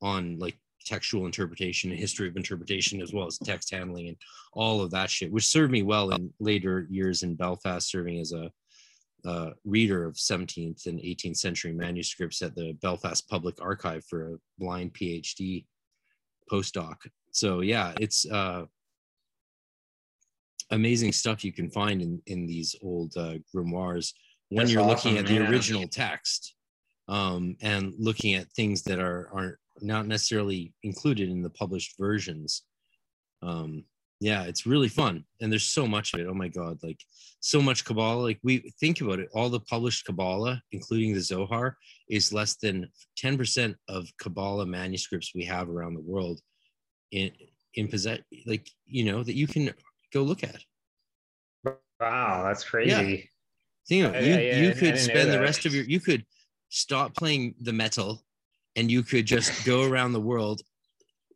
on 0.00 0.38
like 0.38 0.56
textual 0.84 1.26
interpretation 1.26 1.90
and 1.90 1.98
history 1.98 2.26
of 2.26 2.36
interpretation 2.36 3.00
as 3.00 3.12
well 3.12 3.26
as 3.26 3.38
text 3.38 3.70
handling 3.70 4.08
and 4.08 4.16
all 4.52 4.80
of 4.80 4.90
that 4.90 5.08
shit 5.08 5.30
which 5.30 5.46
served 5.46 5.70
me 5.70 5.82
well 5.82 6.10
in 6.10 6.32
later 6.40 6.88
years 6.90 7.22
in 7.22 7.36
belfast 7.36 7.88
serving 7.88 8.18
as 8.18 8.32
a 8.32 8.50
uh, 9.24 9.50
reader 9.64 10.04
of 10.04 10.14
17th 10.14 10.86
and 10.86 10.98
18th 10.98 11.36
century 11.36 11.72
manuscripts 11.72 12.42
at 12.42 12.54
the 12.54 12.72
belfast 12.82 13.28
public 13.28 13.60
archive 13.60 14.04
for 14.04 14.34
a 14.34 14.36
blind 14.58 14.92
phd 14.94 15.64
postdoc 16.50 16.96
so 17.30 17.60
yeah 17.60 17.92
it's 18.00 18.26
uh 18.30 18.64
amazing 20.70 21.12
stuff 21.12 21.44
you 21.44 21.52
can 21.52 21.70
find 21.70 22.02
in 22.02 22.20
in 22.26 22.46
these 22.46 22.74
old 22.82 23.12
uh, 23.16 23.34
grimoires 23.54 24.12
when 24.52 24.66
That's 24.66 24.72
you're 24.72 24.84
looking 24.84 25.14
awesome, 25.14 25.24
at 25.24 25.26
the 25.26 25.50
original 25.50 25.88
text 25.88 26.54
um, 27.08 27.56
and 27.62 27.94
looking 27.98 28.34
at 28.34 28.52
things 28.52 28.82
that 28.82 28.98
are 28.98 29.28
are 29.32 29.58
not 29.80 30.06
necessarily 30.06 30.74
included 30.82 31.30
in 31.30 31.42
the 31.42 31.50
published 31.50 31.94
versions. 31.98 32.62
Um, 33.40 33.84
yeah, 34.22 34.44
it's 34.44 34.66
really 34.66 34.88
fun, 34.88 35.24
and 35.40 35.50
there's 35.50 35.64
so 35.64 35.84
much 35.84 36.14
of 36.14 36.20
it. 36.20 36.28
Oh 36.28 36.34
my 36.34 36.46
god, 36.46 36.78
like 36.80 37.00
so 37.40 37.60
much 37.60 37.84
Kabbalah. 37.84 38.22
Like 38.22 38.38
we 38.44 38.72
think 38.78 39.00
about 39.00 39.18
it, 39.18 39.28
all 39.34 39.48
the 39.48 39.58
published 39.58 40.06
Kabbalah, 40.06 40.62
including 40.70 41.12
the 41.12 41.20
Zohar, 41.20 41.76
is 42.08 42.32
less 42.32 42.54
than 42.54 42.88
ten 43.16 43.36
percent 43.36 43.76
of 43.88 44.06
Kabbalah 44.18 44.64
manuscripts 44.64 45.32
we 45.34 45.44
have 45.46 45.68
around 45.68 45.94
the 45.94 46.02
world. 46.02 46.40
In 47.10 47.32
in 47.74 47.88
possess, 47.88 48.20
like 48.46 48.70
you 48.86 49.02
know, 49.02 49.24
that 49.24 49.34
you 49.34 49.48
can 49.48 49.74
go 50.14 50.22
look 50.22 50.44
at. 50.44 50.62
Wow, 51.98 52.44
that's 52.46 52.62
crazy. 52.62 53.28
Think 53.88 54.04
of 54.06 54.14
it. 54.14 54.24
You, 54.24 54.34
Yeah, 54.34 54.38
yeah, 54.38 54.62
you 54.62 54.72
could 54.74 54.98
spend 55.00 55.32
the 55.32 55.40
rest 55.40 55.66
of 55.66 55.74
your 55.74 55.84
you 55.84 55.98
could 55.98 56.24
stop 56.68 57.16
playing 57.16 57.56
the 57.60 57.72
metal 57.72 58.22
and 58.76 58.88
you 58.88 59.02
could 59.02 59.26
just 59.26 59.66
go 59.66 59.82
around 59.82 60.12
the 60.12 60.20
world 60.20 60.62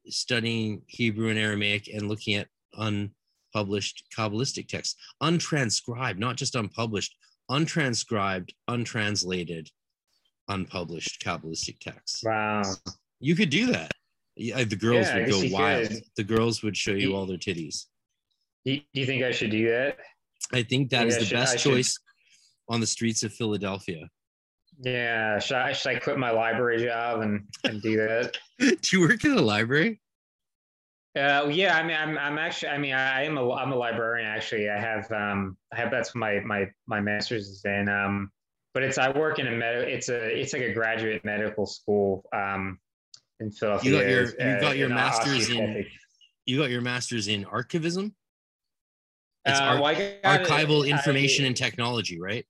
studying 0.06 0.82
Hebrew 0.86 1.30
and 1.30 1.38
Aramaic 1.38 1.88
and 1.92 2.08
looking 2.08 2.36
at 2.36 2.46
unpublished 2.74 4.04
Kabbalistic 4.16 4.68
texts, 4.68 4.96
untranscribed, 5.22 6.18
not 6.18 6.36
just 6.36 6.54
unpublished, 6.54 7.14
untranscribed, 7.50 8.50
untranslated, 8.68 9.70
unpublished 10.48 11.22
Kabbalistic 11.22 11.78
texts. 11.80 12.22
Wow. 12.24 12.62
You 13.20 13.34
could 13.34 13.50
do 13.50 13.66
that. 13.72 13.92
Yeah, 14.36 14.64
the 14.64 14.76
girls 14.76 15.06
Yeah, 15.06 15.16
would 15.20 15.30
go 15.30 15.42
wild. 15.50 15.88
could. 15.88 16.02
The 16.16 16.24
girls 16.24 16.62
would 16.62 16.76
show 16.76 16.92
you 16.92 17.14
all 17.16 17.26
their 17.26 17.38
titties. 17.38 17.86
Do 18.66 18.78
you, 18.92 19.06
think 19.06 19.22
I 19.22 19.30
should 19.30 19.50
do 19.50 19.68
that? 19.70 19.96
I 20.52 20.62
think 20.62 20.90
that 20.90 21.04
Maybe 21.04 21.08
is 21.08 21.16
I 21.16 21.18
the 21.20 21.24
should- 21.26 21.34
best 21.34 21.54
I 21.54 21.56
should- 21.56 21.72
choice 21.72 21.98
on 22.68 22.80
the 22.80 22.86
streets 22.86 23.22
of 23.22 23.32
Philadelphia. 23.32 24.08
Yeah. 24.80 25.38
Should 25.38 25.56
I, 25.56 25.72
should 25.72 25.96
I 25.96 25.98
quit 26.00 26.18
my 26.18 26.30
library 26.30 26.84
job 26.84 27.20
and, 27.22 27.46
and 27.64 27.80
do 27.80 27.96
that? 27.96 28.36
do 28.58 28.76
you 28.92 29.00
work 29.00 29.24
in 29.24 29.32
a 29.32 29.40
library? 29.40 30.00
Uh, 31.16 31.48
yeah, 31.48 31.76
I 31.78 31.82
mean, 31.82 31.96
I'm, 31.96 32.18
I'm 32.18 32.36
actually, 32.36 32.68
I 32.68 32.78
mean, 32.78 32.92
I 32.92 33.22
am 33.24 33.38
a, 33.38 33.52
I'm 33.52 33.72
a 33.72 33.76
librarian. 33.76 34.28
Actually, 34.28 34.68
I 34.68 34.78
have, 34.78 35.10
um, 35.12 35.56
I 35.72 35.76
have 35.76 35.90
that's 35.90 36.14
my, 36.14 36.40
my, 36.40 36.68
my 36.86 37.00
master's 37.00 37.48
is 37.48 37.64
in, 37.64 37.88
um, 37.88 38.30
but 38.74 38.82
it's, 38.82 38.98
I 38.98 39.10
work 39.16 39.38
in 39.38 39.46
a 39.46 39.50
med, 39.50 39.76
it's 39.88 40.10
a, 40.10 40.38
it's 40.38 40.52
like 40.52 40.60
a 40.62 40.74
graduate 40.74 41.24
medical 41.24 41.64
school, 41.64 42.22
um, 42.34 42.78
in 43.40 43.50
Philadelphia. 43.50 43.90
You 43.90 43.98
got 43.98 44.08
your- 44.10 44.54
you 44.54 44.60
got 44.60 44.76
your 44.76 44.88
master's 44.90 45.48
in- 45.48 45.86
You 46.44 46.58
got 46.58 46.70
your 46.70 46.82
master's 46.82 47.28
in 47.28 47.44
archivism. 47.46 48.12
It's 49.46 49.58
Uh, 49.58 49.78
well, 49.80 49.94
got 49.94 50.22
archival 50.44 50.86
information 50.86 51.44
I- 51.44 51.48
and 51.48 51.56
technology, 51.56 52.20
right? 52.20 52.46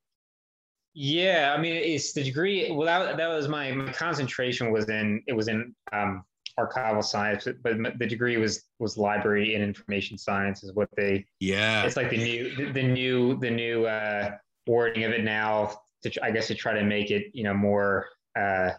Yeah, 0.92 1.54
I 1.56 1.60
mean, 1.60 1.74
it's 1.74 2.14
the 2.14 2.24
degree. 2.24 2.70
Well, 2.72 2.86
that, 2.86 3.16
that 3.18 3.28
was 3.28 3.48
my, 3.48 3.70
my 3.70 3.92
concentration 3.92 4.72
was 4.72 4.88
in 4.88 5.22
it 5.26 5.34
was 5.34 5.46
in 5.48 5.74
um, 5.92 6.24
archival 6.58 7.04
science, 7.04 7.46
but 7.62 7.76
the 7.98 8.06
degree 8.06 8.36
was 8.36 8.64
was 8.78 8.96
library 8.96 9.54
and 9.54 9.62
information 9.62 10.16
science 10.16 10.64
is 10.64 10.72
what 10.74 10.88
they. 10.96 11.24
Yeah. 11.40 11.84
It's 11.84 11.96
like 11.96 12.10
the 12.10 12.18
new 12.18 12.54
the, 12.56 12.72
the 12.72 12.82
new 12.82 13.38
the 13.38 13.50
new 13.50 13.86
uh, 13.86 14.32
wording 14.66 15.04
of 15.04 15.12
it 15.12 15.24
now. 15.24 15.78
To 16.02 16.24
I 16.24 16.30
guess 16.30 16.48
to 16.48 16.54
try 16.54 16.74
to 16.74 16.84
make 16.84 17.10
it 17.10 17.26
you 17.32 17.44
know 17.44 17.54
more 17.54 18.06
uh, 18.38 18.70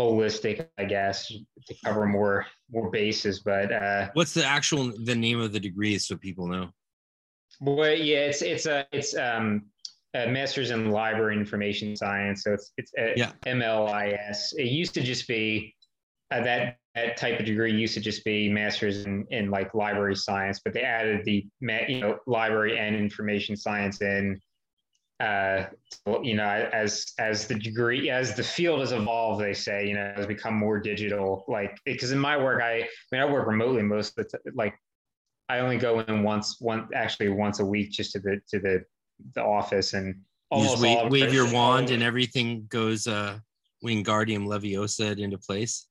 holistic, 0.00 0.68
I 0.78 0.84
guess, 0.84 1.28
to 1.28 1.74
cover 1.84 2.06
more 2.06 2.46
more 2.70 2.90
bases. 2.90 3.40
But 3.40 3.72
uh, 3.72 4.10
what's 4.14 4.34
the 4.34 4.44
actual 4.44 4.92
the 5.04 5.14
name 5.14 5.40
of 5.40 5.52
the 5.52 5.60
degree 5.60 5.98
so 5.98 6.16
people 6.16 6.46
know? 6.46 6.70
Well, 7.60 7.92
yeah, 7.92 8.26
it's 8.26 8.42
it's 8.42 8.66
a 8.66 8.86
it's 8.92 9.16
um 9.16 9.66
a 10.14 10.28
master's 10.28 10.70
in 10.70 10.90
library 10.90 11.36
information 11.36 11.96
science. 11.96 12.44
So 12.44 12.52
it's 12.52 12.72
it's 12.76 12.92
a 12.98 13.14
yeah. 13.16 13.32
MLIS. 13.46 14.54
It 14.56 14.68
used 14.68 14.94
to 14.94 15.02
just 15.02 15.26
be 15.26 15.74
uh, 16.30 16.42
that 16.42 16.78
that 16.94 17.16
type 17.16 17.40
of 17.40 17.46
degree 17.46 17.72
used 17.72 17.94
to 17.94 18.00
just 18.00 18.24
be 18.24 18.48
master's 18.48 19.04
in, 19.04 19.26
in 19.30 19.50
like 19.50 19.74
library 19.74 20.16
science, 20.16 20.60
but 20.64 20.72
they 20.72 20.82
added 20.82 21.24
the 21.24 21.46
you 21.60 22.00
know 22.00 22.18
library 22.26 22.78
and 22.78 22.94
information 22.94 23.56
science 23.56 24.00
in 24.00 24.40
uh, 25.20 25.66
you 26.22 26.34
know, 26.34 26.44
as 26.44 27.12
as 27.18 27.46
the 27.46 27.54
degree 27.54 28.10
as 28.10 28.34
the 28.34 28.42
field 28.42 28.80
has 28.80 28.92
evolved, 28.92 29.40
they 29.40 29.54
say, 29.54 29.86
you 29.86 29.94
know, 29.94 30.12
has 30.16 30.26
become 30.26 30.54
more 30.54 30.80
digital. 30.80 31.44
Like 31.46 31.78
because 31.84 32.10
in 32.10 32.18
my 32.18 32.36
work, 32.36 32.62
I, 32.62 32.80
I 32.80 32.88
mean, 33.12 33.20
I 33.20 33.24
work 33.24 33.46
remotely 33.46 33.82
most 33.82 34.18
of 34.18 34.28
the 34.28 34.38
t- 34.38 34.50
like 34.54 34.74
I 35.48 35.60
only 35.60 35.78
go 35.78 36.00
in 36.00 36.22
once, 36.22 36.60
one 36.60 36.88
actually 36.94 37.28
once 37.28 37.60
a 37.60 37.64
week, 37.64 37.92
just 37.92 38.12
to 38.12 38.18
the 38.18 38.40
to 38.48 38.58
the 38.58 38.84
the 39.34 39.42
office 39.42 39.94
and 39.94 40.16
almost 40.50 40.78
you 40.78 40.82
wave, 40.82 41.10
wave 41.10 41.32
your 41.32 41.52
wand 41.52 41.90
and 41.90 42.02
everything 42.02 42.66
goes 42.68 43.06
uh 43.06 43.38
Wingardium 43.84 44.46
Leviosa 44.46 45.16
into 45.18 45.38
place. 45.38 45.86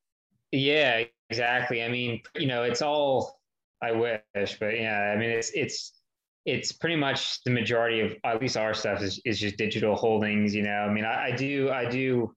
Yeah, 0.54 1.04
exactly. 1.32 1.84
I 1.84 1.90
mean, 1.90 2.22
you 2.36 2.46
know, 2.48 2.64
it's 2.64 2.82
all 2.84 3.40
I 3.82 3.92
wish, 3.92 4.58
but 4.60 4.78
yeah, 4.80 5.12
I 5.14 5.18
mean, 5.18 5.32
it's 5.32 5.52
it's 5.56 5.94
it's 6.46 6.72
pretty 6.72 6.96
much 6.96 7.44
the 7.44 7.52
majority 7.52 8.02
of 8.02 8.16
at 8.24 8.40
least 8.42 8.56
our 8.58 8.74
stuff 8.76 9.02
is, 9.02 9.20
is 9.26 9.40
just 9.40 9.58
digital 9.58 9.96
holdings 9.96 10.54
you 10.54 10.62
know 10.62 10.70
i 10.74 10.92
mean 10.94 11.06
I, 11.06 11.28
I, 11.28 11.32
do 11.38 11.70
i 11.72 11.90
do 11.90 12.36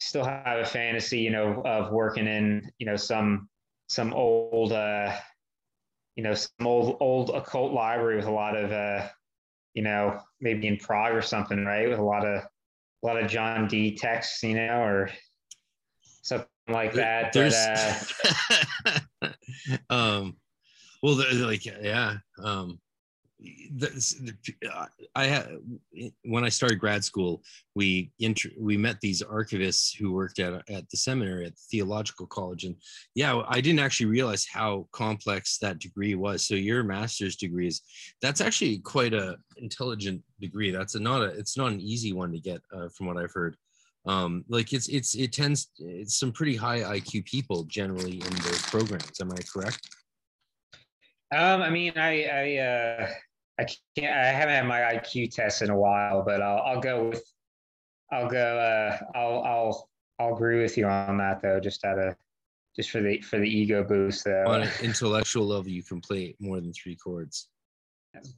still 0.00 0.22
have 0.24 0.58
a 0.60 0.66
fantasy 0.66 1.20
you 1.20 1.30
know 1.30 1.62
of 1.64 1.90
working 1.90 2.26
in 2.26 2.70
you 2.78 2.86
know 2.86 2.96
some 2.96 3.48
some 3.88 4.14
old 4.14 4.72
uh 4.72 5.16
you 6.16 6.22
know 6.24 6.34
some 6.34 6.66
old 6.66 6.98
old 7.00 7.30
occult 7.30 7.72
library 7.72 8.16
with 8.16 8.26
a 8.26 8.30
lot 8.32 8.56
of 8.56 8.72
uh 8.72 9.08
you 9.74 9.82
know 9.82 10.20
maybe 10.40 10.66
in 10.66 10.76
prague 10.76 11.14
or 11.14 11.22
something 11.22 11.64
right 11.64 11.88
with 11.88 11.98
a 11.98 12.04
lot 12.04 12.26
of 12.26 12.42
a 12.42 13.06
lot 13.06 13.22
of 13.22 13.30
john 13.30 13.68
Dee 13.68 13.96
texts 13.96 14.42
you 14.42 14.54
know 14.56 14.82
or 14.82 15.10
something 16.22 16.46
like 16.68 16.92
that 16.92 17.32
there's 17.32 17.54
but, 18.82 19.02
uh, 19.22 19.28
um 19.90 20.36
well 21.02 21.20
like 21.34 21.64
yeah 21.64 22.16
um 22.42 22.78
the, 23.76 24.88
I 25.14 25.26
had 25.26 25.48
when 26.24 26.44
I 26.44 26.48
started 26.48 26.80
grad 26.80 27.04
school, 27.04 27.42
we 27.74 28.10
inter, 28.18 28.50
we 28.58 28.76
met 28.76 29.00
these 29.00 29.22
archivists 29.22 29.96
who 29.96 30.12
worked 30.12 30.40
at 30.40 30.54
at 30.68 30.90
the 30.90 30.96
seminary 30.96 31.46
at 31.46 31.54
the 31.54 31.62
theological 31.70 32.26
college, 32.26 32.64
and 32.64 32.74
yeah, 33.14 33.40
I 33.46 33.60
didn't 33.60 33.78
actually 33.78 34.06
realize 34.06 34.44
how 34.44 34.88
complex 34.92 35.58
that 35.58 35.78
degree 35.78 36.16
was. 36.16 36.46
So 36.46 36.54
your 36.54 36.82
master's 36.82 37.36
degree 37.36 37.68
is 37.68 37.82
that's 38.20 38.40
actually 38.40 38.78
quite 38.78 39.14
a 39.14 39.36
intelligent 39.56 40.22
degree. 40.40 40.72
That's 40.72 40.96
a, 40.96 41.00
not 41.00 41.22
a 41.22 41.26
it's 41.26 41.56
not 41.56 41.72
an 41.72 41.80
easy 41.80 42.12
one 42.12 42.32
to 42.32 42.40
get 42.40 42.60
uh, 42.72 42.88
from 42.88 43.06
what 43.06 43.18
I've 43.18 43.32
heard. 43.32 43.56
Um, 44.08 44.42
like 44.48 44.72
it's 44.72 44.88
it's 44.88 45.14
it 45.14 45.32
tends 45.32 45.68
it's 45.78 46.18
some 46.18 46.32
pretty 46.32 46.56
high 46.56 46.80
IQ 46.80 47.26
people 47.26 47.64
generally 47.64 48.14
in 48.14 48.34
those 48.42 48.62
programs. 48.62 49.20
Am 49.20 49.30
I 49.30 49.36
correct? 49.52 49.86
Um, 51.30 51.60
I 51.60 51.68
mean, 51.68 51.92
I, 51.96 52.24
I, 52.24 52.56
uh, 52.56 53.10
I 53.60 53.66
can't. 53.94 54.16
I 54.16 54.28
haven't 54.28 54.54
had 54.54 54.66
my 54.66 54.80
IQ 54.80 55.34
test 55.34 55.60
in 55.60 55.68
a 55.68 55.76
while, 55.76 56.22
but 56.22 56.40
I'll, 56.40 56.62
I'll 56.62 56.80
go 56.80 57.10
with. 57.10 57.22
I'll 58.10 58.30
go. 58.30 58.58
Uh, 58.58 58.98
I'll. 59.14 59.42
I'll. 59.42 59.88
I'll 60.20 60.34
agree 60.34 60.60
with 60.62 60.76
you 60.78 60.86
on 60.86 61.18
that 61.18 61.42
though. 61.42 61.60
Just 61.60 61.84
out 61.84 61.98
of, 61.98 62.16
just 62.74 62.90
for 62.90 63.02
the 63.02 63.20
for 63.20 63.38
the 63.38 63.48
ego 63.48 63.84
boost 63.84 64.24
though. 64.24 64.44
On 64.46 64.62
an 64.62 64.70
intellectual 64.82 65.46
level, 65.46 65.68
you 65.68 65.82
can 65.82 66.00
play 66.00 66.34
more 66.40 66.60
than 66.60 66.72
three 66.72 66.96
chords. 66.96 67.48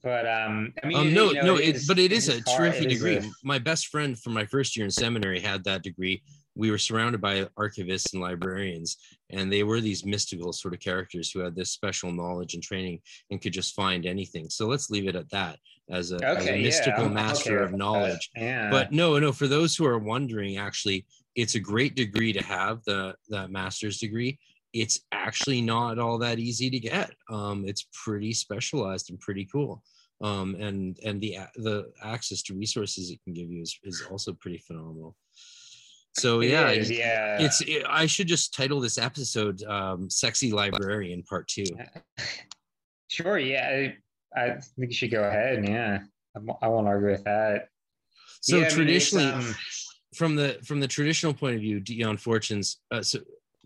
But 0.03 0.27
um, 0.27 0.73
I 0.83 0.87
mean, 0.87 0.99
um, 0.99 1.15
no, 1.15 1.29
you 1.29 1.35
know, 1.35 1.43
no, 1.43 1.57
it, 1.57 1.77
is, 1.77 1.87
but 1.87 1.99
it 1.99 2.13
is 2.13 2.29
a 2.29 2.41
terrific 2.43 2.89
degree. 2.89 3.17
A... 3.17 3.25
My 3.45 3.59
best 3.59 3.87
friend 3.89 4.19
from 4.19 4.35
my 4.35 4.45
first 4.45 4.77
year 4.77 4.85
in 4.85 4.91
seminary 4.91 5.41
had 5.41 5.65
that 5.65 5.83
degree, 5.83 6.23
we 6.55 6.71
were 6.71 6.79
surrounded 6.79 7.21
by 7.21 7.45
archivists 7.59 8.13
and 8.13 8.21
librarians, 8.21 8.97
and 9.31 9.51
they 9.51 9.63
were 9.63 9.81
these 9.81 10.05
mystical 10.05 10.53
sort 10.53 10.75
of 10.75 10.81
characters 10.81 11.31
who 11.31 11.41
had 11.41 11.55
this 11.55 11.71
special 11.71 12.13
knowledge 12.13 12.55
and 12.55 12.63
training 12.63 13.01
and 13.31 13.41
could 13.41 13.53
just 13.53 13.75
find 13.75 14.07
anything. 14.07 14.51
So 14.51 14.67
let's 14.67 14.91
leave 14.91 15.07
it 15.07 15.17
at 15.17 15.31
that 15.31 15.59
as 15.91 16.13
a, 16.13 16.17
okay, 16.17 16.37
as 16.37 16.47
a 16.49 16.63
mystical 16.63 17.05
yeah, 17.05 17.11
master 17.11 17.61
okay 17.61 17.73
of 17.73 17.79
knowledge. 17.79 18.31
Yeah. 18.37 18.71
But 18.71 18.93
no, 18.93 19.19
no, 19.19 19.33
for 19.33 19.47
those 19.47 19.77
who 19.77 19.87
are 19.87 19.99
wondering, 19.99 20.57
actually, 20.57 21.07
it's 21.37 21.55
a 21.55 21.61
great 21.61 21.95
degree 21.95 22.33
to 22.33 22.43
have 22.43 22.83
the 22.85 23.15
the 23.29 23.49
master's 23.49 23.99
degree. 23.99 24.39
It's 24.73 25.01
actually 25.13 25.61
not 25.61 25.99
all 25.99 26.19
that 26.19 26.39
easy 26.39 26.71
to 26.71 26.79
get. 26.79 27.13
Um, 27.29 27.65
it's 27.67 27.87
pretty 28.05 28.33
specialized 28.33 29.11
and 29.11 29.19
pretty 29.19 29.49
cool. 29.51 29.83
Um, 30.23 30.55
and 30.57 30.99
and 31.05 31.21
the 31.21 31.39
the 31.57 31.91
access 32.03 32.43
to 32.43 32.55
resources 32.55 33.11
it 33.11 33.21
can 33.25 33.33
give 33.33 33.51
you 33.51 33.63
is, 33.63 33.79
is 33.85 34.03
also 34.11 34.33
pretty 34.35 34.59
phenomenal. 34.59 35.17
So 36.13 36.41
yeah, 36.41 36.71
is, 36.71 36.91
yeah, 36.91 37.41
it's. 37.41 37.61
It, 37.63 37.85
I 37.89 38.07
should 38.07 38.27
just 38.27 38.53
title 38.53 38.81
this 38.81 38.99
episode 38.99 39.63
um, 39.63 40.11
"Sexy 40.11 40.53
Librarian 40.53 41.23
Part 41.23 41.49
2. 41.49 41.65
Sure. 43.11 43.41
Yeah, 43.41 43.89
I, 44.37 44.41
I, 44.41 44.51
think 44.61 44.91
you 44.91 44.93
should 44.93 45.11
go 45.11 45.25
ahead. 45.25 45.67
Yeah, 45.67 45.99
I, 46.63 46.69
won't 46.69 46.87
argue 46.87 47.11
with 47.11 47.25
that. 47.25 47.67
So 48.41 48.59
yeah, 48.59 48.69
traditionally, 48.69 49.27
um, 49.27 49.55
from 50.15 50.37
the 50.37 50.59
from 50.65 50.79
the 50.79 50.87
traditional 50.87 51.35
point 51.35 51.57
of 51.57 51.61
view, 51.61 51.81
Dion 51.81 52.17
Fortune's 52.17 52.79
uh, 52.93 53.03
so 53.03 53.19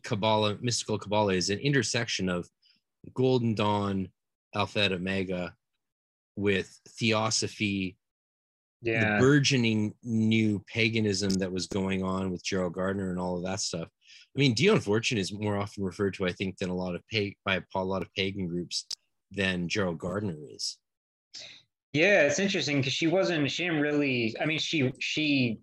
Kabbalah, 0.04 0.58
mystical 0.60 0.98
Kabbalah, 0.98 1.34
is 1.34 1.50
an 1.50 1.58
intersection 1.58 2.28
of 2.28 2.48
Golden 3.14 3.54
Dawn, 3.54 4.08
Alpha 4.54 4.80
and 4.80 4.94
Omega, 4.94 5.54
with 6.36 6.78
Theosophy, 6.98 7.96
yeah. 8.82 9.16
the 9.16 9.20
burgeoning 9.20 9.94
new 10.02 10.62
paganism 10.66 11.30
that 11.34 11.50
was 11.50 11.66
going 11.66 12.02
on 12.02 12.30
with 12.30 12.44
Gerald 12.44 12.74
Gardner 12.74 13.10
and 13.10 13.18
all 13.18 13.36
of 13.36 13.44
that 13.44 13.60
stuff. 13.60 13.88
I 14.36 14.38
mean, 14.38 14.54
Dion 14.54 14.80
Fortune 14.80 15.18
is 15.18 15.32
more 15.32 15.56
often 15.56 15.84
referred 15.84 16.14
to, 16.14 16.26
I 16.26 16.32
think, 16.32 16.58
than 16.58 16.70
a 16.70 16.74
lot 16.74 16.94
of 16.94 17.02
by 17.44 17.62
a 17.74 17.84
lot 17.84 18.02
of 18.02 18.12
pagan 18.14 18.46
groups 18.46 18.86
than 19.30 19.68
Gerald 19.68 19.98
Gardner 19.98 20.36
is. 20.50 20.78
Yeah, 21.92 22.22
it's 22.22 22.40
interesting 22.40 22.78
because 22.78 22.92
she 22.92 23.06
wasn't. 23.06 23.48
She 23.50 23.64
didn't 23.64 23.80
really. 23.80 24.34
I 24.40 24.46
mean, 24.46 24.58
she 24.58 24.92
she. 24.98 25.58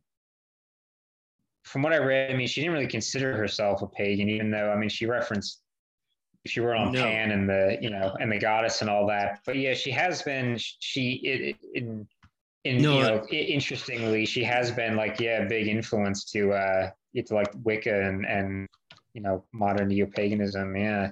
From 1.63 1.83
what 1.83 1.93
I 1.93 1.97
read, 1.97 2.31
I 2.31 2.35
mean, 2.35 2.47
she 2.47 2.61
didn't 2.61 2.73
really 2.73 2.87
consider 2.87 3.35
herself 3.35 3.81
a 3.81 3.87
pagan, 3.87 4.29
even 4.29 4.51
though 4.51 4.71
I 4.71 4.75
mean, 4.77 4.89
she 4.89 5.05
referenced 5.05 5.61
she 6.47 6.59
wrote 6.59 6.77
on 6.77 6.91
no. 6.91 7.03
Pan 7.03 7.31
and 7.31 7.47
the 7.47 7.77
you 7.81 7.89
know 7.89 8.15
and 8.19 8.31
the 8.31 8.39
goddess 8.39 8.81
and 8.81 8.89
all 8.89 9.05
that. 9.07 9.41
But 9.45 9.57
yeah, 9.57 9.73
she 9.73 9.91
has 9.91 10.21
been. 10.21 10.57
She 10.57 11.21
it, 11.23 11.55
it, 11.73 11.83
and 12.63 12.81
no, 12.81 12.97
you 12.97 13.01
know, 13.03 13.25
interestingly, 13.27 14.25
she 14.25 14.43
has 14.43 14.71
been 14.71 14.95
like 14.95 15.19
yeah, 15.19 15.45
big 15.45 15.67
influence 15.67 16.25
to 16.31 16.53
uh 16.53 16.89
to 17.25 17.33
like 17.33 17.51
Wicca 17.63 18.07
and 18.07 18.25
and 18.25 18.67
you 19.13 19.21
know 19.21 19.43
modern 19.51 19.89
neo 19.89 20.07
paganism. 20.07 20.75
Yeah. 20.75 21.11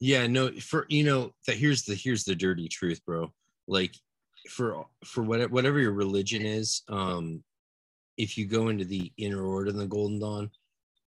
Yeah. 0.00 0.26
No. 0.26 0.50
For 0.52 0.86
you 0.88 1.04
know 1.04 1.32
that 1.46 1.56
here's 1.56 1.82
the 1.82 1.94
here's 1.94 2.24
the 2.24 2.34
dirty 2.34 2.68
truth, 2.68 3.04
bro. 3.04 3.32
Like 3.66 3.94
for 4.48 4.86
for 5.04 5.22
whatever 5.22 5.52
whatever 5.52 5.78
your 5.78 5.92
religion 5.92 6.42
is, 6.42 6.82
um, 6.88 7.42
if 8.20 8.36
you 8.36 8.46
go 8.46 8.68
into 8.68 8.84
the 8.84 9.12
inner 9.16 9.42
order 9.42 9.70
in 9.70 9.76
the 9.76 9.86
Golden 9.86 10.20
Dawn, 10.20 10.50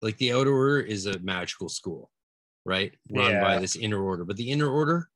like 0.03 0.17
the 0.19 0.33
outer 0.33 0.53
order 0.53 0.81
is 0.81 1.07
a 1.07 1.19
magical 1.21 1.69
school, 1.69 2.11
right? 2.65 2.95
Run 3.11 3.33
yeah. 3.33 3.41
by 3.43 3.59
this 3.59 3.77
inner 3.77 4.03
order, 4.03 4.25
but 4.25 4.37
the 4.37 4.51
inner 4.51 4.69
order 4.69 5.09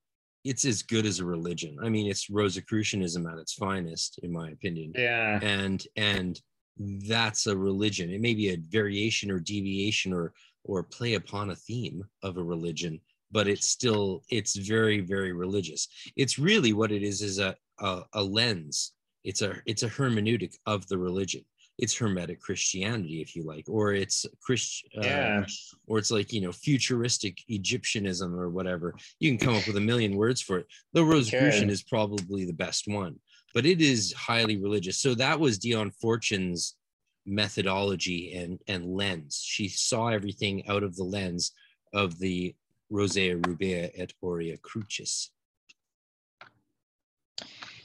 it's 0.44 0.64
as 0.64 0.82
good 0.82 1.04
as 1.04 1.20
a 1.20 1.24
religion. 1.24 1.76
I 1.82 1.88
mean, 1.88 2.10
it's 2.10 2.30
Rosicrucianism 2.30 3.26
at 3.26 3.38
its 3.38 3.52
finest, 3.52 4.18
in 4.22 4.32
my 4.32 4.50
opinion. 4.50 4.92
Yeah. 4.96 5.38
And 5.42 5.84
and 5.96 6.40
that's 6.78 7.46
a 7.46 7.56
religion. 7.56 8.10
It 8.10 8.20
may 8.20 8.34
be 8.34 8.50
a 8.50 8.56
variation 8.56 9.30
or 9.30 9.38
deviation 9.38 10.12
or 10.12 10.32
or 10.64 10.82
play 10.82 11.14
upon 11.14 11.50
a 11.50 11.56
theme 11.56 12.02
of 12.22 12.36
a 12.36 12.42
religion, 12.42 13.00
but 13.30 13.48
it's 13.48 13.68
still 13.68 14.22
it's 14.30 14.56
very 14.56 15.00
very 15.00 15.32
religious. 15.32 15.88
It's 16.16 16.38
really 16.38 16.72
what 16.72 16.92
it 16.92 17.02
is 17.02 17.20
is 17.20 17.38
a 17.38 17.54
a, 17.78 18.02
a 18.14 18.22
lens. 18.22 18.92
It's 19.24 19.42
a 19.42 19.56
it's 19.66 19.82
a 19.82 19.90
hermeneutic 19.90 20.54
of 20.64 20.86
the 20.88 20.96
religion 20.96 21.44
it's 21.80 21.96
hermetic 21.96 22.40
christianity 22.40 23.20
if 23.20 23.34
you 23.34 23.42
like 23.42 23.64
or 23.68 23.92
it's 23.92 24.26
christ 24.40 24.86
uh, 24.98 25.00
yeah. 25.02 25.44
or 25.86 25.98
it's 25.98 26.10
like 26.10 26.32
you 26.32 26.40
know 26.40 26.52
futuristic 26.52 27.38
egyptianism 27.48 28.38
or 28.38 28.48
whatever. 28.48 28.94
You 29.18 29.30
can 29.30 29.44
come 29.44 29.56
up 29.56 29.66
with 29.66 29.76
a 29.76 29.80
million 29.80 30.16
words 30.16 30.40
for 30.40 30.58
it. 30.58 30.66
The 30.92 31.04
rosicrucian 31.04 31.64
okay. 31.64 31.72
is 31.72 31.82
probably 31.82 32.44
the 32.44 32.52
best 32.52 32.86
one 32.86 33.16
but 33.54 33.66
it 33.66 33.80
is 33.80 34.12
highly 34.12 34.56
religious. 34.56 35.00
So 35.00 35.14
that 35.14 35.38
was 35.38 35.58
dion 35.58 35.90
fortune's 35.90 36.76
methodology 37.26 38.34
and 38.34 38.58
and 38.68 38.86
lens. 38.86 39.42
She 39.44 39.68
saw 39.68 40.08
everything 40.08 40.68
out 40.68 40.82
of 40.82 40.96
the 40.96 41.04
lens 41.04 41.52
of 41.92 42.18
the 42.18 42.54
rosae 42.90 43.34
rubeae 43.34 43.90
et 43.94 44.12
aureae 44.22 44.58
crucis. 44.62 45.30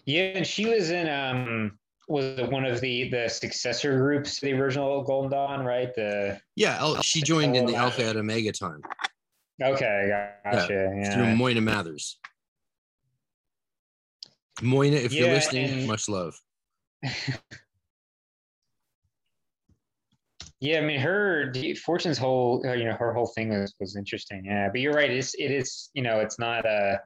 Yeah, 0.05 0.23
and 0.35 0.47
she 0.47 0.67
was 0.67 0.91
in 0.91 1.09
um 1.09 1.77
was 2.07 2.26
it 2.40 2.52
one 2.52 2.65
of 2.65 2.82
the 2.82 3.10
the 3.10 3.27
successor 3.27 3.98
groups 3.98 4.40
to 4.40 4.45
the 4.45 4.53
original 4.53 5.03
Golden 5.03 5.32
Dawn, 5.32 5.65
right? 5.65 5.94
The 5.95 6.40
yeah 6.56 7.02
she 7.02 7.22
joined 7.22 7.56
in 7.56 7.65
the 7.65 7.76
alpha 7.76 8.07
and 8.07 8.19
omega 8.19 8.52
time 8.52 8.82
okay, 9.61 10.27
gotcha. 10.44 10.68
through 10.68 11.23
Yeah. 11.23 11.36
moina 11.36 11.61
mathers 11.61 12.19
moina 14.61 14.98
if 14.98 15.14
you're 15.14 15.30
listening 15.30 15.69
and- 15.69 15.88
much 15.88 16.10
love 16.10 16.38
Yeah, 20.61 20.80
I 20.80 20.82
mean 20.82 20.99
her 20.99 21.53
Fortune's 21.84 22.18
whole 22.18 22.65
uh, 22.65 22.73
you 22.73 22.86
know 22.86 22.94
her 22.94 23.14
whole 23.14 23.27
thing 23.27 23.49
was 23.49 23.76
was 23.80 23.95
interesting. 23.95 24.45
Yeah, 24.45 24.69
but 24.69 24.80
you're 24.80 24.94
right. 24.94 25.11
It's 25.11 25.34
it 25.36 25.52
is 25.52 25.90
you 25.94 26.02
know 26.02 26.22
it's 26.22 26.40
not 26.40 26.65
a, 26.65 27.02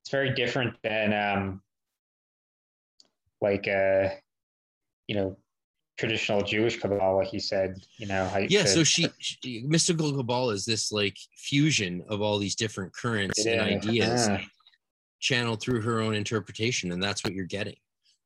it's 0.00 0.10
very 0.10 0.32
different 0.34 0.74
than 0.82 1.12
um 1.12 1.60
like 3.40 3.68
uh 3.68 4.08
you 5.06 5.14
know 5.16 5.36
traditional 5.98 6.42
Jewish 6.42 6.78
Kabbalah, 6.78 7.24
He 7.24 7.40
said. 7.40 7.74
You 7.96 8.06
know, 8.06 8.24
how 8.28 8.38
yeah 8.38 8.64
so 8.64 8.84
she, 8.84 9.08
she 9.18 9.64
mystical 9.66 10.14
Kabbalah 10.14 10.54
is 10.54 10.64
this 10.64 10.92
like 10.92 11.16
fusion 11.36 12.04
of 12.08 12.22
all 12.22 12.38
these 12.38 12.54
different 12.54 12.92
currents 12.94 13.44
and 13.44 13.60
ideas 13.60 14.28
yeah. 14.28 14.40
channeled 15.18 15.60
through 15.60 15.80
her 15.82 16.00
own 16.00 16.14
interpretation 16.14 16.92
and 16.92 17.02
that's 17.02 17.24
what 17.24 17.32
you're 17.34 17.46
getting 17.46 17.74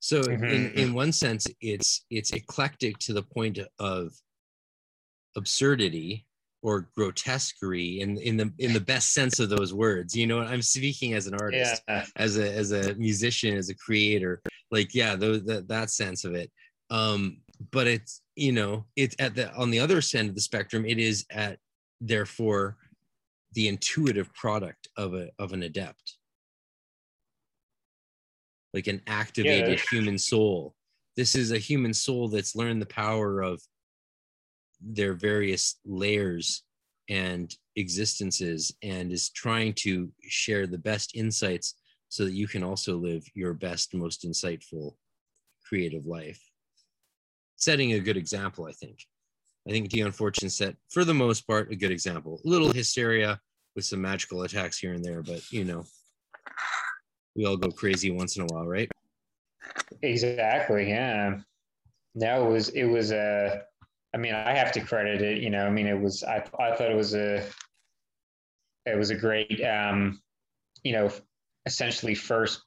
so 0.00 0.20
in 0.20 0.40
Mhm. 0.40 0.74
in 0.74 0.94
one 0.94 1.12
sense 1.12 1.46
it's 1.60 2.04
it's 2.10 2.32
eclectic 2.32 2.98
to 2.98 3.14
the 3.14 3.22
point 3.22 3.58
of 3.78 4.12
absurdity 5.36 6.26
or 6.62 6.88
grotesquerie 6.96 8.00
in 8.00 8.16
in 8.18 8.36
the 8.36 8.52
in 8.58 8.72
the 8.72 8.80
best 8.80 9.12
sense 9.12 9.40
of 9.40 9.50
those 9.50 9.74
words 9.74 10.14
you 10.14 10.26
know 10.26 10.40
i'm 10.40 10.62
speaking 10.62 11.12
as 11.12 11.26
an 11.26 11.34
artist 11.34 11.82
yeah. 11.88 12.04
as 12.16 12.38
a 12.38 12.52
as 12.52 12.70
a 12.70 12.94
musician 12.94 13.56
as 13.56 13.68
a 13.68 13.74
creator 13.74 14.40
like 14.72 14.94
yeah 14.94 15.14
those 15.14 15.44
that, 15.44 15.68
that 15.68 15.90
sense 15.90 16.24
of 16.24 16.34
it. 16.34 16.50
Um 16.90 17.42
but 17.70 17.86
it's 17.86 18.22
you 18.34 18.50
know 18.50 18.86
it's 18.96 19.14
at 19.20 19.36
the 19.36 19.52
on 19.54 19.70
the 19.70 19.78
other 19.78 20.00
end 20.14 20.30
of 20.30 20.34
the 20.34 20.40
spectrum 20.40 20.84
it 20.84 20.98
is 20.98 21.24
at 21.30 21.58
therefore 22.00 22.76
the 23.52 23.68
intuitive 23.68 24.34
product 24.34 24.88
of 24.96 25.14
a 25.14 25.28
of 25.38 25.52
an 25.52 25.62
adept. 25.62 26.16
Like 28.74 28.86
an 28.86 29.02
activated 29.06 29.72
that's- 29.72 29.88
human 29.88 30.18
soul. 30.18 30.74
This 31.14 31.34
is 31.34 31.52
a 31.52 31.58
human 31.58 31.92
soul 31.92 32.28
that's 32.28 32.56
learned 32.56 32.80
the 32.80 32.86
power 32.86 33.42
of 33.42 33.60
their 34.84 35.14
various 35.14 35.78
layers 35.84 36.62
and 37.08 37.54
existences 37.76 38.74
and 38.82 39.12
is 39.12 39.30
trying 39.30 39.72
to 39.72 40.10
share 40.28 40.66
the 40.66 40.78
best 40.78 41.16
insights 41.16 41.74
so 42.08 42.24
that 42.24 42.34
you 42.34 42.46
can 42.46 42.62
also 42.62 42.96
live 42.96 43.24
your 43.34 43.54
best 43.54 43.94
most 43.94 44.24
insightful 44.24 44.94
creative 45.66 46.06
life 46.06 46.40
setting 47.56 47.92
a 47.92 48.00
good 48.00 48.16
example 48.16 48.66
i 48.66 48.72
think 48.72 48.98
i 49.68 49.70
think 49.70 49.88
dion 49.88 50.12
fortune 50.12 50.50
set 50.50 50.76
for 50.90 51.04
the 51.04 51.14
most 51.14 51.46
part 51.46 51.70
a 51.72 51.76
good 51.76 51.90
example 51.90 52.40
a 52.44 52.48
little 52.48 52.72
hysteria 52.72 53.38
with 53.74 53.84
some 53.84 54.00
magical 54.00 54.42
attacks 54.42 54.78
here 54.78 54.92
and 54.92 55.04
there 55.04 55.22
but 55.22 55.40
you 55.50 55.64
know 55.64 55.82
we 57.34 57.46
all 57.46 57.56
go 57.56 57.70
crazy 57.70 58.10
once 58.10 58.36
in 58.36 58.42
a 58.42 58.46
while 58.46 58.66
right 58.66 58.90
Exactly. 60.02 60.88
Yeah. 60.88 61.38
No, 62.14 62.48
it 62.48 62.52
was 62.52 62.68
it 62.70 62.84
was 62.84 63.12
uh 63.12 63.60
I 64.14 64.18
mean, 64.18 64.34
I 64.34 64.54
have 64.54 64.72
to 64.72 64.80
credit 64.80 65.22
it, 65.22 65.42
you 65.42 65.50
know, 65.50 65.66
I 65.66 65.70
mean 65.70 65.86
it 65.86 65.98
was 66.00 66.22
I 66.22 66.36
I 66.58 66.74
thought 66.76 66.90
it 66.90 66.96
was 66.96 67.14
a 67.14 67.44
it 68.86 68.96
was 68.98 69.10
a 69.10 69.14
great 69.16 69.60
um 69.64 70.20
you 70.84 70.92
know 70.92 71.10
essentially 71.66 72.14
first 72.14 72.62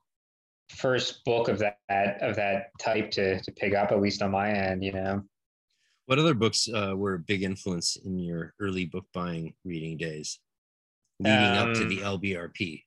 first 0.70 1.24
book 1.26 1.48
of 1.50 1.60
that 1.60 1.78
of 2.22 2.36
that 2.38 2.72
type 2.80 3.12
to 3.12 3.42
to 3.42 3.52
pick 3.52 3.74
up 3.76 3.92
at 3.92 4.02
least 4.02 4.22
on 4.22 4.32
my 4.32 4.50
end, 4.52 4.84
you 4.84 4.92
know. 4.92 5.24
what 6.08 6.18
other 6.20 6.34
books 6.34 6.68
uh, 6.74 6.94
were 6.96 7.16
a 7.16 7.20
big 7.20 7.44
influence 7.44 7.98
in 8.06 8.18
your 8.20 8.54
early 8.60 8.86
book 8.86 9.06
buying 9.14 9.54
reading 9.64 9.98
days 9.98 10.40
leading 11.20 11.58
up 11.58 11.74
to 11.74 11.84
Um, 11.84 11.90
the 11.90 12.00
lbrp 12.00 12.84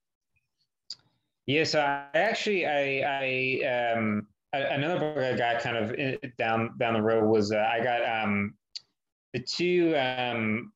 Yeah, 1.47 1.65
so 1.65 1.81
I 1.81 2.07
actually 2.15 2.67
I 2.67 3.03
I 3.03 3.95
um 3.95 4.27
another 4.53 4.99
book 4.99 5.19
I 5.19 5.37
got 5.37 5.61
kind 5.61 5.77
of 5.77 5.93
in, 5.95 6.19
down 6.39 6.77
down 6.79 6.95
the 6.95 7.03
road 7.03 7.29
was 7.29 7.53
uh, 7.53 7.69
I 7.71 7.83
got 7.83 8.25
um 8.25 8.55
the 9.35 9.41
two 9.41 9.95
um 9.97 10.73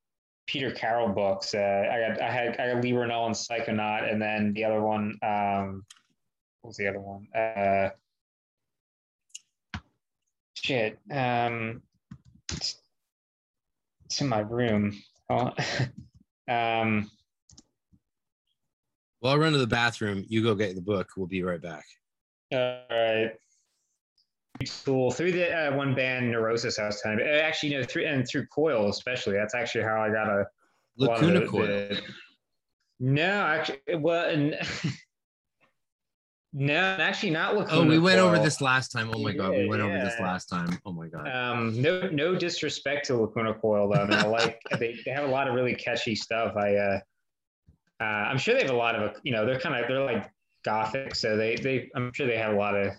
Peter 0.46 0.70
Carroll 0.72 1.08
books. 1.08 1.54
Uh, 1.54 1.88
I 1.90 2.08
got 2.08 2.20
I 2.20 2.30
had 2.30 2.60
I 2.60 2.74
got 2.74 2.84
Liber 2.84 3.06
Null 3.06 3.26
and 3.26 3.34
Psychonaut, 3.34 4.10
and 4.10 4.20
then 4.20 4.52
the 4.52 4.64
other 4.64 4.82
one 4.82 5.18
um 5.22 5.84
what 6.60 6.68
was 6.68 6.76
the 6.76 6.86
other 6.86 7.00
one? 7.00 7.26
Uh, 7.34 7.90
shit. 10.54 10.98
Um, 11.10 11.82
it's, 12.52 12.76
it's 14.04 14.20
in 14.20 14.28
my 14.28 14.40
room. 14.40 14.96
Oh, 15.28 15.50
um. 16.48 17.10
well 19.20 19.32
i'll 19.32 19.38
run 19.38 19.52
to 19.52 19.58
the 19.58 19.66
bathroom 19.66 20.24
you 20.28 20.42
go 20.42 20.54
get 20.54 20.74
the 20.74 20.82
book 20.82 21.08
we'll 21.16 21.28
be 21.28 21.42
right 21.42 21.62
back 21.62 21.84
All 22.52 22.58
right. 22.90 23.30
Cool. 24.84 25.10
Through 25.10 25.32
the 25.32 25.50
uh, 25.52 25.76
one 25.76 25.94
band 25.94 26.30
Neurosis, 26.30 26.78
I 26.78 26.86
was 26.86 27.00
telling 27.00 27.18
you. 27.18 27.24
Uh, 27.24 27.28
Actually, 27.28 27.70
no, 27.76 27.82
through 27.82 28.04
and 28.06 28.26
through 28.28 28.46
Coil 28.46 28.88
especially. 28.90 29.34
That's 29.34 29.54
actually 29.54 29.82
how 29.84 30.00
I 30.00 30.10
got 30.10 30.28
a, 30.28 30.32
a 30.32 31.04
lot 31.04 31.16
of 31.16 31.22
lacuna 31.22 31.40
the- 31.40 31.46
coil 31.46 31.66
the- 31.66 32.00
no, 33.00 33.22
actually, 33.24 33.96
well, 33.96 34.28
and 34.30 34.56
no, 36.52 36.74
actually 36.74 37.30
not 37.30 37.56
Lacuna. 37.56 37.80
oh 37.80 37.84
we 37.86 37.98
went 37.98 38.20
over 38.20 38.38
this 38.38 38.60
last 38.60 38.90
time 38.92 39.10
oh 39.12 39.18
my 39.18 39.32
god 39.32 39.50
we 39.50 39.62
Yeah, 39.64 39.68
went 39.68 39.82
over 39.82 39.98
this 39.98 40.20
last 40.20 40.46
time 40.48 40.78
oh 40.84 40.92
my 40.92 41.08
god 41.08 41.26
Um, 41.26 41.80
no, 41.82 42.08
no 42.10 42.36
disrespect 42.36 43.06
to 43.06 43.16
Lacuna 43.16 43.54
Coil 43.54 43.88
though. 43.88 44.02
I 44.14 44.26
like 44.26 44.60
they, 44.78 44.96
they 45.04 45.10
have 45.10 45.24
a 45.24 45.32
lot 45.32 45.48
of 45.48 45.54
really 45.54 45.74
catchy 45.74 46.14
stuff. 46.14 46.54
I, 46.56 46.76
uh, 46.76 47.00
uh, 48.00 48.04
I'm 48.04 48.38
sure 48.38 48.54
they 48.54 48.60
have 48.62 48.70
a 48.70 48.74
lot 48.76 48.94
of, 48.94 49.16
you 49.24 49.32
know, 49.32 49.44
they're 49.46 49.58
kind 49.58 49.74
of 49.82 49.88
they're 49.88 50.04
like 50.04 50.30
gothic, 50.64 51.14
so 51.16 51.36
they 51.36 51.56
they 51.56 51.90
I'm 51.96 52.12
sure 52.12 52.26
they 52.28 52.38
have 52.38 52.52
a 52.52 52.56
lot 52.56 52.76
of 52.76 52.92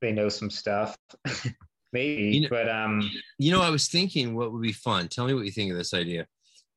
they 0.00 0.12
know 0.12 0.28
some 0.28 0.50
stuff, 0.50 0.96
maybe. 1.92 2.22
You 2.36 2.40
know- 2.42 2.48
but 2.50 2.68
um, 2.68 3.08
you 3.38 3.50
know 3.52 3.62
i 3.62 3.70
was 3.70 3.88
thinking 3.88 4.34
what 4.36 4.52
would 4.52 4.62
be 4.62 4.72
fun 4.72 5.08
tell 5.08 5.26
me 5.26 5.34
what 5.34 5.44
you 5.44 5.50
think 5.50 5.70
of 5.70 5.76
this 5.78 5.94
idea 5.94 6.26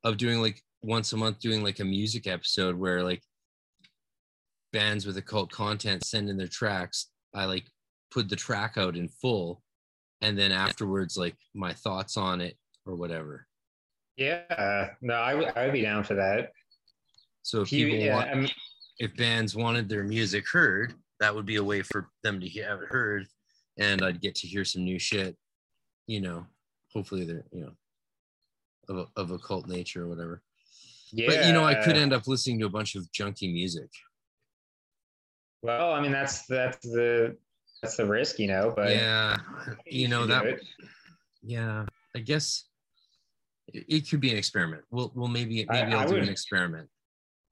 of 0.04 0.16
doing 0.16 0.40
like 0.40 0.62
once 0.82 1.12
a 1.12 1.16
month 1.16 1.38
doing 1.40 1.62
like 1.62 1.80
a 1.80 1.84
music 1.84 2.26
episode 2.26 2.76
where 2.76 3.02
like 3.02 3.22
bands 4.72 5.04
with 5.04 5.16
occult 5.16 5.50
content 5.50 6.04
send 6.04 6.28
in 6.28 6.36
their 6.36 6.46
tracks 6.48 7.08
i 7.34 7.44
like 7.44 7.64
put 8.10 8.28
the 8.28 8.36
track 8.36 8.74
out 8.76 8.96
in 8.96 9.08
full 9.08 9.62
and 10.20 10.38
then 10.38 10.52
afterwards 10.52 11.16
like 11.16 11.34
my 11.54 11.72
thoughts 11.72 12.16
on 12.16 12.40
it 12.40 12.56
or 12.86 12.94
whatever 12.94 13.46
yeah, 14.16 14.90
no, 15.00 15.14
I 15.14 15.34
would 15.34 15.48
I 15.56 15.64
would 15.64 15.72
be 15.72 15.80
down 15.80 16.04
for 16.04 16.12
that. 16.14 16.50
so 17.40 17.62
if 17.62 17.72
you- 17.72 17.86
people 17.86 18.04
yeah, 18.04 18.16
want, 18.16 18.30
I 18.30 18.34
mean, 18.34 18.50
if 18.98 19.16
bands 19.16 19.56
wanted 19.56 19.88
their 19.88 20.04
music 20.04 20.44
heard 20.52 20.92
that 21.20 21.34
would 21.34 21.46
be 21.46 21.56
a 21.56 21.64
way 21.64 21.82
for 21.82 22.08
them 22.22 22.40
to 22.40 22.48
have 22.62 22.80
it 22.80 22.88
heard 22.88 23.26
and 23.78 24.02
i'd 24.02 24.20
get 24.20 24.34
to 24.34 24.46
hear 24.46 24.64
some 24.64 24.84
new 24.84 24.98
shit 24.98 25.36
you 26.06 26.20
know 26.20 26.44
hopefully 26.92 27.24
they're 27.24 27.44
you 27.52 27.60
know 27.60 27.72
of, 28.88 28.96
a, 28.96 29.20
of 29.20 29.30
occult 29.30 29.68
nature 29.68 30.04
or 30.04 30.08
whatever 30.08 30.42
yeah. 31.12 31.26
but 31.28 31.46
you 31.46 31.52
know 31.52 31.64
i 31.64 31.74
could 31.74 31.96
end 31.96 32.12
up 32.12 32.26
listening 32.26 32.58
to 32.58 32.66
a 32.66 32.70
bunch 32.70 32.94
of 32.94 33.04
junky 33.12 33.52
music 33.52 33.90
Well, 35.62 35.92
I 35.92 36.00
mean, 36.00 36.12
that's 36.12 36.46
that's 36.46 36.78
the 36.80 37.36
that's 37.82 37.96
the 37.96 38.06
risk, 38.06 38.38
you 38.38 38.48
know. 38.48 38.72
But 38.74 38.90
yeah 38.90 39.36
you 39.86 40.08
know 40.08 40.26
that 40.26 40.60
yeah 41.42 41.86
i 42.16 42.18
guess 42.18 42.64
it, 43.68 43.84
it 43.88 44.10
could 44.10 44.20
be 44.20 44.30
an 44.30 44.36
experiment 44.38 44.82
we'll, 44.90 45.12
we'll 45.14 45.28
maybe 45.28 45.66
maybe 45.68 45.92
I 45.92 46.04
will 46.04 46.08
do 46.08 46.14
would- 46.14 46.24
an 46.24 46.28
experiment 46.28 46.88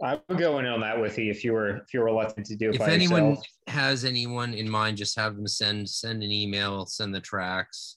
I 0.03 0.20
would 0.29 0.39
go 0.39 0.59
in 0.59 0.66
on 0.66 0.81
that 0.81 1.01
with 1.01 1.19
you 1.19 1.31
if 1.31 1.43
you 1.43 1.53
were 1.53 1.79
if 1.79 1.93
you 1.93 2.01
were 2.01 2.07
reluctant 2.07 2.47
to 2.47 2.57
do 2.57 2.70
it 2.70 2.77
if 2.77 2.83
anyone 2.83 3.31
yourself. 3.31 3.47
has 3.66 4.05
anyone 4.05 4.55
in 4.55 4.70
mind 4.70 4.97
just 4.97 5.16
have 5.16 5.35
them 5.35 5.49
send 5.49 5.89
send 5.89 6.23
an 6.23 6.31
email 6.31 6.87
send 6.87 7.15
the 7.15 7.20
tracks 7.20 7.97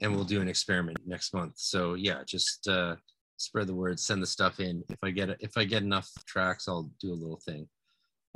and 0.00 0.14
we'll 0.14 0.24
do 0.24 0.40
an 0.40 0.48
experiment 0.48 0.98
next 1.06 1.34
month. 1.34 1.54
So 1.56 1.94
yeah 1.94 2.22
just 2.26 2.66
uh 2.66 2.96
spread 3.36 3.66
the 3.66 3.74
word 3.74 4.00
send 4.00 4.22
the 4.22 4.26
stuff 4.26 4.58
in. 4.58 4.82
If 4.88 4.98
i 5.02 5.10
get 5.10 5.36
if 5.40 5.56
i 5.56 5.64
get 5.64 5.82
enough 5.82 6.10
tracks 6.26 6.66
i'll 6.66 6.90
do 7.00 7.12
a 7.12 7.14
little 7.14 7.40
thing. 7.44 7.68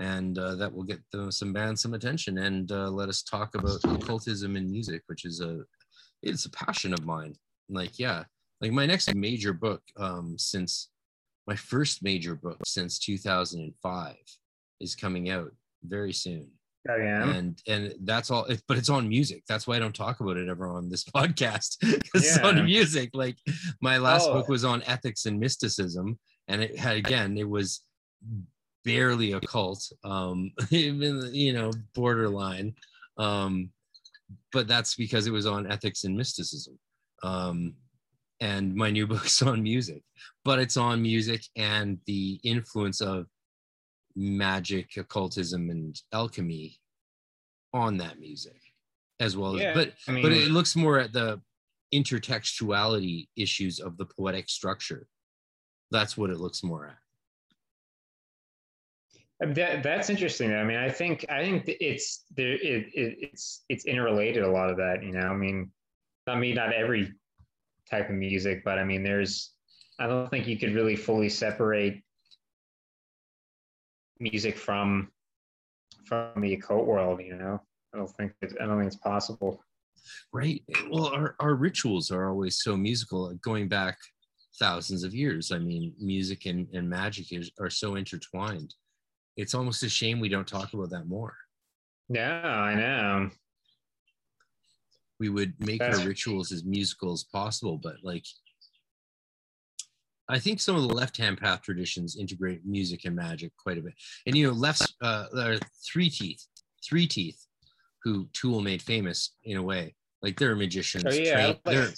And 0.00 0.38
uh, 0.38 0.54
that 0.56 0.72
will 0.72 0.84
get 0.84 1.00
them 1.10 1.32
some 1.32 1.52
bands 1.52 1.82
some 1.82 1.94
attention 1.94 2.38
and 2.38 2.70
uh, 2.70 2.88
let 2.88 3.08
us 3.08 3.22
talk 3.22 3.54
about 3.54 3.82
occultism 3.84 4.54
in 4.54 4.70
music 4.70 5.02
which 5.06 5.24
is 5.24 5.40
a 5.40 5.60
it's 6.22 6.44
a 6.44 6.50
passion 6.50 6.92
of 6.92 7.06
mine. 7.06 7.34
Like 7.70 7.98
yeah 7.98 8.24
like 8.60 8.72
my 8.72 8.84
next 8.84 9.14
major 9.14 9.54
book 9.54 9.82
um 9.96 10.36
since 10.36 10.90
my 11.48 11.56
first 11.56 12.02
major 12.02 12.34
book 12.34 12.58
since 12.66 12.98
2005 12.98 14.14
is 14.80 14.94
coming 14.94 15.30
out 15.30 15.50
very 15.82 16.12
soon. 16.12 16.46
Oh, 16.88 16.96
yeah. 16.96 17.30
and 17.30 17.60
and 17.66 17.94
that's 18.04 18.30
all 18.30 18.44
it, 18.44 18.62
but 18.68 18.78
it's 18.78 18.88
on 18.88 19.08
music. 19.08 19.42
That's 19.48 19.66
why 19.66 19.76
i 19.76 19.78
don't 19.78 19.94
talk 19.94 20.20
about 20.20 20.36
it 20.36 20.48
ever 20.48 20.68
on 20.68 20.88
this 20.88 21.04
podcast 21.16 21.78
because 21.80 22.24
it's 22.24 22.38
on 22.38 22.64
music. 22.64 23.10
Like 23.14 23.36
my 23.82 23.98
last 23.98 24.28
Oh. 24.28 24.34
book 24.34 24.48
was 24.48 24.64
on 24.64 24.82
ethics 24.84 25.26
and 25.26 25.40
mysticism 25.40 26.18
and 26.46 26.62
it 26.62 26.78
had 26.78 26.96
again 26.96 27.36
it 27.36 27.48
was 27.48 27.82
barely 28.84 29.32
a 29.32 29.40
cult 29.40 29.82
um 30.04 30.50
even 30.70 31.30
you 31.34 31.52
know 31.52 31.72
borderline. 31.94 32.74
Um 33.18 33.70
but 34.52 34.68
that's 34.68 34.94
because 34.94 35.26
it 35.26 35.32
was 35.32 35.46
on 35.46 35.70
ethics 35.70 36.04
and 36.04 36.16
mysticism. 36.16 36.78
Um 37.22 37.74
and 38.40 38.74
my 38.74 38.90
new 38.90 39.06
book's 39.12 39.42
on 39.42 39.62
music 39.62 40.02
but 40.44 40.58
it's 40.58 40.76
on 40.76 41.00
music 41.02 41.42
and 41.56 41.98
the 42.06 42.40
influence 42.44 43.00
of 43.00 43.26
magic 44.16 44.96
occultism 44.96 45.70
and 45.70 46.00
alchemy 46.12 46.78
on 47.74 47.96
that 47.96 48.18
music 48.18 48.60
as 49.20 49.36
well 49.36 49.54
as 49.56 49.60
Yeah, 49.60 49.74
but 49.74 49.92
I 50.06 50.12
mean, 50.12 50.22
but 50.22 50.32
it 50.32 50.50
looks 50.50 50.76
more 50.76 50.98
at 50.98 51.12
the 51.12 51.40
intertextuality 51.94 53.28
issues 53.36 53.80
of 53.80 53.96
the 53.96 54.06
poetic 54.06 54.48
structure 54.48 55.06
that's 55.90 56.16
what 56.16 56.30
it 56.30 56.38
looks 56.38 56.62
more 56.62 56.86
at 56.86 56.98
that, 59.40 59.82
that's 59.82 60.10
interesting. 60.10 60.52
I 60.52 60.64
mean, 60.64 60.78
I 60.78 60.90
think 60.90 61.24
I 61.28 61.44
think 61.44 61.62
it's 61.66 62.24
there. 62.36 62.54
It, 62.54 62.88
it, 62.92 63.16
it's 63.20 63.64
it's 63.68 63.84
interrelated. 63.84 64.42
A 64.42 64.50
lot 64.50 64.68
of 64.68 64.76
that, 64.78 65.02
you 65.04 65.12
know. 65.12 65.28
I 65.28 65.34
mean, 65.34 65.70
I 66.26 66.34
mean, 66.34 66.56
not 66.56 66.72
every 66.72 67.12
type 67.90 68.08
of 68.08 68.16
music, 68.16 68.62
but 68.64 68.78
I 68.78 68.84
mean, 68.84 69.02
there's. 69.02 69.54
I 70.00 70.06
don't 70.06 70.28
think 70.30 70.46
you 70.46 70.56
could 70.56 70.74
really 70.74 70.94
fully 70.94 71.28
separate 71.28 72.02
music 74.20 74.56
from 74.56 75.10
from 76.04 76.40
the 76.40 76.54
occult 76.54 76.86
world. 76.86 77.20
You 77.20 77.36
know, 77.36 77.60
I 77.94 77.98
don't 77.98 78.10
think 78.16 78.32
it, 78.42 78.54
I 78.60 78.66
don't 78.66 78.78
think 78.78 78.86
it's 78.92 79.02
possible. 79.02 79.64
right 80.32 80.62
well 80.90 81.06
our, 81.08 81.34
our 81.40 81.54
rituals 81.54 82.10
are 82.10 82.28
always 82.30 82.62
so 82.62 82.76
musical 82.76 83.34
going 83.42 83.68
back 83.68 83.98
thousands 84.58 85.04
of 85.04 85.14
years 85.14 85.52
i 85.52 85.58
mean 85.58 85.92
music 86.00 86.46
and, 86.46 86.66
and 86.72 86.88
magic 86.88 87.32
is, 87.32 87.50
are 87.60 87.68
so 87.70 87.96
intertwined 87.96 88.72
it's 89.36 89.54
almost 89.54 89.82
a 89.82 89.88
shame 89.88 90.18
we 90.20 90.28
don't 90.28 90.46
talk 90.48 90.72
about 90.72 90.90
that 90.90 91.06
more 91.06 91.34
Yeah, 92.08 92.40
I 92.46 92.74
know. 92.74 93.30
We 95.20 95.28
would 95.28 95.54
make 95.58 95.80
That's- 95.80 96.00
our 96.00 96.06
rituals 96.06 96.52
as 96.52 96.64
musical 96.64 97.12
as 97.12 97.24
possible 97.24 97.76
but 97.78 97.96
like 98.02 98.24
i 100.28 100.38
think 100.38 100.60
some 100.60 100.76
of 100.76 100.82
the 100.82 100.94
left 100.94 101.16
hand 101.16 101.38
path 101.38 101.62
traditions 101.62 102.16
integrate 102.16 102.64
music 102.64 103.04
and 103.04 103.16
magic 103.16 103.52
quite 103.56 103.78
a 103.78 103.82
bit. 103.82 103.94
And 104.26 104.36
you 104.36 104.46
know 104.46 104.52
left 104.52 104.94
uh 105.02 105.26
there 105.32 105.52
are 105.54 105.58
three 105.90 106.10
teeth 106.10 106.44
three 106.84 107.06
teeth 107.06 107.40
who 108.04 108.28
tool 108.32 108.60
made 108.60 108.80
famous 108.80 109.34
in 109.44 109.56
a 109.56 109.62
way. 109.62 109.94
Like 110.22 110.38
they're 110.38 110.54
magicians 110.56 111.04
Oh 111.06 111.10
yeah, 111.10 111.32
trained- 111.34 111.58
they're 111.64 111.88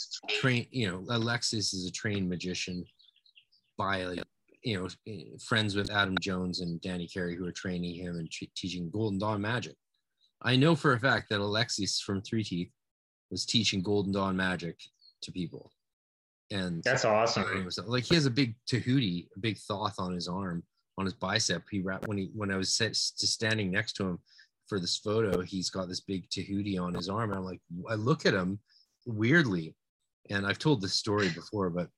trained 0.40 0.66
you 0.70 0.88
know 0.88 1.04
alexis 1.10 1.72
is 1.74 1.86
a 1.86 1.90
trained 1.92 2.28
magician 2.28 2.84
by 3.76 4.04
like 4.04 4.22
you 4.62 4.76
know 4.78 4.88
eh, 5.08 5.24
friends 5.48 5.74
with 5.74 5.90
adam 5.90 6.16
jones 6.20 6.60
and 6.60 6.80
danny 6.82 7.06
carey 7.08 7.34
who 7.36 7.46
are 7.46 7.52
training 7.52 7.94
him 7.94 8.16
and 8.16 8.30
t- 8.30 8.50
teaching 8.56 8.90
golden 8.90 9.18
dawn 9.18 9.40
magic. 9.40 9.74
I 10.42 10.56
know 10.56 10.74
for 10.76 10.92
a 10.94 11.00
fact 11.00 11.28
that 11.30 11.40
alexis 11.40 12.00
from 12.00 12.22
three 12.22 12.44
teeth 12.44 12.70
was 13.30 13.46
teaching 13.46 13.82
golden 13.82 14.12
dawn 14.12 14.36
magic 14.36 14.78
to 15.22 15.32
people. 15.32 15.72
And 16.50 16.82
that's 16.82 17.04
awesome. 17.04 17.68
like 17.86 18.04
he 18.04 18.16
has 18.16 18.26
a 18.26 18.30
big 18.30 18.56
tahuti 18.66 19.28
a 19.36 19.38
big 19.38 19.56
thoth 19.58 19.94
on 19.98 20.12
his 20.12 20.26
arm 20.26 20.64
on 20.98 21.04
his 21.04 21.14
bicep. 21.14 21.62
He 21.70 21.80
wrapped 21.80 22.08
when 22.08 22.18
he 22.18 22.30
when 22.34 22.50
i 22.50 22.56
was 22.56 22.74
set, 22.74 22.96
standing 22.96 23.70
next 23.70 23.92
to 23.94 24.04
him 24.04 24.18
for 24.66 24.80
this 24.80 24.96
photo 24.96 25.42
he's 25.42 25.70
got 25.70 25.88
this 25.88 26.00
big 26.00 26.28
tahuti 26.28 26.76
on 26.76 26.94
his 26.94 27.08
arm. 27.08 27.30
And 27.30 27.38
i'm 27.38 27.44
like 27.44 27.60
i 27.88 27.94
look 27.94 28.26
at 28.26 28.34
him 28.34 28.58
weirdly 29.06 29.76
and 30.28 30.46
i've 30.46 30.58
told 30.58 30.80
this 30.80 30.92
story 30.92 31.28
before 31.28 31.70
but 31.70 31.88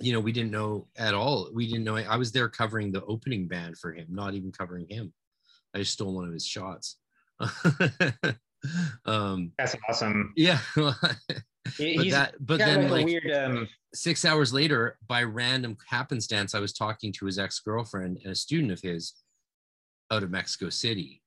you 0.00 0.12
know 0.12 0.20
we 0.20 0.32
didn't 0.32 0.50
know 0.50 0.88
at 0.96 1.14
all. 1.14 1.50
We 1.52 1.66
didn't 1.66 1.84
know 1.84 1.96
i 1.96 2.16
was 2.16 2.32
there 2.32 2.48
covering 2.48 2.92
the 2.92 3.04
opening 3.04 3.46
band 3.46 3.76
for 3.76 3.92
him 3.92 4.06
not 4.08 4.32
even 4.32 4.52
covering 4.52 4.86
him. 4.88 5.12
I 5.74 5.78
just 5.80 5.92
stole 5.92 6.14
one 6.14 6.26
of 6.26 6.32
his 6.32 6.46
shots 6.46 6.96
um 9.06 9.52
That's 9.58 9.76
awesome. 9.88 10.32
yeah 10.36 10.58
but 10.76 10.96
He's 11.76 12.12
that 12.12 12.34
but 12.40 12.58
then 12.58 12.88
like 12.90 13.06
weird. 13.06 13.30
Um, 13.32 13.68
six 13.94 14.24
hours 14.24 14.52
later, 14.52 14.98
by 15.06 15.22
random 15.22 15.76
happenstance, 15.88 16.54
I 16.54 16.60
was 16.60 16.72
talking 16.72 17.12
to 17.14 17.26
his 17.26 17.38
ex 17.38 17.60
girlfriend 17.60 18.18
and 18.24 18.32
a 18.32 18.34
student 18.34 18.72
of 18.72 18.80
his 18.80 19.14
out 20.10 20.22
of 20.24 20.30
Mexico 20.30 20.70
City 20.70 21.22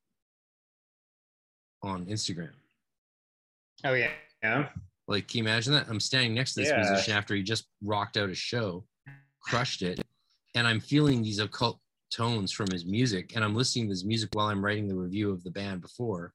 on 1.83 2.05
Instagram. 2.05 2.51
oh 3.85 3.93
yeah, 3.93 4.11
yeah. 4.43 4.69
Like, 5.07 5.27
can 5.27 5.39
you 5.39 5.43
imagine 5.43 5.73
that? 5.73 5.87
I'm 5.87 5.99
standing 5.99 6.33
next 6.33 6.55
to 6.55 6.61
this 6.61 6.69
Yeah. 6.69 6.77
musician 6.81 7.15
after 7.15 7.35
he 7.35 7.43
just 7.43 7.67
rocked 7.83 8.17
out 8.17 8.29
a 8.29 8.35
show, 8.35 8.85
crushed 9.41 9.83
it, 9.83 10.01
and 10.55 10.67
I'm 10.67 10.79
feeling 10.79 11.21
these 11.21 11.39
occult 11.39 11.79
tones 12.11 12.51
from 12.51 12.67
his 12.71 12.85
music, 12.85 13.35
and 13.35 13.43
I'm 13.43 13.55
listening 13.55 13.85
to 13.85 13.91
his 13.91 14.03
music 14.03 14.29
while 14.33 14.47
I'm 14.47 14.63
writing 14.65 14.87
the 14.87 14.95
review 14.95 15.31
of 15.31 15.43
the 15.43 15.51
band 15.51 15.81
before. 15.81 16.33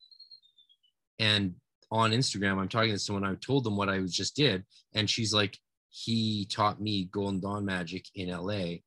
And 1.20 1.54
on 1.92 2.10
Instagram, 2.10 2.58
I'm 2.58 2.68
talking 2.68 2.90
to 2.90 2.98
someone. 2.98 3.24
I 3.24 3.36
told 3.36 3.62
them 3.62 3.76
what 3.76 3.88
I 3.88 4.00
just 4.00 4.34
did, 4.34 4.64
and 4.94 5.08
she's 5.08 5.32
like, 5.32 5.56
"He 5.90 6.46
taught 6.50 6.80
me 6.80 7.04
Golden 7.12 7.40
Dawn 7.40 7.64
magic 7.64 8.06
in 8.16 8.30
LA, 8.30 8.78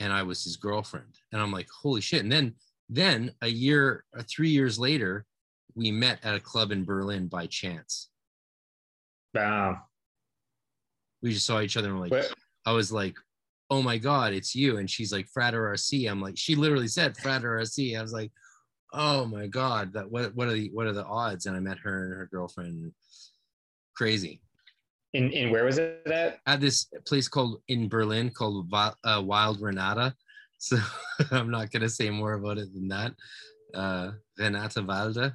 and 0.00 0.12
I 0.12 0.22
was 0.22 0.44
his 0.44 0.56
girlfriend." 0.56 1.18
And 1.32 1.42
I'm 1.42 1.52
like, 1.52 1.68
"Holy 1.82 2.00
shit!" 2.00 2.22
And 2.22 2.32
then, 2.32 2.54
then 2.88 3.32
a 3.42 3.48
year, 3.48 4.04
uh, 4.16 4.22
three 4.28 4.50
years 4.50 4.78
later, 4.78 5.26
we 5.74 5.90
met 5.90 6.20
at 6.22 6.36
a 6.36 6.40
club 6.40 6.70
in 6.70 6.84
Berlin 6.84 7.26
by 7.26 7.46
chance. 7.46 8.08
Wow. 9.34 9.80
we 11.22 11.32
just 11.32 11.44
saw 11.44 11.60
each 11.60 11.76
other 11.76 11.90
and 11.90 11.98
like 11.98 12.24
I 12.66 12.72
was 12.72 12.92
like, 12.92 13.16
oh 13.70 13.82
my 13.82 13.98
god, 13.98 14.32
it's 14.32 14.54
you. 14.54 14.78
And 14.78 14.88
she's 14.88 15.12
like, 15.12 15.26
Frater 15.28 15.72
RC. 15.74 16.10
I'm 16.10 16.20
like, 16.20 16.36
she 16.36 16.54
literally 16.54 16.88
said 16.88 17.16
Frater 17.16 17.58
RC. 17.60 17.98
I 17.98 18.02
was 18.02 18.12
like, 18.12 18.30
oh 18.94 19.26
my 19.26 19.46
god, 19.46 19.92
that 19.92 20.10
what 20.10 20.34
what 20.34 20.48
are 20.48 20.52
the 20.52 20.70
what 20.72 20.86
are 20.86 20.92
the 20.92 21.04
odds? 21.04 21.46
And 21.46 21.56
I 21.56 21.60
met 21.60 21.78
her 21.78 22.04
and 22.04 22.14
her 22.14 22.28
girlfriend. 22.30 22.92
Crazy. 23.96 24.40
In 25.12 25.30
in 25.30 25.50
where 25.50 25.64
was 25.64 25.78
it 25.78 26.02
at? 26.06 26.38
At 26.46 26.60
this 26.60 26.86
place 27.06 27.28
called 27.28 27.60
in 27.68 27.88
Berlin 27.88 28.30
called 28.30 28.72
uh, 28.72 29.22
Wilde 29.24 29.60
Renate. 29.60 30.12
So 30.58 30.78
I'm 31.30 31.50
not 31.50 31.70
gonna 31.70 31.90
say 31.90 32.08
more 32.08 32.34
about 32.34 32.56
it 32.56 32.72
than 32.72 32.88
that. 32.88 33.12
Uh, 33.74 34.12
Renata 34.38 34.82
Walde. 34.82 35.34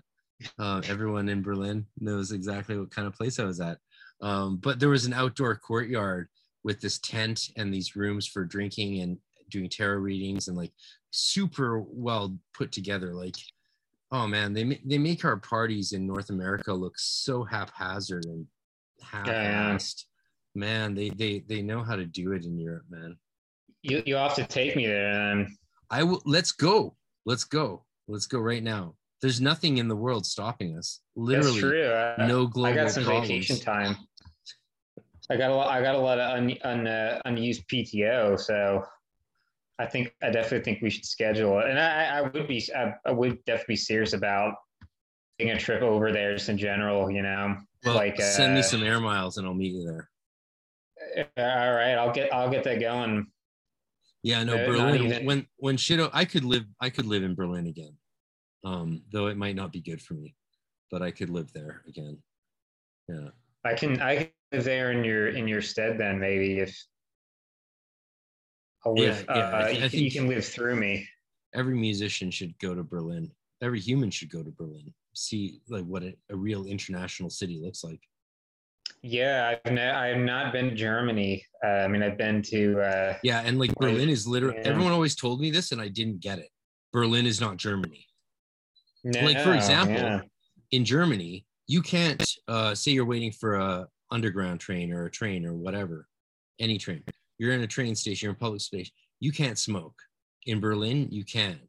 Uh, 0.58 0.82
everyone 0.88 1.30
in 1.30 1.44
Berlin 1.44 1.86
knows 2.00 2.32
exactly 2.32 2.80
what 2.80 2.90
kind 2.90 3.06
of 3.06 3.14
place 3.14 3.38
I 3.38 3.44
was 3.44 3.60
at. 3.60 3.78
Um, 4.22 4.58
but 4.58 4.80
there 4.80 4.90
was 4.90 5.06
an 5.06 5.14
outdoor 5.14 5.56
courtyard 5.56 6.30
with 6.64 6.82
this 6.82 6.98
tent 7.00 7.50
and 7.58 7.72
these 7.72 7.96
rooms 7.96 8.28
for 8.28 8.44
drinking 8.44 9.02
and 9.02 9.18
doing 9.50 9.70
tarot 9.70 9.98
readings 9.98 10.48
and 10.48 10.58
like 10.58 10.72
super 11.12 11.82
well 11.88 12.38
put 12.54 12.72
together. 12.72 13.14
Like, 13.14 13.36
oh 14.12 14.28
man, 14.28 14.54
they 14.54 14.80
they 14.86 14.98
make 14.98 15.26
our 15.26 15.38
parties 15.38 15.94
in 15.94 16.08
North 16.08 16.30
America 16.30 16.74
look 16.74 16.94
so 16.98 17.44
haphazard 17.44 18.26
and 18.26 18.46
half-assed. 19.02 20.06
Man, 20.56 20.96
they 20.96 21.10
they 21.10 21.44
they 21.48 21.62
know 21.62 21.84
how 21.84 21.96
to 21.96 22.06
do 22.06 22.34
it 22.34 22.46
in 22.46 22.58
Europe, 22.58 22.86
man. 22.90 23.18
You 23.82 24.04
you 24.06 24.16
have 24.16 24.36
to 24.36 24.46
take 24.46 24.76
me 24.76 24.88
there 24.88 25.14
then. 25.14 25.58
I 25.90 26.04
will. 26.04 26.22
Let's 26.26 26.52
go. 26.52 26.96
Let's 27.26 27.44
go. 27.44 27.86
Let's 28.08 28.28
go 28.28 28.40
right 28.40 28.64
now. 28.64 28.96
There's 29.22 29.42
nothing 29.42 29.78
in 29.78 29.88
the 29.88 29.96
world 29.96 30.26
stopping 30.26 30.78
us. 30.78 31.02
Literally. 31.16 31.86
I, 31.88 32.26
no 32.26 32.48
global 32.48 32.80
I 32.80 32.84
got 32.84 32.92
some 32.92 33.04
problems. 33.04 33.28
vacation 33.28 33.60
time. 33.60 33.98
I 35.30 35.38
got 35.38 35.52
a 35.52 35.56
lot. 35.56 35.70
I 35.70 35.82
got 35.82 35.96
a 35.96 36.00
lot 36.00 36.20
of 36.20 36.38
un, 36.38 36.56
un, 36.64 36.88
uh, 36.88 37.22
unused 37.26 37.68
PTO, 37.68 38.40
so 38.40 38.84
I 39.80 39.86
think 39.86 40.14
I 40.22 40.30
definitely 40.30 40.62
think 40.62 40.82
we 40.82 40.90
should 40.90 41.06
schedule 41.06 41.58
it. 41.60 41.70
And 41.70 41.80
I, 41.80 42.18
I 42.18 42.22
would 42.22 42.48
be, 42.48 42.64
I, 42.76 42.94
I 43.06 43.12
would 43.12 43.44
definitely 43.46 43.74
be 43.74 43.78
serious 43.78 44.12
about 44.14 44.56
taking 45.40 45.54
a 45.56 45.60
trip 45.60 45.82
over 45.82 46.12
there, 46.12 46.34
just 46.34 46.50
in 46.50 46.58
general. 46.58 47.10
You 47.10 47.22
know, 47.22 47.56
Well, 47.86 47.96
like 47.96 48.22
send 48.22 48.54
me 48.54 48.60
uh, 48.60 48.64
some 48.64 48.84
air 48.84 49.00
miles 49.00 49.38
and 49.38 49.48
I'll 49.48 49.54
meet 49.54 49.72
you 49.74 49.86
there. 49.86 50.10
All 51.38 51.74
right, 51.74 51.94
I'll 51.96 52.12
get 52.12 52.34
I'll 52.34 52.50
get 52.50 52.66
that 52.66 52.82
going. 52.82 53.26
Yeah, 54.22 54.44
no, 54.44 54.56
Uh, 54.56 54.66
Berlin. 54.66 55.02
even- 55.02 55.26
When 55.26 55.48
when 55.58 55.78
shit, 55.78 56.02
I 56.14 56.26
could 56.26 56.44
live. 56.44 56.66
I 56.82 56.90
could 56.90 57.06
live 57.06 57.24
in 57.24 57.36
Berlin 57.36 57.68
again. 57.68 57.96
Um, 58.66 59.04
though 59.14 59.28
it 59.28 59.38
might 59.38 59.56
not 59.56 59.72
be 59.72 59.80
good 59.80 60.02
for 60.02 60.14
me, 60.16 60.36
but 60.92 61.02
I 61.02 61.12
could 61.12 61.30
live 61.30 61.54
there 61.54 61.84
again. 61.88 62.22
Yeah. 63.08 63.30
I 63.64 63.74
can 63.76 64.02
I 64.02 64.16
can 64.18 64.32
live 64.52 64.66
there 64.66 64.92
in 64.92 65.06
your 65.06 65.30
in 65.30 65.48
your 65.48 65.62
stead 65.62 65.98
then 65.98 66.20
maybe 66.20 66.60
if 66.60 66.78
I'll 68.86 68.94
live. 68.96 69.26
Yeah, 69.28 69.38
yeah, 69.38 69.44
uh, 69.44 69.50
I 69.58 69.70
you, 69.70 69.86
I 69.86 69.90
can- 69.90 70.00
you 70.00 70.10
think- 70.10 70.14
can 70.14 70.28
live 70.28 70.46
through 70.46 70.76
me. 70.76 71.08
Every 71.54 71.76
musician 71.76 72.30
should 72.32 72.58
go 72.60 72.76
to 72.76 72.84
Berlin. 72.84 73.32
Every 73.62 73.80
human 73.80 74.12
should 74.12 74.30
go 74.30 74.44
to 74.44 74.52
Berlin. 74.52 74.94
See 75.14 75.62
like 75.68 75.84
what 75.86 76.04
a, 76.04 76.14
a 76.30 76.36
real 76.36 76.66
international 76.66 77.30
city 77.30 77.60
looks 77.62 77.84
like. 77.84 78.00
Yeah, 79.02 79.56
I've 79.66 79.72
ne- 79.74 79.90
I 79.90 80.08
have 80.08 80.18
not 80.20 80.54
been 80.54 80.70
to 80.70 80.76
Germany. 80.76 81.46
Uh, 81.64 81.68
I 81.68 81.88
mean, 81.88 82.04
I've 82.04 82.18
been 82.18 82.42
to. 82.44 82.80
Uh, 82.82 83.18
Yeah, 83.24 83.42
and 83.42 83.58
like 83.60 83.74
Berlin 83.76 84.10
is 84.10 84.28
literally 84.28 84.58
Yeah. 84.60 84.68
everyone 84.70 84.92
always 84.92 85.16
told 85.16 85.42
me 85.42 85.52
this 85.52 85.72
and 85.72 85.82
I 85.82 85.88
didn't 85.88 86.20
get 86.22 86.40
it. 86.40 86.50
Berlin 86.94 87.26
is 87.26 87.42
not 87.42 87.58
Germany. 87.58 88.06
like 89.04 89.40
for 89.42 89.54
example, 89.54 89.96
yeah. 89.96 90.22
in 90.72 90.84
Germany, 90.86 91.46
you 91.68 91.82
can't 91.82 92.24
uh, 92.48 92.76
say 92.76 92.92
you're 92.92 93.06
waiting 93.06 93.32
for 93.32 93.56
a 93.56 93.88
underground 94.12 94.60
train 94.60 94.92
or 94.92 95.06
a 95.06 95.12
train 95.12 95.46
or 95.46 95.54
whatever, 95.54 96.08
any 96.60 96.78
train. 96.78 97.04
You're 97.40 97.54
in 97.54 97.62
a 97.62 97.68
train 97.68 97.96
station, 97.96 98.28
you're 98.28 98.34
in 98.34 98.40
public 98.40 98.62
space. 98.62 98.92
You 99.20 99.32
can't 99.32 99.58
smoke. 99.58 99.96
In 100.46 100.60
Berlin, 100.60 101.08
you 101.10 101.26
can. 101.26 101.60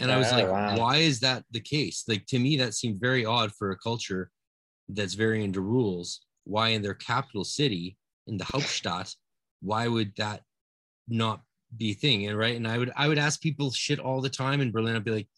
And 0.00 0.10
I 0.10 0.16
was 0.18 0.32
Oh, 0.32 0.36
like, 0.36 0.48
wow. 0.50 0.76
why 0.78 0.96
is 0.98 1.20
that 1.20 1.44
the 1.50 1.60
case? 1.60 2.04
Like 2.08 2.24
to 2.26 2.38
me, 2.38 2.56
that 2.58 2.74
seemed 2.74 3.00
very 3.00 3.24
odd 3.24 3.52
for 3.52 3.70
a 3.72 3.76
culture 3.78 4.30
that's 4.88 5.14
very 5.14 5.44
into 5.44 5.60
rules. 5.60 6.20
Why 6.44 6.70
in 6.70 6.82
their 6.82 6.94
capital 6.94 7.44
city, 7.44 7.96
in 8.26 8.36
the 8.36 8.44
Hauptstadt, 8.44 9.14
why 9.60 9.88
would 9.88 10.12
that 10.16 10.42
not 11.08 11.42
be 11.76 11.90
a 11.90 11.94
thing? 11.94 12.26
And 12.26 12.38
right. 12.38 12.56
And 12.56 12.66
I 12.68 12.78
would 12.78 12.90
I 12.96 13.08
would 13.08 13.18
ask 13.18 13.40
people 13.40 13.70
shit 13.70 13.98
all 13.98 14.20
the 14.20 14.30
time 14.30 14.60
in 14.60 14.70
Berlin. 14.72 14.94
I'd 14.96 15.04
be 15.04 15.10
like, 15.10 15.28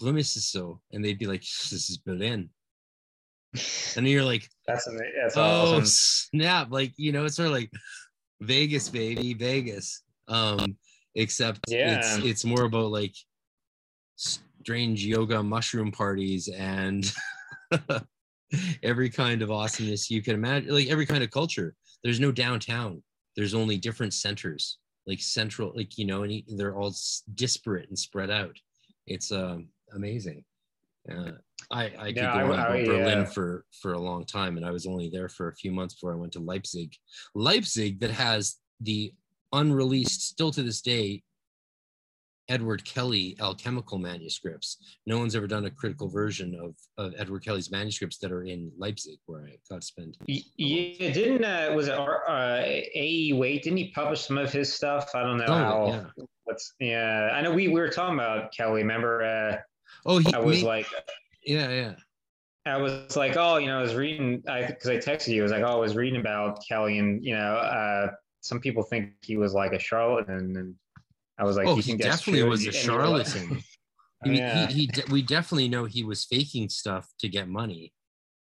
ist 0.00 0.36
es 0.36 0.46
so? 0.46 0.80
And 0.92 1.04
they'd 1.04 1.18
be 1.18 1.26
like, 1.26 1.40
this 1.42 1.88
is 1.90 1.98
Berlin. 1.98 2.50
And 3.96 4.08
you're 4.08 4.24
like, 4.24 4.48
That's 4.66 4.88
ama- 4.88 4.98
that's 5.22 5.36
oh 5.36 5.76
awesome. 5.76 5.84
snap! 5.86 6.72
Like 6.72 6.92
you 6.96 7.12
know, 7.12 7.24
it's 7.24 7.36
sort 7.36 7.46
of 7.46 7.52
like 7.54 7.70
Vegas, 8.44 8.88
baby, 8.88 9.34
Vegas. 9.34 10.02
Um, 10.28 10.76
except 11.14 11.60
Yeah. 11.68 11.98
it's 11.98 12.24
it's 12.24 12.44
more 12.44 12.64
about 12.64 12.90
like 12.90 13.14
strange 14.16 15.04
yoga 15.04 15.42
mushroom 15.42 15.92
parties 15.92 16.48
and 16.48 17.12
every 18.82 19.10
kind 19.10 19.42
of 19.42 19.50
awesomeness 19.50 20.10
you 20.10 20.22
can 20.22 20.34
imagine. 20.34 20.70
Like 20.72 20.88
every 20.88 21.06
kind 21.06 21.22
of 21.22 21.30
culture. 21.30 21.74
There's 22.02 22.20
no 22.20 22.32
downtown. 22.32 23.02
There's 23.36 23.54
only 23.54 23.76
different 23.78 24.14
centers, 24.14 24.78
like 25.06 25.20
central, 25.20 25.72
like 25.74 25.98
you 25.98 26.06
know, 26.06 26.22
and 26.22 26.42
they're 26.56 26.76
all 26.76 26.94
disparate 27.34 27.88
and 27.88 27.98
spread 27.98 28.30
out. 28.30 28.56
It's 29.06 29.32
um 29.32 29.68
amazing. 29.94 30.44
Uh, 31.10 31.32
I 31.70 31.84
I 31.84 32.06
could 32.08 32.16
Yeah, 32.16 32.32
go 32.32 32.38
I- 32.38 32.42
on 32.42 32.50
about 32.50 32.70
Berlin 32.86 33.18
yeah. 33.18 33.24
for 33.24 33.64
for 33.80 33.92
a 33.92 33.98
long 34.00 34.24
time, 34.24 34.56
and 34.56 34.64
I 34.66 34.70
was 34.70 34.86
only 34.86 35.08
there 35.10 35.28
for 35.28 35.48
a 35.48 35.54
few 35.54 35.72
months 35.72 35.94
before 35.94 36.12
I 36.12 36.16
went 36.16 36.32
to 36.34 36.40
Leipzig. 36.40 36.94
Leipzig 37.34 38.00
that 38.00 38.10
has 38.10 38.56
the 38.80 39.12
unreleased, 39.52 40.22
still 40.28 40.50
to 40.50 40.62
this 40.62 40.80
day, 40.80 41.22
Edward 42.48 42.84
Kelly 42.84 43.36
alchemical 43.40 43.96
manuscripts. 43.98 44.98
No 45.06 45.18
one's 45.18 45.34
ever 45.34 45.46
done 45.46 45.64
a 45.64 45.70
critical 45.70 46.08
version 46.10 46.54
of, 46.60 46.74
of 47.02 47.14
Edward 47.18 47.42
Kelly's 47.44 47.70
manuscripts 47.70 48.18
that 48.18 48.30
are 48.32 48.42
in 48.44 48.70
Leipzig, 48.76 49.18
where 49.26 49.44
I 49.46 49.56
got 49.70 49.80
to 49.80 49.86
spend. 49.86 50.18
Yeah, 50.26 51.12
didn't 51.12 51.44
uh, 51.44 51.72
was 51.74 51.88
it 51.88 51.94
R- 51.98 52.28
uh, 52.28 52.60
A. 52.62 53.32
Wait? 53.34 53.62
Didn't 53.62 53.78
he 53.78 53.90
publish 53.92 54.22
some 54.22 54.36
of 54.36 54.52
his 54.52 54.72
stuff? 54.74 55.10
I 55.14 55.22
don't 55.22 55.38
know 55.38 55.44
Oh, 55.48 55.52
how. 55.54 55.86
yeah. 56.16 56.24
What's 56.44 56.74
yeah? 56.80 57.30
I 57.32 57.40
know 57.40 57.52
we, 57.52 57.68
we 57.68 57.80
were 57.80 57.88
talking 57.88 58.14
about 58.18 58.52
Kelly. 58.52 58.82
Remember? 58.82 59.22
Uh, 59.24 59.56
Oh, 60.06 60.18
he 60.18 60.32
I 60.32 60.38
was 60.40 60.58
made- 60.58 60.64
like, 60.66 60.86
yeah, 61.44 61.70
yeah. 61.70 61.94
I 62.66 62.78
was 62.78 63.14
like, 63.16 63.36
oh, 63.36 63.58
you 63.58 63.66
know, 63.66 63.78
I 63.78 63.82
was 63.82 63.94
reading, 63.94 64.42
I 64.48 64.62
because 64.66 64.88
I 64.88 64.96
texted 64.96 65.28
you, 65.34 65.42
I 65.42 65.44
was 65.44 65.52
like, 65.52 65.62
oh, 65.62 65.72
I 65.72 65.76
was 65.76 65.94
reading 65.96 66.18
about 66.20 66.62
Kelly, 66.66 66.98
and 66.98 67.22
you 67.24 67.34
know, 67.36 67.56
uh, 67.56 68.10
some 68.40 68.58
people 68.60 68.82
think 68.82 69.12
he 69.22 69.36
was 69.36 69.52
like 69.52 69.72
a 69.72 69.78
charlatan, 69.78 70.56
and 70.56 70.74
I 71.38 71.44
was 71.44 71.56
like, 71.56 71.66
oh, 71.66 71.76
he 71.76 71.94
definitely 71.96 72.42
was 72.44 72.64
a 72.64 72.68
And 72.68 72.84
you 72.84 72.92
were 72.92 73.06
like- 73.08 73.26
charlatan. 73.26 73.62
I 74.24 74.28
mean, 74.28 74.38
yeah. 74.38 74.66
he, 74.68 74.72
he 74.74 74.86
de- 74.86 75.04
we 75.12 75.20
definitely 75.20 75.68
know 75.68 75.84
he 75.84 76.02
was 76.04 76.24
faking 76.24 76.70
stuff 76.70 77.06
to 77.18 77.28
get 77.28 77.46
money, 77.46 77.92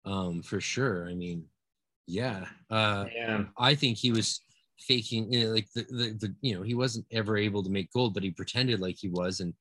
um, 0.06 0.42
for 0.42 0.62
sure. 0.62 1.10
I 1.10 1.14
mean, 1.14 1.44
yeah. 2.08 2.46
Uh, 2.70 3.06
yeah, 3.14 3.44
I 3.58 3.76
think 3.76 3.98
he 3.98 4.12
was 4.12 4.40
faking, 4.80 5.34
you 5.34 5.44
know, 5.44 5.52
like 5.52 5.68
the, 5.76 5.82
the 5.90 6.18
the 6.20 6.36
you 6.40 6.56
know 6.56 6.62
he 6.62 6.74
wasn't 6.74 7.06
ever 7.12 7.36
able 7.36 7.64
to 7.64 7.70
make 7.70 7.92
gold, 7.92 8.14
but 8.14 8.24
he 8.24 8.32
pretended 8.32 8.80
like 8.80 8.96
he 8.98 9.10
was, 9.10 9.42
and 9.42 9.54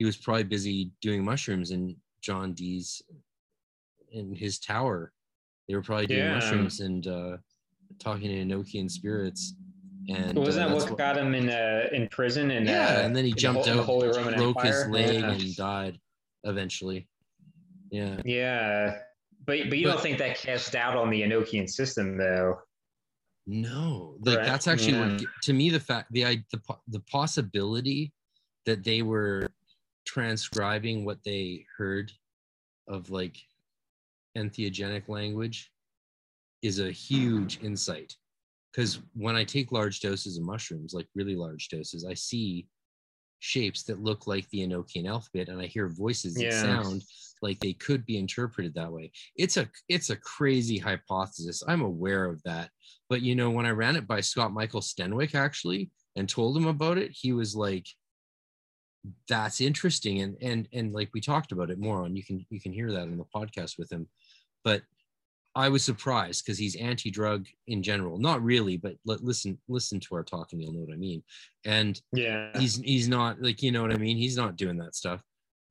he 0.00 0.06
was 0.06 0.16
probably 0.16 0.44
busy 0.44 0.90
doing 1.02 1.22
mushrooms 1.22 1.72
in 1.72 1.94
John 2.22 2.54
Dee's 2.54 3.02
in 4.12 4.34
his 4.34 4.58
tower. 4.58 5.12
They 5.68 5.74
were 5.74 5.82
probably 5.82 6.06
doing 6.06 6.20
Yeah. 6.20 6.34
mushrooms 6.36 6.80
and 6.80 7.06
uh, 7.06 7.36
talking 7.98 8.28
to 8.28 8.42
Enochian 8.42 8.90
spirits. 8.90 9.54
And 10.08 10.38
was 10.38 10.56
uh, 10.56 10.60
that 10.60 10.72
that's 10.72 10.88
what 10.88 10.96
got 10.96 11.18
him 11.18 11.34
in 11.34 11.50
uh, 11.50 11.90
in 11.92 12.08
prison? 12.08 12.50
And 12.50 12.66
yeah, 12.66 12.96
uh, 12.96 13.00
and 13.02 13.14
then 13.14 13.26
he 13.26 13.32
jumped 13.34 13.66
the 13.66 13.78
out, 13.78 13.84
Holy 13.84 14.08
Roman 14.08 14.36
broke 14.36 14.62
his 14.62 14.86
leg, 14.88 15.20
Yeah. 15.20 15.30
and 15.32 15.54
died 15.54 16.00
eventually. 16.44 17.06
Yeah. 17.90 18.22
Yeah, 18.24 18.96
but 19.44 19.68
but 19.68 19.76
you 19.78 19.86
But- 19.86 19.92
don't 19.92 20.02
think 20.02 20.16
that 20.18 20.38
cast 20.38 20.72
doubt 20.72 20.96
on 20.96 21.10
the 21.10 21.20
Enochian 21.20 21.68
system, 21.68 22.16
though? 22.16 22.58
No, 23.46 24.16
like 24.22 24.38
Right, 24.38 24.46
that's 24.46 24.66
actually 24.66 24.92
yeah. 24.92 25.12
what 25.18 25.22
to 25.42 25.52
me 25.52 25.68
the 25.68 25.78
fact 25.80 26.10
the 26.12 26.24
I 26.24 26.42
the 26.52 26.60
the 26.88 27.00
possibility 27.00 28.14
that 28.64 28.82
they 28.82 29.02
were 29.02 29.50
transcribing 30.06 31.04
what 31.04 31.18
they 31.24 31.64
heard 31.76 32.12
of 32.88 33.10
like 33.10 33.36
entheogenic 34.36 35.08
language 35.08 35.70
is 36.62 36.78
a 36.78 36.90
huge 36.90 37.60
insight 37.62 38.14
because 38.72 39.00
when 39.14 39.36
I 39.36 39.44
take 39.44 39.72
large 39.72 40.00
doses 40.00 40.36
of 40.36 40.44
mushrooms, 40.44 40.94
like 40.94 41.08
really 41.14 41.34
large 41.34 41.68
doses, 41.68 42.04
I 42.04 42.14
see 42.14 42.66
shapes 43.40 43.82
that 43.84 44.02
look 44.02 44.26
like 44.26 44.48
the 44.50 44.60
Enochian 44.60 45.08
alphabet, 45.08 45.48
and 45.48 45.60
I 45.60 45.66
hear 45.66 45.88
voices 45.88 46.34
that 46.34 46.52
sound 46.52 47.02
like 47.42 47.58
they 47.60 47.72
could 47.72 48.04
be 48.04 48.18
interpreted 48.18 48.74
that 48.74 48.92
way. 48.92 49.10
It's 49.36 49.56
a 49.56 49.68
it's 49.88 50.10
a 50.10 50.16
crazy 50.16 50.78
hypothesis. 50.78 51.62
I'm 51.66 51.82
aware 51.82 52.26
of 52.26 52.42
that, 52.44 52.70
but 53.08 53.22
you 53.22 53.34
know 53.34 53.50
when 53.50 53.66
I 53.66 53.70
ran 53.70 53.96
it 53.96 54.06
by 54.06 54.20
Scott 54.20 54.52
Michael 54.52 54.82
Stenwick 54.82 55.34
actually 55.34 55.90
and 56.16 56.28
told 56.28 56.56
him 56.56 56.66
about 56.66 56.98
it, 56.98 57.10
he 57.12 57.32
was 57.32 57.56
like, 57.56 57.86
"That's 59.28 59.60
interesting," 59.60 60.20
and 60.20 60.36
and 60.40 60.68
and 60.72 60.92
like 60.92 61.10
we 61.14 61.20
talked 61.20 61.52
about 61.52 61.70
it 61.70 61.78
more 61.78 62.02
on. 62.02 62.16
You 62.16 62.24
can 62.24 62.44
you 62.50 62.60
can 62.60 62.72
hear 62.72 62.92
that 62.92 63.04
in 63.04 63.18
the 63.18 63.24
podcast 63.24 63.78
with 63.78 63.90
him, 63.90 64.08
but 64.64 64.82
I 65.54 65.68
was 65.68 65.84
surprised 65.84 66.44
because 66.44 66.58
he's 66.58 66.76
anti-drug 66.76 67.46
in 67.66 67.82
general. 67.82 68.18
Not 68.18 68.42
really, 68.42 68.76
but 68.76 68.94
let, 69.04 69.24
listen 69.24 69.58
listen 69.68 69.98
to 70.00 70.14
our 70.14 70.22
talk 70.22 70.52
and 70.52 70.62
you'll 70.62 70.72
know 70.72 70.80
what 70.80 70.94
I 70.94 70.96
mean. 70.96 71.22
And 71.64 72.00
Yeah, 72.12 72.50
he's 72.58 72.76
he's 72.76 73.08
not 73.08 73.42
like 73.42 73.62
you 73.62 73.72
know 73.72 73.82
what 73.82 73.92
I 73.92 73.96
mean. 73.96 74.16
He's 74.16 74.36
not 74.36 74.56
doing 74.56 74.78
that 74.78 74.94
stuff. 74.94 75.22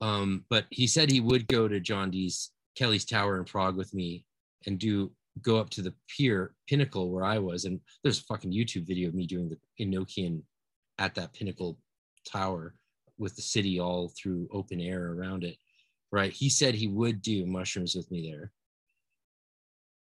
Um, 0.01 0.45
but 0.49 0.65
he 0.69 0.88
said 0.88 1.10
he 1.10 1.22
would 1.22 1.47
go 1.47 1.68
to 1.68 1.80
John 1.80 2.11
Dee's 2.11 2.51
Kelly's 2.76 3.06
Tower 3.06 3.38
in 3.38 3.45
Prague 3.45 3.76
with 3.76 3.93
me 3.93 4.26
and 4.65 4.80
do 4.80 5.11
go 5.41 5.57
up 5.57 5.69
to 5.69 5.81
the 5.81 5.93
pier 6.07 6.53
pinnacle 6.68 7.11
where 7.11 7.23
I 7.23 7.39
was. 7.39 7.65
And 7.65 7.80
there's 8.03 8.19
a 8.19 8.23
fucking 8.23 8.51
YouTube 8.51 8.88
video 8.88 9.07
of 9.07 9.15
me 9.15 9.26
doing 9.26 9.49
the 9.49 9.84
Enochian 9.84 10.41
at 10.97 11.15
that 11.15 11.34
pinnacle 11.34 11.77
tower 12.26 12.76
with 13.19 13.35
the 13.35 13.41
city 13.41 13.79
all 13.79 14.11
through 14.17 14.47
open 14.51 14.79
air 14.81 15.11
around 15.11 15.43
it. 15.43 15.57
Right. 16.11 16.31
He 16.31 16.49
said 16.49 16.73
he 16.73 16.87
would 16.87 17.21
do 17.21 17.45
mushrooms 17.45 17.93
with 17.95 18.09
me 18.09 18.31
there. 18.31 18.51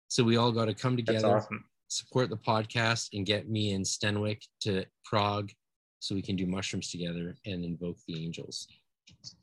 So 0.08 0.24
we 0.24 0.38
all 0.38 0.52
got 0.52 0.66
to 0.66 0.74
come 0.74 0.96
together 0.96 1.38
awesome. 1.38 1.66
support 1.88 2.30
the 2.30 2.38
podcast 2.38 3.10
and 3.14 3.26
get 3.26 3.50
me 3.50 3.74
and 3.74 3.86
Stenwick 3.86 4.42
to 4.62 4.86
Prague 5.06 5.52
so 6.00 6.16
we 6.16 6.22
can 6.22 6.36
do 6.36 6.46
mushrooms 6.48 6.90
together 6.90 7.36
and 7.46 7.64
invoke 7.64 7.98
the 8.08 8.24
angels. 8.24 8.68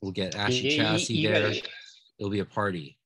We'll 0.03 0.13
get 0.13 0.35
Ashy 0.35 0.69
You- 0.71 0.77
Chassis 0.77 1.15
you 1.15 1.29
there. 1.29 1.43
gotta- 1.53 1.69
It'll 2.19 2.31
be 2.31 2.41
a 2.41 2.45
party. 2.45 2.99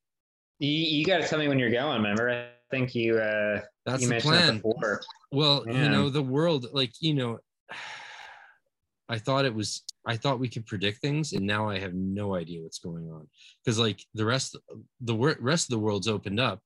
You, 0.59 0.69
you 0.69 1.05
got 1.05 1.21
to 1.21 1.27
tell 1.27 1.39
me 1.39 1.47
when 1.47 1.57
you're 1.59 1.71
going. 1.71 1.97
Remember, 2.01 2.29
I 2.29 2.47
think 2.69 2.93
you 2.95 3.17
uh, 3.17 3.61
That's 3.85 4.01
you 4.03 4.09
the 4.09 4.19
plan. 4.19 4.57
before. 4.57 5.01
Well, 5.31 5.63
Yeah. 5.67 5.83
you 5.83 5.89
know, 5.89 6.09
the 6.09 6.21
world, 6.23 6.67
like, 6.73 6.91
you 7.01 7.13
know, 7.13 7.39
I 9.07 9.19
thought 9.19 9.45
it 9.45 9.53
was, 9.53 9.83
I 10.05 10.17
thought 10.17 10.39
we 10.39 10.49
could 10.49 10.65
predict 10.65 10.99
things, 10.99 11.33
and 11.33 11.45
now 11.45 11.69
I 11.69 11.79
have 11.79 11.93
no 11.93 12.35
idea 12.35 12.61
what's 12.61 12.79
going 12.79 13.09
on. 13.11 13.27
Because, 13.63 13.77
like, 13.77 14.03
the 14.13 14.25
rest, 14.25 14.57
the 15.01 15.15
wor- 15.15 15.37
rest 15.39 15.65
of 15.65 15.71
the 15.71 15.79
world's 15.79 16.07
opened 16.07 16.39
up, 16.39 16.61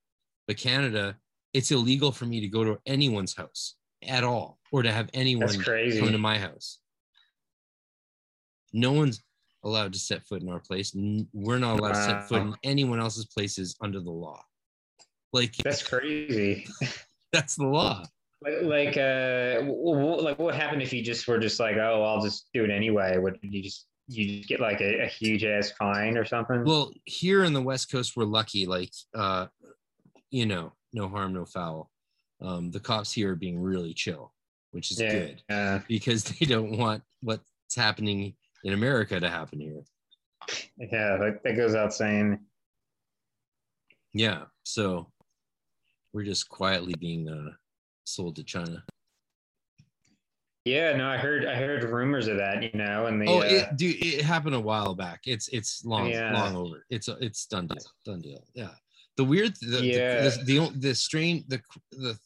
but 0.47 0.57
Canada, 0.57 1.17
it's 1.53 1.71
illegal 1.71 2.11
for 2.11 2.25
me 2.25 2.39
to 2.41 2.47
go 2.47 2.63
to 2.63 2.79
anyone's 2.85 3.35
house 3.35 3.75
at 4.07 4.23
all 4.23 4.59
or 4.71 4.83
to 4.83 4.91
have 4.91 5.09
anyone 5.13 5.49
come 5.49 6.11
to 6.11 6.17
my 6.17 6.37
house. 6.37 6.79
No 8.71 8.93
one's 8.93 9.21
allowed 9.63 9.93
to 9.93 9.99
set 9.99 10.23
foot 10.25 10.41
in 10.41 10.49
our 10.49 10.59
place. 10.59 10.95
We're 11.33 11.59
not 11.59 11.79
allowed 11.79 11.93
to 11.93 12.03
set 12.03 12.27
foot 12.27 12.41
in 12.41 12.55
anyone 12.63 12.99
else's 12.99 13.25
places 13.25 13.75
under 13.81 13.99
the 13.99 14.11
law. 14.11 14.41
Like 15.33 15.55
That's 15.57 15.83
crazy. 15.83 16.67
that's 17.33 17.55
the 17.55 17.67
law. 17.67 18.05
Like, 18.41 18.61
like, 18.61 18.97
uh, 18.97 19.61
like, 19.63 20.39
what 20.39 20.55
happened 20.55 20.81
if 20.81 20.93
you 20.93 21.03
just 21.03 21.27
were 21.27 21.39
just 21.39 21.59
like, 21.59 21.75
oh, 21.75 22.03
I'll 22.03 22.21
just 22.21 22.49
do 22.53 22.63
it 22.63 22.69
anyway? 22.69 23.17
Would 23.17 23.37
you 23.41 23.61
just 23.61 23.87
you 24.07 24.37
just 24.37 24.49
get 24.49 24.59
like 24.59 24.81
a, 24.81 25.03
a 25.03 25.07
huge 25.07 25.43
ass 25.43 25.71
fine 25.71 26.17
or 26.17 26.25
something? 26.25 26.63
Well, 26.63 26.91
here 27.05 27.43
in 27.43 27.53
the 27.53 27.61
West 27.61 27.91
Coast, 27.91 28.15
we're 28.15 28.23
lucky. 28.23 28.65
Like, 28.65 28.91
uh, 29.13 29.47
you 30.31 30.45
know, 30.45 30.73
no 30.93 31.07
harm, 31.07 31.33
no 31.33 31.45
foul. 31.45 31.91
Um, 32.41 32.71
the 32.71 32.79
cops 32.79 33.11
here 33.11 33.33
are 33.33 33.35
being 33.35 33.59
really 33.59 33.93
chill, 33.93 34.33
which 34.71 34.91
is 34.91 34.99
yeah, 34.99 35.11
good 35.11 35.43
uh, 35.49 35.79
because 35.87 36.23
they 36.39 36.45
don't 36.45 36.77
want 36.77 37.03
what's 37.21 37.43
happening 37.75 38.33
in 38.63 38.73
America 38.73 39.19
to 39.19 39.29
happen 39.29 39.59
here. 39.59 39.81
yeah, 40.77 41.17
that, 41.17 41.41
that 41.43 41.55
goes 41.55 41.75
out 41.75 41.93
saying. 41.93 42.39
Yeah. 44.13 44.43
So 44.63 45.11
we're 46.13 46.23
just 46.23 46.49
quietly 46.49 46.95
being 46.99 47.29
uh, 47.29 47.51
sold 48.10 48.36
to 48.38 48.44
China. 48.44 48.84
Yeah, 50.65 50.95
no, 50.95 51.07
I 51.10 51.18
heard 51.18 51.45
I 51.45 51.56
heard 51.56 51.84
rumors 51.84 52.27
of 52.27 52.38
that, 52.38 52.61
you 52.61 52.69
know, 52.73 53.06
and 53.07 53.22
the 53.22 53.27
oh, 53.27 53.40
uh, 53.40 53.44
it, 53.45 53.77
dude, 53.77 54.03
it 54.03 54.22
happened 54.23 54.56
a 54.56 54.60
while 54.60 54.94
back. 54.94 55.22
It's 55.26 55.48
it's 55.49 55.86
long 55.86 56.10
Yeah. 56.10 56.34
long 56.34 56.56
over. 56.56 56.86
It's 56.90 57.07
a, 57.07 57.18
it's 57.22 57.45
done 57.45 57.68
deal, 57.68 57.86
done 58.06 58.22
deal. 58.22 58.45
Yeah. 58.53 58.72
The 59.18 59.23
weird, 59.23 59.56
the, 59.61 59.84
Yeah. 59.84 60.22
the, 60.23 60.30
the 60.44 60.60
the 60.60 60.80
the 60.80 60.95
strain, 60.95 61.45
the 61.48 61.61
the 61.91 62.18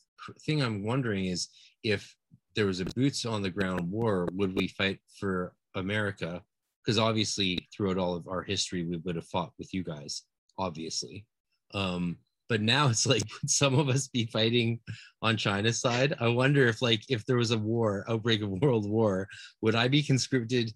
thing 0.41 0.61
I'm 0.61 0.83
wondering 0.83 1.25
is 1.25 1.49
if 1.83 2.15
there 2.55 2.65
was 2.65 2.79
a 2.79 2.85
boots 2.85 3.25
on 3.25 3.41
the 3.41 3.49
ground 3.49 3.89
war, 3.89 4.27
would 4.33 4.55
we 4.55 4.67
fight 4.67 4.99
for 5.19 5.53
America? 5.75 6.41
Because 6.83 6.99
obviously, 6.99 7.67
throughout 7.73 7.97
all 7.97 8.15
of 8.15 8.27
our 8.27 8.43
history, 8.43 8.83
we 8.83 8.97
would 8.97 9.15
have 9.15 9.27
fought 9.27 9.53
with 9.57 9.73
you 9.73 9.83
guys, 9.83 10.23
obviously. 10.57 11.25
Um, 11.73 12.17
but 12.49 12.61
now 12.61 12.87
it's 12.89 13.05
like 13.05 13.23
would 13.41 13.49
some 13.49 13.77
of 13.77 13.89
us 13.89 14.07
be 14.07 14.25
fighting 14.25 14.79
on 15.21 15.37
China's 15.37 15.79
side? 15.79 16.15
I 16.19 16.27
wonder 16.27 16.67
if 16.67 16.81
like 16.81 17.03
if 17.09 17.25
there 17.25 17.37
was 17.37 17.51
a 17.51 17.57
war, 17.57 18.05
outbreak 18.09 18.41
of 18.41 18.49
world 18.61 18.89
war, 18.89 19.27
would 19.61 19.75
I 19.75 19.87
be 19.87 20.03
conscripted 20.03 20.71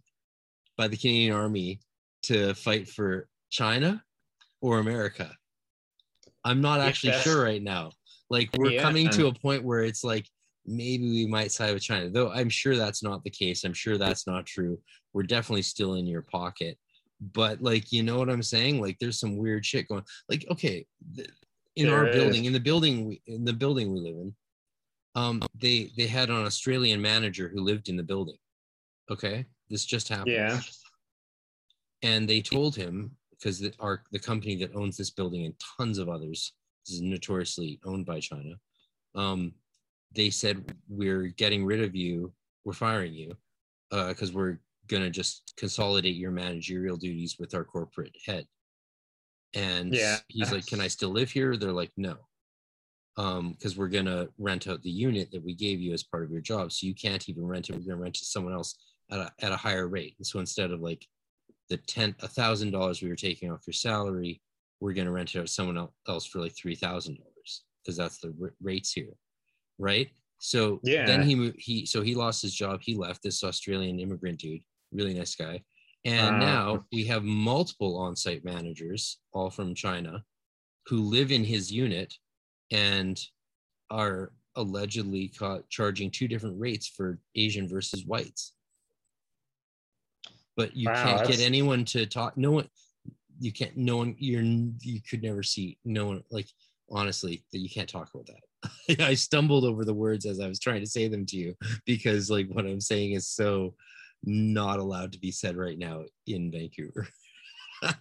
by 0.77 0.87
the 0.87 0.97
Canadian 0.97 1.33
Army 1.35 1.79
to 2.23 2.53
fight 2.53 2.87
for 2.87 3.27
China 3.49 4.03
or 4.61 4.79
America? 4.79 5.31
I'm 6.43 6.61
not 6.61 6.79
actually 6.79 7.09
that's- 7.11 7.23
sure 7.25 7.43
right 7.43 7.61
now. 7.61 7.91
Like 8.29 8.49
we're 8.57 8.71
Yeah. 8.71 8.81
coming 8.81 9.09
to 9.11 9.27
a 9.27 9.33
point 9.33 9.63
where 9.63 9.81
it's 9.83 10.03
like 10.03 10.27
maybe 10.65 11.09
we 11.09 11.25
might 11.27 11.51
side 11.51 11.73
with 11.73 11.81
China, 11.83 12.09
though 12.09 12.29
I'm 12.29 12.49
sure 12.49 12.75
that's 12.75 13.01
not 13.01 13.23
the 13.23 13.29
case. 13.29 13.63
I'm 13.63 13.73
sure 13.73 13.97
that's 13.97 14.27
not 14.27 14.45
true. 14.45 14.77
We're 15.13 15.23
definitely 15.23 15.61
still 15.61 15.93
in 15.95 16.05
your 16.05 16.23
pocket. 16.23 16.77
But 17.33 17.61
like, 17.63 17.91
you 17.93 18.03
know 18.03 18.17
what 18.19 18.29
I'm 18.29 18.43
saying? 18.43 18.81
Like 18.81 18.97
there's 18.99 19.19
some 19.19 19.37
weird 19.37 19.65
shit 19.65 19.87
going. 19.87 20.03
Like, 20.29 20.45
okay, 20.51 20.85
th- 21.15 21.29
in 21.77 21.89
our 21.89 22.05
There 22.05 22.13
building, 22.13 22.41
is. 22.41 22.47
in 22.47 22.53
the 22.53 22.59
building 22.59 23.05
we 23.05 23.21
in 23.27 23.45
the 23.45 23.53
building 23.53 23.93
we 23.93 23.99
live 23.99 24.15
in, 24.15 24.35
um, 25.15 25.41
they 25.55 25.91
they 25.97 26.07
had 26.07 26.29
an 26.29 26.45
Australian 26.45 27.01
manager 27.01 27.49
who 27.49 27.61
lived 27.61 27.89
in 27.89 27.97
the 27.97 28.03
building. 28.03 28.37
Okay. 29.09 29.45
This 29.69 29.85
just 29.85 30.09
happened 30.09 30.31
yeah, 30.31 30.59
and 32.03 32.27
they 32.27 32.41
told 32.41 32.75
him 32.75 33.11
because 33.31 33.59
the, 33.59 33.73
our 33.79 34.03
the 34.11 34.19
company 34.19 34.55
that 34.57 34.75
owns 34.75 34.97
this 34.97 35.11
building 35.11 35.45
and 35.45 35.53
tons 35.77 35.97
of 35.97 36.09
others 36.09 36.53
this 36.87 36.95
is 36.95 37.01
notoriously 37.01 37.79
owned 37.85 38.05
by 38.05 38.19
China. 38.19 38.53
Um, 39.15 39.53
they 40.13 40.29
said 40.29 40.73
we're 40.87 41.27
getting 41.27 41.65
rid 41.65 41.83
of 41.83 41.95
you, 41.95 42.31
we're 42.63 42.73
firing 42.73 43.13
you, 43.13 43.35
because 43.89 44.31
we're 44.31 44.59
gonna 44.87 45.09
just 45.09 45.53
consolidate 45.57 46.15
your 46.15 46.31
managerial 46.31 46.95
duties 46.95 47.35
with 47.39 47.53
our 47.53 47.65
corporate 47.65 48.15
head. 48.25 48.45
And 49.53 49.93
Yeah. 49.93 50.19
he's 50.27 50.51
like, 50.51 50.65
"Can 50.65 50.81
I 50.81 50.87
still 50.87 51.09
live 51.09 51.31
here?" 51.31 51.57
They're 51.57 51.71
like, 51.73 51.91
"No." 51.97 52.27
Um, 53.17 53.53
because 53.53 53.77
we're 53.77 53.87
gonna 53.89 54.27
rent 54.37 54.67
out 54.67 54.83
the 54.83 54.91
unit 54.91 55.31
that 55.31 55.43
we 55.43 55.55
gave 55.55 55.79
you 55.81 55.93
as 55.93 56.03
part 56.03 56.23
of 56.23 56.31
your 56.31 56.41
job, 56.41 56.71
so 56.71 56.85
you 56.85 56.93
can't 56.93 57.27
even 57.29 57.45
rent 57.45 57.69
it. 57.69 57.73
We're 57.75 57.81
gonna 57.81 57.97
rent 58.01 58.17
it 58.17 58.19
to 58.19 58.25
someone 58.25 58.53
else 58.53 58.75
at 59.11 59.19
a 59.19 59.33
at 59.39 59.51
a 59.51 59.57
higher 59.57 59.87
rate. 59.87 60.15
And 60.19 60.27
so 60.27 60.39
instead 60.39 60.71
of 60.71 60.81
like 60.81 61.07
the 61.69 61.77
ten 61.77 62.15
a 62.19 62.27
thousand 62.27 62.71
dollars 62.71 63.01
we 63.01 63.09
were 63.09 63.15
taking 63.15 63.51
off 63.51 63.65
your 63.67 63.73
salary, 63.73 64.41
we're 64.79 64.93
going 64.93 65.07
to 65.07 65.11
rent 65.11 65.33
it 65.35 65.39
out 65.39 65.47
to 65.47 65.51
someone 65.51 65.89
else 66.07 66.25
for 66.25 66.39
like 66.39 66.55
three 66.55 66.75
thousand 66.75 67.17
dollars 67.17 67.63
because 67.83 67.97
that's 67.97 68.19
the 68.19 68.33
r- 68.41 68.53
rates 68.61 68.91
here, 68.93 69.13
right? 69.79 70.11
So 70.39 70.79
Yeah. 70.83 71.05
then 71.07 71.23
he 71.23 71.35
moved. 71.35 71.57
He 71.59 71.85
so 71.87 72.01
he 72.03 72.13
lost 72.15 72.41
his 72.43 72.53
job. 72.53 72.81
He 72.83 72.95
left. 72.95 73.23
This 73.23 73.43
Australian 73.43 73.99
immigrant 73.99 74.39
dude, 74.39 74.61
really 74.91 75.13
nice 75.15 75.35
guy, 75.35 75.63
and 76.07 76.39
now 76.39 76.85
we 76.91 77.03
have 77.05 77.23
multiple 77.23 77.97
on-site 77.97 78.45
managers, 78.45 79.19
all 79.33 79.49
from 79.49 79.75
China, 79.75 80.23
who 80.87 81.01
live 81.01 81.31
in 81.31 81.43
his 81.43 81.71
unit 81.71 82.13
and 82.71 83.19
are 83.89 84.31
allegedly 84.55 85.27
caught 85.27 85.69
charging 85.69 86.09
two 86.09 86.27
different 86.27 86.59
rates 86.59 86.87
for 86.87 87.19
Asian 87.35 87.67
versus 87.67 88.05
whites. 88.05 88.53
But 90.55 90.75
you 90.75 90.87
Wow, 90.87 91.03
can't 91.03 91.27
get 91.27 91.39
anyone 91.41 91.85
to 91.85 92.05
talk 92.05 92.37
no 92.37 92.51
one 92.51 92.69
you 93.39 93.51
can't 93.51 93.77
no 93.77 93.97
one 93.97 94.15
you're 94.17 94.41
you 94.41 94.99
could 95.07 95.21
never 95.21 95.43
see 95.43 95.77
no 95.85 96.07
one 96.07 96.23
like 96.31 96.47
honestly 96.89 97.43
that 97.51 97.59
you 97.59 97.69
can't 97.69 97.89
talk 97.89 98.09
about 98.13 98.27
that. 98.27 98.99
I 99.05 99.13
stumbled 99.13 99.65
over 99.65 99.85
the 99.85 99.93
words 99.93 100.25
as 100.25 100.39
i 100.39 100.47
was 100.47 100.59
trying 100.59 100.79
to 100.81 100.87
say 100.89 101.07
them 101.07 101.25
to 101.27 101.37
you 101.37 101.55
because 101.85 102.31
like 102.31 102.47
what 102.49 102.65
i'm 102.65 102.81
saying 102.81 103.11
is 103.11 103.27
so 103.27 103.75
not 104.23 104.79
allowed 104.79 105.11
to 105.13 105.19
be 105.19 105.31
said 105.31 105.55
right 105.55 105.77
now 105.77 106.03
in 106.25 106.51
vancouver. 106.51 107.07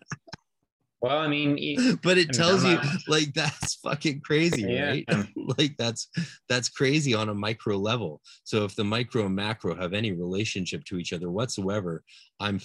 Well, 1.02 1.18
I 1.18 1.28
mean, 1.28 1.58
e- 1.58 1.92
but 2.02 2.16
it 2.16 2.30
I 2.30 2.32
tells 2.32 2.64
I'm 2.64 2.72
you 2.82 2.90
like 3.06 3.34
that's 3.34 3.74
fucking 3.76 4.22
crazy 4.22 4.64
Yeah. 4.64 4.88
right? 4.92 5.28
Like 5.58 5.76
that's 5.76 6.08
that's 6.48 6.68
crazy 6.70 7.14
on 7.14 7.28
a 7.28 7.34
micro 7.34 7.76
level. 7.76 8.22
So 8.44 8.64
if 8.64 8.74
the 8.74 8.82
micro 8.82 9.26
and 9.26 9.34
macro 9.36 9.76
have 9.76 9.92
any 9.92 10.12
relationship 10.12 10.84
to 10.86 10.98
each 10.98 11.12
other 11.12 11.30
whatsoever 11.30 12.02
i'm 12.40 12.58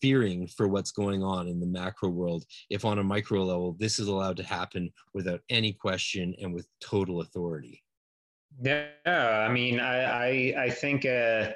fearing 0.00 0.46
for 0.46 0.66
what's 0.66 0.90
going 0.90 1.22
on 1.22 1.46
in 1.48 1.60
the 1.60 1.66
macro 1.66 2.08
world 2.08 2.44
if 2.68 2.84
on 2.84 2.98
a 2.98 3.04
micro 3.04 3.42
level 3.44 3.76
this 3.78 3.98
is 3.98 4.08
allowed 4.08 4.36
to 4.36 4.42
happen 4.42 4.90
without 5.14 5.40
any 5.48 5.72
question 5.72 6.34
and 6.40 6.52
with 6.52 6.66
total 6.80 7.20
authority. 7.20 7.82
Yeah, 8.62 9.46
I 9.48 9.52
mean, 9.52 9.78
I 9.80 10.04
I, 10.04 10.64
I 10.64 10.70
think 10.70 11.06
uh, 11.06 11.50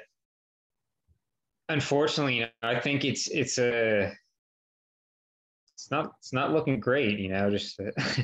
unfortunately, 1.69 2.45
I 2.61 2.79
think 2.79 3.05
it's 3.05 3.27
it's 3.27 3.57
a 3.57 4.11
it's 5.75 5.89
not 5.91 6.13
it's 6.19 6.33
not 6.33 6.51
looking 6.51 6.79
great, 6.79 7.19
you 7.19 7.29
know, 7.29 7.49
just 7.49 7.79
uh, 7.79 7.91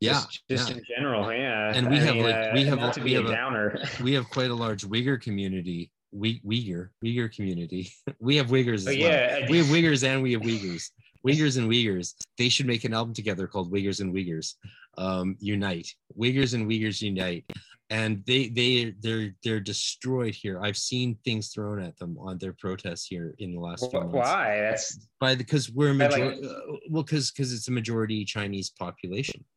yeah 0.00 0.12
just, 0.14 0.42
just 0.48 0.70
yeah. 0.70 0.76
in 0.76 0.82
general, 0.96 1.32
yeah. 1.32 1.72
And 1.74 1.88
we 1.88 1.96
I 1.96 2.00
have, 2.00 2.14
mean, 2.14 2.24
like, 2.24 2.34
uh, 2.34 2.50
we 2.54 2.64
have, 2.64 2.78
not 2.78 2.94
to 2.94 3.00
we 3.00 3.04
be 3.10 3.14
have 3.14 3.26
a 3.26 3.28
a- 3.28 3.88
we 4.02 4.14
have 4.14 4.28
quite 4.30 4.50
a 4.50 4.54
large 4.54 4.82
Uyghur 4.82 5.20
community 5.20 5.92
we 6.12 6.40
Uyghur 6.40 6.90
Uyghur 7.04 7.34
community 7.34 7.90
we 8.20 8.36
have 8.36 8.48
Uyghurs 8.48 8.74
as 8.74 8.84
But 8.86 8.98
well 8.98 9.10
yeah, 9.12 9.46
we 9.48 9.58
have 9.58 9.66
Uyghurs 9.66 10.04
and 10.06 10.22
we 10.22 10.32
have 10.32 10.42
Uyghurs. 10.42 10.90
Uyghurs 11.26 11.56
and 11.56 11.70
Uyghurs. 11.70 12.14
They 12.36 12.48
should 12.48 12.66
make 12.66 12.82
an 12.84 12.92
album 12.92 13.14
together 13.14 13.46
called 13.46 13.72
Uyghurs 13.72 14.00
and 14.00 14.12
Uyghurs 14.12 14.54
um, 14.98 15.36
Unite. 15.38 15.88
Uyghurs 16.18 16.52
and 16.54 16.68
Uyghurs 16.68 17.00
Unite. 17.00 17.44
And 17.92 18.24
they 18.26 18.48
they 18.48 18.94
they're 19.00 19.34
they're 19.44 19.60
destroyed 19.60 20.34
here. 20.34 20.58
I've 20.64 20.78
seen 20.78 21.18
things 21.26 21.48
thrown 21.48 21.78
at 21.82 21.94
them 21.98 22.16
on 22.18 22.38
their 22.38 22.54
protests 22.54 23.04
here 23.06 23.34
in 23.38 23.52
the 23.54 23.60
last 23.60 23.90
few 23.90 24.00
months. 24.00 24.14
why? 24.14 24.60
That's 24.62 25.06
By 25.20 25.34
because 25.34 25.70
we're 25.70 25.90
a 25.90 25.94
I 25.94 25.96
like- 25.96 26.10
majority. 26.10 26.46
Uh, 26.48 26.76
well, 26.88 27.02
because 27.02 27.30
because 27.30 27.52
it's 27.52 27.68
a 27.68 27.72
majority 27.72 28.24
Chinese 28.24 28.70
population. 28.70 29.44
Oh, 29.44 29.48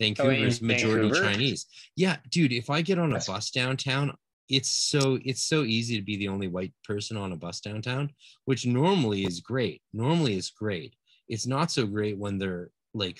Vancouver 0.00 0.32
in 0.32 0.44
is 0.44 0.62
majority 0.62 1.08
Vancouver? 1.08 1.32
Chinese. 1.32 1.66
Yeah, 1.96 2.16
dude. 2.30 2.52
If 2.52 2.70
I 2.70 2.80
get 2.80 2.98
on 2.98 3.12
a 3.12 3.20
bus 3.20 3.50
downtown, 3.50 4.16
it's 4.48 4.70
so 4.70 5.18
it's 5.22 5.42
so 5.42 5.62
easy 5.64 5.96
to 5.98 6.02
be 6.02 6.16
the 6.16 6.28
only 6.28 6.48
white 6.48 6.72
person 6.84 7.18
on 7.18 7.32
a 7.32 7.36
bus 7.36 7.60
downtown, 7.60 8.10
which 8.46 8.64
normally 8.64 9.24
is 9.24 9.40
great. 9.40 9.82
Normally 9.92 10.34
is 10.36 10.48
great. 10.48 10.94
It's 11.28 11.46
not 11.46 11.70
so 11.70 11.84
great 11.86 12.16
when 12.16 12.38
they're 12.38 12.70
like 12.94 13.18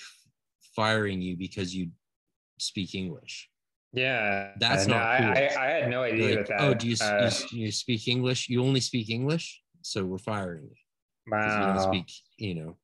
firing 0.75 1.21
you 1.21 1.37
because 1.37 1.75
you 1.75 1.89
speak 2.57 2.95
English. 2.95 3.47
Yeah. 3.93 4.51
That's 4.59 4.87
no, 4.87 4.95
not 4.95 5.05
I, 5.07 5.17
cool. 5.17 5.27
I, 5.27 5.67
I 5.67 5.69
had 5.71 5.89
no 5.89 6.03
idea 6.03 6.37
Like, 6.37 6.47
that. 6.47 6.61
oh, 6.61 6.73
do 6.73 6.87
you, 6.87 6.93
s- 6.93 7.49
you 7.51 7.57
Uh, 7.57 7.65
you 7.65 7.71
speak 7.71 8.07
English? 8.07 8.49
You 8.49 8.63
only 8.63 8.79
speak 8.79 9.09
English, 9.09 9.61
so 9.81 10.03
we're 10.05 10.17
firing 10.17 10.63
you 10.63 10.75
because 11.25 11.55
you 11.55 11.65
wow. 11.65 11.73
don't 11.73 11.81
speak. 11.81 12.11
You 12.37 12.55
know, 12.55 12.77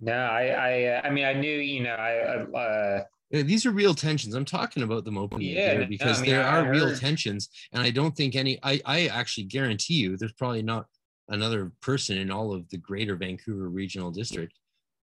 No, 0.00 0.12
I, 0.12 0.46
I, 0.48 0.84
uh, 0.84 1.00
I 1.04 1.10
mean, 1.10 1.24
I 1.24 1.32
knew, 1.32 1.56
you 1.58 1.82
know, 1.82 1.94
I, 1.94 2.58
uh, 2.58 3.04
these 3.30 3.64
are 3.66 3.70
real 3.70 3.94
tensions. 3.94 4.34
I'm 4.34 4.44
talking 4.44 4.82
about 4.82 5.04
them 5.04 5.18
openly 5.18 5.46
Yeah, 5.54 5.74
here 5.74 5.86
because 5.86 6.18
I 6.18 6.22
mean, 6.22 6.30
there 6.30 6.44
are 6.46 6.70
real 6.70 6.94
tensions, 6.94 7.48
and 7.72 7.82
I 7.82 7.90
don't 7.90 8.14
think 8.16 8.36
any. 8.36 8.58
I 8.62 8.80
I 8.84 9.06
actually 9.06 9.44
guarantee 9.44 9.94
you, 9.94 10.16
there's 10.16 10.32
probably 10.34 10.62
not 10.62 10.86
another 11.28 11.72
person 11.80 12.18
in 12.18 12.30
all 12.30 12.52
of 12.52 12.68
the 12.68 12.76
Greater 12.76 13.16
Vancouver 13.16 13.68
Regional 13.70 14.10
District 14.10 14.52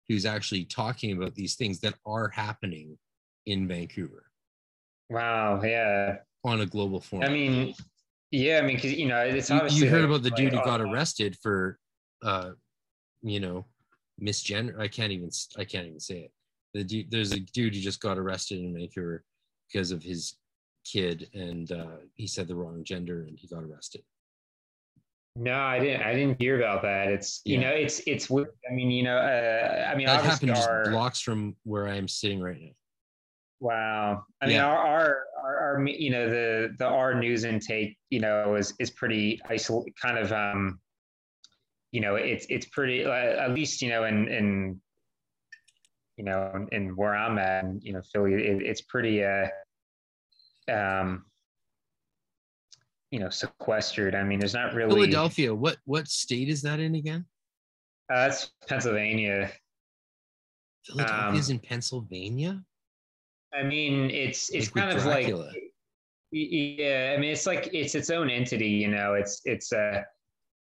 who's 0.08 0.24
actually 0.24 0.64
talking 0.64 1.12
about 1.16 1.34
these 1.34 1.56
things 1.56 1.80
that 1.80 1.94
are 2.06 2.28
happening 2.28 2.96
in 3.46 3.66
Vancouver 3.68 4.24
wow, 5.10 5.60
yeah. 5.62 6.16
on 6.44 6.60
a 6.60 6.66
global 6.66 7.00
forum. 7.00 7.24
I 7.28 7.32
mean, 7.32 7.74
yeah, 8.30 8.58
I 8.58 8.62
mean, 8.62 8.76
because 8.76 8.94
you 8.94 9.06
know, 9.08 9.18
it's 9.20 9.50
obviously 9.50 9.84
you 9.84 9.90
heard 9.90 10.00
like- 10.02 10.08
about 10.10 10.22
the 10.22 10.30
dude 10.30 10.52
like, 10.52 10.64
who 10.64 10.70
got 10.70 10.80
arrested 10.80 11.36
for, 11.42 11.78
uh, 12.22 12.50
you 13.22 13.40
know, 13.40 13.66
misgender. 14.20 14.78
I 14.80 14.88
can't 14.88 15.12
even. 15.12 15.30
I 15.58 15.64
can't 15.64 15.86
even 15.86 16.00
say 16.00 16.20
it. 16.20 16.32
The 16.74 16.84
dude, 16.84 17.10
there's 17.10 17.32
a 17.32 17.40
dude 17.40 17.74
who 17.74 17.80
just 17.80 18.00
got 18.00 18.18
arrested 18.18 18.60
in 18.60 18.72
Vancouver 18.74 19.24
because 19.70 19.92
of 19.92 20.02
his 20.02 20.36
kid, 20.90 21.28
and 21.34 21.70
uh, 21.70 21.96
he 22.14 22.26
said 22.26 22.48
the 22.48 22.54
wrong 22.56 22.82
gender, 22.84 23.24
and 23.24 23.38
he 23.38 23.46
got 23.48 23.62
arrested. 23.62 24.02
No, 25.36 25.54
I 25.58 25.78
didn't. 25.78 26.02
I 26.02 26.14
didn't 26.14 26.40
hear 26.40 26.56
about 26.58 26.82
that. 26.82 27.08
It's 27.08 27.40
you 27.44 27.56
Yeah. 27.58 27.70
know, 27.70 27.76
it's 27.76 28.00
it's. 28.06 28.30
weird. 28.30 28.48
I 28.70 28.72
mean, 28.74 28.90
you 28.90 29.02
know, 29.02 29.16
uh, 29.16 29.88
I 29.90 29.94
mean, 29.94 30.06
That 30.06 30.24
happened 30.24 30.54
just 30.54 30.68
blocks 30.90 31.20
from 31.20 31.56
where 31.64 31.86
I 31.88 31.96
am 31.96 32.08
sitting 32.08 32.40
right 32.40 32.60
now. 32.60 32.70
Wow. 33.62 34.24
I 34.40 34.46
mean, 34.46 34.56
Yeah. 34.56 34.66
our, 34.66 34.76
our 34.76 35.24
our 35.42 35.58
our 35.58 35.86
you 35.86 36.10
know 36.10 36.28
the 36.28 36.74
the 36.78 36.84
our 36.86 37.14
news 37.14 37.44
intake 37.44 37.96
you 38.10 38.20
know 38.20 38.56
is 38.56 38.74
is 38.80 38.90
pretty 38.90 39.40
isol 39.48 39.84
kind 40.00 40.18
of 40.18 40.32
um 40.32 40.80
you 41.92 42.00
know 42.00 42.16
it's 42.16 42.46
it's 42.50 42.66
pretty 42.66 43.04
uh, 43.04 43.10
at 43.10 43.54
least 43.54 43.80
you 43.80 43.88
know 43.88 44.04
in 44.04 44.28
in 44.28 44.80
you 46.16 46.24
know 46.24 46.66
in, 46.72 46.96
where 46.96 47.14
I'm 47.14 47.38
at 47.38 47.64
in, 47.64 47.80
you 47.82 47.92
know 47.92 48.02
Philly 48.12 48.34
it, 48.34 48.62
it's 48.62 48.82
pretty 48.82 49.24
uh 49.24 49.46
um 50.70 51.24
you 53.12 53.20
know 53.20 53.28
sequestered. 53.28 54.14
I 54.16 54.24
mean, 54.24 54.40
there's 54.40 54.54
not 54.54 54.74
really 54.74 54.94
Philadelphia. 54.94 55.54
What 55.54 55.76
what 55.84 56.08
state 56.08 56.48
is 56.48 56.62
that 56.62 56.80
in 56.80 56.94
again? 56.96 57.26
Uh, 58.12 58.28
that's 58.28 58.50
Pennsylvania. 58.66 59.52
Philadelphia's 60.84 61.50
um, 61.50 61.56
in 61.56 61.60
Pennsylvania. 61.60 62.62
I 63.54 63.62
mean, 63.62 64.10
it's 64.10 64.50
it's 64.50 64.74
like 64.74 64.84
kind 64.84 64.96
of 64.96 65.04
like 65.04 65.28
yeah. 66.30 67.14
I 67.14 67.20
mean, 67.20 67.30
it's 67.30 67.46
like 67.46 67.70
it's 67.72 67.94
its 67.94 68.10
own 68.10 68.30
entity. 68.30 68.68
You 68.68 68.88
know, 68.88 69.14
it's 69.14 69.40
it's 69.44 69.72
uh 69.72 70.02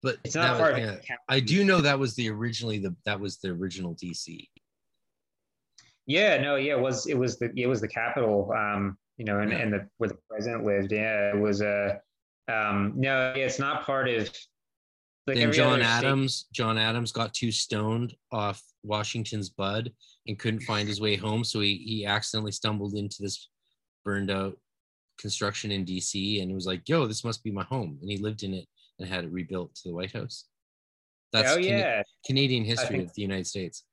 but 0.03 0.17
it's 0.23 0.35
not 0.35 0.57
part 0.57 0.75
was, 0.75 0.89
of 0.89 1.01
yeah, 1.07 1.15
I 1.29 1.39
do 1.39 1.63
know 1.63 1.79
that 1.81 1.97
was 1.97 2.15
the 2.15 2.29
originally 2.29 2.79
the 2.79 2.95
that 3.05 3.19
was 3.19 3.37
the 3.37 3.49
original 3.49 3.95
DC. 3.95 4.47
Yeah, 6.07 6.41
no, 6.41 6.55
yeah, 6.55 6.73
it 6.73 6.81
was 6.81 7.07
it 7.07 7.17
was 7.17 7.37
the 7.37 7.51
it 7.55 7.67
was 7.67 7.81
the 7.81 7.87
capital, 7.87 8.51
um, 8.51 8.97
you 9.17 9.25
know, 9.25 9.39
and, 9.39 9.51
yeah. 9.51 9.59
and 9.59 9.73
the 9.73 9.87
where 9.97 10.09
the 10.09 10.17
president 10.29 10.65
lived. 10.65 10.91
Yeah, 10.91 11.29
it 11.33 11.39
was 11.39 11.61
a 11.61 11.99
uh, 12.49 12.53
um 12.53 12.93
no, 12.95 13.33
it's 13.35 13.59
not 13.59 13.85
part 13.85 14.09
of 14.09 14.29
like 15.27 15.37
then 15.37 15.53
John 15.53 15.81
Adams, 15.81 16.35
state. 16.35 16.53
John 16.53 16.77
Adams 16.77 17.11
got 17.11 17.33
too 17.33 17.51
stoned 17.51 18.15
off 18.31 18.61
Washington's 18.83 19.49
bud 19.49 19.91
and 20.27 20.37
couldn't 20.37 20.61
find 20.61 20.87
his 20.87 21.01
way 21.01 21.15
home, 21.15 21.43
so 21.43 21.59
he 21.59 21.75
he 21.77 22.05
accidentally 22.05 22.51
stumbled 22.51 22.93
into 22.95 23.21
this 23.21 23.49
burned 24.03 24.31
out 24.31 24.57
construction 25.19 25.71
in 25.71 25.85
DC 25.85 26.41
and 26.41 26.53
was 26.53 26.65
like, 26.65 26.87
"Yo, 26.87 27.07
this 27.07 27.23
must 27.23 27.43
be 27.43 27.51
my 27.51 27.63
home," 27.63 27.97
and 28.01 28.09
he 28.09 28.17
lived 28.17 28.43
in 28.43 28.53
it 28.53 28.67
and 28.99 29.07
had 29.07 29.23
it 29.23 29.31
rebuilt 29.31 29.73
to 29.75 29.89
the 29.89 29.93
White 29.93 30.11
House. 30.11 30.45
That's 31.33 31.53
oh 31.53 31.57
yeah, 31.57 31.95
Can- 31.97 32.03
Canadian 32.25 32.65
history 32.65 33.01
of 33.01 33.13
the 33.13 33.21
United 33.21 33.47
States. 33.47 33.83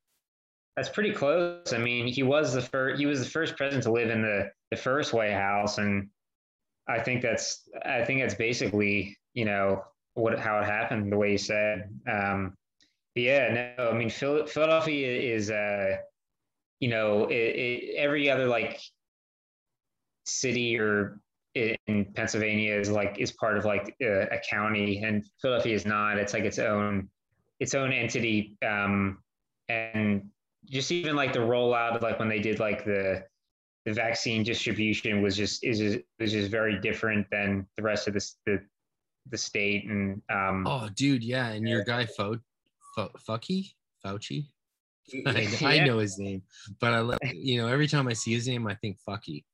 That's 0.76 0.88
pretty 0.88 1.12
close. 1.12 1.72
I 1.72 1.78
mean, 1.78 2.06
he 2.06 2.22
was 2.22 2.52
the 2.52 2.62
first. 2.62 2.98
He 2.98 3.06
was 3.06 3.20
the 3.20 3.30
first 3.30 3.56
president 3.56 3.84
to 3.84 3.92
live 3.92 4.10
in 4.10 4.22
the 4.22 4.50
the 4.70 4.76
first 4.76 5.12
White 5.12 5.32
House, 5.32 5.78
and 5.78 6.08
I 6.88 7.00
think 7.00 7.22
that's. 7.22 7.68
I 7.84 8.04
think 8.04 8.20
that's 8.20 8.34
basically 8.34 9.16
you 9.34 9.44
know 9.44 9.82
what 10.14 10.38
how 10.38 10.58
it 10.60 10.64
happened 10.64 11.12
the 11.12 11.16
way 11.16 11.32
you 11.32 11.38
said. 11.38 11.90
Um, 12.10 12.54
yeah, 13.14 13.74
no, 13.76 13.90
I 13.90 13.94
mean 13.94 14.10
Philadelphia 14.10 15.34
is, 15.34 15.50
uh, 15.50 15.96
you 16.80 16.88
know, 16.88 17.26
it, 17.26 17.34
it, 17.34 17.96
every 17.96 18.30
other 18.30 18.46
like 18.46 18.80
city 20.24 20.78
or 20.78 21.20
in 21.54 22.06
Pennsylvania 22.14 22.78
is 22.78 22.90
like 22.90 23.16
is 23.18 23.32
part 23.32 23.56
of 23.56 23.64
like 23.64 23.96
a, 24.00 24.28
a, 24.30 24.38
county, 24.48 25.02
and 25.02 25.24
Philadelphia 25.40 25.74
is 25.74 25.86
not. 25.86 26.18
It's 26.18 26.32
like 26.32 26.44
its 26.44 26.58
own 26.58 27.08
its 27.60 27.74
own 27.74 27.92
entity, 27.92 28.56
um, 28.66 29.18
and 29.68 30.30
just 30.66 30.92
even 30.92 31.16
like 31.16 31.32
the 31.32 31.38
rollout 31.38 31.96
of 31.96 32.02
like 32.02 32.18
when 32.18 32.28
they 32.28 32.38
did 32.38 32.60
like 32.60 32.84
the 32.84 33.24
the 33.84 33.92
vaccine 33.92 34.42
distribution 34.42 35.22
was 35.22 35.36
just 35.36 35.64
is 35.64 35.78
just, 35.78 35.98
was 36.20 36.32
just 36.32 36.50
very 36.50 36.78
different 36.80 37.26
than 37.30 37.66
the 37.76 37.82
rest 37.82 38.06
of 38.06 38.14
the 38.14 38.30
the, 38.46 38.60
the 39.30 39.38
state 39.38 39.86
and 39.88 40.20
um 40.30 40.66
oh 40.66 40.88
dude 40.94 41.24
yeah 41.24 41.48
and 41.48 41.66
your 41.66 41.82
guy 41.84 42.04
Fo, 42.04 42.36
Fo 42.94 43.10
Fucky 43.26 43.72
Fauci 44.04 44.48
I, 45.26 45.40
yeah. 45.60 45.68
I 45.68 45.84
know 45.84 45.98
his 45.98 46.18
name 46.18 46.42
but 46.80 46.92
I 46.92 47.00
like 47.00 47.18
you 47.34 47.60
know 47.60 47.68
every 47.68 47.86
time 47.86 48.08
I 48.08 48.12
see 48.12 48.32
his 48.32 48.46
name 48.46 48.66
I 48.66 48.74
think 48.74 48.98
Fucky 49.08 49.44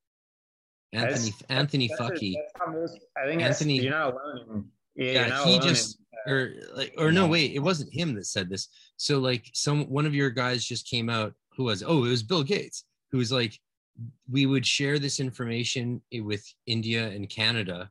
Anthony 0.94 1.30
that's, 1.30 1.42
Anthony 1.48 1.88
that's, 1.88 2.00
Fucky. 2.00 2.34
That's 2.66 2.98
I 3.16 3.26
think 3.26 3.42
Anthony. 3.42 3.80
You're 3.80 3.92
not 3.92 4.12
alone. 4.14 4.68
yeah, 4.94 5.26
yeah 5.26 5.44
he 5.44 5.58
just 5.58 5.98
uh, 6.26 6.30
or 6.30 6.52
like 6.74 6.94
or 6.96 7.10
no 7.10 7.26
wait, 7.26 7.52
it 7.52 7.58
wasn't 7.58 7.92
him 7.92 8.14
that 8.14 8.26
said 8.26 8.48
this. 8.48 8.68
So 8.96 9.18
like 9.18 9.50
some 9.52 9.84
one 9.84 10.06
of 10.06 10.14
your 10.14 10.30
guys 10.30 10.64
just 10.64 10.88
came 10.88 11.10
out. 11.10 11.34
Who 11.56 11.64
was? 11.64 11.82
Oh, 11.82 12.04
it 12.04 12.10
was 12.10 12.22
Bill 12.22 12.42
Gates. 12.42 12.84
Who 13.10 13.18
was 13.18 13.32
like, 13.32 13.58
we 14.30 14.46
would 14.46 14.66
share 14.66 14.98
this 14.98 15.20
information 15.20 16.00
with 16.12 16.44
India 16.66 17.08
and 17.08 17.28
Canada, 17.28 17.90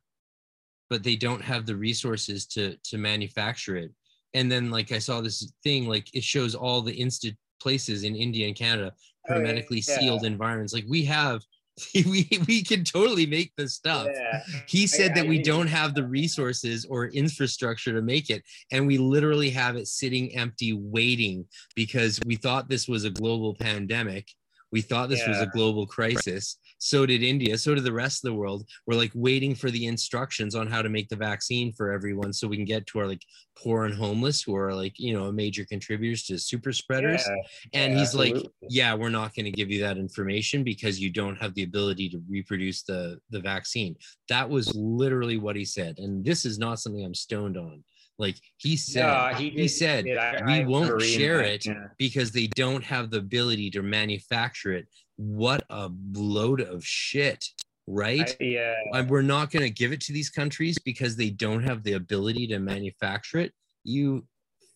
but 0.90 1.02
they 1.02 1.16
don't 1.16 1.42
have 1.42 1.66
the 1.66 1.76
resources 1.76 2.46
to 2.48 2.76
to 2.84 2.98
manufacture 2.98 3.76
it. 3.76 3.92
And 4.32 4.50
then 4.50 4.70
like 4.70 4.92
I 4.92 4.98
saw 4.98 5.20
this 5.20 5.52
thing 5.62 5.86
like 5.86 6.08
it 6.14 6.24
shows 6.24 6.54
all 6.54 6.80
the 6.80 6.94
instant 6.94 7.36
places 7.60 8.04
in 8.04 8.16
India 8.16 8.46
and 8.46 8.56
Canada 8.56 8.92
oh, 9.28 9.34
hermetically 9.34 9.82
oh, 9.86 9.90
yeah. 9.92 9.98
sealed 9.98 10.24
environments. 10.24 10.72
Like 10.72 10.86
we 10.88 11.04
have 11.04 11.42
we 11.94 12.28
we 12.46 12.62
can 12.62 12.84
totally 12.84 13.26
make 13.26 13.52
this 13.56 13.74
stuff. 13.74 14.06
Yeah. 14.12 14.42
He 14.66 14.86
said 14.86 15.12
I, 15.12 15.14
that 15.14 15.26
I 15.26 15.28
we 15.28 15.42
don't 15.42 15.66
have 15.66 15.94
the 15.94 16.06
resources 16.06 16.84
or 16.84 17.06
infrastructure 17.08 17.92
to 17.92 18.02
make 18.02 18.30
it, 18.30 18.42
and 18.70 18.86
we 18.86 18.98
literally 18.98 19.50
have 19.50 19.76
it 19.76 19.88
sitting 19.88 20.34
empty, 20.36 20.72
waiting 20.72 21.46
because 21.74 22.20
we 22.26 22.36
thought 22.36 22.68
this 22.68 22.86
was 22.86 23.04
a 23.04 23.10
global 23.10 23.54
pandemic. 23.54 24.28
We 24.70 24.82
thought 24.82 25.08
this 25.08 25.20
yeah. 25.20 25.30
was 25.30 25.40
a 25.40 25.46
global 25.46 25.86
crisis, 25.86 26.58
so 26.84 27.06
did 27.06 27.22
India. 27.22 27.56
So 27.56 27.74
did 27.74 27.82
the 27.82 27.92
rest 27.92 28.22
of 28.22 28.28
the 28.28 28.36
world. 28.36 28.68
We're 28.86 28.98
like 28.98 29.10
waiting 29.14 29.54
for 29.54 29.70
the 29.70 29.86
instructions 29.86 30.54
on 30.54 30.66
how 30.66 30.82
to 30.82 30.90
make 30.90 31.08
the 31.08 31.16
vaccine 31.16 31.72
for 31.72 31.90
everyone 31.90 32.30
so 32.30 32.46
we 32.46 32.56
can 32.56 32.66
get 32.66 32.86
to 32.88 32.98
our 32.98 33.06
like 33.06 33.22
poor 33.56 33.86
and 33.86 33.94
homeless 33.94 34.42
who 34.42 34.54
are 34.54 34.74
like, 34.74 34.92
you 34.98 35.14
know, 35.14 35.32
major 35.32 35.64
contributors 35.64 36.24
to 36.24 36.38
super 36.38 36.72
spreaders. 36.72 37.24
Yeah, 37.26 37.36
and 37.72 37.92
yeah, 37.92 37.98
he's 38.00 38.08
absolutely. 38.08 38.40
like, 38.42 38.50
yeah, 38.68 38.94
we're 38.94 39.08
not 39.08 39.34
going 39.34 39.46
to 39.46 39.50
give 39.50 39.70
you 39.70 39.80
that 39.80 39.96
information 39.96 40.62
because 40.62 41.00
you 41.00 41.08
don't 41.08 41.36
have 41.36 41.54
the 41.54 41.62
ability 41.62 42.10
to 42.10 42.22
reproduce 42.28 42.82
the, 42.82 43.18
the 43.30 43.40
vaccine. 43.40 43.96
That 44.28 44.50
was 44.50 44.74
literally 44.74 45.38
what 45.38 45.56
he 45.56 45.64
said. 45.64 45.98
And 45.98 46.22
this 46.22 46.44
is 46.44 46.58
not 46.58 46.80
something 46.80 47.02
I'm 47.02 47.14
stoned 47.14 47.56
on. 47.56 47.82
Like 48.18 48.36
he 48.58 48.76
said, 48.76 49.34
he, 49.36 49.50
he, 49.50 49.68
said, 49.68 50.06
I, 50.06 50.42
we 50.44 50.52
I 50.52 50.64
won't 50.64 51.02
share 51.02 51.40
it 51.40 51.66
yeah. 51.66 51.86
because 51.98 52.30
they 52.30 52.46
don't 52.48 52.84
have 52.84 53.10
the 53.10 53.18
ability 53.18 53.70
to 53.70 53.82
manufacture 53.82 54.72
it 54.72 54.86
what 55.16 55.64
a 55.70 55.90
load 56.12 56.60
of 56.60 56.84
shit 56.84 57.44
right? 57.86 58.36
I, 58.40 58.44
yeah. 58.44 58.74
And 58.92 59.08
we're 59.08 59.22
not 59.22 59.50
going 59.50 59.62
to 59.62 59.70
give 59.70 59.92
it 59.92 60.00
to 60.02 60.12
these 60.12 60.30
countries 60.30 60.78
because 60.78 61.16
they 61.16 61.30
don't 61.30 61.62
have 61.62 61.82
the 61.82 61.94
ability 61.94 62.46
to 62.48 62.58
manufacture 62.58 63.38
it. 63.38 63.52
You 63.84 64.26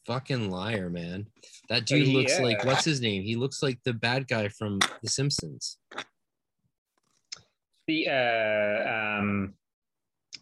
fucking 0.06 0.50
liar 0.50 0.90
man. 0.90 1.26
That 1.68 1.86
dude 1.86 2.08
looks 2.08 2.38
yeah. 2.38 2.44
like 2.44 2.64
what's 2.64 2.84
his 2.84 3.00
name? 3.00 3.22
He 3.22 3.36
looks 3.36 3.62
like 3.62 3.78
the 3.84 3.92
bad 3.92 4.28
guy 4.28 4.48
from 4.48 4.78
the 5.02 5.08
simpsons. 5.08 5.78
The 7.86 8.08
uh 8.08 9.18
um 9.18 9.54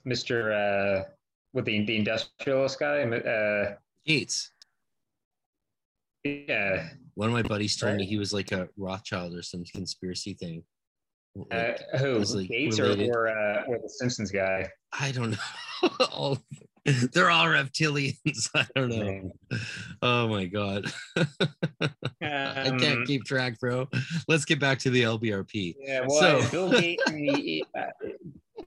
mr 0.07 0.53
uh 0.53 1.05
with 1.53 1.65
the 1.65 1.85
the 1.85 1.97
industrialist 1.97 2.79
guy? 2.79 3.03
Uh 3.03 3.75
gates. 4.05 4.51
yeah 6.25 6.89
one 7.17 7.29
of 7.29 7.33
my 7.33 7.43
buddies 7.43 7.77
told 7.77 7.97
me 7.97 8.05
he 8.05 8.19
was 8.19 8.33
like 8.33 8.53
a 8.53 8.69
Rothschild 8.77 9.35
or 9.35 9.43
some 9.43 9.65
conspiracy 9.65 10.35
thing. 10.35 10.63
Like, 11.35 11.81
uh, 11.93 11.99
who 11.99 12.19
like 12.19 12.49
Gates 12.49 12.79
or 12.79 12.93
or, 13.11 13.29
uh, 13.29 13.65
or 13.67 13.79
the 13.79 13.89
Simpsons 13.89 14.31
guy? 14.31 14.69
I 14.99 15.13
don't 15.13 15.31
know. 15.31 15.89
all, 16.13 16.39
they're 16.85 17.31
all 17.31 17.47
reptilians. 17.47 18.51
I 18.55 18.67
don't 18.75 18.91
know. 18.91 19.33
Oh 20.03 20.29
my 20.29 20.45
god, 20.45 20.93
um, 21.17 21.27
I 22.23 22.77
can't 22.79 23.01
um, 23.01 23.07
keep 23.07 23.25
track, 23.25 23.59
bro. 23.61 23.89
Let's 24.29 24.45
get 24.45 24.61
back 24.61 24.79
to 24.81 24.91
the 24.91 25.03
LBRP. 25.03 25.75
Yeah, 25.79 26.07
well, 26.07 26.43
so, 26.43 26.51
Bill 26.51 26.71
Gates. 26.71 27.03
uh, 27.77 27.83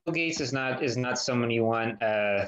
Bill 0.05 0.13
Gates 0.13 0.41
is 0.41 0.53
not 0.53 0.84
is 0.84 0.97
not 0.97 1.17
someone 1.19 1.49
you 1.51 1.65
want. 1.65 2.01
Uh, 2.01 2.45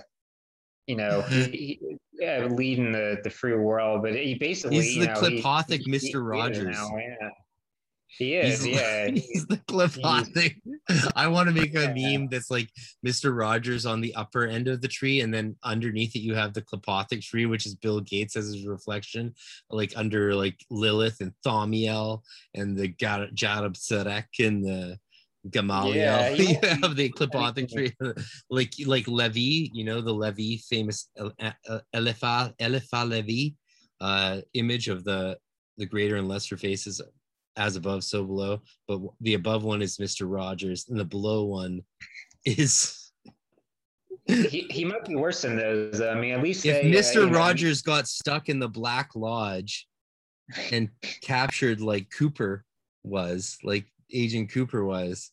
you 0.87 0.95
know, 0.95 1.21
he, 1.29 1.79
yeah, 2.13 2.47
leading 2.49 2.91
the 2.91 3.17
the 3.23 3.29
free 3.29 3.55
world, 3.55 4.01
but 4.03 4.15
he 4.15 4.35
basically 4.35 4.81
he's 4.81 4.99
the 4.99 5.07
know, 5.07 5.13
Qliphothic 5.13 5.81
he, 5.85 5.91
Mr. 5.91 6.25
Rogers. 6.27 6.77
Now, 6.77 6.97
yeah. 6.97 7.29
He 8.17 8.35
is, 8.35 8.61
he's, 8.61 8.75
yeah. 8.79 9.09
He's 9.09 9.45
the 9.47 9.57
Qliphothic. 9.57 10.55
I 11.15 11.27
want 11.27 11.47
to 11.47 11.55
make 11.55 11.75
a 11.75 11.93
yeah. 11.95 12.17
meme 12.17 12.27
that's 12.29 12.51
like 12.51 12.69
Mr. 13.05 13.35
Rogers 13.35 13.85
on 13.85 14.01
the 14.01 14.13
upper 14.15 14.45
end 14.45 14.67
of 14.67 14.81
the 14.81 14.87
tree, 14.87 15.21
and 15.21 15.33
then 15.33 15.55
underneath 15.63 16.15
it 16.15 16.19
you 16.19 16.35
have 16.35 16.53
the 16.53 16.61
Qliphothic 16.61 17.21
tree, 17.21 17.45
which 17.45 17.65
is 17.65 17.75
Bill 17.75 18.01
Gates 18.01 18.35
as 18.35 18.47
his 18.47 18.67
reflection, 18.67 19.33
like 19.69 19.93
under 19.95 20.35
like 20.35 20.59
Lilith 20.69 21.21
and 21.21 21.31
Thaumiel 21.45 22.21
and 22.53 22.77
the 22.77 22.89
Jadab 22.89 23.75
Sarek 23.75 24.25
and 24.39 24.63
the 24.63 24.99
Gamaliel 25.49 25.95
yeah, 25.95 26.30
yeah. 26.63 26.77
of 26.84 26.95
the 26.95 27.09
tree, 27.68 27.91
like 28.49 28.73
like 28.85 29.07
Levi 29.07 29.69
you 29.73 29.84
know 29.84 29.99
the 30.01 30.13
Levi 30.13 30.61
famous 30.69 31.09
Eliphas 31.93 32.51
Eliphas 32.59 33.07
Levi 33.07 33.55
uh, 33.99 34.41
image 34.53 34.88
of 34.88 35.03
the 35.03 35.38
the 35.77 35.85
greater 35.85 36.18
and 36.18 36.27
lesser 36.27 36.57
faces 36.57 37.01
as 37.57 37.76
above 37.76 38.03
so 38.03 38.23
below, 38.23 38.61
but 38.88 38.99
the 39.22 39.34
above 39.34 39.63
one 39.63 39.81
is 39.81 39.99
Mister 39.99 40.26
Rogers, 40.26 40.88
and 40.89 40.99
the 40.99 41.05
below 41.05 41.45
one 41.45 41.81
is. 42.45 43.11
he, 44.27 44.68
he 44.69 44.85
might 44.85 45.05
be 45.05 45.15
worse 45.15 45.41
than 45.41 45.57
those. 45.57 46.01
I 46.01 46.13
mean, 46.15 46.34
at 46.34 46.43
least 46.43 46.65
if 46.65 46.85
Mister 46.85 47.23
uh, 47.23 47.31
Rogers 47.31 47.85
know, 47.85 47.95
got 47.95 48.07
stuck 48.07 48.49
in 48.49 48.59
the 48.59 48.69
Black 48.69 49.15
Lodge 49.15 49.88
and 50.72 50.89
captured 51.22 51.81
like 51.81 52.09
Cooper 52.09 52.65
was, 53.03 53.57
like 53.63 53.85
Agent 54.13 54.51
Cooper 54.51 54.83
was, 54.85 55.31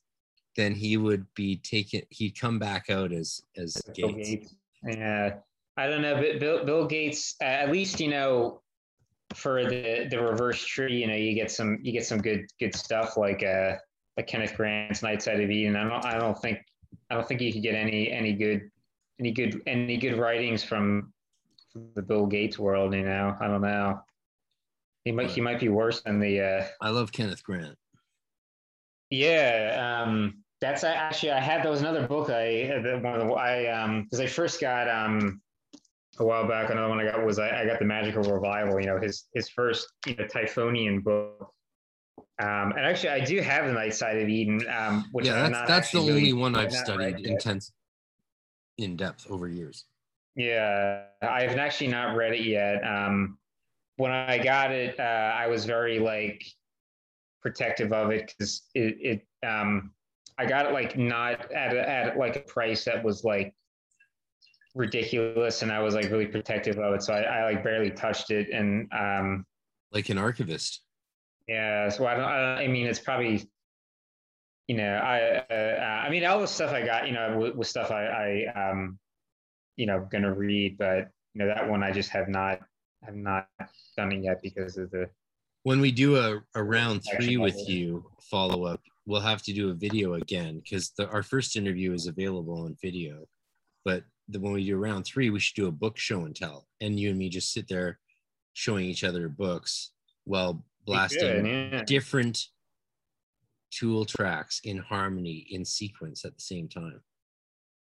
then 0.57 0.75
he 0.75 0.97
would 0.97 1.27
be 1.35 1.57
taken. 1.57 2.03
He'd 2.11 2.39
come 2.39 2.59
back 2.59 2.91
out 2.91 3.13
as 3.13 3.43
as 3.57 3.81
Gates. 3.95 4.29
Gates. 4.29 4.55
Yeah, 4.85 5.35
I 5.77 5.87
don't 5.87 6.03
know, 6.03 6.17
but 6.17 6.41
Bill, 6.41 6.65
Bill 6.65 6.87
Gates. 6.87 7.37
At 7.41 7.71
least 7.71 8.01
you 8.01 8.09
know, 8.09 8.61
for 9.35 9.65
the 9.65 10.09
the 10.11 10.21
reverse 10.21 10.65
tree, 10.65 11.01
you 11.01 11.07
know, 11.07 11.15
you 11.15 11.35
get 11.35 11.51
some 11.51 11.79
you 11.83 11.93
get 11.93 12.07
some 12.07 12.19
good 12.19 12.47
good 12.59 12.75
stuff 12.75 13.17
like 13.17 13.43
uh 13.43 13.77
like 14.17 14.27
Kenneth 14.27 14.57
Grant's 14.57 15.03
Night 15.03 15.23
Side 15.23 15.41
of 15.41 15.51
Eden. 15.51 15.77
I 15.77 15.89
don't 15.89 16.05
I 16.05 16.19
don't 16.19 16.39
think 16.39 16.59
I 17.11 17.15
don't 17.15 17.27
think 17.27 17.41
you 17.41 17.53
could 17.53 17.63
get 17.63 17.75
any 17.75 18.11
any 18.11 18.33
good 18.33 18.71
any 19.21 19.31
good 19.33 19.63
any 19.67 19.97
good 19.97 20.19
writings 20.19 20.63
from, 20.63 21.13
from 21.73 21.89
the 21.95 22.03
Bill 22.03 22.27
Gates 22.27 22.59
world. 22.59 22.95
You 22.95 23.05
know, 23.05 23.37
I 23.41 23.47
don't 23.47 23.63
know. 23.63 24.01
He 25.05 25.13
might 25.13 25.31
he 25.31 25.41
might 25.41 25.61
be 25.61 25.69
worse 25.69 26.03
than 26.03 26.21
the. 26.21 26.41
Uh, 26.41 26.67
I 26.81 26.91
love 26.91 27.13
Kenneth 27.13 27.43
Grant. 27.43 27.79
Yeah, 29.11 30.03
um, 30.05 30.43
that's 30.61 30.85
actually 30.85 31.33
I 31.33 31.41
had 31.41 31.63
that 31.63 31.71
was 31.71 31.81
another 31.81 32.07
book 32.07 32.31
I 32.31 32.69
one 33.03 33.21
of 33.21 33.29
the 33.29 33.33
I 33.35 33.67
um 33.67 34.05
because 34.05 34.21
I 34.21 34.27
first 34.27 34.61
got 34.61 34.89
um 34.89 35.41
a 36.19 36.25
while 36.25 36.49
back 36.49 36.71
another 36.71 36.89
one 36.89 37.01
I 37.01 37.05
got 37.05 37.25
was 37.25 37.39
I, 37.39 37.63
I 37.63 37.67
got 37.67 37.79
the 37.79 37.85
Magical 37.85 38.23
Revival. 38.23 38.81
You 38.81 38.87
know 38.87 38.99
his 38.99 39.25
his 39.35 39.49
first 39.49 39.89
you 40.07 40.17
know 40.17 40.25
Typhonian 40.25 41.03
book. 41.03 41.53
Um, 42.41 42.73
and 42.77 42.81
actually, 42.81 43.09
I 43.11 43.25
do 43.25 43.41
have 43.41 43.67
the 43.67 43.73
Night 43.73 43.95
Side 43.95 44.17
of 44.17 44.29
Eden, 44.29 44.65
um, 44.69 45.07
which 45.11 45.27
yeah, 45.27 45.49
that's, 45.49 45.69
that's 45.69 45.91
the 45.91 45.99
only 45.99 46.33
one 46.33 46.55
I've 46.55 46.73
studied 46.73 47.27
intense 47.27 47.73
in 48.77 48.97
depth 48.97 49.29
over 49.29 49.49
years. 49.49 49.85
Yeah, 50.37 51.03
I 51.21 51.43
have 51.43 51.59
actually 51.59 51.89
not 51.89 52.15
read 52.15 52.35
it 52.35 52.45
yet. 52.45 52.85
Um, 52.87 53.39
when 53.97 54.13
I 54.13 54.39
got 54.39 54.71
it, 54.71 54.99
uh, 55.01 55.03
I 55.03 55.49
was 55.49 55.65
very 55.65 55.99
like 55.99 56.45
protective 57.43 57.93
of 57.93 58.11
it 58.11 58.27
because 58.27 58.63
it, 58.75 59.25
it 59.43 59.47
um, 59.47 59.93
I 60.39 60.47
got 60.47 60.67
it 60.67 60.73
like 60.73 60.97
not 60.97 61.51
at 61.53 61.75
a, 61.75 61.89
at 61.89 62.17
like 62.19 62.37
a 62.37 62.41
price 62.41 62.85
that 62.85 63.03
was 63.03 63.25
like 63.25 63.55
ridiculous, 64.75 65.63
and 65.63 65.73
I 65.73 65.81
was 65.81 65.95
like 65.95 66.11
really 66.11 66.27
protective 66.27 66.79
of 66.79 66.95
it. 66.95 67.03
So 67.03 67.15
I, 67.15 67.23
I 67.23 67.45
like 67.45 67.65
barely 67.65 67.91
touched 67.91 68.31
it, 68.31 68.51
and 68.51 68.89
um, 68.93 69.45
like 69.93 70.09
an 70.09 70.19
archivist. 70.19 70.83
Yeah, 71.47 71.89
so 71.89 72.07
I 72.07 72.15
don't. 72.15 72.25
I, 72.25 72.65
I 72.65 72.69
mean, 72.69 72.87
it's 72.87 73.01
probably 73.01 73.49
you 74.69 74.77
know, 74.77 74.97
I 74.97 75.39
uh, 75.51 76.05
I 76.07 76.11
mean, 76.11 76.25
all 76.27 76.41
the 76.41 76.47
stuff 76.47 76.73
I 76.73 76.85
got, 76.85 77.07
you 77.07 77.15
know, 77.15 77.53
was 77.57 77.71
stuff 77.71 77.91
I, 77.91 78.45
I 78.55 78.71
um, 78.71 78.99
you 79.77 79.87
know, 79.87 80.07
gonna 80.13 80.33
read, 80.33 80.77
but 80.77 81.09
you 81.33 81.41
know, 81.41 81.47
that 81.47 81.69
one 81.69 81.83
I 81.83 81.91
just 81.91 82.11
have 82.11 82.29
not 82.29 82.61
have 83.03 83.17
not 83.17 83.49
done 83.97 84.13
it 84.13 84.23
yet 84.23 84.43
because 84.43 84.77
of 84.77 84.91
the. 84.91 85.09
When 85.69 85.83
we 85.83 85.93
do 85.93 86.17
a, 86.17 86.41
a 86.55 86.65
round 86.65 87.03
three 87.05 87.37
with 87.37 87.69
you 87.69 88.03
follow 88.23 88.65
up, 88.65 88.81
we'll 89.05 89.21
have 89.21 89.43
to 89.43 89.53
do 89.53 89.69
a 89.69 89.75
video 89.75 90.15
again 90.15 90.63
because 90.65 90.95
our 90.99 91.23
first 91.23 91.57
interview 91.57 91.93
is 91.93 92.07
available 92.07 92.63
on 92.63 92.75
video, 92.81 93.27
but 93.85 94.03
the, 94.29 94.41
when 94.41 94.55
we 94.55 94.65
do 94.65 94.79
round 94.79 95.05
three, 95.05 95.29
we 95.29 95.41
should 95.41 95.57
do 95.57 95.67
a 95.67 95.71
book 95.71 95.99
show 95.99 96.25
and 96.25 96.35
tell, 96.35 96.67
and 96.81 96.99
you 96.99 97.11
and 97.11 97.19
me 97.19 97.29
just 97.29 97.53
sit 97.53 97.69
there 97.69 97.99
showing 98.55 98.87
each 98.87 99.05
other 99.05 99.29
books 99.29 99.93
while 100.25 100.65
blasting 100.87 101.45
yeah. 101.45 101.85
different 101.85 102.47
tool 103.71 104.07
tracks 104.07 104.63
in 104.65 104.79
harmony 104.79 105.49
in 105.51 105.67
sequence 105.67 106.25
at 106.25 106.35
the 106.35 106.41
same 106.41 106.67
time. 106.67 107.03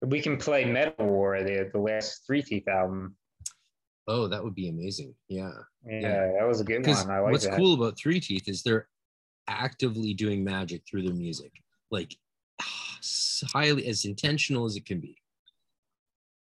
We 0.04 0.22
can 0.22 0.38
play 0.38 0.66
Metawar, 0.66 1.44
the 1.44 1.72
the 1.74 1.80
last 1.80 2.28
Three 2.28 2.44
Teeth 2.44 2.68
album. 2.68 3.16
Oh, 4.08 4.28
that 4.28 4.44
would 4.44 4.56
be 4.56 4.70
amazing. 4.70 5.14
Yeah. 5.28 5.52
Yeah, 5.86 6.00
yeah. 6.00 6.32
that 6.40 6.48
was 6.48 6.60
a 6.60 6.64
good 6.64 6.86
one. 6.86 7.10
I 7.10 7.20
like 7.20 7.32
what's 7.32 7.46
that. 7.46 7.58
cool 7.58 7.74
about 7.74 7.98
Three 7.98 8.20
Teeth 8.20 8.48
is 8.48 8.64
they're 8.64 8.88
actively 9.48 10.14
doing 10.14 10.44
magic 10.44 10.84
through 10.88 11.04
their 11.04 11.14
music, 11.14 11.52
like 11.92 12.16
highly 12.62 13.88
as 13.88 14.06
intentional 14.06 14.66
as 14.66 14.76
it 14.76 14.86
can 14.86 15.00
be. 15.00 15.18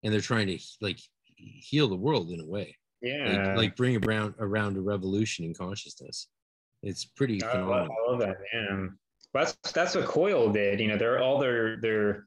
And 0.02 0.12
they're 0.12 0.20
trying 0.20 0.46
to 0.46 0.58
like 0.80 0.98
heal 1.36 1.88
the 1.88 1.96
world 1.96 2.30
in 2.30 2.40
a 2.40 2.46
way. 2.46 2.76
Yeah. 3.02 3.48
Like, 3.48 3.56
like 3.56 3.76
bring 3.76 4.04
around 4.04 4.34
around 4.38 4.76
a 4.76 4.80
revolution 4.80 5.44
in 5.44 5.54
consciousness. 5.54 6.28
It's 6.82 7.04
pretty 7.04 7.42
I 7.42 7.60
love, 7.60 7.88
I 7.90 8.10
love 8.10 8.20
that, 8.20 8.36
man 8.54 8.96
that's 9.32 9.56
that's 9.72 9.94
what 9.94 10.06
Coil 10.06 10.50
did. 10.50 10.80
You 10.80 10.88
know, 10.88 10.96
they're 10.96 11.22
all 11.22 11.38
their 11.38 11.76
their 11.80 12.26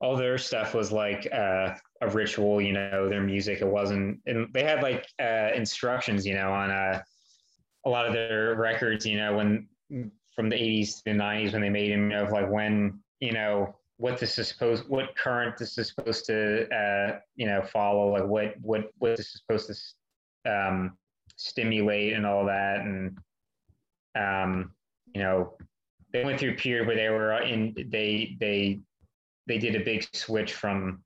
all 0.00 0.16
their 0.16 0.38
stuff 0.38 0.74
was 0.74 0.92
like 0.92 1.26
uh, 1.32 1.74
a 2.00 2.08
ritual. 2.10 2.60
You 2.60 2.72
know, 2.72 3.08
their 3.08 3.22
music. 3.22 3.60
It 3.60 3.66
wasn't, 3.66 4.20
and 4.26 4.48
they 4.52 4.62
had 4.62 4.82
like 4.82 5.06
uh, 5.20 5.50
instructions. 5.54 6.26
You 6.26 6.34
know, 6.34 6.52
on 6.52 6.70
uh, 6.70 7.02
a 7.84 7.88
lot 7.88 8.06
of 8.06 8.12
their 8.12 8.54
records. 8.54 9.06
You 9.06 9.18
know, 9.18 9.36
when 9.36 9.68
from 10.34 10.48
the 10.50 10.56
80s 10.56 10.98
to 10.98 11.04
the 11.06 11.10
90s 11.10 11.52
when 11.52 11.62
they 11.62 11.70
made 11.70 11.92
them, 11.92 12.10
you 12.10 12.16
know, 12.16 12.24
of 12.24 12.30
like 12.30 12.50
when 12.50 13.00
you 13.20 13.32
know 13.32 13.74
what 13.98 14.18
this 14.18 14.38
is 14.38 14.48
supposed, 14.48 14.84
what 14.88 15.16
current 15.16 15.56
this 15.56 15.78
is 15.78 15.88
supposed 15.88 16.26
to, 16.26 16.68
uh, 16.74 17.18
you 17.34 17.46
know, 17.46 17.62
follow, 17.62 18.12
like 18.12 18.26
what 18.26 18.54
what 18.60 18.90
what 18.98 19.16
this 19.16 19.34
is 19.34 19.42
supposed 19.46 19.72
to 20.44 20.52
um, 20.52 20.96
stimulate 21.36 22.12
and 22.12 22.26
all 22.26 22.44
that, 22.44 22.80
and 22.80 23.16
um, 24.18 24.72
you 25.14 25.22
know, 25.22 25.54
they 26.12 26.24
went 26.24 26.38
through 26.38 26.52
a 26.52 26.56
period 26.56 26.86
where 26.86 26.96
they 26.96 27.08
were 27.08 27.32
in 27.42 27.74
they 27.90 28.36
they 28.38 28.80
they 29.46 29.58
did 29.58 29.74
a 29.74 29.84
big 29.84 30.06
switch 30.12 30.52
from 30.52 31.02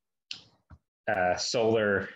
uh, 1.08 1.36
solar 1.36 2.08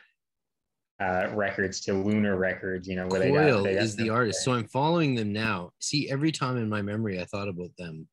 uh, 1.01 1.29
records 1.35 1.81
to 1.83 1.93
lunar 1.93 2.37
records. 2.37 2.89
You 2.89 2.97
know, 2.97 3.07
where 3.07 3.23
Coil 3.23 3.33
they 3.33 3.53
got, 3.53 3.65
they 3.65 3.75
got 3.75 3.83
is 3.83 3.97
the 3.97 4.11
artist. 4.11 4.45
So 4.45 4.53
I'm 4.53 4.69
following 4.69 5.15
them 5.15 5.33
now. 5.33 5.71
See, 5.81 6.11
every 6.11 6.33
time 6.33 6.57
in 6.57 6.69
my 6.69 6.83
memory 6.83 7.21
I 7.21 7.25
thought 7.25 7.49
about 7.49 7.71
them, 7.79 8.09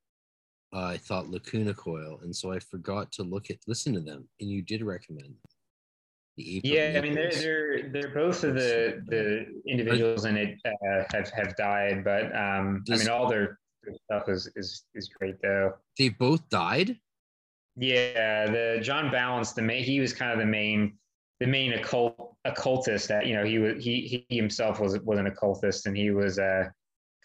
uh, 0.73 0.85
I 0.85 0.97
thought 0.97 1.29
Lacuna 1.29 1.73
Coil, 1.73 2.19
and 2.23 2.35
so 2.35 2.51
I 2.51 2.59
forgot 2.59 3.11
to 3.13 3.23
look 3.23 3.49
at 3.49 3.57
listen 3.67 3.93
to 3.93 4.01
them. 4.01 4.27
And 4.39 4.49
you 4.49 4.61
did 4.61 4.83
recommend 4.83 5.35
the 6.37 6.61
yeah, 6.63 6.93
I 6.97 7.01
mean 7.01 7.13
they're 7.13 7.31
they're 7.31 7.89
they're 7.89 8.13
both 8.13 8.43
of 8.43 8.55
the 8.55 9.03
the 9.07 9.45
individuals 9.67 10.25
in 10.25 10.37
it 10.37 10.57
uh, 10.65 11.03
have 11.11 11.29
have 11.29 11.55
died, 11.57 12.03
but 12.03 12.35
um, 12.35 12.83
Does, 12.85 13.01
I 13.01 13.03
mean 13.03 13.11
all 13.11 13.29
their 13.29 13.59
stuff 14.05 14.29
is 14.29 14.49
is 14.55 14.85
is 14.95 15.09
great 15.09 15.35
though. 15.41 15.73
They 15.97 16.09
both 16.09 16.47
died. 16.49 16.97
Yeah, 17.81 18.45
the 18.45 18.79
Jhonn 18.81 19.11
Balance, 19.11 19.51
the 19.53 19.61
main, 19.61 19.83
he 19.83 19.99
was 19.99 20.13
kind 20.13 20.31
of 20.31 20.37
the 20.37 20.45
main 20.45 20.97
the 21.39 21.47
main 21.47 21.73
occult 21.73 22.35
occultist 22.45 23.07
that 23.07 23.25
you 23.25 23.35
know 23.35 23.43
he 23.43 23.57
was 23.57 23.83
he 23.83 24.25
he 24.29 24.35
himself 24.37 24.79
was 24.79 24.99
was 24.99 25.17
an 25.17 25.25
occultist 25.25 25.87
and 25.87 25.97
he 25.97 26.11
was 26.11 26.37
uh 26.37 26.65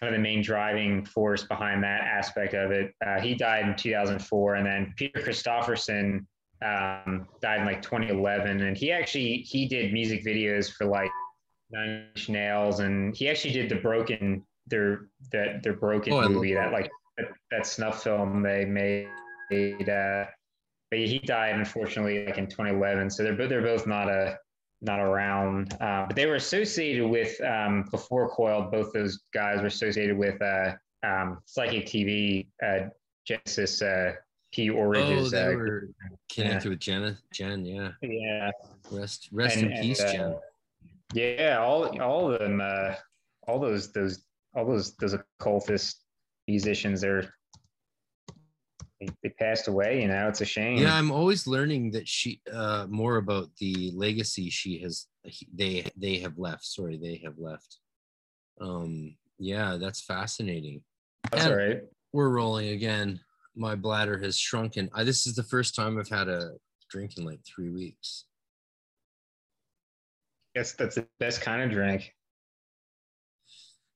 kind 0.01 0.15
of 0.15 0.19
the 0.19 0.23
main 0.23 0.43
driving 0.43 1.05
force 1.05 1.45
behind 1.45 1.83
that 1.83 2.03
aspect 2.03 2.55
of 2.55 2.71
it. 2.71 2.93
Uh, 3.05 3.19
he 3.19 3.35
died 3.35 3.67
in 3.67 3.75
2004, 3.77 4.55
and 4.57 4.67
then 4.67 4.93
Peter 4.97 5.23
Christopherson 5.23 6.27
um, 6.63 7.27
died 7.41 7.61
in 7.61 7.67
like 7.67 7.81
2011, 7.81 8.61
and 8.61 8.77
he 8.77 8.93
actually 8.93 9.39
he 9.39 9.67
did 9.67 9.93
music 9.93 10.25
videos 10.25 10.71
for 10.71 10.87
like 10.87 11.11
Nine 11.71 12.09
Inch 12.15 12.29
Nails, 12.29 12.81
and 12.81 13.17
he 13.17 13.29
actually 13.29 13.53
did 13.53 13.69
the 13.69 13.77
Broken 13.77 14.43
their 14.67 15.09
that 15.33 15.63
their 15.63 15.75
broken 15.75 16.13
oh, 16.13 16.29
movie 16.29 16.55
that 16.55 16.73
like 16.73 16.91
that, 17.17 17.27
that, 17.51 17.67
snuff 17.67 18.03
film 18.03 18.43
they 18.43 18.65
made. 18.65 19.09
Uh, 19.89 20.25
but 20.91 21.01
he 21.01 21.19
died 21.19 21.57
unfortunately 21.57 22.25
like 22.27 22.39
in 22.39 22.47
2011. 22.47 23.11
So 23.11 23.23
they're 23.23 23.49
they're 23.49 23.63
both 23.63 23.87
not 23.87 24.09
a 24.09 24.13
uh, 24.13 24.35
not 24.83 25.01
around. 25.01 25.73
Uh, 25.81 26.07
but 26.07 26.17
they 26.17 26.27
were 26.27 26.35
associated 26.35 27.07
with 27.07 27.41
um, 27.43 27.85
before 27.91 28.29
Coiled. 28.29 28.71
Both 28.71 28.93
those 28.93 29.21
guys 29.33 29.61
were 29.61 29.67
associated 29.67 30.17
with 30.17 30.41
uh, 30.43 30.73
um, 31.03 31.39
Psychic 31.47 31.87
TV, 31.87 32.47
uh, 32.65 32.89
Genesis 33.27 33.83
uh, 33.83 34.13
P. 34.53 34.71
Orridge's. 34.71 35.33
Oh, 35.33 35.37
they 35.37 35.55
uh, 35.55 35.57
were 35.57 35.89
connected 36.31 36.65
yeah. 36.65 36.71
with 36.71 36.79
Jenna. 36.81 37.19
Jen, 37.33 37.65
yeah. 37.65 37.91
Yeah. 38.03 38.51
Rest 38.91 39.29
rest 39.33 39.57
and, 39.57 39.73
in 39.73 39.83
peace, 39.83 40.01
and, 40.01 40.13
Jen. 40.13 40.35
Yeah, 41.15 41.59
all 41.61 42.01
all 42.01 42.33
of 42.33 42.39
them, 42.41 42.61
all 43.47 43.59
those 43.59 43.93
those 43.93 44.25
all 44.55 44.67
those 44.67 44.95
those 44.97 45.15
occultist 45.15 46.03
musicians 46.47 47.03
are 47.05 47.33
they, 49.01 49.09
they, 49.23 49.29
passed 49.31 49.69
away 49.69 50.01
you 50.01 50.09
know 50.09 50.29
it's 50.29 50.41
a 50.41 50.45
shame. 50.45 50.79
Yeah 50.79 50.95
i'm 50.95 51.11
always 51.11 51.47
learning 51.47 51.91
that 51.93 52.09
she 52.09 52.41
uh 52.53 52.87
more 52.89 53.17
about 53.17 53.49
the 53.59 53.93
legacy 53.95 54.51
she 54.51 54.79
has 54.81 55.07
they 55.53 55.87
they 55.97 56.19
have 56.19 56.39
left 56.39 56.65
sorry 56.65 56.97
they 56.97 57.21
have 57.25 57.39
left. 57.39 57.79
Um 58.61 59.17
yeah 59.39 59.77
that's 59.77 60.03
fascinating. 60.03 60.83
That's 61.31 61.45
and 61.45 61.53
all 61.53 61.59
right. 61.59 61.81
we're 62.13 62.31
rolling 62.31 62.69
again. 62.69 63.21
My 63.55 63.75
bladder 63.75 64.19
has 64.19 64.39
shrunken. 64.39 64.91
I, 64.95 65.05
this 65.05 65.27
is 65.27 65.35
the 65.35 65.43
first 65.43 65.75
time 65.75 65.99
i've 65.99 66.09
had 66.09 66.29
a 66.29 66.53
drink 66.91 67.17
in 67.17 67.25
like 67.25 67.41
three 67.45 67.71
weeks. 67.71 68.25
Yes, 70.55 70.73
that's 70.73 70.95
the 70.95 71.07
best 71.21 71.43
kind 71.43 71.63
of 71.63 71.71
drink. 71.71 72.15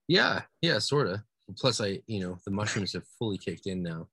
Yeah, 0.08 0.42
yeah, 0.60 0.78
sort 0.78 1.06
of. 1.06 1.20
Plus, 1.56 1.80
I, 1.80 2.00
you 2.06 2.20
know, 2.20 2.36
the 2.44 2.50
mushrooms 2.50 2.92
have 2.92 3.04
fully 3.18 3.38
kicked 3.38 3.66
in 3.66 3.82
now 3.82 4.08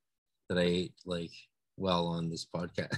that 0.49 0.57
I 0.57 0.64
ate 0.64 0.94
like 1.06 1.32
well 1.78 2.07
on 2.07 2.30
this 2.30 2.45
podcast. 2.45 2.98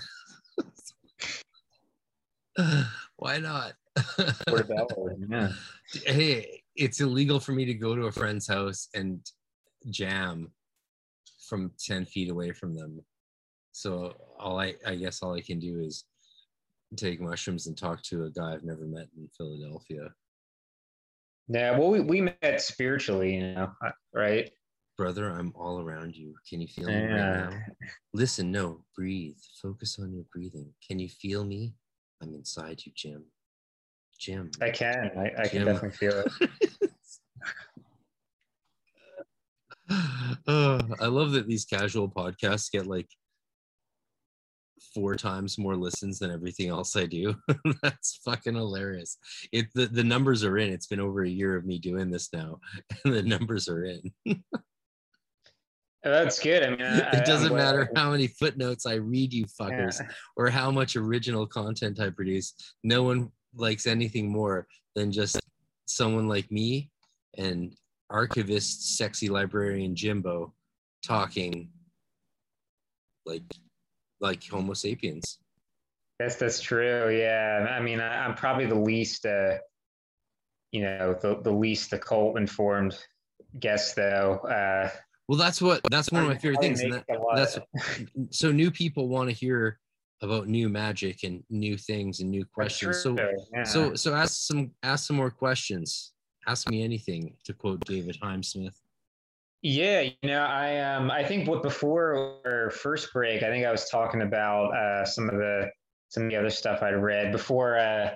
Why 3.18 3.38
not? 3.40 3.74
yeah. 5.30 5.50
Hey, 6.06 6.64
it's 6.76 7.02
illegal 7.02 7.40
for 7.40 7.52
me 7.52 7.66
to 7.66 7.74
go 7.74 7.96
to 7.96 8.08
a 8.08 8.12
friend's 8.12 8.48
house 8.48 8.88
and 8.94 9.20
jam 9.90 10.52
from 11.48 11.72
10 11.80 12.06
feet 12.06 12.30
away 12.30 12.52
from 12.52 12.76
them. 12.76 13.02
So 13.72 14.16
all 14.40 14.60
I 14.60 14.76
I 14.86 14.96
guess 14.96 15.22
all 15.22 15.36
I 15.36 15.42
can 15.42 15.60
do 15.60 15.80
is 15.80 16.06
take 16.96 17.22
mushrooms 17.22 17.68
and 17.68 17.78
talk 17.78 18.02
to 18.04 18.26
a 18.26 18.32
guy 18.32 18.54
I've 18.54 18.64
never 18.64 18.86
met 18.86 19.08
in 19.18 19.30
Philadelphia. 19.38 20.10
Yeah, 21.48 21.78
well, 21.78 21.90
we, 21.90 22.00
we 22.00 22.22
met 22.22 22.62
spiritually, 22.62 23.36
you 23.36 23.54
know, 23.54 23.72
right? 24.14 24.52
Brother, 25.00 25.30
I'm 25.30 25.54
all 25.56 25.80
around 25.80 26.18
you. 26.18 26.36
Can 26.46 26.60
you 26.60 26.68
feel 26.68 26.90
me 26.90 27.06
right 27.06 27.50
now? 27.50 27.52
Listen, 28.14 28.52
no, 28.52 28.84
breathe. 28.98 29.38
Focus 29.62 29.98
on 29.98 30.12
your 30.12 30.26
breathing. 30.30 30.74
Can 30.86 31.00
you 31.00 31.08
feel 31.08 31.46
me? 31.46 31.74
I'm 32.22 32.34
inside 32.34 32.82
you, 32.86 32.92
Jim. 32.94 33.24
Jim. 34.20 34.52
I 34.62 34.72
can. 34.72 35.10
I, 35.18 35.44
I 35.44 35.48
can 35.48 35.64
definitely 35.64 35.92
feel 35.92 36.22
it. 36.26 36.92
Uh, 40.48 40.80
I 41.00 41.08
love 41.08 41.32
that 41.32 41.48
these 41.48 41.66
casual 41.66 42.08
podcasts 42.08 42.72
get 42.72 42.86
like 42.86 43.08
four 44.94 45.16
times 45.16 45.58
more 45.58 45.76
listens 45.76 46.20
than 46.20 46.30
everything 46.30 46.70
else 46.70 46.96
I 46.96 47.08
do. 47.08 47.34
That's 47.82 48.20
fucking 48.24 48.54
hilarious. 48.54 49.18
It 49.52 49.66
the, 49.74 49.88
the 49.88 50.04
numbers 50.04 50.44
are 50.44 50.60
in. 50.60 50.72
It's 50.72 50.86
been 50.86 51.00
over 51.00 51.24
a 51.24 51.30
year 51.30 51.56
of 51.56 51.66
me 51.66 51.80
doing 51.80 52.12
this 52.12 52.30
now, 52.32 52.60
and 53.06 53.14
the 53.16 53.24
numbers 53.24 53.68
are 53.68 53.84
in. 53.86 54.12
That's 56.04 56.40
good. 56.40 56.64
I 56.64 56.70
mean, 56.70 56.82
I, 56.82 57.18
it 57.18 57.26
doesn't 57.26 57.54
matter 57.54 57.90
how 57.96 58.12
many 58.12 58.28
footnotes 58.28 58.86
I 58.86 58.96
read, 58.96 59.34
you 59.34 59.46
fuckers, 59.46 60.00
Yeah. 60.00 60.08
or 60.38 60.50
how 60.50 60.72
much 60.72 60.96
original 60.96 61.46
content 61.46 62.00
I 62.00 62.10
produce. 62.10 62.54
No 62.84 63.04
one 63.04 63.32
likes 63.56 63.88
anything 63.88 64.32
more 64.32 64.68
than 64.96 65.12
just 65.12 65.40
someone 65.86 66.28
like 66.28 66.52
me 66.52 66.90
and 67.38 67.74
archivist, 68.10 68.98
sexy 68.98 69.30
librarian 69.30 69.96
Jimbo 69.96 70.54
talking 71.06 71.70
like 73.26 73.44
like 74.22 74.44
Homo 74.48 74.74
sapiens. 74.74 75.40
That's 76.20 76.36
that's 76.36 76.62
true. 76.62 77.10
Yeah. 77.16 77.68
I 77.70 77.82
mean, 77.82 78.02
I, 78.02 78.26
I'm 78.26 78.36
probably 78.36 78.66
the 78.66 78.76
least, 78.76 79.26
uh, 79.26 79.58
you 80.72 80.82
know, 80.82 81.18
the, 81.22 81.42
the 81.42 81.52
least 81.52 81.94
occult 81.94 82.38
informed 82.38 82.98
guest, 83.60 83.96
though. 83.96 84.40
Uh, 84.40 84.90
Well, 85.30 85.38
that's 85.38 85.62
what 85.62 85.82
that's 85.92 86.12
one 86.12 86.24
of 86.24 86.28
my 86.28 86.38
favorite 86.40 86.60
things. 86.60 86.82
and 86.82 86.92
that- 86.94 87.06
that's 87.36 87.60
so 88.32 88.52
new 88.52 88.72
people 88.72 89.08
want 89.08 89.30
to 89.30 89.36
hear 89.36 89.80
about 90.24 90.48
new 90.48 90.70
magic 90.70 91.24
and 91.24 91.44
new 91.52 91.78
things 91.78 92.20
and 92.20 92.32
new 92.32 92.46
questions. 92.46 93.04
So 93.04 93.16
yeah. 93.54 93.64
so 93.64 93.94
so 93.94 94.16
ask 94.16 94.48
some 94.48 94.72
ask 94.82 95.06
some 95.06 95.16
more 95.18 95.30
questions. 95.30 96.14
Ask 96.48 96.68
me 96.68 96.82
anything, 96.84 97.36
to 97.46 97.54
quote 97.54 97.80
David 97.86 98.18
Heimsmith. 98.24 98.74
Yeah, 99.62 100.02
you 100.02 100.14
know, 100.24 100.42
I 100.42 100.80
um 100.80 101.12
I 101.12 101.24
think 101.24 101.48
what 101.48 101.62
before 101.62 102.40
our 102.44 102.72
first 102.72 103.14
break, 103.14 103.44
I 103.44 103.50
think 103.52 103.68
I 103.68 103.72
was 103.72 103.88
talking 103.88 104.24
about 104.24 104.72
uh 104.76 105.06
some 105.06 105.30
of 105.30 105.36
the 105.36 105.70
some 106.08 106.24
of 106.24 106.30
the 106.32 106.38
other 106.38 106.50
stuff 106.50 106.82
I'd 106.82 106.96
read 106.96 107.32
before 107.32 107.78
uh 107.78 108.16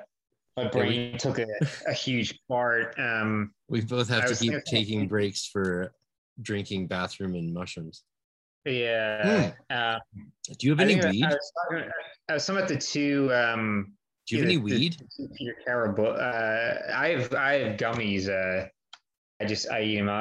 my 0.57 0.63
we- 0.63 0.69
brain 0.71 1.17
took 1.19 1.37
a, 1.37 1.45
a 1.87 1.93
huge 1.93 2.39
part. 2.47 2.97
Um 2.97 3.53
We 3.69 3.81
both 3.81 4.09
have 4.09 4.25
to 4.29 4.35
keep 4.35 4.51
thinking- 4.53 4.61
taking 4.65 5.07
breaks 5.07 5.45
for 5.45 5.93
drinking 6.41 6.87
bathroom 6.87 7.35
and 7.35 7.53
mushrooms. 7.53 8.03
yeah. 8.65 9.51
Uh, 9.69 9.99
Do 10.57 10.67
you 10.67 10.71
have 10.71 10.79
I 10.79 10.83
any 10.83 11.01
I- 11.03 11.09
weed? 11.09 11.23
I 11.25 11.29
was 11.29 11.51
talking 11.69 11.89
I 12.29 12.33
was 12.33 12.45
talking 12.45 12.57
about 12.57 12.69
the 12.69 12.77
two 12.77 13.33
um 13.33 13.93
Do 14.27 14.35
you 14.35 14.41
have 14.41 14.49
any 14.49 14.57
the- 14.57 14.69
the 14.69 14.75
weed? 14.79 14.97
two 15.15 15.27
Peter 15.37 15.55
Carroll 15.65 15.93
book. 15.93 16.17
Uh 16.17 16.91
I 16.95 17.09
have 17.09 17.33
I 17.33 17.53
have 17.59 17.77
gummies, 17.77 18.29
uh 18.29 18.67
I 19.41 19.45
just 19.45 19.69
I 19.69 19.81
eat 19.83 19.97
them 19.97 20.09
uh 20.09 20.11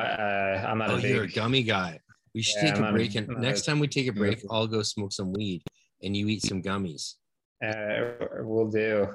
I'm 0.69 0.79
not 0.79 0.91
Oh, 0.91 0.97
a 0.99 1.03
big 1.03 1.15
you're 1.15 1.25
a 1.25 1.29
gummy 1.29 1.63
guy. 1.63 1.99
We 2.35 2.43
should 2.43 2.57
Yeah, 2.63 2.63
take 2.63 2.73
I'm 2.77 2.79
a 2.79 2.81
not 2.87 2.91
a- 2.91 2.93
break, 2.95 3.15
and 3.15 3.31
I'm 3.31 3.41
next 3.43 3.61
a- 3.63 3.65
time 3.67 3.79
we 3.79 3.89
take 3.89 4.09
a 4.09 4.13
break. 4.13 4.43
I'll 4.51 4.67
go 4.67 4.83
smoke 4.83 5.13
some 5.13 5.33
weed, 5.33 5.63
and 6.03 6.17
you 6.17 6.29
eat 6.29 6.43
some 6.43 6.63
gummies. 6.63 7.15
Uh, 7.65 8.27
we'll 8.41 8.71
do. 8.71 9.15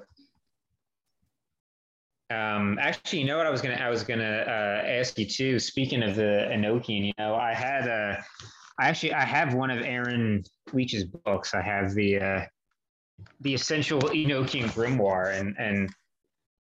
Um, 2.29 2.77
actually, 2.79 3.19
you 3.19 3.25
know 3.25 3.37
what 3.37 3.47
I 3.47 3.49
was 3.49 3.61
gonna 3.61 3.75
I 3.75 3.89
was 3.89 4.03
gonna 4.03 4.43
uh, 4.47 4.85
ask 4.85 5.17
you 5.17 5.25
too. 5.25 5.59
Speaking 5.59 6.03
of 6.03 6.15
the 6.15 6.47
Enochian, 6.51 7.05
you 7.05 7.13
know, 7.17 7.35
I 7.35 7.53
had 7.53 7.87
uh, 7.87 8.21
I 8.79 8.89
actually 8.89 9.13
I 9.13 9.23
have 9.23 9.53
one 9.53 9.71
of 9.71 9.81
Aaron 9.81 10.43
Leitch's 10.73 11.05
books. 11.05 11.53
I 11.53 11.61
have 11.61 11.93
the 11.93 12.19
uh, 12.19 12.45
the 13.41 13.53
Essential 13.53 14.01
Enochian 14.01 14.65
Grimoire, 14.73 15.39
and 15.39 15.55
and 15.57 15.89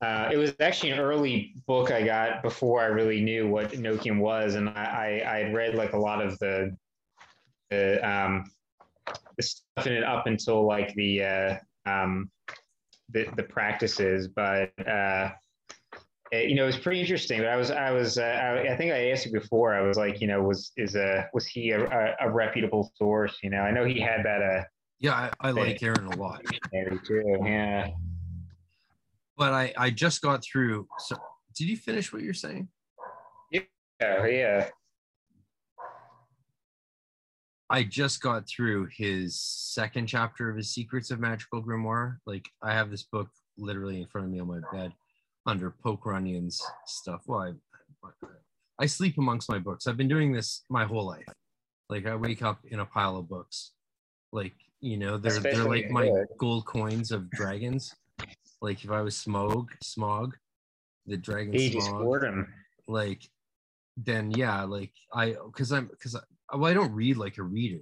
uh, 0.01 0.29
it 0.31 0.37
was 0.37 0.53
actually 0.59 0.91
an 0.91 0.99
early 0.99 1.53
book 1.65 1.91
I 1.91 2.01
got 2.01 2.43
before 2.43 2.81
I 2.81 2.85
really 2.85 3.19
knew 3.19 3.47
what 3.47 3.71
Enochian 3.71 4.19
was, 4.19 4.55
and 4.55 4.69
I 4.69 5.21
I, 5.27 5.37
had 5.39 5.53
read 5.53 5.75
like 5.75 5.93
a 5.93 5.97
lot 5.97 6.21
of 6.21 6.39
the 6.39 6.75
the 7.69 8.09
um, 8.09 8.45
the 9.35 9.43
stuff 9.43 9.87
in 9.87 9.93
it 9.93 10.03
up 10.03 10.27
until 10.27 10.65
like 10.65 10.93
the 10.95 11.23
uh, 11.23 11.55
um, 11.85 12.31
the 13.09 13.27
the 13.35 13.43
practices, 13.43 14.27
but 14.27 14.71
uh, 14.87 15.31
you 16.31 16.55
know, 16.55 16.63
it 16.63 16.67
was 16.67 16.77
pretty 16.77 16.99
interesting. 16.99 17.39
But 17.39 17.47
I 17.47 17.55
was 17.55 17.71
I 17.71 17.91
was 17.91 18.17
uh, 18.17 18.23
I, 18.23 18.73
I 18.73 18.77
think 18.77 18.91
I 18.91 19.11
asked 19.11 19.25
you 19.25 19.31
before. 19.31 19.73
I 19.73 19.81
was 19.81 19.97
like, 19.97 20.21
you 20.21 20.27
know, 20.27 20.41
was 20.41 20.71
is 20.77 20.95
a 20.95 21.27
was 21.33 21.45
he 21.45 21.71
a, 21.71 21.85
a, 21.85 22.15
a 22.27 22.29
reputable 22.31 22.91
source? 22.95 23.37
You 23.43 23.49
know, 23.49 23.59
I 23.59 23.71
know 23.71 23.85
he 23.85 23.99
had 23.99 24.23
that 24.25 24.41
uh 24.41 24.63
Yeah, 24.99 25.13
I, 25.13 25.31
I 25.47 25.51
like 25.51 25.81
Aaron 25.81 26.07
a 26.07 26.15
lot, 26.15 26.41
too. 27.05 27.37
Yeah. 27.43 27.89
but 29.37 29.53
I 29.53 29.73
I 29.77 29.89
just 29.89 30.21
got 30.21 30.43
through. 30.43 30.87
So, 30.99 31.15
did 31.55 31.69
you 31.69 31.77
finish 31.77 32.11
what 32.11 32.21
you're 32.21 32.33
saying? 32.33 32.67
Yeah, 33.51 34.25
yeah. 34.27 34.69
I 37.69 37.83
just 37.83 38.21
got 38.21 38.47
through 38.47 38.87
his 38.95 39.39
second 39.39 40.07
chapter 40.07 40.49
of 40.49 40.55
his 40.55 40.69
Secrets 40.69 41.11
of 41.11 41.19
Magical 41.19 41.63
Grimoire. 41.63 42.17
Like 42.25 42.47
I 42.61 42.73
have 42.73 42.91
this 42.91 43.03
book 43.03 43.27
literally 43.57 44.01
in 44.01 44.07
front 44.07 44.27
of 44.27 44.31
me 44.31 44.39
on 44.39 44.47
my 44.47 44.59
bed 44.71 44.93
under 45.47 45.71
Poke 45.71 46.05
Runyon's 46.05 46.61
stuff. 46.85 47.21
Well, 47.25 47.55
I, 48.03 48.25
I 48.79 48.85
sleep 48.85 49.17
amongst 49.17 49.49
my 49.49 49.57
books. 49.57 49.87
I've 49.87 49.97
been 49.97 50.07
doing 50.07 50.31
this 50.31 50.63
my 50.69 50.85
whole 50.85 51.05
life. 51.05 51.25
Like 51.89 52.05
I 52.05 52.15
wake 52.15 52.43
up 52.43 52.59
in 52.69 52.81
a 52.81 52.85
pile 52.85 53.17
of 53.17 53.29
books. 53.29 53.71
Like, 54.31 54.53
you 54.81 54.97
know, 54.97 55.17
they're 55.17 55.39
they're 55.39 55.63
like 55.63 55.89
my 55.89 56.11
gold 56.37 56.65
coins 56.65 57.11
of 57.11 57.29
dragons. 57.31 57.95
Like 58.61 58.83
if 58.83 58.91
I 58.91 59.01
was 59.01 59.15
Smaug, 59.15 59.67
Smaug, 59.83 60.33
the 61.07 61.17
dragon 61.17 61.53
Smaug 61.53 61.81
scored 61.81 62.23
him. 62.25 62.53
like 62.87 63.21
then 63.97 64.29
yeah 64.31 64.63
like 64.63 64.91
i 65.13 65.35
because 65.47 65.71
i'm 65.71 65.87
because 65.87 66.15
I, 66.15 66.55
well, 66.55 66.69
I 66.69 66.73
don't 66.73 66.93
read 66.93 67.17
like 67.17 67.39
a 67.39 67.43
reader 67.43 67.81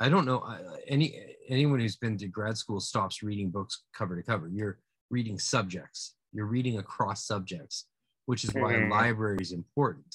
i 0.00 0.08
don't 0.08 0.26
know 0.26 0.40
I, 0.40 0.58
any 0.86 1.18
anyone 1.48 1.80
who's 1.80 1.96
been 1.96 2.18
to 2.18 2.26
grad 2.28 2.58
school 2.58 2.80
stops 2.80 3.22
reading 3.22 3.48
books 3.48 3.84
cover 3.94 4.16
to 4.16 4.22
cover 4.22 4.48
you're 4.52 4.78
reading 5.10 5.38
subjects 5.38 6.15
you're 6.36 6.46
reading 6.46 6.78
across 6.78 7.26
subjects 7.26 7.86
which 8.26 8.42
is 8.42 8.52
why 8.54 8.72
a 8.74 8.80
Mhm. 8.80 8.90
library 8.90 9.38
is 9.40 9.52
important 9.52 10.12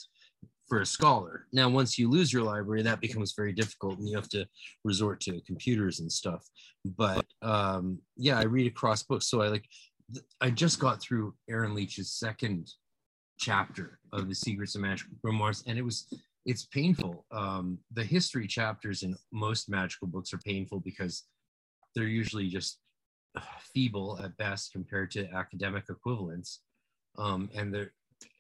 for 0.68 0.82
a 0.82 0.86
scholar. 0.86 1.48
Now 1.54 1.70
once 1.70 1.98
you 1.98 2.10
lose 2.10 2.32
your 2.34 2.44
library 2.44 2.82
that 2.84 3.00
becomes 3.00 3.32
very 3.34 3.54
difficult 3.54 4.00
and 4.00 4.08
you 4.08 4.16
have 4.18 4.28
to 4.30 4.46
resort 4.84 5.22
to 5.22 5.40
computers 5.42 6.02
and 6.02 6.12
stuff. 6.12 6.46
But 6.86 7.26
um 7.42 8.02
yeah 8.18 8.38
i 8.38 8.44
read 8.44 8.68
across 8.68 9.02
books. 9.04 9.28
So 9.28 9.42
i 9.42 9.48
like 9.48 9.66
i 10.42 10.50
just 10.50 10.78
got 10.80 11.02
through 11.02 11.36
aaron 11.50 11.74
leitch's 11.74 12.12
second 12.12 12.70
chapter 13.40 14.00
of 14.12 14.28
the 14.28 14.36
secrets 14.36 14.76
of 14.76 14.82
magical 14.82 15.16
grimoires 15.24 15.64
and 15.68 15.78
it 15.80 15.86
was 15.90 15.98
it's 16.46 16.66
painful. 16.66 17.26
Um 17.32 17.80
the 17.94 18.04
history 18.04 18.46
chapters 18.48 19.04
in 19.04 19.16
most 19.32 19.70
magical 19.70 20.08
books 20.08 20.34
are 20.34 20.40
painful 20.52 20.82
because 20.82 21.24
they're 21.96 22.16
usually 22.22 22.50
just 22.50 22.80
feeble 23.74 24.20
at 24.24 24.36
best 24.38 24.72
compared 24.72 25.12
to 25.12 25.30
academic 25.34 25.86
equivalents. 25.90 26.62
Um 27.18 27.50
and 27.56 27.74
they're 27.74 27.94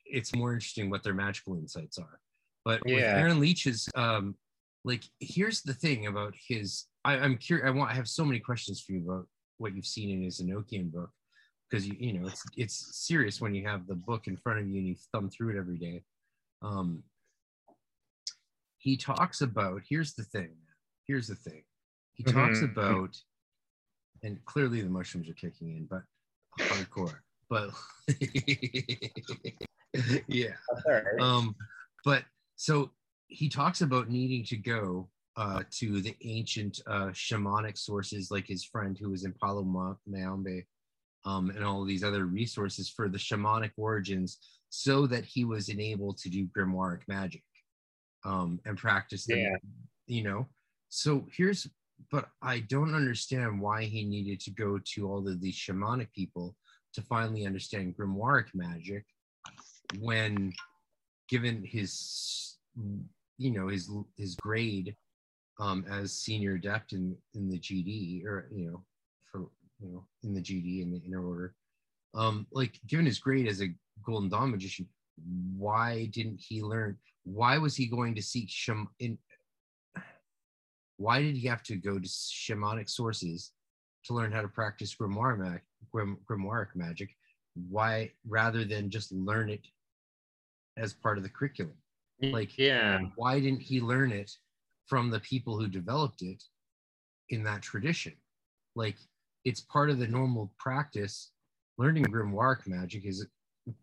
it's 0.05 0.35
more 0.35 0.53
interesting 0.53 0.89
what 0.89 1.03
their 1.03 1.13
magical 1.13 1.55
insights 1.55 1.97
are. 1.97 2.19
But 2.65 2.83
with 2.85 3.05
aaron 3.15 3.39
leitch's 3.39 3.89
um 3.95 4.35
like 4.83 5.03
here's 5.19 5.61
the 5.61 5.73
thing 5.73 6.07
about 6.07 6.33
his 6.47 6.85
I, 7.05 7.13
i'm 7.17 7.37
curious 7.37 7.67
i 7.67 7.71
want 7.71 7.91
i 7.91 7.93
have 7.93 8.07
so 8.07 8.25
many 8.25 8.39
questions 8.39 8.81
for 8.81 8.93
you 8.93 9.03
about 9.09 9.27
what 9.57 9.75
you've 9.75 9.85
seen 9.85 10.09
in 10.09 10.23
his 10.23 10.41
enochian 10.41 10.91
book. 10.91 11.11
Because 11.69 11.87
you 11.87 11.95
you 11.99 12.13
know 12.19 12.27
it's 12.27 12.43
it's 12.57 12.97
serious 12.97 13.39
when 13.39 13.55
you 13.55 13.65
have 13.67 13.87
the 13.87 13.95
book 13.95 14.27
in 14.27 14.35
front 14.35 14.59
of 14.59 14.67
you 14.67 14.77
and 14.79 14.87
you 14.87 14.95
thumb 15.13 15.29
through 15.29 15.55
it 15.55 15.59
every 15.59 15.77
day. 15.77 16.03
Um 16.61 17.03
he 18.77 18.97
talks 18.97 19.41
about 19.41 19.81
here's 19.87 20.13
the 20.13 20.23
thing 20.23 20.51
here's 21.07 21.27
the 21.27 21.35
thing. 21.35 21.63
He 22.13 22.23
talks 22.23 22.59
Mhm. 22.59 22.71
about 22.71 23.17
and 24.23 24.43
clearly 24.45 24.81
the 24.81 24.89
mushrooms 24.89 25.29
are 25.29 25.33
kicking 25.33 25.69
in 25.77 25.85
but 25.85 26.03
hardcore 26.59 27.15
but 27.49 27.69
yeah 30.27 30.53
right. 30.87 31.03
um 31.19 31.55
but 32.05 32.23
so 32.55 32.91
he 33.27 33.49
talks 33.49 33.81
about 33.81 34.09
needing 34.09 34.43
to 34.43 34.57
go 34.57 35.09
uh 35.37 35.63
to 35.69 36.01
the 36.01 36.15
ancient 36.23 36.79
uh 36.87 37.07
shamanic 37.07 37.77
sources 37.77 38.31
like 38.31 38.47
his 38.47 38.63
friend 38.63 38.97
who 38.99 39.09
was 39.09 39.25
in 39.25 39.33
palo 39.41 39.63
Ma- 39.63 39.95
mayombe 40.07 40.65
um 41.25 41.49
and 41.51 41.63
all 41.63 41.83
these 41.85 42.03
other 42.03 42.25
resources 42.25 42.89
for 42.89 43.07
the 43.09 43.17
shamanic 43.17 43.71
origins 43.77 44.39
so 44.69 45.05
that 45.07 45.25
he 45.25 45.43
was 45.45 45.69
enabled 45.69 46.17
to 46.17 46.29
do 46.29 46.47
grimoire 46.57 46.99
magic 47.07 47.43
um 48.25 48.59
and 48.65 48.77
practice 48.77 49.25
them, 49.25 49.39
Yeah. 49.39 49.55
you 50.07 50.23
know 50.23 50.47
so 50.89 51.25
here's 51.31 51.67
but 52.11 52.29
i 52.41 52.59
don't 52.59 52.95
understand 52.95 53.59
why 53.59 53.83
he 53.83 54.03
needed 54.03 54.39
to 54.39 54.51
go 54.51 54.79
to 54.83 55.09
all 55.09 55.27
of 55.27 55.41
these 55.41 55.55
shamanic 55.55 56.11
people 56.13 56.55
to 56.93 57.01
finally 57.01 57.45
understand 57.45 57.95
grimoire 57.97 58.45
magic 58.53 59.05
when 59.99 60.51
given 61.27 61.63
his 61.63 62.57
you 63.37 63.51
know 63.51 63.67
his 63.67 63.89
his 64.17 64.35
grade 64.35 64.95
um 65.59 65.85
as 65.89 66.13
senior 66.13 66.55
adept 66.55 66.93
in 66.93 67.15
in 67.33 67.49
the 67.49 67.59
gd 67.59 68.25
or 68.25 68.47
you 68.51 68.69
know 68.69 68.83
for 69.31 69.47
you 69.81 69.91
know, 69.91 70.03
in 70.23 70.33
the 70.33 70.41
GD 70.41 70.81
in 70.81 70.91
the 70.91 71.01
inner 71.05 71.25
order. 71.25 71.55
Um, 72.13 72.45
like 72.51 72.79
given 72.87 73.05
his 73.05 73.19
grade 73.19 73.47
as 73.47 73.61
a 73.61 73.73
Golden 74.05 74.29
Dawn 74.29 74.51
magician, 74.51 74.87
why 75.57 76.05
didn't 76.11 76.39
he 76.39 76.61
learn? 76.61 76.97
Why 77.23 77.57
was 77.57 77.75
he 77.75 77.85
going 77.87 78.15
to 78.15 78.21
seek 78.21 78.49
sham 78.49 78.89
in? 78.99 79.17
Why 81.01 81.19
did 81.23 81.35
he 81.35 81.47
have 81.47 81.63
to 81.63 81.75
go 81.75 81.97
to 81.97 82.07
shamanic 82.07 82.87
sources 82.87 83.53
to 84.05 84.13
learn 84.13 84.31
how 84.31 84.43
to 84.43 84.47
practice 84.47 84.95
grimoire, 84.95 85.35
mag- 85.35 85.63
grim, 85.91 86.19
grimoire 86.29 86.67
magic? 86.75 87.09
Why 87.69 88.11
rather 88.27 88.63
than 88.65 88.91
just 88.91 89.11
learn 89.11 89.49
it 89.49 89.61
as 90.77 90.93
part 90.93 91.17
of 91.17 91.23
the 91.23 91.29
curriculum? 91.29 91.73
Mm, 92.23 92.33
like, 92.33 92.55
yeah, 92.55 92.99
why 93.15 93.39
didn't 93.39 93.63
he 93.63 93.81
learn 93.81 94.11
it 94.11 94.31
from 94.85 95.09
the 95.09 95.19
people 95.21 95.57
who 95.57 95.67
developed 95.67 96.21
it 96.21 96.43
in 97.29 97.43
that 97.45 97.63
tradition? 97.63 98.13
Like, 98.75 98.97
it's 99.43 99.61
part 99.61 99.89
of 99.89 99.97
the 99.97 100.07
normal 100.07 100.53
practice. 100.59 101.31
Learning 101.79 102.05
grimoire 102.05 102.59
magic 102.67 103.05
is 103.05 103.25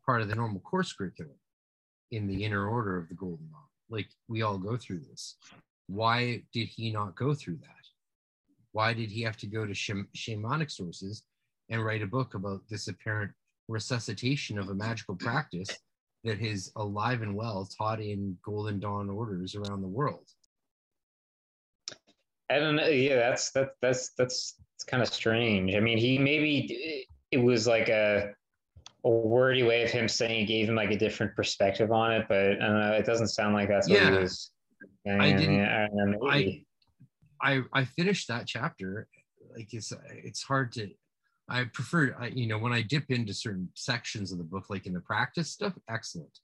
part 0.07 0.23
of 0.23 0.29
the 0.29 0.37
normal 0.37 0.61
course 0.61 0.93
curriculum 0.93 1.35
in 2.13 2.29
the 2.29 2.45
inner 2.45 2.69
order 2.69 2.97
of 2.97 3.09
the 3.09 3.15
Golden 3.15 3.49
Dawn. 3.51 3.63
Like, 3.91 4.07
we 4.29 4.43
all 4.43 4.57
go 4.57 4.77
through 4.77 5.01
this. 5.01 5.35
Why 5.89 6.43
did 6.53 6.69
he 6.69 6.91
not 6.93 7.17
go 7.17 7.35
through 7.35 7.57
that? 7.57 7.69
Why 8.73 8.93
did 8.95 9.11
he 9.11 9.23
have 9.23 9.37
to 9.39 9.47
go 9.47 9.67
to 9.67 9.75
sham- 9.75 10.09
shamanic 10.17 10.71
sources 10.71 11.23
and 11.71 11.85
write 11.85 12.03
a 12.03 12.07
book 12.07 12.35
about 12.35 12.61
this 12.69 12.89
apparent 12.89 13.33
resuscitation 13.69 14.59
of 14.59 14.69
a 14.69 14.75
magical 14.75 15.17
practice 15.17 15.69
that 16.25 16.41
is 16.41 16.71
alive 16.77 17.23
and 17.23 17.35
well 17.35 17.69
taught 17.77 18.01
in 18.01 18.37
Golden 18.43 18.79
Dawn 18.81 19.09
orders 19.11 19.55
around 19.55 19.81
the 19.83 19.89
world. 19.89 20.27
I 22.51 22.59
don't 22.59 22.77
know. 22.77 22.87
Yeah, 22.87 23.17
that's 23.17 23.51
that 23.53 23.71
that's 23.83 24.11
that's 24.17 24.55
it's 24.77 24.85
kind 24.85 25.03
of 25.03 25.09
strange. 25.13 25.75
I 25.75 25.81
mean, 25.81 25.99
he 25.99 26.19
maybe 26.19 27.07
it 27.31 27.39
was 27.39 27.67
like 27.67 27.89
a 27.89 28.33
a 29.05 29.09
wordy 29.11 29.63
way 29.63 29.83
of 29.85 29.91
him 29.91 30.09
saying 30.09 30.43
it 30.43 30.47
gave 30.47 30.69
him 30.69 30.75
like 30.75 30.91
a 30.91 30.97
different 30.99 31.35
perspective 31.37 31.93
on 31.93 32.13
it, 32.13 32.27
but 32.29 32.39
I 32.39 32.55
don't 32.55 32.81
know. 32.81 32.93
It 32.93 33.05
doesn't 33.07 33.29
sound 33.29 33.55
like 33.55 33.69
that's 33.69 33.89
what 33.89 34.01
Yeah. 34.01 34.13
he 34.13 34.19
was. 34.19 34.51
I 35.21 35.33
didn't- 35.39 35.55
I. 36.31 36.65
I 37.41 37.63
I 37.73 37.85
finished 37.85 38.27
that 38.29 38.47
chapter. 38.47 39.07
Like 39.55 39.73
it's 39.73 39.93
it's 40.25 40.43
hard 40.43 40.73
to. 40.73 40.91
I 41.49 41.65
prefer 41.65 42.15
I, 42.19 42.27
you 42.27 42.47
know 42.47 42.59
when 42.59 42.73
I 42.73 42.83
dip 42.83 43.11
into 43.11 43.33
certain 43.33 43.69
sections 43.75 44.33
of 44.33 44.39
the 44.39 44.45
book, 44.45 44.67
like 44.71 44.87
in 44.87 44.93
the 44.93 45.01
practice 45.01 45.51
stuff, 45.51 45.75
excellent 45.89 46.37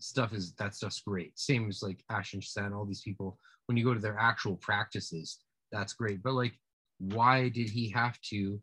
stuff 0.00 0.32
is 0.32 0.54
that 0.54 0.74
stuff's 0.74 1.00
great. 1.00 1.38
Same 1.38 1.68
as 1.68 1.82
like 1.82 2.02
Ash 2.10 2.34
and 2.34 2.42
Sen, 2.42 2.72
all 2.72 2.84
these 2.84 3.02
people. 3.02 3.38
When 3.66 3.76
you 3.76 3.84
go 3.84 3.94
to 3.94 4.00
their 4.00 4.18
actual 4.18 4.56
practices, 4.56 5.38
that's 5.70 5.92
great. 5.92 6.20
But 6.22 6.32
like, 6.34 6.54
why 6.98 7.48
did 7.48 7.70
he 7.70 7.88
have 7.90 8.20
to 8.30 8.60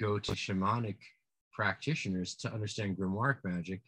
go 0.00 0.18
to 0.20 0.32
shamanic 0.32 0.98
practitioners 1.52 2.36
to 2.36 2.52
understand 2.52 2.96
grimoire 2.96 3.38
magic 3.44 3.80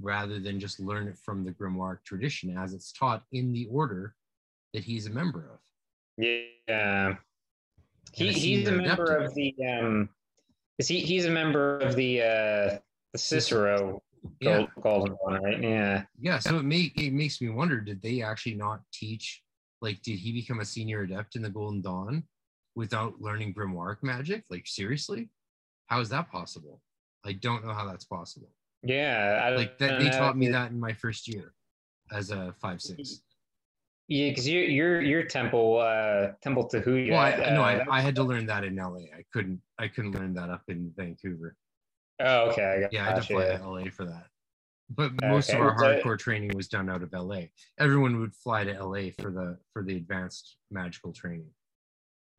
rather 0.00 0.38
than 0.38 0.60
just 0.60 0.80
learn 0.80 1.08
it 1.08 1.18
from 1.18 1.44
the 1.44 1.52
grimoire 1.52 1.98
tradition 2.04 2.56
as 2.56 2.72
it's 2.74 2.92
taught 2.92 3.22
in 3.32 3.52
the 3.52 3.66
order 3.70 4.14
that 4.74 4.84
he's 4.84 5.06
a 5.06 5.10
member 5.10 5.50
of? 5.52 6.24
Yeah. 6.68 7.16
He, 8.12 8.32
he's 8.32 8.68
a 8.68 8.72
member 8.72 9.16
of 9.16 9.34
the 9.34 9.54
um 9.70 10.08
is 10.78 10.88
he 10.88 11.00
he's 11.00 11.26
a 11.26 11.30
member 11.30 11.78
of 11.78 11.94
the 11.94 12.22
uh 12.22 12.78
the 13.12 13.18
Cicero 13.18 14.02
Yeah. 14.40 14.58
Gold, 14.58 14.70
Golden 14.82 15.12
one, 15.20 15.42
right? 15.42 15.62
Yeah. 15.62 16.04
Yeah, 16.20 16.38
so 16.38 16.58
it 16.58 16.64
make 16.64 17.00
it 17.00 17.12
makes 17.12 17.40
me 17.40 17.48
wonder: 17.48 17.80
Did 17.80 18.02
they 18.02 18.22
actually 18.22 18.54
not 18.54 18.80
teach? 18.92 19.42
Like, 19.80 20.02
did 20.02 20.18
he 20.18 20.32
become 20.32 20.60
a 20.60 20.64
senior 20.64 21.02
adept 21.02 21.36
in 21.36 21.42
the 21.42 21.50
Golden 21.50 21.80
Dawn 21.80 22.24
without 22.74 23.20
learning 23.20 23.54
grimoire 23.54 23.96
magic? 24.02 24.44
Like, 24.50 24.66
seriously, 24.66 25.30
how 25.86 26.00
is 26.00 26.08
that 26.08 26.30
possible? 26.30 26.80
I 27.24 27.32
don't 27.32 27.64
know 27.64 27.72
how 27.72 27.86
that's 27.86 28.04
possible. 28.04 28.50
Yeah. 28.82 29.42
I 29.44 29.50
Like 29.56 29.78
that, 29.78 30.00
they 30.00 30.10
taught 30.10 30.36
me 30.36 30.48
that 30.48 30.70
in 30.70 30.78
my 30.78 30.92
first 30.92 31.28
year 31.28 31.52
as 32.12 32.30
a 32.30 32.54
five 32.60 32.80
six. 32.80 33.22
Yeah, 34.08 34.30
because 34.30 34.48
you're 34.48 34.64
you're 34.64 35.02
you're 35.02 35.22
Temple 35.24 35.78
uh 35.78 36.32
Temple 36.40 36.68
Tahuya. 36.68 37.10
Well, 37.10 37.20
I, 37.20 37.32
uh, 37.32 37.54
no, 37.54 37.62
I, 37.62 37.98
I 37.98 38.00
had 38.00 38.14
to 38.16 38.22
learn 38.22 38.46
that 38.46 38.64
in 38.64 38.76
LA. 38.76 39.00
I 39.14 39.24
couldn't, 39.32 39.60
I 39.78 39.88
couldn't 39.88 40.12
learn 40.12 40.32
that 40.34 40.48
up 40.48 40.62
in 40.68 40.92
Vancouver. 40.96 41.54
Oh, 42.20 42.50
okay. 42.50 42.64
I 42.64 42.80
got 42.80 42.92
Yeah, 42.92 43.02
I 43.02 43.10
had 43.10 43.16
to 43.16 43.22
fly 43.22 43.44
to 43.56 43.68
LA 43.68 43.90
for 43.90 44.06
that. 44.06 44.26
But 44.90 45.12
most 45.22 45.52
of 45.52 45.60
our 45.60 45.76
hardcore 45.76 46.18
training 46.18 46.52
was 46.54 46.68
done 46.68 46.88
out 46.88 47.02
of 47.02 47.12
LA. 47.12 47.42
Everyone 47.78 48.20
would 48.20 48.34
fly 48.34 48.64
to 48.64 48.72
LA 48.82 49.10
for 49.20 49.30
the 49.30 49.58
for 49.74 49.82
the 49.82 49.96
advanced 49.96 50.56
magical 50.70 51.12
training. 51.12 51.50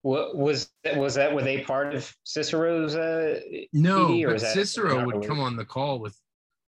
What 0.02 0.36
was 0.36 0.72
that, 0.84 0.98
was 0.98 1.16
that? 1.16 1.36
Were 1.36 1.44
they 1.44 1.62
part 1.62 1.94
of 1.94 2.12
Cicero's? 2.24 2.96
Uh, 2.96 3.40
No, 3.74 4.20
but 4.26 4.42
Cicero 4.42 5.06
would 5.06 5.28
come 5.28 5.40
on 5.40 5.56
the 5.56 5.66
call 5.66 6.00
with 6.00 6.18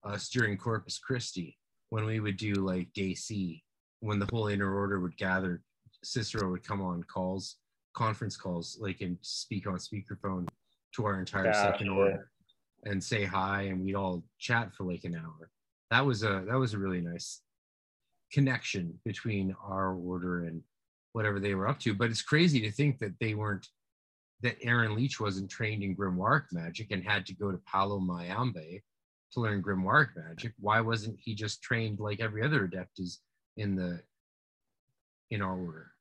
us 0.03 0.29
during 0.29 0.57
Corpus 0.57 0.99
Christi 0.99 1.57
when 1.89 2.05
we 2.05 2.19
would 2.19 2.37
do 2.37 2.53
like 2.53 2.91
day 2.93 3.13
C, 3.13 3.63
when 3.99 4.19
the 4.19 4.27
whole 4.31 4.47
inner 4.47 4.73
order 4.73 4.99
would 4.99 5.17
gather. 5.17 5.61
Cicero 6.03 6.49
would 6.49 6.63
come 6.63 6.81
on 6.81 7.03
calls, 7.03 7.57
conference 7.93 8.35
calls, 8.35 8.77
like 8.79 9.01
and 9.01 9.17
speak 9.21 9.67
on 9.67 9.75
speakerphone 9.75 10.47
to 10.95 11.05
our 11.05 11.19
entire 11.19 11.53
second 11.53 11.89
order 11.89 12.31
and 12.85 13.03
say 13.03 13.23
hi, 13.23 13.63
and 13.63 13.83
we'd 13.83 13.95
all 13.95 14.23
chat 14.39 14.73
for 14.73 14.83
like 14.85 15.03
an 15.03 15.15
hour. 15.15 15.49
That 15.91 16.05
was 16.05 16.23
a 16.23 16.43
that 16.47 16.57
was 16.57 16.73
a 16.73 16.79
really 16.79 17.01
nice 17.01 17.41
connection 18.31 18.99
between 19.05 19.55
our 19.63 19.93
order 19.93 20.45
and 20.45 20.61
whatever 21.13 21.39
they 21.39 21.53
were 21.53 21.67
up 21.67 21.79
to. 21.81 21.93
But 21.93 22.09
it's 22.09 22.21
crazy 22.21 22.61
to 22.61 22.71
think 22.71 22.97
that 22.99 23.13
they 23.19 23.35
weren't 23.35 23.67
that 24.41 24.57
Aaron 24.63 24.95
Leitch 24.95 25.19
wasn't 25.19 25.51
trained 25.51 25.83
in 25.83 25.95
grimoire 25.95 26.45
magic 26.51 26.91
and 26.91 27.03
had 27.03 27.25
to 27.27 27.35
go 27.35 27.51
to 27.51 27.59
Palo 27.59 27.99
Mayombe 27.99 28.81
to 29.33 29.39
learn 29.39 29.61
grimoire 29.61 30.09
magic. 30.15 30.53
Why 30.59 30.81
wasn't 30.81 31.19
he 31.19 31.35
just 31.35 31.61
trained 31.61 31.99
like 31.99 32.19
every 32.19 32.43
other 32.43 32.65
adept 32.65 32.99
is 32.99 33.21
in 33.57 33.75
the 33.75 34.01
in 35.29 35.41
our 35.41 35.57
order? 35.57 35.91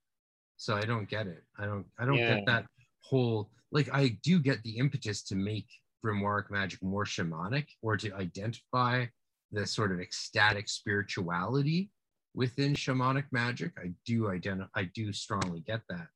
So 0.57 0.77
I 0.77 0.83
don't 0.83 1.09
get 1.09 1.27
it. 1.27 1.43
I 1.59 1.67
don't 1.67 1.87
I 1.99 2.05
don't 2.05 2.19
Yeah. 2.19 2.37
get 2.37 2.47
that 2.47 2.67
whole 3.03 3.51
like 3.73 3.89
I 3.93 4.19
do 4.23 4.41
get 4.41 4.63
the 4.63 4.79
impetus 4.79 5.23
to 5.25 5.35
make 5.37 5.67
grimoire 6.05 6.51
magic 6.51 6.83
more 6.83 7.05
shamanic 7.05 7.67
or 7.83 7.97
to 7.97 8.13
identify 8.15 9.07
the 9.53 9.67
sort 9.67 9.93
of 9.93 10.01
ecstatic 10.01 10.69
spirituality 10.69 11.91
within 12.35 12.75
shamanic 12.75 13.25
magic. 13.33 13.73
I 13.79 13.93
do 14.07 14.29
identify 14.31 14.69
I 14.75 14.85
do 14.95 15.13
strongly 15.13 15.61
get 15.61 15.83
that. 15.89 16.09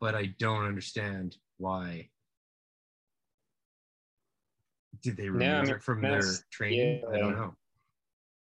But 0.00 0.14
I 0.14 0.34
don't 0.38 0.64
understand 0.64 1.36
why 1.56 2.10
did 5.02 5.16
they 5.16 5.28
remove 5.28 5.48
I 5.54 5.62
mean, 5.62 5.70
it 5.74 5.82
from 5.82 6.02
their 6.02 6.22
training? 6.50 7.02
I 7.12 7.18
don't 7.18 7.36
know. 7.36 7.54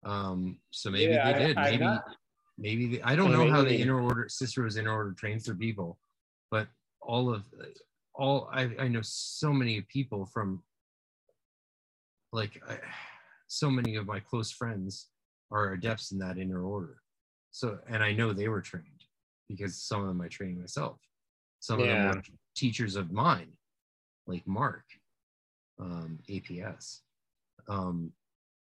Um, 0.04 0.58
so 0.70 0.90
maybe 0.90 1.14
Yeah, 1.14 1.32
they 1.32 1.34
I- 1.34 1.46
did. 1.46 1.58
I 1.58 1.70
Maybe 1.70 1.78
got- 1.78 2.16
maybe 2.58 2.86
they, 2.96 3.02
I 3.02 3.16
don't 3.16 3.30
Yeah, 3.30 3.38
know 3.38 3.50
how 3.50 3.62
the 3.64 3.74
inner 3.74 4.00
order 4.00 4.28
Cicero's 4.28 4.76
inner 4.76 4.92
order 4.92 5.12
trains 5.12 5.44
their 5.44 5.54
people, 5.54 5.98
but 6.50 6.68
all 7.00 7.32
of 7.32 7.46
all 8.14 8.48
I, 8.52 8.62
I 8.78 8.88
know 8.88 9.00
so 9.02 9.52
many 9.52 9.80
people 9.82 10.24
from 10.26 10.62
like 12.32 12.60
I, 12.68 12.78
so 13.46 13.70
many 13.70 13.96
of 13.96 14.06
my 14.06 14.20
close 14.20 14.50
friends 14.50 15.08
are 15.50 15.72
adepts 15.72 16.12
in 16.12 16.18
that 16.18 16.38
inner 16.38 16.62
order. 16.64 16.98
So 17.50 17.78
and 17.88 18.02
I 18.02 18.12
know 18.12 18.32
they 18.32 18.48
were 18.48 18.60
trained 18.60 19.04
because 19.48 19.76
some 19.80 20.00
of 20.02 20.08
them 20.08 20.20
I 20.20 20.28
trained 20.28 20.58
myself. 20.60 21.00
Some 21.60 21.80
of 21.80 21.88
them 21.88 22.04
were 22.08 22.22
teachers 22.54 22.94
of 22.96 23.10
mine, 23.10 23.52
like 24.26 24.46
Mark, 24.46 24.84
um, 25.80 26.18
APS. 26.28 27.00
Um, 27.68 28.12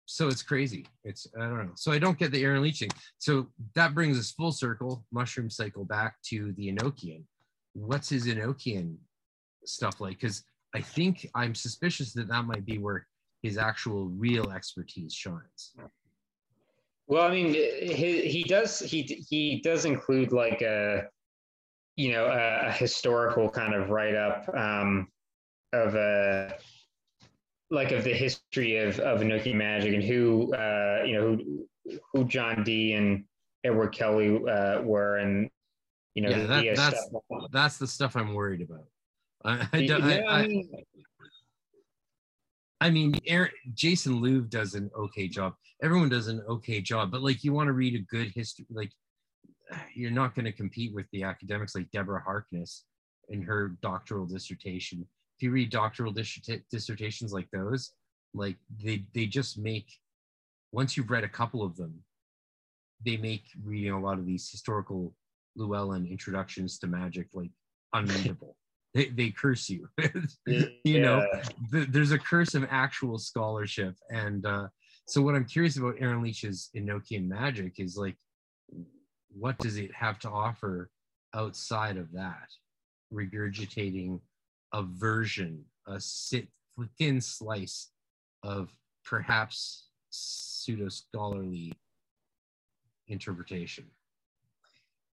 so 0.06 0.28
it's 0.28 0.42
crazy. 0.42 0.88
It's 1.04 1.28
I 1.38 1.42
don't 1.42 1.68
know. 1.68 1.72
So 1.76 1.92
I 1.92 2.00
don't 2.00 2.18
get 2.18 2.32
the 2.32 2.44
Aaron 2.44 2.64
Leitch 2.64 2.80
thing. 2.80 2.90
So 3.20 3.48
that 3.76 3.94
brings 3.94 4.18
us 4.18 4.32
full 4.32 4.52
circle, 4.52 5.06
mushroom 5.12 5.50
cycle 5.52 5.86
back 5.86 6.16
to 6.30 6.52
the 6.54 6.74
Enochian. 6.74 7.24
What's 7.74 8.10
his 8.10 8.26
Enochian 8.26 8.96
stuff 9.66 10.02
like? 10.02 10.20
Because 10.20 10.44
I 10.74 10.82
think 10.82 11.30
I'm 11.36 11.54
suspicious 11.54 12.14
that 12.14 12.28
that 12.28 12.46
might 12.46 12.66
be 12.66 12.80
where 12.80 13.06
his 13.44 13.58
actual 13.58 14.08
real 14.10 14.52
expertise 14.52 15.14
shines. 15.14 15.74
Well, 17.08 17.24
I 17.24 17.32
mean, 17.32 17.54
he, 17.54 18.22
he 18.28 18.44
does 18.44 18.80
he 18.80 19.04
he 19.30 19.62
does 19.64 19.86
include 19.86 20.32
like 20.32 20.62
a 20.62 21.04
you 21.96 22.14
know 22.14 22.26
a, 22.26 22.68
a 22.68 22.72
historical 22.72 23.50
kind 23.50 23.74
of 23.74 23.90
write 23.90 24.16
up 24.16 24.50
um, 24.56 25.08
of 25.74 25.96
a 25.96 26.56
like 27.72 27.92
of 27.92 28.04
the 28.04 28.14
history 28.14 28.78
of 28.78 29.00
of 29.00 29.22
Enoki 29.22 29.54
magic 29.54 29.94
and 29.94 30.04
who 30.04 30.54
uh, 30.54 31.04
you 31.06 31.14
know 31.14 31.38
who 31.38 32.00
who 32.14 32.24
John 32.26 32.64
Dee 32.64 32.94
and 32.94 33.26
Edward 33.64 33.90
Kelley 33.90 34.36
uh, 34.48 34.82
were 34.82 35.18
and 35.18 35.50
you 36.16 36.24
know 36.24 36.30
Yeah, 36.30 36.46
that- 36.46 36.76
that's- 36.76 37.06
stuff. 37.10 37.24
That's 37.52 37.78
the 37.78 37.88
stuff 37.88 38.16
I'm 38.16 38.34
worried 38.34 38.62
about. 38.62 38.86
I, 39.46 39.68
I, 39.74 39.86
don't- 39.86 40.08
Yeah, 40.10 40.24
I, 40.28 40.40
I 40.44 40.48
mean, 40.48 40.70
I 42.82 42.90
mean, 42.90 43.16
Aaron, 43.28 43.52
Jason 43.74 44.22
Louv 44.22 44.50
does 44.50 44.74
an 44.76 44.90
okay 44.98 45.28
job. 45.28 45.54
Everyone 45.82 46.10
does 46.10 46.28
an 46.28 46.42
okay 46.48 46.82
job, 46.82 47.12
but 47.12 47.22
like 47.22 47.44
you 47.44 47.54
want 47.54 47.68
to 47.68 47.74
read 47.74 47.96
a 47.96 48.00
good 48.16 48.32
history, 48.36 48.66
like 48.70 48.92
you're 49.94 50.12
not 50.12 50.34
going 50.36 50.46
to 50.46 50.52
compete 50.52 50.94
with 50.94 51.06
the 51.12 51.24
academics 51.24 51.76
like 51.76 51.90
Deborah 51.92 52.22
Harkness 52.22 52.86
in 53.30 53.42
her 53.44 53.76
doctoral 53.82 54.26
dissertation. 54.26 55.06
If 55.40 55.44
you 55.44 55.52
read 55.52 55.70
doctoral 55.70 56.12
dissertations 56.12 57.32
like 57.32 57.48
those, 57.54 57.94
like 58.34 58.58
they 58.84 59.06
they 59.16 59.26
just 59.26 59.58
make 59.58 59.88
once 60.74 60.98
you've 60.98 61.10
read 61.10 61.24
a 61.24 61.30
couple 61.30 61.64
of 61.64 61.78
them, 61.78 62.04
they 63.06 63.16
make 63.16 63.46
reading 63.64 63.94
a 63.94 64.00
lot 64.00 64.20
of 64.20 64.26
these 64.26 64.50
historical 64.52 65.14
Llewellyn 65.56 66.06
introductions 66.06 66.78
to 66.80 66.88
magic 66.88 67.28
like 67.34 67.52
unreadable. 67.94 68.58
they, 68.94 69.06
they 69.06 69.30
curse 69.30 69.70
you. 69.70 69.88
you 70.46 70.68
yeah. 70.84 71.02
know, 71.02 71.26
th- 71.72 71.88
there's 71.90 72.12
a 72.12 72.20
curse 72.20 72.54
of 72.54 72.68
actual 72.70 73.18
scholarship. 73.18 73.96
And 74.10 74.46
uh, 74.46 74.68
so, 75.08 75.22
what 75.22 75.36
I'm 75.36 75.46
curious 75.46 75.78
about 75.78 75.96
Aaron 76.00 76.22
Leitch's 76.22 76.70
Enochian 76.76 77.28
magic 77.28 77.80
is 77.80 77.96
like, 77.96 78.18
what 79.30 79.58
does 79.60 79.78
it 79.78 79.94
have 79.96 80.20
to 80.20 80.30
offer 80.30 80.90
outside 81.34 81.98
of 81.98 82.12
that? 82.12 82.48
Regurgitating 83.14 84.20
a 84.74 84.84
version, 84.84 85.64
a 85.88 86.00
thin 86.98 87.22
slice 87.22 87.90
of 88.44 88.74
perhaps 89.04 89.88
pseudo 90.10 90.90
scholarly 90.90 91.74
interpretation. 93.08 93.86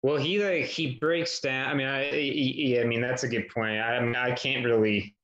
Well, 0.03 0.16
he 0.16 0.43
like 0.45 0.66
he 0.66 0.97
breaks 0.97 1.41
down. 1.41 1.69
I 1.69 1.74
mean, 1.74 1.87
I 1.87 2.81
I 2.81 2.85
mean 2.85 3.01
that's 3.01 3.24
a 3.24 3.28
good 3.28 3.49
point. 3.49 3.81
I, 3.81 3.97
I 3.97 4.01
mean, 4.01 4.15
I 4.15 4.33
can't 4.33 4.65
really 4.65 5.16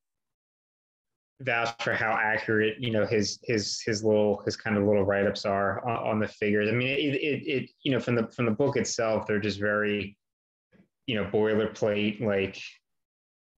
vouch 1.41 1.83
for 1.83 1.93
how 1.93 2.13
accurate 2.13 2.77
you 2.79 2.91
know 2.91 3.05
his 3.05 3.39
his 3.45 3.81
his 3.85 4.05
little 4.05 4.43
his 4.45 4.57
kind 4.57 4.77
of 4.77 4.85
little 4.85 5.05
write 5.05 5.27
ups 5.27 5.45
are 5.45 5.87
on, 5.89 6.13
on, 6.13 6.19
the 6.21 6.29
figures. 6.29 6.69
I 6.69 6.73
mean, 6.73 6.89
it, 6.89 7.15
it 7.15 7.47
it 7.47 7.71
you 7.83 7.93
know 7.93 8.01
from 8.01 8.15
the 8.15 8.29
from 8.29 8.47
the 8.47 8.53
book 8.53 8.77
itself, 8.77 9.27
they're 9.27 9.39
just 9.39 9.61
very 9.61 10.17
you 11.07 11.15
know 11.17 11.31
boilerplate. 11.31 12.21
Like 12.21 12.61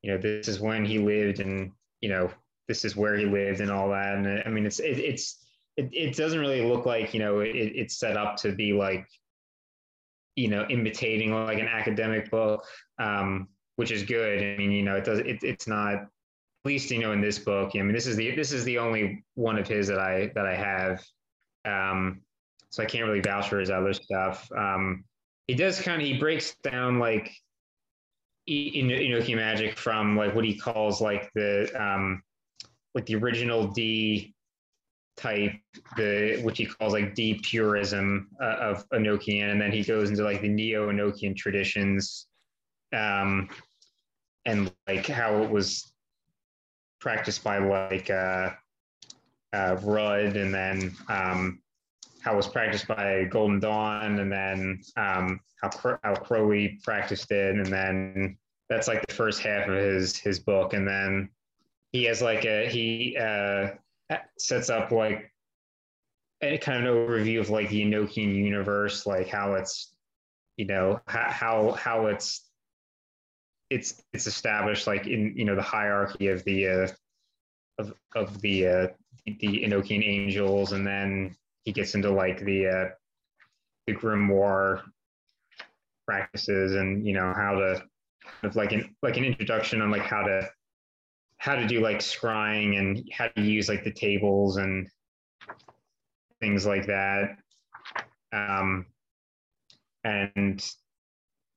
you 0.05 0.10
know, 0.10 0.18
this 0.18 0.48
is 0.48 0.60
when 0.60 0.85
he 0.85 0.98
lived, 0.98 1.40
and 1.40 1.72
you 2.02 2.10
know, 2.10 2.31
this 2.68 2.85
is 2.85 2.94
where 2.94 3.16
he 3.16 3.24
lived, 3.24 3.62
and 3.62 3.70
all 3.70 3.89
that. 3.89 4.16
And 4.16 4.43
I 4.44 4.51
mean, 4.51 4.66
it's 4.66 4.78
it, 4.78 4.98
it's 4.98 5.43
it, 5.78 5.89
it 5.93 6.14
doesn't 6.14 6.39
really 6.39 6.62
look 6.62 6.85
like 6.85 7.14
you 7.14 7.20
know 7.20 7.40
it, 7.40 7.55
it's 7.55 7.97
set 7.97 8.18
up 8.18 8.36
to 8.36 8.52
be 8.52 8.74
like 8.74 9.06
you 10.36 10.48
know 10.48 10.66
imitating 10.68 11.32
like 11.32 11.59
an 11.59 11.68
academic 11.68 12.31
book 12.31 12.66
um, 12.98 13.48
which 13.76 13.90
is 13.90 14.02
good. 14.02 14.43
I 14.43 14.59
mean 14.59 14.72
you 14.72 14.82
know 14.82 14.94
it 14.97 15.05
does 15.05 15.20
it, 15.20 15.43
it's 15.43 15.66
not 15.66 15.94
at 15.94 16.09
least 16.66 16.90
you 16.90 17.01
know 17.01 17.12
in 17.12 17.22
this 17.22 17.39
book 17.39 17.72
i 17.74 17.78
mean 17.78 17.93
this 17.93 18.06
is 18.06 18.16
the 18.16 18.35
this 18.35 18.52
is 18.52 18.64
the 18.64 18.78
only 18.78 19.22
one 19.35 19.59
of 19.59 19.68
his 19.68 19.89
that 19.89 19.98
i 19.98 20.31
that 20.35 20.44
i 20.44 20.55
have. 20.55 21.02
Um, 21.64 22.20
so 22.68 22.82
i 22.82 22.86
can't 22.86 23.06
really 23.06 23.20
vouch 23.20 23.48
for 23.48 23.59
his 23.59 23.70
other 23.70 23.94
stuff. 23.94 24.51
Um, 24.55 25.05
he 25.47 25.55
does 25.55 25.81
kind 25.81 26.02
of 26.02 26.06
he 26.06 26.18
breaks 26.18 26.56
down 26.62 26.98
like 26.98 27.31
in 28.46 28.88
Enochian 28.88 29.36
magic 29.36 29.78
from 29.78 30.16
like 30.16 30.34
what 30.34 30.44
he 30.44 30.58
calls 30.58 31.00
like 31.00 31.30
the 31.34 31.70
um 31.80 32.22
like 32.94 33.06
the 33.06 33.16
original 33.16 33.68
D 33.68 34.34
type, 35.16 35.52
the 35.96 36.40
which 36.42 36.58
he 36.58 36.66
calls 36.66 36.92
like 36.92 37.14
Dee 37.14 37.40
purism 37.42 38.28
uh, 38.42 38.56
of 38.56 38.88
Enochian, 38.90 39.50
and 39.50 39.60
then 39.60 39.72
he 39.72 39.82
goes 39.82 40.10
into 40.10 40.22
like 40.22 40.40
the 40.40 40.48
neo 40.48 40.90
Enochian 40.90 41.36
traditions, 41.36 42.26
um, 42.92 43.48
and 44.44 44.72
like 44.86 45.06
how 45.06 45.42
it 45.42 45.50
was 45.50 45.92
practiced 47.00 47.44
by 47.44 47.58
like 47.58 48.10
uh, 48.10 48.50
uh, 49.52 49.77
Rudd, 49.82 50.36
and 50.36 50.54
then 50.54 50.94
um, 51.09 51.60
how 52.24 52.32
it 52.32 52.36
was 52.36 52.48
practiced 52.48 52.88
by 52.88 53.24
Golden 53.24 53.61
Dawn, 53.61 54.19
and 54.19 54.32
then 54.32 54.80
um, 54.96 55.40
how 55.62 55.98
how 56.03 56.14
Crowley 56.14 56.80
practiced 56.82 57.30
it, 57.30 57.56
and 57.56 57.66
then 57.66 58.38
that's 58.69 58.88
like 58.88 59.06
the 59.06 59.14
first 59.14 59.40
half 59.40 59.69
of 59.69 59.74
his 59.74 60.16
his 60.16 60.38
book, 60.38 60.72
and 60.72 60.88
then 60.88 61.28
he 61.93 62.04
has 62.04 62.22
like 62.22 62.46
a 62.46 62.69
he 62.69 63.16
uh, 63.19 63.70
sets 64.38 64.70
up 64.70 64.90
like 64.90 65.30
a 66.40 66.56
kind 66.59 66.86
of 66.86 66.96
an 66.96 67.06
overview 67.06 67.40
of 67.40 67.51
like 67.51 67.69
the 67.69 67.82
Enochian 67.82 68.35
universe, 68.35 69.06
like 69.06 69.28
how 69.28 69.54
it's, 69.54 69.94
you 70.56 70.64
know, 70.64 71.01
how 71.06 71.72
how 71.72 72.06
it's 72.06 72.48
it's 73.69 74.03
it's 74.14 74.27
established 74.27 74.86
like 74.86 75.06
in 75.06 75.35
you 75.36 75.44
know 75.44 75.56
the 75.56 75.62
hierarchy 75.62 76.28
of 76.28 76.43
the 76.44 76.66
uh, 76.69 76.88
of 77.78 77.93
of 78.14 78.40
the 78.40 78.66
uh, 78.66 78.88
the 79.27 79.62
Enochian 79.64 80.03
angels, 80.03 80.72
and 80.72 80.86
then 80.86 81.36
he 81.64 81.72
gets 81.72 81.94
into 81.94 82.10
like 82.10 82.44
the 82.44 82.66
uh, 82.66 82.88
the 83.86 83.94
grimoire 83.94 84.82
practices, 86.06 86.74
and 86.74 87.06
you 87.06 87.14
know 87.14 87.32
how 87.34 87.54
to 87.54 87.82
of 88.43 88.56
like 88.56 88.72
an 88.72 88.94
like 89.02 89.16
an 89.16 89.24
introduction 89.24 89.80
on 89.80 89.90
like 89.90 90.02
how 90.02 90.22
to 90.22 90.48
how 91.38 91.54
to 91.54 91.66
do 91.66 91.80
like 91.80 91.98
scrying 91.98 92.78
and 92.78 93.06
how 93.12 93.28
to 93.28 93.43
use 93.43 93.68
like 93.68 93.84
the 93.84 93.93
tables 93.93 94.56
and 94.56 94.88
things 96.40 96.64
like 96.64 96.86
that. 96.86 97.36
Um, 98.32 98.86
and 100.04 100.64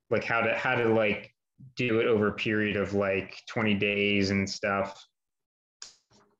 like 0.09 0.23
how 0.23 0.41
to 0.41 0.53
how 0.55 0.75
to 0.75 0.89
like 0.89 1.33
do 1.75 1.99
it 1.99 2.07
over 2.07 2.27
a 2.27 2.33
period 2.33 2.75
of 2.77 2.93
like 2.93 3.41
20 3.49 3.73
days 3.75 4.29
and 4.29 4.49
stuff. 4.49 5.03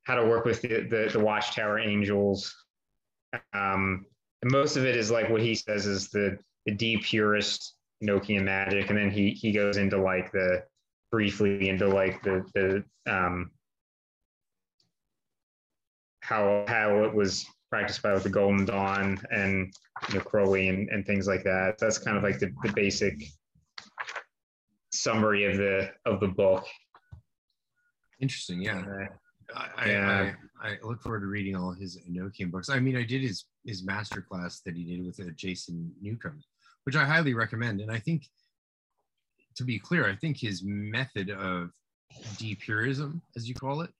How 0.04 0.16
to 0.16 0.26
work 0.26 0.46
with 0.46 0.62
the 0.62 0.88
the, 0.90 1.10
the 1.12 1.20
watchtower 1.20 1.80
angels 1.80 2.54
um, 3.54 4.06
and 4.42 4.52
most 4.52 4.78
of 4.78 4.86
it 4.86 4.96
is 4.96 5.12
like 5.12 5.30
what 5.30 5.42
he 5.42 5.56
says 5.56 5.86
is 5.86 6.10
the 6.10 6.38
the 6.66 6.74
Dee 6.74 6.98
purist 6.98 7.76
Enochian 8.04 8.44
magic 8.44 8.90
and 8.90 8.98
then 8.98 9.10
he 9.10 9.32
he 9.32 9.52
goes 9.52 9.78
into 9.78 9.98
like 9.98 10.32
the 10.32 10.64
briefly 11.12 11.70
into 11.70 11.88
like 11.88 12.22
the 12.24 12.46
the 12.54 12.84
um, 13.12 13.52
how 16.22 16.66
how 16.68 17.04
it 17.04 17.14
was 17.14 17.46
practiced 17.70 18.02
by 18.02 18.14
like 18.14 18.24
the 18.24 18.30
Golden 18.30 18.66
Dawn 18.66 19.20
and 19.32 19.74
you 20.10 20.16
know, 20.16 20.22
Crowley 20.22 20.70
and, 20.70 20.90
and 20.90 21.06
things 21.06 21.28
like 21.28 21.44
that. 21.44 21.78
That's 21.80 21.98
kind 21.98 22.18
of 22.18 22.24
like 22.24 22.40
the, 22.40 22.52
the 22.64 22.72
basic 22.74 23.24
summary 24.92 25.46
of 25.46 25.58
the 25.58 25.92
of 26.06 26.20
the 26.20 26.28
book. 26.28 26.66
Interesting, 28.20 28.62
yeah. 28.62 28.80
Uh, 29.56 29.66
I, 29.76 29.90
yeah. 29.90 30.10
I, 30.10 30.22
I, 30.22 30.36
look 30.84 31.02
forward 31.02 31.22
to 31.22 31.28
reading 31.28 31.56
all 31.56 31.72
his 31.72 31.98
Enochian 32.10 32.52
books. 32.52 32.70
I 32.70 32.80
mean, 32.80 32.98
I 32.98 33.04
did 33.04 33.22
his 33.22 33.46
his 33.66 33.84
master 33.84 34.22
class 34.22 34.62
that 34.66 34.76
he 34.76 34.84
did 34.84 35.06
with 35.06 35.20
uh, 35.20 35.32
Jason 35.36 35.92
Newcomb, 36.02 36.42
which 36.86 36.96
I 36.96 37.06
highly 37.06 37.34
recommend. 37.34 37.82
And 37.82 37.92
I 37.92 38.00
think 38.00 38.24
to 39.56 39.64
be 39.64 39.80
clear, 39.80 40.10
I 40.10 40.16
think 40.16 40.38
his 40.38 40.64
method 40.64 41.30
of 41.30 41.72
depurism, 42.36 43.22
as 43.36 43.48
you 43.48 43.56
call 43.56 43.82
it, 43.82 43.92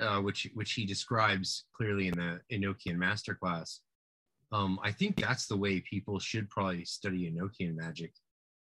uh, 0.00 0.20
which 0.20 0.48
which 0.54 0.72
he 0.72 0.84
describes 0.84 1.64
clearly 1.76 2.08
in 2.08 2.14
the 2.14 2.40
Enochian 2.52 2.96
masterclass, 2.96 3.78
um, 4.52 4.78
I 4.82 4.92
think 4.92 5.20
that's 5.20 5.46
the 5.46 5.56
way 5.56 5.80
people 5.80 6.18
should 6.18 6.48
probably 6.50 6.84
study 6.84 7.30
Enochian 7.30 7.74
magic, 7.74 8.12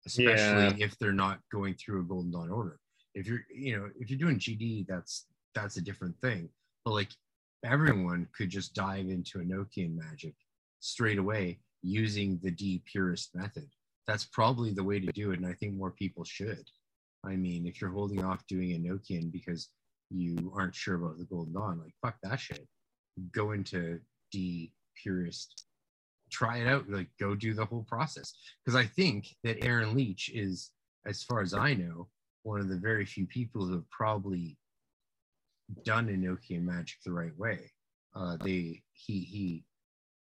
especially 0.05 0.79
yeah. 0.79 0.85
if 0.85 0.97
they're 0.97 1.11
not 1.11 1.39
going 1.51 1.75
through 1.75 2.01
a 2.01 2.03
Golden 2.03 2.31
Dawn 2.31 2.49
order. 2.49 2.79
If 3.13 3.27
you're, 3.27 3.41
you 3.53 3.77
know, 3.77 3.89
if 3.99 4.09
you're 4.09 4.19
doing 4.19 4.39
GD, 4.39 4.87
that's 4.87 5.25
that's 5.53 5.77
a 5.77 5.81
different 5.81 6.15
thing. 6.21 6.49
But 6.85 6.91
like 6.91 7.09
everyone 7.63 8.27
could 8.37 8.49
just 8.49 8.73
dive 8.73 9.07
into 9.07 9.39
Enochian 9.39 9.95
magic 9.95 10.35
straight 10.79 11.17
away 11.17 11.59
using 11.81 12.39
the 12.41 12.51
Dee 12.51 12.81
purist 12.85 13.35
method 13.35 13.69
that's 14.09 14.25
probably 14.25 14.71
the 14.71 14.83
way 14.83 14.99
to 14.99 15.11
do 15.11 15.31
it. 15.31 15.37
And 15.37 15.45
I 15.45 15.53
think 15.53 15.75
more 15.75 15.91
people 15.91 16.23
should. 16.23 16.65
I 17.23 17.35
mean, 17.35 17.67
if 17.67 17.79
you're 17.79 17.91
holding 17.91 18.23
off 18.23 18.45
doing 18.47 18.69
Enochian 18.71 19.31
because 19.31 19.69
you 20.09 20.51
aren't 20.55 20.73
sure 20.73 20.95
about 20.95 21.19
the 21.19 21.25
Golden 21.25 21.53
Dawn, 21.53 21.79
like 21.79 21.93
fuck 22.01 22.15
that 22.23 22.39
shit. 22.39 22.67
Go 23.31 23.51
into 23.51 23.99
Dee 24.31 24.73
purist, 25.01 25.65
try 26.31 26.57
it 26.57 26.67
out, 26.67 26.89
like 26.89 27.09
go 27.19 27.35
do 27.35 27.53
the 27.53 27.65
whole 27.65 27.85
process. 27.87 28.33
Because 28.65 28.75
I 28.75 28.85
think 28.85 29.27
that 29.43 29.63
Aaron 29.63 29.93
Leitch 29.93 30.31
is, 30.33 30.71
as 31.05 31.21
far 31.21 31.41
as 31.41 31.53
I 31.53 31.75
know, 31.75 32.07
one 32.41 32.61
of 32.61 32.69
the 32.69 32.77
very 32.77 33.05
few 33.05 33.27
people 33.27 33.63
who 33.63 33.73
have 33.73 33.89
probably 33.91 34.57
done 35.83 36.07
Enochian 36.07 36.63
magic 36.63 36.97
the 37.03 37.11
right 37.11 37.37
way. 37.37 37.71
Uh, 38.15 38.37
they 38.43 38.81
he 38.93 39.19
he 39.19 39.63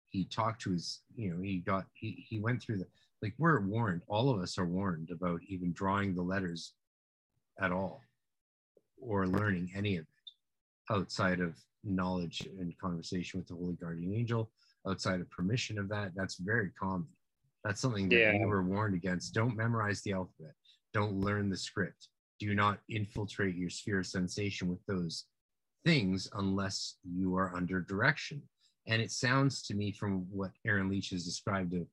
he 0.09 0.25
talked 0.25 0.61
to 0.63 0.71
his 0.71 1.01
you 1.15 1.31
know 1.31 1.41
he 1.41 1.59
got 1.59 1.85
he 1.95 2.25
he 2.29 2.41
went 2.41 2.63
through 2.63 2.79
the 2.79 2.87
like 3.23 3.35
we're 3.39 3.61
warned 3.61 4.03
all 4.09 4.31
of 4.31 4.41
us 4.41 4.59
are 4.59 4.67
warned 4.67 5.11
about 5.11 5.41
even 5.47 5.73
drawing 5.73 6.15
the 6.15 6.23
letters 6.23 6.73
at 7.61 7.71
all 7.71 8.03
or 9.01 9.27
learning 9.27 9.71
any 9.75 9.97
of 9.97 10.03
it 10.03 10.93
outside 10.95 11.41
of 11.41 11.55
knowledge 11.85 12.47
and 12.59 12.77
conversation 12.79 13.39
with 13.39 13.49
the 13.49 13.55
holy 13.55 13.75
guardian 13.75 14.15
angel 14.15 14.51
outside 14.89 15.21
of 15.21 15.31
permission 15.31 15.79
of 15.79 15.89
that. 15.89 16.13
That's 16.15 16.37
very 16.37 16.71
common. 16.79 17.07
That's 17.65 17.81
something 17.81 18.09
that 18.09 18.17
yeah. 18.17 18.33
we 18.33 18.47
were 18.47 18.63
warned 18.63 18.95
against. 18.95 19.35
Don't 19.35 19.57
memorize 19.57 20.03
the 20.03 20.13
alphabet. 20.13 20.55
Don't 20.93 21.21
learn 21.21 21.51
the 21.51 21.57
script 21.57 22.09
do 22.41 22.55
not 22.55 22.79
infiltrate 22.89 23.55
your 23.55 23.71
sphere 23.71 24.01
of 24.01 24.07
sensation 24.07 24.69
with 24.69 24.85
those 24.87 25.27
things 25.85 26.29
unless 26.35 26.97
you 27.05 27.37
are 27.37 27.55
under 27.55 27.81
direction 27.81 28.43
and 28.87 29.01
it 29.01 29.13
sounds 29.13 29.63
to 29.63 29.75
me 29.75 29.93
from 29.93 30.27
what 30.31 30.51
aaron 30.67 30.89
Leitch 30.89 31.11
has 31.11 31.25
described 31.25 31.75
of 31.75 31.87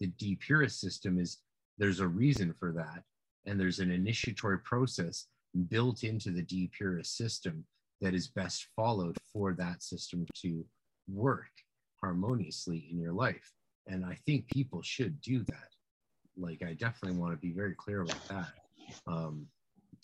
the 0.00 0.06
Dee 0.06 0.36
purist 0.36 0.80
system 0.80 1.18
is 1.18 1.38
there's 1.78 2.00
a 2.00 2.08
reason 2.08 2.54
for 2.58 2.72
that 2.72 3.02
and 3.46 3.58
there's 3.58 3.80
an 3.80 3.90
initiatory 3.90 4.58
process 4.60 5.26
built 5.68 6.04
into 6.04 6.30
the 6.30 6.42
Dee 6.42 6.70
purist 6.76 7.16
system 7.16 7.64
that 8.00 8.14
is 8.14 8.28
best 8.28 8.66
followed 8.76 9.16
for 9.32 9.54
that 9.54 9.82
system 9.82 10.26
to 10.42 10.64
work 11.08 11.50
harmoniously 12.00 12.88
in 12.90 12.98
your 12.98 13.12
life. 13.12 13.52
And 13.86 14.04
I 14.04 14.18
think 14.26 14.48
people 14.48 14.82
should 14.82 15.20
do 15.20 15.44
that. 15.44 15.68
Like, 16.36 16.62
I 16.62 16.74
definitely 16.74 17.18
want 17.18 17.32
to 17.32 17.38
be 17.38 17.52
very 17.52 17.74
clear 17.74 18.02
about 18.02 18.28
that. 18.28 18.52
Um, 19.06 19.46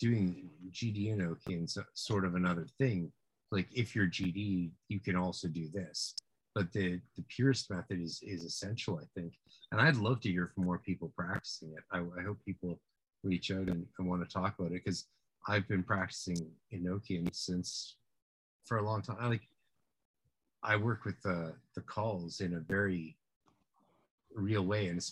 doing 0.01 0.49
GD 0.71 1.15
Enochian 1.15 1.65
is 1.65 1.77
sort 1.93 2.25
of 2.25 2.35
another 2.35 2.67
thing. 2.79 3.11
Like, 3.51 3.67
if 3.71 3.95
you're 3.95 4.07
GD, 4.07 4.71
you 4.89 4.99
can 4.99 5.15
also 5.15 5.47
do 5.47 5.69
this. 5.73 6.15
But 6.55 6.73
the, 6.73 6.99
the 7.15 7.23
purest 7.29 7.69
method 7.69 8.01
is, 8.01 8.19
is 8.23 8.43
essential, 8.43 8.99
I 9.01 9.05
think. 9.15 9.33
And 9.71 9.79
I'd 9.79 9.95
love 9.95 10.19
to 10.21 10.29
hear 10.29 10.51
from 10.53 10.65
more 10.65 10.79
people 10.79 11.13
practicing 11.15 11.69
it. 11.77 11.83
I, 11.91 11.99
I 11.99 12.23
hope 12.25 12.39
people 12.45 12.79
reach 13.23 13.51
out 13.51 13.67
and, 13.67 13.85
and 13.99 14.09
want 14.09 14.27
to 14.27 14.33
talk 14.33 14.55
about 14.57 14.71
it 14.71 14.83
because 14.83 15.05
I've 15.47 15.67
been 15.67 15.83
practicing 15.83 16.51
Enochian 16.73 17.33
since 17.33 17.95
for 18.65 18.77
a 18.77 18.83
long 18.83 19.01
time. 19.01 19.17
I 19.19 19.27
like 19.27 19.47
I 20.63 20.75
work 20.75 21.05
with 21.05 21.21
the 21.21 21.53
the 21.75 21.81
calls 21.81 22.41
in 22.41 22.53
a 22.53 22.59
very 22.59 23.17
real 24.35 24.63
way, 24.63 24.87
and 24.87 25.03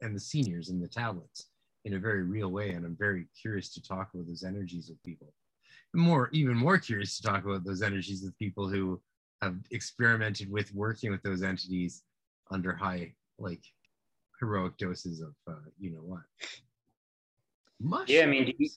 and 0.00 0.14
the 0.14 0.20
seniors 0.20 0.70
and 0.70 0.82
the 0.82 0.88
tablets 0.88 1.46
in 1.88 1.94
a 1.94 1.98
very 1.98 2.22
real 2.22 2.50
way. 2.50 2.70
And 2.70 2.84
I'm 2.84 2.96
very 2.96 3.26
curious 3.40 3.72
to 3.74 3.82
talk 3.82 4.10
about 4.12 4.26
those 4.26 4.44
energies 4.44 4.90
of 4.90 5.02
people. 5.02 5.32
More, 5.94 6.28
even 6.32 6.54
more 6.54 6.76
curious 6.76 7.16
to 7.16 7.22
talk 7.22 7.44
about 7.46 7.64
those 7.64 7.82
energies 7.82 8.22
of 8.24 8.38
people 8.38 8.68
who 8.68 9.00
have 9.40 9.56
experimented 9.70 10.50
with 10.50 10.72
working 10.74 11.10
with 11.10 11.22
those 11.22 11.42
entities 11.42 12.02
under 12.50 12.74
high, 12.74 13.14
like 13.38 13.62
heroic 14.38 14.76
doses 14.76 15.22
of, 15.22 15.34
uh, 15.48 15.66
you 15.80 15.90
know 15.92 16.00
what. 16.00 16.20
Mushrooms. 17.80 18.10
Yeah, 18.10 18.22
I 18.24 18.26
mean, 18.26 18.44
do 18.44 18.52
you, 18.58 18.68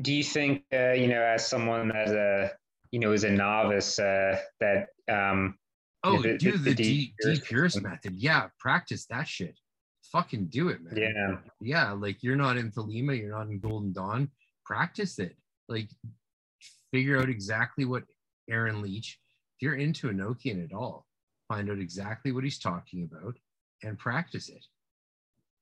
do 0.00 0.12
you 0.12 0.24
think, 0.24 0.64
uh, 0.72 0.92
you 0.92 1.06
know, 1.06 1.22
as 1.22 1.46
someone 1.46 1.92
as 1.92 2.10
a, 2.10 2.50
you 2.90 2.98
know, 2.98 3.12
as 3.12 3.22
a 3.22 3.30
novice, 3.30 3.98
uh, 4.00 4.38
that 4.58 4.88
um, 5.08 5.56
oh, 6.02 6.20
the, 6.22 6.38
do 6.38 6.52
the, 6.52 6.70
the, 6.70 6.74
D, 6.74 7.14
Dee 7.22 7.40
purist 7.40 7.80
method? 7.82 8.14
Yeah, 8.16 8.48
practice 8.58 9.06
that 9.06 9.28
shit. 9.28 9.58
Fucking 10.12 10.46
do 10.46 10.68
it, 10.68 10.82
man. 10.82 10.96
Yeah, 10.96 11.36
yeah. 11.60 11.92
Like 11.92 12.22
you're 12.22 12.36
not 12.36 12.56
in 12.56 12.70
Thelema, 12.70 13.18
you're 13.18 13.36
not 13.36 13.48
in 13.48 13.58
Golden 13.58 13.92
Dawn. 13.92 14.30
Practice 14.64 15.18
it. 15.18 15.36
Like 15.68 15.88
figure 16.92 17.18
out 17.18 17.28
exactly 17.28 17.84
what 17.84 18.04
Aaron 18.48 18.82
Leitch, 18.82 19.18
If 19.56 19.62
you're 19.62 19.74
into 19.74 20.08
Enochian 20.08 20.64
at 20.64 20.72
all, 20.72 21.06
find 21.48 21.70
out 21.70 21.78
exactly 21.78 22.32
what 22.32 22.44
he's 22.44 22.58
talking 22.58 23.08
about 23.10 23.36
and 23.82 23.98
practice 23.98 24.48
it. 24.48 24.64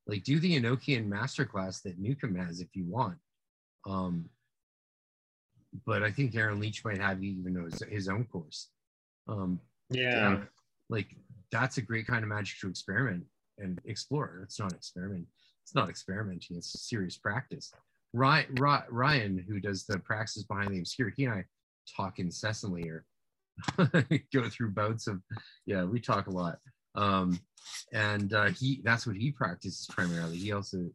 Like 0.06 0.22
do 0.24 0.38
the 0.38 0.60
Enochian 0.60 1.08
masterclass 1.08 1.82
that 1.82 1.98
Newcomb 1.98 2.36
has 2.36 2.60
if 2.60 2.68
you 2.74 2.84
want. 2.86 3.16
Um, 3.86 4.28
but 5.86 6.02
I 6.02 6.10
think 6.10 6.34
Aaron 6.34 6.60
Leitch 6.60 6.84
might 6.84 7.00
have 7.00 7.22
even 7.22 7.56
his, 7.64 7.82
his 7.90 8.08
own 8.08 8.24
course. 8.26 8.68
Um, 9.26 9.60
yeah. 9.90 10.10
yeah. 10.10 10.40
Like 10.90 11.08
that's 11.50 11.78
a 11.78 11.82
great 11.82 12.06
kind 12.06 12.22
of 12.22 12.28
magic 12.28 12.58
to 12.60 12.68
experiment 12.68 13.24
and 13.58 13.80
explore. 13.84 14.40
It's 14.42 14.58
not 14.58 14.72
experiment. 14.72 15.26
It's 15.62 15.74
not 15.74 15.88
experimenting. 15.88 16.56
It's 16.56 16.88
serious 16.88 17.16
practice. 17.16 17.72
Ryan, 18.12 18.54
Ryan, 18.90 19.44
who 19.48 19.60
does 19.60 19.84
the 19.86 19.98
praxis 19.98 20.44
behind 20.44 20.70
the 20.70 20.78
obscure, 20.78 21.12
he 21.16 21.24
and 21.24 21.34
I 21.34 21.44
talk 21.96 22.18
incessantly 22.18 22.88
or 22.88 23.04
go 24.32 24.48
through 24.48 24.70
bouts 24.70 25.06
of, 25.06 25.20
yeah, 25.66 25.84
we 25.84 26.00
talk 26.00 26.26
a 26.26 26.30
lot. 26.30 26.58
Um, 26.94 27.40
and 27.92 28.32
uh, 28.32 28.50
he, 28.50 28.80
that's 28.84 29.06
what 29.06 29.16
he 29.16 29.32
practices 29.32 29.88
primarily. 29.90 30.36
He 30.36 30.52
also, 30.52 30.90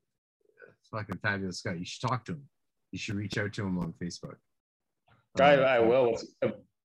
fucking 0.91 1.19
fabulous 1.21 1.61
guy. 1.61 1.73
You 1.73 1.85
should 1.85 2.07
talk 2.07 2.25
to 2.25 2.33
him. 2.33 2.43
You 2.91 2.99
should 2.99 3.15
reach 3.15 3.37
out 3.37 3.53
to 3.53 3.65
him 3.65 3.77
on 3.77 3.93
Facebook. 4.01 4.35
I, 5.39 5.55
um, 5.55 5.65
I 5.65 5.79
will. 5.79 6.17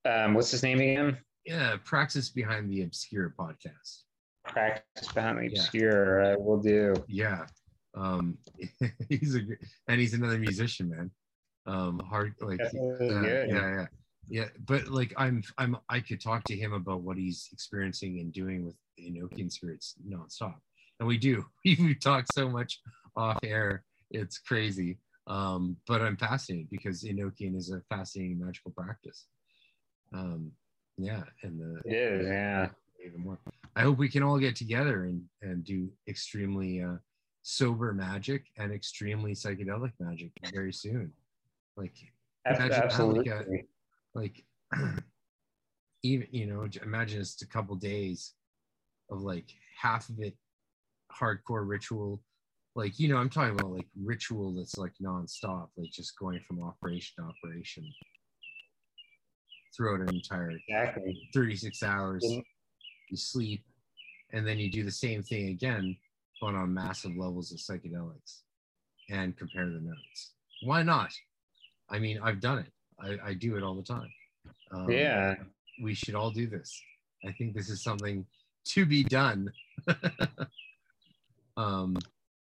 Um, 0.04 0.34
what's 0.34 0.50
his 0.50 0.62
name 0.62 0.80
again? 0.80 1.18
Yeah, 1.46 1.76
Praxis 1.84 2.28
Behind 2.28 2.70
the 2.70 2.82
Obscure 2.82 3.34
podcast. 3.38 4.02
Practice 4.54 5.12
Behind 5.12 5.38
the 5.38 5.46
Obscure. 5.48 6.22
Yeah. 6.22 6.32
Uh, 6.32 6.36
will 6.38 6.60
do. 6.60 6.94
Yeah. 7.08 7.46
Um, 7.96 8.38
he's 9.08 9.34
a 9.34 9.40
and 9.88 10.00
he's 10.00 10.14
another 10.14 10.38
musician, 10.38 10.88
man. 10.90 11.10
Um, 11.66 11.98
hard 11.98 12.34
like 12.40 12.60
uh, 12.60 13.00
yeah, 13.00 13.44
yeah, 13.46 13.86
yeah. 14.28 14.48
But 14.66 14.88
like 14.88 15.12
I'm, 15.16 15.42
I'm, 15.58 15.76
I 15.88 16.00
could 16.00 16.20
talk 16.20 16.44
to 16.44 16.56
him 16.56 16.72
about 16.72 17.00
what 17.02 17.16
he's 17.16 17.48
experiencing 17.52 18.20
and 18.20 18.32
doing 18.32 18.64
with 18.64 18.76
the 18.96 19.10
Enochian 19.10 19.50
spirits 19.50 19.94
nonstop, 20.08 20.56
and 21.00 21.08
we 21.08 21.18
do. 21.18 21.44
we 21.64 21.94
talk 21.94 22.26
so 22.32 22.48
much 22.48 22.80
off 23.16 23.38
air. 23.42 23.84
It's 24.10 24.38
crazy. 24.38 24.98
Um, 25.26 25.78
but 25.88 26.02
I'm 26.02 26.16
fascinated 26.16 26.68
because 26.70 27.02
Enochian 27.02 27.56
is 27.56 27.70
a 27.70 27.80
fascinating 27.88 28.38
magical 28.38 28.72
practice. 28.72 29.26
Um, 30.12 30.52
yeah, 30.98 31.22
and 31.42 31.58
the 31.58 31.80
it 31.90 31.94
is, 31.94 32.26
yeah. 32.26 32.68
Even 33.04 33.20
more. 33.20 33.38
I 33.76 33.82
hope 33.82 33.98
we 33.98 34.08
can 34.08 34.22
all 34.22 34.38
get 34.38 34.56
together 34.56 35.04
and 35.04 35.22
and 35.42 35.64
do 35.64 35.90
extremely 36.08 36.82
uh, 36.82 36.96
sober 37.42 37.92
magic 37.92 38.46
and 38.56 38.72
extremely 38.72 39.32
psychedelic 39.32 39.92
magic 39.98 40.32
very 40.52 40.72
soon. 40.72 41.12
Like 41.76 41.96
absolutely, 42.46 43.30
like, 43.30 43.46
a, 43.46 44.14
like 44.14 44.44
even 46.02 46.28
you 46.30 46.46
know, 46.46 46.68
imagine 46.82 47.20
just 47.20 47.42
a 47.42 47.46
couple 47.46 47.74
days 47.76 48.34
of 49.10 49.22
like 49.22 49.50
half 49.80 50.08
of 50.08 50.20
it 50.20 50.36
hardcore 51.12 51.66
ritual 51.66 52.20
like 52.74 52.98
you 52.98 53.08
know 53.08 53.16
i'm 53.16 53.28
talking 53.28 53.54
about 53.54 53.70
like 53.70 53.86
ritual 54.02 54.52
that's 54.52 54.76
like 54.76 54.92
nonstop 55.02 55.68
like 55.76 55.90
just 55.90 56.18
going 56.18 56.40
from 56.40 56.62
operation 56.62 57.14
to 57.18 57.22
operation 57.22 57.84
throughout 59.76 60.00
an 60.00 60.08
entire 60.14 60.58
exactly. 60.68 61.28
36 61.32 61.82
hours 61.82 62.24
you 63.14 63.18
sleep 63.18 63.62
and 64.32 64.44
then 64.44 64.58
you 64.58 64.68
do 64.68 64.82
the 64.82 64.90
same 64.90 65.22
thing 65.22 65.48
again 65.48 65.96
but 66.40 66.54
on 66.54 66.74
massive 66.74 67.16
levels 67.16 67.52
of 67.52 67.58
psychedelics 67.58 68.40
and 69.08 69.36
compare 69.36 69.66
the 69.66 69.80
notes. 69.80 70.32
Why 70.64 70.82
not? 70.82 71.12
I 71.88 72.00
mean 72.00 72.18
i've 72.22 72.40
done 72.40 72.58
it. 72.58 72.72
I, 72.98 73.30
I 73.30 73.34
do 73.34 73.56
it 73.56 73.62
all 73.62 73.76
the 73.76 73.82
time. 73.82 74.10
Um, 74.72 74.90
yeah. 74.90 75.36
we 75.80 75.94
should 75.94 76.16
all 76.16 76.30
do 76.30 76.48
this. 76.48 76.80
I 77.24 77.30
think 77.32 77.54
this 77.54 77.70
is 77.70 77.82
something 77.82 78.26
to 78.66 78.86
be 78.86 79.04
done. 79.04 79.52
Um 81.56 81.96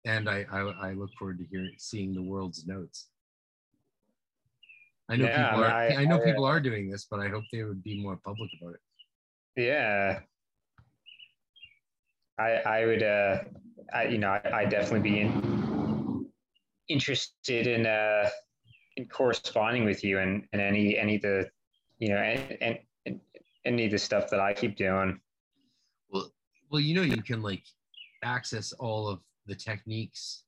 and 0.04 0.28
I, 0.30 0.46
I, 0.52 0.60
I 0.60 0.92
look 0.92 1.10
forward 1.18 1.38
to 1.38 1.44
hearing 1.50 1.74
seeing 1.78 2.14
the 2.14 2.22
world's 2.22 2.64
notes. 2.64 3.08
I 5.08 5.16
know 5.16 5.24
yeah, 5.24 5.48
people 5.48 5.64
are 5.64 5.70
I, 5.72 5.86
I 5.88 6.04
know 6.04 6.22
I, 6.22 6.24
people 6.24 6.44
are 6.44 6.60
doing 6.60 6.88
this, 6.88 7.08
but 7.10 7.18
I 7.18 7.28
hope 7.28 7.42
they 7.50 7.64
would 7.64 7.82
be 7.82 8.00
more 8.00 8.20
public 8.24 8.50
about 8.60 8.74
it. 8.74 8.80
Yeah. 9.60 10.20
I 12.40 12.50
I 12.78 12.86
would 12.86 13.02
uh 13.02 13.38
I 13.92 14.04
you 14.04 14.18
know 14.18 14.30
I, 14.30 14.60
I 14.60 14.64
definitely 14.64 15.10
be 15.10 15.20
in, 15.20 16.26
interested 16.88 17.66
in 17.66 17.86
uh 17.86 18.28
in 18.96 19.06
corresponding 19.08 19.84
with 19.84 20.02
you 20.02 20.18
and, 20.18 20.46
and 20.52 20.60
any 20.60 20.98
any 20.98 21.16
of 21.16 21.22
the 21.22 21.50
you 21.98 22.08
know 22.08 22.16
and, 22.16 22.78
and 23.06 23.20
any 23.64 23.84
of 23.84 23.90
the 23.90 23.98
stuff 23.98 24.30
that 24.30 24.40
I 24.40 24.52
keep 24.54 24.76
doing. 24.76 25.20
Well 26.10 26.32
well 26.70 26.80
you 26.80 26.94
know 26.94 27.02
you 27.02 27.22
can 27.22 27.42
like 27.42 27.64
access 28.22 28.72
all 28.72 29.08
of 29.08 29.20
the 29.46 29.54
techniques 29.54 30.44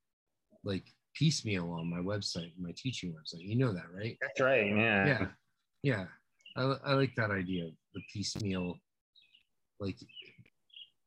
like 0.64 0.84
piecemeal 1.14 1.70
on 1.72 1.90
my 1.90 1.98
website, 1.98 2.52
my 2.58 2.72
teaching 2.76 3.12
website. 3.12 3.42
You 3.42 3.56
know 3.56 3.72
that, 3.72 3.86
right? 3.94 4.16
That's 4.20 4.40
right. 4.40 4.66
Yeah. 4.66 5.06
Yeah. 5.06 5.26
Yeah. 5.82 6.04
I, 6.56 6.62
I 6.84 6.94
like 6.94 7.14
that 7.16 7.30
idea 7.30 7.66
of 7.66 7.72
the 7.94 8.00
piecemeal. 8.12 8.80
Like, 9.80 9.96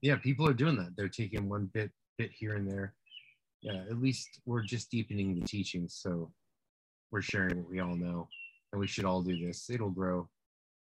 yeah, 0.01 0.15
people 0.15 0.47
are 0.47 0.53
doing 0.53 0.75
that. 0.77 0.93
They're 0.95 1.09
taking 1.09 1.49
one 1.49 1.69
bit, 1.73 1.91
bit 2.17 2.31
here 2.31 2.55
and 2.55 2.69
there. 2.69 2.93
Yeah. 3.61 3.83
At 3.89 4.01
least 4.01 4.41
we're 4.45 4.63
just 4.63 4.91
deepening 4.91 5.39
the 5.39 5.45
teaching. 5.45 5.87
So 5.89 6.31
we're 7.11 7.21
sharing 7.21 7.57
what 7.57 7.69
we 7.69 7.79
all 7.79 7.95
know. 7.95 8.27
And 8.71 8.79
we 8.79 8.87
should 8.87 9.05
all 9.05 9.21
do 9.21 9.45
this. 9.45 9.69
It'll 9.69 9.89
grow 9.89 10.27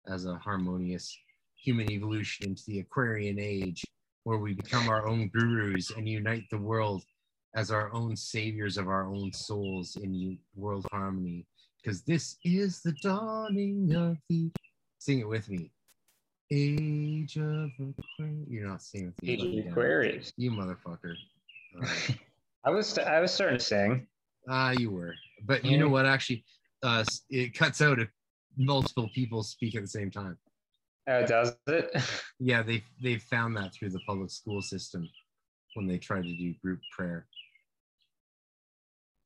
as 0.07 0.25
a 0.25 0.35
harmonious 0.35 1.15
human 1.55 1.91
evolution 1.91 2.49
into 2.49 2.63
the 2.67 2.79
Aquarian 2.79 3.39
age 3.39 3.85
where 4.23 4.37
we 4.37 4.53
become 4.53 4.89
our 4.89 5.07
own 5.07 5.29
gurus 5.29 5.91
and 5.91 6.07
unite 6.07 6.43
the 6.49 6.57
world 6.57 7.03
as 7.55 7.71
our 7.71 7.93
own 7.93 8.15
saviors 8.15 8.77
of 8.77 8.87
our 8.87 9.05
own 9.07 9.31
souls 9.31 9.97
in 10.01 10.37
world 10.55 10.85
harmony. 10.91 11.45
Because 11.81 12.01
this 12.03 12.37
is 12.43 12.81
the 12.81 12.93
dawning 13.03 13.93
of 13.95 14.17
the. 14.29 14.49
Sing 14.99 15.19
it 15.19 15.27
with 15.27 15.49
me. 15.49 15.71
Age 16.55 17.37
of 17.37 17.71
Aquarius. 17.79 18.47
You're 18.47 18.67
not 18.67 18.81
singing. 18.81 19.13
Age 19.25 19.43
of 19.43 19.65
Aquarius. 19.65 20.33
You 20.37 20.51
motherfucker. 20.51 21.15
I 22.63 22.69
was 22.69 22.97
I 22.99 23.19
was 23.19 23.31
starting 23.33 23.57
to 23.57 23.63
sing. 23.63 24.07
Ah, 24.47 24.71
you 24.71 24.91
were. 24.91 25.15
But 25.45 25.65
you 25.65 25.77
know 25.77 25.89
what? 25.89 26.05
Actually, 26.05 26.45
uh, 26.83 27.03
it 27.29 27.55
cuts 27.55 27.81
out 27.81 27.99
if 27.99 28.09
multiple 28.55 29.09
people 29.09 29.41
speak 29.41 29.75
at 29.75 29.81
the 29.81 29.87
same 29.87 30.11
time. 30.11 30.37
Oh, 31.07 31.25
does 31.25 31.55
it? 31.67 31.89
yeah, 32.39 32.61
they 32.61 32.83
they 33.01 33.17
found 33.17 33.57
that 33.57 33.73
through 33.73 33.89
the 33.89 33.99
public 34.01 34.29
school 34.29 34.61
system 34.61 35.09
when 35.73 35.87
they 35.87 35.97
tried 35.97 36.25
to 36.25 36.35
do 36.35 36.53
group 36.61 36.81
prayer. 36.91 37.25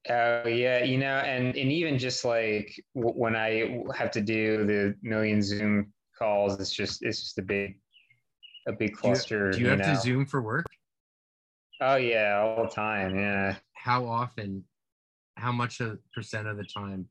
Oh 0.09 0.47
yeah, 0.47 0.85
you 0.85 0.97
know, 0.97 1.17
and 1.17 1.47
and 1.47 1.71
even 1.71 1.99
just 1.99 2.23
like 2.23 2.73
w- 2.95 3.13
when 3.13 3.35
I 3.35 3.83
have 3.93 4.11
to 4.11 4.21
do 4.21 4.65
the 4.65 4.95
million 5.01 5.41
Zoom 5.41 5.91
calls, 6.17 6.59
it's 6.59 6.71
just 6.73 7.03
it's 7.03 7.21
just 7.21 7.37
a 7.37 7.41
big 7.41 7.79
a 8.67 8.73
big 8.73 8.95
cluster. 8.95 9.51
Do 9.51 9.57
you, 9.59 9.65
do 9.65 9.71
you 9.71 9.77
have 9.77 9.95
to 9.95 10.01
Zoom 10.01 10.25
for 10.25 10.41
work? 10.41 10.65
Oh 11.81 11.95
yeah, 11.95 12.39
all 12.39 12.63
the 12.63 12.69
time. 12.69 13.15
Yeah. 13.15 13.55
How 13.73 14.05
often? 14.05 14.63
How 15.35 15.51
much 15.51 15.79
of 15.79 15.99
percent 16.13 16.47
of 16.47 16.57
the 16.57 16.63
time 16.63 17.07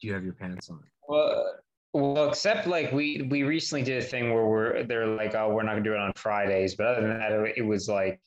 do 0.00 0.08
you 0.08 0.14
have 0.14 0.24
your 0.24 0.34
pants 0.34 0.68
on? 0.68 0.80
Well, 1.08 1.54
well, 1.92 2.28
except 2.28 2.66
like 2.66 2.92
we 2.92 3.26
we 3.30 3.42
recently 3.42 3.82
did 3.82 4.02
a 4.02 4.06
thing 4.06 4.32
where 4.32 4.46
we're 4.46 4.84
they're 4.84 5.06
like, 5.06 5.34
oh, 5.34 5.48
we're 5.48 5.62
not 5.62 5.72
gonna 5.72 5.82
do 5.82 5.94
it 5.94 5.98
on 5.98 6.12
Fridays, 6.14 6.74
but 6.74 6.86
other 6.86 7.00
than 7.08 7.18
that, 7.18 7.32
it, 7.32 7.54
it 7.58 7.62
was 7.62 7.88
like 7.88 8.20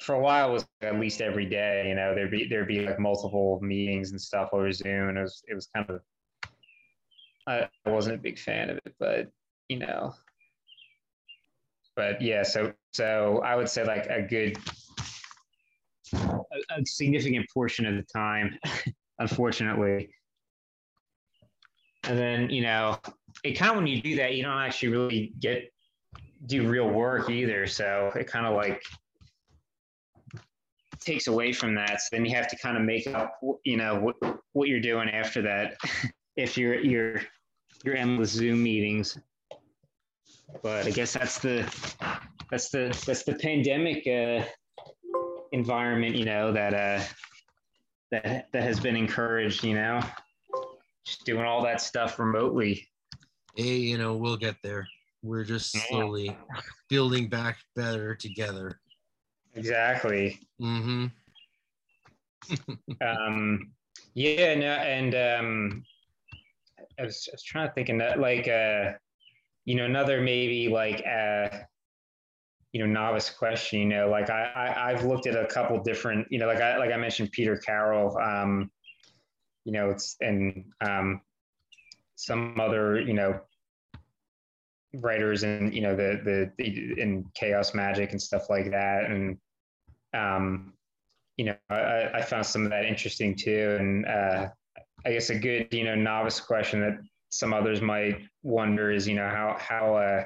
for 0.00 0.14
a 0.14 0.20
while 0.20 0.50
it 0.50 0.52
was 0.54 0.66
at 0.80 0.98
least 0.98 1.20
every 1.20 1.46
day. 1.46 1.84
You 1.88 1.94
know, 1.94 2.14
there'd 2.14 2.30
be 2.30 2.48
there'd 2.48 2.66
be 2.66 2.80
like 2.80 2.98
multiple 2.98 3.60
meetings 3.62 4.10
and 4.10 4.20
stuff 4.20 4.48
over 4.52 4.72
Zoom, 4.72 5.10
and 5.10 5.18
it 5.18 5.22
was 5.22 5.42
it 5.46 5.54
was 5.54 5.68
kind 5.74 5.88
of 5.90 6.00
I 7.50 7.90
wasn't 7.90 8.16
a 8.16 8.18
big 8.18 8.38
fan 8.38 8.70
of 8.70 8.76
it, 8.78 8.94
but 8.98 9.30
you 9.68 9.78
know, 9.78 10.14
but 11.96 12.20
yeah, 12.20 12.42
so 12.42 12.72
so 12.92 13.42
I 13.44 13.56
would 13.56 13.68
say 13.68 13.84
like 13.84 14.06
a 14.06 14.22
good 14.22 14.58
a, 16.12 16.40
a 16.78 16.86
significant 16.86 17.46
portion 17.52 17.86
of 17.86 17.94
the 17.94 18.02
time, 18.02 18.58
unfortunately. 19.18 20.10
And 22.04 22.18
then, 22.18 22.50
you 22.50 22.62
know, 22.62 22.98
it 23.44 23.52
kind 23.52 23.70
of 23.70 23.76
when 23.76 23.86
you 23.86 24.00
do 24.00 24.16
that, 24.16 24.34
you 24.34 24.42
don't 24.42 24.58
actually 24.58 24.88
really 24.88 25.32
get 25.38 25.70
do 26.46 26.66
real 26.68 26.88
work 26.88 27.28
either. 27.28 27.66
So 27.66 28.10
it 28.16 28.26
kind 28.26 28.46
of 28.46 28.54
like 28.54 28.82
takes 31.00 31.26
away 31.26 31.52
from 31.52 31.74
that. 31.74 32.00
So 32.00 32.08
then 32.12 32.24
you 32.24 32.34
have 32.34 32.48
to 32.48 32.56
kind 32.56 32.76
of 32.76 32.82
make 32.82 33.06
up, 33.06 33.38
you 33.64 33.76
know, 33.76 34.00
what 34.00 34.16
what 34.52 34.68
you're 34.68 34.80
doing 34.80 35.10
after 35.10 35.42
that. 35.42 35.76
if 36.36 36.56
you're 36.56 36.80
you're 36.80 37.20
your 37.84 37.96
endless 37.96 38.30
Zoom 38.30 38.62
meetings. 38.62 39.18
But 40.62 40.86
I 40.86 40.90
guess 40.90 41.12
that's 41.12 41.38
the 41.38 41.62
that's 42.50 42.70
the 42.70 42.96
that's 43.06 43.22
the 43.22 43.34
pandemic 43.34 44.06
uh, 44.06 44.44
environment, 45.52 46.16
you 46.16 46.24
know, 46.24 46.52
that 46.52 46.74
uh, 46.74 47.04
that 48.10 48.48
that 48.52 48.62
has 48.62 48.80
been 48.80 48.96
encouraged, 48.96 49.64
you 49.64 49.74
know, 49.74 50.00
just 51.06 51.24
doing 51.24 51.44
all 51.44 51.62
that 51.64 51.80
stuff 51.80 52.18
remotely. 52.18 52.88
Hey, 53.54 53.76
you 53.76 53.98
know, 53.98 54.16
we'll 54.16 54.36
get 54.36 54.56
there. 54.62 54.86
We're 55.22 55.44
just 55.44 55.72
slowly 55.88 56.26
yeah. 56.26 56.60
building 56.88 57.28
back 57.28 57.58
better 57.76 58.14
together. 58.14 58.80
Exactly. 59.54 60.40
Mm-hmm. 60.60 61.06
um, 63.06 63.72
yeah, 64.14 64.54
no, 64.54 64.66
and 64.66 65.14
um, 65.14 65.84
I 67.00 67.04
was, 67.04 67.28
I 67.30 67.34
was 67.34 67.42
trying 67.42 67.68
to 67.68 67.74
think 67.74 67.88
of 67.88 67.98
that, 67.98 68.20
like, 68.20 68.48
uh, 68.48 68.92
you 69.64 69.74
know, 69.74 69.84
another 69.84 70.20
maybe 70.20 70.68
like, 70.68 71.04
uh, 71.06 71.48
you 72.72 72.80
know, 72.80 72.86
novice 72.86 73.30
question. 73.30 73.80
You 73.80 73.86
know, 73.86 74.08
like 74.08 74.30
I, 74.30 74.44
I 74.44 74.90
I've 74.90 75.04
looked 75.04 75.26
at 75.26 75.34
a 75.34 75.46
couple 75.46 75.82
different, 75.82 76.26
you 76.30 76.38
know, 76.38 76.46
like 76.46 76.60
I 76.60 76.78
like 76.78 76.92
I 76.92 76.96
mentioned 76.96 77.32
Peter 77.32 77.56
Carroll. 77.56 78.16
Um, 78.18 78.70
you 79.64 79.72
know, 79.72 79.90
it's 79.90 80.16
and 80.20 80.64
um, 80.80 81.20
some 82.14 82.60
other, 82.60 83.00
you 83.00 83.12
know, 83.12 83.40
writers 84.94 85.42
and 85.42 85.72
you 85.72 85.80
know 85.80 85.94
the 85.94 86.20
the, 86.24 86.52
the 86.58 87.00
in 87.00 87.24
chaos 87.34 87.74
magic 87.74 88.10
and 88.10 88.20
stuff 88.20 88.50
like 88.50 88.70
that 88.70 89.04
and 89.04 89.38
um 90.14 90.72
you 91.36 91.44
know 91.44 91.54
I, 91.68 92.10
I 92.14 92.22
found 92.22 92.44
some 92.44 92.64
of 92.64 92.70
that 92.70 92.84
interesting 92.84 93.36
too 93.36 93.76
and 93.78 94.06
uh 94.06 94.48
I 95.04 95.12
guess 95.12 95.30
a 95.30 95.38
good, 95.38 95.68
you 95.72 95.84
know, 95.84 95.94
novice 95.94 96.40
question 96.40 96.80
that 96.80 96.98
some 97.30 97.54
others 97.54 97.80
might 97.80 98.22
wonder 98.42 98.90
is, 98.90 99.06
you 99.06 99.14
know, 99.14 99.28
how 99.28 99.56
how 99.58 99.96
uh, 99.96 100.24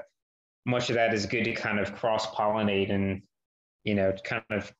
much 0.66 0.90
of 0.90 0.96
that 0.96 1.14
is 1.14 1.26
good 1.26 1.44
to 1.44 1.52
kind 1.52 1.78
of 1.78 1.94
cross 1.94 2.26
pollinate 2.34 2.90
and, 2.92 3.22
you 3.84 3.94
know, 3.94 4.12
kind 4.24 4.44
of 4.50 4.72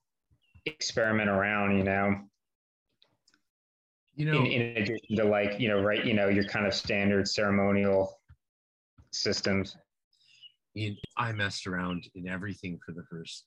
experiment 0.66 1.28
around, 1.28 1.76
you 1.76 1.84
know. 1.84 2.16
You 4.16 4.26
know, 4.26 4.38
in, 4.38 4.46
in 4.46 4.76
addition 4.76 5.16
to 5.16 5.24
like, 5.24 5.58
you 5.58 5.68
know, 5.68 5.80
right, 5.80 6.04
you 6.04 6.14
know, 6.14 6.28
your 6.28 6.44
kind 6.44 6.66
of 6.66 6.74
standard 6.74 7.26
ceremonial 7.26 8.20
systems. 9.12 9.76
I 11.16 11.32
messed 11.32 11.66
around 11.66 12.08
in 12.14 12.28
everything 12.28 12.78
for 12.84 12.92
the 12.92 13.04
first 13.10 13.44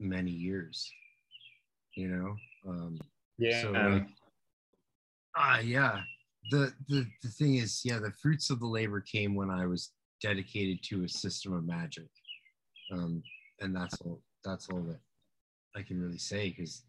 many 0.00 0.30
years, 0.30 0.90
you 1.94 2.08
know. 2.08 2.36
Um, 2.68 2.98
yeah. 3.38 3.62
So 3.62 3.70
like, 3.70 4.06
Ah, 5.36 5.60
yeah. 5.60 6.00
The, 6.50 6.72
the 6.88 7.06
the 7.22 7.28
thing 7.28 7.56
is, 7.56 7.82
yeah, 7.84 7.98
the 7.98 8.12
fruits 8.22 8.50
of 8.50 8.60
the 8.60 8.66
labor 8.66 9.00
came 9.00 9.34
when 9.34 9.50
I 9.50 9.66
was 9.66 9.92
dedicated 10.22 10.82
to 10.84 11.04
a 11.04 11.08
system 11.08 11.52
of 11.52 11.66
magic, 11.66 12.08
um, 12.92 13.22
and 13.60 13.74
that's 13.76 14.00
all. 14.00 14.22
That's 14.44 14.68
all 14.70 14.80
that 14.82 15.00
I 15.76 15.82
can 15.82 16.00
really 16.00 16.18
say 16.18 16.48
because 16.50 16.82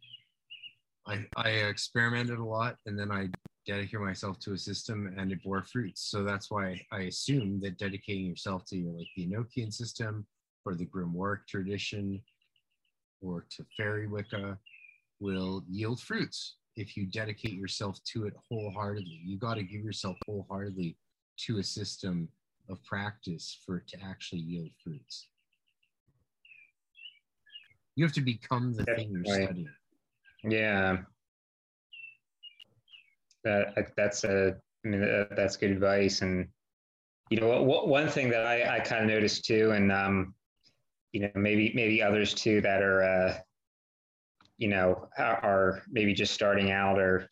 I 1.05 1.25
I 1.35 1.49
experimented 1.49 2.39
a 2.39 2.43
lot, 2.43 2.77
and 2.85 2.97
then 2.97 3.11
I 3.11 3.29
dedicated 3.67 3.99
myself 3.99 4.39
to 4.39 4.53
a 4.53 4.57
system, 4.57 5.13
and 5.17 5.31
it 5.31 5.43
bore 5.43 5.63
fruits. 5.63 6.09
So 6.09 6.23
that's 6.23 6.49
why 6.49 6.81
I 6.91 7.01
assume 7.01 7.59
that 7.61 7.77
dedicating 7.77 8.25
yourself 8.25 8.65
to 8.67 8.77
your 8.77 8.93
like 8.93 9.07
the 9.15 9.27
Enochian 9.27 9.71
system 9.71 10.25
or 10.65 10.75
the 10.75 10.85
Grimoire 10.85 11.45
tradition 11.47 12.21
or 13.21 13.45
to 13.57 13.65
fairy 13.77 14.07
Wicca 14.07 14.57
will 15.19 15.63
yield 15.69 15.99
fruits 15.99 16.55
if 16.75 16.95
you 16.95 17.05
dedicate 17.05 17.53
yourself 17.53 18.01
to 18.05 18.25
it 18.25 18.33
wholeheartedly. 18.49 19.19
You 19.23 19.37
got 19.37 19.55
to 19.55 19.63
give 19.63 19.81
yourself 19.83 20.17
wholeheartedly 20.25 20.97
to 21.45 21.59
a 21.59 21.63
system 21.63 22.29
of 22.69 22.83
practice 22.83 23.59
for 23.65 23.77
it 23.77 23.87
to 23.89 23.97
actually 24.03 24.41
yield 24.41 24.69
fruits. 24.83 25.27
You 27.95 28.05
have 28.05 28.13
to 28.13 28.21
become 28.21 28.73
the 28.73 28.85
thing 28.85 29.11
you're 29.11 29.35
right. 29.35 29.43
studying. 29.43 29.69
Yeah. 30.43 30.97
That 33.43 33.91
that's 33.97 34.23
a 34.23 34.55
I 34.85 34.87
mean 34.87 35.27
that's 35.35 35.57
good 35.57 35.71
advice 35.71 36.21
and 36.21 36.47
you 37.29 37.39
know 37.39 37.61
one 37.63 38.07
thing 38.07 38.29
that 38.29 38.45
I, 38.45 38.77
I 38.77 38.79
kind 38.79 39.03
of 39.03 39.09
noticed 39.09 39.45
too 39.45 39.71
and 39.71 39.91
um 39.91 40.35
you 41.11 41.21
know 41.21 41.31
maybe 41.35 41.71
maybe 41.75 42.01
others 42.01 42.33
too 42.33 42.61
that 42.61 42.81
are 42.81 43.03
uh 43.03 43.37
you 44.61 44.67
know 44.67 45.09
are 45.17 45.81
maybe 45.89 46.13
just 46.13 46.35
starting 46.35 46.71
out 46.71 46.99
or 46.99 47.27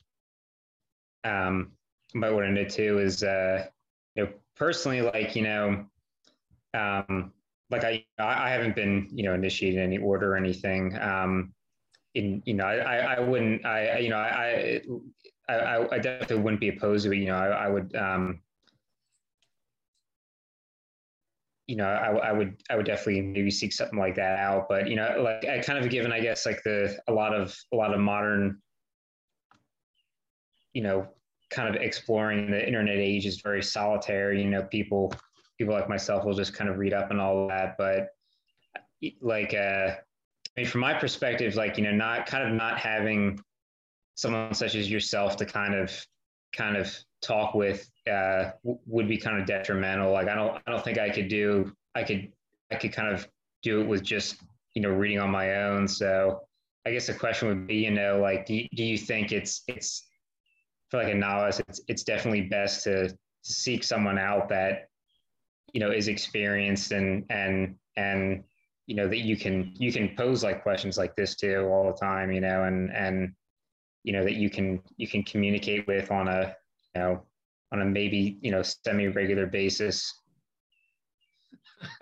um 1.23 1.71
might 2.15 2.31
want 2.31 2.47
to 2.47 2.51
know 2.51 2.65
too 2.65 2.97
is 2.97 3.21
uh 3.23 3.67
you 4.15 4.23
know 4.23 4.29
personally 4.55 5.01
like 5.01 5.35
you 5.35 5.43
know 5.43 5.85
um 6.73 7.31
like 7.69 7.83
i 7.83 8.03
i 8.17 8.49
haven't 8.49 8.75
been 8.75 9.07
you 9.11 9.23
know 9.23 9.35
initiated 9.35 9.79
any 9.79 9.99
order 9.99 10.33
or 10.33 10.37
anything 10.37 10.97
um 10.99 11.53
in 12.15 12.41
you 12.47 12.55
know 12.55 12.65
i 12.65 12.97
i 12.97 13.19
wouldn't 13.19 13.63
i 13.63 13.99
you 13.99 14.09
know 14.09 14.17
i 14.17 14.81
i 15.49 15.85
i, 15.91 15.99
definitely 15.99 16.37
wouldn't 16.37 16.59
be 16.59 16.69
opposed 16.69 17.05
to 17.05 17.11
it. 17.11 17.17
You 17.17 17.27
know 17.27 17.35
i, 17.35 17.65
I 17.65 17.67
would 17.67 17.95
um 17.95 18.41
you 21.69 21.75
know, 21.75 21.85
I, 21.85 22.29
I, 22.29 22.31
would 22.31 22.57
I 22.67 22.75
would 22.75 22.87
definitely 22.87 23.21
maybe 23.21 23.51
seek 23.51 23.71
something 23.73 23.99
like 23.99 24.15
that 24.15 24.39
out. 24.39 24.67
But 24.67 24.89
you 24.89 24.95
know, 24.95 25.21
like 25.21 25.45
I 25.45 25.59
kind 25.59 25.77
of 25.77 25.91
given, 25.91 26.11
I 26.11 26.19
guess, 26.19 26.43
like 26.47 26.63
the 26.63 26.97
a 27.07 27.13
lot 27.13 27.31
of 27.31 27.55
a 27.71 27.75
lot 27.75 27.93
of 27.93 27.99
modern, 27.99 28.59
you 30.73 30.81
know, 30.81 31.07
kind 31.51 31.69
of 31.69 31.79
exploring 31.79 32.49
the 32.49 32.65
internet 32.65 32.97
age 32.97 33.27
is 33.27 33.41
very 33.41 33.61
solitary. 33.61 34.41
You 34.41 34.49
know, 34.49 34.63
people 34.63 35.13
people 35.59 35.75
like 35.75 35.87
myself 35.87 36.25
will 36.25 36.33
just 36.33 36.55
kind 36.55 36.71
of 36.71 36.79
read 36.79 36.91
up 36.91 37.11
and 37.11 37.21
all 37.21 37.47
that. 37.49 37.75
But 37.77 38.07
like, 39.21 39.53
uh, 39.53 39.91
I 39.93 39.97
mean, 40.57 40.65
from 40.65 40.81
my 40.81 40.95
perspective, 40.95 41.53
like 41.53 41.77
you 41.77 41.83
know, 41.83 41.91
not 41.91 42.25
kind 42.25 42.49
of 42.49 42.55
not 42.55 42.79
having 42.79 43.39
someone 44.15 44.55
such 44.55 44.73
as 44.73 44.89
yourself 44.89 45.37
to 45.37 45.45
kind 45.45 45.75
of 45.75 45.91
kind 46.51 46.77
of 46.77 46.97
talk 47.21 47.53
with 47.53 47.89
uh, 48.11 48.51
would 48.63 49.07
be 49.07 49.17
kind 49.17 49.39
of 49.39 49.47
detrimental. 49.47 50.11
Like 50.11 50.27
I 50.27 50.35
don't 50.35 50.61
I 50.65 50.71
don't 50.71 50.83
think 50.83 50.97
I 50.97 51.09
could 51.09 51.27
do 51.27 51.71
I 51.95 52.03
could 52.03 52.31
I 52.71 52.75
could 52.75 52.93
kind 52.93 53.13
of 53.13 53.27
do 53.63 53.81
it 53.81 53.87
with 53.87 54.03
just 54.03 54.37
you 54.73 54.81
know 54.81 54.89
reading 54.89 55.19
on 55.19 55.29
my 55.29 55.55
own. 55.63 55.87
So 55.87 56.41
I 56.85 56.91
guess 56.91 57.07
the 57.07 57.13
question 57.13 57.47
would 57.47 57.67
be 57.67 57.75
you 57.75 57.91
know 57.91 58.19
like 58.19 58.45
do 58.45 58.55
you, 58.55 58.67
do 58.75 58.83
you 58.83 58.97
think 58.97 59.31
it's 59.31 59.63
it's 59.67 60.07
for 60.89 60.97
like 60.97 61.13
a 61.13 61.17
novice 61.17 61.61
it's 61.67 61.81
it's 61.87 62.03
definitely 62.03 62.41
best 62.41 62.83
to 62.83 63.15
seek 63.41 63.83
someone 63.83 64.17
out 64.17 64.49
that 64.49 64.87
you 65.73 65.79
know 65.79 65.91
is 65.91 66.07
experienced 66.07 66.91
and 66.91 67.25
and 67.29 67.75
and 67.95 68.43
you 68.87 68.95
know 68.95 69.07
that 69.07 69.19
you 69.19 69.37
can 69.37 69.71
you 69.77 69.91
can 69.91 70.15
pose 70.17 70.43
like 70.43 70.63
questions 70.63 70.97
like 70.97 71.15
this 71.15 71.35
too 71.35 71.67
all 71.71 71.91
the 71.91 71.97
time 71.97 72.31
you 72.31 72.41
know 72.41 72.63
and 72.63 72.91
and 72.91 73.33
you 74.03 74.13
know 74.13 74.23
that 74.23 74.33
you 74.33 74.49
can 74.49 74.81
you 74.97 75.07
can 75.07 75.23
communicate 75.23 75.85
with 75.85 76.09
on 76.11 76.27
a 76.27 76.55
know 76.95 77.23
on 77.71 77.81
a 77.81 77.85
maybe 77.85 78.37
you 78.41 78.51
know 78.51 78.61
semi-regular 78.61 79.47
basis 79.47 80.13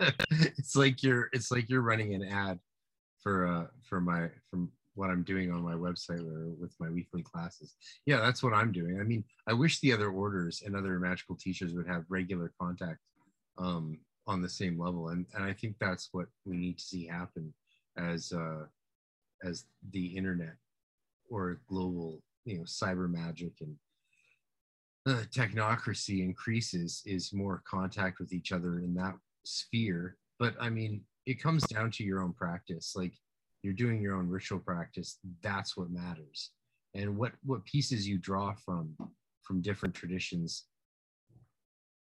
it's 0.00 0.74
like 0.74 1.02
you're 1.02 1.28
it's 1.32 1.50
like 1.50 1.68
you're 1.68 1.82
running 1.82 2.14
an 2.14 2.24
ad 2.24 2.58
for 3.22 3.46
uh 3.46 3.66
for 3.82 4.00
my 4.00 4.28
from 4.50 4.70
what 4.98 5.10
I'm 5.10 5.22
doing 5.22 5.52
on 5.52 5.62
my 5.62 5.74
website 5.74 6.20
or 6.20 6.50
with 6.60 6.74
my 6.80 6.90
weekly 6.90 7.22
classes. 7.22 7.76
Yeah, 8.04 8.18
that's 8.18 8.42
what 8.42 8.52
I'm 8.52 8.72
doing. 8.72 8.98
I 9.00 9.04
mean, 9.04 9.22
I 9.46 9.52
wish 9.52 9.78
the 9.78 9.92
other 9.92 10.10
orders 10.10 10.62
and 10.66 10.74
other 10.74 10.98
magical 10.98 11.36
teachers 11.36 11.72
would 11.74 11.86
have 11.86 12.04
regular 12.08 12.52
contact 12.60 12.98
um, 13.58 14.00
on 14.26 14.42
the 14.42 14.48
same 14.48 14.78
level, 14.78 15.10
and 15.10 15.24
and 15.34 15.44
I 15.44 15.52
think 15.52 15.76
that's 15.78 16.08
what 16.10 16.26
we 16.44 16.56
need 16.56 16.78
to 16.78 16.84
see 16.84 17.06
happen 17.06 17.54
as 17.96 18.32
uh, 18.32 18.64
as 19.44 19.66
the 19.92 20.06
internet 20.16 20.56
or 21.30 21.60
global, 21.68 22.20
you 22.44 22.58
know, 22.58 22.64
cyber 22.64 23.08
magic 23.08 23.52
and 23.60 23.76
uh, 25.08 25.22
technocracy 25.34 26.22
increases 26.22 27.02
is 27.06 27.32
more 27.32 27.62
contact 27.68 28.18
with 28.20 28.32
each 28.32 28.52
other 28.52 28.80
in 28.80 28.94
that 28.94 29.14
sphere. 29.44 30.16
But 30.38 30.54
I 30.60 30.68
mean, 30.68 31.02
it 31.26 31.42
comes 31.42 31.64
down 31.64 31.90
to 31.92 32.04
your 32.04 32.22
own 32.22 32.32
practice. 32.32 32.92
Like 32.94 33.14
you're 33.62 33.74
doing 33.74 34.00
your 34.00 34.16
own 34.16 34.28
ritual 34.28 34.58
practice. 34.58 35.18
That's 35.42 35.76
what 35.76 35.90
matters. 35.90 36.50
And 36.94 37.16
what 37.16 37.32
what 37.44 37.64
pieces 37.64 38.06
you 38.06 38.18
draw 38.18 38.54
from 38.64 38.94
from 39.42 39.62
different 39.62 39.94
traditions, 39.94 40.64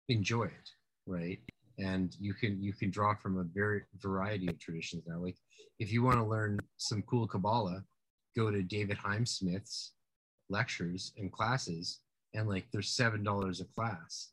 enjoy 0.09 0.45
it, 0.45 0.69
right? 1.05 1.39
And 1.79 2.15
you 2.19 2.33
can 2.33 2.61
you 2.61 2.73
can 2.73 2.89
draw 2.89 3.15
from 3.15 3.37
a 3.37 3.43
very 3.43 3.83
variety 4.01 4.47
of 4.47 4.59
traditions 4.59 5.03
now. 5.07 5.19
Like 5.19 5.37
if 5.79 5.91
you 5.91 6.03
want 6.03 6.17
to 6.17 6.25
learn 6.25 6.59
some 6.77 7.03
cool 7.03 7.27
Kabbalah, 7.27 7.83
go 8.35 8.49
to 8.49 8.63
David 8.63 8.97
Heimsmith's 8.97 9.93
lectures 10.49 11.13
and 11.17 11.31
classes 11.31 11.99
and 12.37 12.47
like 12.47 12.65
there's 12.71 12.89
seven 12.89 13.23
dollars 13.23 13.59
a 13.59 13.65
class. 13.65 14.29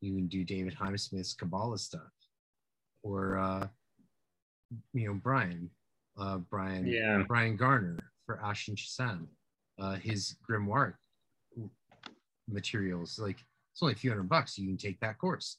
You 0.00 0.14
can 0.14 0.26
do 0.26 0.44
David 0.44 0.74
Chaim 0.74 0.98
Smith's 0.98 1.32
Kabbalah 1.32 1.78
stuff, 1.78 2.12
or 3.02 3.38
uh, 3.38 3.68
you 4.92 5.06
know 5.08 5.14
Brian, 5.14 5.70
uh, 6.18 6.38
Brian, 6.38 6.86
Yeah. 6.86 7.22
Brian 7.26 7.56
Garner 7.56 7.98
for 8.26 8.40
Ashen 8.44 8.74
Chassan, 8.74 9.26
uh, 9.78 9.94
his 9.94 10.34
grimoire 10.48 10.94
materials. 12.48 13.18
Like 13.18 13.38
it's 13.72 13.82
only 13.82 13.94
a 13.94 13.96
few 13.96 14.10
hundred 14.10 14.28
bucks. 14.28 14.58
You 14.58 14.66
can 14.66 14.76
take 14.76 15.00
that 15.00 15.18
course. 15.18 15.58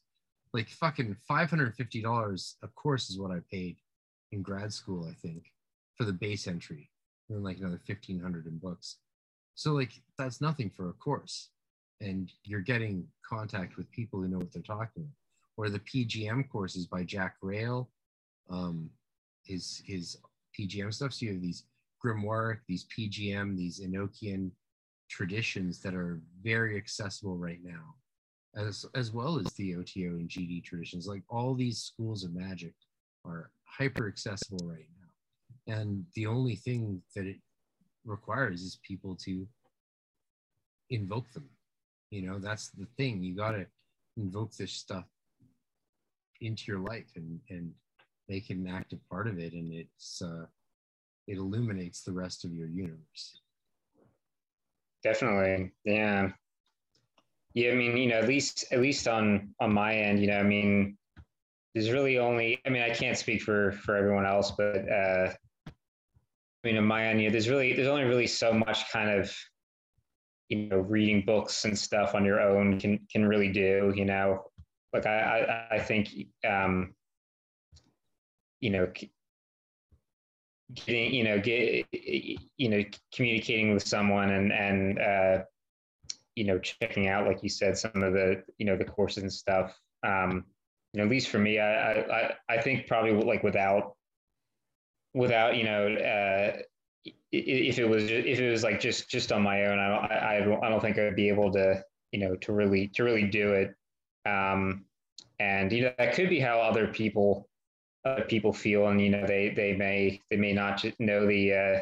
Like 0.53 0.67
fucking 0.69 1.15
five 1.27 1.49
hundred 1.49 1.73
fifty 1.75 2.01
dollars 2.01 2.57
a 2.63 2.67
course 2.67 3.09
is 3.09 3.17
what 3.17 3.31
I 3.31 3.39
paid 3.49 3.77
in 4.33 4.41
grad 4.41 4.73
school. 4.73 5.07
I 5.09 5.13
think 5.13 5.51
for 5.95 6.03
the 6.03 6.13
base 6.13 6.47
entry, 6.47 6.89
and 7.29 7.37
then 7.37 7.43
like 7.43 7.59
another 7.59 7.79
fifteen 7.85 8.19
hundred 8.19 8.45
in 8.45 8.57
books. 8.57 8.97
So 9.55 9.71
like 9.71 9.91
that's 10.17 10.41
nothing 10.41 10.69
for 10.69 10.89
a 10.89 10.93
course 10.93 11.49
and 12.01 12.31
you're 12.43 12.61
getting 12.61 13.07
contact 13.27 13.77
with 13.77 13.91
people 13.91 14.21
who 14.21 14.27
know 14.27 14.37
what 14.37 14.51
they're 14.51 14.61
talking 14.61 15.03
about. 15.03 15.11
Or 15.57 15.69
the 15.69 15.79
PGM 15.79 16.49
courses 16.49 16.85
by 16.85 17.03
Jack 17.03 17.37
Grayle, 17.43 17.87
um, 18.49 18.89
his 19.43 19.81
his 19.85 20.17
PGM 20.57 20.93
stuff. 20.93 21.13
So 21.13 21.25
you 21.25 21.33
have 21.33 21.41
these 21.41 21.63
grimoire, 22.03 22.59
these 22.67 22.85
PGM, 22.95 23.57
these 23.57 23.79
Enochian 23.79 24.51
traditions 25.09 25.79
that 25.81 25.95
are 25.95 26.21
very 26.43 26.77
accessible 26.77 27.37
right 27.37 27.59
now, 27.63 27.95
as 28.55 28.85
as 28.93 29.11
well 29.11 29.39
as 29.39 29.51
the 29.53 29.75
OTO 29.75 30.17
and 30.17 30.29
GD 30.29 30.63
traditions. 30.63 31.07
Like 31.07 31.23
all 31.27 31.55
these 31.55 31.79
schools 31.79 32.23
of 32.23 32.35
magic 32.35 32.75
are 33.25 33.49
hyper 33.65 34.07
accessible 34.07 34.67
right 34.67 34.87
now, 35.01 35.75
and 35.75 36.05
the 36.13 36.27
only 36.27 36.55
thing 36.55 37.01
that 37.15 37.25
it 37.25 37.37
requires 38.05 38.61
is 38.61 38.79
people 38.87 39.15
to 39.15 39.47
invoke 40.91 41.31
them 41.31 41.49
you 42.11 42.21
know 42.21 42.39
that's 42.39 42.69
the 42.69 42.87
thing 42.97 43.21
you 43.21 43.35
got 43.35 43.51
to 43.51 43.65
invoke 44.17 44.53
this 44.55 44.71
stuff 44.71 45.05
into 46.41 46.63
your 46.67 46.79
life 46.79 47.11
and 47.15 47.39
and 47.49 47.71
make 48.29 48.49
it 48.49 48.57
an 48.57 48.67
active 48.67 48.99
part 49.09 49.27
of 49.27 49.39
it 49.39 49.53
and 49.53 49.73
it's 49.73 50.21
uh 50.21 50.45
it 51.27 51.37
illuminates 51.37 52.03
the 52.03 52.11
rest 52.11 52.45
of 52.45 52.53
your 52.53 52.67
universe 52.67 53.41
Definitely. 55.03 55.71
Yeah. 55.85 56.31
Yeah, 57.53 57.71
I 57.71 57.75
mean, 57.75 57.97
you 57.97 58.07
know, 58.09 58.17
at 58.17 58.27
least 58.27 58.65
at 58.71 58.81
least 58.81 59.07
on 59.07 59.53
on 59.59 59.73
my 59.73 59.95
end, 59.95 60.19
you 60.19 60.27
know, 60.27 60.37
I 60.37 60.43
mean, 60.43 60.97
there's 61.73 61.91
really 61.91 62.19
only 62.19 62.59
I 62.65 62.69
mean, 62.69 62.83
I 62.83 62.89
can't 62.89 63.17
speak 63.17 63.41
for 63.41 63.71
for 63.71 63.95
everyone 63.95 64.25
else, 64.25 64.51
but 64.51 64.89
uh 64.91 65.33
I 65.67 65.71
mean 66.63 66.77
on 66.77 66.85
my 66.85 67.05
end, 67.05 67.21
you 67.21 67.27
know, 67.27 67.31
there's 67.31 67.49
really 67.49 67.73
there's 67.73 67.87
only 67.87 68.03
really 68.03 68.27
so 68.27 68.53
much 68.53 68.91
kind 68.91 69.09
of 69.09 69.35
you 70.49 70.67
know, 70.67 70.77
reading 70.77 71.23
books 71.25 71.65
and 71.65 71.77
stuff 71.77 72.15
on 72.15 72.25
your 72.25 72.39
own 72.39 72.79
can 72.79 72.99
can 73.11 73.25
really 73.25 73.51
do, 73.51 73.93
you 73.95 74.05
know. 74.05 74.43
Like 74.93 75.05
I 75.05 75.67
I, 75.71 75.75
I 75.75 75.79
think 75.79 76.09
um 76.47 76.93
you 78.59 78.71
know 78.71 78.87
getting 80.73 81.13
you 81.13 81.23
know 81.23 81.39
get 81.39 81.85
you 82.57 82.69
know 82.69 82.83
communicating 83.13 83.73
with 83.73 83.87
someone 83.87 84.31
and 84.31 84.51
and 84.51 84.99
uh 84.99 85.43
you 86.35 86.43
know 86.43 86.59
checking 86.59 87.07
out 87.07 87.25
like 87.25 87.41
you 87.41 87.49
said 87.49 87.77
some 87.77 88.03
of 88.03 88.13
the 88.13 88.43
you 88.57 88.65
know 88.65 88.75
the 88.75 88.83
courses 88.83 89.23
and 89.23 89.31
stuff 89.31 89.79
um 90.05 90.43
you 90.93 90.97
know 90.99 91.05
at 91.05 91.09
least 91.09 91.29
for 91.29 91.39
me 91.39 91.59
i 91.59 92.01
i 92.01 92.33
i 92.49 92.61
think 92.61 92.85
probably 92.87 93.11
like 93.13 93.43
without 93.43 93.95
without 95.13 95.55
you 95.55 95.63
know 95.63 95.87
uh 95.93 96.57
if 97.31 97.79
it 97.79 97.85
was 97.85 98.05
if 98.05 98.39
it 98.39 98.49
was 98.49 98.63
like 98.63 98.79
just 98.79 99.09
just 99.09 99.31
on 99.31 99.41
my 99.41 99.65
own 99.65 99.79
i 99.79 99.87
don't 99.87 100.11
i 100.11 100.39
don't, 100.39 100.63
I 100.63 100.69
don't 100.69 100.81
think 100.81 100.97
i'd 100.97 101.15
be 101.15 101.27
able 101.27 101.51
to 101.51 101.83
you 102.11 102.19
know 102.19 102.35
to 102.37 102.53
really 102.53 102.87
to 102.89 103.03
really 103.03 103.27
do 103.27 103.53
it. 103.53 103.75
Um 104.25 104.85
and 105.39 105.71
you 105.71 105.83
know 105.83 105.93
that 105.97 106.13
could 106.13 106.29
be 106.29 106.39
how 106.39 106.59
other 106.59 106.87
people 106.87 107.49
other 108.05 108.23
people 108.23 108.53
feel. 108.53 108.87
And 108.87 108.99
you 109.01 109.09
know 109.09 109.25
they 109.25 109.49
they 109.49 109.73
may 109.73 110.21
they 110.29 110.37
may 110.37 110.53
not 110.53 110.83
know 110.99 111.27
the 111.27 111.53
uh 111.53 111.79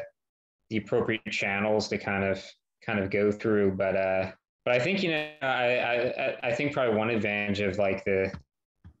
the 0.70 0.78
appropriate 0.78 1.30
channels 1.30 1.88
to 1.88 1.98
kind 1.98 2.24
of 2.24 2.42
kind 2.84 2.98
of 2.98 3.10
go 3.10 3.30
through. 3.30 3.72
But 3.72 3.96
uh 3.96 4.32
but 4.64 4.74
i 4.74 4.78
think 4.80 5.02
you 5.02 5.10
know 5.10 5.28
i 5.42 5.78
i 5.78 6.36
i 6.42 6.52
think 6.52 6.72
probably 6.72 6.96
one 6.96 7.10
advantage 7.10 7.60
of 7.60 7.78
like 7.78 8.04
the 8.04 8.32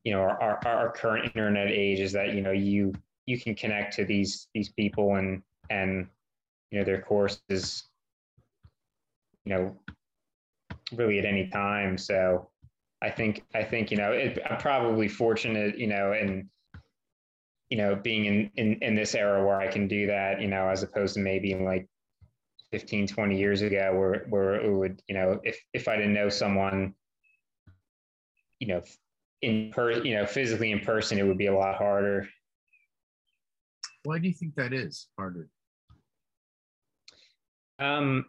you 0.04 0.12
know 0.12 0.20
our 0.20 0.60
our 0.64 0.92
current 0.92 1.26
internet 1.34 1.68
age 1.68 1.98
is 1.98 2.12
that 2.12 2.34
you 2.34 2.40
know 2.40 2.52
you 2.52 2.92
you 3.26 3.40
can 3.40 3.54
connect 3.56 3.92
to 3.96 4.04
these 4.04 4.46
these 4.54 4.68
people 4.68 5.16
and 5.16 5.42
and 5.68 6.06
you 6.70 6.78
know 6.78 6.84
their 6.84 7.00
courses 7.00 7.84
you 9.44 9.54
know 9.54 9.76
really 10.92 11.18
at 11.18 11.24
any 11.24 11.48
time. 11.48 11.98
So 11.98 12.48
i 13.02 13.10
think 13.10 13.44
i 13.54 13.62
think 13.62 13.90
you 13.90 13.96
know 13.96 14.12
it, 14.12 14.38
i'm 14.48 14.56
probably 14.56 15.06
fortunate 15.06 15.78
you 15.78 15.86
know 15.86 16.12
and 16.12 16.48
you 17.68 17.76
know 17.76 17.94
being 17.94 18.24
in, 18.24 18.50
in 18.56 18.78
in 18.80 18.94
this 18.94 19.14
era 19.14 19.44
where 19.44 19.60
i 19.60 19.66
can 19.66 19.86
do 19.86 20.06
that 20.06 20.40
you 20.40 20.48
know 20.48 20.68
as 20.68 20.82
opposed 20.82 21.14
to 21.14 21.20
maybe 21.20 21.52
in 21.52 21.64
like 21.64 21.86
15 22.70 23.06
20 23.06 23.38
years 23.38 23.62
ago 23.62 23.94
where 23.94 24.26
where 24.30 24.54
it 24.54 24.72
would 24.72 25.02
you 25.08 25.14
know 25.14 25.38
if 25.44 25.58
if 25.74 25.88
i 25.88 25.96
didn't 25.96 26.14
know 26.14 26.28
someone 26.28 26.94
you 28.60 28.66
know 28.66 28.82
in 29.42 29.70
per 29.72 29.92
you 30.02 30.14
know 30.14 30.26
physically 30.26 30.72
in 30.72 30.80
person 30.80 31.18
it 31.18 31.26
would 31.26 31.38
be 31.38 31.46
a 31.46 31.54
lot 31.54 31.76
harder. 31.76 32.28
Why 34.04 34.18
do 34.18 34.28
you 34.28 34.34
think 34.34 34.54
that 34.54 34.72
is 34.72 35.08
harder 35.18 35.48
um 37.78 38.24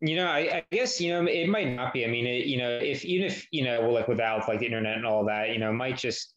you 0.00 0.16
know 0.16 0.26
I, 0.26 0.38
I 0.38 0.64
guess 0.70 1.00
you 1.00 1.12
know 1.12 1.28
it 1.28 1.48
might 1.48 1.74
not 1.74 1.92
be 1.92 2.04
i 2.04 2.08
mean 2.08 2.26
it, 2.26 2.46
you 2.46 2.58
know 2.58 2.70
if 2.70 3.04
even 3.04 3.26
if 3.26 3.46
you 3.50 3.64
know 3.64 3.80
well, 3.80 3.92
like 3.92 4.08
without 4.08 4.48
like 4.48 4.60
the 4.60 4.66
internet 4.66 4.96
and 4.96 5.06
all 5.06 5.24
that 5.26 5.50
you 5.50 5.58
know 5.58 5.72
might 5.72 5.96
just 5.96 6.34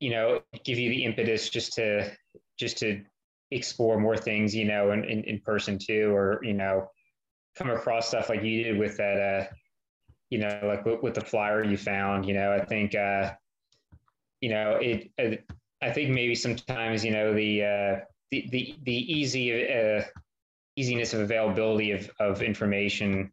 you 0.00 0.10
know 0.10 0.40
give 0.64 0.78
you 0.78 0.88
the 0.88 1.04
impetus 1.04 1.48
just 1.48 1.74
to 1.74 2.10
just 2.58 2.78
to 2.78 3.02
explore 3.50 4.00
more 4.00 4.16
things 4.16 4.54
you 4.54 4.64
know 4.64 4.92
in, 4.92 5.04
in, 5.04 5.22
in 5.24 5.40
person 5.40 5.78
too 5.78 6.10
or 6.14 6.40
you 6.42 6.54
know 6.54 6.88
come 7.56 7.70
across 7.70 8.08
stuff 8.08 8.30
like 8.30 8.42
you 8.42 8.64
did 8.64 8.78
with 8.78 8.96
that 8.96 9.20
uh 9.20 9.46
you 10.30 10.38
know 10.38 10.60
like 10.64 10.84
with, 10.86 11.02
with 11.02 11.14
the 11.14 11.20
flyer 11.20 11.62
you 11.62 11.76
found 11.76 12.24
you 12.24 12.32
know 12.32 12.52
i 12.52 12.64
think 12.64 12.94
uh 12.94 13.30
you 14.40 14.48
know 14.48 14.78
it 14.80 15.10
uh, 15.22 15.36
i 15.84 15.90
think 15.90 16.08
maybe 16.10 16.34
sometimes 16.34 17.04
you 17.04 17.10
know 17.10 17.34
the 17.34 17.62
uh 17.62 18.00
the 18.30 18.48
the, 18.50 18.74
the 18.84 18.94
easy 18.94 19.52
uh 19.70 20.02
easiness 20.76 21.14
of 21.14 21.20
availability 21.20 21.92
of, 21.92 22.10
of 22.18 22.42
information 22.42 23.30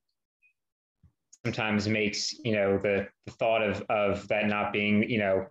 sometimes 1.44 1.88
makes 1.88 2.34
you 2.44 2.54
know 2.54 2.78
the, 2.78 3.08
the 3.26 3.32
thought 3.32 3.62
of 3.62 3.82
of 3.90 4.28
that 4.28 4.48
not 4.48 4.74
being 4.74 5.10
you 5.10 5.18
know 5.18 5.46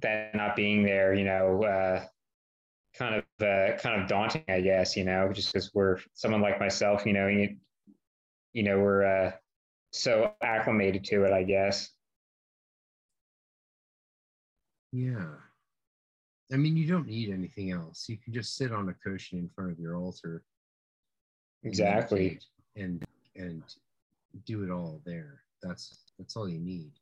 that 0.00 0.34
not 0.34 0.56
being 0.56 0.82
there 0.82 1.12
you 1.12 1.24
know 1.24 1.62
uh, 1.64 2.04
kind 2.96 3.14
of 3.14 3.46
uh, 3.46 3.76
kind 3.78 4.00
of 4.00 4.08
daunting 4.08 4.44
i 4.48 4.60
guess 4.60 4.96
you 4.96 5.04
know 5.04 5.30
just 5.32 5.52
because 5.52 5.70
we're 5.74 5.98
someone 6.14 6.40
like 6.40 6.58
myself 6.58 7.04
you 7.04 7.12
know 7.12 7.28
you, 7.28 7.56
you 8.52 8.62
know 8.62 8.78
we're 8.78 9.04
uh, 9.04 9.30
so 9.92 10.32
acclimated 10.42 11.04
to 11.04 11.24
it 11.24 11.32
i 11.32 11.42
guess. 11.42 11.90
Yeah. 14.90 15.26
I 16.50 16.56
mean 16.56 16.78
you 16.78 16.86
don't 16.86 17.06
need 17.06 17.28
anything 17.28 17.72
else. 17.72 18.06
You 18.08 18.16
can 18.16 18.32
just 18.32 18.56
sit 18.56 18.72
on 18.72 18.88
a 18.88 18.94
cushion 18.94 19.38
in 19.38 19.50
front 19.50 19.70
of 19.70 19.78
your 19.78 19.96
altar 19.96 20.42
exactly. 21.64 22.38
and 22.76 23.04
and 23.36 23.62
do 24.46 24.64
it 24.64 24.70
all 24.70 25.00
there. 25.04 25.40
That's 25.62 26.04
that's 26.18 26.36
all 26.36 26.48
you 26.48 26.60
need 26.60 26.92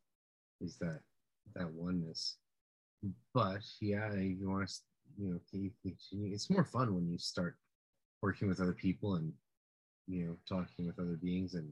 is 0.60 0.76
that 0.78 1.00
that 1.54 1.70
oneness. 1.70 2.36
But 3.34 3.60
yeah 3.80 4.14
you 4.14 4.48
want 4.48 4.68
to 4.68 4.74
you 5.18 5.30
know 5.30 5.40
you 5.52 5.70
continue? 5.82 6.32
It's 6.32 6.50
more 6.50 6.64
fun 6.64 6.94
when 6.94 7.08
you 7.08 7.18
start 7.18 7.56
working 8.22 8.48
with 8.48 8.60
other 8.60 8.72
people 8.72 9.16
and 9.16 9.32
you 10.06 10.26
know 10.26 10.36
talking 10.48 10.86
with 10.86 10.98
other 10.98 11.16
beings 11.16 11.54
and 11.54 11.70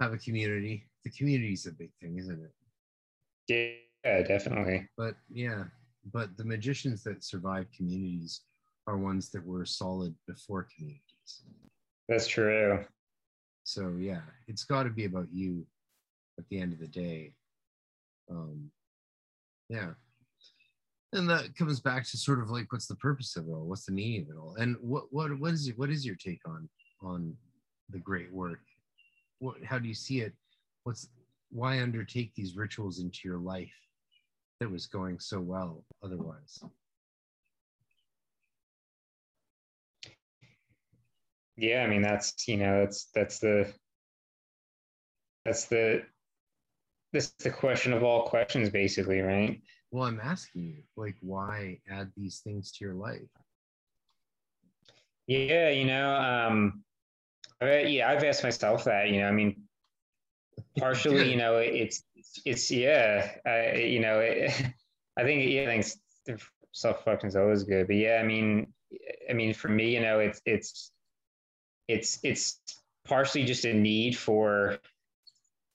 have 0.00 0.12
a 0.12 0.18
community. 0.18 0.84
The 1.04 1.10
community 1.10 1.52
is 1.52 1.66
a 1.66 1.72
big 1.72 1.90
thing 2.00 2.18
isn't 2.18 2.40
it? 2.40 3.78
Yeah 4.04 4.22
definitely. 4.22 4.88
But 4.96 5.16
yeah 5.30 5.64
but 6.12 6.36
the 6.36 6.44
magicians 6.44 7.02
that 7.02 7.24
survive 7.24 7.66
communities 7.76 8.42
are 8.86 8.96
ones 8.96 9.30
that 9.30 9.44
were 9.44 9.66
solid 9.66 10.14
before 10.28 10.68
communities 10.76 11.05
that's 12.08 12.26
true. 12.26 12.84
So 13.64 13.94
yeah 13.98 14.20
it's 14.48 14.64
got 14.64 14.84
to 14.84 14.90
be 14.90 15.04
about 15.04 15.28
you 15.32 15.66
at 16.38 16.44
the 16.48 16.60
end 16.60 16.72
of 16.72 16.78
the 16.78 16.86
day. 16.86 17.32
Um 18.30 18.70
yeah. 19.68 19.90
And 21.12 21.28
that 21.30 21.56
comes 21.56 21.80
back 21.80 22.04
to 22.08 22.16
sort 22.16 22.40
of 22.40 22.50
like 22.50 22.72
what's 22.72 22.86
the 22.86 22.96
purpose 22.96 23.36
of 23.36 23.48
it 23.48 23.52
all? 23.52 23.64
What's 23.64 23.86
the 23.86 23.92
meaning 23.92 24.22
of 24.22 24.28
it 24.30 24.38
all? 24.38 24.56
And 24.56 24.76
what 24.80 25.04
what 25.10 25.38
what 25.38 25.52
is 25.52 25.70
what 25.76 25.90
is 25.90 26.04
your 26.04 26.16
take 26.16 26.42
on 26.46 26.68
on 27.00 27.34
the 27.90 27.98
great 27.98 28.32
work? 28.32 28.60
What 29.38 29.56
how 29.64 29.78
do 29.78 29.88
you 29.88 29.94
see 29.94 30.20
it? 30.20 30.32
What's 30.84 31.08
why 31.50 31.80
undertake 31.80 32.34
these 32.34 32.56
rituals 32.56 32.98
into 32.98 33.20
your 33.24 33.38
life 33.38 33.72
that 34.60 34.70
was 34.70 34.86
going 34.86 35.18
so 35.18 35.40
well 35.40 35.84
otherwise 36.02 36.62
yeah 41.56 41.82
i 41.82 41.86
mean 41.86 42.02
that's 42.02 42.46
you 42.46 42.56
know 42.56 42.80
that's 42.80 43.08
that's 43.14 43.38
the 43.38 43.72
that's 45.44 45.66
the 45.66 46.02
this 47.12 47.30
the 47.40 47.50
question 47.50 47.92
of 47.92 48.02
all 48.02 48.24
questions 48.24 48.68
basically 48.68 49.20
right? 49.20 49.62
Well 49.90 50.04
i'm 50.04 50.20
asking 50.22 50.64
you 50.64 50.82
like 50.96 51.16
why 51.20 51.78
add 51.88 52.10
these 52.16 52.40
things 52.40 52.72
to 52.72 52.84
your 52.84 52.94
life? 52.94 53.22
Yeah 55.26 55.70
you 55.70 55.86
know 55.86 56.14
um 56.14 56.82
I, 57.60 57.80
yeah 57.80 58.10
i've 58.10 58.22
asked 58.22 58.42
myself 58.42 58.84
that 58.84 59.08
you 59.08 59.20
know 59.20 59.28
i 59.28 59.32
mean 59.32 59.62
partially 60.78 61.30
you 61.30 61.36
know 61.36 61.56
it's 61.56 62.02
it's 62.44 62.70
yeah 62.70 63.30
I, 63.46 63.76
you 63.76 64.00
know 64.00 64.20
it, 64.20 64.52
i 65.16 65.22
think 65.22 65.50
yeah 65.50 65.62
i 65.62 65.66
think 65.66 65.86
self-reflection 66.72 67.28
is 67.28 67.36
always 67.36 67.64
good 67.64 67.86
but 67.86 67.96
yeah 67.96 68.18
i 68.22 68.26
mean 68.26 68.72
i 69.30 69.32
mean 69.32 69.54
for 69.54 69.68
me 69.68 69.94
you 69.94 70.00
know 70.00 70.18
it's 70.18 70.40
it's 70.44 70.92
it's 71.88 72.18
it's 72.22 72.60
partially 73.06 73.44
just 73.44 73.64
a 73.64 73.72
need 73.72 74.16
for 74.16 74.78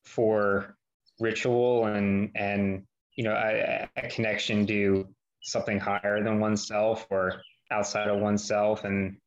for 0.04 0.76
ritual 1.20 1.86
and 1.86 2.32
and 2.36 2.84
you 3.16 3.24
know 3.24 3.34
a, 3.34 3.90
a 3.96 4.08
connection 4.10 4.66
to 4.68 5.08
something 5.42 5.80
higher 5.80 6.24
than 6.24 6.40
oneself 6.40 7.08
or 7.10 7.42
outside 7.72 8.08
of 8.08 8.20
oneself. 8.20 8.84
And 8.84 9.18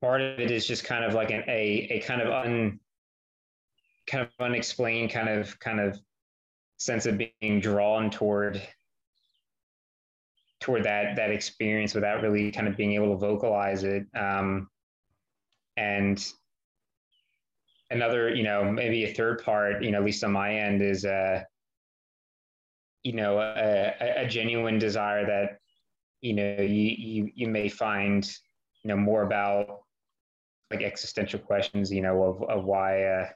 part 0.00 0.20
of 0.20 0.40
it 0.40 0.50
is 0.50 0.66
just 0.66 0.84
kind 0.84 1.04
of 1.04 1.14
like 1.14 1.30
an 1.30 1.44
a 1.48 1.88
a 1.90 2.00
kind 2.00 2.20
of 2.20 2.30
un 2.30 2.80
kind 4.06 4.24
of 4.24 4.30
unexplained 4.44 5.10
kind 5.10 5.28
of 5.28 5.58
kind 5.60 5.80
of 5.80 5.98
sense 6.78 7.06
of 7.06 7.18
being 7.18 7.60
drawn 7.60 8.10
toward 8.10 8.60
toward 10.60 10.84
that 10.84 11.16
that 11.16 11.30
experience 11.30 11.94
without 11.94 12.22
really 12.22 12.50
kind 12.50 12.68
of 12.68 12.76
being 12.76 12.92
able 12.92 13.12
to 13.12 13.16
vocalize 13.16 13.84
it. 13.84 14.06
Um, 14.14 14.68
and 15.76 16.32
another 17.90 18.34
you 18.34 18.42
know 18.42 18.64
maybe 18.70 19.04
a 19.04 19.14
third 19.14 19.42
part 19.44 19.82
you 19.82 19.90
know 19.90 19.98
at 19.98 20.04
least 20.04 20.24
on 20.24 20.32
my 20.32 20.54
end 20.54 20.82
is 20.82 21.04
a, 21.04 21.46
you 23.02 23.12
know 23.12 23.38
a, 23.38 23.94
a 24.16 24.26
genuine 24.26 24.78
desire 24.78 25.26
that 25.26 25.58
you 26.20 26.32
know 26.32 26.56
you 26.58 26.94
you 26.98 27.30
you 27.34 27.48
may 27.48 27.68
find 27.68 28.24
you 28.82 28.88
know 28.88 28.96
more 28.96 29.22
about 29.22 29.80
like 30.70 30.82
existential 30.82 31.38
questions 31.38 31.92
you 31.92 32.00
know 32.00 32.22
of, 32.22 32.42
of 32.48 32.64
why 32.64 33.04
uh 33.04 33.28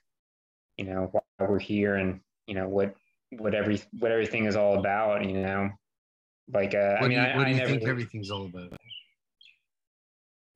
you 0.77 0.85
know 0.85 1.09
why 1.13 1.21
we're 1.47 1.59
here 1.59 1.97
and 1.97 2.21
you 2.47 2.55
know 2.55 2.69
what 2.69 2.95
what 3.39 3.55
every 3.55 3.81
what 3.99 4.13
everything 4.13 4.47
is 4.47 4.57
all 4.57 4.79
about 4.79 5.25
you 5.25 5.41
know? 5.41 5.69
Like 6.53 6.75
uh 6.75 6.97
what 6.99 7.07
i 7.07 7.09
mean 7.09 7.11
do 7.11 7.15
you, 7.15 7.21
I, 7.21 7.37
what 7.37 7.45
do 7.45 7.49
I 7.49 7.51
you 7.51 7.57
never 7.57 7.71
think 7.71 7.89
everything's 7.89 8.31
all 8.31 8.47
about 8.47 8.73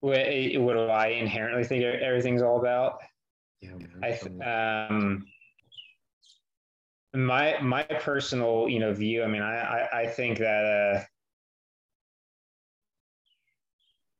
what, 0.00 0.18
what 0.18 0.74
do 0.74 0.86
i 0.86 1.08
inherently 1.08 1.64
think 1.64 1.84
everything's 1.84 2.42
all 2.42 2.58
about 2.58 2.98
yeah 3.60 3.70
I 4.02 4.12
th- 4.12 4.40
um 4.40 5.24
my 7.14 7.60
my 7.60 7.82
personal 7.82 8.68
you 8.68 8.78
know 8.78 8.92
view. 8.92 9.22
I 9.22 9.26
mean, 9.26 9.42
I 9.42 9.56
I, 9.56 10.00
I 10.02 10.06
think 10.06 10.38
that 10.38 10.64
uh, 10.64 11.04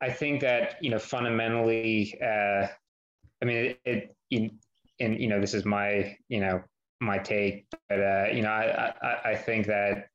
I 0.05 0.11
think 0.11 0.41
that 0.41 0.77
you 0.83 0.91
know 0.91 0.99
fundamentally. 0.99 2.19
Uh, 2.21 2.67
I 3.43 3.45
mean, 3.45 3.57
it, 3.57 3.81
it 3.85 4.17
in, 4.31 4.59
and 4.99 5.21
you 5.21 5.29
know 5.29 5.41
this 5.41 5.55
is 5.55 5.65
my 5.65 6.17
you 6.29 6.41
know 6.41 6.63
my 7.01 7.19
take, 7.19 7.67
but 7.89 8.01
uh, 8.01 8.27
you 8.33 8.43
know 8.43 8.51
I, 8.51 8.93
I 9.03 9.31
I 9.31 9.37
think 9.37 9.67
that 9.67 10.09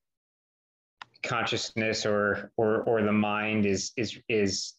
consciousness 1.24 2.06
or 2.06 2.52
or 2.58 2.84
or 2.84 3.02
the 3.02 3.12
mind 3.12 3.66
is 3.66 3.92
is 3.96 4.20
is 4.28 4.74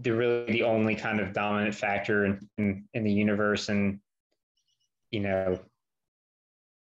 the 0.00 0.10
really 0.10 0.52
the 0.52 0.62
only 0.62 0.94
kind 0.94 1.20
of 1.20 1.32
dominant 1.32 1.74
factor 1.74 2.24
in, 2.24 2.48
in, 2.58 2.84
in 2.94 3.04
the 3.04 3.12
universe 3.12 3.68
and 3.68 4.00
you 5.10 5.20
know 5.20 5.58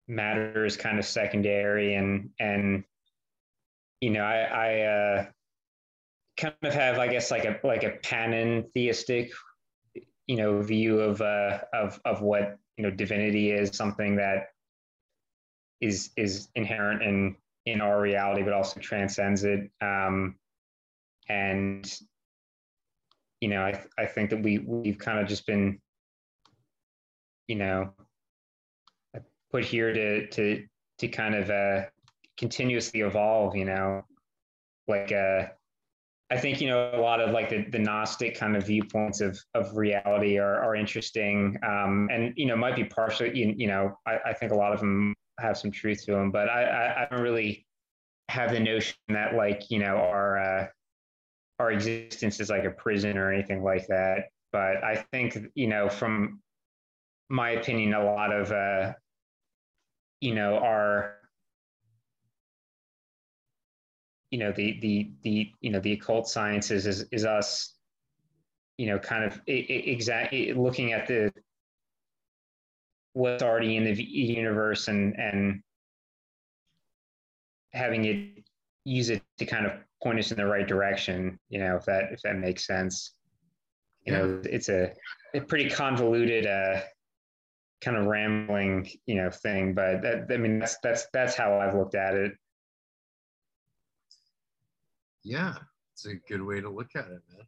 matter 0.07 0.65
is 0.65 0.77
kind 0.77 0.99
of 0.99 1.05
secondary 1.05 1.95
and 1.95 2.29
and 2.39 2.83
you 4.01 4.09
know 4.09 4.23
i 4.23 4.41
i 4.41 4.81
uh 4.81 5.25
kind 6.37 6.55
of 6.63 6.73
have 6.73 6.99
i 6.99 7.07
guess 7.07 7.31
like 7.31 7.45
a 7.45 7.59
like 7.63 7.83
a 7.83 7.91
panentheistic 8.03 9.31
you 10.27 10.35
know 10.35 10.61
view 10.61 10.99
of 10.99 11.21
uh 11.21 11.59
of 11.73 11.99
of 12.05 12.21
what 12.21 12.57
you 12.77 12.83
know 12.83 12.91
divinity 12.91 13.51
is 13.51 13.75
something 13.75 14.15
that 14.15 14.49
is 15.81 16.11
is 16.15 16.49
inherent 16.55 17.01
in 17.01 17.35
in 17.65 17.81
our 17.81 18.01
reality 18.01 18.41
but 18.41 18.53
also 18.53 18.79
transcends 18.79 19.43
it. 19.43 19.69
Um 19.81 20.35
and 21.29 21.99
you 23.43 23.49
know 23.49 23.61
i 23.61 23.73
i 23.97 24.05
think 24.05 24.29
that 24.29 24.41
we 24.41 24.59
we've 24.59 24.97
kind 24.97 25.19
of 25.19 25.27
just 25.27 25.45
been 25.45 25.79
you 27.47 27.55
know 27.55 27.93
put 29.53 29.63
here 29.63 29.93
to 29.93 30.27
to 30.27 30.65
to 30.97 31.07
kind 31.07 31.35
of 31.35 31.49
uh, 31.49 31.85
continuously 32.37 33.01
evolve. 33.01 33.55
You 33.55 33.65
know, 33.65 34.01
like 34.87 35.11
uh, 35.11 35.45
I 36.29 36.37
think 36.37 36.59
you 36.59 36.67
know 36.67 36.91
a 36.93 36.99
lot 36.99 37.21
of 37.21 37.31
like 37.31 37.49
the, 37.49 37.65
the 37.69 37.79
Gnostic 37.79 38.35
kind 38.35 38.57
of 38.57 38.65
viewpoints 38.65 39.21
of 39.21 39.39
of 39.53 39.77
reality 39.77 40.37
are 40.37 40.59
are 40.61 40.75
interesting, 40.75 41.57
um, 41.65 42.09
and 42.11 42.33
you 42.35 42.47
know 42.47 42.57
might 42.57 42.75
be 42.75 42.83
partially 42.83 43.37
you, 43.37 43.53
you 43.55 43.67
know 43.67 43.97
I, 44.05 44.17
I 44.25 44.33
think 44.33 44.51
a 44.51 44.55
lot 44.55 44.73
of 44.73 44.79
them 44.79 45.13
have 45.39 45.57
some 45.57 45.71
truth 45.71 46.03
to 46.05 46.11
them, 46.11 46.31
but 46.31 46.49
I 46.49 46.63
I, 46.63 47.03
I 47.03 47.07
don't 47.09 47.21
really 47.21 47.65
have 48.29 48.51
the 48.51 48.59
notion 48.59 48.95
that 49.09 49.35
like 49.35 49.69
you 49.69 49.79
know 49.79 49.97
our 49.97 50.39
uh, 50.39 50.67
our 51.59 51.71
existence 51.71 52.39
is 52.39 52.49
like 52.49 52.65
a 52.65 52.71
prison 52.71 53.17
or 53.17 53.31
anything 53.31 53.63
like 53.63 53.87
that. 53.87 54.29
But 54.51 54.83
I 54.83 55.05
think 55.11 55.37
you 55.55 55.67
know 55.67 55.89
from 55.89 56.41
my 57.29 57.51
opinion, 57.51 57.93
a 57.93 58.03
lot 58.03 58.31
of 58.31 58.51
uh, 58.51 58.93
you 60.21 60.35
know 60.35 60.57
our 60.57 61.15
you 64.31 64.39
know 64.39 64.51
the 64.51 64.79
the 64.79 65.11
the 65.21 65.51
you 65.61 65.69
know 65.69 65.79
the 65.79 65.93
occult 65.93 66.27
sciences 66.27 66.87
is 66.87 67.05
is 67.11 67.25
us 67.25 67.75
you 68.77 68.87
know 68.87 68.97
kind 68.97 69.23
of 69.23 69.39
exactly 69.47 70.53
looking 70.53 70.91
at 70.91 71.07
the 71.07 71.31
what's 73.13 73.43
already 73.43 73.77
in 73.77 73.83
the 73.83 74.03
universe 74.03 74.87
and 74.87 75.19
and 75.19 75.61
having 77.73 78.05
it 78.05 78.43
use 78.85 79.09
it 79.09 79.21
to 79.37 79.45
kind 79.45 79.65
of 79.65 79.73
point 80.03 80.19
us 80.19 80.31
in 80.31 80.37
the 80.37 80.45
right 80.45 80.67
direction 80.67 81.39
you 81.49 81.59
know 81.59 81.75
if 81.75 81.85
that 81.85 82.11
if 82.11 82.21
that 82.21 82.37
makes 82.37 82.67
sense 82.67 83.13
you 84.05 84.11
know 84.11 84.41
it's 84.43 84.69
a, 84.69 84.91
a 85.33 85.41
pretty 85.41 85.69
convoluted 85.69 86.45
uh 86.45 86.81
kind 87.83 87.97
of 87.97 88.05
rambling, 88.05 88.89
you 89.05 89.15
know, 89.15 89.29
thing. 89.29 89.73
But 89.73 90.01
that, 90.01 90.27
I 90.31 90.37
mean, 90.37 90.59
that's 90.59 90.77
that's 90.81 91.07
that's 91.13 91.35
how 91.35 91.59
I've 91.59 91.75
looked 91.75 91.95
at 91.95 92.15
it. 92.15 92.33
Yeah, 95.23 95.55
it's 95.93 96.05
a 96.05 96.15
good 96.27 96.41
way 96.41 96.61
to 96.61 96.69
look 96.69 96.95
at 96.95 97.05
it, 97.05 97.21
man. 97.29 97.47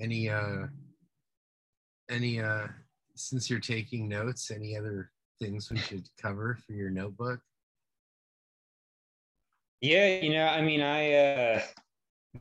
Any 0.00 0.30
uh, 0.30 0.66
any 2.08 2.40
uh, 2.40 2.66
since 3.14 3.50
you're 3.50 3.60
taking 3.60 4.08
notes, 4.08 4.50
any 4.50 4.76
other 4.76 5.10
things 5.38 5.70
we 5.70 5.78
should 5.78 6.08
cover 6.20 6.58
for 6.66 6.72
your 6.72 6.90
notebook? 6.90 7.40
Yeah, 9.80 10.06
you 10.06 10.30
know, 10.30 10.46
I 10.46 10.60
mean, 10.60 10.82
I 10.82 11.12
uh, 11.12 11.62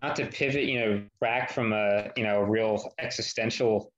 not 0.02 0.16
to 0.18 0.26
pivot, 0.26 0.66
you 0.66 0.80
know, 0.80 1.04
back 1.22 1.52
from 1.52 1.74
a 1.74 2.12
you 2.16 2.24
know 2.24 2.40
a 2.40 2.46
real 2.46 2.94
existential 3.00 3.92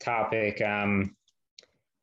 topic. 0.00 0.60
Um, 0.62 1.14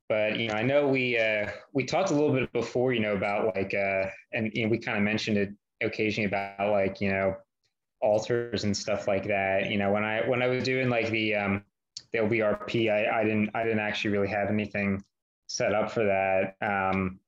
but 0.09 0.38
you 0.38 0.47
know, 0.49 0.53
I 0.53 0.63
know 0.63 0.88
we 0.88 1.17
uh, 1.17 1.49
we 1.73 1.85
talked 1.85 2.11
a 2.11 2.13
little 2.13 2.33
bit 2.33 2.51
before, 2.53 2.93
you 2.93 2.99
know, 2.99 3.13
about 3.13 3.55
like, 3.55 3.73
uh, 3.73 4.09
and 4.33 4.51
you 4.53 4.63
know, 4.63 4.69
we 4.69 4.77
kind 4.77 4.97
of 4.97 5.03
mentioned 5.03 5.38
it 5.38 5.49
occasionally 5.81 6.27
about 6.27 6.72
like, 6.72 7.01
you 7.01 7.09
know, 7.09 7.35
altars 8.01 8.63
and 8.63 8.75
stuff 8.75 9.07
like 9.07 9.27
that. 9.27 9.72
You 9.72 9.77
know, 9.77 9.91
when 9.91 10.03
I 10.03 10.27
when 10.27 10.41
I 10.41 10.47
was 10.47 10.63
doing 10.63 10.89
like 10.89 11.09
the 11.09 11.35
um, 11.35 11.63
the 12.11 12.19
LBRP, 12.19 12.91
I, 12.91 13.22
I 13.22 13.23
didn't 13.23 13.49
I 13.55 13.63
didn't 13.63 13.80
actually 13.80 14.11
really 14.11 14.30
have 14.30 14.49
anything 14.49 15.03
set 15.47 15.73
up 15.73 15.91
for 15.91 16.03
that. 16.05 16.55
Um, 16.61 17.19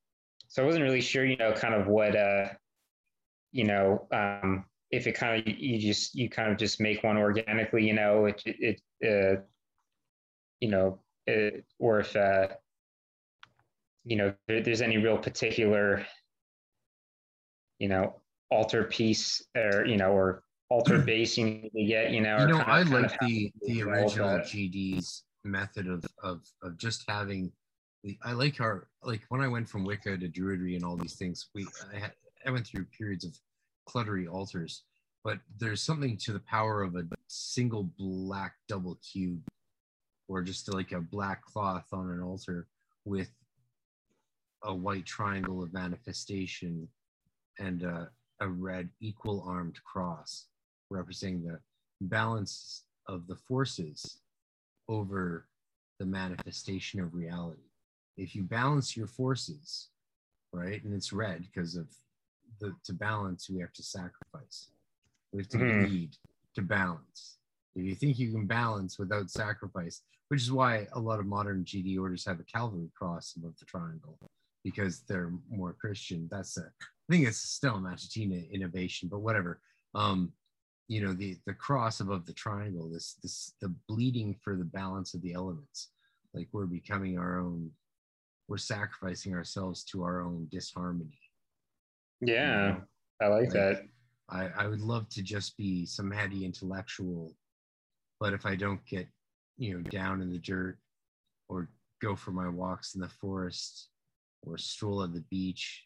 so 0.47 0.63
I 0.63 0.65
wasn't 0.65 0.83
really 0.83 1.01
sure, 1.01 1.25
you 1.25 1.37
know, 1.37 1.53
kind 1.53 1.73
of 1.73 1.87
what 1.87 2.15
uh, 2.15 2.49
you 3.55 3.63
know, 3.63 4.05
um, 4.11 4.65
if 4.91 5.07
it 5.07 5.13
kind 5.13 5.39
of 5.39 5.57
you 5.57 5.79
just 5.79 6.13
you 6.13 6.29
kind 6.29 6.51
of 6.51 6.57
just 6.57 6.81
make 6.81 7.05
one 7.05 7.15
organically, 7.15 7.87
you 7.87 7.93
know, 7.93 8.25
it 8.25 8.41
it, 8.45 8.81
uh, 9.01 9.41
you 10.59 10.67
know, 10.67 10.99
it, 11.25 11.63
or 11.79 12.01
if 12.01 12.13
uh, 12.17 12.49
you 14.03 14.17
know, 14.17 14.33
there, 14.49 14.61
there's 14.61 14.81
any 14.81 14.97
real 14.97 15.17
particular, 15.17 16.05
you 17.79 17.87
know, 17.87 18.19
altar 18.51 18.83
piece 18.83 19.41
or 19.55 19.85
you 19.85 19.95
know, 19.95 20.11
or 20.11 20.43
altar 20.69 20.99
base 21.05 21.37
you 21.37 21.45
need 21.45 21.71
to 21.73 21.85
get, 21.85 22.11
you 22.11 22.19
know. 22.19 22.37
You 22.39 22.47
know, 22.47 22.59
kind 22.59 22.93
I 22.93 22.99
like 22.99 23.17
the 23.21 23.53
the 23.61 23.83
original. 23.83 24.39
GD's 24.39 25.23
method 25.45 25.87
of 25.87 26.03
of 26.21 26.41
of 26.61 26.77
just 26.77 27.05
having. 27.07 27.53
I 28.21 28.33
like 28.33 28.59
our 28.59 28.89
like 29.01 29.21
when 29.29 29.39
I 29.39 29.47
went 29.47 29.69
from 29.69 29.85
Wicca 29.85 30.17
to 30.17 30.27
Druidry 30.27 30.75
and 30.75 30.83
all 30.83 30.97
these 30.97 31.15
things. 31.15 31.47
We 31.55 31.65
I, 31.93 31.99
had, 31.99 32.11
I 32.45 32.51
went 32.51 32.67
through 32.67 32.85
periods 32.85 33.25
of 33.25 33.37
cluttery 33.89 34.31
altars, 34.31 34.83
but 35.23 35.39
there's 35.57 35.81
something 35.81 36.17
to 36.17 36.33
the 36.33 36.39
power 36.41 36.83
of 36.83 36.95
a 36.95 37.03
single 37.27 37.89
black 37.97 38.53
double 38.67 38.99
cube, 39.11 39.41
or 40.27 40.41
just 40.41 40.71
like 40.71 40.91
a 40.91 41.01
black 41.01 41.43
cloth 41.43 41.87
on 41.91 42.11
an 42.11 42.21
altar 42.21 42.67
with 43.03 43.31
a 44.63 44.73
white 44.73 45.05
triangle 45.05 45.63
of 45.63 45.73
manifestation 45.73 46.87
and 47.59 47.83
a, 47.83 48.09
a 48.41 48.47
red 48.47 48.89
equal 48.99 49.43
armed 49.47 49.79
cross 49.83 50.45
representing 50.89 51.43
the 51.43 51.59
balance 52.01 52.83
of 53.07 53.27
the 53.27 53.35
forces 53.35 54.19
over 54.87 55.47
the 55.99 56.05
manifestation 56.05 56.99
of 56.99 57.13
reality. 57.13 57.61
If 58.17 58.35
you 58.35 58.43
balance 58.43 58.95
your 58.95 59.07
forces, 59.07 59.89
right, 60.51 60.83
and 60.83 60.93
it's 60.93 61.13
red 61.13 61.41
because 61.41 61.75
of 61.75 61.87
the 62.59 62.75
to 62.85 62.93
balance, 62.93 63.49
we 63.49 63.59
have 63.61 63.73
to 63.73 63.83
sacrifice. 63.83 64.69
We 65.31 65.39
have 65.39 65.49
to 65.49 65.57
Mhm. 65.57 65.79
bleed 65.81 66.17
to 66.55 66.61
balance. 66.61 67.37
If 67.75 67.83
you 67.83 67.95
think 67.95 68.17
you 68.17 68.31
can 68.31 68.47
balance 68.47 68.97
without 68.97 69.29
sacrifice, 69.29 70.03
which 70.29 70.41
is 70.41 70.51
why 70.51 70.87
a 70.93 70.99
lot 70.99 71.19
of 71.19 71.25
modern 71.25 71.65
GD 71.65 71.97
orders 71.97 72.25
have 72.25 72.39
a 72.39 72.43
Calvary 72.45 72.89
cross 72.95 73.35
above 73.35 73.57
the 73.57 73.65
triangle, 73.65 74.17
because 74.63 75.01
they're 75.03 75.31
more 75.49 75.73
Christian. 75.73 76.27
That's 76.29 76.57
a 76.57 76.71
I 77.07 77.13
think 77.13 77.27
it's 77.27 77.37
Stella 77.37 77.79
Matutina 77.79 78.49
innovation, 78.49 79.09
but 79.09 79.19
whatever. 79.19 79.61
Um, 79.93 80.33
you 80.87 81.01
know, 81.01 81.13
the 81.13 81.37
the 81.45 81.53
cross 81.53 81.99
above 81.99 82.25
the 82.25 82.33
triangle, 82.33 82.89
this 82.89 83.13
this 83.15 83.53
the 83.59 83.69
bleeding 83.87 84.35
for 84.35 84.55
the 84.55 84.65
balance 84.65 85.13
of 85.13 85.21
the 85.21 85.33
elements. 85.33 85.91
Like 86.33 86.49
we're 86.51 86.65
becoming 86.65 87.17
our 87.19 87.39
own, 87.39 87.75
we're 88.47 88.57
sacrificing 88.57 89.33
ourselves 89.35 89.83
to 89.85 90.03
our 90.03 90.21
own 90.21 90.47
disharmony. 90.49 91.19
Yeah, 92.21 92.79
I 93.21 93.27
like 93.27 93.45
Like, 93.45 93.53
that. 93.53 93.83
I, 94.29 94.49
I 94.57 94.67
would 94.67 94.81
love 94.81 95.07
to 95.09 95.21
just 95.21 95.55
be 95.57 95.85
some 95.85 96.09
heady 96.11 96.45
intellectual, 96.45 97.35
but 98.19 98.33
if 98.33 98.45
I 98.45 98.55
don't 98.55 98.83
get, 98.87 99.07
you 99.57 99.75
know, 99.75 99.81
down 99.89 100.21
in 100.21 100.31
the 100.31 100.39
dirt 100.39 100.79
or 101.47 101.69
go 102.01 102.15
for 102.15 102.31
my 102.31 102.49
walks 102.49 102.95
in 102.95 103.01
the 103.01 103.09
forest 103.09 103.89
or 104.43 104.57
stroll 104.57 105.03
at 105.03 105.13
the 105.13 105.21
beach, 105.29 105.85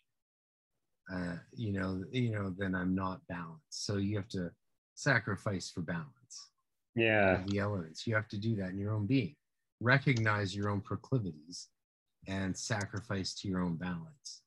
uh, 1.14 1.36
you 1.54 1.74
know, 1.74 2.04
you 2.12 2.32
know, 2.32 2.54
then 2.58 2.76
I'm 2.76 2.96
not 2.96 3.22
balanced. 3.28 3.86
So 3.86 3.98
you 3.98 4.16
have 4.18 4.30
to 4.30 4.52
sacrifice 4.96 5.70
for 5.70 5.82
balance 5.82 6.52
Yeah, 6.96 7.44
the 7.48 7.60
elements. 7.60 8.06
You 8.08 8.16
have 8.16 8.28
to 8.30 8.38
do 8.38 8.56
that 8.58 8.70
in 8.70 8.78
your 8.80 8.94
own 8.94 9.06
being. 9.08 9.36
Recognize 9.82 10.56
your 10.56 10.70
own 10.70 10.82
proclivities 10.82 11.70
and 12.28 12.56
sacrifice 12.56 13.34
to 13.36 13.48
your 13.48 13.62
own 13.62 13.76
balance. 13.76 14.44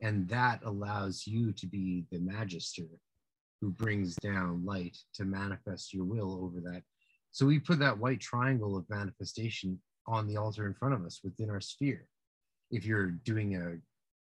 And 0.00 0.28
that 0.28 0.60
allows 0.64 1.26
you 1.26 1.52
to 1.52 1.66
be 1.66 2.04
the 2.10 2.18
magister 2.18 2.84
who 3.60 3.70
brings 3.70 4.14
down 4.16 4.64
light 4.64 4.96
to 5.14 5.24
manifest 5.24 5.94
your 5.94 6.04
will 6.04 6.38
over 6.42 6.60
that. 6.60 6.82
So 7.32 7.46
we 7.46 7.58
put 7.58 7.78
that 7.78 7.98
white 7.98 8.20
triangle 8.20 8.76
of 8.76 8.88
manifestation 8.90 9.80
on 10.06 10.26
the 10.26 10.36
altar 10.36 10.66
in 10.66 10.74
front 10.74 10.94
of 10.94 11.04
us 11.04 11.20
within 11.24 11.50
our 11.50 11.60
sphere. 11.60 12.06
If 12.70 12.84
you're 12.84 13.10
doing 13.10 13.56
a 13.56 13.78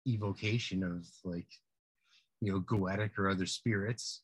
evocation 0.08 0.82
of 0.82 1.06
like, 1.24 1.48
you 2.40 2.52
know, 2.52 2.60
goetic 2.60 3.18
or 3.18 3.28
other 3.28 3.46
spirits, 3.46 4.22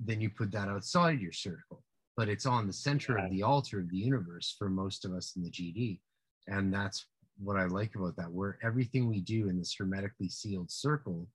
then 0.00 0.20
you 0.20 0.30
put 0.30 0.52
that 0.52 0.68
outside 0.68 1.20
your 1.20 1.32
circle 1.32 1.82
but 2.16 2.28
it's 2.28 2.46
on 2.46 2.66
the 2.66 2.72
center 2.72 3.18
Yeah. 3.18 3.26
of 3.26 3.30
the 3.30 3.42
altar 3.42 3.78
of 3.80 3.90
the 3.90 3.98
universe 3.98 4.54
for 4.58 4.70
most 4.70 5.04
of 5.04 5.12
us 5.12 5.36
in 5.36 5.42
the 5.42 5.50
GD. 5.50 6.00
And 6.48 6.72
that's 6.72 7.06
what 7.38 7.56
I 7.56 7.66
like 7.66 7.94
about 7.94 8.16
that, 8.16 8.30
where 8.30 8.58
everything 8.62 9.08
we 9.08 9.20
do 9.20 9.48
in 9.48 9.58
this 9.58 9.74
hermetically 9.74 10.28
sealed 10.28 10.70
circle 10.70 11.28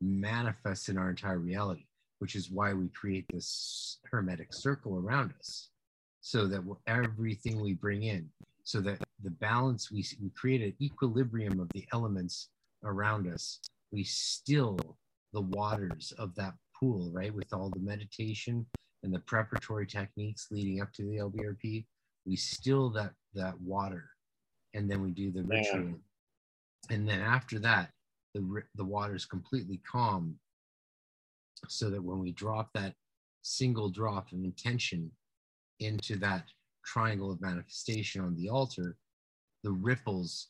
manifests 0.00 0.88
in 0.88 0.98
our 0.98 1.10
entire 1.10 1.38
reality, 1.38 1.86
which 2.18 2.34
is 2.34 2.50
why 2.50 2.72
we 2.72 2.88
create 2.88 3.26
this 3.32 3.98
hermetic 4.10 4.52
circle 4.52 4.98
around 4.98 5.32
us. 5.38 5.68
So 6.20 6.46
that 6.46 6.62
everything 6.86 7.60
we 7.60 7.74
bring 7.74 8.04
in, 8.04 8.30
so 8.62 8.80
that 8.80 8.98
the 9.22 9.30
balance 9.30 9.90
we, 9.90 10.06
we 10.22 10.30
create 10.30 10.62
an 10.62 10.74
equilibrium 10.80 11.60
of 11.60 11.68
the 11.74 11.84
elements 11.92 12.48
around 12.82 13.30
us, 13.30 13.60
we 13.92 14.04
still 14.04 14.78
the 15.34 15.42
waters 15.42 16.12
of 16.18 16.34
that 16.36 16.54
pool, 16.78 17.10
right? 17.12 17.34
With 17.34 17.52
all 17.52 17.68
the 17.68 17.80
meditation 17.80 18.64
and 19.02 19.12
the 19.12 19.18
preparatory 19.20 19.86
techniques 19.86 20.48
leading 20.50 20.80
up 20.80 20.92
to 20.94 21.02
the 21.02 21.18
LBRP, 21.18 21.84
we 22.26 22.36
still 22.36 22.88
that 22.90 23.12
that 23.34 23.60
water, 23.60 24.08
and 24.74 24.90
then 24.90 25.00
we 25.00 25.10
do 25.10 25.30
the 25.30 25.42
Yeah. 25.42 25.58
ritual, 25.58 26.00
and 26.90 27.08
then 27.08 27.20
after 27.20 27.58
that, 27.60 27.92
the 28.34 28.62
the 28.74 28.84
water 28.84 29.14
is 29.14 29.24
completely 29.24 29.78
calm, 29.78 30.38
so 31.68 31.88
that 31.90 32.02
when 32.02 32.18
we 32.18 32.32
drop 32.32 32.72
that 32.74 32.94
single 33.42 33.88
drop 33.88 34.32
of 34.32 34.42
intention 34.44 35.10
into 35.80 36.16
that 36.16 36.48
triangle 36.84 37.30
of 37.30 37.40
manifestation 37.40 38.20
on 38.20 38.34
the 38.36 38.48
altar, 38.48 38.96
the 39.62 39.72
ripples 39.72 40.48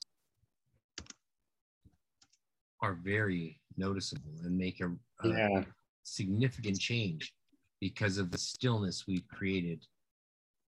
are 2.80 2.94
very 2.94 3.60
noticeable 3.76 4.32
and 4.44 4.56
make 4.56 4.80
a, 4.80 4.86
a 5.24 5.28
yeah, 5.28 5.64
significant 6.02 6.78
change 6.78 7.32
because 7.80 8.18
of 8.18 8.30
the 8.30 8.38
stillness 8.38 9.06
we've 9.06 9.26
created 9.28 9.86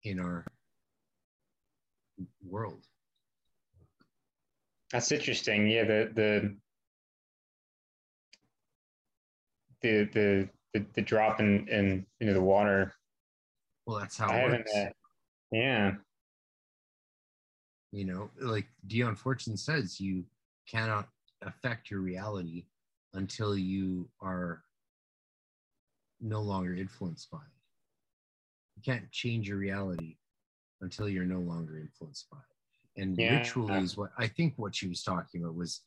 in 0.05 0.21
our 0.21 0.45
world. 2.45 2.87
That's 4.95 5.11
interesting. 5.11 5.67
Yeah, 5.69 5.83
the 5.83 6.11
the 6.15 6.57
the 9.83 10.09
the 10.13 10.49
the, 10.73 10.87
the 10.95 11.03
drop 11.03 11.41
in, 11.41 11.67
in 11.69 12.07
into 12.21 12.33
the 12.33 12.41
water. 12.41 12.95
Well, 13.87 13.99
that's 13.99 14.17
how 14.17 14.29
I 14.29 14.37
it 14.37 14.51
works. 14.53 14.73
Uh, 14.73 14.91
yeah, 15.51 15.95
You 17.91 18.05
know, 18.05 18.31
like 18.41 18.67
Dion 18.87 19.17
Fortune 19.17 19.57
says, 19.57 20.01
you 20.01 20.25
cannot 20.69 21.09
affect 21.43 21.91
your 21.91 22.01
reality 22.01 22.65
until 23.15 23.59
you 23.59 24.09
are 24.21 24.63
no 26.21 26.41
longer 26.41 26.75
influenced 26.75 27.33
by 27.33 27.39
it. 27.39 28.77
You 28.77 28.83
can't 28.83 29.11
change 29.11 29.49
your 29.49 29.59
reality 29.59 30.17
until 30.81 31.09
you're 31.09 31.25
no 31.25 31.41
longer 31.41 31.79
influenced 31.79 32.31
by 32.31 32.39
it. 32.39 32.54
And 32.97 33.19
Yeah. 33.19 33.33
ritual 33.33 33.83
is 33.83 33.97
what 33.97 34.11
I 34.19 34.29
think 34.29 34.55
what 34.57 34.75
she 34.75 34.89
was 34.89 35.03
talking 35.03 35.43
about 35.43 35.57
was 35.57 35.83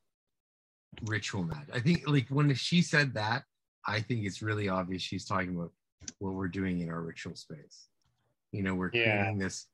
ritual 1.03 1.43
magic. 1.43 1.73
I 1.73 1.79
think 1.79 2.07
like 2.07 2.27
when 2.29 2.53
she 2.55 2.81
said 2.81 3.13
that, 3.13 3.43
I 3.85 4.01
think 4.01 4.25
it's 4.25 4.41
really 4.41 4.67
obvious 4.67 5.01
she's 5.01 5.25
talking 5.25 5.55
about 5.55 5.71
what 6.19 6.33
we're 6.33 6.47
doing 6.47 6.79
in 6.81 6.89
our 6.89 7.01
ritual 7.01 7.35
space. 7.35 7.87
You 8.51 8.63
know, 8.63 8.75
we're 8.75 8.91
Yeah. 8.91 9.03
creating 9.19 9.37
this 9.39 9.67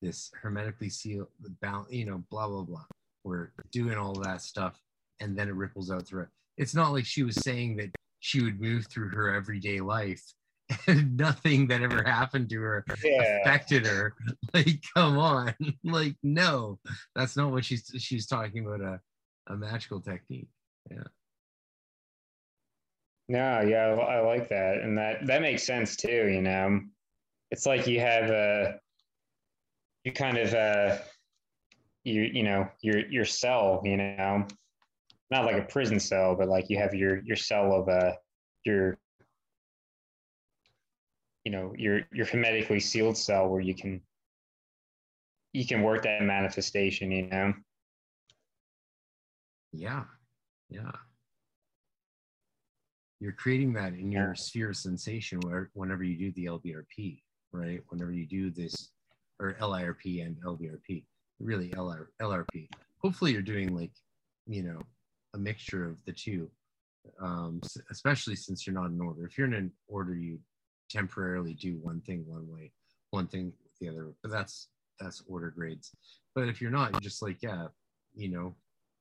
this 0.00 0.30
hermetically 0.40 0.88
sealed 0.88 1.26
balance, 1.60 1.92
you 1.92 2.04
know, 2.06 2.24
blah 2.30 2.46
blah 2.48 2.62
blah. 2.62 2.84
We're 3.24 3.52
doing 3.72 3.98
all 3.98 4.14
that 4.20 4.42
stuff 4.42 4.80
and 5.20 5.36
then 5.36 5.48
it 5.48 5.54
ripples 5.54 5.90
out 5.90 6.06
through 6.06 6.22
it. 6.22 6.28
It's 6.56 6.74
not 6.74 6.92
like 6.92 7.04
she 7.04 7.22
was 7.22 7.42
saying 7.42 7.76
that 7.76 7.90
she 8.20 8.42
would 8.42 8.60
move 8.60 8.86
through 8.86 9.10
her 9.10 9.32
everyday 9.34 9.80
life 9.80 10.22
nothing 10.88 11.66
that 11.68 11.82
ever 11.82 12.02
happened 12.02 12.50
to 12.50 12.60
her 12.60 12.84
yeah, 13.02 13.40
affected 13.40 13.86
her. 13.86 14.14
Like, 14.54 14.82
come 14.94 15.18
on. 15.18 15.54
like, 15.84 16.16
no, 16.22 16.78
that's 17.14 17.36
not 17.36 17.52
what 17.52 17.64
she's 17.64 17.90
she's 17.98 18.26
talking 18.26 18.66
about 18.66 18.80
a, 18.80 19.00
a 19.52 19.56
magical 19.56 20.00
technique. 20.00 20.48
Yeah. 20.90 21.04
No, 23.28 23.60
yeah, 23.60 23.94
I, 23.94 24.16
I 24.16 24.20
like 24.20 24.48
that, 24.48 24.78
and 24.78 24.96
that 24.96 25.26
that 25.26 25.42
makes 25.42 25.62
sense 25.62 25.96
too. 25.96 26.28
You 26.28 26.40
know, 26.40 26.80
it's 27.50 27.66
like 27.66 27.86
you 27.86 28.00
have 28.00 28.30
a 28.30 28.80
you 30.04 30.12
kind 30.12 30.38
of 30.38 30.54
uh 30.54 30.96
you 32.04 32.22
you 32.22 32.42
know 32.42 32.68
your 32.80 33.06
your 33.08 33.26
cell. 33.26 33.82
You 33.84 33.98
know, 33.98 34.46
not 35.30 35.44
like 35.44 35.56
a 35.56 35.66
prison 35.66 36.00
cell, 36.00 36.34
but 36.34 36.48
like 36.48 36.70
you 36.70 36.78
have 36.78 36.94
your 36.94 37.22
your 37.22 37.36
cell 37.36 37.74
of 37.74 37.88
uh 37.88 38.12
your 38.64 38.98
you 41.44 41.52
know 41.52 41.72
your 41.76 42.02
your 42.12 42.26
hermetically 42.26 42.80
sealed 42.80 43.16
cell 43.16 43.48
where 43.48 43.60
you 43.60 43.74
can 43.74 44.00
you 45.52 45.66
can 45.66 45.82
work 45.82 46.02
that 46.02 46.22
manifestation 46.22 47.10
you 47.10 47.26
know? 47.26 47.54
Yeah. 49.72 50.04
Yeah. 50.70 50.92
You're 53.20 53.32
creating 53.32 53.72
that 53.74 53.94
in 53.94 54.12
your 54.12 54.34
sphere 54.34 54.70
of 54.70 54.76
sensation 54.76 55.40
where 55.40 55.70
whenever 55.74 56.04
you 56.04 56.16
do 56.16 56.32
the 56.32 56.46
lbrp 56.46 57.20
right? 57.52 57.80
Whenever 57.88 58.12
you 58.12 58.26
do 58.26 58.50
this 58.50 58.90
or 59.40 59.56
lirp 59.60 59.98
and 60.04 60.36
lbrp 60.44 61.04
really 61.40 61.70
LR, 61.70 62.06
lrp 62.20 62.68
hopefully 63.00 63.32
you're 63.32 63.42
doing 63.42 63.74
like 63.74 63.92
you 64.46 64.62
know 64.62 64.80
a 65.34 65.38
mixture 65.38 65.86
of 65.88 66.04
the 66.04 66.12
two 66.12 66.50
um, 67.20 67.60
especially 67.90 68.36
since 68.36 68.66
you're 68.66 68.74
not 68.74 68.90
in 68.90 69.00
order. 69.00 69.24
If 69.24 69.38
you're 69.38 69.46
in 69.46 69.54
an 69.54 69.72
order 69.86 70.14
you 70.14 70.38
temporarily 70.90 71.54
do 71.54 71.78
one 71.82 72.00
thing 72.00 72.24
one 72.26 72.48
way 72.48 72.72
one 73.10 73.26
thing 73.26 73.52
the 73.80 73.88
other 73.88 74.12
but 74.22 74.30
that's 74.30 74.68
that's 74.98 75.22
order 75.28 75.50
grades. 75.50 75.92
But 76.34 76.48
if 76.48 76.60
you're 76.60 76.70
not 76.70 76.92
you're 76.92 77.00
just 77.00 77.22
like 77.22 77.42
yeah 77.42 77.68
you 78.14 78.28
know 78.28 78.54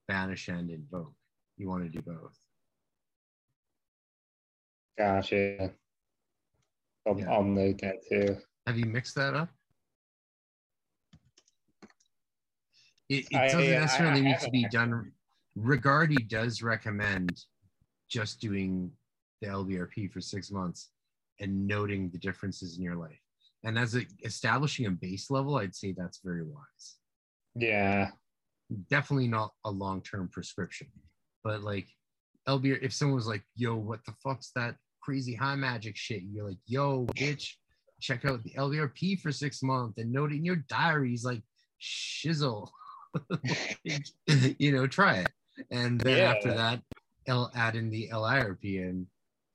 banish 0.07 0.47
and 0.47 0.69
invoke. 0.69 1.13
You 1.57 1.69
want 1.69 1.83
to 1.83 1.89
do 1.89 2.01
both. 2.01 2.37
Gotcha. 4.97 5.71
I'll, 7.07 7.19
yeah. 7.19 7.31
I'll 7.31 7.43
note 7.43 7.79
that 7.81 7.95
too. 8.07 8.37
Have 8.65 8.77
you 8.77 8.85
mixed 8.85 9.15
that 9.15 9.33
up? 9.33 9.49
It, 13.09 13.25
it 13.31 13.51
doesn't 13.51 13.61
I, 13.61 13.79
necessarily 13.79 14.21
I, 14.21 14.23
I 14.23 14.27
need 14.27 14.39
to 14.39 14.49
be 14.49 14.67
done. 14.69 15.11
Regardie 15.57 16.27
does 16.27 16.61
recommend 16.61 17.39
just 18.09 18.39
doing 18.41 18.91
the 19.41 19.47
LBRP 19.47 20.11
for 20.11 20.19
six 20.19 20.51
months 20.51 20.89
and 21.39 21.67
noting 21.67 22.09
the 22.09 22.17
differences 22.17 22.77
in 22.77 22.83
your 22.83 22.95
life. 22.95 23.19
And 23.63 23.77
as 23.77 23.95
a, 23.95 24.01
establishing 24.23 24.85
a 24.85 24.91
base 24.91 25.29
level, 25.29 25.57
I'd 25.57 25.75
say 25.75 25.93
that's 25.95 26.21
very 26.23 26.43
wise. 26.43 26.95
Yeah. 27.55 28.11
Definitely 28.89 29.27
not 29.27 29.53
a 29.65 29.71
long 29.71 30.01
term 30.01 30.29
prescription, 30.31 30.87
but 31.43 31.63
like 31.63 31.87
LBR, 32.47 32.79
if 32.81 32.93
someone 32.93 33.15
was 33.15 33.27
like, 33.27 33.43
yo, 33.55 33.75
what 33.75 34.05
the 34.05 34.13
fuck's 34.23 34.51
that 34.55 34.75
crazy 35.01 35.35
high 35.35 35.55
magic 35.55 35.95
shit? 35.95 36.23
You're 36.23 36.47
like, 36.47 36.59
yo, 36.65 37.05
bitch, 37.15 37.49
check 37.99 38.25
out 38.25 38.43
the 38.43 38.51
LBRP 38.51 39.19
for 39.19 39.31
six 39.31 39.63
months 39.63 39.97
and 39.97 40.11
note 40.11 40.31
it 40.31 40.37
in 40.37 40.45
your 40.45 40.63
diaries 40.69 41.25
like 41.25 41.41
shizzle. 41.81 42.69
you 44.59 44.71
know, 44.71 44.87
try 44.87 45.17
it. 45.17 45.31
And 45.71 45.99
then 46.01 46.17
yeah. 46.17 46.31
after 46.31 46.53
that, 46.53 46.81
L 47.27 47.51
add 47.55 47.75
in 47.75 47.89
the 47.89 48.09
LIRP 48.13 48.89
and 48.89 49.07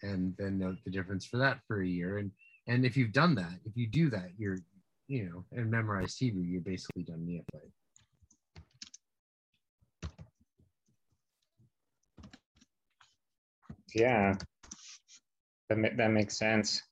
and 0.02 0.34
then 0.39 0.58
note 0.58 0.76
the 0.84 0.90
difference 0.90 1.24
for 1.24 1.36
that 1.39 1.60
for 1.66 1.82
a 1.82 1.86
year. 1.86 2.18
And 2.18 2.31
and 2.66 2.84
if 2.84 2.97
you've 2.97 3.12
done 3.12 3.34
that, 3.36 3.60
if 3.64 3.76
you 3.76 3.86
do 3.86 4.10
that, 4.10 4.31
you're 4.39 4.58
you 5.08 5.24
know, 5.26 5.44
and 5.52 5.70
memorize 5.70 6.16
Hebrew, 6.16 6.42
you're 6.42 6.60
basically 6.60 7.02
done 7.02 7.26
Neophyte. 7.26 7.70
Yeah, 13.94 14.36
that 15.68 15.97
that 15.97 16.10
makes 16.10 16.39
sense. 16.39 16.82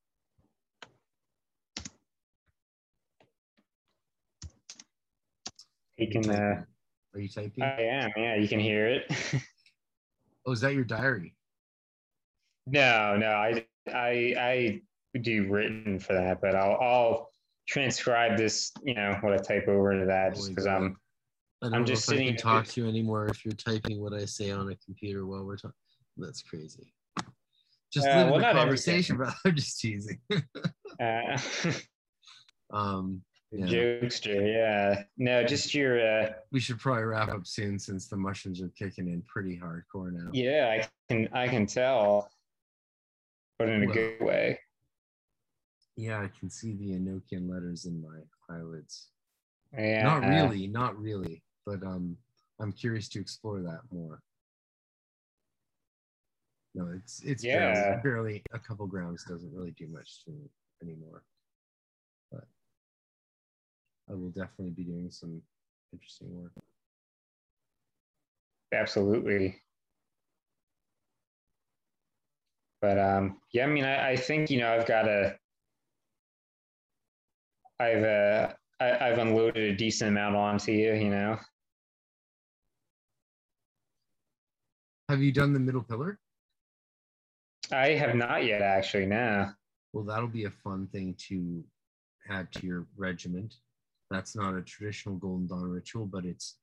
You 5.96 6.08
can. 6.08 6.28
Uh, 6.30 6.64
Are 7.14 7.20
you 7.20 7.28
typing? 7.28 7.62
I 7.62 7.82
am. 7.82 8.10
Yeah, 8.16 8.36
you 8.36 8.48
can 8.48 8.60
hear 8.60 8.86
it. 8.88 9.10
Oh, 10.46 10.52
is 10.52 10.62
that 10.62 10.72
your 10.74 10.84
diary? 10.84 11.34
No, 12.70 13.16
no, 13.16 13.28
I 13.28 13.64
I 13.88 14.34
I 14.38 15.18
do 15.20 15.48
written 15.48 15.98
for 15.98 16.12
that, 16.14 16.40
but 16.40 16.54
I'll 16.54 16.78
I'll 16.80 17.32
transcribe 17.68 18.36
this, 18.36 18.72
you 18.82 18.94
know, 18.94 19.16
what 19.20 19.32
I 19.32 19.38
type 19.38 19.68
over 19.68 19.98
to 19.98 20.06
that 20.06 20.34
just 20.34 20.48
because 20.48 20.66
I'm 20.66 20.96
I 21.62 21.76
am 21.76 21.84
just 21.84 22.06
sitting. 22.06 22.28
I 22.28 22.30
can 22.30 22.38
talk 22.38 22.66
to 22.66 22.82
you 22.82 22.88
anymore 22.88 23.28
if 23.28 23.44
you're 23.44 23.54
typing 23.54 24.00
what 24.00 24.14
I 24.14 24.24
say 24.24 24.50
on 24.50 24.70
a 24.70 24.76
computer 24.76 25.26
while 25.26 25.44
we're 25.44 25.56
talking. 25.56 25.74
That's 26.16 26.42
crazy. 26.42 26.92
Just 27.92 28.06
uh, 28.06 28.16
live 28.16 28.30
well, 28.30 28.38
the 28.38 28.58
conversation, 28.58 29.16
bro. 29.16 29.30
I'm 29.44 29.56
just 29.56 29.80
teasing. 29.80 30.20
uh, 31.00 31.38
um, 32.72 33.22
yeah. 33.52 33.66
Jokester, 33.66 34.54
yeah. 34.54 35.02
No, 35.18 35.44
just 35.44 35.74
your. 35.74 36.00
Uh, 36.00 36.30
we 36.52 36.60
should 36.60 36.78
probably 36.78 37.02
wrap 37.02 37.28
up 37.28 37.46
soon 37.46 37.78
since 37.78 38.06
the 38.06 38.16
mushrooms 38.16 38.62
are 38.62 38.70
kicking 38.78 39.08
in 39.08 39.22
pretty 39.22 39.58
hardcore 39.58 40.12
now. 40.12 40.30
Yeah, 40.32 40.78
I 40.80 40.88
can. 41.08 41.28
I 41.32 41.48
can 41.48 41.66
tell, 41.66 42.30
but 43.60 43.68
in 43.68 43.82
a 43.82 43.86
well, 43.86 43.94
good 43.94 44.20
way. 44.20 44.58
Yeah, 45.94 46.22
I 46.22 46.30
can 46.40 46.48
see 46.48 46.72
the 46.72 46.92
Enochian 46.92 47.46
letters 47.46 47.84
in 47.84 48.00
my 48.00 48.56
eyelids. 48.56 49.08
Yeah. 49.78 50.02
Not 50.02 50.24
really, 50.24 50.66
not 50.66 50.98
really, 50.98 51.42
but 51.66 51.82
um, 51.82 52.16
I'm 52.58 52.72
curious 52.72 53.06
to 53.10 53.20
explore 53.20 53.60
that 53.60 53.80
more. 53.92 54.22
No, 56.74 56.88
it's 56.96 57.20
it's 57.22 57.44
yeah. 57.44 57.74
barely, 57.74 58.02
barely 58.02 58.42
a 58.54 58.58
couple 58.58 58.86
grams 58.86 59.24
doesn't 59.24 59.52
really 59.52 59.72
do 59.72 59.88
much 59.88 60.24
to 60.24 60.30
me 60.30 60.48
anymore. 60.82 61.22
But 62.32 62.44
I 64.08 64.14
will 64.14 64.30
definitely 64.30 64.70
be 64.70 64.84
doing 64.84 65.10
some 65.10 65.42
interesting 65.92 66.34
work. 66.34 66.52
Absolutely. 68.72 69.60
But 72.80 72.98
um, 72.98 73.38
yeah, 73.52 73.64
I 73.64 73.66
mean, 73.66 73.84
I, 73.84 74.10
I 74.10 74.16
think 74.16 74.50
you 74.50 74.58
know 74.58 74.72
I've 74.72 74.86
got 74.86 75.06
a, 75.06 75.36
I've 77.78 78.02
uh, 78.02 78.52
I, 78.80 79.08
I've 79.08 79.18
unloaded 79.18 79.74
a 79.74 79.76
decent 79.76 80.10
amount 80.10 80.36
onto 80.36 80.72
you, 80.72 80.94
you 80.94 81.10
know. 81.10 81.38
Have 85.08 85.20
you 85.22 85.32
done 85.32 85.52
the 85.52 85.60
middle 85.60 85.82
pillar? 85.82 86.18
I 87.72 87.88
have 87.88 88.14
not 88.14 88.44
yet, 88.44 88.62
actually. 88.62 89.06
Now. 89.06 89.52
Well, 89.92 90.04
that'll 90.04 90.28
be 90.28 90.44
a 90.44 90.50
fun 90.50 90.86
thing 90.92 91.16
to 91.28 91.64
add 92.30 92.52
to 92.52 92.64
your 92.64 92.86
regiment 92.96 93.56
that's 94.10 94.34
not 94.34 94.56
a 94.56 94.62
traditional 94.62 95.16
Golden 95.16 95.46
Dawn 95.46 95.70
ritual, 95.70 96.04
but 96.04 96.24
it's 96.24 96.56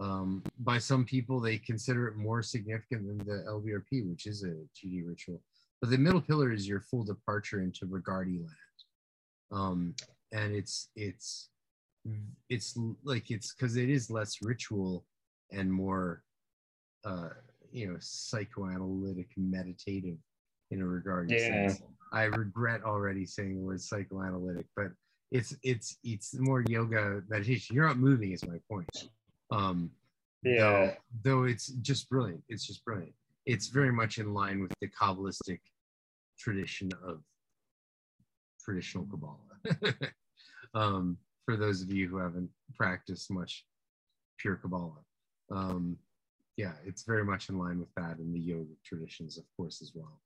um, 0.00 0.42
by 0.60 0.78
some 0.78 1.04
people 1.04 1.40
they 1.40 1.58
consider 1.58 2.08
it 2.08 2.16
more 2.16 2.42
significant 2.42 3.06
than 3.06 3.18
the 3.18 3.44
LBRP, 3.48 4.08
which 4.08 4.26
is 4.26 4.44
a 4.44 4.54
GD 4.76 5.06
ritual. 5.06 5.40
But 5.80 5.90
the 5.90 5.98
middle 5.98 6.20
pillar 6.20 6.52
is 6.52 6.68
your 6.68 6.80
full 6.80 7.04
departure 7.04 7.62
into 7.62 7.86
Regardie 7.86 8.40
land, 8.40 8.78
um, 9.50 9.94
and 10.32 10.54
it's 10.54 10.88
it's 10.96 11.50
it's 12.48 12.76
like 13.04 13.30
it's 13.30 13.54
because 13.54 13.76
it 13.76 13.88
is 13.88 14.10
less 14.10 14.38
ritual 14.42 15.04
and 15.50 15.72
more 15.72 16.22
uh, 17.04 17.30
you 17.72 17.88
know 17.88 17.96
psychoanalytic, 17.98 19.28
meditative 19.36 20.18
in 20.70 20.82
a 20.82 20.84
Regardie 20.84 21.32
yeah. 21.32 21.68
sense. 21.68 21.82
I 22.12 22.24
regret 22.24 22.82
already 22.84 23.24
saying 23.24 23.56
the 23.56 23.64
word 23.64 23.80
psychoanalytic, 23.80 24.66
but 24.76 24.88
it's 25.30 25.56
it's 25.62 25.96
it's 26.04 26.34
more 26.38 26.62
yoga 26.68 27.22
meditation. 27.28 27.74
You're 27.74 27.86
not 27.86 27.98
moving, 27.98 28.32
is 28.32 28.46
my 28.46 28.58
point. 28.70 28.88
Um, 29.52 29.90
yeah. 30.42 30.60
Though, 30.62 30.92
though 31.22 31.44
it's 31.44 31.68
just 31.68 32.08
brilliant. 32.08 32.42
It's 32.48 32.66
just 32.66 32.84
brilliant. 32.84 33.12
It's 33.46 33.68
very 33.68 33.92
much 33.92 34.18
in 34.18 34.34
line 34.34 34.60
with 34.60 34.72
the 34.80 34.88
Kabbalistic 34.88 35.60
tradition 36.38 36.90
of 37.06 37.20
traditional 38.64 39.06
Kabbalah. 39.06 39.94
um, 40.74 41.16
for 41.44 41.56
those 41.56 41.82
of 41.82 41.92
you 41.92 42.08
who 42.08 42.18
haven't 42.18 42.50
practiced 42.76 43.30
much 43.30 43.64
pure 44.38 44.56
Kabbalah. 44.56 45.04
Um, 45.50 45.96
yeah, 46.56 46.72
it's 46.84 47.04
very 47.04 47.24
much 47.24 47.48
in 47.48 47.58
line 47.58 47.78
with 47.78 47.92
that 47.96 48.18
and 48.18 48.34
the 48.34 48.40
yoga 48.40 48.74
traditions, 48.84 49.38
of 49.38 49.44
course, 49.56 49.80
as 49.82 49.92
well. 49.94 50.20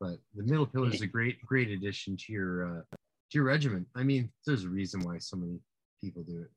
But 0.00 0.18
the 0.34 0.42
middle 0.42 0.66
pillar 0.66 0.92
is 0.92 1.00
a 1.00 1.06
great, 1.06 1.40
great 1.42 1.70
addition 1.70 2.16
to 2.16 2.32
your 2.32 2.78
uh, 2.78 2.96
your 3.32 3.44
regimen. 3.44 3.86
I 3.94 4.02
mean, 4.02 4.30
there's 4.46 4.64
a 4.64 4.68
reason 4.68 5.00
why 5.00 5.18
so 5.18 5.36
many 5.36 5.58
people 6.00 6.22
do 6.22 6.42
it. 6.42 6.50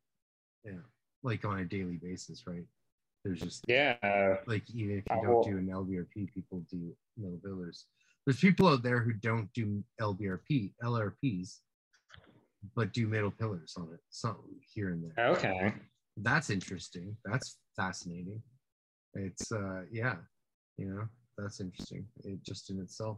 Yeah, 0.65 0.81
like 1.27 1.43
on 1.45 1.59
a 1.59 1.65
daily 1.65 1.99
basis, 2.01 2.47
right? 2.47 2.63
There's 3.23 3.41
just 3.41 3.65
yeah, 3.67 4.37
like 4.47 4.63
even 4.73 4.97
if 4.97 5.03
you 5.11 5.21
don't 5.21 5.43
do 5.43 5.57
an 5.57 5.67
LBRP, 5.67 6.33
people 6.33 6.63
do 6.71 6.95
middle 7.17 7.39
pillars. 7.43 7.85
There's 8.25 8.39
people 8.39 8.67
out 8.67 8.83
there 8.83 9.01
who 9.01 9.13
don't 9.13 9.51
do 9.53 9.83
LBRP, 10.01 10.71
LRPs, 10.81 11.57
but 12.75 12.93
do 12.93 13.07
middle 13.07 13.31
pillars 13.31 13.73
on 13.77 13.89
it, 13.93 13.99
so 14.09 14.37
here 14.73 14.89
and 14.89 15.03
there. 15.03 15.27
Okay, 15.27 15.73
that's 16.15 16.49
interesting. 16.49 17.17
That's 17.25 17.57
fascinating. 17.75 18.41
It's 19.13 19.51
uh, 19.51 19.81
yeah, 19.91 20.15
you 20.77 20.85
know, 20.85 21.03
that's 21.37 21.59
interesting. 21.59 22.05
It 22.23 22.41
just 22.43 22.69
in 22.69 22.79
itself. 22.79 23.17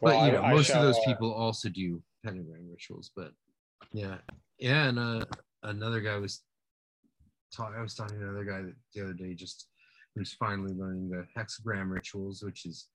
But 0.00 0.14
well, 0.14 0.26
you 0.26 0.32
know, 0.32 0.42
I, 0.42 0.54
most 0.54 0.70
I 0.70 0.78
of 0.78 0.84
those 0.84 0.98
people 1.04 1.32
also 1.32 1.68
do 1.68 2.02
pentagram 2.24 2.68
rituals. 2.70 3.10
But 3.14 3.32
yeah, 3.92 4.18
yeah, 4.58 4.88
and 4.88 4.98
uh, 4.98 5.24
another 5.62 6.00
guy 6.00 6.16
was 6.16 6.42
talking. 7.54 7.76
I 7.78 7.82
was 7.82 7.94
talking 7.94 8.18
to 8.18 8.24
another 8.24 8.44
guy 8.44 8.62
that 8.62 8.74
the 8.94 9.02
other 9.02 9.12
day, 9.12 9.34
just 9.34 9.68
who's 10.14 10.32
finally 10.34 10.74
learning 10.74 11.10
the 11.10 11.26
hexagram 11.36 11.90
rituals, 11.90 12.42
which 12.42 12.66
is 12.66 12.88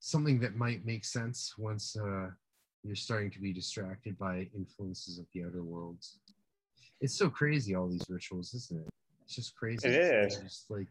something 0.00 0.40
that 0.40 0.56
might 0.56 0.84
make 0.84 1.04
sense 1.04 1.54
once 1.58 1.96
uh, 1.96 2.28
you're 2.82 2.96
starting 2.96 3.30
to 3.30 3.40
be 3.40 3.52
distracted 3.52 4.18
by 4.18 4.48
influences 4.56 5.18
of 5.18 5.26
the 5.34 5.44
outer 5.44 5.62
worlds. 5.62 6.18
It's 7.00 7.16
so 7.16 7.30
crazy, 7.30 7.74
all 7.74 7.88
these 7.88 8.06
rituals, 8.08 8.54
isn't 8.54 8.80
it? 8.80 8.88
It's 9.24 9.36
just 9.36 9.54
crazy. 9.54 9.88
It 9.88 10.24
It's 10.24 10.38
just 10.38 10.70
like, 10.70 10.90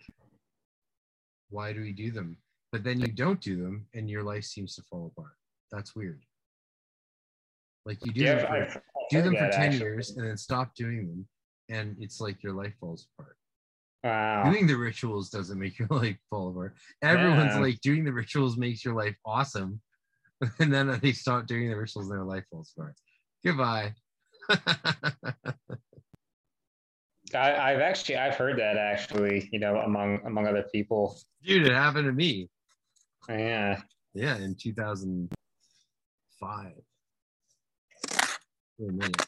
why 1.50 1.74
do 1.74 1.82
we 1.82 1.92
do 1.92 2.12
them? 2.12 2.38
But 2.72 2.84
then 2.84 3.00
you 3.00 3.08
don't 3.08 3.42
do 3.42 3.62
them, 3.62 3.88
and 3.94 4.10
your 4.10 4.24
life 4.24 4.44
seems 4.44 4.76
to 4.76 4.84
fall 4.84 5.12
apart. 5.16 5.34
That's 5.72 5.96
weird. 5.96 6.22
Like 7.86 8.06
you 8.06 8.12
do 8.12 8.22
Yeah, 8.22 8.76
them 9.10 9.22
for, 9.24 9.26
I've, 9.26 9.28
I've 9.28 9.30
do 9.30 9.30
them 9.30 9.36
for 9.36 9.50
10 9.56 9.64
actually. 9.64 9.80
years 9.80 10.12
and 10.18 10.28
then 10.28 10.38
stop 10.38 10.76
doing 10.76 11.08
them 11.08 11.28
and 11.70 11.96
it's 12.00 12.20
like 12.22 12.42
your 12.44 12.54
life 12.54 12.74
falls 12.80 13.08
apart 13.18 13.36
Wow. 14.04 14.44
doing 14.52 14.68
the 14.68 14.76
rituals 14.78 15.30
doesn't 15.30 15.60
make 15.60 15.78
your 15.84 15.88
life 15.90 16.18
fall 16.30 16.50
apart 16.52 16.76
everyone's 17.02 17.56
Yeah. 17.56 17.62
like 17.62 17.82
doing 17.82 18.04
the 18.06 18.14
rituals 18.14 18.58
makes 18.58 18.86
your 18.86 18.94
life 18.96 19.16
awesome 19.26 19.82
and 20.60 20.72
then 20.74 21.00
they 21.02 21.12
stop 21.12 21.46
doing 21.48 21.70
the 21.70 21.76
rituals 21.76 22.10
and 22.10 22.18
their 22.18 22.24
life 22.26 22.46
falls 22.52 22.72
apart 22.78 22.96
goodbye 23.44 23.94
I, 27.34 27.74
I've 27.74 27.80
actually 27.82 28.16
I've 28.18 28.36
heard 28.36 28.58
that 28.60 28.78
actually, 28.78 29.50
you 29.52 29.60
know, 29.60 29.78
among 29.82 30.22
among 30.26 30.48
other 30.48 30.64
people. 30.72 31.18
dude 31.44 31.68
it 31.68 31.74
happened 31.74 32.06
to 32.06 32.14
me 32.14 32.50
Yeah. 33.28 33.82
yeah 34.14 34.38
in 34.38 34.56
2005 34.56 36.72
for 38.78 38.90
a 38.90 38.94
minute 38.94 39.26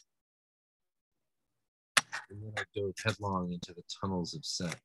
and 2.30 2.42
then 2.42 2.52
i 2.56 2.62
dove 2.74 2.94
headlong 3.04 3.52
into 3.52 3.74
the 3.74 3.82
tunnels 4.00 4.34
of 4.34 4.44
set 4.44 4.76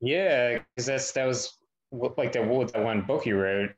Yeah, 0.00 0.58
because 0.74 0.86
that's 0.86 1.12
that 1.12 1.26
was 1.26 1.58
like 1.92 2.32
the 2.32 2.42
what, 2.42 2.72
that 2.72 2.82
one 2.82 3.02
book 3.02 3.24
you 3.24 3.36
wrote. 3.36 3.70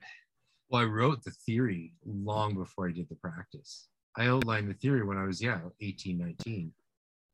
Well, 0.71 0.83
I 0.83 0.87
wrote 0.87 1.23
the 1.23 1.33
theory 1.47 1.93
long 2.07 2.55
before 2.55 2.89
I 2.89 2.93
did 2.93 3.09
the 3.09 3.17
practice. 3.17 3.89
I 4.17 4.29
outlined 4.29 4.71
the 4.71 4.75
theory 4.75 5.05
when 5.05 5.19
I 5.19 5.25
was, 5.25 5.43
yeah, 5.43 5.61
18, 5.81 6.19
19, 6.19 6.73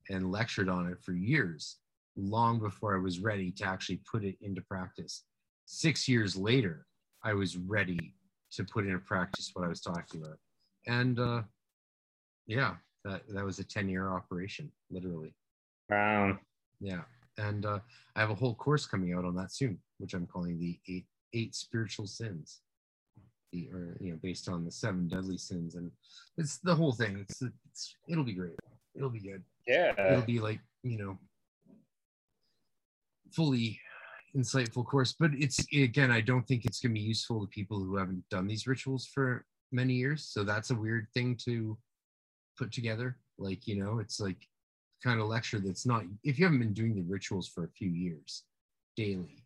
and 0.08 0.32
lectured 0.32 0.68
on 0.68 0.88
it 0.88 0.98
for 1.04 1.12
years, 1.12 1.78
long 2.16 2.58
before 2.58 2.96
I 2.96 3.00
was 3.00 3.20
ready 3.20 3.52
to 3.52 3.64
actually 3.64 4.00
put 4.10 4.24
it 4.24 4.36
into 4.40 4.62
practice. 4.62 5.24
Six 5.66 6.08
years 6.08 6.34
later, 6.34 6.86
I 7.22 7.34
was 7.34 7.56
ready 7.56 8.14
to 8.52 8.64
put 8.64 8.86
into 8.86 8.98
practice 8.98 9.50
what 9.52 9.64
I 9.64 9.68
was 9.68 9.80
talking 9.80 10.22
about. 10.22 10.38
And 10.86 11.20
uh, 11.20 11.42
yeah, 12.50 12.74
that, 13.04 13.22
that 13.28 13.44
was 13.44 13.60
a 13.60 13.64
10 13.64 13.88
year 13.88 14.10
operation, 14.10 14.70
literally. 14.90 15.32
Wow. 15.88 16.38
Yeah. 16.80 17.02
And 17.38 17.64
uh, 17.64 17.78
I 18.16 18.20
have 18.20 18.30
a 18.30 18.34
whole 18.34 18.54
course 18.54 18.86
coming 18.86 19.14
out 19.14 19.24
on 19.24 19.36
that 19.36 19.52
soon, 19.52 19.78
which 19.98 20.14
I'm 20.14 20.26
calling 20.26 20.58
the 20.58 20.78
eight, 20.88 21.06
eight 21.32 21.54
spiritual 21.54 22.06
sins 22.06 22.60
the 23.52 23.68
or 23.72 23.96
you 24.00 24.12
know 24.12 24.18
based 24.22 24.48
on 24.48 24.64
the 24.64 24.70
seven 24.70 25.08
deadly 25.08 25.36
sins 25.36 25.74
and 25.74 25.90
it's 26.38 26.58
the 26.58 26.72
whole 26.72 26.92
thing 26.92 27.18
it's, 27.18 27.42
it's 27.42 27.96
it'll 28.08 28.22
be 28.22 28.32
great 28.32 28.54
it'll 28.94 29.10
be 29.10 29.18
good 29.18 29.42
Yeah. 29.66 29.92
it'll 29.98 30.22
be 30.22 30.38
like 30.38 30.60
you 30.84 30.96
know 30.96 31.18
fully 33.32 33.80
insightful 34.36 34.86
course 34.86 35.16
but 35.18 35.32
it's 35.34 35.66
again 35.72 36.12
i 36.12 36.20
don't 36.20 36.46
think 36.46 36.64
it's 36.64 36.78
going 36.80 36.94
to 36.94 37.00
be 37.00 37.04
useful 37.04 37.40
to 37.40 37.48
people 37.48 37.80
who 37.80 37.96
haven't 37.96 38.22
done 38.30 38.46
these 38.46 38.68
rituals 38.68 39.04
for 39.04 39.44
many 39.72 39.94
years 39.94 40.24
so 40.24 40.44
that's 40.44 40.70
a 40.70 40.74
weird 40.74 41.08
thing 41.12 41.36
to 41.36 41.76
put 42.60 42.70
together 42.70 43.16
like 43.38 43.66
you 43.66 43.82
know 43.82 44.00
it's 44.00 44.20
like 44.20 44.46
kind 45.02 45.18
of 45.18 45.26
lecture 45.26 45.58
that's 45.58 45.86
not 45.86 46.02
if 46.24 46.38
you 46.38 46.44
haven't 46.44 46.58
been 46.58 46.74
doing 46.74 46.94
the 46.94 47.10
rituals 47.14 47.48
for 47.48 47.64
a 47.64 47.70
few 47.70 47.88
years 47.88 48.44
daily 48.96 49.42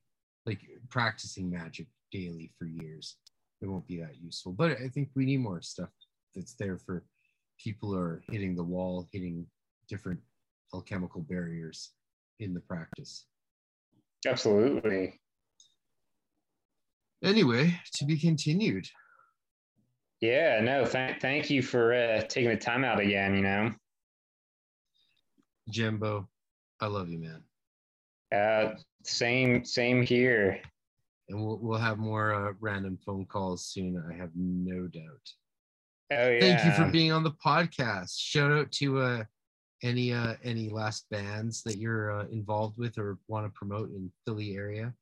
like 0.46 0.60
practicing 0.90 1.48
magic 1.48 1.86
daily 2.10 2.50
for 2.58 2.66
years 2.66 3.16
it 3.62 3.68
won't 3.68 3.86
be 3.86 4.00
that 4.00 4.20
useful. 4.20 4.52
But 4.52 4.72
i 4.72 4.88
think 4.88 5.10
we 5.14 5.24
need 5.24 5.38
more 5.38 5.62
stuff 5.62 5.90
that's 6.34 6.54
there 6.54 6.76
for 6.76 7.04
people 7.62 7.90
who 7.90 7.98
are 7.98 8.22
hitting 8.28 8.56
the 8.56 8.64
wall 8.64 9.08
hitting 9.12 9.46
different 9.88 10.18
alchemical 10.74 11.20
barriers 11.20 11.92
in 12.40 12.52
the 12.52 12.60
practice. 12.60 13.26
Absolutely. 14.26 15.20
anyway 17.22 17.80
to 17.94 18.04
be 18.04 18.18
continued 18.18 18.86
Yeah. 20.24 20.60
No. 20.62 20.86
Thank 20.86 21.20
thank 21.20 21.50
you 21.50 21.60
for 21.62 21.92
uh, 21.92 22.22
taking 22.22 22.48
the 22.50 22.56
time 22.56 22.82
out 22.84 22.98
again. 22.98 23.34
You 23.34 23.42
know. 23.42 23.70
jimbo 25.68 26.28
i 26.80 26.86
love 26.86 27.08
you 27.08 27.18
man 27.18 27.42
Uh, 28.32 28.74
same 29.04 29.64
same 29.64 30.02
here. 30.02 30.60
and 31.28 31.42
we'll, 31.44 31.58
we'll 31.58 31.78
have 31.78 31.98
more 31.98 32.34
uh, 32.34 32.52
random 32.60 32.98
phone 33.04 33.24
calls 33.26 33.66
soon 33.66 34.02
i 34.10 34.14
have 34.14 34.30
no 34.34 34.86
doubt 34.88 35.26
Oh 36.12 36.28
yeah. 36.30 36.40
thank 36.40 36.64
you 36.64 36.72
for 36.72 36.90
being 36.90 37.12
on 37.12 37.22
the 37.24 37.32
podcast 37.32 38.18
shout 38.18 38.52
out 38.52 38.70
to 38.72 38.98
uh 38.98 39.24
any 39.82 40.12
uh 40.12 40.34
any 40.44 40.68
last 40.68 41.06
bands 41.10 41.62
that 41.64 41.76
you're 41.78 42.10
uh, 42.20 42.26
involved 42.30 42.76
with 42.78 42.98
or 42.98 43.18
want 43.28 43.46
to 43.46 43.50
promote 43.58 43.88
in 43.90 44.10
philly 44.26 44.54
area 44.56 44.92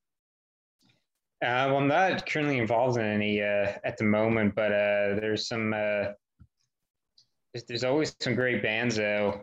Uh, 1.43 1.67
well, 1.69 1.79
I'm 1.79 1.89
not 1.89 2.25
currently 2.27 2.59
involved 2.59 2.99
in 2.99 3.05
any 3.05 3.43
uh, 3.43 3.73
at 3.85 3.97
the 3.99 4.05
moment, 4.05 4.55
but 4.55 4.71
uh, 4.73 5.15
there's 5.21 5.49
some. 5.49 5.75
Uh, 5.75 6.13
there's, 7.69 7.85
always 7.85 8.15
some 8.21 8.35
great 8.35 8.63
bands 8.63 8.97
though 8.97 9.43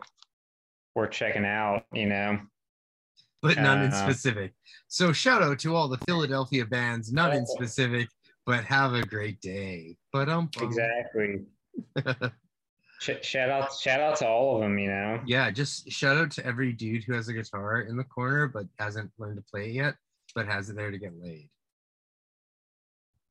worth 0.96 1.10
checking 1.12 1.44
out. 1.44 1.84
You 1.92 2.06
know. 2.06 2.40
but 3.42 3.56
none 3.56 3.82
in 3.84 3.92
Uh, 3.92 4.04
specific 4.04 4.52
so 4.88 5.12
shout 5.12 5.42
out 5.42 5.58
to 5.60 5.74
all 5.76 5.88
the 5.88 5.98
philadelphia 6.08 6.64
bands 6.66 7.12
none 7.12 7.32
in 7.32 7.42
Oh. 7.48 7.54
specific 7.54 8.08
but 8.46 8.64
have 8.64 8.94
a 8.94 9.02
great 9.02 9.40
day 9.40 9.96
but 10.12 10.28
um 10.28 10.50
Exactly. 10.60 11.44
Shout 13.00 13.48
out! 13.48 13.72
Shout 13.72 14.00
out 14.00 14.16
to 14.16 14.28
all 14.28 14.56
of 14.56 14.60
them. 14.62 14.78
You 14.78 14.88
know. 14.88 15.22
yeah 15.26 15.50
just 15.50 15.90
shout 15.90 16.18
out 16.18 16.30
to 16.32 16.44
every 16.44 16.72
dude 16.72 17.04
who 17.04 17.14
has 17.14 17.28
a 17.28 17.32
guitar 17.32 17.82
in 17.82 17.96
the 17.96 18.04
corner 18.04 18.46
but 18.48 18.66
hasn't 18.78 19.10
learned 19.18 19.36
to 19.36 19.42
play 19.50 19.70
it 19.70 19.74
yet 19.74 19.94
but 20.34 20.46
has 20.46 20.68
it 20.68 20.76
there 20.76 20.90
to 20.90 20.98
get 20.98 21.12
laid 21.22 21.48